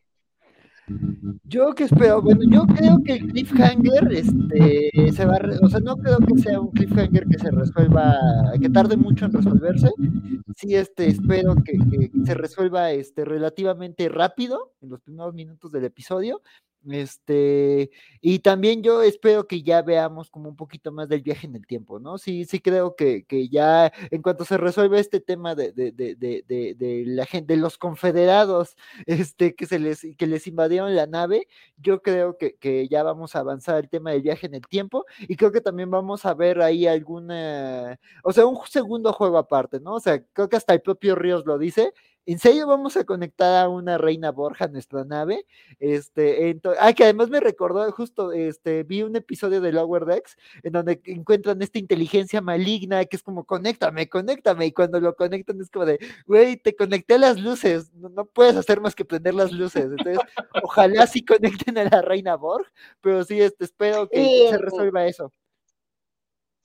Yo 1.43 1.73
que 1.73 1.85
espero, 1.85 2.22
bueno, 2.22 2.41
yo 2.49 2.65
creo 2.67 3.01
que 3.03 3.14
el 3.14 3.27
cliffhanger, 3.27 4.11
este, 4.11 5.11
se 5.11 5.25
va, 5.25 5.39
o 5.61 5.69
sea, 5.69 5.80
no 5.80 5.97
creo 5.97 6.17
que 6.19 6.38
sea 6.39 6.59
un 6.59 6.72
cliffhanger 6.72 7.25
que 7.27 7.39
se 7.39 7.51
resuelva, 7.51 8.15
que 8.59 8.69
tarde 8.69 8.95
mucho 8.95 9.25
en 9.25 9.33
resolverse. 9.33 9.89
Sí, 10.55 10.75
este, 10.75 11.07
espero 11.07 11.55
que, 11.55 11.73
que 11.73 12.11
se 12.25 12.33
resuelva, 12.35 12.91
este, 12.91 13.25
relativamente 13.25 14.09
rápido 14.09 14.73
en 14.81 14.89
los 14.89 15.01
primeros 15.01 15.33
minutos 15.33 15.72
del 15.72 15.85
episodio. 15.85 16.41
Este, 16.91 17.89
y 18.22 18.39
también 18.39 18.83
yo 18.83 19.01
espero 19.01 19.47
que 19.47 19.64
ya 19.64 19.81
veamos 19.81 20.30
como 20.30 20.49
un 20.49 20.55
poquito 20.55 20.91
más 20.91 21.09
del 21.09 21.22
viaje 21.22 21.47
en 21.47 21.55
el 21.55 21.65
tiempo, 21.65 21.99
¿no? 21.99 22.17
Sí, 22.17 22.45
sí 22.45 22.59
creo 22.59 22.95
que, 22.95 23.25
que 23.25 23.49
ya 23.49 23.91
en 24.11 24.22
cuanto 24.22 24.45
se 24.45 24.57
resuelve 24.57 24.99
este 24.99 25.19
tema 25.19 25.55
de, 25.55 25.72
de, 25.72 25.91
de, 25.91 26.15
de, 26.15 26.43
de, 26.75 27.03
la 27.07 27.25
gente, 27.25 27.53
de 27.55 27.59
los 27.59 27.77
confederados, 27.77 28.75
este, 29.07 29.55
que 29.55 29.65
se 29.65 29.80
les, 29.80 30.01
que 30.17 30.27
les 30.27 30.47
invadieron 30.47 30.95
la 30.95 31.07
nave, 31.07 31.47
yo 31.77 32.01
creo 32.01 32.38
que, 32.38 32.55
que 32.57 32.88
ya 32.88 33.03
vamos 33.03 33.35
a 33.35 33.39
avanzar 33.39 33.77
el 33.83 33.89
tema 33.89 34.11
del 34.11 34.22
viaje 34.22 34.45
en 34.47 34.55
el 34.55 34.61
tiempo, 34.67 35.05
y 35.19 35.35
creo 35.38 35.51
que 35.51 35.61
también 35.61 35.89
vamos 35.89 36.25
a 36.25 36.33
ver 36.33 36.61
ahí 36.61 36.85
alguna, 36.88 37.99
o 38.23 38.31
sea, 38.31 38.45
un 38.45 38.57
segundo 38.67 39.11
juego 39.14 39.38
aparte, 39.38 39.80
¿no? 39.80 39.95
O 39.95 39.99
sea, 39.99 40.22
creo 40.33 40.49
que 40.49 40.57
hasta 40.57 40.73
el 40.73 40.81
propio 40.81 41.15
Ríos 41.15 41.45
lo 41.45 41.57
dice. 41.57 41.93
¿En 42.28 42.40
serio 42.40 42.66
vamos 42.66 42.98
a 42.98 43.04
conectar 43.04 43.64
a 43.64 43.70
una 43.70 43.98
reina 43.98 44.32
Borja 44.32 44.66
a 44.66 44.68
nuestra 44.68 45.04
nave? 45.04 45.45
Este, 45.80 46.60
ah, 46.80 46.94
que 46.94 47.04
además 47.04 47.30
me 47.30 47.40
recordó 47.40 47.90
justo, 47.92 48.32
este, 48.32 48.84
vi 48.84 49.04
un 49.04 49.16
episodio 49.16 49.62
de 49.62 49.72
Lower 49.72 50.06
Decks 50.06 50.36
en 50.64 50.74
donde 50.74 51.02
encuentran 51.06 51.62
esta 51.62 51.78
inteligencia 51.78 52.42
maligna 52.42 53.06
que 53.06 53.16
es 53.18 53.24
como, 53.24 53.44
conéctame, 53.44 54.10
conéctame, 54.10 54.66
y 54.66 54.72
cuando 54.72 55.00
lo 55.00 55.16
conectan 55.16 55.62
es 55.62 55.70
como 55.70 55.86
de, 55.86 56.00
güey, 56.26 56.58
te 56.58 56.76
conecté 56.76 57.16
a 57.16 57.20
las 57.20 57.40
luces, 57.40 57.94
no, 57.94 58.10
no 58.10 58.26
puedes 58.26 58.56
hacer 58.56 58.82
más 58.82 58.95
que 58.95 59.06
prender 59.06 59.36
las 59.36 59.52
luces. 59.52 59.86
Entonces, 59.86 60.18
ojalá 60.64 61.06
sí 61.08 61.24
conecten 61.24 61.78
a 61.78 61.84
la 61.84 62.02
reina 62.02 62.36
Borg, 62.36 62.66
pero 63.02 63.24
sí, 63.24 63.40
este, 63.40 63.66
espero 63.66 64.10
que 64.10 64.22
Y- 64.22 64.50
se 64.50 64.58
resuelva 64.58 65.06
eso. 65.06 65.32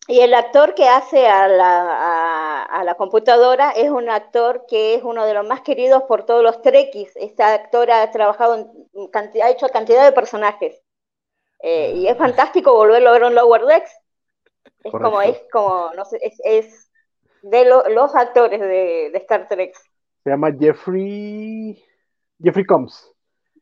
Y 0.08 0.20
el 0.20 0.34
actor 0.34 0.74
que 0.74 0.88
hace 0.88 1.28
a 1.28 1.46
la, 1.46 1.86
a, 1.88 2.49
a 2.70 2.84
la 2.84 2.94
computadora 2.94 3.70
es 3.72 3.90
un 3.90 4.08
actor 4.10 4.64
que 4.68 4.94
es 4.94 5.02
uno 5.02 5.26
de 5.26 5.34
los 5.34 5.46
más 5.46 5.60
queridos 5.62 6.04
por 6.04 6.24
todos 6.24 6.42
los 6.42 6.62
trekkies. 6.62 7.12
Este 7.16 7.42
actor 7.42 7.90
ha 7.90 8.10
trabajado 8.10 8.54
en 8.94 9.08
cantidad, 9.08 9.46
ha 9.46 9.50
hecho 9.50 9.68
cantidad 9.68 10.04
de 10.04 10.12
personajes. 10.12 10.80
Eh, 11.62 11.92
y 11.96 12.06
es 12.08 12.16
fantástico 12.16 12.72
volverlo 12.72 13.10
a 13.10 13.12
ver 13.12 13.22
en 13.24 13.34
Lower 13.34 13.66
Decks. 13.66 13.90
Es 14.84 14.92
como, 14.92 15.20
es 15.20 15.42
como, 15.52 15.90
no 15.94 16.04
sé, 16.04 16.18
es, 16.22 16.40
es 16.44 16.90
de 17.42 17.64
lo- 17.66 17.88
los 17.88 18.14
actores 18.14 18.60
de, 18.60 19.10
de 19.12 19.18
Star 19.18 19.46
Trek. 19.48 19.74
Se 20.24 20.30
llama 20.30 20.50
Jeffrey. 20.58 21.82
Jeffrey 22.42 22.64
Combs. 22.64 23.10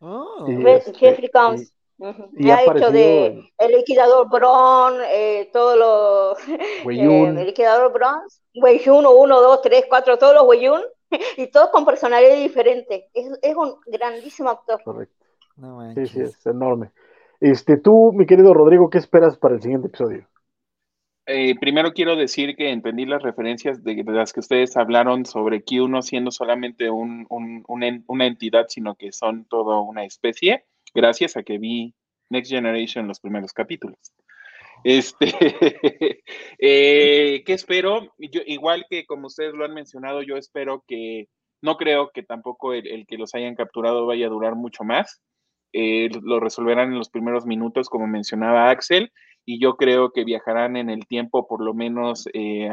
Oh, 0.00 0.44
Sí. 0.46 0.56
Re- 0.56 0.76
este, 0.76 0.92
Jeffrey 0.94 1.28
Combs. 1.28 1.72
Ujú. 1.98 2.30
y 2.36 2.50
ha 2.50 2.58
ha 2.58 2.62
hecho 2.62 2.90
de 2.92 3.50
El 3.58 3.72
Liquidador 3.72 4.28
Bron, 4.28 4.94
eh, 5.10 5.50
todos 5.52 5.76
los. 5.76 6.38
Weyun. 6.86 7.36
Eh, 7.38 7.40
el 7.40 7.46
liquidador 7.46 7.92
Bronze, 7.92 8.40
Weiyun 8.54 9.04
1, 9.06 9.40
2, 9.40 9.62
3, 9.62 9.84
4, 9.88 10.16
todos 10.18 10.34
los 10.34 10.44
Weiyun, 10.46 10.80
y 11.36 11.48
todos 11.48 11.70
con 11.70 11.84
personalidad 11.84 12.36
diferente. 12.36 13.08
Es, 13.14 13.26
es 13.42 13.56
un 13.56 13.76
grandísimo 13.86 14.50
actor. 14.50 14.80
Correcto. 14.84 15.24
no 15.56 15.92
Sí, 15.94 16.06
sí, 16.06 16.20
es 16.20 16.46
enorme. 16.46 16.90
Este, 17.40 17.76
tú, 17.76 18.12
mi 18.12 18.26
querido 18.26 18.54
Rodrigo, 18.54 18.90
¿qué 18.90 18.98
esperas 18.98 19.36
para 19.36 19.54
el 19.54 19.62
siguiente 19.62 19.88
episodio? 19.88 20.26
Eh, 21.26 21.54
primero 21.60 21.92
quiero 21.92 22.16
decir 22.16 22.56
que 22.56 22.70
entendí 22.70 23.04
las 23.04 23.22
referencias 23.22 23.84
de, 23.84 24.02
de 24.02 24.12
las 24.12 24.32
que 24.32 24.40
ustedes 24.40 24.76
hablaron 24.78 25.26
sobre 25.26 25.62
Q 25.62 25.86
no 25.86 26.00
siendo 26.00 26.30
solamente 26.30 26.88
un, 26.90 27.26
un- 27.28 27.64
un 27.68 27.82
en- 27.82 28.04
una 28.08 28.26
entidad, 28.26 28.64
sino 28.68 28.94
que 28.94 29.12
son 29.12 29.44
toda 29.44 29.78
una 29.80 30.04
especie, 30.04 30.64
gracias 30.94 31.36
a 31.36 31.42
que 31.42 31.58
vi 31.58 31.94
Next 32.30 32.50
Generation 32.50 33.08
los 33.08 33.20
primeros 33.20 33.52
capítulos. 33.52 33.98
Este, 34.84 35.26
eh, 36.58 37.42
¿qué 37.44 37.52
espero? 37.52 38.14
Yo, 38.18 38.40
igual 38.46 38.86
que 38.88 39.06
como 39.06 39.26
ustedes 39.26 39.54
lo 39.54 39.64
han 39.64 39.74
mencionado, 39.74 40.22
yo 40.22 40.36
espero 40.36 40.84
que, 40.86 41.28
no 41.60 41.76
creo 41.76 42.10
que 42.12 42.22
tampoco 42.22 42.72
el, 42.72 43.06
que 43.06 43.18
los 43.18 43.34
hayan 43.34 43.56
capturado 43.56 44.06
vaya 44.06 44.26
a 44.26 44.30
durar 44.30 44.54
mucho 44.54 44.84
más. 44.84 45.20
Eh, 45.72 46.08
lo 46.22 46.40
resolverán 46.40 46.92
en 46.92 46.98
los 46.98 47.10
primeros 47.10 47.44
minutos, 47.44 47.88
como 47.88 48.06
mencionaba 48.06 48.70
Axel, 48.70 49.12
y 49.44 49.60
yo 49.60 49.76
creo 49.76 50.12
que 50.12 50.24
viajarán 50.24 50.76
en 50.76 50.88
el 50.88 51.06
tiempo 51.06 51.46
por 51.46 51.62
lo 51.62 51.74
menos 51.74 52.28
eh, 52.32 52.70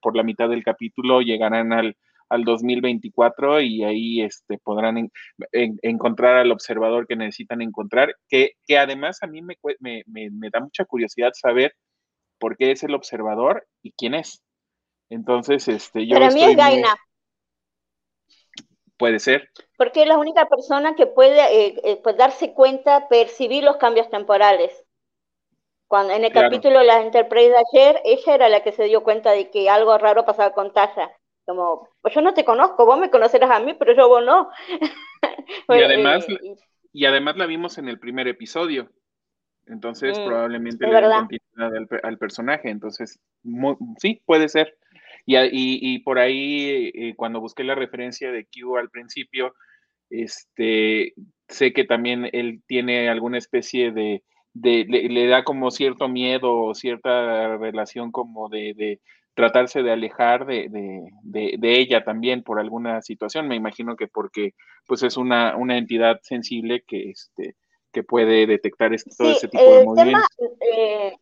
por 0.00 0.16
la 0.16 0.22
mitad 0.22 0.48
del 0.48 0.64
capítulo, 0.64 1.20
llegarán 1.20 1.72
al, 1.72 1.96
al 2.32 2.44
2024 2.44 3.60
y 3.60 3.84
ahí 3.84 4.22
este, 4.22 4.58
podrán 4.58 4.96
en- 4.98 5.12
en- 5.52 5.78
encontrar 5.82 6.36
al 6.36 6.50
observador 6.50 7.06
que 7.06 7.14
necesitan 7.16 7.60
encontrar, 7.62 8.14
que, 8.28 8.52
que 8.66 8.78
además 8.78 9.22
a 9.22 9.26
mí 9.26 9.42
me, 9.42 9.56
me, 9.80 10.02
me- 10.06 10.30
me 10.30 10.50
da 10.50 10.60
mucha 10.60 10.84
curiosidad 10.84 11.30
saber 11.34 11.74
por 12.38 12.56
qué 12.56 12.70
es 12.72 12.82
el 12.82 12.94
observador 12.94 13.66
y 13.82 13.92
quién 13.92 14.14
es. 14.14 14.42
Entonces, 15.10 15.68
este, 15.68 16.06
yo 16.06 16.14
Para 16.16 16.30
mí 16.30 16.40
es 16.42 16.46
muy- 16.48 16.56
Gaina, 16.56 16.96
puede 18.96 19.18
ser, 19.18 19.48
porque 19.76 20.02
es 20.02 20.08
la 20.08 20.18
única 20.18 20.48
persona 20.48 20.94
que 20.94 21.06
puede 21.06 21.40
eh, 21.66 21.74
eh, 21.84 22.00
pues 22.02 22.16
darse 22.16 22.52
cuenta, 22.54 23.08
percibir 23.08 23.64
los 23.64 23.76
cambios 23.76 24.08
temporales. 24.10 24.84
Cuando 25.88 26.14
en 26.14 26.24
el 26.24 26.32
Claro. 26.32 26.48
capítulo 26.48 26.78
de 26.78 26.86
las 26.86 27.04
Enterprise 27.04 27.50
de 27.50 27.56
ayer, 27.72 28.00
ella 28.04 28.34
era 28.34 28.48
la 28.48 28.62
que 28.62 28.72
se 28.72 28.84
dio 28.84 29.02
cuenta 29.02 29.32
de 29.32 29.50
que 29.50 29.68
algo 29.68 29.98
raro 29.98 30.24
pasaba 30.24 30.54
con 30.54 30.72
Tasha. 30.72 31.10
Como, 31.44 31.88
pues 32.00 32.14
yo 32.14 32.20
no 32.20 32.34
te 32.34 32.44
conozco, 32.44 32.86
vos 32.86 32.98
me 32.98 33.10
conocerás 33.10 33.50
a 33.50 33.60
mí, 33.60 33.74
pero 33.74 33.94
yo 33.94 34.08
vos 34.08 34.24
no. 34.24 34.48
Bueno, 35.68 35.84
además- 35.86 36.28
eh, 36.28 36.38
y- 36.42 37.00
y 37.02 37.04
además 37.06 37.36
la 37.36 37.46
vimos 37.46 37.78
en 37.78 37.88
el 37.88 37.98
primer 37.98 38.28
episodio. 38.28 38.90
Entonces, 39.66 40.18
Mm, 40.18 40.24
probablemente 40.24 40.84
le 40.86 40.92
den 40.92 41.10
continuidad 41.28 41.76
al, 41.76 42.00
al 42.02 42.18
personaje. 42.18 42.68
Entonces, 42.68 43.18
sí, 43.98 44.20
puede 44.26 44.48
ser. 44.48 44.76
Y, 45.24 45.36
y- 45.38 45.48
y 45.80 45.98
por 46.00 46.18
ahí, 46.18 46.90
eh, 46.94 47.14
cuando 47.16 47.40
busqué 47.40 47.64
la 47.64 47.74
referencia 47.74 48.30
de 48.32 48.44
Q 48.46 48.76
al 48.76 48.90
principio, 48.90 49.54
este, 50.10 51.14
sé 51.48 51.72
que 51.72 51.84
también 51.84 52.28
él 52.32 52.62
tiene 52.66 53.08
alguna 53.08 53.38
especie 53.38 53.92
de, 53.92 54.22
le, 54.54 55.26
da 55.26 55.44
como 55.44 55.70
cierto 55.70 56.08
miedo 56.08 56.54
o 56.56 56.74
cierta 56.74 57.56
relación 57.56 58.10
como 58.12 58.48
de, 58.50 59.00
tratarse 59.34 59.82
de 59.82 59.92
alejar 59.92 60.46
de, 60.46 61.58
ella 61.62 62.04
también 62.04 62.42
por 62.42 62.58
alguna 62.60 63.02
situación. 63.02 63.48
Me 63.48 63.56
imagino 63.56 63.96
que 63.96 64.08
porque 64.08 64.54
pues 64.86 65.02
es 65.02 65.16
una, 65.16 65.56
una 65.56 65.78
entidad 65.78 66.20
sensible 66.22 66.84
que, 66.86 67.10
este, 67.10 67.56
que 67.92 68.02
puede 68.02 68.46
detectar 68.46 68.92
este, 68.92 69.10
todo 69.16 69.30
ese 69.30 69.48
tipo 69.48 69.62
de 69.62 69.84
movimientos. 69.84 70.28
Eh, 70.76 71.14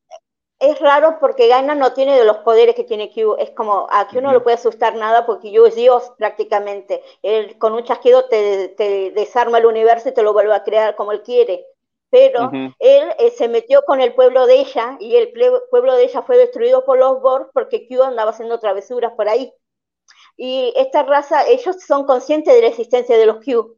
es 0.60 0.78
raro 0.78 1.16
porque 1.18 1.48
Gaina 1.48 1.74
no 1.74 1.94
tiene 1.94 2.18
de 2.18 2.24
los 2.26 2.38
poderes 2.38 2.74
que 2.74 2.84
tiene 2.84 3.10
Q. 3.10 3.36
Es 3.38 3.50
como, 3.52 3.86
a 3.90 4.06
Q 4.08 4.20
no 4.20 4.30
le 4.30 4.40
puede 4.40 4.56
asustar 4.56 4.94
nada 4.94 5.24
porque 5.24 5.50
Q 5.50 5.66
es 5.66 5.74
Dios 5.74 6.12
prácticamente. 6.18 7.02
Él 7.22 7.56
con 7.58 7.72
un 7.72 7.82
chasquido 7.82 8.26
te, 8.26 8.74
desarma 9.14 9.56
el 9.56 9.64
universo 9.64 10.10
y 10.10 10.12
te 10.14 10.22
lo 10.22 10.34
vuelve 10.34 10.54
a 10.54 10.62
crear 10.62 10.96
como 10.96 11.12
él 11.12 11.22
quiere. 11.22 11.64
Pero 12.10 12.50
él 12.52 13.14
eh, 13.18 13.30
se 13.30 13.48
metió 13.48 13.82
con 13.82 14.00
el 14.00 14.14
pueblo 14.14 14.46
de 14.46 14.60
ella 14.60 14.96
y 14.98 15.14
el 15.14 15.32
pueblo 15.70 15.94
de 15.94 16.04
ella 16.04 16.22
fue 16.22 16.36
destruido 16.36 16.84
por 16.84 16.98
los 16.98 17.20
Borg 17.20 17.50
porque 17.54 17.86
Q 17.86 18.02
andaba 18.02 18.32
haciendo 18.32 18.58
travesuras 18.58 19.12
por 19.12 19.28
ahí. 19.28 19.52
Y 20.36 20.72
esta 20.76 21.04
raza, 21.04 21.46
ellos 21.46 21.76
son 21.86 22.06
conscientes 22.06 22.52
de 22.54 22.62
la 22.62 22.68
existencia 22.68 23.16
de 23.16 23.26
los 23.26 23.44
Q. 23.44 23.76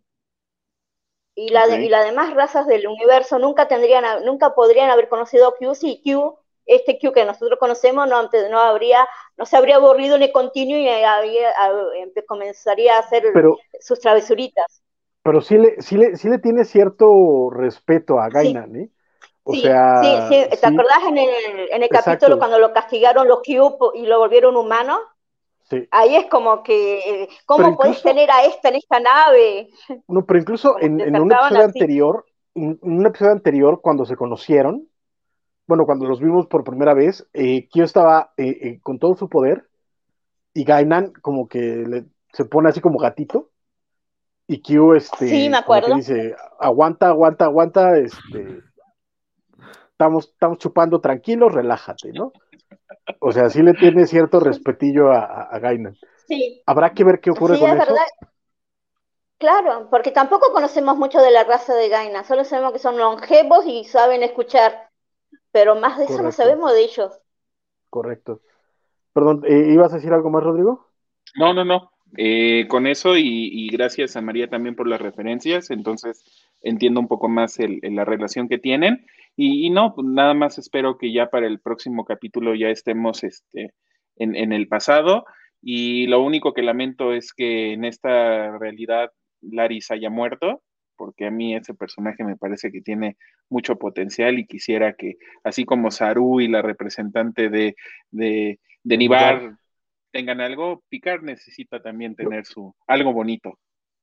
Y, 1.34 1.48
la 1.48 1.66
y 1.66 1.88
las 1.88 2.04
demás 2.04 2.34
razas 2.34 2.66
del 2.66 2.86
universo 2.86 3.38
nunca 3.38 3.68
tendrían, 3.68 4.24
nunca 4.24 4.54
podrían 4.54 4.90
haber 4.90 5.08
conocido 5.08 5.48
a 5.48 5.56
Q 5.56 5.74
si 5.74 6.02
Q 6.02 6.38
este 6.66 6.98
Q 6.98 7.12
que 7.12 7.24
nosotros 7.24 7.58
conocemos 7.58 8.08
no, 8.08 8.22
no 8.22 8.58
habría, 8.58 9.06
no 9.36 9.46
se 9.46 9.56
habría 9.56 9.76
aburrido 9.76 10.18
ni 10.18 10.30
continuo 10.30 10.78
y 10.78 10.88
había, 10.88 11.52
comenzaría 12.26 12.96
a 12.96 13.00
hacer 13.00 13.24
sus 13.80 13.98
travesuritas. 14.00 14.81
Pero 15.23 15.41
sí 15.41 15.57
le, 15.57 15.81
sí 15.81 15.97
le, 15.97 16.17
sí 16.17 16.28
le 16.28 16.39
tiene 16.39 16.65
cierto 16.65 17.51
respeto 17.51 18.18
a 18.18 18.28
Gainan, 18.28 18.75
¿eh? 18.76 18.91
O 19.44 19.55
sea, 19.55 20.01
sí, 20.02 20.09
sí, 20.28 20.60
¿te 20.60 20.67
acordás 20.67 21.02
en 21.09 21.18
el, 21.18 21.31
en 21.73 21.83
el 21.83 21.89
capítulo 21.89 22.39
cuando 22.39 22.60
lo 22.60 22.73
castigaron 22.73 23.26
los 23.26 23.41
Q 23.42 23.92
y 23.94 24.07
lo 24.07 24.18
volvieron 24.18 24.57
humano? 24.57 25.01
Sí. 25.68 25.89
Ahí 25.91 26.15
es 26.15 26.26
como 26.26 26.62
que, 26.62 27.28
¿cómo 27.44 27.76
puedes 27.76 28.02
tener 28.02 28.31
a 28.31 28.44
esta 28.44 28.68
en 28.68 28.76
esta 28.76 29.01
nave? 29.01 29.68
No, 30.07 30.25
pero 30.25 30.39
incluso 30.39 30.78
en, 30.78 31.01
en, 31.01 31.20
un 31.20 31.33
episodio 31.33 31.65
anterior, 31.65 32.25
en 32.55 32.78
un 32.83 33.07
episodio 33.07 33.33
anterior, 33.33 33.81
cuando 33.81 34.05
se 34.05 34.17
conocieron, 34.17 34.89
bueno, 35.67 35.86
cuando 35.86 36.07
los 36.07 36.20
vimos 36.20 36.47
por 36.47 36.65
primera 36.65 36.94
vez, 36.94 37.26
eh, 37.33 37.68
Kyo 37.68 37.84
estaba 37.84 38.33
eh, 38.36 38.59
eh, 38.60 38.81
con 38.83 38.99
todo 38.99 39.17
su 39.17 39.28
poder 39.28 39.68
y 40.55 40.65
Gainan 40.65 41.12
como 41.23 41.49
que 41.49 42.05
se 42.33 42.44
pone 42.44 42.68
así 42.68 42.81
como 42.81 42.99
gatito 42.99 43.51
y 44.46 44.60
Kyo 44.60 44.94
este, 44.94 45.24
dice, 45.24 46.36
aguanta, 46.58 47.08
aguanta, 47.08 47.44
aguanta, 47.46 47.96
este, 47.96 48.60
estamos, 49.90 50.28
estamos 50.28 50.58
chupando 50.58 51.00
tranquilos, 51.00 51.52
relájate, 51.52 52.12
¿no? 52.12 52.32
O 53.20 53.32
sea, 53.32 53.48
sí 53.48 53.62
le 53.62 53.74
tiene 53.74 54.06
cierto 54.06 54.40
respetillo 54.40 55.10
a, 55.10 55.44
a, 55.44 55.58
Gainan. 55.58 55.96
Sí. 56.26 56.62
Habrá 56.66 56.92
que 56.92 57.04
ver 57.04 57.20
qué 57.20 57.30
ocurre 57.30 57.58
con 57.58 57.70
eso. 57.70 57.94
Claro, 59.38 59.88
porque 59.90 60.12
tampoco 60.12 60.52
conocemos 60.52 60.96
mucho 60.96 61.20
de 61.20 61.30
la 61.30 61.44
raza 61.44 61.74
de 61.74 61.88
Gainan, 61.88 62.24
solo 62.24 62.44
sabemos 62.44 62.72
que 62.72 62.78
son 62.78 62.98
longevos 62.98 63.66
y 63.66 63.84
saben 63.84 64.22
escuchar 64.22 64.92
pero 65.52 65.76
más 65.76 65.98
de 65.98 66.04
eso 66.04 66.22
no 66.22 66.32
sabemos 66.32 66.72
de 66.72 66.82
ellos. 66.82 67.20
Correcto. 67.90 68.40
Perdón, 69.12 69.42
eh, 69.46 69.72
¿ibas 69.72 69.92
a 69.92 69.96
decir 69.96 70.12
algo 70.12 70.30
más, 70.30 70.42
Rodrigo? 70.42 70.88
No, 71.36 71.52
no, 71.52 71.64
no. 71.64 71.92
Eh, 72.16 72.66
con 72.68 72.86
eso 72.86 73.16
y, 73.16 73.68
gracias 73.70 74.16
a 74.16 74.20
María 74.20 74.49
también 74.49 74.74
por 74.74 74.86
las 74.86 75.00
referencias, 75.00 75.70
entonces 75.70 76.24
entiendo 76.60 77.00
un 77.00 77.08
poco 77.08 77.28
más 77.28 77.58
la 77.58 78.05
relación 78.05 78.49
que 78.49 78.58
tienen. 78.58 79.07
Y, 79.36 79.70
no, 79.70 79.94
pues 79.94 80.07
nada 80.07 80.34
más 80.34 80.58
espero 80.58 80.99
que 80.99 81.12
ya 81.12 81.31
para 81.31 81.47
el 81.47 81.60
próximo 81.60 82.05
capítulo 82.05 82.55
ya 82.55 82.68
estemos 82.68 83.24
este, 83.24 83.73
en, 84.16 84.36
en 84.36 84.52
el 84.52 84.68
pasado. 84.68 85.24
Y 85.62 86.07
lo 86.08 86.23
único 86.23 86.52
que 86.52 86.62
lamento 86.62 87.15
es 87.15 87.32
que 87.32 87.73
en 87.73 87.84
esta 87.84 88.58
realidad 88.58 89.10
Laris 89.41 89.91
haya 89.91 90.10
muerto, 90.10 90.62
porque 90.97 91.26
a 91.26 91.31
mí 91.31 91.55
ese 91.55 91.74
personaje 91.74 92.24
me 92.24 92.36
parece 92.36 92.70
que 92.70 92.81
tiene 92.81 93.16
mucho 93.49 93.76
potencial 93.76 94.39
y 94.39 94.47
quisiera 94.47 94.94
que, 94.94 95.16
así 95.44 95.65
como 95.65 95.91
Saru 95.91 96.41
y 96.41 96.49
la 96.49 96.62
representante 96.62 97.49
de, 97.49 97.76
de, 98.10 98.58
Nibar 98.84 99.57
tengan 100.12 100.41
algo, 100.41 100.82
Picard 100.89 101.23
necesita 101.23 101.82
también 101.82 102.15
tener 102.15 102.44
su 102.47 102.74
algo 102.86 103.12
bonito. 103.12 103.58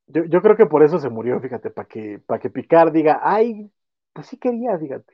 Yo, 0.07 0.25
yo 0.25 0.41
creo 0.41 0.57
que 0.57 0.65
por 0.65 0.83
eso 0.83 0.99
se 0.99 1.09
murió, 1.09 1.39
fíjate, 1.39 1.69
para 1.69 1.87
que, 1.87 2.19
para 2.25 2.39
que 2.39 2.49
Picard 2.49 2.91
diga, 2.91 3.21
ay, 3.23 3.71
pues 4.11 4.27
sí 4.27 4.37
quería, 4.37 4.77
fíjate. 4.77 5.13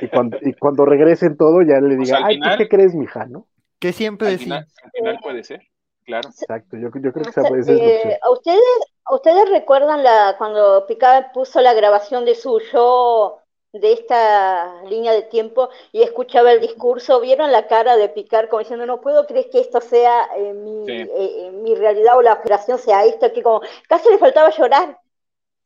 Y 0.00 0.08
cuando, 0.08 0.38
y 0.40 0.54
cuando 0.54 0.84
regresen 0.84 1.36
todo, 1.36 1.62
ya 1.62 1.80
le 1.80 1.96
diga, 1.96 2.20
ay, 2.22 2.38
¿tú 2.40 2.48
qué 2.56 2.68
crees, 2.68 2.94
mija, 2.94 3.26
no? 3.26 3.48
Que 3.78 3.92
siempre 3.92 4.30
decía. 4.30 4.66
al 4.82 4.90
final 4.92 5.18
puede 5.20 5.42
ser, 5.42 5.60
claro. 6.04 6.28
Exacto, 6.28 6.76
yo, 6.76 6.90
yo 6.94 7.12
creo 7.12 7.24
que 7.24 7.30
esa 7.30 7.42
puede 7.42 7.64
ser. 7.64 7.76
Eh, 7.78 8.18
¿A 8.22 8.30
ustedes 8.30 8.62
¿Ustedes 9.10 9.48
recuerdan 9.48 10.02
la, 10.04 10.34
cuando 10.36 10.84
Picard 10.86 11.32
puso 11.32 11.62
la 11.62 11.72
grabación 11.72 12.26
de 12.26 12.34
su 12.34 12.60
show 12.60 13.37
de 13.72 13.92
esta 13.92 14.82
línea 14.84 15.12
de 15.12 15.22
tiempo 15.22 15.68
y 15.92 16.02
escuchaba 16.02 16.52
el 16.52 16.60
discurso? 16.60 17.20
¿Vieron 17.20 17.52
la 17.52 17.66
cara 17.66 17.96
de 17.96 18.08
Picard 18.08 18.48
como 18.48 18.60
diciendo, 18.60 18.86
no 18.86 19.00
puedo 19.00 19.26
creer 19.26 19.48
que 19.50 19.60
esto 19.60 19.80
sea 19.80 20.28
eh, 20.36 20.52
mi, 20.54 20.90
eh, 20.90 21.08
eh, 21.14 21.50
mi, 21.52 21.74
realidad 21.74 22.16
o 22.16 22.22
la 22.22 22.34
operación 22.34 22.78
sea 22.78 23.04
esto? 23.04 23.32
Que 23.32 23.42
como 23.42 23.60
casi 23.88 24.08
le 24.10 24.18
faltaba 24.18 24.50
llorar. 24.50 24.98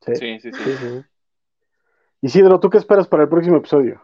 Sí, 0.05 0.15
sí, 0.15 0.39
sí. 0.39 0.51
sí. 0.51 0.77
sí. 0.77 1.03
Isidro, 2.21 2.59
¿tú 2.59 2.69
qué 2.69 2.77
esperas 2.77 3.07
para 3.07 3.23
el 3.23 3.29
próximo 3.29 3.57
episodio? 3.57 4.01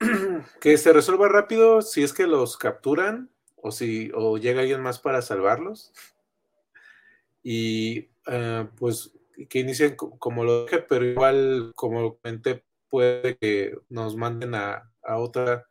Que 0.60 0.76
se 0.76 0.92
resuelva 0.92 1.28
rápido 1.28 1.82
si 1.82 2.02
es 2.02 2.12
que 2.12 2.26
los 2.26 2.56
capturan 2.56 3.30
o 3.56 3.70
si 3.70 4.10
o 4.14 4.38
llega 4.38 4.60
alguien 4.60 4.80
más 4.80 4.98
para 4.98 5.22
salvarlos 5.22 5.92
y 7.42 8.02
pues 8.76 9.17
que 9.46 9.60
inicien 9.60 9.96
como 9.96 10.44
lo 10.44 10.64
dije, 10.64 10.80
pero 10.80 11.04
igual, 11.04 11.72
como 11.74 12.18
comenté, 12.18 12.64
puede 12.88 13.36
que 13.38 13.76
nos 13.88 14.16
manden 14.16 14.54
a, 14.54 14.90
otra 15.02 15.66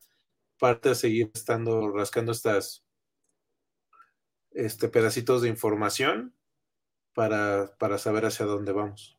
parte 0.60 0.90
a 0.90 0.96
seguir 0.96 1.30
estando 1.34 1.92
rascando 1.92 2.32
estas 2.32 2.86
este, 4.52 4.88
pedacitos 4.88 5.42
de 5.42 5.50
información 5.50 6.34
para, 7.14 7.72
para 7.78 7.98
saber 7.98 8.26
hacia 8.26 8.46
dónde 8.46 8.72
vamos. 8.72 9.18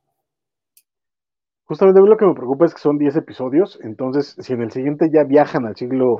Justamente 1.64 2.00
lo 2.00 2.16
que 2.16 2.24
me 2.24 2.34
preocupa 2.34 2.64
es 2.64 2.74
que 2.74 2.80
son 2.80 2.96
10 2.96 3.16
episodios, 3.16 3.78
entonces 3.82 4.34
si 4.38 4.54
en 4.54 4.62
el 4.62 4.72
siguiente 4.72 5.10
ya 5.12 5.24
viajan 5.24 5.66
al 5.66 5.76
siglo, 5.76 6.16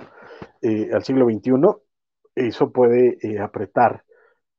eh, 0.61 0.91
al 0.93 1.03
siglo 1.03 1.25
XXI, 1.25 1.53
eso 2.35 2.71
puede 2.71 3.19
eh, 3.23 3.41
apretar 3.41 4.05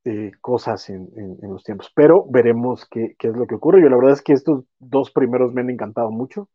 eh, 0.06 0.32
cosas 0.40 0.90
en, 0.90 1.10
los 1.42 1.64
tiempos. 1.64 1.92
Pero 1.94 2.26
veremos 2.30 2.88
qué, 2.90 3.16
es 3.20 3.36
lo 3.36 3.46
que 3.48 3.56
ocurre. 3.56 3.82
Yo 3.82 3.90
la 3.90 3.98
verdad 3.98 4.14
es 4.14 4.22
que 4.22 4.34
estos 4.34 4.64
dos 4.80 5.12
primeros 5.12 5.54
me 5.54 5.62
han 5.62 5.70
encantado 5.70 6.10
mucho. 6.10 6.50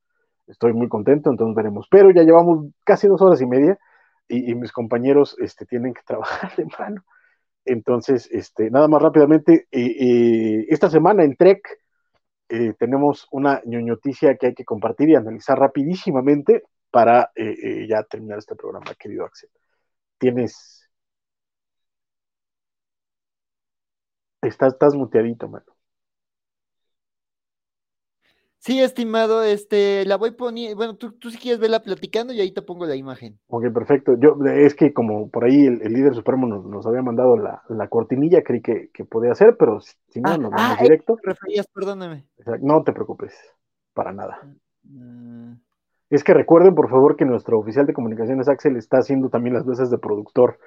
Estoy 0.46 0.72
muy 0.72 0.88
contento, 0.88 1.30
entonces 1.30 1.54
veremos. 1.54 1.86
Pero 1.90 2.10
ya 2.10 2.22
llevamos 2.22 2.66
casi 2.84 3.06
dos 3.06 3.20
horas 3.20 3.40
y 3.42 3.46
media 3.46 3.78
y, 4.28 4.54
mis 4.54 4.72
compañeros 4.72 5.36
este, 5.38 5.66
tienen 5.66 5.92
que 5.92 6.00
trabajar 6.06 6.56
de 6.56 6.66
mano. 6.78 7.04
Entonces, 7.66 8.28
este, 8.30 8.70
nada 8.70 8.88
más 8.88 9.02
rápidamente, 9.02 9.66
eh, 9.70 9.96
eh, 10.00 10.66
esta 10.68 10.90
semana 10.90 11.24
en 11.24 11.36
Trek 11.36 11.60
tenemos 12.78 13.26
una 13.32 13.60
noticia 13.64 14.36
que 14.36 14.48
hay 14.48 14.54
que 14.54 14.64
compartir 14.64 15.08
y 15.08 15.16
analizar 15.16 15.58
rapidísimamente 15.58 16.62
para 16.90 17.32
ya 17.34 18.04
terminar 18.04 18.38
este 18.38 18.54
programa, 18.54 18.94
querido 18.96 19.24
Axel. 19.24 19.50
Tienes 20.18 20.83
Estás, 24.44 24.74
estás 24.74 24.94
muteadito, 24.94 25.48
mano. 25.48 25.64
Sí, 28.64 28.80
estimado, 28.80 29.42
este, 29.42 30.06
la 30.06 30.16
voy 30.16 30.30
poniendo, 30.30 30.74
bueno, 30.74 30.96
tú, 30.96 31.12
tú 31.12 31.28
si 31.28 31.36
quieres 31.36 31.60
verla 31.60 31.82
platicando 31.82 32.32
y 32.32 32.40
ahí 32.40 32.50
te 32.50 32.62
pongo 32.62 32.86
la 32.86 32.96
imagen. 32.96 33.38
Ok, 33.48 33.70
perfecto. 33.74 34.16
Yo, 34.18 34.38
es 34.46 34.74
que 34.74 34.94
como 34.94 35.28
por 35.28 35.44
ahí 35.44 35.66
el, 35.66 35.92
líder 35.92 36.14
supremo 36.14 36.46
nos, 36.46 36.86
había 36.86 37.02
mandado 37.02 37.36
la, 37.36 37.88
cortinilla, 37.88 38.42
creí 38.42 38.62
que, 38.62 38.88
podía 39.04 39.32
hacer, 39.32 39.58
pero 39.58 39.82
si 39.82 40.22
no, 40.22 40.30
ah, 40.30 40.38
nos 40.38 40.50
vamos 40.50 40.78
ah, 40.78 40.82
directo. 40.82 41.18
Referías, 41.22 41.66
perdóname. 41.66 42.24
No 42.62 42.82
te 42.84 42.94
preocupes, 42.94 43.34
para 43.92 44.12
nada. 44.12 44.40
Mm. 44.82 45.56
Es 46.10 46.22
que 46.22 46.34
recuerden, 46.34 46.74
por 46.74 46.90
favor, 46.90 47.16
que 47.16 47.24
nuestro 47.24 47.58
oficial 47.58 47.86
de 47.86 47.94
comunicaciones, 47.94 48.48
Axel, 48.48 48.76
está 48.76 48.98
haciendo 48.98 49.30
también 49.30 49.54
las 49.54 49.64
veces 49.64 49.90
de 49.90 49.98
productor 49.98 50.58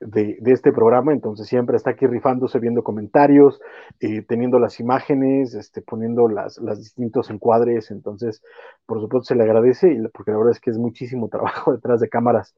de, 0.00 0.38
este 0.46 0.72
programa, 0.72 1.12
entonces 1.12 1.46
siempre 1.46 1.76
está 1.76 1.90
aquí 1.90 2.06
rifándose, 2.06 2.58
viendo 2.58 2.82
comentarios, 2.82 3.60
eh, 4.00 4.22
teniendo 4.22 4.58
las 4.58 4.80
imágenes, 4.80 5.54
este, 5.54 5.80
poniendo 5.80 6.28
las, 6.28 6.60
distintos 6.78 7.30
encuadres, 7.30 7.90
entonces, 7.90 8.42
por 8.84 9.00
supuesto, 9.00 9.28
se 9.28 9.34
le 9.34 9.44
agradece, 9.44 9.96
porque 10.12 10.32
la 10.32 10.38
verdad 10.38 10.52
es 10.52 10.60
que 10.60 10.70
es 10.70 10.78
muchísimo 10.78 11.28
trabajo 11.30 11.72
detrás 11.72 12.00
de 12.00 12.08
cámaras 12.08 12.54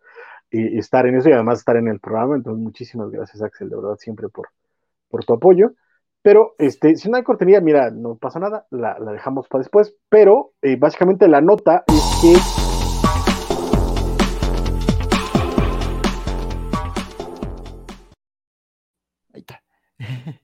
eh, 0.50 0.78
estar 0.78 1.06
en 1.06 1.16
eso 1.16 1.28
y 1.28 1.32
además 1.32 1.60
estar 1.60 1.76
en 1.76 1.88
el 1.88 2.00
programa, 2.00 2.36
entonces 2.36 2.62
muchísimas 2.62 3.10
gracias, 3.10 3.42
Axel, 3.42 3.68
de 3.68 3.76
verdad, 3.76 3.96
siempre 3.96 4.28
por, 4.28 4.48
por 5.08 5.24
tu 5.24 5.34
apoyo. 5.34 5.72
Pero 6.24 6.54
este, 6.56 6.96
si 6.96 7.10
no 7.10 7.18
hay 7.18 7.22
cortinilla, 7.22 7.60
mira, 7.60 7.90
no 7.90 8.16
pasa 8.16 8.40
nada, 8.40 8.66
la, 8.70 8.96
dejamos 9.12 9.46
para 9.46 9.60
después. 9.60 9.94
Pero 10.08 10.52
eh, 10.62 10.76
básicamente 10.76 11.28
la 11.28 11.42
nota 11.42 11.84
es 11.86 12.18
que. 12.22 12.28
Ahí 19.34 19.40
está. 19.40 19.62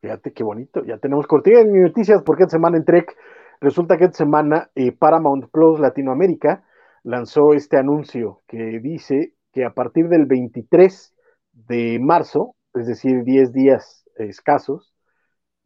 Fíjate 0.00 0.32
qué 0.32 0.42
bonito. 0.42 0.82
Ya 0.86 0.96
tenemos 0.96 1.26
cortinilla 1.26 1.62
de 1.62 1.78
noticias 1.78 2.22
porque 2.22 2.44
esta 2.44 2.56
semana 2.56 2.78
en 2.78 2.86
Trek 2.86 3.14
resulta 3.60 3.98
que 3.98 4.04
esta 4.04 4.16
semana 4.16 4.70
eh, 4.74 4.92
Paramount 4.92 5.50
Plus 5.50 5.78
Latinoamérica 5.78 6.64
lanzó 7.02 7.52
este 7.52 7.76
anuncio 7.76 8.40
que 8.46 8.80
dice 8.80 9.34
que 9.52 9.66
a 9.66 9.74
partir 9.74 10.08
del 10.08 10.24
23 10.24 11.14
de 11.52 11.98
marzo, 12.00 12.54
es 12.72 12.86
decir, 12.86 13.24
10 13.24 13.52
días 13.52 14.06
escasos, 14.16 14.94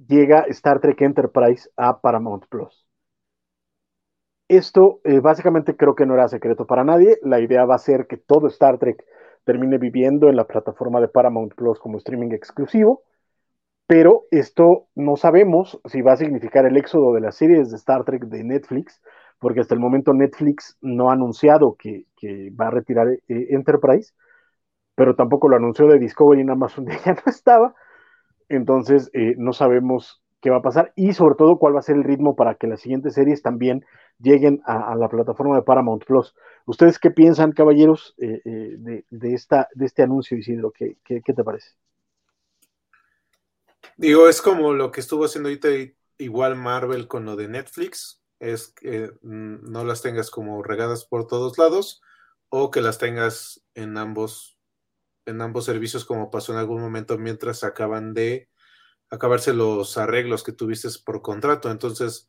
llega 0.08 0.42
Star 0.48 0.80
Trek 0.80 1.00
Enterprise 1.00 1.70
a 1.76 2.00
Paramount 2.00 2.46
Plus. 2.48 2.86
Esto 4.48 5.00
eh, 5.04 5.20
básicamente 5.20 5.76
creo 5.76 5.94
que 5.94 6.04
no 6.04 6.14
era 6.14 6.28
secreto 6.28 6.66
para 6.66 6.84
nadie. 6.84 7.18
La 7.22 7.40
idea 7.40 7.64
va 7.64 7.76
a 7.76 7.78
ser 7.78 8.06
que 8.06 8.18
todo 8.18 8.48
Star 8.48 8.78
Trek 8.78 9.02
termine 9.44 9.78
viviendo 9.78 10.28
en 10.28 10.36
la 10.36 10.46
plataforma 10.46 11.00
de 11.00 11.08
Paramount 11.08 11.54
Plus 11.54 11.78
como 11.78 11.98
streaming 11.98 12.32
exclusivo, 12.32 13.02
pero 13.86 14.24
esto 14.30 14.88
no 14.94 15.16
sabemos 15.16 15.80
si 15.86 16.02
va 16.02 16.12
a 16.12 16.16
significar 16.16 16.66
el 16.66 16.76
éxodo 16.76 17.14
de 17.14 17.20
las 17.20 17.36
series 17.36 17.70
de 17.70 17.76
Star 17.76 18.04
Trek 18.04 18.24
de 18.24 18.44
Netflix, 18.44 19.00
porque 19.38 19.60
hasta 19.60 19.74
el 19.74 19.80
momento 19.80 20.14
Netflix 20.14 20.76
no 20.80 21.10
ha 21.10 21.14
anunciado 21.14 21.76
que, 21.76 22.06
va 22.60 22.68
a 22.68 22.70
retirar 22.70 23.08
eh, 23.08 23.20
Enterprise, 23.28 24.12
pero 24.94 25.16
tampoco 25.16 25.48
lo 25.48 25.56
anunció 25.56 25.86
de 25.88 25.98
Discovery 25.98 26.42
en 26.42 26.50
Amazon, 26.50 26.86
ya 27.06 27.14
no 27.14 27.22
estaba. 27.26 27.74
Entonces, 28.52 29.10
eh, 29.14 29.34
no 29.38 29.52
sabemos 29.52 30.22
qué 30.40 30.50
va 30.50 30.58
a 30.58 30.62
pasar 30.62 30.92
y 30.96 31.14
sobre 31.14 31.36
todo 31.36 31.58
cuál 31.58 31.74
va 31.74 31.78
a 31.78 31.82
ser 31.82 31.96
el 31.96 32.04
ritmo 32.04 32.36
para 32.36 32.56
que 32.56 32.66
las 32.66 32.80
siguientes 32.80 33.14
series 33.14 33.42
también 33.42 33.84
lleguen 34.18 34.60
a, 34.66 34.94
la 34.94 35.08
plataforma 35.08 35.56
de 35.56 35.62
Paramount 35.62 36.04
Plus. 36.04 36.34
¿Ustedes 36.66 36.98
qué 36.98 37.10
piensan, 37.10 37.52
caballeros, 37.52 38.14
eh, 38.18 38.42
eh, 38.44 39.04
de, 39.08 39.34
esta, 39.34 39.68
de 39.74 39.86
este 39.86 40.02
anuncio, 40.02 40.36
Isidro? 40.36 40.70
¿Qué, 40.70 40.96
qué, 41.04 41.20
te 41.20 41.44
parece? 41.44 41.70
Digo, 43.96 44.28
es 44.28 44.42
como 44.42 44.72
lo 44.72 44.92
que 44.92 45.00
estuvo 45.00 45.24
haciendo 45.24 45.48
ahorita 45.48 45.68
igual 46.18 46.56
Marvel 46.56 47.08
con 47.08 47.24
lo 47.24 47.36
de 47.36 47.48
Netflix, 47.48 48.22
es 48.38 48.68
que 48.68 49.12
mm, 49.22 49.70
no 49.70 49.84
las 49.84 50.02
tengas 50.02 50.30
como 50.30 50.62
regadas 50.62 51.04
por 51.04 51.26
todos 51.26 51.56
lados 51.58 52.02
o 52.48 52.70
que 52.70 52.80
las 52.80 52.98
tengas 52.98 53.64
en 53.74 53.96
ambos 53.96 54.58
en 55.26 55.40
ambos 55.40 55.64
servicios 55.64 56.04
como 56.04 56.30
pasó 56.30 56.52
en 56.52 56.58
algún 56.58 56.80
momento 56.80 57.18
mientras 57.18 57.64
acaban 57.64 58.14
de 58.14 58.48
acabarse 59.10 59.52
los 59.52 59.98
arreglos 59.98 60.42
que 60.42 60.52
tuviste 60.52 60.88
por 61.04 61.22
contrato. 61.22 61.70
Entonces, 61.70 62.28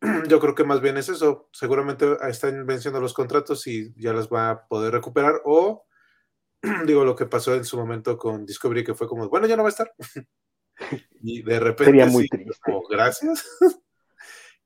yo 0.28 0.40
creo 0.40 0.54
que 0.54 0.64
más 0.64 0.80
bien 0.80 0.96
es 0.96 1.08
eso. 1.08 1.48
Seguramente 1.52 2.16
están 2.28 2.66
venciendo 2.66 3.00
los 3.00 3.14
contratos 3.14 3.66
y 3.66 3.92
ya 3.96 4.12
las 4.12 4.28
va 4.28 4.50
a 4.50 4.66
poder 4.66 4.92
recuperar. 4.92 5.42
O, 5.44 5.86
digo, 6.86 7.04
lo 7.04 7.14
que 7.14 7.26
pasó 7.26 7.54
en 7.54 7.64
su 7.64 7.76
momento 7.76 8.16
con 8.16 8.46
Discovery, 8.46 8.84
que 8.84 8.94
fue 8.94 9.06
como, 9.06 9.28
bueno, 9.28 9.46
ya 9.46 9.56
no 9.56 9.62
va 9.62 9.68
a 9.68 9.72
estar. 9.72 9.94
y 11.22 11.42
de 11.42 11.60
repente, 11.60 11.84
Sería 11.84 12.06
muy 12.06 12.26
triste. 12.26 12.72
gracias. 12.88 13.46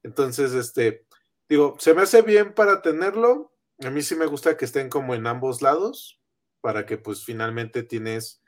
Entonces, 0.03 0.53
este, 0.53 1.07
digo, 1.49 1.77
se 1.79 1.93
me 1.93 2.03
hace 2.03 2.23
bien 2.23 2.55
para 2.55 2.83
tenerlo. 2.83 3.53
A 3.85 3.91
mí 3.91 4.03
sí 4.03 4.15
me 4.15 4.27
gusta 4.27 4.57
que 4.57 4.65
estén 4.65 4.89
como 4.89 5.15
en 5.15 5.27
ambos 5.27 5.61
lados, 5.61 6.21
para 6.61 6.87
que 6.87 6.99
pues 6.99 7.25
finalmente 7.25 7.83
tienes, 7.83 8.43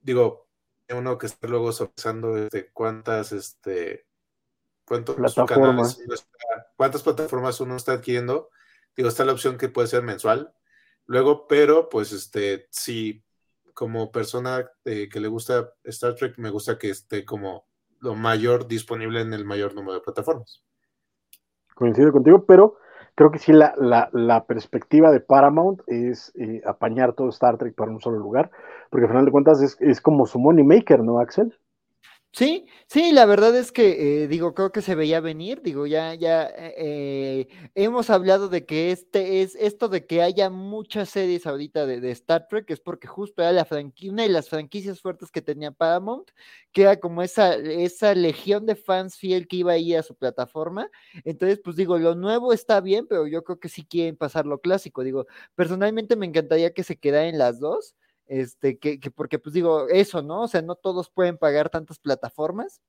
digo, 0.00 0.48
uno 0.90 1.18
que 1.18 1.26
está 1.26 1.46
luego 1.48 1.72
sopesando 1.72 2.36
este, 2.36 2.70
cuántas, 2.72 3.32
este, 3.32 4.06
cuántos 4.84 5.16
plataformas. 5.16 6.00
cuántas 6.76 7.02
plataformas 7.02 7.60
uno 7.60 7.76
está 7.76 7.92
adquiriendo. 7.92 8.50
Digo, 8.96 9.08
está 9.08 9.24
la 9.24 9.32
opción 9.32 9.58
que 9.58 9.68
puede 9.68 9.88
ser 9.88 10.02
mensual. 10.02 10.52
Luego, 11.06 11.46
pero 11.46 11.88
pues 11.88 12.12
este, 12.12 12.68
si 12.70 13.24
como 13.74 14.10
persona 14.10 14.68
eh, 14.84 15.08
que 15.08 15.20
le 15.20 15.28
gusta 15.28 15.72
Star 15.84 16.14
Trek, 16.14 16.36
me 16.38 16.50
gusta 16.50 16.78
que 16.78 16.90
esté 16.90 17.24
como 17.24 17.68
lo 18.00 18.14
mayor 18.14 18.66
disponible 18.66 19.20
en 19.20 19.32
el 19.32 19.44
mayor 19.44 19.74
número 19.74 19.94
de 19.94 20.00
plataformas. 20.00 20.64
Coincido 21.74 22.10
contigo, 22.12 22.44
pero 22.44 22.78
creo 23.18 23.32
que 23.32 23.40
sí 23.40 23.52
la, 23.52 23.74
la, 24.12 24.44
perspectiva 24.44 25.10
de 25.10 25.18
Paramount 25.18 25.80
es 25.88 26.32
eh, 26.36 26.62
apañar 26.64 27.14
todo 27.14 27.30
Star 27.30 27.58
Trek 27.58 27.74
para 27.74 27.90
un 27.90 28.00
solo 28.00 28.16
lugar, 28.16 28.52
porque 28.90 29.06
al 29.06 29.10
final 29.10 29.24
de 29.24 29.32
cuentas 29.32 29.60
es, 29.60 29.76
es 29.80 30.00
como 30.00 30.24
su 30.24 30.38
money 30.38 30.64
maker, 30.64 31.02
¿no, 31.02 31.18
Axel? 31.18 31.52
Sí, 32.32 32.66
sí, 32.86 33.10
la 33.12 33.24
verdad 33.26 33.56
es 33.56 33.72
que, 33.72 34.22
eh, 34.24 34.28
digo, 34.28 34.54
creo 34.54 34.70
que 34.70 34.82
se 34.82 34.94
veía 34.94 35.18
venir, 35.20 35.60
digo, 35.62 35.86
ya, 35.86 36.14
ya 36.14 36.48
eh, 36.56 37.48
hemos 37.74 38.10
hablado 38.10 38.48
de 38.48 38.64
que 38.66 38.92
este 38.92 39.42
es 39.42 39.54
esto 39.56 39.88
de 39.88 40.06
que 40.06 40.22
haya 40.22 40.48
muchas 40.50 41.08
series 41.08 41.46
ahorita 41.46 41.86
de, 41.86 42.10
Star 42.12 42.46
Trek, 42.48 42.70
es 42.70 42.80
porque 42.80 43.08
justo 43.08 43.42
era 43.42 43.50
la 43.52 43.64
franquicia, 43.64 44.12
una 44.12 44.22
de 44.24 44.28
las 44.28 44.48
franquicias 44.50 45.00
fuertes 45.00 45.30
que 45.32 45.42
tenía 45.42 45.72
Paramount, 45.72 46.28
que 46.72 46.82
era 46.82 47.00
como 47.00 47.22
esa, 47.22 47.54
esa 47.56 48.14
legión 48.14 48.66
de 48.66 48.76
fans 48.76 49.16
fiel 49.16 49.48
que 49.48 49.56
iba 49.56 49.72
a 49.72 49.78
ir 49.78 49.96
a 49.96 50.02
su 50.02 50.14
plataforma. 50.14 50.90
Entonces, 51.24 51.60
pues 51.64 51.74
digo, 51.76 51.98
lo 51.98 52.14
nuevo 52.14 52.52
está 52.52 52.80
bien, 52.80 53.06
pero 53.08 53.26
yo 53.26 53.42
creo 53.42 53.58
que 53.58 53.68
sí 53.70 53.84
quieren 53.84 54.16
pasar 54.16 54.46
lo 54.46 54.60
clásico. 54.60 55.02
Digo, 55.02 55.26
personalmente 55.56 56.14
me 56.14 56.26
encantaría 56.26 56.72
que 56.72 56.84
se 56.84 56.96
quedara 56.98 57.26
en 57.26 57.38
las 57.38 57.58
dos 57.58 57.94
este, 58.28 58.78
que, 58.78 59.00
que 59.00 59.10
porque 59.10 59.38
pues 59.38 59.54
digo, 59.54 59.88
eso, 59.88 60.22
¿no? 60.22 60.42
O 60.42 60.48
sea, 60.48 60.62
no 60.62 60.76
todos 60.76 61.10
pueden 61.10 61.38
pagar 61.38 61.70
tantas 61.70 61.98
plataformas. 61.98 62.80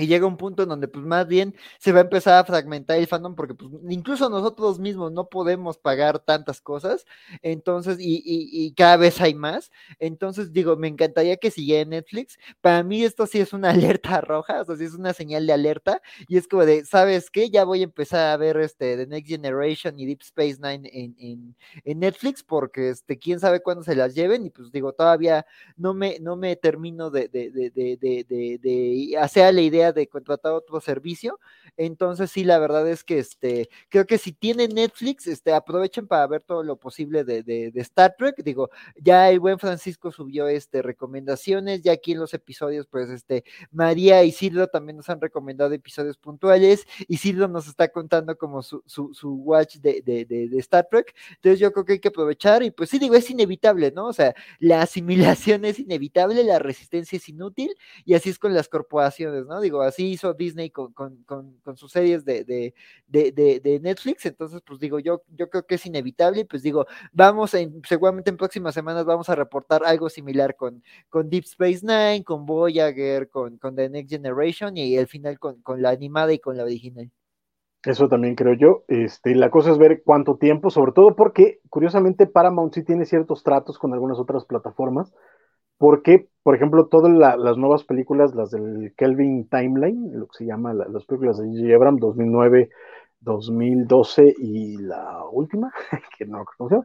Y 0.00 0.06
llega 0.06 0.26
un 0.26 0.38
punto 0.38 0.62
en 0.62 0.70
donde 0.70 0.88
pues 0.88 1.04
más 1.04 1.26
bien 1.26 1.54
se 1.78 1.92
va 1.92 1.98
a 1.98 2.02
empezar 2.02 2.38
a 2.38 2.44
fragmentar 2.44 2.98
el 2.98 3.06
fandom 3.06 3.34
porque 3.34 3.54
pues 3.54 3.70
incluso 3.90 4.30
nosotros 4.30 4.78
mismos 4.78 5.12
no 5.12 5.28
podemos 5.28 5.76
pagar 5.76 6.18
tantas 6.20 6.60
cosas, 6.62 7.04
entonces, 7.42 7.98
y, 8.00 8.22
y, 8.24 8.72
cada 8.72 8.96
vez 8.96 9.20
hay 9.20 9.34
más, 9.34 9.70
entonces 9.98 10.52
digo, 10.52 10.76
me 10.76 10.88
encantaría 10.88 11.36
que 11.36 11.50
siguiera 11.50 11.88
Netflix, 11.88 12.38
para 12.62 12.82
mí 12.82 13.04
esto 13.04 13.26
sí 13.26 13.40
es 13.40 13.52
una 13.52 13.70
alerta 14.00 14.20
roja, 14.22 14.62
o 14.62 14.64
sea, 14.64 14.76
sí 14.76 14.84
es 14.84 14.94
una 14.94 15.12
señal 15.12 15.46
de 15.46 15.52
alerta, 15.52 16.00
y 16.28 16.38
es 16.38 16.48
como 16.48 16.64
de, 16.64 16.84
¿sabes 16.86 17.30
qué? 17.30 17.50
Ya 17.50 17.64
voy 17.64 17.80
a 17.82 17.84
empezar 17.84 18.28
a 18.32 18.36
ver 18.38 18.56
este 18.56 18.96
The 18.96 19.06
Next 19.06 19.28
Generation 19.28 19.98
y 19.98 20.06
Deep 20.06 20.22
Space 20.22 20.58
Nine 20.62 20.88
en, 20.92 21.14
en, 21.18 21.56
en 21.84 21.98
Netflix, 22.00 22.42
porque 22.42 22.90
este, 22.90 23.18
quién 23.18 23.38
sabe 23.38 23.60
cuándo 23.60 23.82
se 23.84 23.94
las 23.94 24.14
lleven, 24.14 24.46
y 24.46 24.50
pues 24.50 24.72
digo, 24.72 24.92
todavía 24.92 25.44
no 25.76 25.92
me, 25.92 26.18
no 26.20 26.36
me 26.36 26.56
termino 26.56 27.10
de, 27.10 27.28
de, 27.28 27.50
de, 27.50 27.70
de, 27.70 28.58
de 28.58 29.18
hacer 29.18 29.52
la 29.52 29.60
idea 29.60 29.89
de 29.92 30.06
contratar 30.08 30.52
otro 30.52 30.80
servicio. 30.80 31.38
Entonces, 31.76 32.30
sí, 32.30 32.44
la 32.44 32.58
verdad 32.58 32.88
es 32.88 33.04
que 33.04 33.18
este, 33.18 33.68
creo 33.88 34.06
que 34.06 34.18
si 34.18 34.32
tienen 34.32 34.74
Netflix, 34.74 35.26
este, 35.26 35.52
aprovechen 35.52 36.06
para 36.06 36.26
ver 36.26 36.42
todo 36.42 36.62
lo 36.62 36.76
posible 36.76 37.24
de, 37.24 37.42
de, 37.42 37.72
Star 37.80 38.14
Trek. 38.16 38.36
Digo, 38.42 38.70
ya 38.96 39.30
el 39.30 39.40
buen 39.40 39.58
Francisco 39.58 40.10
subió 40.12 40.48
este 40.48 40.82
recomendaciones, 40.82 41.82
ya 41.82 41.92
aquí 41.92 42.12
en 42.12 42.18
los 42.18 42.34
episodios, 42.34 42.86
pues 42.86 43.10
este, 43.10 43.44
María 43.70 44.22
y 44.24 44.32
Silvio 44.32 44.66
también 44.68 44.96
nos 44.96 45.08
han 45.08 45.20
recomendado 45.20 45.72
episodios 45.72 46.16
puntuales, 46.16 46.86
y 47.08 47.16
Silvio 47.16 47.48
nos 47.48 47.68
está 47.68 47.88
contando 47.88 48.36
como 48.36 48.62
su, 48.62 48.82
su, 48.86 49.14
su 49.14 49.34
watch 49.34 49.76
de, 49.76 50.02
de, 50.02 50.58
Star 50.58 50.86
Trek. 50.90 51.14
Entonces 51.36 51.58
yo 51.58 51.72
creo 51.72 51.84
que 51.84 51.92
hay 51.94 52.00
que 52.00 52.08
aprovechar, 52.08 52.62
y 52.62 52.70
pues 52.70 52.90
sí, 52.90 52.98
digo, 52.98 53.14
es 53.14 53.30
inevitable, 53.30 53.92
¿no? 53.92 54.06
O 54.06 54.12
sea, 54.12 54.34
la 54.58 54.82
asimilación 54.82 55.64
es 55.64 55.78
inevitable, 55.78 56.44
la 56.44 56.58
resistencia 56.58 57.16
es 57.16 57.28
inútil, 57.28 57.74
y 58.04 58.14
así 58.14 58.30
es 58.30 58.38
con 58.38 58.54
las 58.54 58.68
corporaciones, 58.68 59.46
¿no? 59.46 59.60
Así 59.82 60.10
hizo 60.10 60.34
Disney 60.34 60.70
con, 60.70 60.94
sus 61.76 61.92
series 61.92 62.24
de, 62.24 62.74
Netflix, 63.80 64.26
entonces 64.26 64.60
pues 64.66 64.80
digo, 64.80 64.98
yo, 64.98 65.22
yo 65.28 65.48
creo 65.48 65.64
que 65.64 65.76
es 65.76 65.86
inevitable, 65.86 66.44
pues 66.44 66.62
digo, 66.62 66.86
vamos, 67.12 67.54
en, 67.54 67.80
seguramente 67.86 68.30
en 68.30 68.36
próximas 68.36 68.74
semanas 68.74 69.04
vamos 69.04 69.28
a 69.28 69.34
reportar 69.34 69.82
algo 69.84 70.08
similar 70.08 70.56
con, 70.56 70.82
con 71.08 71.30
Deep 71.30 71.44
Space 71.44 71.80
Nine, 71.82 72.24
con 72.24 72.46
Voyager, 72.46 73.28
con, 73.28 73.58
con 73.58 73.76
The 73.76 73.88
Next 73.88 74.10
Generation 74.10 74.76
y 74.76 74.96
al 74.98 75.06
final 75.06 75.38
con, 75.38 75.60
la 75.80 75.90
animada 75.90 76.32
y 76.32 76.38
con 76.38 76.56
la 76.56 76.64
original. 76.64 77.10
Eso 77.84 78.08
también 78.08 78.34
creo 78.34 78.54
yo. 78.54 78.84
Este, 78.88 79.34
la 79.34 79.50
cosa 79.50 79.70
es 79.70 79.78
ver 79.78 80.02
cuánto 80.04 80.36
tiempo, 80.36 80.70
sobre 80.70 80.92
todo 80.92 81.16
porque, 81.16 81.60
curiosamente, 81.70 82.26
Paramount 82.26 82.74
sí 82.74 82.84
tiene 82.84 83.06
ciertos 83.06 83.42
tratos 83.42 83.78
con 83.78 83.94
algunas 83.94 84.18
otras 84.18 84.44
plataformas 84.44 85.12
porque, 85.80 86.28
por 86.42 86.54
ejemplo, 86.54 86.88
todas 86.88 87.10
las 87.10 87.56
nuevas 87.56 87.84
películas, 87.84 88.34
las 88.34 88.50
del 88.50 88.92
Kelvin 88.98 89.48
Timeline, 89.48 90.10
lo 90.12 90.26
que 90.26 90.36
se 90.36 90.44
llama 90.44 90.74
las 90.74 91.06
películas 91.06 91.38
de 91.38 91.46
J. 91.46 91.74
Abram, 91.74 91.96
2009, 91.96 92.68
2012 93.20 94.34
y 94.36 94.76
la 94.76 95.24
última, 95.32 95.72
que 96.18 96.26
no 96.26 96.44
llama, 96.44 96.84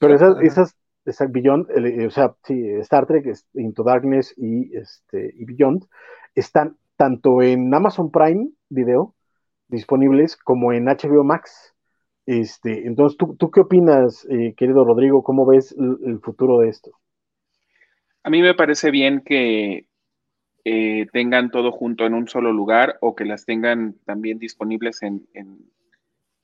pero 0.00 0.14
esas, 0.14 0.40
esas, 0.42 0.76
esas 1.04 1.32
Beyond, 1.32 1.66
o 2.06 2.10
sea, 2.10 2.36
sí, 2.44 2.70
Star 2.82 3.06
Trek, 3.06 3.26
Into 3.54 3.82
Darkness 3.82 4.32
y, 4.36 4.76
este, 4.76 5.34
y 5.36 5.44
Beyond, 5.44 5.84
están 6.36 6.76
tanto 6.96 7.42
en 7.42 7.74
Amazon 7.74 8.12
Prime 8.12 8.50
Video 8.68 9.16
disponibles 9.66 10.36
como 10.36 10.72
en 10.72 10.86
HBO 10.86 11.24
Max. 11.24 11.74
Este, 12.26 12.86
entonces, 12.86 13.18
¿tú, 13.18 13.34
tú 13.34 13.50
qué 13.50 13.62
opinas, 13.62 14.24
eh, 14.30 14.54
querido 14.56 14.84
Rodrigo? 14.84 15.24
¿Cómo 15.24 15.46
ves 15.46 15.74
el 15.76 16.20
futuro 16.20 16.60
de 16.60 16.68
esto? 16.68 16.92
A 18.26 18.28
mí 18.28 18.42
me 18.42 18.54
parece 18.54 18.90
bien 18.90 19.20
que 19.20 19.86
eh, 20.64 21.06
tengan 21.12 21.52
todo 21.52 21.70
junto 21.70 22.06
en 22.06 22.12
un 22.12 22.26
solo 22.26 22.52
lugar 22.52 22.98
o 23.00 23.14
que 23.14 23.24
las 23.24 23.44
tengan 23.44 23.94
también 24.04 24.40
disponibles 24.40 25.00
en, 25.04 25.28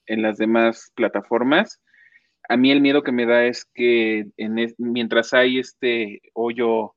las 0.06 0.38
demás 0.38 0.92
plataformas. 0.94 1.82
A 2.48 2.56
mí 2.56 2.70
el 2.70 2.82
miedo 2.82 3.02
que 3.02 3.10
me 3.10 3.26
da 3.26 3.46
es 3.46 3.64
que 3.64 4.28
mientras 4.78 5.34
hay 5.34 5.58
este 5.58 6.22
hoyo 6.34 6.94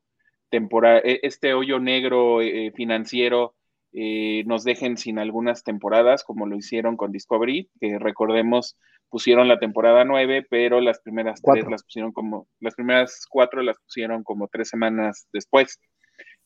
temporal, 0.50 1.02
e, 1.04 1.20
este 1.24 1.56
hoyo 1.56 1.80
negro 1.80 2.44
eh, 2.44 2.72
financiero, 2.76 3.56
eh, 3.92 4.44
nos 4.46 4.64
dejen 4.64 4.98
sin 4.98 5.18
algunas 5.18 5.64
temporadas, 5.64 6.24
como 6.24 6.46
lo 6.46 6.58
hicieron 6.58 6.96
con 6.96 7.12
Discovery, 7.12 7.72
que 7.80 7.98
recordemos 7.98 8.78
pusieron 9.16 9.48
la 9.48 9.60
temporada 9.60 10.04
nueve, 10.04 10.46
pero 10.50 10.82
las 10.82 11.00
primeras 11.00 11.42
tres 11.42 11.66
las 11.70 11.84
pusieron 11.84 12.12
como, 12.12 12.50
las 12.60 12.76
primeras 12.76 13.26
cuatro 13.30 13.62
las 13.62 13.78
pusieron 13.80 14.26
como 14.26 14.50
tres 14.50 14.68
semanas 14.68 15.30
después. 15.32 15.80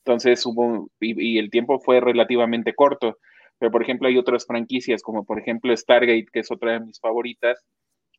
Entonces 0.06 0.45
hubo, 0.45 0.88
y, 0.99 1.39
el 1.39 1.49
tiempo 1.49 1.80
fue 1.80 1.99
relativamente 1.99 2.75
corto. 2.75 3.17
Pero, 3.57 3.72
por 3.72 3.81
ejemplo, 3.81 4.07
hay 4.07 4.19
otras 4.19 4.45
franquicias, 4.45 5.01
como 5.01 5.25
por 5.25 5.39
ejemplo 5.39 5.75
Stargate, 5.75 6.27
que 6.31 6.41
es 6.41 6.51
otra 6.51 6.73
de 6.73 6.81
mis 6.81 6.99
favoritas, 6.99 7.57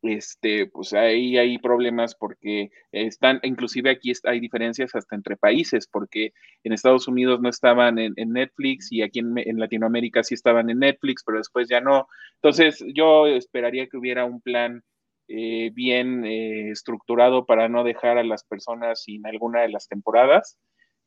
este, 0.03 0.67
pues 0.67 0.93
ahí 0.93 1.37
hay 1.37 1.59
problemas 1.59 2.15
porque 2.15 2.71
están, 2.93 3.41
inclusive 3.43 3.91
aquí 3.91 4.13
hay 4.25 4.41
diferencias 4.41 4.95
hasta 4.95 5.15
entre 5.15 5.37
países, 5.37 5.87
porque 5.87 6.33
en 6.65 6.73
Estados 6.73 7.07
Unidos 7.09 7.41
no 7.41 7.49
estaban 7.49 7.99
en, 7.99 8.15
Netflix 8.17 8.91
y 8.91 9.03
aquí 9.03 9.21
en, 9.21 9.59
Latinoamérica 9.59 10.23
sí 10.23 10.35
estaban 10.35 10.71
en 10.71 10.79
Netflix, 10.79 11.23
pero 11.25 11.39
después 11.39 11.69
ya 11.69 11.81
no. 11.81 12.09
Entonces 12.37 12.83
yo 12.95 13.27
esperaría 13.27 13.87
que 13.89 13.99
hubiera 13.99 14.25
un 14.25 14.41
plan 14.41 14.83
eh, 15.29 15.71
bien 15.75 16.25
eh, 16.25 16.71
estructurado 16.71 17.45
para 17.47 17.69
no 17.69 17.85
dejar 17.85 18.19
a 18.19 18.25
las 18.25 18.45
personas 18.45 19.03
sin 19.03 19.27
alguna 19.27 19.63
de 19.63 19.69
las 19.69 19.87
temporadas 19.87 20.59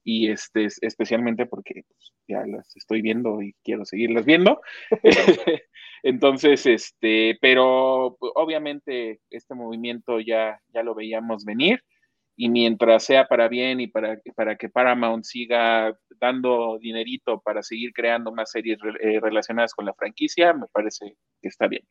y 0.04 0.30
este, 0.30 0.68
especialmente 0.82 1.46
porque 1.46 1.84
pues, 1.88 2.14
ya 2.28 2.46
las 2.46 2.76
estoy 2.76 3.02
viendo 3.02 3.42
y 3.42 3.56
quiero 3.64 3.86
seguirlas 3.86 4.26
viendo. 4.26 4.62
Entonces, 6.04 6.66
este, 6.66 7.38
pero 7.42 8.18
pues, 8.20 8.32
obviamente 8.36 9.22
este 9.30 9.56
movimiento 9.56 10.20
ya, 10.20 10.60
ya 10.74 10.84
lo 10.84 10.94
veíamos 10.94 11.46
venir 11.46 11.82
y 12.36 12.50
mientras 12.50 13.04
sea 13.06 13.28
para 13.28 13.48
bien 13.48 13.80
y 13.80 13.88
para, 13.88 14.20
para 14.36 14.56
que 14.58 14.70
Paramount 14.70 15.24
siga 15.24 15.96
dando 16.20 16.78
dinerito 16.80 17.40
para 17.40 17.64
seguir 17.64 17.94
creando 17.94 18.34
más 18.34 18.52
series 18.52 18.80
eh, 19.02 19.20
relacionadas 19.22 19.74
con 19.74 19.86
la 19.86 19.94
franquicia, 19.94 20.54
me 20.54 20.66
parece 20.72 21.16
que 21.42 21.48
está 21.48 21.68
bien. 21.68 21.84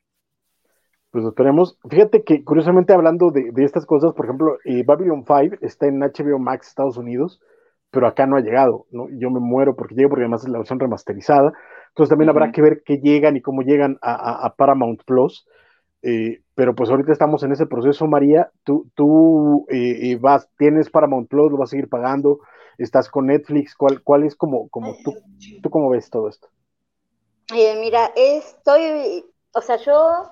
Pues 1.10 1.24
esperemos. 1.24 1.78
Fíjate 1.88 2.24
que 2.24 2.42
curiosamente 2.42 2.92
hablando 2.92 3.30
de, 3.30 3.50
estas 3.58 3.86
cosas, 3.86 4.14
por 4.14 4.26
ejemplo, 4.26 4.58
eh, 4.64 4.82
Babylon 4.82 5.24
5 5.26 5.56
está 5.60 5.86
en 5.86 6.00
HBO 6.00 6.38
Max 6.38 6.68
Estados 6.68 6.96
Unidos, 6.96 7.40
pero 7.90 8.06
acá 8.06 8.26
no 8.26 8.36
ha 8.36 8.40
llegado, 8.40 8.86
¿no? 8.90 9.08
Yo 9.10 9.30
me 9.30 9.38
muero 9.38 9.76
porque 9.76 9.94
llega 9.94 10.08
porque 10.08 10.22
además 10.22 10.42
es 10.42 10.48
la 10.48 10.58
versión 10.58 10.80
remasterizada. 10.80 11.52
Entonces 11.92 12.08
también 12.08 12.30
habrá 12.30 12.52
que 12.52 12.62
ver 12.62 12.82
qué 12.86 12.96
llegan 12.96 13.36
y 13.36 13.42
cómo 13.42 13.60
llegan 13.60 13.98
a, 14.00 14.54
Paramount 14.56 15.02
Plus. 15.04 15.46
Eh, 16.00 16.40
pero 16.54 16.74
pues 16.74 16.88
ahorita 16.88 17.12
estamos 17.12 17.42
en 17.42 17.52
ese 17.52 17.66
proceso, 17.66 18.06
María. 18.06 18.50
Tú, 18.64 18.88
tú 18.94 19.66
eh, 19.68 20.10
eh, 20.10 20.16
vas, 20.16 20.48
tienes 20.56 20.88
Paramount 20.88 21.28
Plus, 21.28 21.50
lo 21.50 21.58
vas 21.58 21.68
a 21.68 21.72
seguir 21.72 21.90
pagando, 21.90 22.40
estás 22.78 23.10
con 23.10 23.26
Netflix. 23.26 23.76
¿Cuál, 23.76 24.02
cuál 24.02 24.24
es 24.24 24.34
como, 24.34 24.70
como 24.70 24.96
tú, 25.04 25.14
tú 25.62 25.68
cómo 25.68 25.90
ves 25.90 26.08
todo 26.08 26.30
esto? 26.30 26.48
mira, 27.50 28.10
estoy, 28.16 29.26
o 29.52 29.60
sea, 29.60 29.76
yo, 29.76 30.30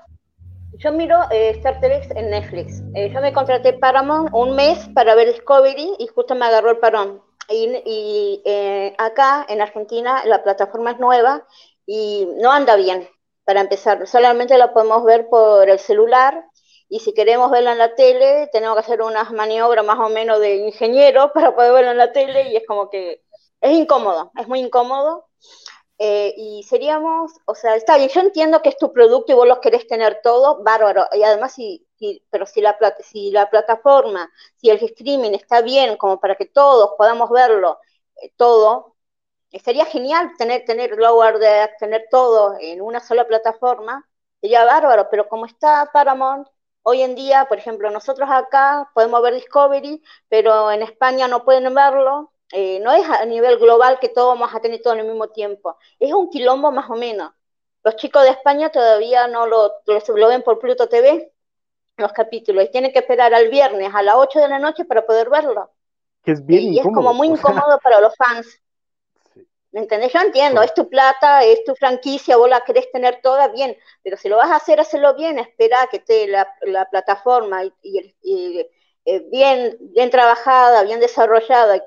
yo 0.79 0.93
miro 0.93 1.19
Star 1.31 1.79
Trek 1.81 2.11
en 2.17 2.31
Netflix. 2.31 2.83
yo 2.95 3.21
me 3.21 3.35
contraté 3.35 3.75
Paramount 3.75 4.31
un 4.33 4.57
mes 4.57 4.89
para 4.95 5.15
ver 5.15 5.29
Discovery 5.29 5.97
y 5.99 6.07
justo 6.07 6.35
me 6.35 6.47
agarró 6.47 6.71
el 6.71 6.79
parón 6.79 7.21
y, 7.51 8.43
eh, 8.45 8.95
acá 8.99 9.45
en 9.49 9.61
Argentina 9.61 10.23
la 10.25 10.43
plataforma 10.43 10.93
es 10.93 10.99
nueva 10.99 11.47
y 11.87 12.29
no 12.37 12.53
anda 12.53 12.77
bien 12.77 13.09
para 13.45 13.61
empezar. 13.61 14.07
Solamente 14.07 14.57
la 14.59 14.73
podemos 14.73 15.05
ver 15.05 15.29
por 15.29 15.69
el 15.69 15.79
celular 15.79 16.45
y 16.89 17.01
si 17.01 17.13
queremos 17.15 17.51
verla 17.51 17.73
en 17.73 17.79
la 17.79 17.95
tele 17.95 18.49
tenemos 18.53 18.77
que 18.77 18.81
hacer 18.81 19.03
unas 19.03 19.33
maniobras 19.33 19.85
más 19.85 19.99
o 19.99 20.09
menos 20.09 20.41
de 20.41 20.57
ingeniero 20.57 21.33
para 21.35 21.55
poder 21.55 21.73
verla 21.73 21.91
en 21.93 21.99
la 21.99 22.13
tele 22.13 22.51
y 22.51 22.57
es 22.57 22.67
como 22.67 22.91
que 22.91 23.23
es 23.61 23.73
incómodo, 23.73 24.33
es 24.39 24.49
muy 24.49 24.61
incómodo. 24.61 25.27
Eh, 25.99 26.35
y 26.37 26.63
seríamos, 26.63 27.33
o 27.45 27.55
sea, 27.55 27.77
está 27.77 27.97
bien, 27.99 28.09
yo 28.09 28.21
entiendo 28.21 28.63
que 28.63 28.71
es 28.71 28.79
tu 28.79 28.93
producto 28.93 29.33
y 29.33 29.35
vos 29.35 29.47
los 29.47 29.59
querés 29.61 29.87
tener 29.87 30.21
todo, 30.23 30.63
bárbaro. 30.63 31.07
Y 31.13 31.23
además, 31.23 31.53
si, 31.55 31.87
pero 32.31 32.47
si 32.47 32.61
la, 32.61 32.77
si 33.03 33.31
la 33.31 33.51
plataforma, 33.51 34.31
si 34.57 34.71
el 34.71 34.83
streaming 34.83 35.33
está 35.33 35.63
bien 35.63 35.97
como 35.97 36.21
para 36.21 36.35
que 36.37 36.47
todos 36.47 36.93
podamos 36.97 37.31
verlo 37.31 37.79
eh, 38.23 38.33
todo, 38.37 38.97
sería 39.65 39.85
genial 39.87 40.33
tener, 40.39 40.65
tener 40.65 40.97
Lower 40.97 41.39
Deck, 41.39 41.77
tener 41.79 42.07
todo 42.11 42.57
en 42.61 42.81
una 42.81 43.01
sola 43.01 43.27
plataforma, 43.27 44.09
sería 44.41 44.65
bárbaro, 44.65 45.09
pero 45.11 45.29
como 45.29 45.47
está 45.47 45.91
Paramount, 45.93 46.49
hoy 46.83 47.03
en 47.03 47.15
día, 47.15 47.47
por 47.49 47.59
ejemplo, 47.59 47.91
nosotros 47.91 48.29
acá 48.31 48.91
podemos 48.95 49.23
ver 49.23 49.35
Discovery, 49.35 50.03
pero 50.29 50.71
en 50.71 50.83
España 50.83 51.29
no 51.29 51.45
pueden 51.45 51.73
verlo, 51.75 52.33
eh, 52.53 52.81
no 52.81 52.93
es 52.93 53.09
a 53.09 53.25
nivel 53.25 53.59
global 53.59 53.99
que 54.01 54.09
todos 54.09 54.39
vamos 54.39 54.55
a 54.55 54.61
tener 54.61 54.81
todo 54.83 54.95
en 54.95 55.01
el 55.01 55.07
mismo 55.07 55.29
tiempo, 55.29 55.77
es 55.99 56.13
un 56.13 56.31
quilombo 56.31 56.71
más 56.73 56.89
o 56.91 56.95
menos. 56.95 57.33
Los 57.83 57.97
chicos 57.97 58.23
de 58.25 58.31
España 58.31 58.71
todavía 58.71 59.27
no 59.27 59.47
lo, 59.47 59.73
lo, 59.87 60.29
ven 60.29 60.43
por 60.43 60.59
Pluto 60.59 60.89
TV, 60.89 61.33
los 62.01 62.13
capítulos, 62.13 62.65
y 62.65 62.71
tienen 62.71 62.93
que 62.93 63.01
esperar 63.01 63.33
al 63.35 63.49
viernes 63.49 63.91
a 63.95 64.03
las 64.03 64.17
8 64.17 64.41
de 64.41 64.49
la 64.49 64.59
noche 64.59 64.85
para 64.85 65.07
poder 65.07 65.31
verlo. 65.31 65.71
Que 66.23 66.33
es 66.33 66.45
bien 66.45 66.73
y 66.73 66.79
es 66.79 66.85
como 66.85 67.15
muy 67.15 67.29
incómodo 67.29 67.79
para 67.83 68.01
los 68.01 68.15
fans. 68.17 68.61
¿Me 69.73 69.81
entendés? 69.81 70.13
Yo 70.13 70.21
entiendo, 70.21 70.63
es 70.63 70.75
tu 70.75 70.89
plata, 70.89 71.45
es 71.45 71.63
tu 71.65 71.77
franquicia, 71.77 72.37
vos 72.37 72.49
la 72.49 72.63
querés 72.63 72.91
tener 72.91 73.21
toda 73.23 73.49
bien, 73.49 73.77
pero 74.03 74.17
si 74.17 74.29
lo 74.29 74.37
vas 74.37 74.51
a 74.51 74.57
hacer, 74.57 74.81
hazlo 74.81 75.15
bien, 75.15 75.39
espera 75.39 75.87
que 75.89 75.99
esté 75.99 76.27
la, 76.27 76.53
la 76.63 76.87
plataforma 76.91 77.65
y, 77.65 77.73
y, 78.21 78.67
eh, 79.05 79.27
bien, 79.31 79.77
bien 79.81 80.11
trabajada, 80.11 80.83
bien 80.83 80.99
desarrollada 80.99 81.77
y 81.77 81.81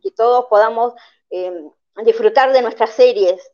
que, 0.00 0.10
todos 0.12 0.46
podamos 0.48 0.94
eh, 1.30 1.52
disfrutar 2.04 2.52
de 2.52 2.62
nuestras 2.62 2.90
series 2.90 3.50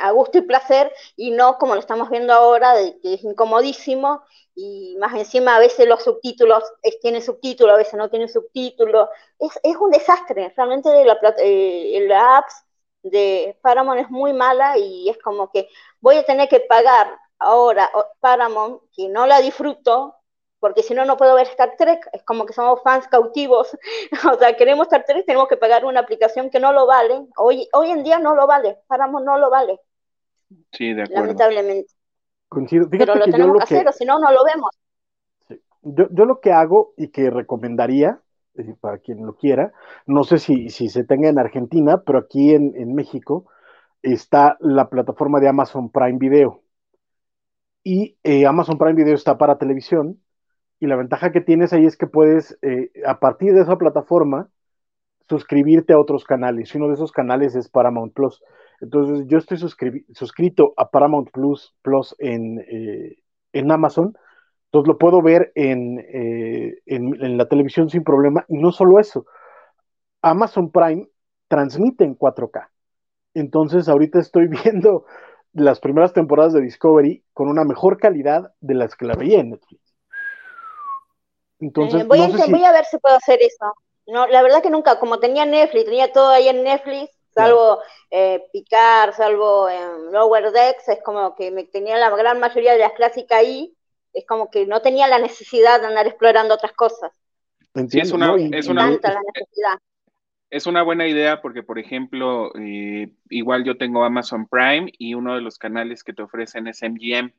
a 0.00 0.10
gusto 0.12 0.38
y 0.38 0.42
placer 0.42 0.92
y 1.16 1.30
no 1.30 1.58
como 1.58 1.74
lo 1.74 1.80
estamos 1.80 2.10
viendo 2.10 2.32
ahora, 2.32 2.74
de 2.74 2.98
que 3.00 3.14
es 3.14 3.24
incomodísimo 3.24 4.22
y 4.54 4.96
más 4.98 5.14
encima 5.14 5.56
a 5.56 5.58
veces 5.60 5.86
los 5.86 6.02
subtítulos 6.02 6.64
tienen 7.02 7.22
subtítulos, 7.22 7.74
a 7.74 7.78
veces 7.78 7.94
no 7.94 8.08
tienen 8.10 8.28
subtítulos. 8.28 9.08
Es, 9.38 9.50
es 9.62 9.76
un 9.76 9.90
desastre, 9.90 10.52
realmente 10.56 10.88
la, 11.04 11.18
la 12.08 12.38
apps 12.38 12.54
de 13.02 13.56
Paramount 13.62 14.00
es 14.00 14.10
muy 14.10 14.32
mala 14.32 14.78
y 14.78 15.08
es 15.08 15.18
como 15.18 15.50
que 15.50 15.68
voy 16.00 16.16
a 16.16 16.24
tener 16.24 16.48
que 16.48 16.60
pagar 16.60 17.16
ahora 17.38 17.90
Paramount, 18.20 18.82
que 18.94 19.08
no 19.08 19.26
la 19.26 19.40
disfruto, 19.40 20.16
porque 20.60 20.82
si 20.82 20.94
no, 20.94 21.04
no 21.04 21.16
puedo 21.16 21.34
ver 21.34 21.46
Star 21.48 21.74
Trek, 21.76 22.08
es 22.12 22.22
como 22.22 22.46
que 22.46 22.52
somos 22.52 22.82
fans 22.82 23.06
cautivos, 23.08 23.76
o 24.32 24.38
sea, 24.38 24.56
queremos 24.56 24.86
Star 24.86 25.04
Trek, 25.04 25.26
tenemos 25.26 25.48
que 25.48 25.56
pagar 25.56 25.84
una 25.84 26.00
aplicación 26.00 26.50
que 26.50 26.60
no 26.60 26.72
lo 26.72 26.86
vale, 26.86 27.26
hoy, 27.36 27.68
hoy 27.72 27.90
en 27.90 28.02
día 28.02 28.18
no 28.18 28.34
lo 28.34 28.46
vale, 28.46 28.78
Paramount 28.86 29.26
no 29.26 29.38
lo 29.38 29.50
vale. 29.50 29.80
Sí, 30.72 30.92
de 30.92 31.02
acuerdo. 31.02 31.22
Lamentablemente. 31.22 31.92
Pero 32.90 33.16
lo 33.16 33.24
tenemos 33.24 33.58
que 33.58 33.64
hacer, 33.64 33.88
o 33.88 33.92
si 33.92 34.04
no, 34.04 34.18
no 34.18 34.30
lo 34.30 34.44
vemos. 34.44 34.70
Yo, 35.82 36.06
yo 36.10 36.24
lo 36.24 36.40
que 36.40 36.52
hago 36.52 36.94
y 36.96 37.08
que 37.08 37.30
recomendaría, 37.30 38.20
eh, 38.54 38.74
para 38.80 38.98
quien 38.98 39.24
lo 39.26 39.36
quiera, 39.36 39.72
no 40.06 40.24
sé 40.24 40.38
si, 40.38 40.70
si 40.70 40.88
se 40.88 41.04
tenga 41.04 41.28
en 41.28 41.38
Argentina, 41.38 42.02
pero 42.04 42.18
aquí 42.18 42.54
en, 42.54 42.72
en 42.76 42.94
México 42.94 43.46
está 44.02 44.56
la 44.60 44.88
plataforma 44.88 45.40
de 45.40 45.48
Amazon 45.48 45.90
Prime 45.90 46.18
Video. 46.18 46.62
Y 47.82 48.16
eh, 48.22 48.46
Amazon 48.46 48.78
Prime 48.78 48.94
Video 48.94 49.14
está 49.14 49.38
para 49.38 49.58
televisión, 49.58 50.20
y 50.78 50.86
la 50.86 50.96
ventaja 50.96 51.32
que 51.32 51.40
tienes 51.40 51.72
ahí 51.72 51.86
es 51.86 51.96
que 51.96 52.06
puedes, 52.06 52.58
eh, 52.62 52.90
a 53.06 53.18
partir 53.20 53.54
de 53.54 53.62
esa 53.62 53.76
plataforma, 53.78 54.50
suscribirte 55.28 55.92
a 55.92 55.98
otros 55.98 56.24
canales. 56.24 56.74
Uno 56.74 56.88
de 56.88 56.94
esos 56.94 57.12
canales 57.12 57.54
es 57.56 57.68
Paramount 57.68 58.14
Plus. 58.14 58.42
Entonces, 58.80 59.26
yo 59.26 59.38
estoy 59.38 59.58
suscrito 59.58 60.74
a 60.76 60.90
Paramount 60.90 61.30
Plus, 61.30 61.74
Plus 61.82 62.14
en, 62.18 62.60
eh, 62.60 63.16
en 63.52 63.72
Amazon. 63.72 64.16
Entonces, 64.66 64.88
lo 64.88 64.98
puedo 64.98 65.22
ver 65.22 65.52
en, 65.54 65.98
eh, 66.00 66.78
en, 66.86 67.24
en, 67.24 67.38
la 67.38 67.48
televisión 67.48 67.88
sin 67.88 68.04
problema. 68.04 68.44
Y 68.48 68.58
no 68.58 68.72
solo 68.72 69.00
eso, 69.00 69.26
Amazon 70.22 70.70
Prime 70.70 71.08
transmite 71.48 72.04
en 72.04 72.16
4K. 72.16 72.70
Entonces, 73.34 73.88
ahorita 73.88 74.18
estoy 74.18 74.48
viendo 74.64 75.06
las 75.52 75.80
primeras 75.80 76.12
temporadas 76.12 76.52
de 76.52 76.60
Discovery 76.60 77.24
con 77.32 77.48
una 77.48 77.64
mejor 77.64 77.98
calidad 77.98 78.52
de 78.60 78.74
las 78.74 78.94
que 78.94 79.06
la 79.06 79.14
veía 79.14 79.40
en 79.40 79.50
Netflix. 79.50 79.85
Entonces, 81.58 82.06
voy, 82.06 82.20
a, 82.20 82.28
voy 82.28 82.64
a 82.64 82.72
ver 82.72 82.84
si 82.84 82.98
puedo 82.98 83.16
hacer 83.16 83.40
eso. 83.42 83.74
No, 84.06 84.26
la 84.26 84.42
verdad 84.42 84.62
que 84.62 84.70
nunca, 84.70 85.00
como 85.00 85.18
tenía 85.18 85.44
Netflix, 85.46 85.84
tenía 85.84 86.12
todo 86.12 86.28
ahí 86.28 86.48
en 86.48 86.62
Netflix, 86.62 87.10
salvo 87.34 87.80
eh, 88.10 88.44
Picar, 88.52 89.12
salvo 89.14 89.68
en 89.68 90.12
Lower 90.12 90.52
Decks, 90.52 90.88
es 90.88 91.02
como 91.02 91.34
que 91.34 91.50
me 91.50 91.64
tenía 91.64 91.96
la 91.98 92.10
gran 92.10 92.38
mayoría 92.38 92.72
de 92.72 92.78
las 92.78 92.92
clásicas 92.92 93.38
ahí, 93.38 93.74
es 94.12 94.24
como 94.26 94.50
que 94.50 94.66
no 94.66 94.80
tenía 94.80 95.08
la 95.08 95.18
necesidad 95.18 95.80
de 95.80 95.88
andar 95.88 96.06
explorando 96.06 96.54
otras 96.54 96.72
cosas. 96.72 97.12
Sí, 97.88 98.00
es 98.00 98.12
una, 98.12 98.34
es 98.52 98.68
una, 98.68 98.98
es 100.50 100.66
una 100.66 100.82
buena 100.82 101.06
idea 101.06 101.42
porque, 101.42 101.62
por 101.62 101.78
ejemplo, 101.78 102.52
eh, 102.54 103.10
igual 103.28 103.64
yo 103.64 103.76
tengo 103.76 104.04
Amazon 104.04 104.46
Prime 104.46 104.90
y 104.96 105.14
uno 105.14 105.34
de 105.34 105.42
los 105.42 105.58
canales 105.58 106.02
que 106.02 106.12
te 106.12 106.22
ofrecen 106.22 106.68
es 106.68 106.82
MGM. 106.82 107.32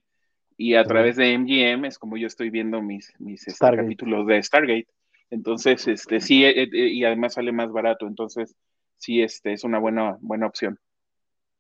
Y 0.58 0.74
a 0.74 0.84
través 0.84 1.16
de 1.16 1.38
MGM 1.38 1.86
es 1.86 2.00
como 2.00 2.18
yo 2.18 2.26
estoy 2.26 2.50
viendo 2.50 2.82
mis, 2.82 3.14
mis 3.20 3.48
este, 3.48 3.76
capítulos 3.76 4.26
de 4.26 4.42
Stargate. 4.42 4.88
Entonces, 5.30 5.88
este, 5.88 6.20
sí, 6.20 6.44
eh, 6.44 6.64
eh, 6.64 6.70
y 6.74 7.04
además 7.06 7.36
sale 7.36 7.52
más 7.52 7.72
barato. 7.72 8.08
Entonces, 8.08 8.56
sí, 8.98 9.22
este, 9.22 9.54
es 9.54 9.64
una 9.64 9.78
buena, 9.78 10.18
buena 10.20 10.48
opción. 10.48 10.80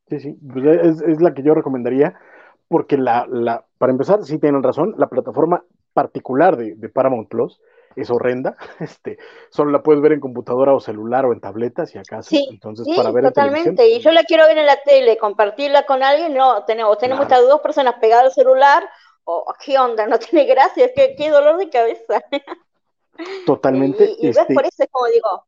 Sí, 0.09 0.19
sí, 0.19 0.35
pues 0.51 0.65
es, 0.65 1.01
es 1.01 1.21
la 1.21 1.33
que 1.33 1.43
yo 1.43 1.53
recomendaría, 1.53 2.15
porque 2.67 2.97
la, 2.97 3.27
la, 3.29 3.65
para 3.77 3.91
empezar, 3.91 4.23
sí 4.23 4.39
tienen 4.39 4.63
razón, 4.63 4.95
la 4.97 5.09
plataforma 5.09 5.63
particular 5.93 6.57
de, 6.57 6.75
de 6.75 6.89
Paramount 6.89 7.29
Plus 7.29 7.59
es 7.97 8.09
horrenda. 8.09 8.55
Este, 8.79 9.17
solo 9.49 9.71
la 9.71 9.83
puedes 9.83 10.01
ver 10.01 10.13
en 10.13 10.19
computadora 10.19 10.73
o 10.73 10.79
celular 10.79 11.25
o 11.25 11.33
en 11.33 11.39
tableta, 11.39 11.85
si 11.85 11.97
acaso. 11.97 12.29
Sí, 12.29 12.47
Entonces, 12.51 12.87
para 12.95 13.11
ver 13.11 13.25
totalmente. 13.25 13.87
y 13.87 13.99
yo 13.99 14.11
la 14.11 14.23
quiero 14.23 14.45
ver 14.45 14.57
en 14.57 14.65
la 14.65 14.81
tele, 14.83 15.17
compartirla 15.17 15.85
con 15.85 16.03
alguien, 16.03 16.33
no, 16.33 16.63
tenemos, 16.65 16.97
tenemos 16.97 17.27
dos 17.27 17.61
personas 17.61 17.95
pegadas 17.99 18.25
al 18.25 18.31
celular, 18.31 18.87
o 19.29 19.53
qué 19.63 19.77
onda, 19.77 20.07
no 20.07 20.17
tiene 20.19 20.45
gracia, 20.45 20.89
qué, 20.93 21.13
qué 21.17 21.29
dolor 21.29 21.57
de 21.57 21.69
cabeza. 21.69 22.23
Totalmente. 23.45 24.15
Y, 24.19 24.27
ves, 24.27 24.37
este 24.37 24.53
por 24.53 24.65
eso 24.65 24.83
es 24.83 24.89
como 24.89 25.07
digo, 25.07 25.45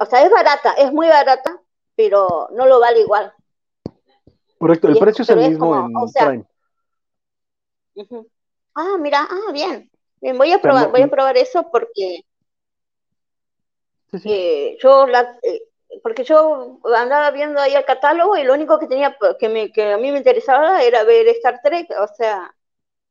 o 0.00 0.06
sea, 0.06 0.24
es 0.24 0.30
barata, 0.30 0.72
es 0.72 0.92
muy 0.92 1.06
barata, 1.06 1.60
pero 1.94 2.48
no 2.52 2.66
lo 2.66 2.80
vale 2.80 3.00
igual. 3.00 3.32
Correcto, 4.58 4.88
el 4.88 4.98
precio 4.98 5.22
es 5.22 5.30
el 5.30 5.50
mismo 5.50 5.74
en 5.74 5.92
Prime. 6.12 6.44
Ah, 8.74 8.96
mira, 8.98 9.26
ah, 9.30 9.52
bien. 9.52 9.91
Bien, 10.22 10.38
voy 10.38 10.52
a 10.52 10.62
probar, 10.62 10.90
voy 10.90 11.02
a 11.02 11.08
probar 11.08 11.36
eso 11.36 11.70
porque 11.70 12.24
eh, 14.24 14.76
yo 14.80 15.06
la, 15.06 15.38
eh, 15.42 15.62
porque 16.02 16.24
yo 16.24 16.80
andaba 16.96 17.30
viendo 17.30 17.60
ahí 17.60 17.74
el 17.74 17.84
catálogo 17.84 18.36
y 18.36 18.44
lo 18.44 18.54
único 18.54 18.78
que 18.78 18.86
tenía 18.86 19.16
que, 19.38 19.48
me, 19.48 19.72
que 19.72 19.92
a 19.92 19.98
mí 19.98 20.10
me 20.12 20.18
interesaba 20.18 20.82
era 20.82 21.04
ver 21.04 21.28
Star 21.28 21.60
Trek, 21.62 21.90
o 22.00 22.06
sea, 22.14 22.54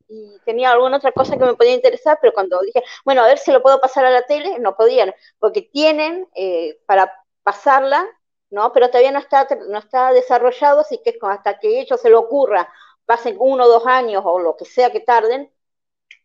y 0.10 0.40
tenía 0.46 0.72
alguna 0.72 0.98
otra 0.98 1.12
cosa 1.14 1.38
que 1.38 1.46
me 1.46 1.56
podía 1.56 1.74
interesar, 1.76 2.20
pero 2.22 2.34
cuando 2.34 2.60
dije, 2.62 2.84
bueno, 3.06 3.24
a 3.24 3.28
ver 3.28 3.40
si 3.40 3.52
lo 3.52 3.62
puedo 3.64 3.82
pasar 3.82 4.06
a 4.06 4.12
la 4.12 4.24
tele, 4.24 4.60
no 4.60 4.76
podían, 4.76 5.14
porque 5.40 5.64
tienen 5.64 6.28
eh, 6.36 6.80
para 6.88 7.14
pasarla, 7.44 8.08
¿no? 8.52 8.74
Pero 8.74 8.90
todavía 8.90 9.12
no 9.12 9.20
está, 9.20 9.48
no 9.70 9.80
está 9.80 10.14
desarrollado, 10.14 10.82
así 10.82 11.00
que 11.04 11.18
hasta 11.22 11.60
que 11.60 11.82
ellos 11.82 12.02
se 12.02 12.10
lo 12.10 12.20
ocurra, 12.22 12.70
pasen 13.06 13.38
uno 13.40 13.66
o 13.66 13.70
dos 13.70 13.86
años 13.88 14.24
o 14.26 14.40
lo 14.40 14.58
que 14.58 14.66
sea 14.66 14.92
que 14.92 15.02
tarden, 15.02 15.52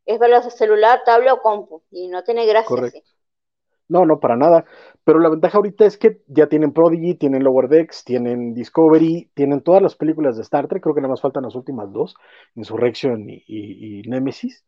es 0.06 0.18
verlo 0.18 0.40
celular, 0.50 1.02
tablet 1.04 1.32
o 1.32 1.42
compu, 1.42 1.82
y 1.90 2.08
no 2.08 2.22
tiene 2.22 2.46
gracia. 2.46 2.68
Correcto. 2.68 3.00
No, 3.88 4.04
no, 4.04 4.18
para 4.18 4.36
nada. 4.36 4.64
Pero 5.04 5.20
la 5.20 5.28
ventaja 5.28 5.58
ahorita 5.58 5.86
es 5.86 5.96
que 5.96 6.20
ya 6.26 6.48
tienen 6.48 6.72
Prodigy, 6.72 7.14
tienen 7.14 7.44
Lower 7.44 7.68
Decks, 7.68 8.04
tienen 8.04 8.54
Discovery, 8.54 9.30
tienen 9.34 9.60
todas 9.60 9.82
las 9.82 9.94
películas 9.94 10.36
de 10.36 10.42
Star 10.42 10.66
Trek, 10.66 10.82
creo 10.82 10.94
que 10.94 11.00
nada 11.00 11.12
más 11.12 11.20
faltan 11.20 11.44
las 11.44 11.54
últimas 11.54 11.92
dos, 11.92 12.16
Insurrection 12.56 13.28
y, 13.28 13.44
y, 13.46 14.02
Nemesis. 14.08 14.64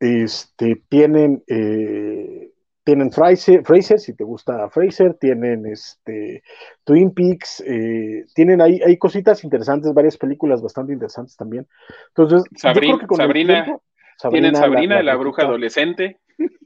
Este, 0.00 0.82
tienen, 0.88 1.42
eh, 1.46 2.50
tienen 2.84 3.10
Fraser, 3.12 3.64
Fraser, 3.64 3.98
si 3.98 4.14
te 4.14 4.24
gusta 4.24 4.70
Fraser, 4.70 5.14
tienen 5.14 5.66
este, 5.66 6.42
Twin 6.84 7.12
Peaks, 7.12 7.62
eh, 7.66 8.24
tienen 8.34 8.62
ahí, 8.62 8.80
hay 8.86 8.96
cositas 8.96 9.44
interesantes, 9.44 9.92
varias 9.92 10.16
películas 10.16 10.62
bastante 10.62 10.92
interesantes 10.94 11.36
también. 11.36 11.66
Entonces, 12.08 12.44
Sabrina, 12.56 13.78
Sabrina 14.18 14.50
tienen 14.50 14.56
Sabrina, 14.60 15.02
la, 15.02 15.16
bruja 15.16 15.42
adolescente. 15.42 16.18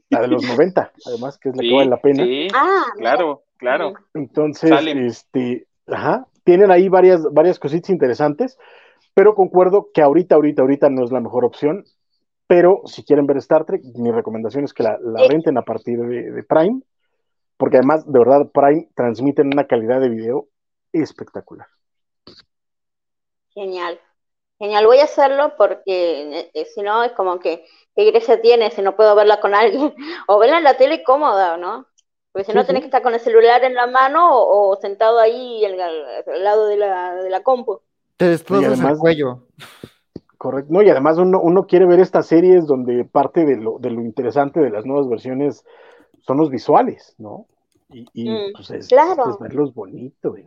La 0.09 0.21
de 0.21 0.27
los 0.27 0.43
90, 0.43 0.91
además, 1.05 1.37
que 1.37 1.49
es 1.49 1.55
la 1.55 1.61
que 1.61 1.73
vale 1.73 1.89
la 1.89 1.97
pena. 1.97 2.23
Sí, 2.23 2.47
ah, 2.53 2.83
claro, 2.97 3.43
claro. 3.57 3.93
Entonces, 4.13 4.71
este, 4.87 5.67
ajá, 5.87 6.27
tienen 6.43 6.71
ahí 6.71 6.89
varias, 6.89 7.23
varias 7.31 7.59
cositas 7.59 7.89
interesantes, 7.89 8.57
pero 9.13 9.35
concuerdo 9.35 9.89
que 9.93 10.01
ahorita, 10.01 10.35
ahorita, 10.35 10.61
ahorita 10.61 10.89
no 10.89 11.03
es 11.03 11.11
la 11.11 11.21
mejor 11.21 11.45
opción. 11.45 11.85
Pero 12.47 12.81
si 12.85 13.05
quieren 13.05 13.27
ver 13.27 13.37
Star 13.37 13.63
Trek, 13.63 13.81
mi 13.95 14.11
recomendación 14.11 14.65
es 14.65 14.73
que 14.73 14.83
la, 14.83 14.97
la 15.01 15.25
renten 15.25 15.57
a 15.57 15.61
partir 15.61 15.97
de, 15.99 16.31
de 16.31 16.43
Prime, 16.43 16.81
porque 17.55 17.77
además, 17.77 18.05
de 18.05 18.19
verdad, 18.19 18.51
Prime 18.53 18.89
transmiten 18.93 19.47
una 19.47 19.67
calidad 19.67 20.01
de 20.01 20.09
video 20.09 20.47
espectacular. 20.91 21.67
Genial. 23.53 23.99
Genial, 24.61 24.85
voy 24.85 24.99
a 24.99 25.05
hacerlo 25.05 25.53
porque 25.57 26.39
eh, 26.39 26.51
eh, 26.53 26.65
si 26.65 26.83
no 26.83 27.03
es 27.03 27.13
como 27.13 27.39
que, 27.39 27.65
¿qué 27.95 28.03
iglesia 28.03 28.39
tiene 28.41 28.69
si 28.69 28.83
no 28.83 28.95
puedo 28.95 29.15
verla 29.15 29.39
con 29.39 29.55
alguien? 29.55 29.95
O 30.27 30.37
verla 30.37 30.59
en 30.59 30.63
la 30.63 30.77
tele 30.77 31.01
cómoda, 31.01 31.57
¿no? 31.57 31.87
Porque 32.31 32.45
si 32.45 32.53
no 32.53 32.63
tenés 32.63 32.81
que 32.81 32.85
estar 32.85 33.01
con 33.01 33.15
el 33.15 33.19
celular 33.19 33.63
en 33.63 33.73
la 33.73 33.87
mano 33.87 34.29
o, 34.31 34.77
sentado 34.79 35.17
ahí 35.17 35.65
al, 35.65 36.43
lado 36.43 36.67
de 36.67 36.77
la, 36.77 37.15
de 37.15 37.31
la 37.31 37.41
compu. 37.41 37.79
Te 38.17 38.29
destrozas 38.29 38.79
el 38.79 38.97
cuello. 38.99 39.47
Correcto. 40.37 40.71
No, 40.71 40.83
y 40.83 40.91
además 40.91 41.17
uno, 41.17 41.41
uno 41.41 41.65
quiere 41.65 41.87
ver 41.87 41.99
estas 41.99 42.27
series 42.27 42.67
donde 42.67 43.03
parte 43.03 43.45
de 43.45 43.57
lo, 43.57 43.79
de 43.79 43.89
lo 43.89 44.01
interesante 44.01 44.59
de 44.59 44.69
las 44.69 44.85
nuevas 44.85 45.09
versiones 45.09 45.65
son 46.19 46.37
los 46.37 46.51
visuales, 46.51 47.15
¿no? 47.17 47.47
Y, 47.89 48.05
y 48.13 48.29
mm, 48.29 48.53
pues 48.53 48.69
es, 48.69 48.87
claro. 48.89 49.27
es 49.27 49.39
verlos 49.39 49.73
bonitos, 49.73 50.37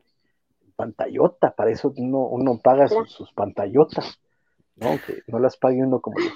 pantallota, 0.77 1.55
para 1.55 1.71
eso 1.71 1.93
uno, 1.97 2.27
uno 2.27 2.59
paga 2.63 2.89
sus, 2.89 3.33
pantallotas, 3.33 4.21
¿no? 4.77 4.99
Que 5.07 5.23
no 5.27 5.39
las 5.39 5.57
pague 5.57 5.83
uno 5.83 6.01
como 6.01 6.19
yo. 6.19 6.31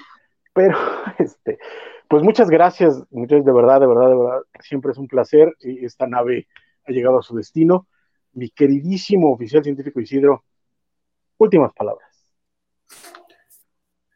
Pero, 0.53 0.77
este, 1.19 1.59
pues 2.07 2.23
muchas 2.23 2.49
gracias, 2.49 3.03
muchas 3.11 3.45
de 3.45 3.51
verdad, 3.51 3.79
de 3.79 3.87
verdad, 3.87 4.09
de 4.09 4.17
verdad, 4.17 4.41
siempre 4.61 4.91
es 4.91 4.97
un 4.97 5.07
placer. 5.07 5.55
y 5.59 5.85
Esta 5.85 6.07
nave 6.07 6.47
ha 6.85 6.91
llegado 6.91 7.19
a 7.19 7.23
su 7.23 7.35
destino. 7.35 7.87
Mi 8.33 8.49
queridísimo 8.49 9.33
oficial 9.33 9.63
científico 9.63 9.99
Isidro, 9.99 10.43
últimas 11.37 11.73
palabras. 11.73 12.07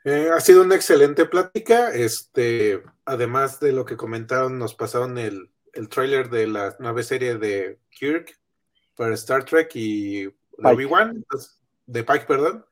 Eh, 0.05 0.29
ha 0.33 0.39
sido 0.39 0.63
una 0.63 0.75
excelente 0.75 1.25
plática. 1.25 1.93
Este, 1.93 2.81
además 3.05 3.59
de 3.59 3.71
lo 3.71 3.85
que 3.85 3.97
comentaron, 3.97 4.59
nos 4.59 4.75
pasaron 4.75 5.17
el, 5.17 5.49
el 5.73 5.89
tráiler 5.89 6.29
de 6.29 6.47
la 6.47 6.75
nueva 6.79 7.03
serie 7.03 7.37
de 7.37 7.79
Kirk, 7.89 8.39
para 8.95 9.13
Star 9.15 9.45
Trek 9.45 9.71
y 9.75 10.27
Obi-Wan, 10.63 11.23
de 11.85 12.03
Pike, 12.03 12.25
perdón, 12.25 12.65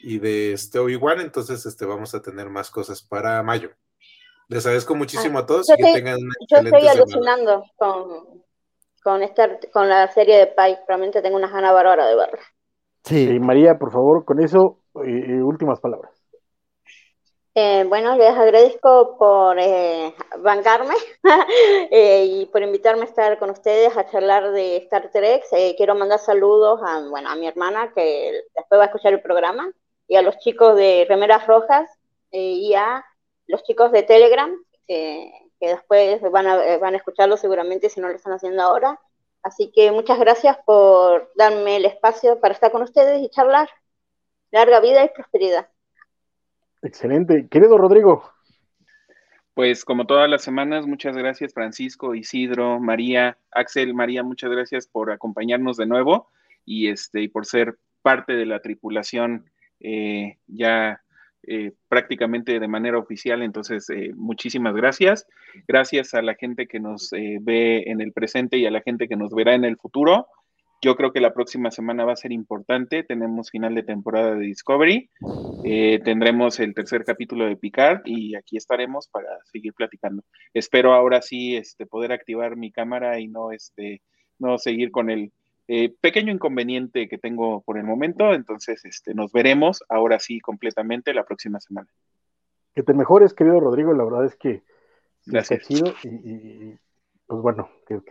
y 0.00 0.18
de 0.18 0.52
este 0.52 0.78
Obi-Wan, 0.78 1.20
entonces 1.20 1.64
este, 1.66 1.86
vamos 1.86 2.14
a 2.14 2.22
tener 2.22 2.50
más 2.50 2.70
cosas 2.70 3.02
para 3.02 3.42
mayo. 3.42 3.70
Les 4.48 4.64
agradezco 4.66 4.94
muchísimo 4.94 5.38
a 5.38 5.46
todos 5.46 5.68
y 5.70 5.82
que 5.82 5.92
tengan 5.94 6.18
Yo 6.50 6.58
estoy 6.58 6.86
alucinando 6.86 7.64
con, 7.76 8.42
con, 9.02 9.20
con 9.72 9.88
la 9.88 10.12
serie 10.12 10.36
de 10.38 10.46
Pike, 10.48 10.82
realmente 10.86 11.22
tengo 11.22 11.36
una 11.36 11.48
ganas 11.48 11.72
bárbara 11.72 12.06
de 12.06 12.16
verla. 12.16 12.42
Sí. 13.04 13.38
María, 13.40 13.78
por 13.78 13.92
favor, 13.92 14.24
con 14.24 14.42
eso, 14.42 14.80
eh, 15.04 15.42
últimas 15.42 15.80
palabras. 15.80 16.13
Eh, 17.56 17.84
bueno, 17.84 18.16
les 18.16 18.30
agradezco 18.30 19.16
por 19.16 19.58
eh, 19.60 20.12
bancarme 20.38 20.94
eh, 21.90 22.24
y 22.24 22.46
por 22.46 22.62
invitarme 22.62 23.02
a 23.02 23.04
estar 23.04 23.38
con 23.38 23.50
ustedes 23.50 23.96
a 23.96 24.10
charlar 24.10 24.50
de 24.50 24.78
Star 24.78 25.10
Trek. 25.12 25.44
Eh, 25.52 25.74
quiero 25.76 25.94
mandar 25.94 26.18
saludos 26.18 26.80
a, 26.84 27.08
bueno, 27.08 27.30
a 27.30 27.36
mi 27.36 27.46
hermana 27.46 27.92
que 27.94 28.42
después 28.56 28.80
va 28.80 28.84
a 28.84 28.86
escuchar 28.86 29.12
el 29.12 29.22
programa 29.22 29.70
y 30.08 30.16
a 30.16 30.22
los 30.22 30.36
chicos 30.38 30.74
de 30.76 31.06
Remeras 31.08 31.46
Rojas 31.46 31.88
y 32.32 32.74
a 32.74 33.04
los 33.46 33.62
chicos 33.62 33.92
de 33.92 34.02
Telegram 34.02 34.52
que 34.88 35.30
después 35.60 36.20
van 36.32 36.48
a, 36.48 36.78
van 36.78 36.94
a 36.94 36.96
escucharlo 36.96 37.36
seguramente 37.36 37.88
si 37.88 38.00
no 38.00 38.08
lo 38.08 38.16
están 38.16 38.32
haciendo 38.32 38.62
ahora. 38.62 39.00
Así 39.42 39.70
que 39.70 39.92
muchas 39.92 40.18
gracias 40.18 40.58
por 40.66 41.30
darme 41.36 41.76
el 41.76 41.84
espacio 41.84 42.40
para 42.40 42.54
estar 42.54 42.72
con 42.72 42.82
ustedes 42.82 43.22
y 43.22 43.28
charlar. 43.30 43.68
Larga 44.50 44.80
vida 44.80 45.04
y 45.04 45.08
prosperidad. 45.10 45.68
Excelente. 46.84 47.48
Querido 47.48 47.78
Rodrigo. 47.78 48.30
Pues 49.54 49.86
como 49.86 50.06
todas 50.06 50.28
las 50.28 50.42
semanas, 50.42 50.86
muchas 50.86 51.16
gracias 51.16 51.54
Francisco, 51.54 52.14
Isidro, 52.14 52.78
María, 52.78 53.38
Axel, 53.52 53.94
María, 53.94 54.22
muchas 54.22 54.50
gracias 54.50 54.86
por 54.86 55.10
acompañarnos 55.10 55.76
de 55.76 55.86
nuevo 55.86 56.28
y 56.66 56.88
este 56.88 57.22
y 57.22 57.28
por 57.28 57.46
ser 57.46 57.78
parte 58.02 58.34
de 58.34 58.44
la 58.46 58.60
tripulación 58.60 59.48
eh, 59.80 60.36
ya 60.46 61.00
eh, 61.44 61.72
prácticamente 61.88 62.60
de 62.60 62.68
manera 62.68 62.98
oficial. 62.98 63.42
Entonces, 63.42 63.88
eh, 63.88 64.12
muchísimas 64.14 64.74
gracias. 64.74 65.26
Gracias 65.66 66.12
a 66.12 66.20
la 66.20 66.34
gente 66.34 66.66
que 66.66 66.80
nos 66.80 67.10
ve 67.12 67.84
en 67.86 68.02
el 68.02 68.12
presente 68.12 68.58
y 68.58 68.66
a 68.66 68.70
la 68.70 68.82
gente 68.82 69.08
que 69.08 69.16
nos 69.16 69.32
verá 69.32 69.54
en 69.54 69.64
el 69.64 69.78
futuro. 69.78 70.26
Yo 70.84 70.96
creo 70.96 71.12
que 71.12 71.20
la 71.22 71.32
próxima 71.32 71.70
semana 71.70 72.04
va 72.04 72.12
a 72.12 72.16
ser 72.16 72.30
importante. 72.30 73.04
Tenemos 73.04 73.50
final 73.50 73.74
de 73.74 73.84
temporada 73.84 74.34
de 74.34 74.44
Discovery. 74.44 75.08
Eh, 75.64 75.98
tendremos 76.04 76.60
el 76.60 76.74
tercer 76.74 77.06
capítulo 77.06 77.46
de 77.46 77.56
Picard 77.56 78.02
y 78.04 78.34
aquí 78.34 78.58
estaremos 78.58 79.08
para 79.08 79.28
seguir 79.50 79.72
platicando. 79.72 80.22
Espero 80.52 80.92
ahora 80.92 81.22
sí 81.22 81.56
este, 81.56 81.86
poder 81.86 82.12
activar 82.12 82.56
mi 82.56 82.70
cámara 82.70 83.18
y 83.18 83.28
no, 83.28 83.50
este, 83.50 84.02
no 84.38 84.58
seguir 84.58 84.90
con 84.90 85.08
el 85.08 85.32
eh, 85.68 85.90
pequeño 86.02 86.30
inconveniente 86.30 87.08
que 87.08 87.16
tengo 87.16 87.62
por 87.62 87.78
el 87.78 87.84
momento. 87.84 88.34
Entonces, 88.34 88.84
este, 88.84 89.14
nos 89.14 89.32
veremos 89.32 89.82
ahora 89.88 90.18
sí 90.18 90.38
completamente 90.38 91.14
la 91.14 91.24
próxima 91.24 91.60
semana. 91.60 91.88
Que 92.74 92.82
te 92.82 92.92
mejores, 92.92 93.32
querido 93.32 93.58
Rodrigo. 93.58 93.94
La 93.94 94.04
verdad 94.04 94.26
es 94.26 94.36
que 94.36 94.62
Gracias. 95.24 95.66
y, 95.70 96.78
pues 97.26 97.40
bueno, 97.40 97.70
que, 97.86 98.02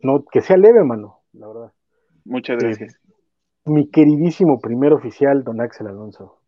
no, 0.00 0.24
que 0.24 0.40
sea 0.40 0.56
leve, 0.56 0.82
mano, 0.82 1.20
la 1.34 1.48
verdad. 1.48 1.72
Muchas 2.24 2.58
gracias. 2.58 2.98
mi 3.64 3.88
queridísimo 3.88 4.58
primer 4.60 4.92
oficial, 4.92 5.44
don 5.44 5.60
Axel 5.60 5.86
Alonso. 5.86 6.41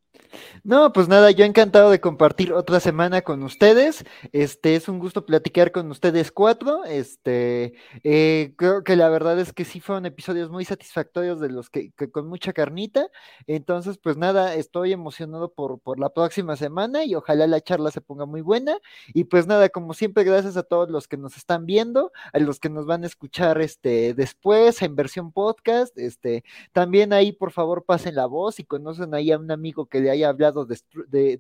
No, 0.63 0.93
pues 0.93 1.09
nada, 1.09 1.31
yo 1.31 1.45
encantado 1.45 1.91
de 1.91 2.01
compartir 2.01 2.53
otra 2.53 2.81
semana 2.81 3.23
con 3.23 3.43
ustedes. 3.43 4.05
Este 4.33 4.77
es 4.77 4.89
un 4.89 4.99
gusto 4.99 5.27
platicar 5.27 5.73
con 5.73 5.91
ustedes 5.91 6.33
cuatro. 6.33 6.85
Este, 6.85 7.75
eh, 8.03 8.55
creo 8.57 8.85
que 8.85 8.97
la 8.97 9.09
verdad 9.09 9.39
es 9.39 9.53
que 9.53 9.65
sí 9.65 9.81
fueron 9.81 10.07
episodios 10.07 10.51
muy 10.51 10.65
satisfactorios 10.65 11.41
de 11.41 11.51
los 11.51 11.71
que, 11.71 11.93
con 12.13 12.29
mucha 12.29 12.53
carnita. 12.53 13.09
Entonces, 13.47 13.99
pues 13.99 14.17
nada, 14.17 14.55
estoy 14.55 14.93
emocionado 14.93 15.53
por, 15.53 15.81
por 15.81 15.99
la 15.99 16.11
próxima 16.11 16.57
semana 16.57 17.05
y 17.05 17.15
ojalá 17.15 17.47
la 17.47 17.61
charla 17.61 17.91
se 17.91 18.01
ponga 18.01 18.27
muy 18.27 18.41
buena. 18.41 18.79
Y 19.13 19.25
pues 19.25 19.47
nada, 19.47 19.69
como 19.69 19.95
siempre, 19.95 20.25
gracias 20.25 20.57
a 20.57 20.63
todos 20.63 20.91
los 20.91 21.09
que 21.09 21.17
nos 21.17 21.37
están 21.37 21.67
viendo, 21.67 22.13
a 22.33 22.39
los 22.39 22.61
que 22.61 22.71
nos 22.71 22.87
van 22.87 23.05
a 23.05 23.07
escuchar 23.07 23.61
este 23.61 24.15
después 24.15 24.81
en 24.83 24.97
versión 24.97 25.33
podcast. 25.33 25.97
Este, 25.99 26.45
también 26.73 27.13
ahí, 27.13 27.33
por 27.33 27.53
favor, 27.53 27.85
pasen 27.85 28.15
la 28.15 28.27
voz 28.27 28.61
y 28.61 28.65
conocen 28.65 29.15
ahí 29.15 29.33
a 29.33 29.39
un 29.39 29.51
amigo 29.51 29.87
que 29.87 30.01
le 30.01 30.11
haya 30.11 30.24
hablado 30.25 30.67
de, 30.67 30.77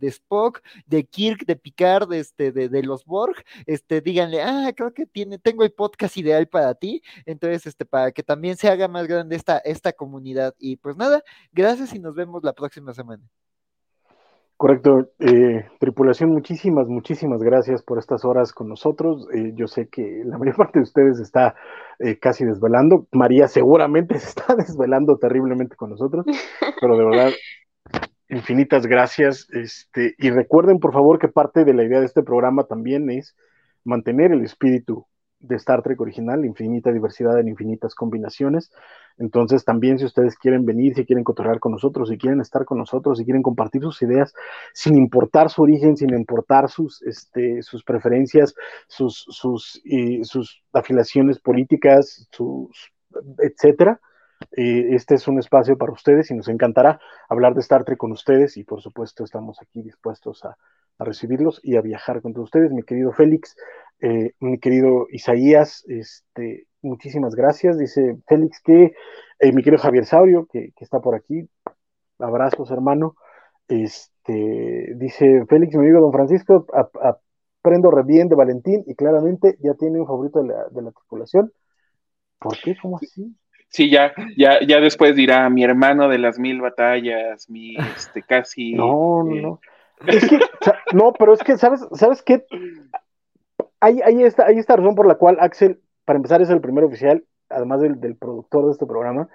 Spock, 0.02 0.60
de 0.86 1.04
Kirk, 1.04 1.46
de 1.46 1.56
Picard, 1.56 2.12
este, 2.12 2.52
de, 2.52 2.68
de, 2.68 2.82
los 2.82 3.04
Borg, 3.04 3.36
este, 3.66 4.00
díganle, 4.00 4.42
ah, 4.42 4.72
creo 4.76 4.92
que 4.92 5.06
tiene, 5.06 5.38
tengo 5.38 5.64
el 5.64 5.72
podcast 5.72 6.16
ideal 6.16 6.46
para 6.48 6.74
ti, 6.74 7.02
entonces, 7.26 7.66
este, 7.66 7.84
para 7.84 8.12
que 8.12 8.22
también 8.22 8.56
se 8.56 8.68
haga 8.68 8.88
más 8.88 9.06
grande 9.06 9.36
esta, 9.36 9.58
esta 9.58 9.92
comunidad. 9.92 10.54
Y 10.58 10.76
pues 10.76 10.96
nada, 10.96 11.22
gracias 11.52 11.94
y 11.94 11.98
nos 11.98 12.14
vemos 12.14 12.42
la 12.44 12.52
próxima 12.52 12.92
semana. 12.94 13.24
Correcto. 14.56 15.10
Eh, 15.18 15.66
tripulación, 15.80 16.30
muchísimas, 16.30 16.86
muchísimas 16.86 17.42
gracias 17.42 17.82
por 17.82 17.98
estas 17.98 18.24
horas 18.24 18.52
con 18.52 18.68
nosotros. 18.68 19.28
Eh, 19.34 19.52
yo 19.54 19.66
sé 19.66 19.88
que 19.88 20.22
la 20.24 20.38
mayor 20.38 20.56
parte 20.56 20.78
de 20.78 20.84
ustedes 20.84 21.18
está 21.18 21.56
eh, 21.98 22.18
casi 22.18 22.44
desvelando. 22.44 23.06
María 23.12 23.48
seguramente 23.48 24.18
se 24.20 24.28
está 24.28 24.54
desvelando 24.54 25.18
terriblemente 25.18 25.76
con 25.76 25.90
nosotros, 25.90 26.24
pero 26.80 26.96
de 26.96 27.04
verdad, 27.04 27.30
infinitas 28.34 28.86
gracias. 28.86 29.48
Este, 29.50 30.14
y 30.18 30.30
recuerden, 30.30 30.78
por 30.78 30.92
favor, 30.92 31.18
que 31.18 31.28
parte 31.28 31.64
de 31.64 31.74
la 31.74 31.84
idea 31.84 32.00
de 32.00 32.06
este 32.06 32.22
programa 32.22 32.64
también 32.64 33.10
es 33.10 33.36
mantener 33.84 34.32
el 34.32 34.42
espíritu 34.44 35.06
de 35.40 35.56
Star 35.56 35.82
Trek 35.82 36.00
original, 36.00 36.44
infinita 36.44 36.90
diversidad 36.90 37.38
en 37.38 37.48
infinitas 37.48 37.94
combinaciones. 37.94 38.72
Entonces, 39.18 39.64
también 39.64 39.98
si 39.98 40.06
ustedes 40.06 40.36
quieren 40.36 40.64
venir, 40.64 40.94
si 40.94 41.04
quieren 41.04 41.22
cotorrear 41.22 41.60
con 41.60 41.72
nosotros, 41.72 42.08
si 42.08 42.16
quieren 42.16 42.40
estar 42.40 42.64
con 42.64 42.78
nosotros, 42.78 43.18
si 43.18 43.24
quieren 43.24 43.42
compartir 43.42 43.82
sus 43.82 44.00
ideas, 44.02 44.32
sin 44.72 44.96
importar 44.96 45.50
su 45.50 45.62
origen, 45.62 45.96
sin 45.96 46.14
importar 46.14 46.70
sus, 46.70 47.02
este, 47.02 47.62
sus 47.62 47.84
preferencias, 47.84 48.54
sus, 48.88 49.24
sus, 49.28 49.82
sus 50.22 50.62
afiliaciones 50.72 51.38
políticas, 51.38 52.26
sus, 52.32 52.90
etcétera, 53.38 54.00
eh, 54.52 54.94
este 54.94 55.14
es 55.14 55.26
un 55.28 55.39
espacio 55.39 55.76
para 55.76 55.92
ustedes 55.92 56.31
y 56.31 56.34
nos 56.34 56.48
encantará 56.48 57.00
hablar 57.28 57.55
de 57.55 57.60
Star 57.60 57.84
Trek 57.84 57.98
con 57.98 58.12
ustedes 58.12 58.56
y 58.56 58.64
por 58.64 58.81
supuesto 58.81 59.24
estamos 59.24 59.60
aquí 59.60 59.82
dispuestos 59.82 60.44
a, 60.44 60.56
recibirlos 60.97 61.60
y 61.64 61.74
a 61.76 61.81
viajar 61.81 62.23
con 62.23 62.32
todos 62.32 62.47
ustedes. 62.47 62.70
Mi 62.70 62.84
querido 62.84 63.12
Félix, 63.12 63.56
eh, 64.00 64.32
mi 64.39 64.60
querido 64.60 65.06
Isaías, 65.10 65.84
este, 65.89 66.68
muchísimas 66.82 67.34
gracias. 67.34 67.76
Dice 67.78 68.16
Félix 68.28 68.60
que 68.60 68.94
eh, 69.40 69.52
mi 69.52 69.64
querido 69.64 69.82
Javier 69.82 70.05
Saurio, 70.06 70.47
que, 70.47 70.73
está 70.78 71.00
por 71.00 71.16
aquí, 71.16 71.48
abrazos 72.20 72.70
hermano. 72.70 73.16
Este, 73.66 74.94
dice 74.94 75.44
Félix, 75.48 75.74
mi 75.74 75.84
amigo 75.84 76.00
don 76.00 76.12
Francisco, 76.12 76.64
aprendo 76.73 77.90
re 77.90 78.05
bien 78.05 78.28
de 78.28 78.36
Valentín 78.36 78.84
y 78.86 78.94
claramente 78.94 79.56
ya 79.60 79.74
tiene 79.74 80.00
un 80.00 80.06
favorito 80.06 80.42
de 80.42 80.48
la, 80.48 80.68
de 80.70 80.82
la 80.82 80.92
tripulación. 80.92 81.52
¿Por 82.39 82.56
qué? 82.62 82.76
¿Cómo 82.81 82.98
así? 82.98 83.34
Sí, 83.68 83.90
ya, 83.90 84.12
ya, 84.36 84.60
ya 84.60 84.80
después 84.80 85.16
dirá 85.16 85.48
mi 85.50 85.64
hermano 85.64 86.08
de 86.08 86.18
las 86.18 86.38
mil 86.38 86.60
batallas, 86.60 87.50
mi 87.50 87.76
este 87.76 88.22
casi. 88.22 88.72
No, 88.72 89.22
no, 89.24 89.34
no. 89.34 89.60
Eh, 90.06 90.16
es 90.16 90.28
que, 90.28 90.38
no, 90.92 91.12
pero 91.12 91.34
es 91.34 91.42
que, 91.42 91.56
¿sabes, 91.56 91.86
¿sabes 91.92 92.22
qué? 92.22 92.44
Hay, 93.80 94.00
hay, 94.02 94.22
esta, 94.22 94.46
hay 94.46 94.58
esta 94.58 94.76
razón 94.76 94.94
por 94.94 95.06
la 95.06 95.16
cual 95.16 95.38
Axel, 95.40 95.80
para 96.04 96.16
empezar, 96.16 96.40
es 96.40 96.50
el 96.50 96.60
primer 96.60 96.84
oficial, 96.84 97.24
además 97.48 97.80
del, 97.80 98.00
del 98.00 98.16
productor 98.16 98.66
de 98.66 98.72
este 98.72 98.86
programa. 98.86 99.28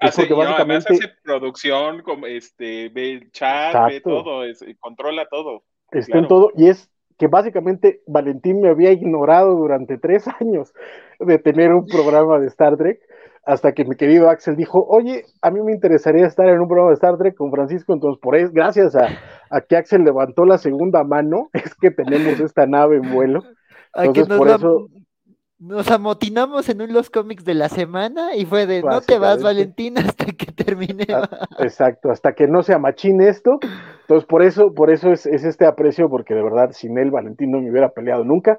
Hace, 0.00 0.32
básicamente... 0.32 0.92
hace 0.92 1.08
producción, 1.22 2.02
este, 2.26 2.88
ve 2.90 3.12
el 3.12 3.30
chat, 3.32 3.88
ve 3.88 4.00
todo, 4.00 4.42
controla 4.80 5.26
todo. 5.30 5.62
Está 5.90 6.18
en 6.18 6.28
todo, 6.28 6.50
y 6.56 6.68
es 6.68 6.90
que 7.18 7.28
básicamente 7.28 8.02
Valentín 8.06 8.60
me 8.60 8.68
había 8.68 8.90
ignorado 8.90 9.54
durante 9.54 9.98
tres 9.98 10.24
años 10.40 10.72
de 11.18 11.38
tener 11.38 11.72
un 11.72 11.86
programa 11.86 12.38
de 12.38 12.48
Star 12.48 12.76
Trek 12.76 13.00
hasta 13.46 13.72
que 13.72 13.84
mi 13.84 13.96
querido 13.96 14.30
Axel 14.30 14.56
dijo, 14.56 14.84
oye, 14.88 15.26
a 15.42 15.50
mí 15.50 15.60
me 15.60 15.72
interesaría 15.72 16.26
estar 16.26 16.48
en 16.48 16.60
un 16.60 16.68
programa 16.68 16.90
de 16.90 16.94
Star 16.94 17.18
Trek 17.18 17.34
con 17.34 17.50
Francisco, 17.50 17.92
entonces 17.92 18.20
por 18.20 18.36
eso, 18.36 18.50
gracias 18.52 18.96
a, 18.96 19.60
que 19.62 19.76
Axel 19.76 20.04
levantó 20.04 20.44
la 20.44 20.58
segunda 20.58 21.04
mano, 21.04 21.50
es 21.52 21.74
que 21.74 21.90
tenemos 21.90 22.40
esta 22.40 22.66
nave 22.66 22.96
en 22.96 23.12
vuelo. 23.12 23.42
Entonces, 23.94 24.28
nos, 24.28 24.38
por 24.38 24.48
eso... 24.48 24.88
nos 25.58 25.90
amotinamos 25.90 26.68
en 26.68 26.82
un 26.82 26.92
los 26.92 27.10
cómics 27.10 27.44
de 27.44 27.54
la 27.54 27.68
semana 27.68 28.34
y 28.34 28.44
fue 28.46 28.66
de 28.66 28.82
no 28.82 29.00
te 29.00 29.18
vas, 29.18 29.42
Valentín, 29.42 29.98
hasta 29.98 30.26
que 30.26 30.50
termine. 30.50 31.06
Ah, 31.12 31.28
exacto, 31.60 32.10
hasta 32.10 32.32
que 32.32 32.48
no 32.48 32.62
se 32.62 32.72
amachine 32.72 33.28
esto. 33.28 33.58
Entonces, 34.00 34.26
por 34.26 34.42
eso, 34.42 34.74
por 34.74 34.90
eso 34.90 35.12
es, 35.12 35.26
es 35.26 35.44
este 35.44 35.66
aprecio, 35.66 36.08
porque 36.08 36.34
de 36.34 36.42
verdad, 36.42 36.70
sin 36.72 36.98
él, 36.98 37.10
Valentín 37.10 37.50
no 37.50 37.60
me 37.60 37.70
hubiera 37.70 37.90
peleado 37.90 38.24
nunca. 38.24 38.58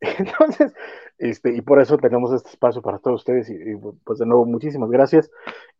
Entonces, 0.18 0.74
este, 1.18 1.54
y 1.54 1.60
por 1.60 1.80
eso 1.80 1.96
tenemos 1.98 2.32
este 2.32 2.50
espacio 2.50 2.82
para 2.82 2.98
todos 2.98 3.20
ustedes. 3.20 3.48
Y, 3.50 3.56
pues 4.04 4.18
de 4.18 4.26
nuevo, 4.26 4.46
muchísimas 4.46 4.90
gracias. 4.90 5.30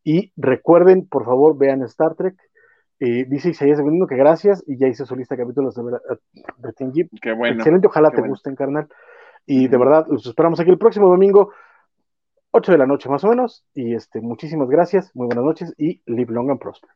Y 0.03 0.33
recuerden, 0.37 1.07
por 1.07 1.25
favor, 1.25 1.57
vean 1.57 1.83
Star 1.83 2.15
Trek. 2.15 2.37
Eh, 3.01 3.27
dice 3.29 3.51
Isaías 3.51 3.77
Segundo 3.77 4.07
que 4.07 4.17
gracias 4.17 4.63
y 4.69 4.79
ya 4.79 4.87
hice 4.87 5.05
su 5.05 5.17
lista 5.17 5.35
de 5.35 5.43
capítulos 5.43 5.75
de, 5.75 5.83
de 5.83 7.09
Qué 7.21 7.33
bueno. 7.33 7.57
Excelente, 7.57 7.89
ojalá 7.89 8.11
te 8.11 8.23
gusten, 8.23 8.55
carnal. 8.55 8.89
Y 9.47 9.69
de 9.69 9.77
verdad, 9.77 10.07
los 10.09 10.25
esperamos 10.27 10.61
aquí 10.61 10.71
el 10.71 10.79
próximo 10.79 11.09
domingo, 11.09 11.53
8 12.53 12.73
de 12.73 12.79
la 12.79 12.87
noche 12.87 13.09
más 13.09 13.25
o 13.25 13.29
menos. 13.29 13.65
Y 13.75 13.95
este, 13.95 14.21
muchísimas 14.21 14.69
gracias, 14.69 15.11
muy 15.15 15.27
buenas 15.27 15.45
noches 15.45 15.75
y 15.77 16.01
live 16.07 16.33
long 16.33 16.51
and 16.51 16.61
prosper. 16.61 16.91